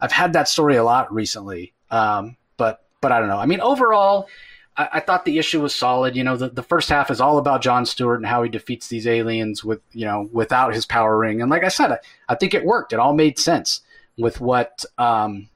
I've 0.00 0.12
had 0.12 0.32
that 0.32 0.48
story 0.48 0.76
a 0.76 0.84
lot 0.84 1.12
recently. 1.12 1.72
Um, 1.90 2.36
but 2.56 2.84
but 3.00 3.12
I 3.12 3.20
don't 3.20 3.28
know. 3.28 3.38
I 3.38 3.46
mean, 3.46 3.60
overall, 3.60 4.28
I, 4.76 4.88
I, 4.94 5.00
thought 5.00 5.24
the 5.24 5.38
issue 5.38 5.60
was 5.60 5.74
solid. 5.74 6.16
You 6.16 6.24
know, 6.24 6.36
the, 6.36 6.48
the 6.48 6.62
first 6.62 6.88
half 6.88 7.10
is 7.10 7.20
all 7.20 7.38
about 7.38 7.62
John 7.62 7.86
Stewart 7.86 8.18
and 8.18 8.26
how 8.26 8.42
he 8.42 8.48
defeats 8.48 8.88
these 8.88 9.06
aliens 9.06 9.64
with 9.64 9.80
you 9.92 10.04
know 10.04 10.28
without 10.32 10.74
his 10.74 10.86
power 10.86 11.16
ring. 11.16 11.40
And 11.40 11.50
like 11.50 11.64
I 11.64 11.68
said, 11.68 11.92
I, 11.92 11.98
I 12.28 12.34
think 12.34 12.54
it 12.54 12.64
worked. 12.64 12.92
It 12.92 12.98
all 12.98 13.14
made 13.14 13.38
sense 13.38 13.80
with 14.18 14.40
what 14.40 14.84
um, 14.98 15.48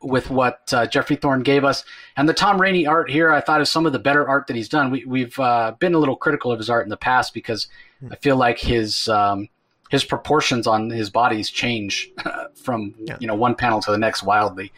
with 0.00 0.30
what 0.30 0.72
uh, 0.72 0.86
Geoffrey 0.86 1.16
Thorne 1.16 1.42
gave 1.42 1.64
us. 1.64 1.84
And 2.16 2.28
the 2.28 2.34
Tom 2.34 2.60
Raney 2.60 2.86
art 2.86 3.10
here, 3.10 3.30
I 3.30 3.40
thought 3.40 3.60
is 3.60 3.70
some 3.70 3.86
of 3.86 3.92
the 3.92 3.98
better 3.98 4.26
art 4.26 4.46
that 4.46 4.56
he's 4.56 4.68
done. 4.68 4.90
We, 4.90 5.20
have 5.20 5.38
uh, 5.38 5.74
been 5.78 5.94
a 5.94 5.98
little 5.98 6.16
critical 6.16 6.52
of 6.52 6.58
his 6.58 6.70
art 6.70 6.86
in 6.86 6.90
the 6.90 6.96
past 6.96 7.34
because 7.34 7.68
hmm. 8.00 8.12
I 8.12 8.16
feel 8.16 8.36
like 8.36 8.58
his 8.58 9.08
um, 9.08 9.48
his 9.90 10.04
proportions 10.04 10.66
on 10.66 10.90
his 10.90 11.10
bodies 11.10 11.50
change 11.50 12.10
from 12.54 12.94
yeah. 12.98 13.16
you 13.20 13.26
know 13.26 13.34
one 13.34 13.54
panel 13.54 13.80
to 13.80 13.90
the 13.90 13.98
next 13.98 14.22
wildly. 14.22 14.72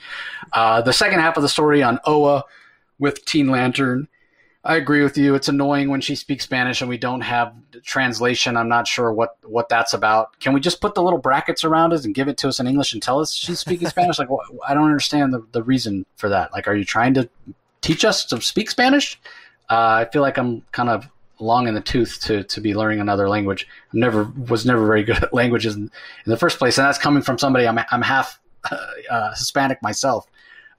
Uh, 0.53 0.83
the 0.83 0.93
second 0.93 1.21
half 1.21 1.37
of 1.37 1.43
the 1.43 1.49
story 1.49 1.83
on 1.83 1.99
Oa 2.05 2.45
with 2.99 3.25
Teen 3.25 3.49
Lantern 3.49 4.09
I 4.67 4.75
agree 4.75 5.05
with 5.05 5.17
you. 5.17 5.37
It's 5.37 5.49
annoying 5.49 5.91
when 5.91 6.01
she 6.01 6.17
speaks 6.17 6.43
Spanish 6.43 6.81
and 6.81 6.91
we 6.91 6.99
don't 6.99 7.21
have 7.21 7.55
translation. 7.85 8.57
I'm 8.57 8.69
not 8.69 8.89
sure 8.89 9.13
what 9.13 9.37
what 9.45 9.69
that's 9.69 9.95
about. 9.95 10.39
Can 10.41 10.53
we 10.55 10.61
just 10.61 10.81
put 10.81 10.97
the 10.97 11.03
little 11.05 11.21
brackets 11.21 11.63
around 11.63 11.93
it 11.93 12.05
and 12.05 12.13
give 12.13 12.27
it 12.27 12.37
to 12.39 12.49
us 12.49 12.59
in 12.59 12.67
English 12.67 12.93
and 12.93 13.01
tell 13.01 13.21
us 13.21 13.33
she's 13.33 13.61
speaking 13.61 13.89
Spanish? 13.89 14.19
Like, 14.19 14.29
I 14.67 14.75
don't 14.75 14.87
understand 14.87 15.33
the, 15.33 15.47
the 15.53 15.63
reason 15.63 16.05
for 16.17 16.29
that. 16.31 16.53
Like, 16.53 16.67
are 16.67 16.75
you 16.75 16.85
trying 16.85 17.15
to 17.15 17.29
teach 17.81 18.05
us 18.05 18.25
to 18.27 18.41
speak 18.41 18.69
Spanish? 18.69 19.21
Uh, 19.71 20.05
I 20.05 20.09
feel 20.13 20.23
like 20.23 20.37
I'm 20.37 20.63
kind 20.73 20.89
of 20.89 21.07
long 21.39 21.69
in 21.69 21.75
the 21.75 21.81
tooth 21.81 22.19
to 22.23 22.43
to 22.43 22.61
be 22.61 22.75
learning 22.75 22.99
another 22.99 23.29
language. 23.29 23.69
I 23.95 23.99
never 23.99 24.25
was 24.49 24.67
never 24.67 24.85
very 24.85 25.05
good 25.05 25.23
at 25.23 25.33
languages 25.33 25.77
in, 25.77 25.83
in 25.83 25.91
the 26.31 26.37
first 26.37 26.59
place, 26.59 26.77
and 26.77 26.85
that's 26.85 26.99
coming 26.99 27.23
from 27.23 27.39
somebody 27.39 27.69
I'm 27.69 27.79
I'm 27.93 28.03
half 28.03 28.41
uh, 28.69 29.31
Hispanic 29.31 29.81
myself. 29.81 30.27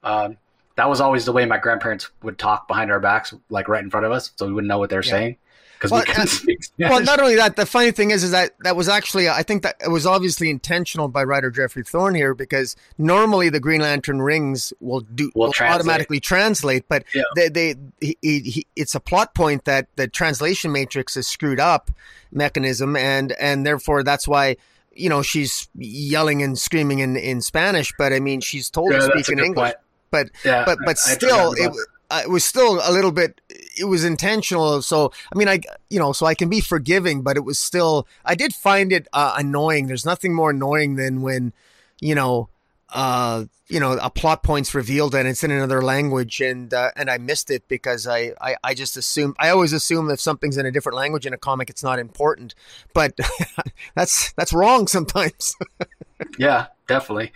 Um, 0.02 0.36
that 0.78 0.88
was 0.88 1.00
always 1.00 1.24
the 1.24 1.32
way 1.32 1.44
my 1.44 1.58
grandparents 1.58 2.08
would 2.22 2.38
talk 2.38 2.68
behind 2.68 2.92
our 2.92 3.00
backs, 3.00 3.34
like 3.50 3.66
right 3.66 3.82
in 3.82 3.90
front 3.90 4.06
of 4.06 4.12
us, 4.12 4.30
so 4.36 4.46
we 4.46 4.52
wouldn't 4.52 4.68
know 4.68 4.78
what 4.78 4.90
they're 4.90 5.02
yeah. 5.04 5.10
saying 5.10 5.36
because 5.74 5.90
well, 5.90 6.02
we 6.02 6.06
couldn't 6.06 6.26
speak 6.28 6.62
Spanish. 6.62 6.90
Well, 6.90 7.02
not 7.02 7.18
only 7.18 7.34
that, 7.34 7.56
the 7.56 7.66
funny 7.66 7.90
thing 7.90 8.12
is, 8.12 8.22
is 8.22 8.30
that 8.30 8.52
that 8.60 8.76
was 8.76 8.88
actually, 8.88 9.28
I 9.28 9.42
think 9.42 9.64
that 9.64 9.74
it 9.84 9.88
was 9.88 10.06
obviously 10.06 10.50
intentional 10.50 11.08
by 11.08 11.24
writer 11.24 11.50
Geoffrey 11.50 11.82
Thorne 11.82 12.14
here 12.14 12.32
because 12.32 12.76
normally 12.96 13.48
the 13.48 13.58
Green 13.58 13.80
Lantern 13.80 14.22
rings 14.22 14.72
will 14.78 15.00
do 15.00 15.32
will, 15.34 15.46
will 15.46 15.52
translate. 15.52 15.80
automatically 15.80 16.20
translate, 16.20 16.84
but 16.88 17.02
yeah. 17.12 17.22
they, 17.34 17.48
they 17.48 17.74
he, 18.00 18.16
he, 18.22 18.66
it's 18.76 18.94
a 18.94 19.00
plot 19.00 19.34
point 19.34 19.64
that 19.64 19.88
the 19.96 20.06
translation 20.06 20.70
matrix 20.70 21.16
is 21.16 21.26
screwed 21.26 21.58
up 21.58 21.90
mechanism, 22.30 22.94
and 22.94 23.32
and 23.32 23.66
therefore 23.66 24.04
that's 24.04 24.28
why 24.28 24.56
you 24.92 25.08
know 25.08 25.22
she's 25.22 25.68
yelling 25.76 26.40
and 26.40 26.56
screaming 26.56 27.00
in 27.00 27.16
in 27.16 27.40
Spanish, 27.40 27.92
but 27.98 28.12
I 28.12 28.20
mean 28.20 28.40
she's 28.40 28.70
told 28.70 28.92
yeah, 28.92 28.98
to 28.98 29.04
speak 29.06 29.28
in 29.28 29.44
English. 29.44 29.72
Point 29.72 29.76
but 30.10 30.30
yeah, 30.44 30.64
but 30.64 30.78
but 30.84 30.98
I, 31.06 31.14
still, 31.14 31.54
I 31.58 31.64
it, 31.64 31.72
uh, 32.10 32.20
it 32.24 32.30
was 32.30 32.44
still 32.44 32.80
a 32.82 32.92
little 32.92 33.12
bit. 33.12 33.40
It 33.78 33.84
was 33.84 34.04
intentional. 34.04 34.82
So 34.82 35.12
I 35.32 35.38
mean, 35.38 35.48
I 35.48 35.60
you 35.90 35.98
know, 35.98 36.12
so 36.12 36.26
I 36.26 36.34
can 36.34 36.48
be 36.48 36.60
forgiving, 36.60 37.22
but 37.22 37.36
it 37.36 37.44
was 37.44 37.58
still. 37.58 38.06
I 38.24 38.34
did 38.34 38.54
find 38.54 38.92
it 38.92 39.08
uh, 39.12 39.34
annoying. 39.36 39.86
There's 39.86 40.06
nothing 40.06 40.34
more 40.34 40.50
annoying 40.50 40.96
than 40.96 41.22
when, 41.22 41.52
you 42.00 42.14
know, 42.14 42.48
uh, 42.90 43.44
you 43.68 43.78
know, 43.78 43.98
a 44.00 44.08
plot 44.08 44.42
point's 44.42 44.74
revealed 44.74 45.14
and 45.14 45.28
it's 45.28 45.44
in 45.44 45.50
another 45.50 45.82
language, 45.82 46.40
and 46.40 46.72
uh, 46.72 46.90
and 46.96 47.10
I 47.10 47.18
missed 47.18 47.50
it 47.50 47.68
because 47.68 48.06
I, 48.06 48.32
I 48.40 48.56
I 48.64 48.74
just 48.74 48.96
assume 48.96 49.34
I 49.38 49.50
always 49.50 49.74
assume 49.74 50.10
if 50.10 50.20
something's 50.20 50.56
in 50.56 50.64
a 50.64 50.70
different 50.70 50.96
language 50.96 51.26
in 51.26 51.34
a 51.34 51.38
comic, 51.38 51.68
it's 51.68 51.82
not 51.82 51.98
important, 51.98 52.54
but 52.94 53.18
that's 53.94 54.32
that's 54.32 54.54
wrong 54.54 54.86
sometimes. 54.86 55.54
yeah, 56.38 56.66
definitely. 56.86 57.32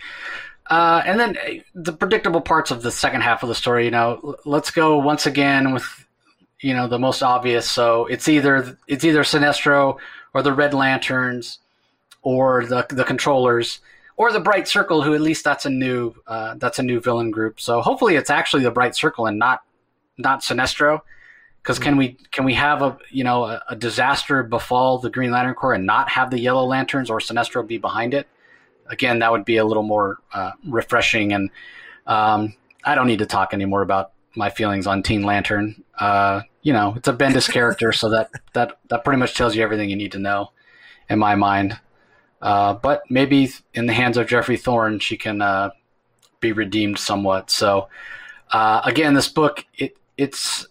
Uh, 0.67 1.01
and 1.05 1.19
then 1.19 1.37
uh, 1.37 1.51
the 1.75 1.93
predictable 1.93 2.41
parts 2.41 2.71
of 2.71 2.81
the 2.81 2.91
second 2.91 3.21
half 3.21 3.43
of 3.43 3.49
the 3.49 3.55
story. 3.55 3.85
You 3.85 3.91
know, 3.91 4.35
let's 4.45 4.71
go 4.71 4.97
once 4.97 5.25
again 5.25 5.73
with 5.73 6.07
you 6.61 6.73
know 6.73 6.87
the 6.87 6.99
most 6.99 7.21
obvious. 7.21 7.69
So 7.69 8.05
it's 8.05 8.27
either 8.27 8.77
it's 8.87 9.03
either 9.03 9.23
Sinestro 9.23 9.97
or 10.33 10.41
the 10.41 10.53
Red 10.53 10.73
Lanterns 10.73 11.59
or 12.21 12.65
the 12.65 12.85
the 12.89 13.03
controllers 13.03 13.79
or 14.15 14.31
the 14.31 14.39
Bright 14.39 14.67
Circle, 14.67 15.01
who 15.01 15.13
at 15.13 15.21
least 15.21 15.43
that's 15.43 15.65
a 15.65 15.69
new 15.69 16.15
uh, 16.27 16.55
that's 16.55 16.79
a 16.79 16.83
new 16.83 16.99
villain 16.99 17.31
group. 17.31 17.59
So 17.59 17.81
hopefully 17.81 18.15
it's 18.15 18.29
actually 18.29 18.63
the 18.63 18.71
Bright 18.71 18.95
Circle 18.95 19.25
and 19.25 19.37
not 19.37 19.61
not 20.17 20.41
Sinestro. 20.41 21.01
Because 21.61 21.79
can 21.79 21.95
we 21.95 22.17
can 22.31 22.43
we 22.43 22.55
have 22.55 22.81
a 22.81 22.97
you 23.09 23.23
know 23.23 23.45
a, 23.45 23.63
a, 23.69 23.75
disaster 23.75 24.43
befall 24.43 24.97
the 24.97 25.09
Green 25.09 25.31
Lantern 25.31 25.55
Corps 25.55 25.73
and 25.73 25.85
not 25.85 26.09
have 26.09 26.29
the 26.29 26.39
Yellow 26.39 26.65
Lanterns 26.65 27.09
or 27.09 27.19
Sinestro 27.19 27.65
be 27.65 27.77
behind 27.77 28.13
it? 28.13 28.27
Again, 28.87 29.19
that 29.19 29.31
would 29.31 29.45
be 29.45 29.57
a 29.57 29.65
little 29.65 29.83
more 29.83 30.17
uh, 30.33 30.51
refreshing. 30.67 31.33
And 31.33 31.49
um, 32.05 32.53
I 32.83 32.95
don't 32.95 33.07
need 33.07 33.19
to 33.19 33.25
talk 33.25 33.53
anymore 33.53 33.81
about 33.81 34.11
my 34.35 34.49
feelings 34.49 34.87
on 34.87 35.03
Teen 35.03 35.23
Lantern. 35.23 35.83
Uh, 35.99 36.41
you 36.61 36.73
know, 36.73 36.93
it's 36.95 37.07
a 37.07 37.13
Bendis 37.13 37.49
character, 37.51 37.91
so 37.91 38.09
that 38.09 38.29
that 38.53 38.77
that 38.89 39.03
pretty 39.03 39.19
much 39.19 39.35
tells 39.35 39.55
you 39.55 39.63
everything 39.63 39.89
you 39.89 39.95
need 39.95 40.11
to 40.13 40.19
know, 40.19 40.51
in 41.09 41.19
my 41.19 41.35
mind. 41.35 41.79
Uh, 42.41 42.73
but 42.73 43.03
maybe 43.09 43.49
in 43.73 43.85
the 43.85 43.93
hands 43.93 44.17
of 44.17 44.27
Geoffrey 44.27 44.57
Thorne, 44.57 44.99
she 44.99 45.15
can 45.15 45.41
uh, 45.41 45.69
be 46.41 46.51
redeemed 46.51 46.99
somewhat. 46.99 47.49
So 47.49 47.87
uh, 48.51 48.81
again, 48.83 49.13
this 49.13 49.29
book 49.29 49.65
it 49.77 49.97
it's 50.17 50.67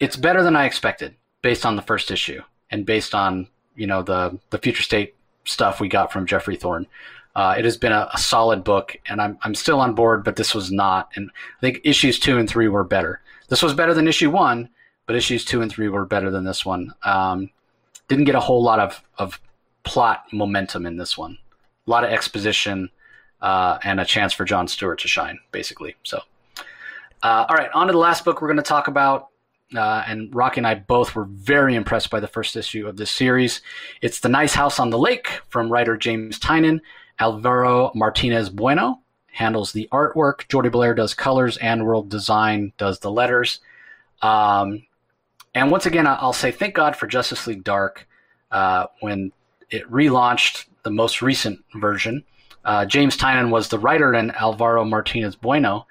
it's 0.00 0.16
better 0.16 0.42
than 0.42 0.56
I 0.56 0.64
expected 0.64 1.16
based 1.42 1.64
on 1.64 1.76
the 1.76 1.82
first 1.82 2.10
issue 2.10 2.42
and 2.70 2.86
based 2.86 3.14
on 3.14 3.48
you 3.76 3.86
know 3.86 4.02
the 4.02 4.38
the 4.50 4.58
future 4.58 4.82
state 4.82 5.14
stuff 5.50 5.80
we 5.80 5.88
got 5.88 6.12
from 6.12 6.26
Geoffrey 6.26 6.56
Thorne. 6.56 6.86
Uh, 7.34 7.54
it 7.56 7.64
has 7.64 7.76
been 7.76 7.92
a, 7.92 8.08
a, 8.12 8.18
solid 8.18 8.64
book, 8.64 8.96
and 9.06 9.20
I'm 9.20 9.38
I'm 9.42 9.54
still 9.54 9.80
on 9.80 9.94
board, 9.94 10.24
but 10.24 10.36
this 10.36 10.54
was 10.54 10.72
not. 10.72 11.10
And 11.14 11.30
I 11.58 11.60
think 11.60 11.80
issues 11.84 12.18
two 12.18 12.38
and 12.38 12.48
three 12.48 12.68
were 12.68 12.82
better. 12.82 13.20
This 13.48 13.62
was 13.62 13.72
better 13.72 13.94
than 13.94 14.08
issue 14.08 14.30
one, 14.30 14.68
but 15.06 15.14
issues 15.14 15.44
two 15.44 15.62
and 15.62 15.70
three 15.70 15.88
were 15.88 16.04
better 16.04 16.30
than 16.30 16.44
this 16.44 16.66
one. 16.66 16.92
Um, 17.04 17.50
didn't 18.08 18.24
get 18.24 18.34
a 18.34 18.40
whole 18.40 18.62
lot 18.62 18.80
of 18.80 19.02
of 19.16 19.40
plot 19.84 20.24
momentum 20.32 20.86
in 20.86 20.96
this 20.96 21.16
one. 21.16 21.38
A 21.86 21.90
lot 21.90 22.04
of 22.04 22.10
exposition 22.10 22.90
uh, 23.40 23.78
and 23.84 24.00
a 24.00 24.04
chance 24.04 24.32
for 24.32 24.44
John 24.44 24.66
Stewart 24.66 24.98
to 25.00 25.08
shine, 25.08 25.38
basically. 25.52 25.94
So, 26.02 26.20
uh, 27.22 27.46
all 27.48 27.56
right, 27.56 27.70
on 27.72 27.86
to 27.86 27.92
the 27.92 27.98
last 27.98 28.24
book 28.24 28.42
we're 28.42 28.48
going 28.48 28.56
to 28.56 28.62
talk 28.62 28.88
about 28.88 29.28
uh, 29.74 30.04
and 30.06 30.34
Rocky 30.34 30.58
and 30.58 30.66
I 30.66 30.74
both 30.74 31.14
were 31.14 31.24
very 31.24 31.74
impressed 31.74 32.10
by 32.10 32.20
the 32.20 32.28
first 32.28 32.56
issue 32.56 32.86
of 32.88 32.96
this 32.96 33.10
series. 33.10 33.60
It's 34.02 34.20
The 34.20 34.28
Nice 34.28 34.54
House 34.54 34.78
on 34.78 34.90
the 34.90 34.98
Lake 34.98 35.40
from 35.48 35.70
writer 35.70 35.96
James 35.96 36.38
Tynion. 36.38 36.80
Alvaro 37.18 37.92
Martinez 37.94 38.48
Bueno 38.48 39.00
handles 39.32 39.72
the 39.72 39.88
artwork. 39.92 40.48
Jordie 40.48 40.70
Bellaire 40.70 40.96
does 40.96 41.14
colors. 41.14 41.58
AndWorld 41.58 42.08
Design 42.08 42.72
does 42.78 42.98
the 42.98 43.10
letters. 43.10 43.60
Um, 44.22 44.86
and 45.54 45.70
once 45.70 45.86
again, 45.86 46.06
I'll 46.06 46.32
say 46.32 46.50
thank 46.50 46.74
God 46.74 46.96
for 46.96 47.06
Justice 47.06 47.46
League 47.46 47.64
Dark 47.64 48.08
uh, 48.50 48.86
when 49.00 49.32
it 49.70 49.88
relaunched 49.90 50.66
the 50.82 50.90
most 50.90 51.22
recent 51.22 51.64
version. 51.74 52.24
Uh, 52.64 52.84
James 52.84 53.16
Tynion 53.16 53.50
was 53.50 53.68
the 53.68 53.78
writer, 53.78 54.12
and 54.12 54.34
Alvaro 54.34 54.84
Martinez 54.84 55.34
Bueno 55.36 55.86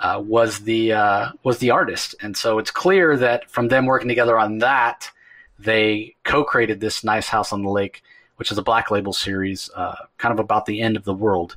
uh, 0.00 0.20
was 0.24 0.60
the 0.60 0.92
uh, 0.92 1.28
was 1.42 1.58
the 1.58 1.70
artist, 1.70 2.14
and 2.20 2.36
so 2.36 2.58
it's 2.58 2.70
clear 2.70 3.16
that 3.18 3.50
from 3.50 3.68
them 3.68 3.86
working 3.86 4.08
together 4.08 4.38
on 4.38 4.58
that, 4.58 5.10
they 5.58 6.16
co-created 6.24 6.80
this 6.80 7.04
nice 7.04 7.28
house 7.28 7.52
on 7.52 7.62
the 7.62 7.70
lake, 7.70 8.02
which 8.36 8.50
is 8.50 8.58
a 8.58 8.62
Black 8.62 8.90
Label 8.90 9.12
series, 9.12 9.70
uh, 9.76 9.94
kind 10.16 10.32
of 10.32 10.38
about 10.38 10.66
the 10.66 10.80
end 10.80 10.96
of 10.96 11.04
the 11.04 11.14
world. 11.14 11.56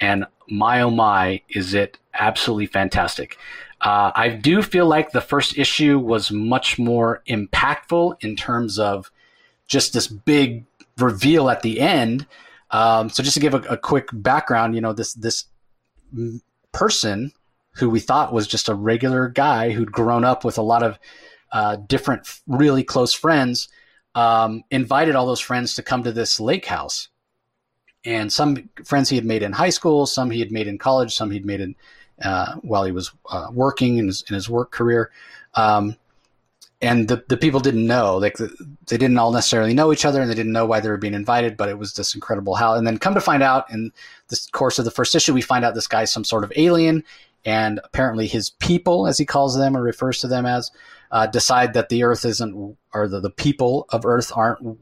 And 0.00 0.26
my 0.48 0.82
oh 0.82 0.90
my, 0.90 1.42
is 1.48 1.74
it 1.74 1.98
absolutely 2.12 2.66
fantastic! 2.66 3.38
Uh, 3.80 4.12
I 4.14 4.28
do 4.28 4.60
feel 4.60 4.86
like 4.86 5.12
the 5.12 5.20
first 5.22 5.56
issue 5.56 5.98
was 5.98 6.30
much 6.30 6.78
more 6.78 7.22
impactful 7.26 8.16
in 8.20 8.36
terms 8.36 8.78
of 8.78 9.10
just 9.66 9.94
this 9.94 10.08
big 10.08 10.64
reveal 10.98 11.48
at 11.48 11.62
the 11.62 11.80
end. 11.80 12.26
Um, 12.70 13.08
so 13.08 13.22
just 13.22 13.34
to 13.34 13.40
give 13.40 13.54
a, 13.54 13.60
a 13.62 13.76
quick 13.78 14.08
background, 14.12 14.74
you 14.74 14.82
know, 14.82 14.92
this 14.92 15.14
this 15.14 15.46
person 16.72 17.32
who 17.78 17.90
we 17.90 18.00
thought 18.00 18.32
was 18.32 18.46
just 18.46 18.68
a 18.68 18.74
regular 18.74 19.28
guy 19.28 19.70
who'd 19.70 19.92
grown 19.92 20.24
up 20.24 20.44
with 20.44 20.58
a 20.58 20.62
lot 20.62 20.82
of 20.82 20.98
uh, 21.52 21.76
different, 21.76 22.40
really 22.46 22.84
close 22.84 23.12
friends, 23.12 23.68
um, 24.14 24.62
invited 24.70 25.14
all 25.14 25.26
those 25.26 25.40
friends 25.40 25.74
to 25.74 25.82
come 25.82 26.02
to 26.02 26.12
this 26.12 26.40
lake 26.40 26.66
house. 26.66 27.08
And 28.04 28.32
some 28.32 28.68
friends 28.84 29.08
he 29.08 29.16
had 29.16 29.24
made 29.24 29.42
in 29.42 29.52
high 29.52 29.70
school, 29.70 30.06
some 30.06 30.30
he 30.30 30.40
had 30.40 30.52
made 30.52 30.66
in 30.66 30.78
college, 30.78 31.14
some 31.14 31.30
he'd 31.30 31.46
made 31.46 31.60
in 31.60 31.74
uh, 32.22 32.56
while 32.62 32.84
he 32.84 32.92
was 32.92 33.12
uh, 33.30 33.48
working 33.52 33.98
in 33.98 34.06
his, 34.06 34.24
in 34.28 34.34
his, 34.34 34.50
work 34.50 34.72
career. 34.72 35.10
Um, 35.54 35.96
and 36.80 37.08
the, 37.08 37.24
the 37.28 37.36
people 37.36 37.60
didn't 37.60 37.86
know 37.86 38.16
like 38.18 38.36
they 38.36 38.96
didn't 38.96 39.18
all 39.18 39.32
necessarily 39.32 39.74
know 39.74 39.92
each 39.92 40.04
other 40.04 40.20
and 40.20 40.30
they 40.30 40.34
didn't 40.34 40.52
know 40.52 40.66
why 40.66 40.80
they 40.80 40.88
were 40.88 40.96
being 40.96 41.14
invited 41.14 41.56
but 41.56 41.68
it 41.68 41.78
was 41.78 41.94
this 41.94 42.14
incredible 42.14 42.54
how 42.54 42.74
and 42.74 42.86
then 42.86 42.98
come 42.98 43.14
to 43.14 43.20
find 43.20 43.42
out 43.42 43.68
in 43.70 43.92
the 44.28 44.40
course 44.52 44.78
of 44.78 44.84
the 44.84 44.90
first 44.90 45.14
issue 45.14 45.34
we 45.34 45.42
find 45.42 45.64
out 45.64 45.74
this 45.74 45.88
guy's 45.88 46.12
some 46.12 46.24
sort 46.24 46.44
of 46.44 46.52
alien 46.56 47.02
and 47.48 47.80
apparently 47.84 48.26
his 48.26 48.50
people 48.50 49.06
as 49.06 49.18
he 49.18 49.24
calls 49.24 49.56
them 49.56 49.76
or 49.76 49.82
refers 49.82 50.18
to 50.20 50.28
them 50.28 50.46
as 50.46 50.70
uh, 51.10 51.26
decide 51.26 51.74
that 51.74 51.88
the 51.88 52.02
earth 52.02 52.24
isn't 52.24 52.76
or 52.92 53.08
the, 53.08 53.20
the 53.20 53.30
people 53.30 53.86
of 53.90 54.04
earth 54.04 54.30
aren't 54.34 54.78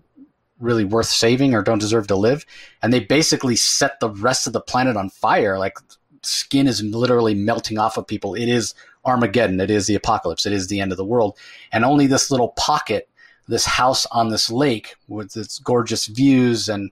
really 0.59 0.85
worth 0.85 1.07
saving 1.07 1.55
or 1.55 1.63
don't 1.63 1.79
deserve 1.79 2.07
to 2.07 2.17
live 2.17 2.45
and 2.83 2.93
they 2.93 3.01
basically 3.01 3.57
set 3.57 4.01
the 4.01 4.11
rest 4.11 4.47
of 4.47 4.53
the 4.53 4.61
planet 4.61 4.97
on 4.97 5.09
fire 5.11 5.59
like 5.59 5.79
skin 6.23 6.67
is 6.67 6.83
literally 6.83 7.35
melting 7.35 7.79
off 7.79 7.97
of 7.97 8.07
people 8.07 8.35
it 8.35 8.49
is 8.49 8.75
Armageddon. 9.07 9.61
It 9.61 9.71
is 9.71 9.87
the 9.87 9.95
apocalypse. 9.95 10.45
It 10.45 10.53
is 10.53 10.67
the 10.67 10.81
end 10.81 10.93
of 10.93 10.99
the 10.99 11.05
world. 11.05 11.39
And 11.73 11.85
only 11.85 12.07
this 12.07 12.31
little 12.31 12.49
pocket, 12.51 13.09
this 13.49 13.65
house 13.65 14.05
on 14.07 14.29
this 14.29 14.51
lake 14.51 14.97
with 15.09 15.37
its 15.37 15.61
gorgeous 15.61 16.07
views 16.07 16.69
and, 16.69 16.91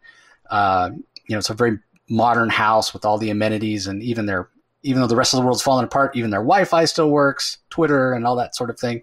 uh, 0.50 0.90
you 0.92 1.34
know, 1.34 1.38
it's 1.38 1.50
a 1.50 1.54
very 1.54 1.78
modern 2.08 2.48
house 2.48 2.92
with 2.92 3.04
all 3.04 3.18
the 3.18 3.30
amenities 3.30 3.86
and 3.86 4.02
even 4.02 4.26
their, 4.26 4.48
even 4.84 5.00
though 5.00 5.08
the 5.08 5.16
rest 5.16 5.34
of 5.34 5.40
the 5.40 5.44
world's 5.44 5.62
falling 5.62 5.84
apart, 5.84 6.14
even 6.14 6.30
their 6.30 6.40
Wi-Fi 6.40 6.84
still 6.84 7.10
works, 7.10 7.58
Twitter 7.70 8.12
and 8.12 8.26
all 8.26 8.36
that 8.36 8.54
sort 8.54 8.70
of 8.70 8.78
thing. 8.78 9.02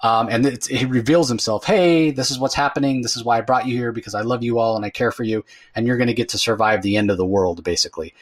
Um, 0.00 0.28
and 0.30 0.64
he 0.66 0.84
reveals 0.84 1.28
himself, 1.28 1.64
hey, 1.64 2.10
this 2.10 2.30
is 2.30 2.38
what's 2.38 2.54
happening. 2.54 3.02
This 3.02 3.16
is 3.16 3.24
why 3.24 3.38
I 3.38 3.40
brought 3.40 3.66
you 3.66 3.76
here 3.76 3.92
because 3.92 4.14
I 4.14 4.20
love 4.20 4.42
you 4.42 4.58
all 4.58 4.76
and 4.76 4.84
I 4.84 4.90
care 4.90 5.10
for 5.10 5.24
you, 5.24 5.44
and 5.74 5.86
you're 5.86 5.96
going 5.96 6.06
to 6.06 6.14
get 6.14 6.28
to 6.30 6.38
survive 6.38 6.82
the 6.82 6.96
end 6.96 7.10
of 7.10 7.16
the 7.16 7.26
world, 7.26 7.64
basically. 7.64 8.14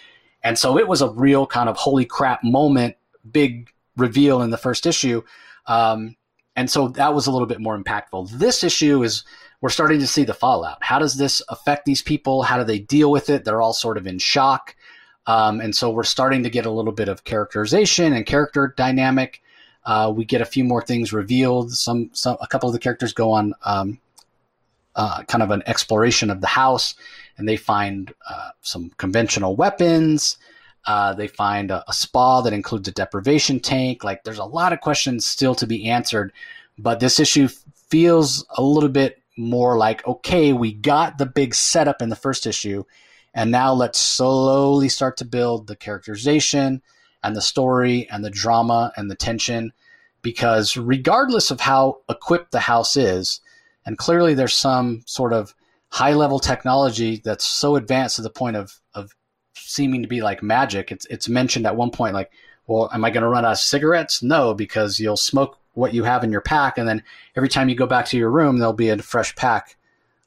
And 0.43 0.59
so 0.59 0.78
it 0.78 0.89
was 0.89 1.02
a 1.02 1.10
real 1.10 1.47
kind 1.47 1.68
of 1.68 1.76
holy 1.76 2.05
crap 2.05 2.44
moment, 2.44 2.97
big 3.31 3.70
reveal 3.97 4.43
in 4.43 4.51
the 4.51 4.59
first 4.59 4.86
issue. 4.86 5.22
Um, 5.66 6.16
and 6.56 6.70
so 6.70 6.89
that 6.89 7.14
was 7.14 7.26
a 7.26 7.32
little 7.32 7.48
bit 7.48 7.60
more 7.60 7.76
impactful. 7.76 8.31
This 8.31 8.62
issue 8.62 9.02
is 9.02 9.24
we're 9.60 9.70
starting 9.70 9.98
to 9.98 10.06
see 10.06 10.24
the 10.24 10.35
fallout. 10.35 10.78
How 10.81 10.98
does 10.98 11.16
this 11.16 11.43
affect 11.48 11.86
these 11.86 12.02
people? 12.02 12.43
How 12.43 12.59
do 12.59 12.64
they 12.64 12.78
deal 12.78 13.10
with 13.10 13.31
it? 13.31 13.44
They're 13.44 13.62
all 13.62 13.72
sort 13.72 13.97
of 13.97 14.06
in 14.06 14.18
shock. 14.18 14.76
Um, 15.26 15.60
and 15.60 15.74
so 15.74 15.90
we're 15.90 16.05
starting 16.05 16.42
to 16.42 16.51
get 16.51 16.66
a 16.66 16.70
little 16.70 16.92
bit 16.92 17.09
of 17.09 17.24
characterization 17.24 18.12
and 18.12 18.26
character 18.26 18.74
dynamic. 18.76 19.42
Uh, 19.84 20.12
we 20.14 20.24
get 20.24 20.40
a 20.40 20.46
few 20.46 20.64
more 20.64 20.82
things 20.82 21.12
revealed. 21.12 21.72
Some, 21.72 22.10
some, 22.12 22.36
a 22.40 22.46
couple 22.46 22.68
of 22.68 22.72
the 22.72 22.78
characters 22.78 23.12
go 23.12 23.32
on 23.32 23.55
um, 23.64 23.98
uh, 24.96 25.22
kind 25.24 25.42
of 25.42 25.51
an 25.51 25.62
exploration 25.66 26.30
of 26.30 26.40
the 26.40 26.46
house, 26.46 26.94
and 27.36 27.48
they 27.48 27.56
find 27.56 28.14
uh, 28.28 28.51
some 28.62 28.90
conventional 28.96 29.56
weapons. 29.56 30.38
Uh, 30.86 31.14
they 31.14 31.26
find 31.26 31.70
a, 31.70 31.82
a, 31.88 31.92
spa 31.92 32.42
that 32.42 32.52
includes 32.52 32.86
a 32.88 32.92
deprivation 32.92 33.59
tank. 33.59 34.05
Like, 34.05 34.22
there's 34.22 34.38
a 34.38 34.44
lot 34.44 34.72
of 34.72 34.80
questions 34.80 35.26
still 35.26 35.55
to 35.55 35.66
be 35.66 35.88
answered, 35.88 36.32
but 36.78 37.01
this 37.01 37.18
issue 37.18 37.48
feels 37.88 38.44
a 38.51 38.62
little 38.62 38.90
bit 38.90 39.20
more 39.36 39.78
like, 39.78 40.06
okay, 40.06 40.52
we 40.52 40.72
got 40.72 41.18
the 41.18 41.26
big 41.26 41.55
setup 41.55 42.02
in 42.02 42.09
the 42.09 42.16
first 42.16 42.46
issue, 42.46 42.84
and 43.35 43.51
now 43.51 43.73
let's 43.73 43.98
slowly 43.98 44.89
start 44.89 45.16
to 45.19 45.24
build 45.24 45.66
the 45.66 45.77
characterization 45.77 46.81
and 47.23 47.35
the 47.35 47.43
story 47.43 48.09
and 48.11 48.24
the 48.24 48.31
drama 48.31 48.93
and 48.97 49.11
the 49.11 49.16
tension. 49.16 49.73
Because 50.23 50.77
regardless 50.77 51.51
of 51.51 51.61
how 51.61 51.98
equipped 52.09 52.52
the 52.52 52.61
house 52.61 52.97
is, 52.97 53.40
and 53.85 53.98
clearly 53.98 54.35
there's 54.35 54.55
some 54.55 55.02
sort 55.05 55.32
of 55.32 55.55
high 55.90 56.12
level 56.12 56.39
technology 56.39 57.20
that's 57.24 57.44
so 57.44 57.77
advanced 57.77 58.16
to 58.16 58.23
the 58.23 58.31
point 58.31 58.56
of, 58.56 58.81
of 58.94 59.15
seeming 59.55 60.02
to 60.02 60.09
be 60.09 60.23
like 60.23 60.43
magic. 60.43 60.90
It's 60.90 61.06
it's 61.06 61.28
mentioned 61.28 61.66
at 61.66 61.77
one 61.77 61.90
point 61.90 62.15
like, 62.15 62.31
well, 62.66 62.89
am 62.93 63.05
I 63.05 63.11
going 63.11 63.23
to 63.23 63.28
run 63.28 63.44
out 63.44 63.52
of 63.52 63.59
cigarettes? 63.59 64.23
No, 64.23 64.55
because 64.55 64.98
you'll 64.98 65.16
smoke 65.16 65.59
what 65.74 65.93
you 65.93 66.05
have 66.05 66.24
in 66.24 66.31
your 66.31 66.40
pack, 66.40 66.78
and 66.78 66.89
then 66.89 67.02
every 67.36 67.48
time 67.48 67.69
you 67.69 67.74
go 67.74 67.86
back 67.86 68.06
to 68.06 68.16
your 68.16 68.31
room, 68.31 68.59
there'll 68.59 68.73
be 68.73 68.89
a 68.89 68.98
fresh 68.98 69.35
pack 69.35 69.77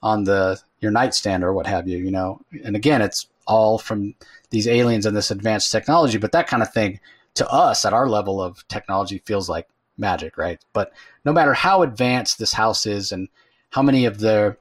on 0.02 0.26
the 0.26 0.62
your 0.80 0.92
nightstand 0.92 1.44
or 1.44 1.54
what 1.54 1.68
have 1.68 1.88
you. 1.88 1.98
You 1.98 2.12
know, 2.12 2.42
and 2.64 2.76
again, 2.76 3.02
it's 3.02 3.28
all 3.46 3.78
from 3.78 4.14
these 4.50 4.68
aliens 4.68 5.06
and 5.06 5.16
this 5.16 5.32
advanced 5.32 5.72
technology. 5.72 6.18
But 6.18 6.32
that 6.34 6.48
kind 6.48 6.62
of 6.62 6.72
thing 6.74 7.00
to 7.36 7.50
us 7.50 7.86
at 7.86 7.94
our 7.94 8.08
level 8.08 8.42
of 8.42 8.68
technology 8.68 9.22
feels 9.26 9.50
like 9.50 9.68
magic, 9.98 10.38
right? 10.38 10.60
But 10.74 10.92
no 11.26 11.34
matter 11.34 11.54
how 11.54 11.82
advanced 11.82 12.40
this 12.40 12.54
house 12.54 12.86
is 12.86 13.12
and 13.12 13.30
how 13.72 13.82
many 13.82 14.06
of 14.06 14.20
the 14.20 14.58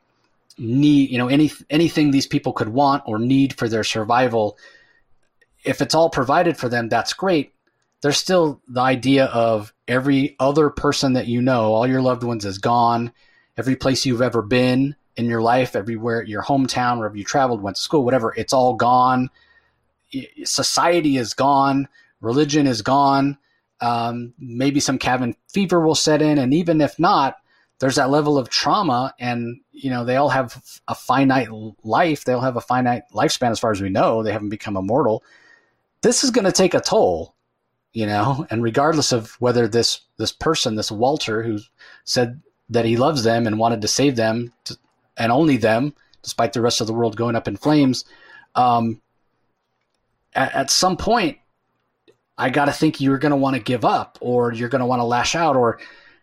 need, 0.58 1.10
you 1.10 1.18
know, 1.18 1.28
any 1.28 1.50
anything 1.70 2.10
these 2.10 2.26
people 2.26 2.52
could 2.52 2.68
want 2.68 3.02
or 3.06 3.18
need 3.18 3.54
for 3.58 3.68
their 3.68 3.84
survival, 3.84 4.56
if 5.64 5.80
it's 5.80 5.94
all 5.94 6.10
provided 6.10 6.56
for 6.56 6.68
them, 6.68 6.88
that's 6.88 7.12
great. 7.12 7.52
There's 8.02 8.18
still 8.18 8.60
the 8.68 8.80
idea 8.80 9.26
of 9.26 9.72
every 9.88 10.36
other 10.38 10.70
person 10.70 11.14
that 11.14 11.26
you 11.26 11.42
know, 11.42 11.72
all 11.72 11.86
your 11.86 12.02
loved 12.02 12.22
ones 12.22 12.44
is 12.44 12.58
gone. 12.58 13.12
Every 13.56 13.74
place 13.74 14.04
you've 14.04 14.22
ever 14.22 14.42
been 14.42 14.96
in 15.16 15.26
your 15.26 15.42
life, 15.42 15.74
everywhere, 15.74 16.22
your 16.22 16.42
hometown, 16.42 16.98
wherever 16.98 17.16
you 17.16 17.24
traveled, 17.24 17.62
went 17.62 17.76
to 17.76 17.82
school, 17.82 18.04
whatever, 18.04 18.34
it's 18.36 18.52
all 18.52 18.74
gone. 18.74 19.30
Society 20.44 21.16
is 21.16 21.34
gone. 21.34 21.88
Religion 22.20 22.66
is 22.66 22.82
gone. 22.82 23.38
Um, 23.80 24.32
maybe 24.38 24.80
some 24.80 24.98
cabin 24.98 25.34
fever 25.52 25.80
will 25.80 25.94
set 25.94 26.22
in, 26.22 26.38
and 26.38 26.54
even 26.54 26.80
if 26.80 26.98
not, 26.98 27.36
there's 27.78 27.96
that 27.96 28.10
level 28.10 28.38
of 28.38 28.48
trauma 28.48 29.14
and 29.18 29.60
you 29.72 29.90
know 29.90 30.04
they 30.04 30.16
all 30.16 30.28
have 30.28 30.80
a 30.88 30.94
finite 30.94 31.48
life 31.84 32.24
they 32.24 32.32
all 32.32 32.40
have 32.40 32.56
a 32.56 32.60
finite 32.60 33.02
lifespan 33.12 33.50
as 33.50 33.60
far 33.60 33.70
as 33.70 33.80
we 33.80 33.88
know 33.88 34.22
they 34.22 34.32
haven't 34.32 34.48
become 34.48 34.76
immortal 34.76 35.22
this 36.02 36.24
is 36.24 36.30
going 36.30 36.44
to 36.44 36.52
take 36.52 36.74
a 36.74 36.80
toll 36.80 37.34
you 37.92 38.06
know 38.06 38.46
and 38.50 38.62
regardless 38.62 39.12
of 39.12 39.32
whether 39.40 39.68
this 39.68 40.00
this 40.16 40.32
person 40.32 40.76
this 40.76 40.90
walter 40.90 41.42
who 41.42 41.58
said 42.04 42.40
that 42.68 42.84
he 42.84 42.96
loves 42.96 43.24
them 43.24 43.46
and 43.46 43.58
wanted 43.58 43.80
to 43.80 43.88
save 43.88 44.16
them 44.16 44.52
to, 44.64 44.76
and 45.16 45.32
only 45.32 45.56
them 45.56 45.94
despite 46.22 46.52
the 46.52 46.60
rest 46.60 46.80
of 46.80 46.86
the 46.86 46.92
world 46.92 47.16
going 47.16 47.36
up 47.36 47.48
in 47.48 47.56
flames 47.56 48.04
um, 48.54 49.00
at, 50.34 50.52
at 50.54 50.70
some 50.70 50.96
point 50.96 51.38
i 52.38 52.50
got 52.50 52.66
to 52.66 52.72
think 52.72 53.00
you're 53.00 53.18
going 53.18 53.30
to 53.30 53.36
want 53.36 53.56
to 53.56 53.62
give 53.62 53.84
up 53.84 54.18
or 54.20 54.52
you're 54.52 54.68
going 54.68 54.80
to 54.80 54.86
want 54.86 55.00
to 55.00 55.04
lash 55.04 55.34
out 55.34 55.56
or 55.56 55.78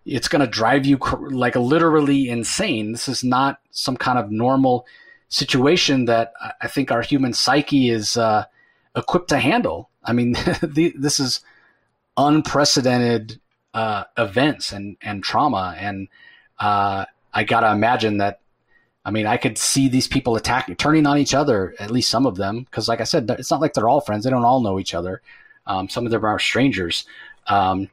it's 0.05 0.27
going 0.27 0.41
to 0.41 0.47
drive 0.47 0.85
you 0.85 0.97
like 1.29 1.55
literally 1.55 2.29
insane. 2.29 2.91
This 2.91 3.07
is 3.07 3.23
not 3.23 3.59
some 3.71 3.95
kind 3.95 4.19
of 4.19 4.31
normal 4.31 4.85
situation 5.29 6.05
that 6.05 6.33
I 6.61 6.67
think 6.67 6.91
our 6.91 7.01
human 7.01 7.33
psyche 7.33 7.89
is 7.89 8.17
uh, 8.17 8.45
equipped 8.95 9.29
to 9.29 9.39
handle. 9.39 9.89
I 10.03 10.13
mean, 10.13 10.33
the, 10.61 10.93
this 10.97 11.19
is 11.19 11.41
unprecedented 12.17 13.39
uh, 13.73 14.03
events 14.17 14.71
and, 14.71 14.97
and 15.01 15.23
trauma. 15.23 15.75
And 15.79 16.09
uh, 16.59 17.05
I 17.33 17.43
got 17.43 17.61
to 17.61 17.71
imagine 17.71 18.17
that. 18.17 18.39
I 19.05 19.11
mean, 19.11 19.25
I 19.25 19.37
could 19.37 19.57
see 19.57 19.89
these 19.89 20.07
people 20.07 20.35
attacking, 20.35 20.77
turning 20.77 21.05
on 21.05 21.17
each 21.17 21.33
other, 21.33 21.75
at 21.79 21.91
least 21.91 22.09
some 22.09 22.25
of 22.25 22.35
them, 22.35 22.61
because, 22.61 22.87
like 22.87 23.01
I 23.01 23.03
said, 23.03 23.29
it's 23.31 23.51
not 23.51 23.59
like 23.59 23.73
they're 23.73 23.89
all 23.89 24.01
friends. 24.01 24.23
They 24.23 24.29
don't 24.29 24.45
all 24.45 24.61
know 24.61 24.79
each 24.79 24.93
other. 24.93 25.21
Um, 25.67 25.89
some 25.89 26.05
of 26.05 26.11
them 26.11 26.23
are 26.23 26.39
strangers. 26.39 27.05
Um, 27.47 27.89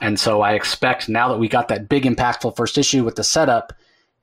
and 0.00 0.18
so 0.18 0.40
I 0.40 0.54
expect 0.54 1.08
now 1.08 1.28
that 1.28 1.38
we 1.38 1.48
got 1.48 1.68
that 1.68 1.88
big 1.88 2.04
impactful 2.04 2.56
first 2.56 2.78
issue 2.78 3.04
with 3.04 3.16
the 3.16 3.24
setup, 3.24 3.72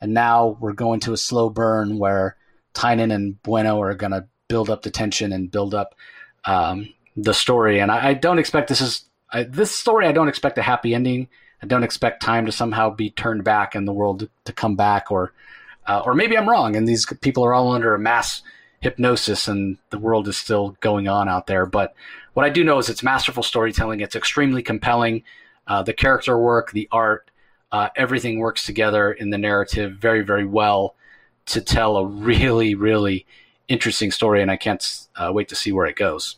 and 0.02 0.14
now 0.14 0.58
we're 0.60 0.74
going 0.74 1.00
to 1.02 1.14
a 1.14 1.18
slow 1.18 1.50
burn 1.50 2.00
where 2.00 2.36
Tynion 2.74 3.14
and 3.14 3.42
Bueno 3.44 3.80
are 3.82 3.94
going 3.94 4.12
to 4.12 4.28
build 4.48 4.70
up 4.70 4.82
the 4.82 4.90
tension 4.90 5.32
and 5.32 5.52
build 5.52 5.74
up 5.74 5.96
um, 6.46 6.90
the 7.16 7.34
story. 7.34 7.80
And 7.80 7.92
I, 7.92 8.10
I, 8.10 8.14
don't 8.14 8.40
expect 8.40 8.68
this 8.68 8.82
is 8.82 9.06
I, 9.32 9.44
this 9.44 9.72
story. 9.72 10.08
I 10.08 10.12
don't 10.12 10.28
expect 10.28 10.58
a 10.58 10.62
happy 10.62 10.94
ending. 10.94 11.30
I 11.62 11.68
don't 11.68 11.84
expect 11.84 12.24
time 12.24 12.46
to 12.48 12.52
somehow 12.52 12.90
be 12.90 13.12
turned 13.12 13.44
back 13.44 13.76
and 13.76 13.88
the 13.88 13.94
world 13.94 14.22
to, 14.22 14.30
to 14.46 14.54
come 14.54 14.76
back, 14.76 15.12
or 15.12 15.32
uh, 15.88 16.02
or 16.06 16.14
maybe 16.14 16.38
I'm 16.38 16.50
wrong, 16.50 16.76
and 16.76 16.88
these 16.88 17.06
people 17.22 17.46
are 17.46 17.54
all 17.54 17.72
under 17.72 17.96
a 17.96 18.00
mass 18.00 18.42
hypnosis, 18.80 19.48
and 19.48 19.78
the 19.90 20.00
world 20.00 20.28
is 20.28 20.38
still 20.38 20.76
going 20.82 21.08
on 21.08 21.30
out 21.30 21.48
there. 21.48 21.66
But 21.66 21.94
what 22.34 22.46
I 22.46 22.50
do 22.50 22.64
know 22.64 22.78
is 22.78 22.90
it's 22.90 23.04
masterful 23.04 23.44
storytelling. 23.44 24.00
It's 24.00 24.16
extremely 24.16 24.64
compelling. 24.64 25.24
Uh, 25.68 25.84
the 25.84 25.94
character 25.94 26.38
work, 26.38 26.72
the 26.72 26.88
art, 26.92 27.30
uh, 27.72 27.90
everything 27.96 28.40
works 28.40 28.66
together 28.66 29.12
in 29.12 29.30
the 29.30 29.38
narrative 29.38 29.94
very, 29.94 30.22
very 30.22 30.46
well 30.46 30.96
to 31.48 31.62
tell 31.62 31.98
a 31.98 32.06
really, 32.06 32.76
really 32.76 33.26
interesting 33.68 34.12
story, 34.12 34.42
and 34.42 34.52
I 34.52 34.58
can't 34.58 35.08
uh, 35.16 35.32
wait 35.34 35.48
to 35.50 35.56
see 35.56 35.72
where 35.72 35.86
it 35.86 35.96
goes. 35.96 36.38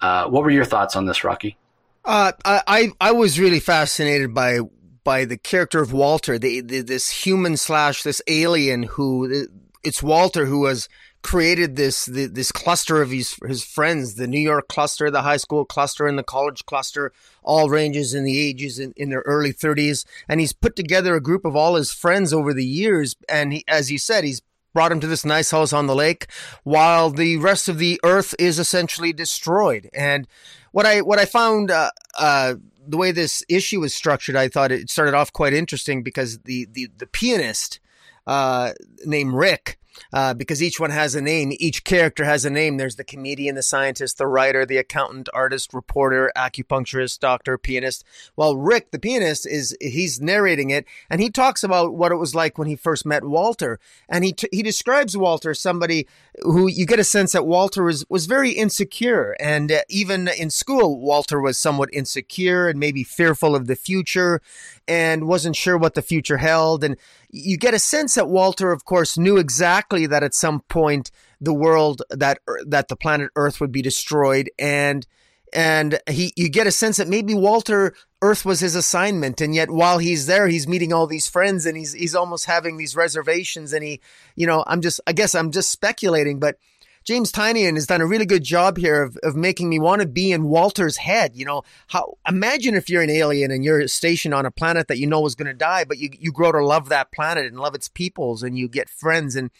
Uh, 0.00 0.26
what 0.26 0.42
were 0.42 0.50
your 0.50 0.64
thoughts 0.64 0.96
on 0.96 1.06
this, 1.06 1.22
Rocky? 1.22 1.56
Uh, 2.04 2.32
I 2.44 2.90
I 3.00 3.12
was 3.12 3.38
really 3.38 3.60
fascinated 3.60 4.34
by 4.34 4.58
by 5.04 5.24
the 5.24 5.36
character 5.36 5.80
of 5.80 5.92
Walter, 5.92 6.38
the, 6.38 6.60
the 6.60 6.80
this 6.80 7.10
human 7.10 7.56
slash 7.56 8.02
this 8.02 8.22
alien 8.26 8.84
who 8.84 9.48
it's 9.82 10.02
Walter 10.02 10.46
who 10.46 10.66
has 10.66 10.88
created 11.22 11.76
this 11.76 12.06
the, 12.06 12.26
this 12.26 12.52
cluster 12.52 13.00
of 13.00 13.10
his 13.10 13.36
his 13.46 13.64
friends, 13.64 14.14
the 14.14 14.26
New 14.26 14.40
York 14.40 14.68
cluster, 14.68 15.10
the 15.10 15.22
high 15.22 15.36
school 15.36 15.64
cluster, 15.64 16.06
and 16.06 16.18
the 16.18 16.22
college 16.22 16.64
cluster, 16.66 17.12
all 17.42 17.70
ranges 17.70 18.14
in 18.14 18.24
the 18.24 18.38
ages 18.38 18.78
in, 18.78 18.92
in 18.96 19.10
their 19.10 19.22
early 19.26 19.52
30s, 19.52 20.04
and 20.28 20.40
he's 20.40 20.52
put 20.52 20.76
together 20.76 21.14
a 21.14 21.20
group 21.20 21.44
of 21.44 21.56
all 21.56 21.76
his 21.76 21.92
friends 21.92 22.32
over 22.32 22.52
the 22.52 22.66
years, 22.66 23.16
and 23.28 23.52
he, 23.52 23.64
as 23.68 23.88
he 23.88 23.98
said, 23.98 24.24
he's 24.24 24.42
brought 24.74 24.92
him 24.92 25.00
to 25.00 25.06
this 25.06 25.24
nice 25.24 25.50
house 25.50 25.72
on 25.72 25.86
the 25.86 25.94
lake, 25.94 26.26
while 26.64 27.10
the 27.10 27.36
rest 27.36 27.68
of 27.68 27.78
the 27.78 28.00
Earth 28.04 28.34
is 28.38 28.58
essentially 28.58 29.12
destroyed. 29.12 29.88
And 29.92 30.26
what 30.72 30.86
I 30.86 31.02
what 31.02 31.18
I 31.18 31.24
found. 31.24 31.70
Uh, 31.70 31.90
uh, 32.18 32.54
the 32.86 32.96
way 32.96 33.12
this 33.12 33.44
issue 33.48 33.80
was 33.80 33.94
structured, 33.94 34.36
I 34.36 34.48
thought 34.48 34.72
it 34.72 34.90
started 34.90 35.14
off 35.14 35.32
quite 35.32 35.54
interesting 35.54 36.02
because 36.02 36.38
the 36.40 36.66
the, 36.72 36.88
the 36.96 37.06
pianist 37.06 37.80
uh, 38.26 38.72
named 39.04 39.34
Rick 39.34 39.78
uh, 40.12 40.34
because 40.34 40.62
each 40.62 40.80
one 40.80 40.90
has 40.90 41.14
a 41.14 41.20
name. 41.20 41.52
Each 41.58 41.84
character 41.84 42.24
has 42.24 42.44
a 42.44 42.50
name. 42.50 42.76
There's 42.76 42.96
the 42.96 43.04
comedian, 43.04 43.54
the 43.54 43.62
scientist, 43.62 44.18
the 44.18 44.26
writer, 44.26 44.64
the 44.64 44.76
accountant, 44.76 45.28
artist, 45.32 45.72
reporter, 45.74 46.32
acupuncturist, 46.36 47.18
doctor, 47.20 47.58
pianist. 47.58 48.04
While 48.34 48.56
Rick, 48.56 48.90
the 48.90 48.98
pianist, 48.98 49.46
is 49.46 49.76
he's 49.80 50.20
narrating 50.20 50.70
it, 50.70 50.86
and 51.10 51.20
he 51.20 51.30
talks 51.30 51.62
about 51.62 51.94
what 51.94 52.12
it 52.12 52.16
was 52.16 52.34
like 52.34 52.58
when 52.58 52.68
he 52.68 52.76
first 52.76 53.06
met 53.06 53.24
Walter, 53.24 53.78
and 54.08 54.24
he 54.24 54.32
t- 54.32 54.48
he 54.52 54.62
describes 54.62 55.16
Walter 55.16 55.54
somebody 55.54 56.06
who 56.42 56.68
you 56.68 56.86
get 56.86 56.98
a 56.98 57.04
sense 57.04 57.32
that 57.32 57.46
Walter 57.46 57.82
was 57.82 58.04
was 58.08 58.26
very 58.26 58.50
insecure, 58.50 59.36
and 59.40 59.70
uh, 59.70 59.80
even 59.88 60.28
in 60.28 60.50
school, 60.50 61.00
Walter 61.00 61.40
was 61.40 61.58
somewhat 61.58 61.90
insecure 61.92 62.68
and 62.68 62.78
maybe 62.78 63.04
fearful 63.04 63.54
of 63.54 63.66
the 63.66 63.76
future, 63.76 64.40
and 64.88 65.26
wasn't 65.26 65.56
sure 65.56 65.78
what 65.78 65.94
the 65.94 66.02
future 66.02 66.38
held. 66.38 66.84
And 66.84 66.96
you 67.32 67.56
get 67.56 67.74
a 67.74 67.78
sense 67.78 68.14
that 68.14 68.28
Walter, 68.28 68.70
of 68.70 68.84
course, 68.84 69.16
knew 69.16 69.38
exactly 69.38 70.06
that 70.06 70.22
at 70.22 70.34
some 70.34 70.60
point 70.68 71.10
the 71.40 71.54
world 71.54 72.02
that 72.10 72.38
that 72.66 72.88
the 72.88 72.96
planet 72.96 73.30
Earth 73.34 73.60
would 73.60 73.72
be 73.72 73.82
destroyed, 73.82 74.50
and 74.58 75.06
and 75.52 75.98
he 76.08 76.32
you 76.36 76.50
get 76.50 76.66
a 76.66 76.72
sense 76.72 76.98
that 76.98 77.08
maybe 77.08 77.34
Walter 77.34 77.94
Earth 78.20 78.44
was 78.44 78.60
his 78.60 78.74
assignment, 78.74 79.40
and 79.40 79.54
yet 79.54 79.70
while 79.70 79.98
he's 79.98 80.26
there, 80.26 80.46
he's 80.46 80.68
meeting 80.68 80.92
all 80.92 81.06
these 81.06 81.26
friends, 81.26 81.64
and 81.64 81.76
he's 81.76 81.94
he's 81.94 82.14
almost 82.14 82.44
having 82.44 82.76
these 82.76 82.94
reservations, 82.94 83.72
and 83.72 83.82
he, 83.82 84.00
you 84.36 84.46
know, 84.46 84.62
I'm 84.66 84.82
just 84.82 85.00
I 85.06 85.12
guess 85.12 85.34
I'm 85.34 85.50
just 85.50 85.72
speculating, 85.72 86.38
but 86.38 86.56
James 87.04 87.32
Tynion 87.32 87.74
has 87.74 87.86
done 87.86 88.00
a 88.00 88.06
really 88.06 88.26
good 88.26 88.44
job 88.44 88.76
here 88.76 89.02
of, 89.02 89.16
of 89.22 89.34
making 89.34 89.68
me 89.68 89.78
want 89.78 90.02
to 90.02 90.08
be 90.08 90.30
in 90.30 90.44
Walter's 90.44 90.98
head. 90.98 91.32
You 91.34 91.44
know, 91.44 91.62
how 91.88 92.18
imagine 92.28 92.74
if 92.74 92.88
you're 92.88 93.02
an 93.02 93.10
alien 93.10 93.50
and 93.50 93.64
you're 93.64 93.88
stationed 93.88 94.34
on 94.34 94.46
a 94.46 94.50
planet 94.50 94.88
that 94.88 94.98
you 94.98 95.06
know 95.06 95.26
is 95.26 95.34
going 95.34 95.48
to 95.48 95.54
die, 95.54 95.84
but 95.84 95.98
you, 95.98 96.10
you 96.18 96.32
grow 96.32 96.52
to 96.52 96.64
love 96.64 96.88
that 96.90 97.12
planet 97.12 97.46
and 97.46 97.58
love 97.58 97.74
its 97.74 97.88
peoples 97.88 98.42
and 98.42 98.56
you 98.56 98.68
get 98.68 98.88
friends 98.88 99.36
and 99.36 99.50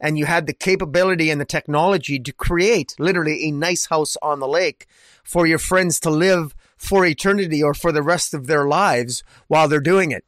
and 0.00 0.18
you 0.18 0.24
had 0.24 0.46
the 0.46 0.54
capability 0.54 1.30
and 1.30 1.40
the 1.40 1.44
technology 1.44 2.18
to 2.18 2.32
create 2.32 2.94
literally 2.98 3.44
a 3.44 3.50
nice 3.50 3.86
house 3.86 4.16
on 4.22 4.40
the 4.40 4.48
lake 4.48 4.86
for 5.22 5.46
your 5.46 5.58
friends 5.58 6.00
to 6.00 6.10
live 6.10 6.54
for 6.76 7.04
eternity 7.04 7.62
or 7.62 7.74
for 7.74 7.92
the 7.92 8.02
rest 8.02 8.32
of 8.32 8.46
their 8.46 8.66
lives 8.66 9.22
while 9.48 9.68
they're 9.68 9.80
doing 9.80 10.10
it. 10.10 10.24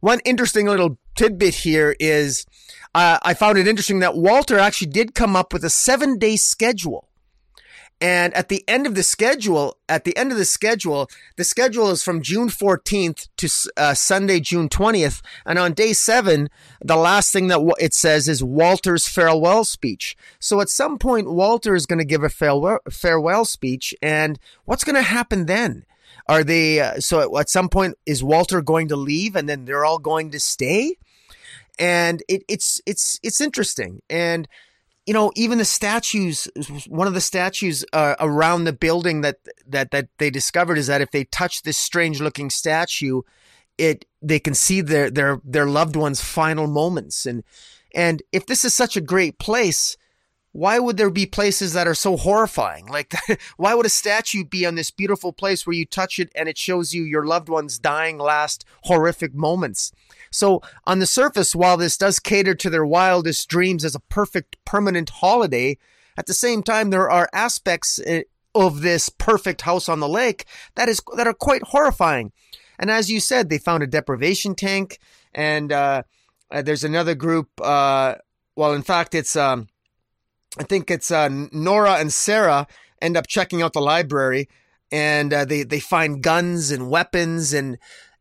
One 0.00 0.20
interesting 0.24 0.66
little 0.66 0.98
tidbit 1.14 1.54
here 1.54 1.94
is 2.00 2.46
uh, 2.94 3.18
I 3.22 3.34
found 3.34 3.58
it 3.58 3.68
interesting 3.68 4.00
that 4.00 4.16
Walter 4.16 4.58
actually 4.58 4.90
did 4.90 5.14
come 5.14 5.36
up 5.36 5.52
with 5.52 5.64
a 5.64 5.70
seven 5.70 6.18
day 6.18 6.36
schedule. 6.36 7.06
And 8.02 8.32
at 8.32 8.48
the 8.48 8.66
end 8.66 8.86
of 8.86 8.94
the 8.94 9.02
schedule, 9.02 9.76
at 9.86 10.04
the 10.04 10.16
end 10.16 10.32
of 10.32 10.38
the 10.38 10.46
schedule, 10.46 11.06
the 11.36 11.44
schedule 11.44 11.90
is 11.90 12.02
from 12.02 12.22
June 12.22 12.48
14th 12.48 13.28
to 13.36 13.70
uh, 13.76 13.92
Sunday, 13.92 14.40
June 14.40 14.70
20th. 14.70 15.20
And 15.44 15.58
on 15.58 15.74
day 15.74 15.92
seven, 15.92 16.48
the 16.80 16.96
last 16.96 17.30
thing 17.30 17.48
that 17.48 17.60
it 17.78 17.92
says 17.92 18.26
is 18.26 18.42
Walter's 18.42 19.06
farewell 19.06 19.64
speech. 19.64 20.16
So 20.38 20.62
at 20.62 20.70
some 20.70 20.98
point, 20.98 21.30
Walter 21.30 21.74
is 21.74 21.84
going 21.84 21.98
to 21.98 22.04
give 22.06 22.24
a 22.24 22.30
farewell, 22.30 22.78
farewell 22.90 23.44
speech. 23.44 23.94
And 24.00 24.38
what's 24.64 24.84
going 24.84 24.96
to 24.96 25.02
happen 25.02 25.44
then? 25.44 25.84
Are 26.26 26.42
they, 26.42 26.80
uh, 26.80 27.00
so 27.00 27.38
at 27.38 27.50
some 27.50 27.68
point, 27.68 27.96
is 28.06 28.24
Walter 28.24 28.62
going 28.62 28.88
to 28.88 28.96
leave 28.96 29.36
and 29.36 29.46
then 29.46 29.66
they're 29.66 29.84
all 29.84 29.98
going 29.98 30.30
to 30.30 30.40
stay? 30.40 30.96
And 31.80 32.22
it, 32.28 32.44
it's 32.46 32.80
it's 32.86 33.18
it's 33.22 33.40
interesting 33.40 34.00
and 34.10 34.46
you 35.06 35.14
know 35.14 35.32
even 35.34 35.58
the 35.58 35.64
statues 35.64 36.46
one 36.86 37.08
of 37.08 37.14
the 37.14 37.20
statues 37.20 37.84
uh, 37.92 38.14
around 38.20 38.64
the 38.64 38.72
building 38.72 39.22
that 39.22 39.36
that 39.66 39.90
that 39.90 40.08
they 40.18 40.30
discovered 40.30 40.78
is 40.78 40.86
that 40.86 41.00
if 41.00 41.10
they 41.10 41.24
touch 41.24 41.62
this 41.62 41.78
strange 41.78 42.20
looking 42.20 42.50
statue 42.50 43.22
it 43.78 44.04
they 44.20 44.38
can 44.38 44.54
see 44.54 44.82
their 44.82 45.10
their 45.10 45.40
their 45.42 45.66
loved 45.66 45.96
one's 45.96 46.20
final 46.20 46.66
moments 46.66 47.24
and 47.24 47.42
and 47.94 48.22
if 48.30 48.46
this 48.46 48.64
is 48.64 48.74
such 48.74 48.96
a 48.96 49.00
great 49.00 49.38
place 49.38 49.96
why 50.52 50.80
would 50.80 50.96
there 50.96 51.10
be 51.10 51.26
places 51.26 51.74
that 51.74 51.86
are 51.86 51.94
so 51.94 52.16
horrifying? 52.16 52.86
Like, 52.90 53.14
why 53.56 53.74
would 53.74 53.86
a 53.86 53.90
statue 53.90 54.44
be 54.44 54.66
on 54.66 54.74
this 54.74 54.90
beautiful 54.90 55.32
place 55.32 55.64
where 55.64 55.76
you 55.76 55.86
touch 55.86 56.18
it 56.18 56.30
and 56.34 56.48
it 56.48 56.58
shows 56.58 56.92
you 56.92 57.04
your 57.04 57.24
loved 57.24 57.48
one's 57.48 57.78
dying 57.78 58.18
last 58.18 58.64
horrific 58.82 59.32
moments? 59.32 59.92
So, 60.30 60.62
on 60.86 61.00
the 61.00 61.06
surface, 61.06 61.54
while 61.54 61.76
this 61.76 61.96
does 61.96 62.20
cater 62.20 62.54
to 62.54 62.70
their 62.70 62.86
wildest 62.86 63.48
dreams 63.48 63.84
as 63.84 63.94
a 63.94 64.00
perfect 64.00 64.56
permanent 64.64 65.10
holiday, 65.10 65.76
at 66.16 66.26
the 66.26 66.34
same 66.34 66.62
time, 66.62 66.90
there 66.90 67.10
are 67.10 67.28
aspects 67.32 67.98
eh, 68.04 68.22
of 68.54 68.82
this 68.82 69.08
perfect 69.08 69.62
house 69.62 69.88
on 69.88 70.00
the 70.00 70.08
lake 70.08 70.44
that 70.74 70.88
is 70.88 71.00
that 71.16 71.26
are 71.26 71.34
quite 71.34 71.62
horrifying. 71.64 72.32
And 72.78 72.90
as 72.90 73.10
you 73.10 73.20
said, 73.20 73.48
they 73.48 73.58
found 73.58 73.82
a 73.82 73.86
deprivation 73.86 74.54
tank, 74.54 74.98
and 75.34 75.72
uh, 75.72 76.02
uh, 76.50 76.62
there's 76.62 76.84
another 76.84 77.14
group. 77.14 77.48
Uh, 77.60 78.16
well, 78.56 78.72
in 78.72 78.82
fact, 78.82 79.14
it's 79.14 79.36
um, 79.36 79.68
I 80.58 80.64
think 80.64 80.90
it's 80.90 81.10
uh, 81.10 81.28
Nora 81.52 81.94
and 81.94 82.12
Sarah 82.12 82.66
end 83.00 83.16
up 83.16 83.26
checking 83.26 83.62
out 83.62 83.72
the 83.72 83.80
library, 83.80 84.48
and 84.90 85.32
uh, 85.32 85.44
they 85.44 85.62
they 85.62 85.80
find 85.80 86.22
guns 86.22 86.70
and 86.70 86.90
weapons, 86.90 87.52
and 87.52 87.78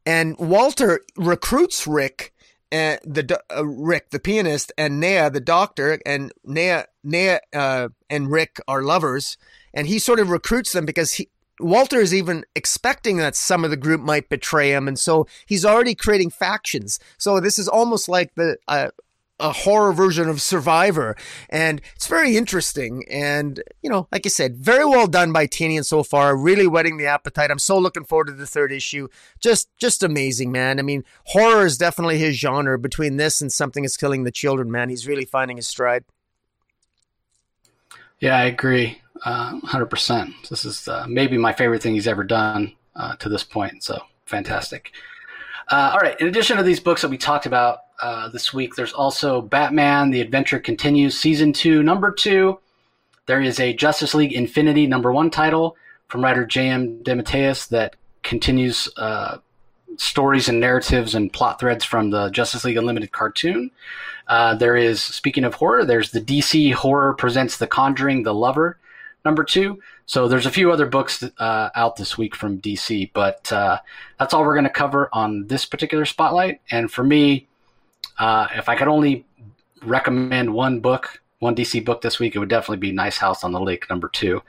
and 0.09 0.35
Walter 0.39 1.01
recruits 1.17 1.85
Rick. 1.85 2.33
And 2.71 2.99
the 3.03 3.41
uh, 3.55 3.65
Rick, 3.65 4.11
the 4.11 4.19
pianist, 4.19 4.71
and 4.77 4.99
Nea, 4.99 5.29
the 5.31 5.39
doctor, 5.39 5.99
and 6.05 6.31
Nea, 6.43 6.85
Nea, 7.03 7.41
uh, 7.53 7.89
and 8.11 8.31
Rick 8.31 8.59
are 8.67 8.83
lovers, 8.83 9.37
and 9.73 9.87
he 9.87 9.97
sort 9.97 10.19
of 10.19 10.29
recruits 10.29 10.73
them 10.73 10.85
because 10.85 11.13
he, 11.13 11.29
Walter 11.59 11.99
is 11.99 12.13
even 12.13 12.45
expecting 12.55 13.17
that 13.17 13.35
some 13.35 13.63
of 13.63 13.71
the 13.71 13.77
group 13.77 14.01
might 14.01 14.29
betray 14.29 14.71
him, 14.71 14.87
and 14.87 14.99
so 14.99 15.25
he's 15.47 15.65
already 15.65 15.95
creating 15.95 16.29
factions. 16.29 16.99
So 17.17 17.39
this 17.39 17.57
is 17.57 17.67
almost 17.67 18.07
like 18.07 18.35
the 18.35 18.57
uh, 18.67 18.89
a 19.39 19.51
horror 19.51 19.93
version 19.93 20.27
of 20.27 20.41
Survivor, 20.41 21.15
and 21.49 21.81
it's 21.95 22.07
very 22.07 22.35
interesting. 22.35 23.05
And 23.09 23.61
you 23.81 23.89
know, 23.89 24.07
like 24.11 24.25
I 24.25 24.29
said, 24.29 24.57
very 24.57 24.85
well 24.85 25.07
done 25.07 25.31
by 25.31 25.47
Tynion 25.47 25.85
so 25.85 26.03
far. 26.03 26.35
Really 26.35 26.67
whetting 26.67 26.97
the 26.97 27.07
appetite. 27.07 27.51
I'm 27.51 27.59
so 27.59 27.77
looking 27.77 28.03
forward 28.03 28.27
to 28.27 28.33
the 28.33 28.45
third 28.45 28.71
issue. 28.71 29.07
Just, 29.39 29.69
just 29.77 30.03
amazing, 30.03 30.51
man. 30.51 30.79
I 30.79 30.81
mean, 30.81 31.03
horror 31.25 31.65
is 31.65 31.77
definitely 31.77 32.17
his 32.17 32.37
genre. 32.37 32.77
Between 32.77 33.17
this 33.17 33.41
and 33.41 33.51
Something 33.51 33.83
Is 33.83 33.97
Killing 33.97 34.23
the 34.23 34.31
Children, 34.31 34.71
man, 34.71 34.89
he's 34.89 35.07
really 35.07 35.25
finding 35.25 35.57
his 35.57 35.67
stride. 35.67 36.03
Yeah, 38.19 38.37
I 38.37 38.45
agree, 38.45 39.01
uh, 39.23 39.59
hundred 39.61 39.87
percent. 39.87 40.33
This 40.49 40.65
is 40.65 40.87
uh, 40.87 41.05
maybe 41.07 41.37
my 41.37 41.53
favorite 41.53 41.81
thing 41.81 41.93
he's 41.93 42.07
ever 42.07 42.23
done 42.23 42.73
uh, 42.95 43.15
to 43.17 43.29
this 43.29 43.43
point. 43.43 43.83
So 43.83 44.01
fantastic. 44.25 44.91
Uh, 45.69 45.91
all 45.93 45.99
right. 45.99 46.19
In 46.19 46.27
addition 46.27 46.57
to 46.57 46.63
these 46.63 46.79
books 46.79 47.01
that 47.03 47.09
we 47.09 47.17
talked 47.17 47.45
about 47.45 47.79
uh, 48.01 48.29
this 48.29 48.53
week, 48.53 48.75
there's 48.75 48.93
also 48.93 49.41
Batman: 49.41 50.11
The 50.11 50.21
Adventure 50.21 50.59
Continues, 50.59 51.17
Season 51.17 51.53
Two, 51.53 51.83
Number 51.83 52.11
Two. 52.11 52.59
There 53.25 53.41
is 53.41 53.59
a 53.59 53.73
Justice 53.73 54.13
League 54.13 54.33
Infinity 54.33 54.87
Number 54.87 55.11
One 55.11 55.29
title 55.29 55.75
from 56.07 56.23
writer 56.23 56.45
J.M. 56.45 57.03
DeMatteis 57.03 57.69
that 57.69 57.95
continues 58.23 58.89
uh, 58.97 59.37
stories 59.97 60.49
and 60.49 60.59
narratives 60.59 61.15
and 61.15 61.31
plot 61.31 61.59
threads 61.59 61.83
from 61.83 62.09
the 62.09 62.29
Justice 62.29 62.65
League 62.65 62.77
Unlimited 62.77 63.11
cartoon. 63.11 63.71
Uh, 64.27 64.55
there 64.55 64.75
is, 64.75 65.01
speaking 65.01 65.43
of 65.43 65.55
horror, 65.55 65.85
there's 65.85 66.11
the 66.11 66.21
DC 66.21 66.73
Horror 66.73 67.13
Presents 67.13 67.57
The 67.57 67.67
Conjuring, 67.67 68.23
The 68.23 68.33
Lover, 68.33 68.77
number 69.25 69.43
two. 69.43 69.79
So 70.05 70.27
there's 70.27 70.45
a 70.45 70.51
few 70.51 70.71
other 70.71 70.85
books 70.85 71.23
uh, 71.23 71.69
out 71.75 71.95
this 71.95 72.17
week 72.17 72.35
from 72.35 72.61
DC, 72.61 73.11
but 73.13 73.51
uh, 73.51 73.79
that's 74.17 74.33
all 74.33 74.43
we're 74.43 74.55
going 74.55 74.63
to 74.63 74.69
cover 74.69 75.09
on 75.13 75.47
this 75.47 75.65
particular 75.65 76.05
spotlight. 76.05 76.61
And 76.71 76.91
for 76.91 77.03
me, 77.03 77.47
uh, 78.19 78.47
if 78.55 78.69
I 78.69 78.75
could 78.75 78.87
only 78.87 79.25
recommend 79.83 80.53
one 80.53 80.79
book, 80.79 81.21
one 81.39 81.55
DC 81.55 81.83
book 81.83 82.01
this 82.01 82.19
week, 82.19 82.35
it 82.35 82.39
would 82.39 82.49
definitely 82.49 82.77
be 82.77 82.91
Nice 82.91 83.17
House 83.17 83.43
on 83.43 83.51
the 83.51 83.59
Lake 83.59 83.89
number 83.89 84.09
two, 84.09 84.41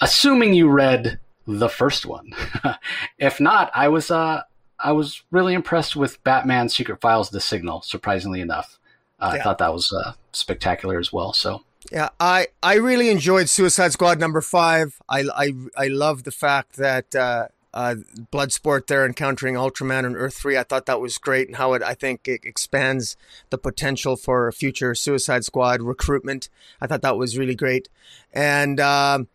assuming 0.00 0.54
you 0.54 0.68
read 0.68 1.18
the 1.46 1.68
first 1.68 2.06
one. 2.06 2.32
if 3.18 3.40
not, 3.40 3.70
I 3.74 3.88
was 3.88 4.10
uh, 4.10 4.42
I 4.78 4.92
was 4.92 5.22
really 5.30 5.54
impressed 5.54 5.96
with 5.96 6.22
Batman 6.22 6.68
Secret 6.68 7.00
Files: 7.00 7.30
The 7.30 7.40
Signal. 7.40 7.82
Surprisingly 7.82 8.40
enough, 8.40 8.78
uh, 9.20 9.32
yeah. 9.34 9.40
I 9.40 9.42
thought 9.42 9.58
that 9.58 9.72
was 9.72 9.92
uh, 9.92 10.12
spectacular 10.32 10.98
as 10.98 11.12
well. 11.12 11.32
So 11.32 11.62
yeah, 11.92 12.08
I, 12.18 12.48
I 12.62 12.74
really 12.74 13.10
enjoyed 13.10 13.48
Suicide 13.48 13.92
Squad 13.92 14.18
number 14.18 14.40
five. 14.40 15.00
I, 15.08 15.24
I, 15.34 15.52
I 15.76 15.86
love 15.88 16.24
the 16.24 16.30
fact 16.30 16.76
that 16.76 17.14
uh, 17.14 17.48
uh, 17.74 17.96
Bloodsport 18.32 18.86
there 18.86 19.04
encountering 19.04 19.56
Ultraman 19.56 20.06
and 20.06 20.16
Earth 20.16 20.34
3. 20.34 20.56
I 20.56 20.62
thought 20.62 20.86
that 20.86 21.00
was 21.00 21.18
great 21.18 21.48
and 21.48 21.56
how 21.56 21.74
it, 21.74 21.82
I 21.82 21.94
think, 21.94 22.26
it 22.28 22.44
expands 22.44 23.16
the 23.50 23.58
potential 23.58 24.16
for 24.16 24.50
future 24.52 24.94
Suicide 24.94 25.44
Squad 25.44 25.82
recruitment. 25.82 26.48
I 26.80 26.86
thought 26.86 27.02
that 27.02 27.18
was 27.18 27.36
really 27.36 27.56
great. 27.56 27.88
And 28.32 28.78
um, 28.78 29.26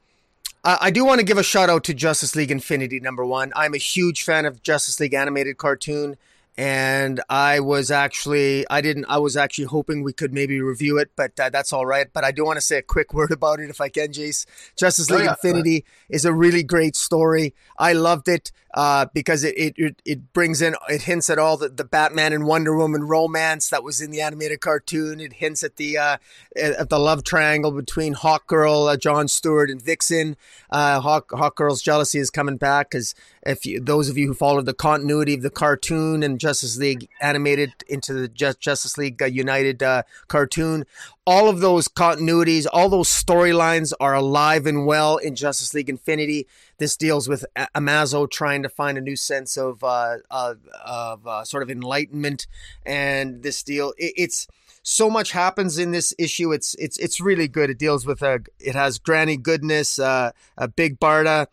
I, 0.63 0.77
I 0.83 0.91
do 0.91 1.03
want 1.03 1.19
to 1.19 1.25
give 1.25 1.37
a 1.37 1.43
shout 1.43 1.69
out 1.69 1.83
to 1.83 1.93
Justice 1.93 2.35
League 2.35 2.49
Infinity 2.49 3.01
number 3.01 3.25
one. 3.25 3.51
I'm 3.55 3.73
a 3.73 3.77
huge 3.77 4.23
fan 4.23 4.45
of 4.45 4.63
Justice 4.63 4.99
League 5.01 5.13
animated 5.13 5.57
cartoon 5.57 6.17
and 6.59 7.21
I 7.29 7.61
was 7.61 7.89
actually 7.89 8.65
I 8.69 8.81
didn't 8.81 9.05
I 9.05 9.17
was 9.17 9.37
actually 9.37 9.63
hoping 9.63 10.03
we 10.03 10.11
could 10.11 10.33
maybe 10.33 10.59
review 10.59 10.97
it, 10.97 11.11
but 11.15 11.39
uh, 11.39 11.49
that's 11.49 11.71
all 11.71 11.85
right. 11.85 12.07
But 12.11 12.25
I 12.25 12.31
do 12.33 12.43
want 12.43 12.57
to 12.57 12.61
say 12.61 12.79
a 12.79 12.81
quick 12.81 13.13
word 13.19 13.31
about 13.31 13.61
it 13.61 13.69
if 13.69 13.79
I 13.79 13.87
can, 13.87 14.09
Jace. 14.09 14.45
Justice 14.75 15.09
League 15.09 15.21
oh, 15.21 15.23
yeah, 15.23 15.31
Infinity 15.31 15.85
is 16.09 16.25
a 16.25 16.33
really 16.33 16.63
great 16.63 16.97
story. 16.97 17.55
I 17.77 17.93
loved 17.93 18.27
it 18.27 18.51
uh, 18.73 19.05
because 19.13 19.45
it, 19.45 19.73
it 19.77 20.01
it 20.03 20.33
brings 20.33 20.61
in 20.61 20.75
it 20.89 21.03
hints 21.03 21.29
at 21.29 21.39
all 21.39 21.55
the, 21.55 21.69
the 21.69 21.85
Batman 21.85 22.33
and 22.33 22.45
Wonder 22.45 22.75
Woman 22.75 23.05
romance 23.05 23.69
that 23.69 23.81
was 23.81 24.01
in 24.01 24.11
the 24.11 24.19
animated 24.19 24.59
cartoon. 24.59 25.21
It 25.21 25.33
hints 25.33 25.63
at 25.63 25.77
the 25.77 25.97
uh, 25.97 26.17
at 26.57 26.89
the 26.89 26.99
love 26.99 27.23
triangle 27.23 27.71
between 27.71 28.15
Hawkgirl, 28.15 28.93
uh, 28.93 28.97
John 28.97 29.29
Stewart, 29.29 29.69
and 29.69 29.81
Vixen. 29.81 30.35
Uh, 30.69 30.99
Hawk 30.99 31.29
Hawkgirl's 31.29 31.81
jealousy 31.81 32.19
is 32.19 32.29
coming 32.29 32.57
back 32.57 32.91
because 32.91 33.15
if 33.43 33.65
you, 33.65 33.79
those 33.79 34.09
of 34.09 34.17
you 34.17 34.27
who 34.27 34.33
followed 34.33 34.65
the 34.65 34.73
continuity 34.73 35.33
of 35.33 35.41
the 35.41 35.49
cartoon 35.49 36.21
and 36.23 36.39
Justice 36.39 36.77
League 36.77 37.09
animated 37.21 37.71
into 37.87 38.13
the 38.13 38.27
Justice 38.27 38.97
League 38.97 39.21
uh, 39.21 39.25
United 39.25 39.81
uh, 39.81 40.03
cartoon, 40.27 40.85
all 41.25 41.49
of 41.49 41.59
those 41.59 41.87
continuities, 41.87 42.67
all 42.71 42.89
those 42.89 43.09
storylines 43.09 43.93
are 43.99 44.13
alive 44.13 44.65
and 44.65 44.85
well 44.85 45.17
in 45.17 45.35
Justice 45.35 45.73
League 45.73 45.89
Infinity. 45.89 46.47
This 46.77 46.95
deals 46.95 47.27
with 47.27 47.45
Amazo 47.75 48.29
trying 48.29 48.63
to 48.63 48.69
find 48.69 48.97
a 48.97 49.01
new 49.01 49.15
sense 49.15 49.57
of 49.57 49.83
uh, 49.83 50.17
of, 50.29 50.59
of 50.85 51.27
uh, 51.27 51.43
sort 51.43 51.63
of 51.63 51.71
enlightenment, 51.71 52.47
and 52.85 53.43
this 53.43 53.63
deal 53.63 53.93
it, 53.97 54.13
it's 54.17 54.47
so 54.83 55.09
much 55.09 55.31
happens 55.31 55.77
in 55.77 55.91
this 55.91 56.13
issue. 56.17 56.51
It's 56.51 56.75
it's 56.75 56.97
it's 56.97 57.19
really 57.19 57.47
good. 57.47 57.69
It 57.69 57.77
deals 57.77 58.05
with 58.05 58.21
a 58.21 58.39
it 58.59 58.75
has 58.75 58.99
Granny 58.99 59.37
Goodness, 59.37 59.99
uh, 59.99 60.31
a 60.57 60.67
Big 60.67 60.99
Barda, 60.99 61.47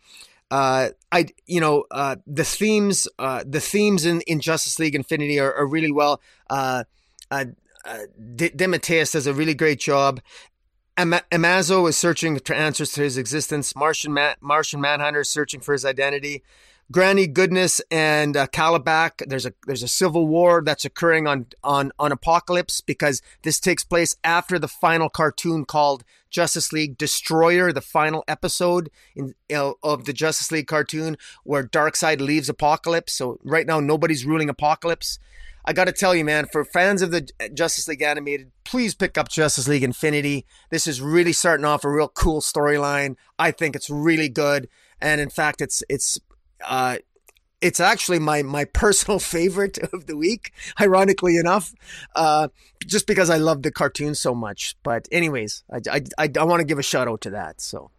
uh, 0.49 0.89
I 1.11 1.27
you 1.45 1.59
know 1.59 1.85
uh, 1.91 2.17
the 2.25 2.43
themes 2.43 3.07
uh, 3.19 3.43
the 3.45 3.59
themes 3.59 4.05
in, 4.05 4.21
in 4.21 4.39
Justice 4.39 4.79
League 4.79 4.95
Infinity 4.95 5.39
are, 5.39 5.53
are 5.53 5.67
really 5.67 5.91
well. 5.91 6.21
Uh, 6.49 6.85
uh, 7.29 7.45
uh 7.85 7.99
DeMatteis 8.19 9.11
does 9.13 9.27
a 9.27 9.33
really 9.33 9.53
great 9.53 9.79
job. 9.79 10.21
Am- 10.95 11.11
Amazo 11.31 11.87
is 11.89 11.97
searching 11.97 12.39
for 12.39 12.53
answers 12.53 12.91
to 12.93 13.01
his 13.01 13.17
existence. 13.17 13.75
Martian 13.75 14.13
Ma- 14.13 14.35
Martian 14.41 14.79
Manhunter 14.79 15.21
is 15.21 15.29
searching 15.29 15.59
for 15.59 15.73
his 15.73 15.83
identity. 15.83 16.43
Granny 16.89 17.27
Goodness 17.27 17.81
and 17.91 18.37
uh, 18.37 18.47
Kalibak. 18.47 19.27
There's 19.27 19.45
a 19.45 19.53
there's 19.65 19.83
a 19.83 19.89
civil 19.89 20.27
war 20.27 20.61
that's 20.65 20.85
occurring 20.85 21.27
on 21.27 21.47
on 21.63 21.91
on 21.99 22.11
Apokolips 22.11 22.81
because 22.85 23.21
this 23.41 23.59
takes 23.59 23.83
place 23.83 24.15
after 24.23 24.57
the 24.57 24.69
final 24.69 25.09
cartoon 25.09 25.65
called 25.65 26.03
Justice 26.29 26.71
League 26.71 26.97
Destroyer, 26.97 27.73
the 27.73 27.81
final 27.81 28.23
episode 28.27 28.89
in 29.15 29.35
uh, 29.53 29.73
of 29.83 30.05
the 30.05 30.13
Justice 30.13 30.51
League 30.51 30.67
cartoon 30.67 31.17
where 31.43 31.63
Darkseid 31.63 32.21
leaves 32.21 32.49
Apokolips. 32.49 33.09
So 33.09 33.39
right 33.43 33.67
now 33.67 33.81
nobody's 33.81 34.25
ruling 34.25 34.47
Apokolips. 34.47 35.19
I 35.65 35.73
got 35.73 35.85
to 35.85 35.91
tell 35.91 36.15
you, 36.15 36.23
man, 36.23 36.45
for 36.49 36.63
fans 36.63 37.01
of 37.01 37.11
the 37.11 37.27
Justice 37.53 37.89
League 37.89 38.01
animated, 38.01 38.51
please 38.63 38.95
pick 38.95 39.17
up 39.17 39.27
Justice 39.27 39.67
League 39.67 39.83
Infinity. 39.83 40.45
This 40.69 40.87
is 40.87 41.01
really 41.01 41.33
starting 41.33 41.65
off 41.65 41.83
a 41.83 41.91
real 41.91 42.07
cool 42.07 42.39
storyline. 42.39 43.17
I 43.37 43.51
think 43.51 43.75
it's 43.75 43.89
really 43.89 44.29
good, 44.29 44.69
and 45.01 45.19
in 45.19 45.29
fact, 45.29 45.59
it's 45.59 45.83
it's 45.89 46.17
uh, 46.65 46.97
it's 47.61 47.79
actually 47.79 48.19
my 48.19 48.43
my 48.43 48.65
personal 48.65 49.19
favorite 49.35 49.77
of 49.93 50.05
the 50.07 50.17
week, 50.17 50.53
ironically 50.79 51.37
enough, 51.37 51.73
uh, 52.15 52.49
just 52.85 53.07
because 53.07 53.29
I 53.29 53.37
love 53.37 53.63
the 53.63 53.71
cartoon 53.71 54.15
so 54.15 54.35
much. 54.35 54.75
But 54.83 55.07
anyways, 55.11 55.63
I, 55.71 55.77
I, 55.91 56.01
I, 56.17 56.31
I 56.39 56.43
want 56.43 56.59
to 56.61 56.65
give 56.65 56.79
a 56.79 56.83
shout 56.83 57.07
out 57.07 57.21
to 57.21 57.31
that. 57.31 57.61
So. 57.61 57.91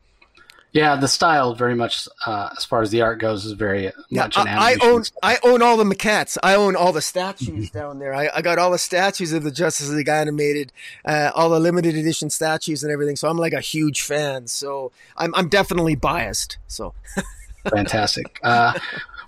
Yeah, 0.70 0.96
the 0.96 1.08
style 1.08 1.54
very 1.54 1.74
much, 1.74 2.06
uh, 2.26 2.50
as 2.54 2.66
far 2.66 2.82
as 2.82 2.90
the 2.90 3.00
art 3.00 3.18
goes, 3.18 3.46
is 3.46 3.52
very 3.52 3.84
yeah, 4.10 4.24
much 4.24 4.36
an 4.36 4.46
I, 4.46 4.72
I 4.72 4.76
own 4.82 5.02
I 5.22 5.38
own 5.42 5.62
all 5.62 5.78
the 5.78 5.84
maquettes. 5.84 6.36
I 6.42 6.56
own 6.56 6.76
all 6.76 6.92
the 6.92 7.00
statues 7.00 7.70
down 7.70 7.98
there. 7.98 8.14
I, 8.14 8.28
I 8.34 8.42
got 8.42 8.58
all 8.58 8.70
the 8.70 8.78
statues 8.78 9.32
of 9.32 9.44
the 9.44 9.50
Justice 9.50 9.88
League 9.88 10.10
animated, 10.10 10.70
uh, 11.06 11.30
all 11.34 11.48
the 11.48 11.58
limited 11.58 11.94
edition 11.94 12.28
statues 12.28 12.82
and 12.82 12.92
everything. 12.92 13.16
So 13.16 13.30
I'm 13.30 13.38
like 13.38 13.54
a 13.54 13.62
huge 13.62 14.02
fan. 14.02 14.46
So 14.46 14.92
I'm 15.16 15.34
I'm 15.34 15.48
definitely 15.48 15.94
biased. 15.94 16.58
So. 16.66 16.92
Fantastic. 17.70 18.38
Uh, 18.42 18.78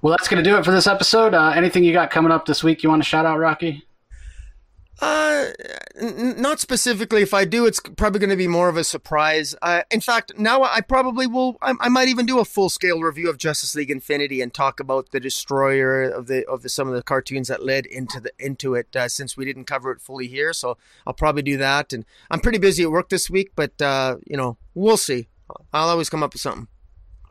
well, 0.02 0.12
that's 0.12 0.28
going 0.28 0.42
to 0.42 0.48
do 0.48 0.56
it 0.56 0.64
for 0.64 0.70
this 0.70 0.86
episode. 0.86 1.34
Uh, 1.34 1.50
anything 1.50 1.84
you 1.84 1.92
got 1.92 2.10
coming 2.10 2.32
up 2.32 2.46
this 2.46 2.64
week 2.64 2.82
you 2.82 2.88
want 2.88 3.02
to 3.02 3.08
shout 3.08 3.26
out, 3.26 3.38
Rocky? 3.38 3.84
Uh, 5.00 5.46
n- 5.98 6.40
not 6.40 6.60
specifically. 6.60 7.22
If 7.22 7.32
I 7.32 7.46
do, 7.46 7.64
it's 7.64 7.80
probably 7.80 8.18
going 8.18 8.30
to 8.30 8.36
be 8.36 8.46
more 8.46 8.68
of 8.68 8.76
a 8.76 8.84
surprise. 8.84 9.54
Uh, 9.62 9.82
in 9.90 10.00
fact, 10.00 10.32
now 10.38 10.62
I 10.62 10.82
probably 10.82 11.26
will. 11.26 11.56
I, 11.62 11.72
I 11.80 11.88
might 11.88 12.08
even 12.08 12.26
do 12.26 12.38
a 12.38 12.44
full 12.44 12.68
scale 12.68 13.00
review 13.00 13.30
of 13.30 13.38
Justice 13.38 13.74
League 13.74 13.90
Infinity 13.90 14.42
and 14.42 14.52
talk 14.52 14.78
about 14.78 15.10
the 15.10 15.20
Destroyer 15.20 16.02
of 16.02 16.26
the 16.26 16.46
of 16.46 16.62
the 16.62 16.68
some 16.68 16.86
of 16.86 16.94
the 16.94 17.02
cartoons 17.02 17.48
that 17.48 17.64
led 17.64 17.86
into 17.86 18.20
the 18.20 18.32
into 18.38 18.74
it. 18.74 18.94
Uh, 18.94 19.08
since 19.08 19.36
we 19.36 19.46
didn't 19.46 19.64
cover 19.64 19.90
it 19.90 20.02
fully 20.02 20.26
here, 20.26 20.52
so 20.52 20.76
I'll 21.06 21.14
probably 21.14 21.42
do 21.42 21.56
that. 21.56 21.94
And 21.94 22.04
I'm 22.30 22.40
pretty 22.40 22.58
busy 22.58 22.82
at 22.82 22.90
work 22.90 23.08
this 23.08 23.30
week, 23.30 23.52
but 23.56 23.80
uh, 23.80 24.16
you 24.26 24.36
know, 24.36 24.58
we'll 24.74 24.98
see. 24.98 25.28
I'll 25.72 25.88
always 25.88 26.10
come 26.10 26.22
up 26.22 26.34
with 26.34 26.42
something. 26.42 26.68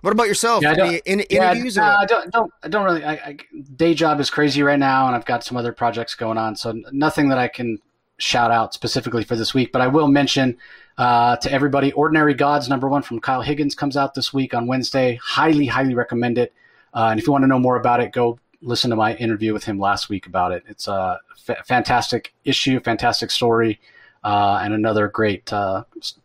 What 0.01 0.13
about 0.13 0.27
yourself? 0.27 0.63
Yeah, 0.63 0.75
Any 0.77 1.01
in, 1.05 1.23
yeah, 1.29 1.51
interviews? 1.51 1.77
Uh, 1.77 1.97
I 1.99 2.05
don't, 2.05 2.31
don't, 2.31 2.53
I 2.63 2.67
don't 2.69 2.85
really. 2.85 3.03
I, 3.03 3.13
I, 3.13 3.37
day 3.75 3.93
job 3.93 4.19
is 4.19 4.29
crazy 4.29 4.63
right 4.63 4.79
now, 4.79 5.07
and 5.07 5.15
I've 5.15 5.25
got 5.25 5.43
some 5.43 5.57
other 5.57 5.73
projects 5.73 6.15
going 6.15 6.37
on, 6.37 6.55
so 6.55 6.73
nothing 6.91 7.29
that 7.29 7.37
I 7.37 7.49
can 7.49 7.79
shout 8.17 8.51
out 8.51 8.73
specifically 8.73 9.23
for 9.23 9.35
this 9.35 9.53
week. 9.53 9.71
But 9.71 9.81
I 9.81 9.87
will 9.87 10.07
mention 10.07 10.57
uh, 10.97 11.35
to 11.37 11.51
everybody, 11.51 11.91
"Ordinary 11.91 12.33
Gods" 12.33 12.69
number 12.69 12.87
one 12.87 13.01
from 13.01 13.19
Kyle 13.19 13.41
Higgins 13.41 13.75
comes 13.75 13.97
out 13.97 14.13
this 14.13 14.33
week 14.33 14.53
on 14.53 14.67
Wednesday. 14.67 15.19
Highly, 15.21 15.65
highly 15.65 15.95
recommend 15.95 16.37
it. 16.37 16.53
Uh, 16.93 17.09
and 17.11 17.19
if 17.19 17.27
you 17.27 17.33
want 17.33 17.43
to 17.43 17.47
know 17.47 17.59
more 17.59 17.75
about 17.75 17.99
it, 17.99 18.13
go 18.13 18.39
listen 18.61 18.89
to 18.89 18.95
my 18.95 19.15
interview 19.15 19.53
with 19.53 19.65
him 19.65 19.79
last 19.79 20.09
week 20.09 20.27
about 20.27 20.53
it. 20.53 20.63
It's 20.67 20.87
a 20.87 21.19
f- 21.47 21.65
fantastic 21.67 22.33
issue, 22.45 22.79
fantastic 22.79 23.31
story, 23.31 23.81
uh, 24.23 24.59
and 24.63 24.73
another 24.73 25.09
great 25.09 25.51
uh, 25.51 25.83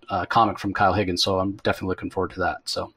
uh, 0.08 0.26
comic 0.26 0.60
from 0.60 0.72
Kyle 0.74 0.94
Higgins. 0.94 1.24
So 1.24 1.40
I'm 1.40 1.52
definitely 1.64 1.88
looking 1.88 2.10
forward 2.10 2.30
to 2.34 2.40
that. 2.40 2.58
So. 2.66 2.92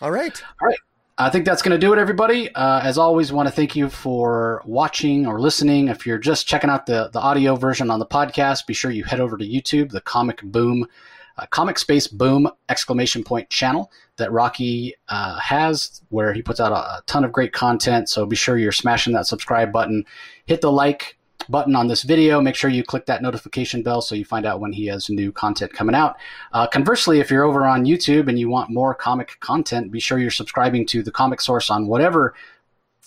All 0.00 0.10
right. 0.10 0.42
All 0.60 0.68
right. 0.68 0.78
I 1.16 1.30
think 1.30 1.44
that's 1.44 1.62
going 1.62 1.78
to 1.78 1.78
do 1.78 1.92
it, 1.92 1.98
everybody. 2.00 2.52
Uh, 2.54 2.80
as 2.80 2.98
always, 2.98 3.32
want 3.32 3.46
to 3.46 3.54
thank 3.54 3.76
you 3.76 3.88
for 3.88 4.60
watching 4.64 5.26
or 5.26 5.40
listening. 5.40 5.86
If 5.86 6.04
you're 6.04 6.18
just 6.18 6.48
checking 6.48 6.68
out 6.68 6.86
the, 6.86 7.08
the 7.12 7.20
audio 7.20 7.54
version 7.54 7.88
on 7.88 8.00
the 8.00 8.06
podcast, 8.06 8.66
be 8.66 8.74
sure 8.74 8.90
you 8.90 9.04
head 9.04 9.20
over 9.20 9.36
to 9.36 9.44
YouTube, 9.46 9.90
the 9.90 10.00
Comic 10.00 10.42
Boom, 10.42 10.88
uh, 11.38 11.46
Comic 11.46 11.78
Space 11.78 12.08
Boom 12.08 12.50
exclamation 12.68 13.22
point 13.22 13.48
channel 13.48 13.92
that 14.16 14.32
Rocky 14.32 14.94
uh, 15.08 15.38
has, 15.38 16.02
where 16.08 16.32
he 16.32 16.42
puts 16.42 16.58
out 16.58 16.72
a, 16.72 16.76
a 16.76 17.02
ton 17.06 17.22
of 17.22 17.30
great 17.30 17.52
content. 17.52 18.08
So 18.08 18.26
be 18.26 18.34
sure 18.34 18.58
you're 18.58 18.72
smashing 18.72 19.12
that 19.12 19.26
subscribe 19.26 19.72
button, 19.72 20.04
hit 20.46 20.62
the 20.62 20.72
like, 20.72 21.16
button 21.48 21.76
on 21.76 21.86
this 21.86 22.02
video. 22.02 22.40
Make 22.40 22.54
sure 22.54 22.70
you 22.70 22.82
click 22.82 23.06
that 23.06 23.22
notification 23.22 23.82
bell 23.82 24.00
so 24.00 24.14
you 24.14 24.24
find 24.24 24.46
out 24.46 24.60
when 24.60 24.72
he 24.72 24.86
has 24.86 25.10
new 25.10 25.32
content 25.32 25.72
coming 25.72 25.94
out. 25.94 26.16
Uh, 26.52 26.66
conversely, 26.66 27.20
if 27.20 27.30
you're 27.30 27.44
over 27.44 27.66
on 27.66 27.84
YouTube 27.84 28.28
and 28.28 28.38
you 28.38 28.48
want 28.48 28.70
more 28.70 28.94
comic 28.94 29.38
content, 29.40 29.90
be 29.90 30.00
sure 30.00 30.18
you're 30.18 30.30
subscribing 30.30 30.86
to 30.86 31.02
the 31.02 31.12
Comic 31.12 31.40
Source 31.40 31.70
on 31.70 31.86
whatever 31.86 32.34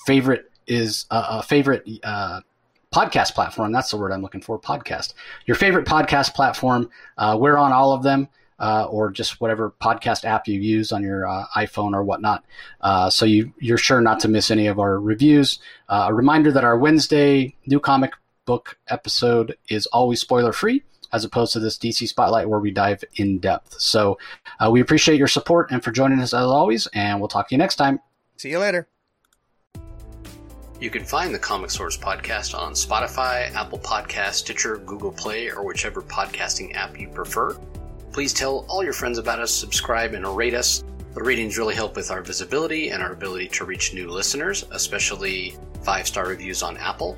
favorite 0.06 0.51
is 0.67 1.06
uh, 1.11 1.25
a 1.30 1.33
uh, 1.33 1.41
favorite 1.41 1.88
uh, 2.03 2.41
podcast 2.93 3.33
platform. 3.33 3.72
That's 3.72 3.91
the 3.91 3.98
word 3.98 4.11
I'm 4.11 4.22
looking 4.22 4.41
for. 4.41 4.59
Podcast. 4.59 5.14
Your 5.45 5.56
favorite 5.56 5.85
podcast 5.85 6.33
platform. 6.33 6.90
Uh, 7.17 7.38
we're 7.40 7.57
on 7.57 7.72
all 7.72 7.93
of 7.93 8.03
them. 8.03 8.30
Uh, 8.59 8.88
or 8.90 9.11
just 9.11 9.40
whatever 9.40 9.72
podcast 9.80 10.25
app 10.25 10.48
you 10.48 10.59
use 10.59 10.91
on 10.91 11.03
your 11.03 11.27
uh, 11.27 11.45
iPhone 11.56 11.93
or 11.93 12.03
whatnot. 12.03 12.43
Uh, 12.82 13.07
so 13.07 13.24
you, 13.24 13.53
you're 13.59 13.77
sure 13.77 14.01
not 14.01 14.19
to 14.19 14.27
miss 14.27 14.49
any 14.49 14.66
of 14.66 14.80
our 14.80 14.99
reviews. 14.99 15.59
a 15.90 16.11
reminder 16.11 16.51
that 16.51 16.64
our 16.64 16.75
Wednesday 16.75 17.53
new 17.67 17.80
comic 17.80 18.14
book 18.48 18.80
episode 18.88 19.56
is 19.69 19.85
always 19.88 20.19
spoiler 20.19 20.51
free 20.51 20.82
as 21.14 21.24
opposed 21.24 21.53
to 21.53 21.59
this 21.59 21.77
DC 21.77 22.08
Spotlight 22.08 22.50
where 22.50 22.59
we 22.59 22.72
dive 22.72 23.03
in 23.17 23.38
depth. 23.38 23.80
So 23.80 24.17
uh, 24.59 24.72
we 24.72 24.82
appreciate 24.82 25.19
your 25.19 25.27
support 25.27 25.69
and 25.72 25.84
for 25.84 25.92
joining 25.92 26.19
us 26.19 26.34
as 26.34 26.45
always, 26.45 26.88
and 26.88 27.19
we'll 27.19 27.30
talk 27.30 27.50
to 27.50 27.56
you 27.56 27.59
next 27.59 27.76
time. 27.76 28.00
See 28.38 28.50
you 28.50 28.59
later. 28.59 28.88
You 30.80 30.90
can 30.92 31.03
find 31.03 31.34
the 31.34 31.40
Comic 31.40 31.72
Source 31.72 31.98
podcast 31.98 32.58
on 32.58 32.74
Spotify, 32.74 33.51
Apple 33.56 33.80
Podcast, 33.80 34.34
Stitcher, 34.34 34.77
Google 34.77 35.11
Play, 35.11 35.50
or 35.50 35.66
whichever 35.66 36.01
podcasting 36.01 36.76
app 36.76 37.00
you 37.00 37.08
prefer. 37.09 37.58
Please 38.11 38.32
tell 38.32 38.66
all 38.69 38.84
your 38.84 38.93
friends 38.93 39.17
about 39.17 39.40
us, 39.40 39.51
subscribe, 39.51 40.14
and 40.14 40.26
rate 40.35 40.53
us. 40.53 40.84
The 41.16 41.24
ratings 41.24 41.58
really 41.58 41.74
help 41.74 41.95
with 41.95 42.11
our 42.11 42.22
visibility 42.22 42.90
and 42.90 43.01
our 43.01 43.11
ability 43.11 43.48
to 43.50 43.66
reach 43.66 43.95
new 43.95 44.08
listeners, 44.08 44.66
especially 44.72 45.58
five 45.82 46.06
star 46.06 46.27
reviews 46.27 46.61
on 46.61 46.77
Apple. 46.77 47.17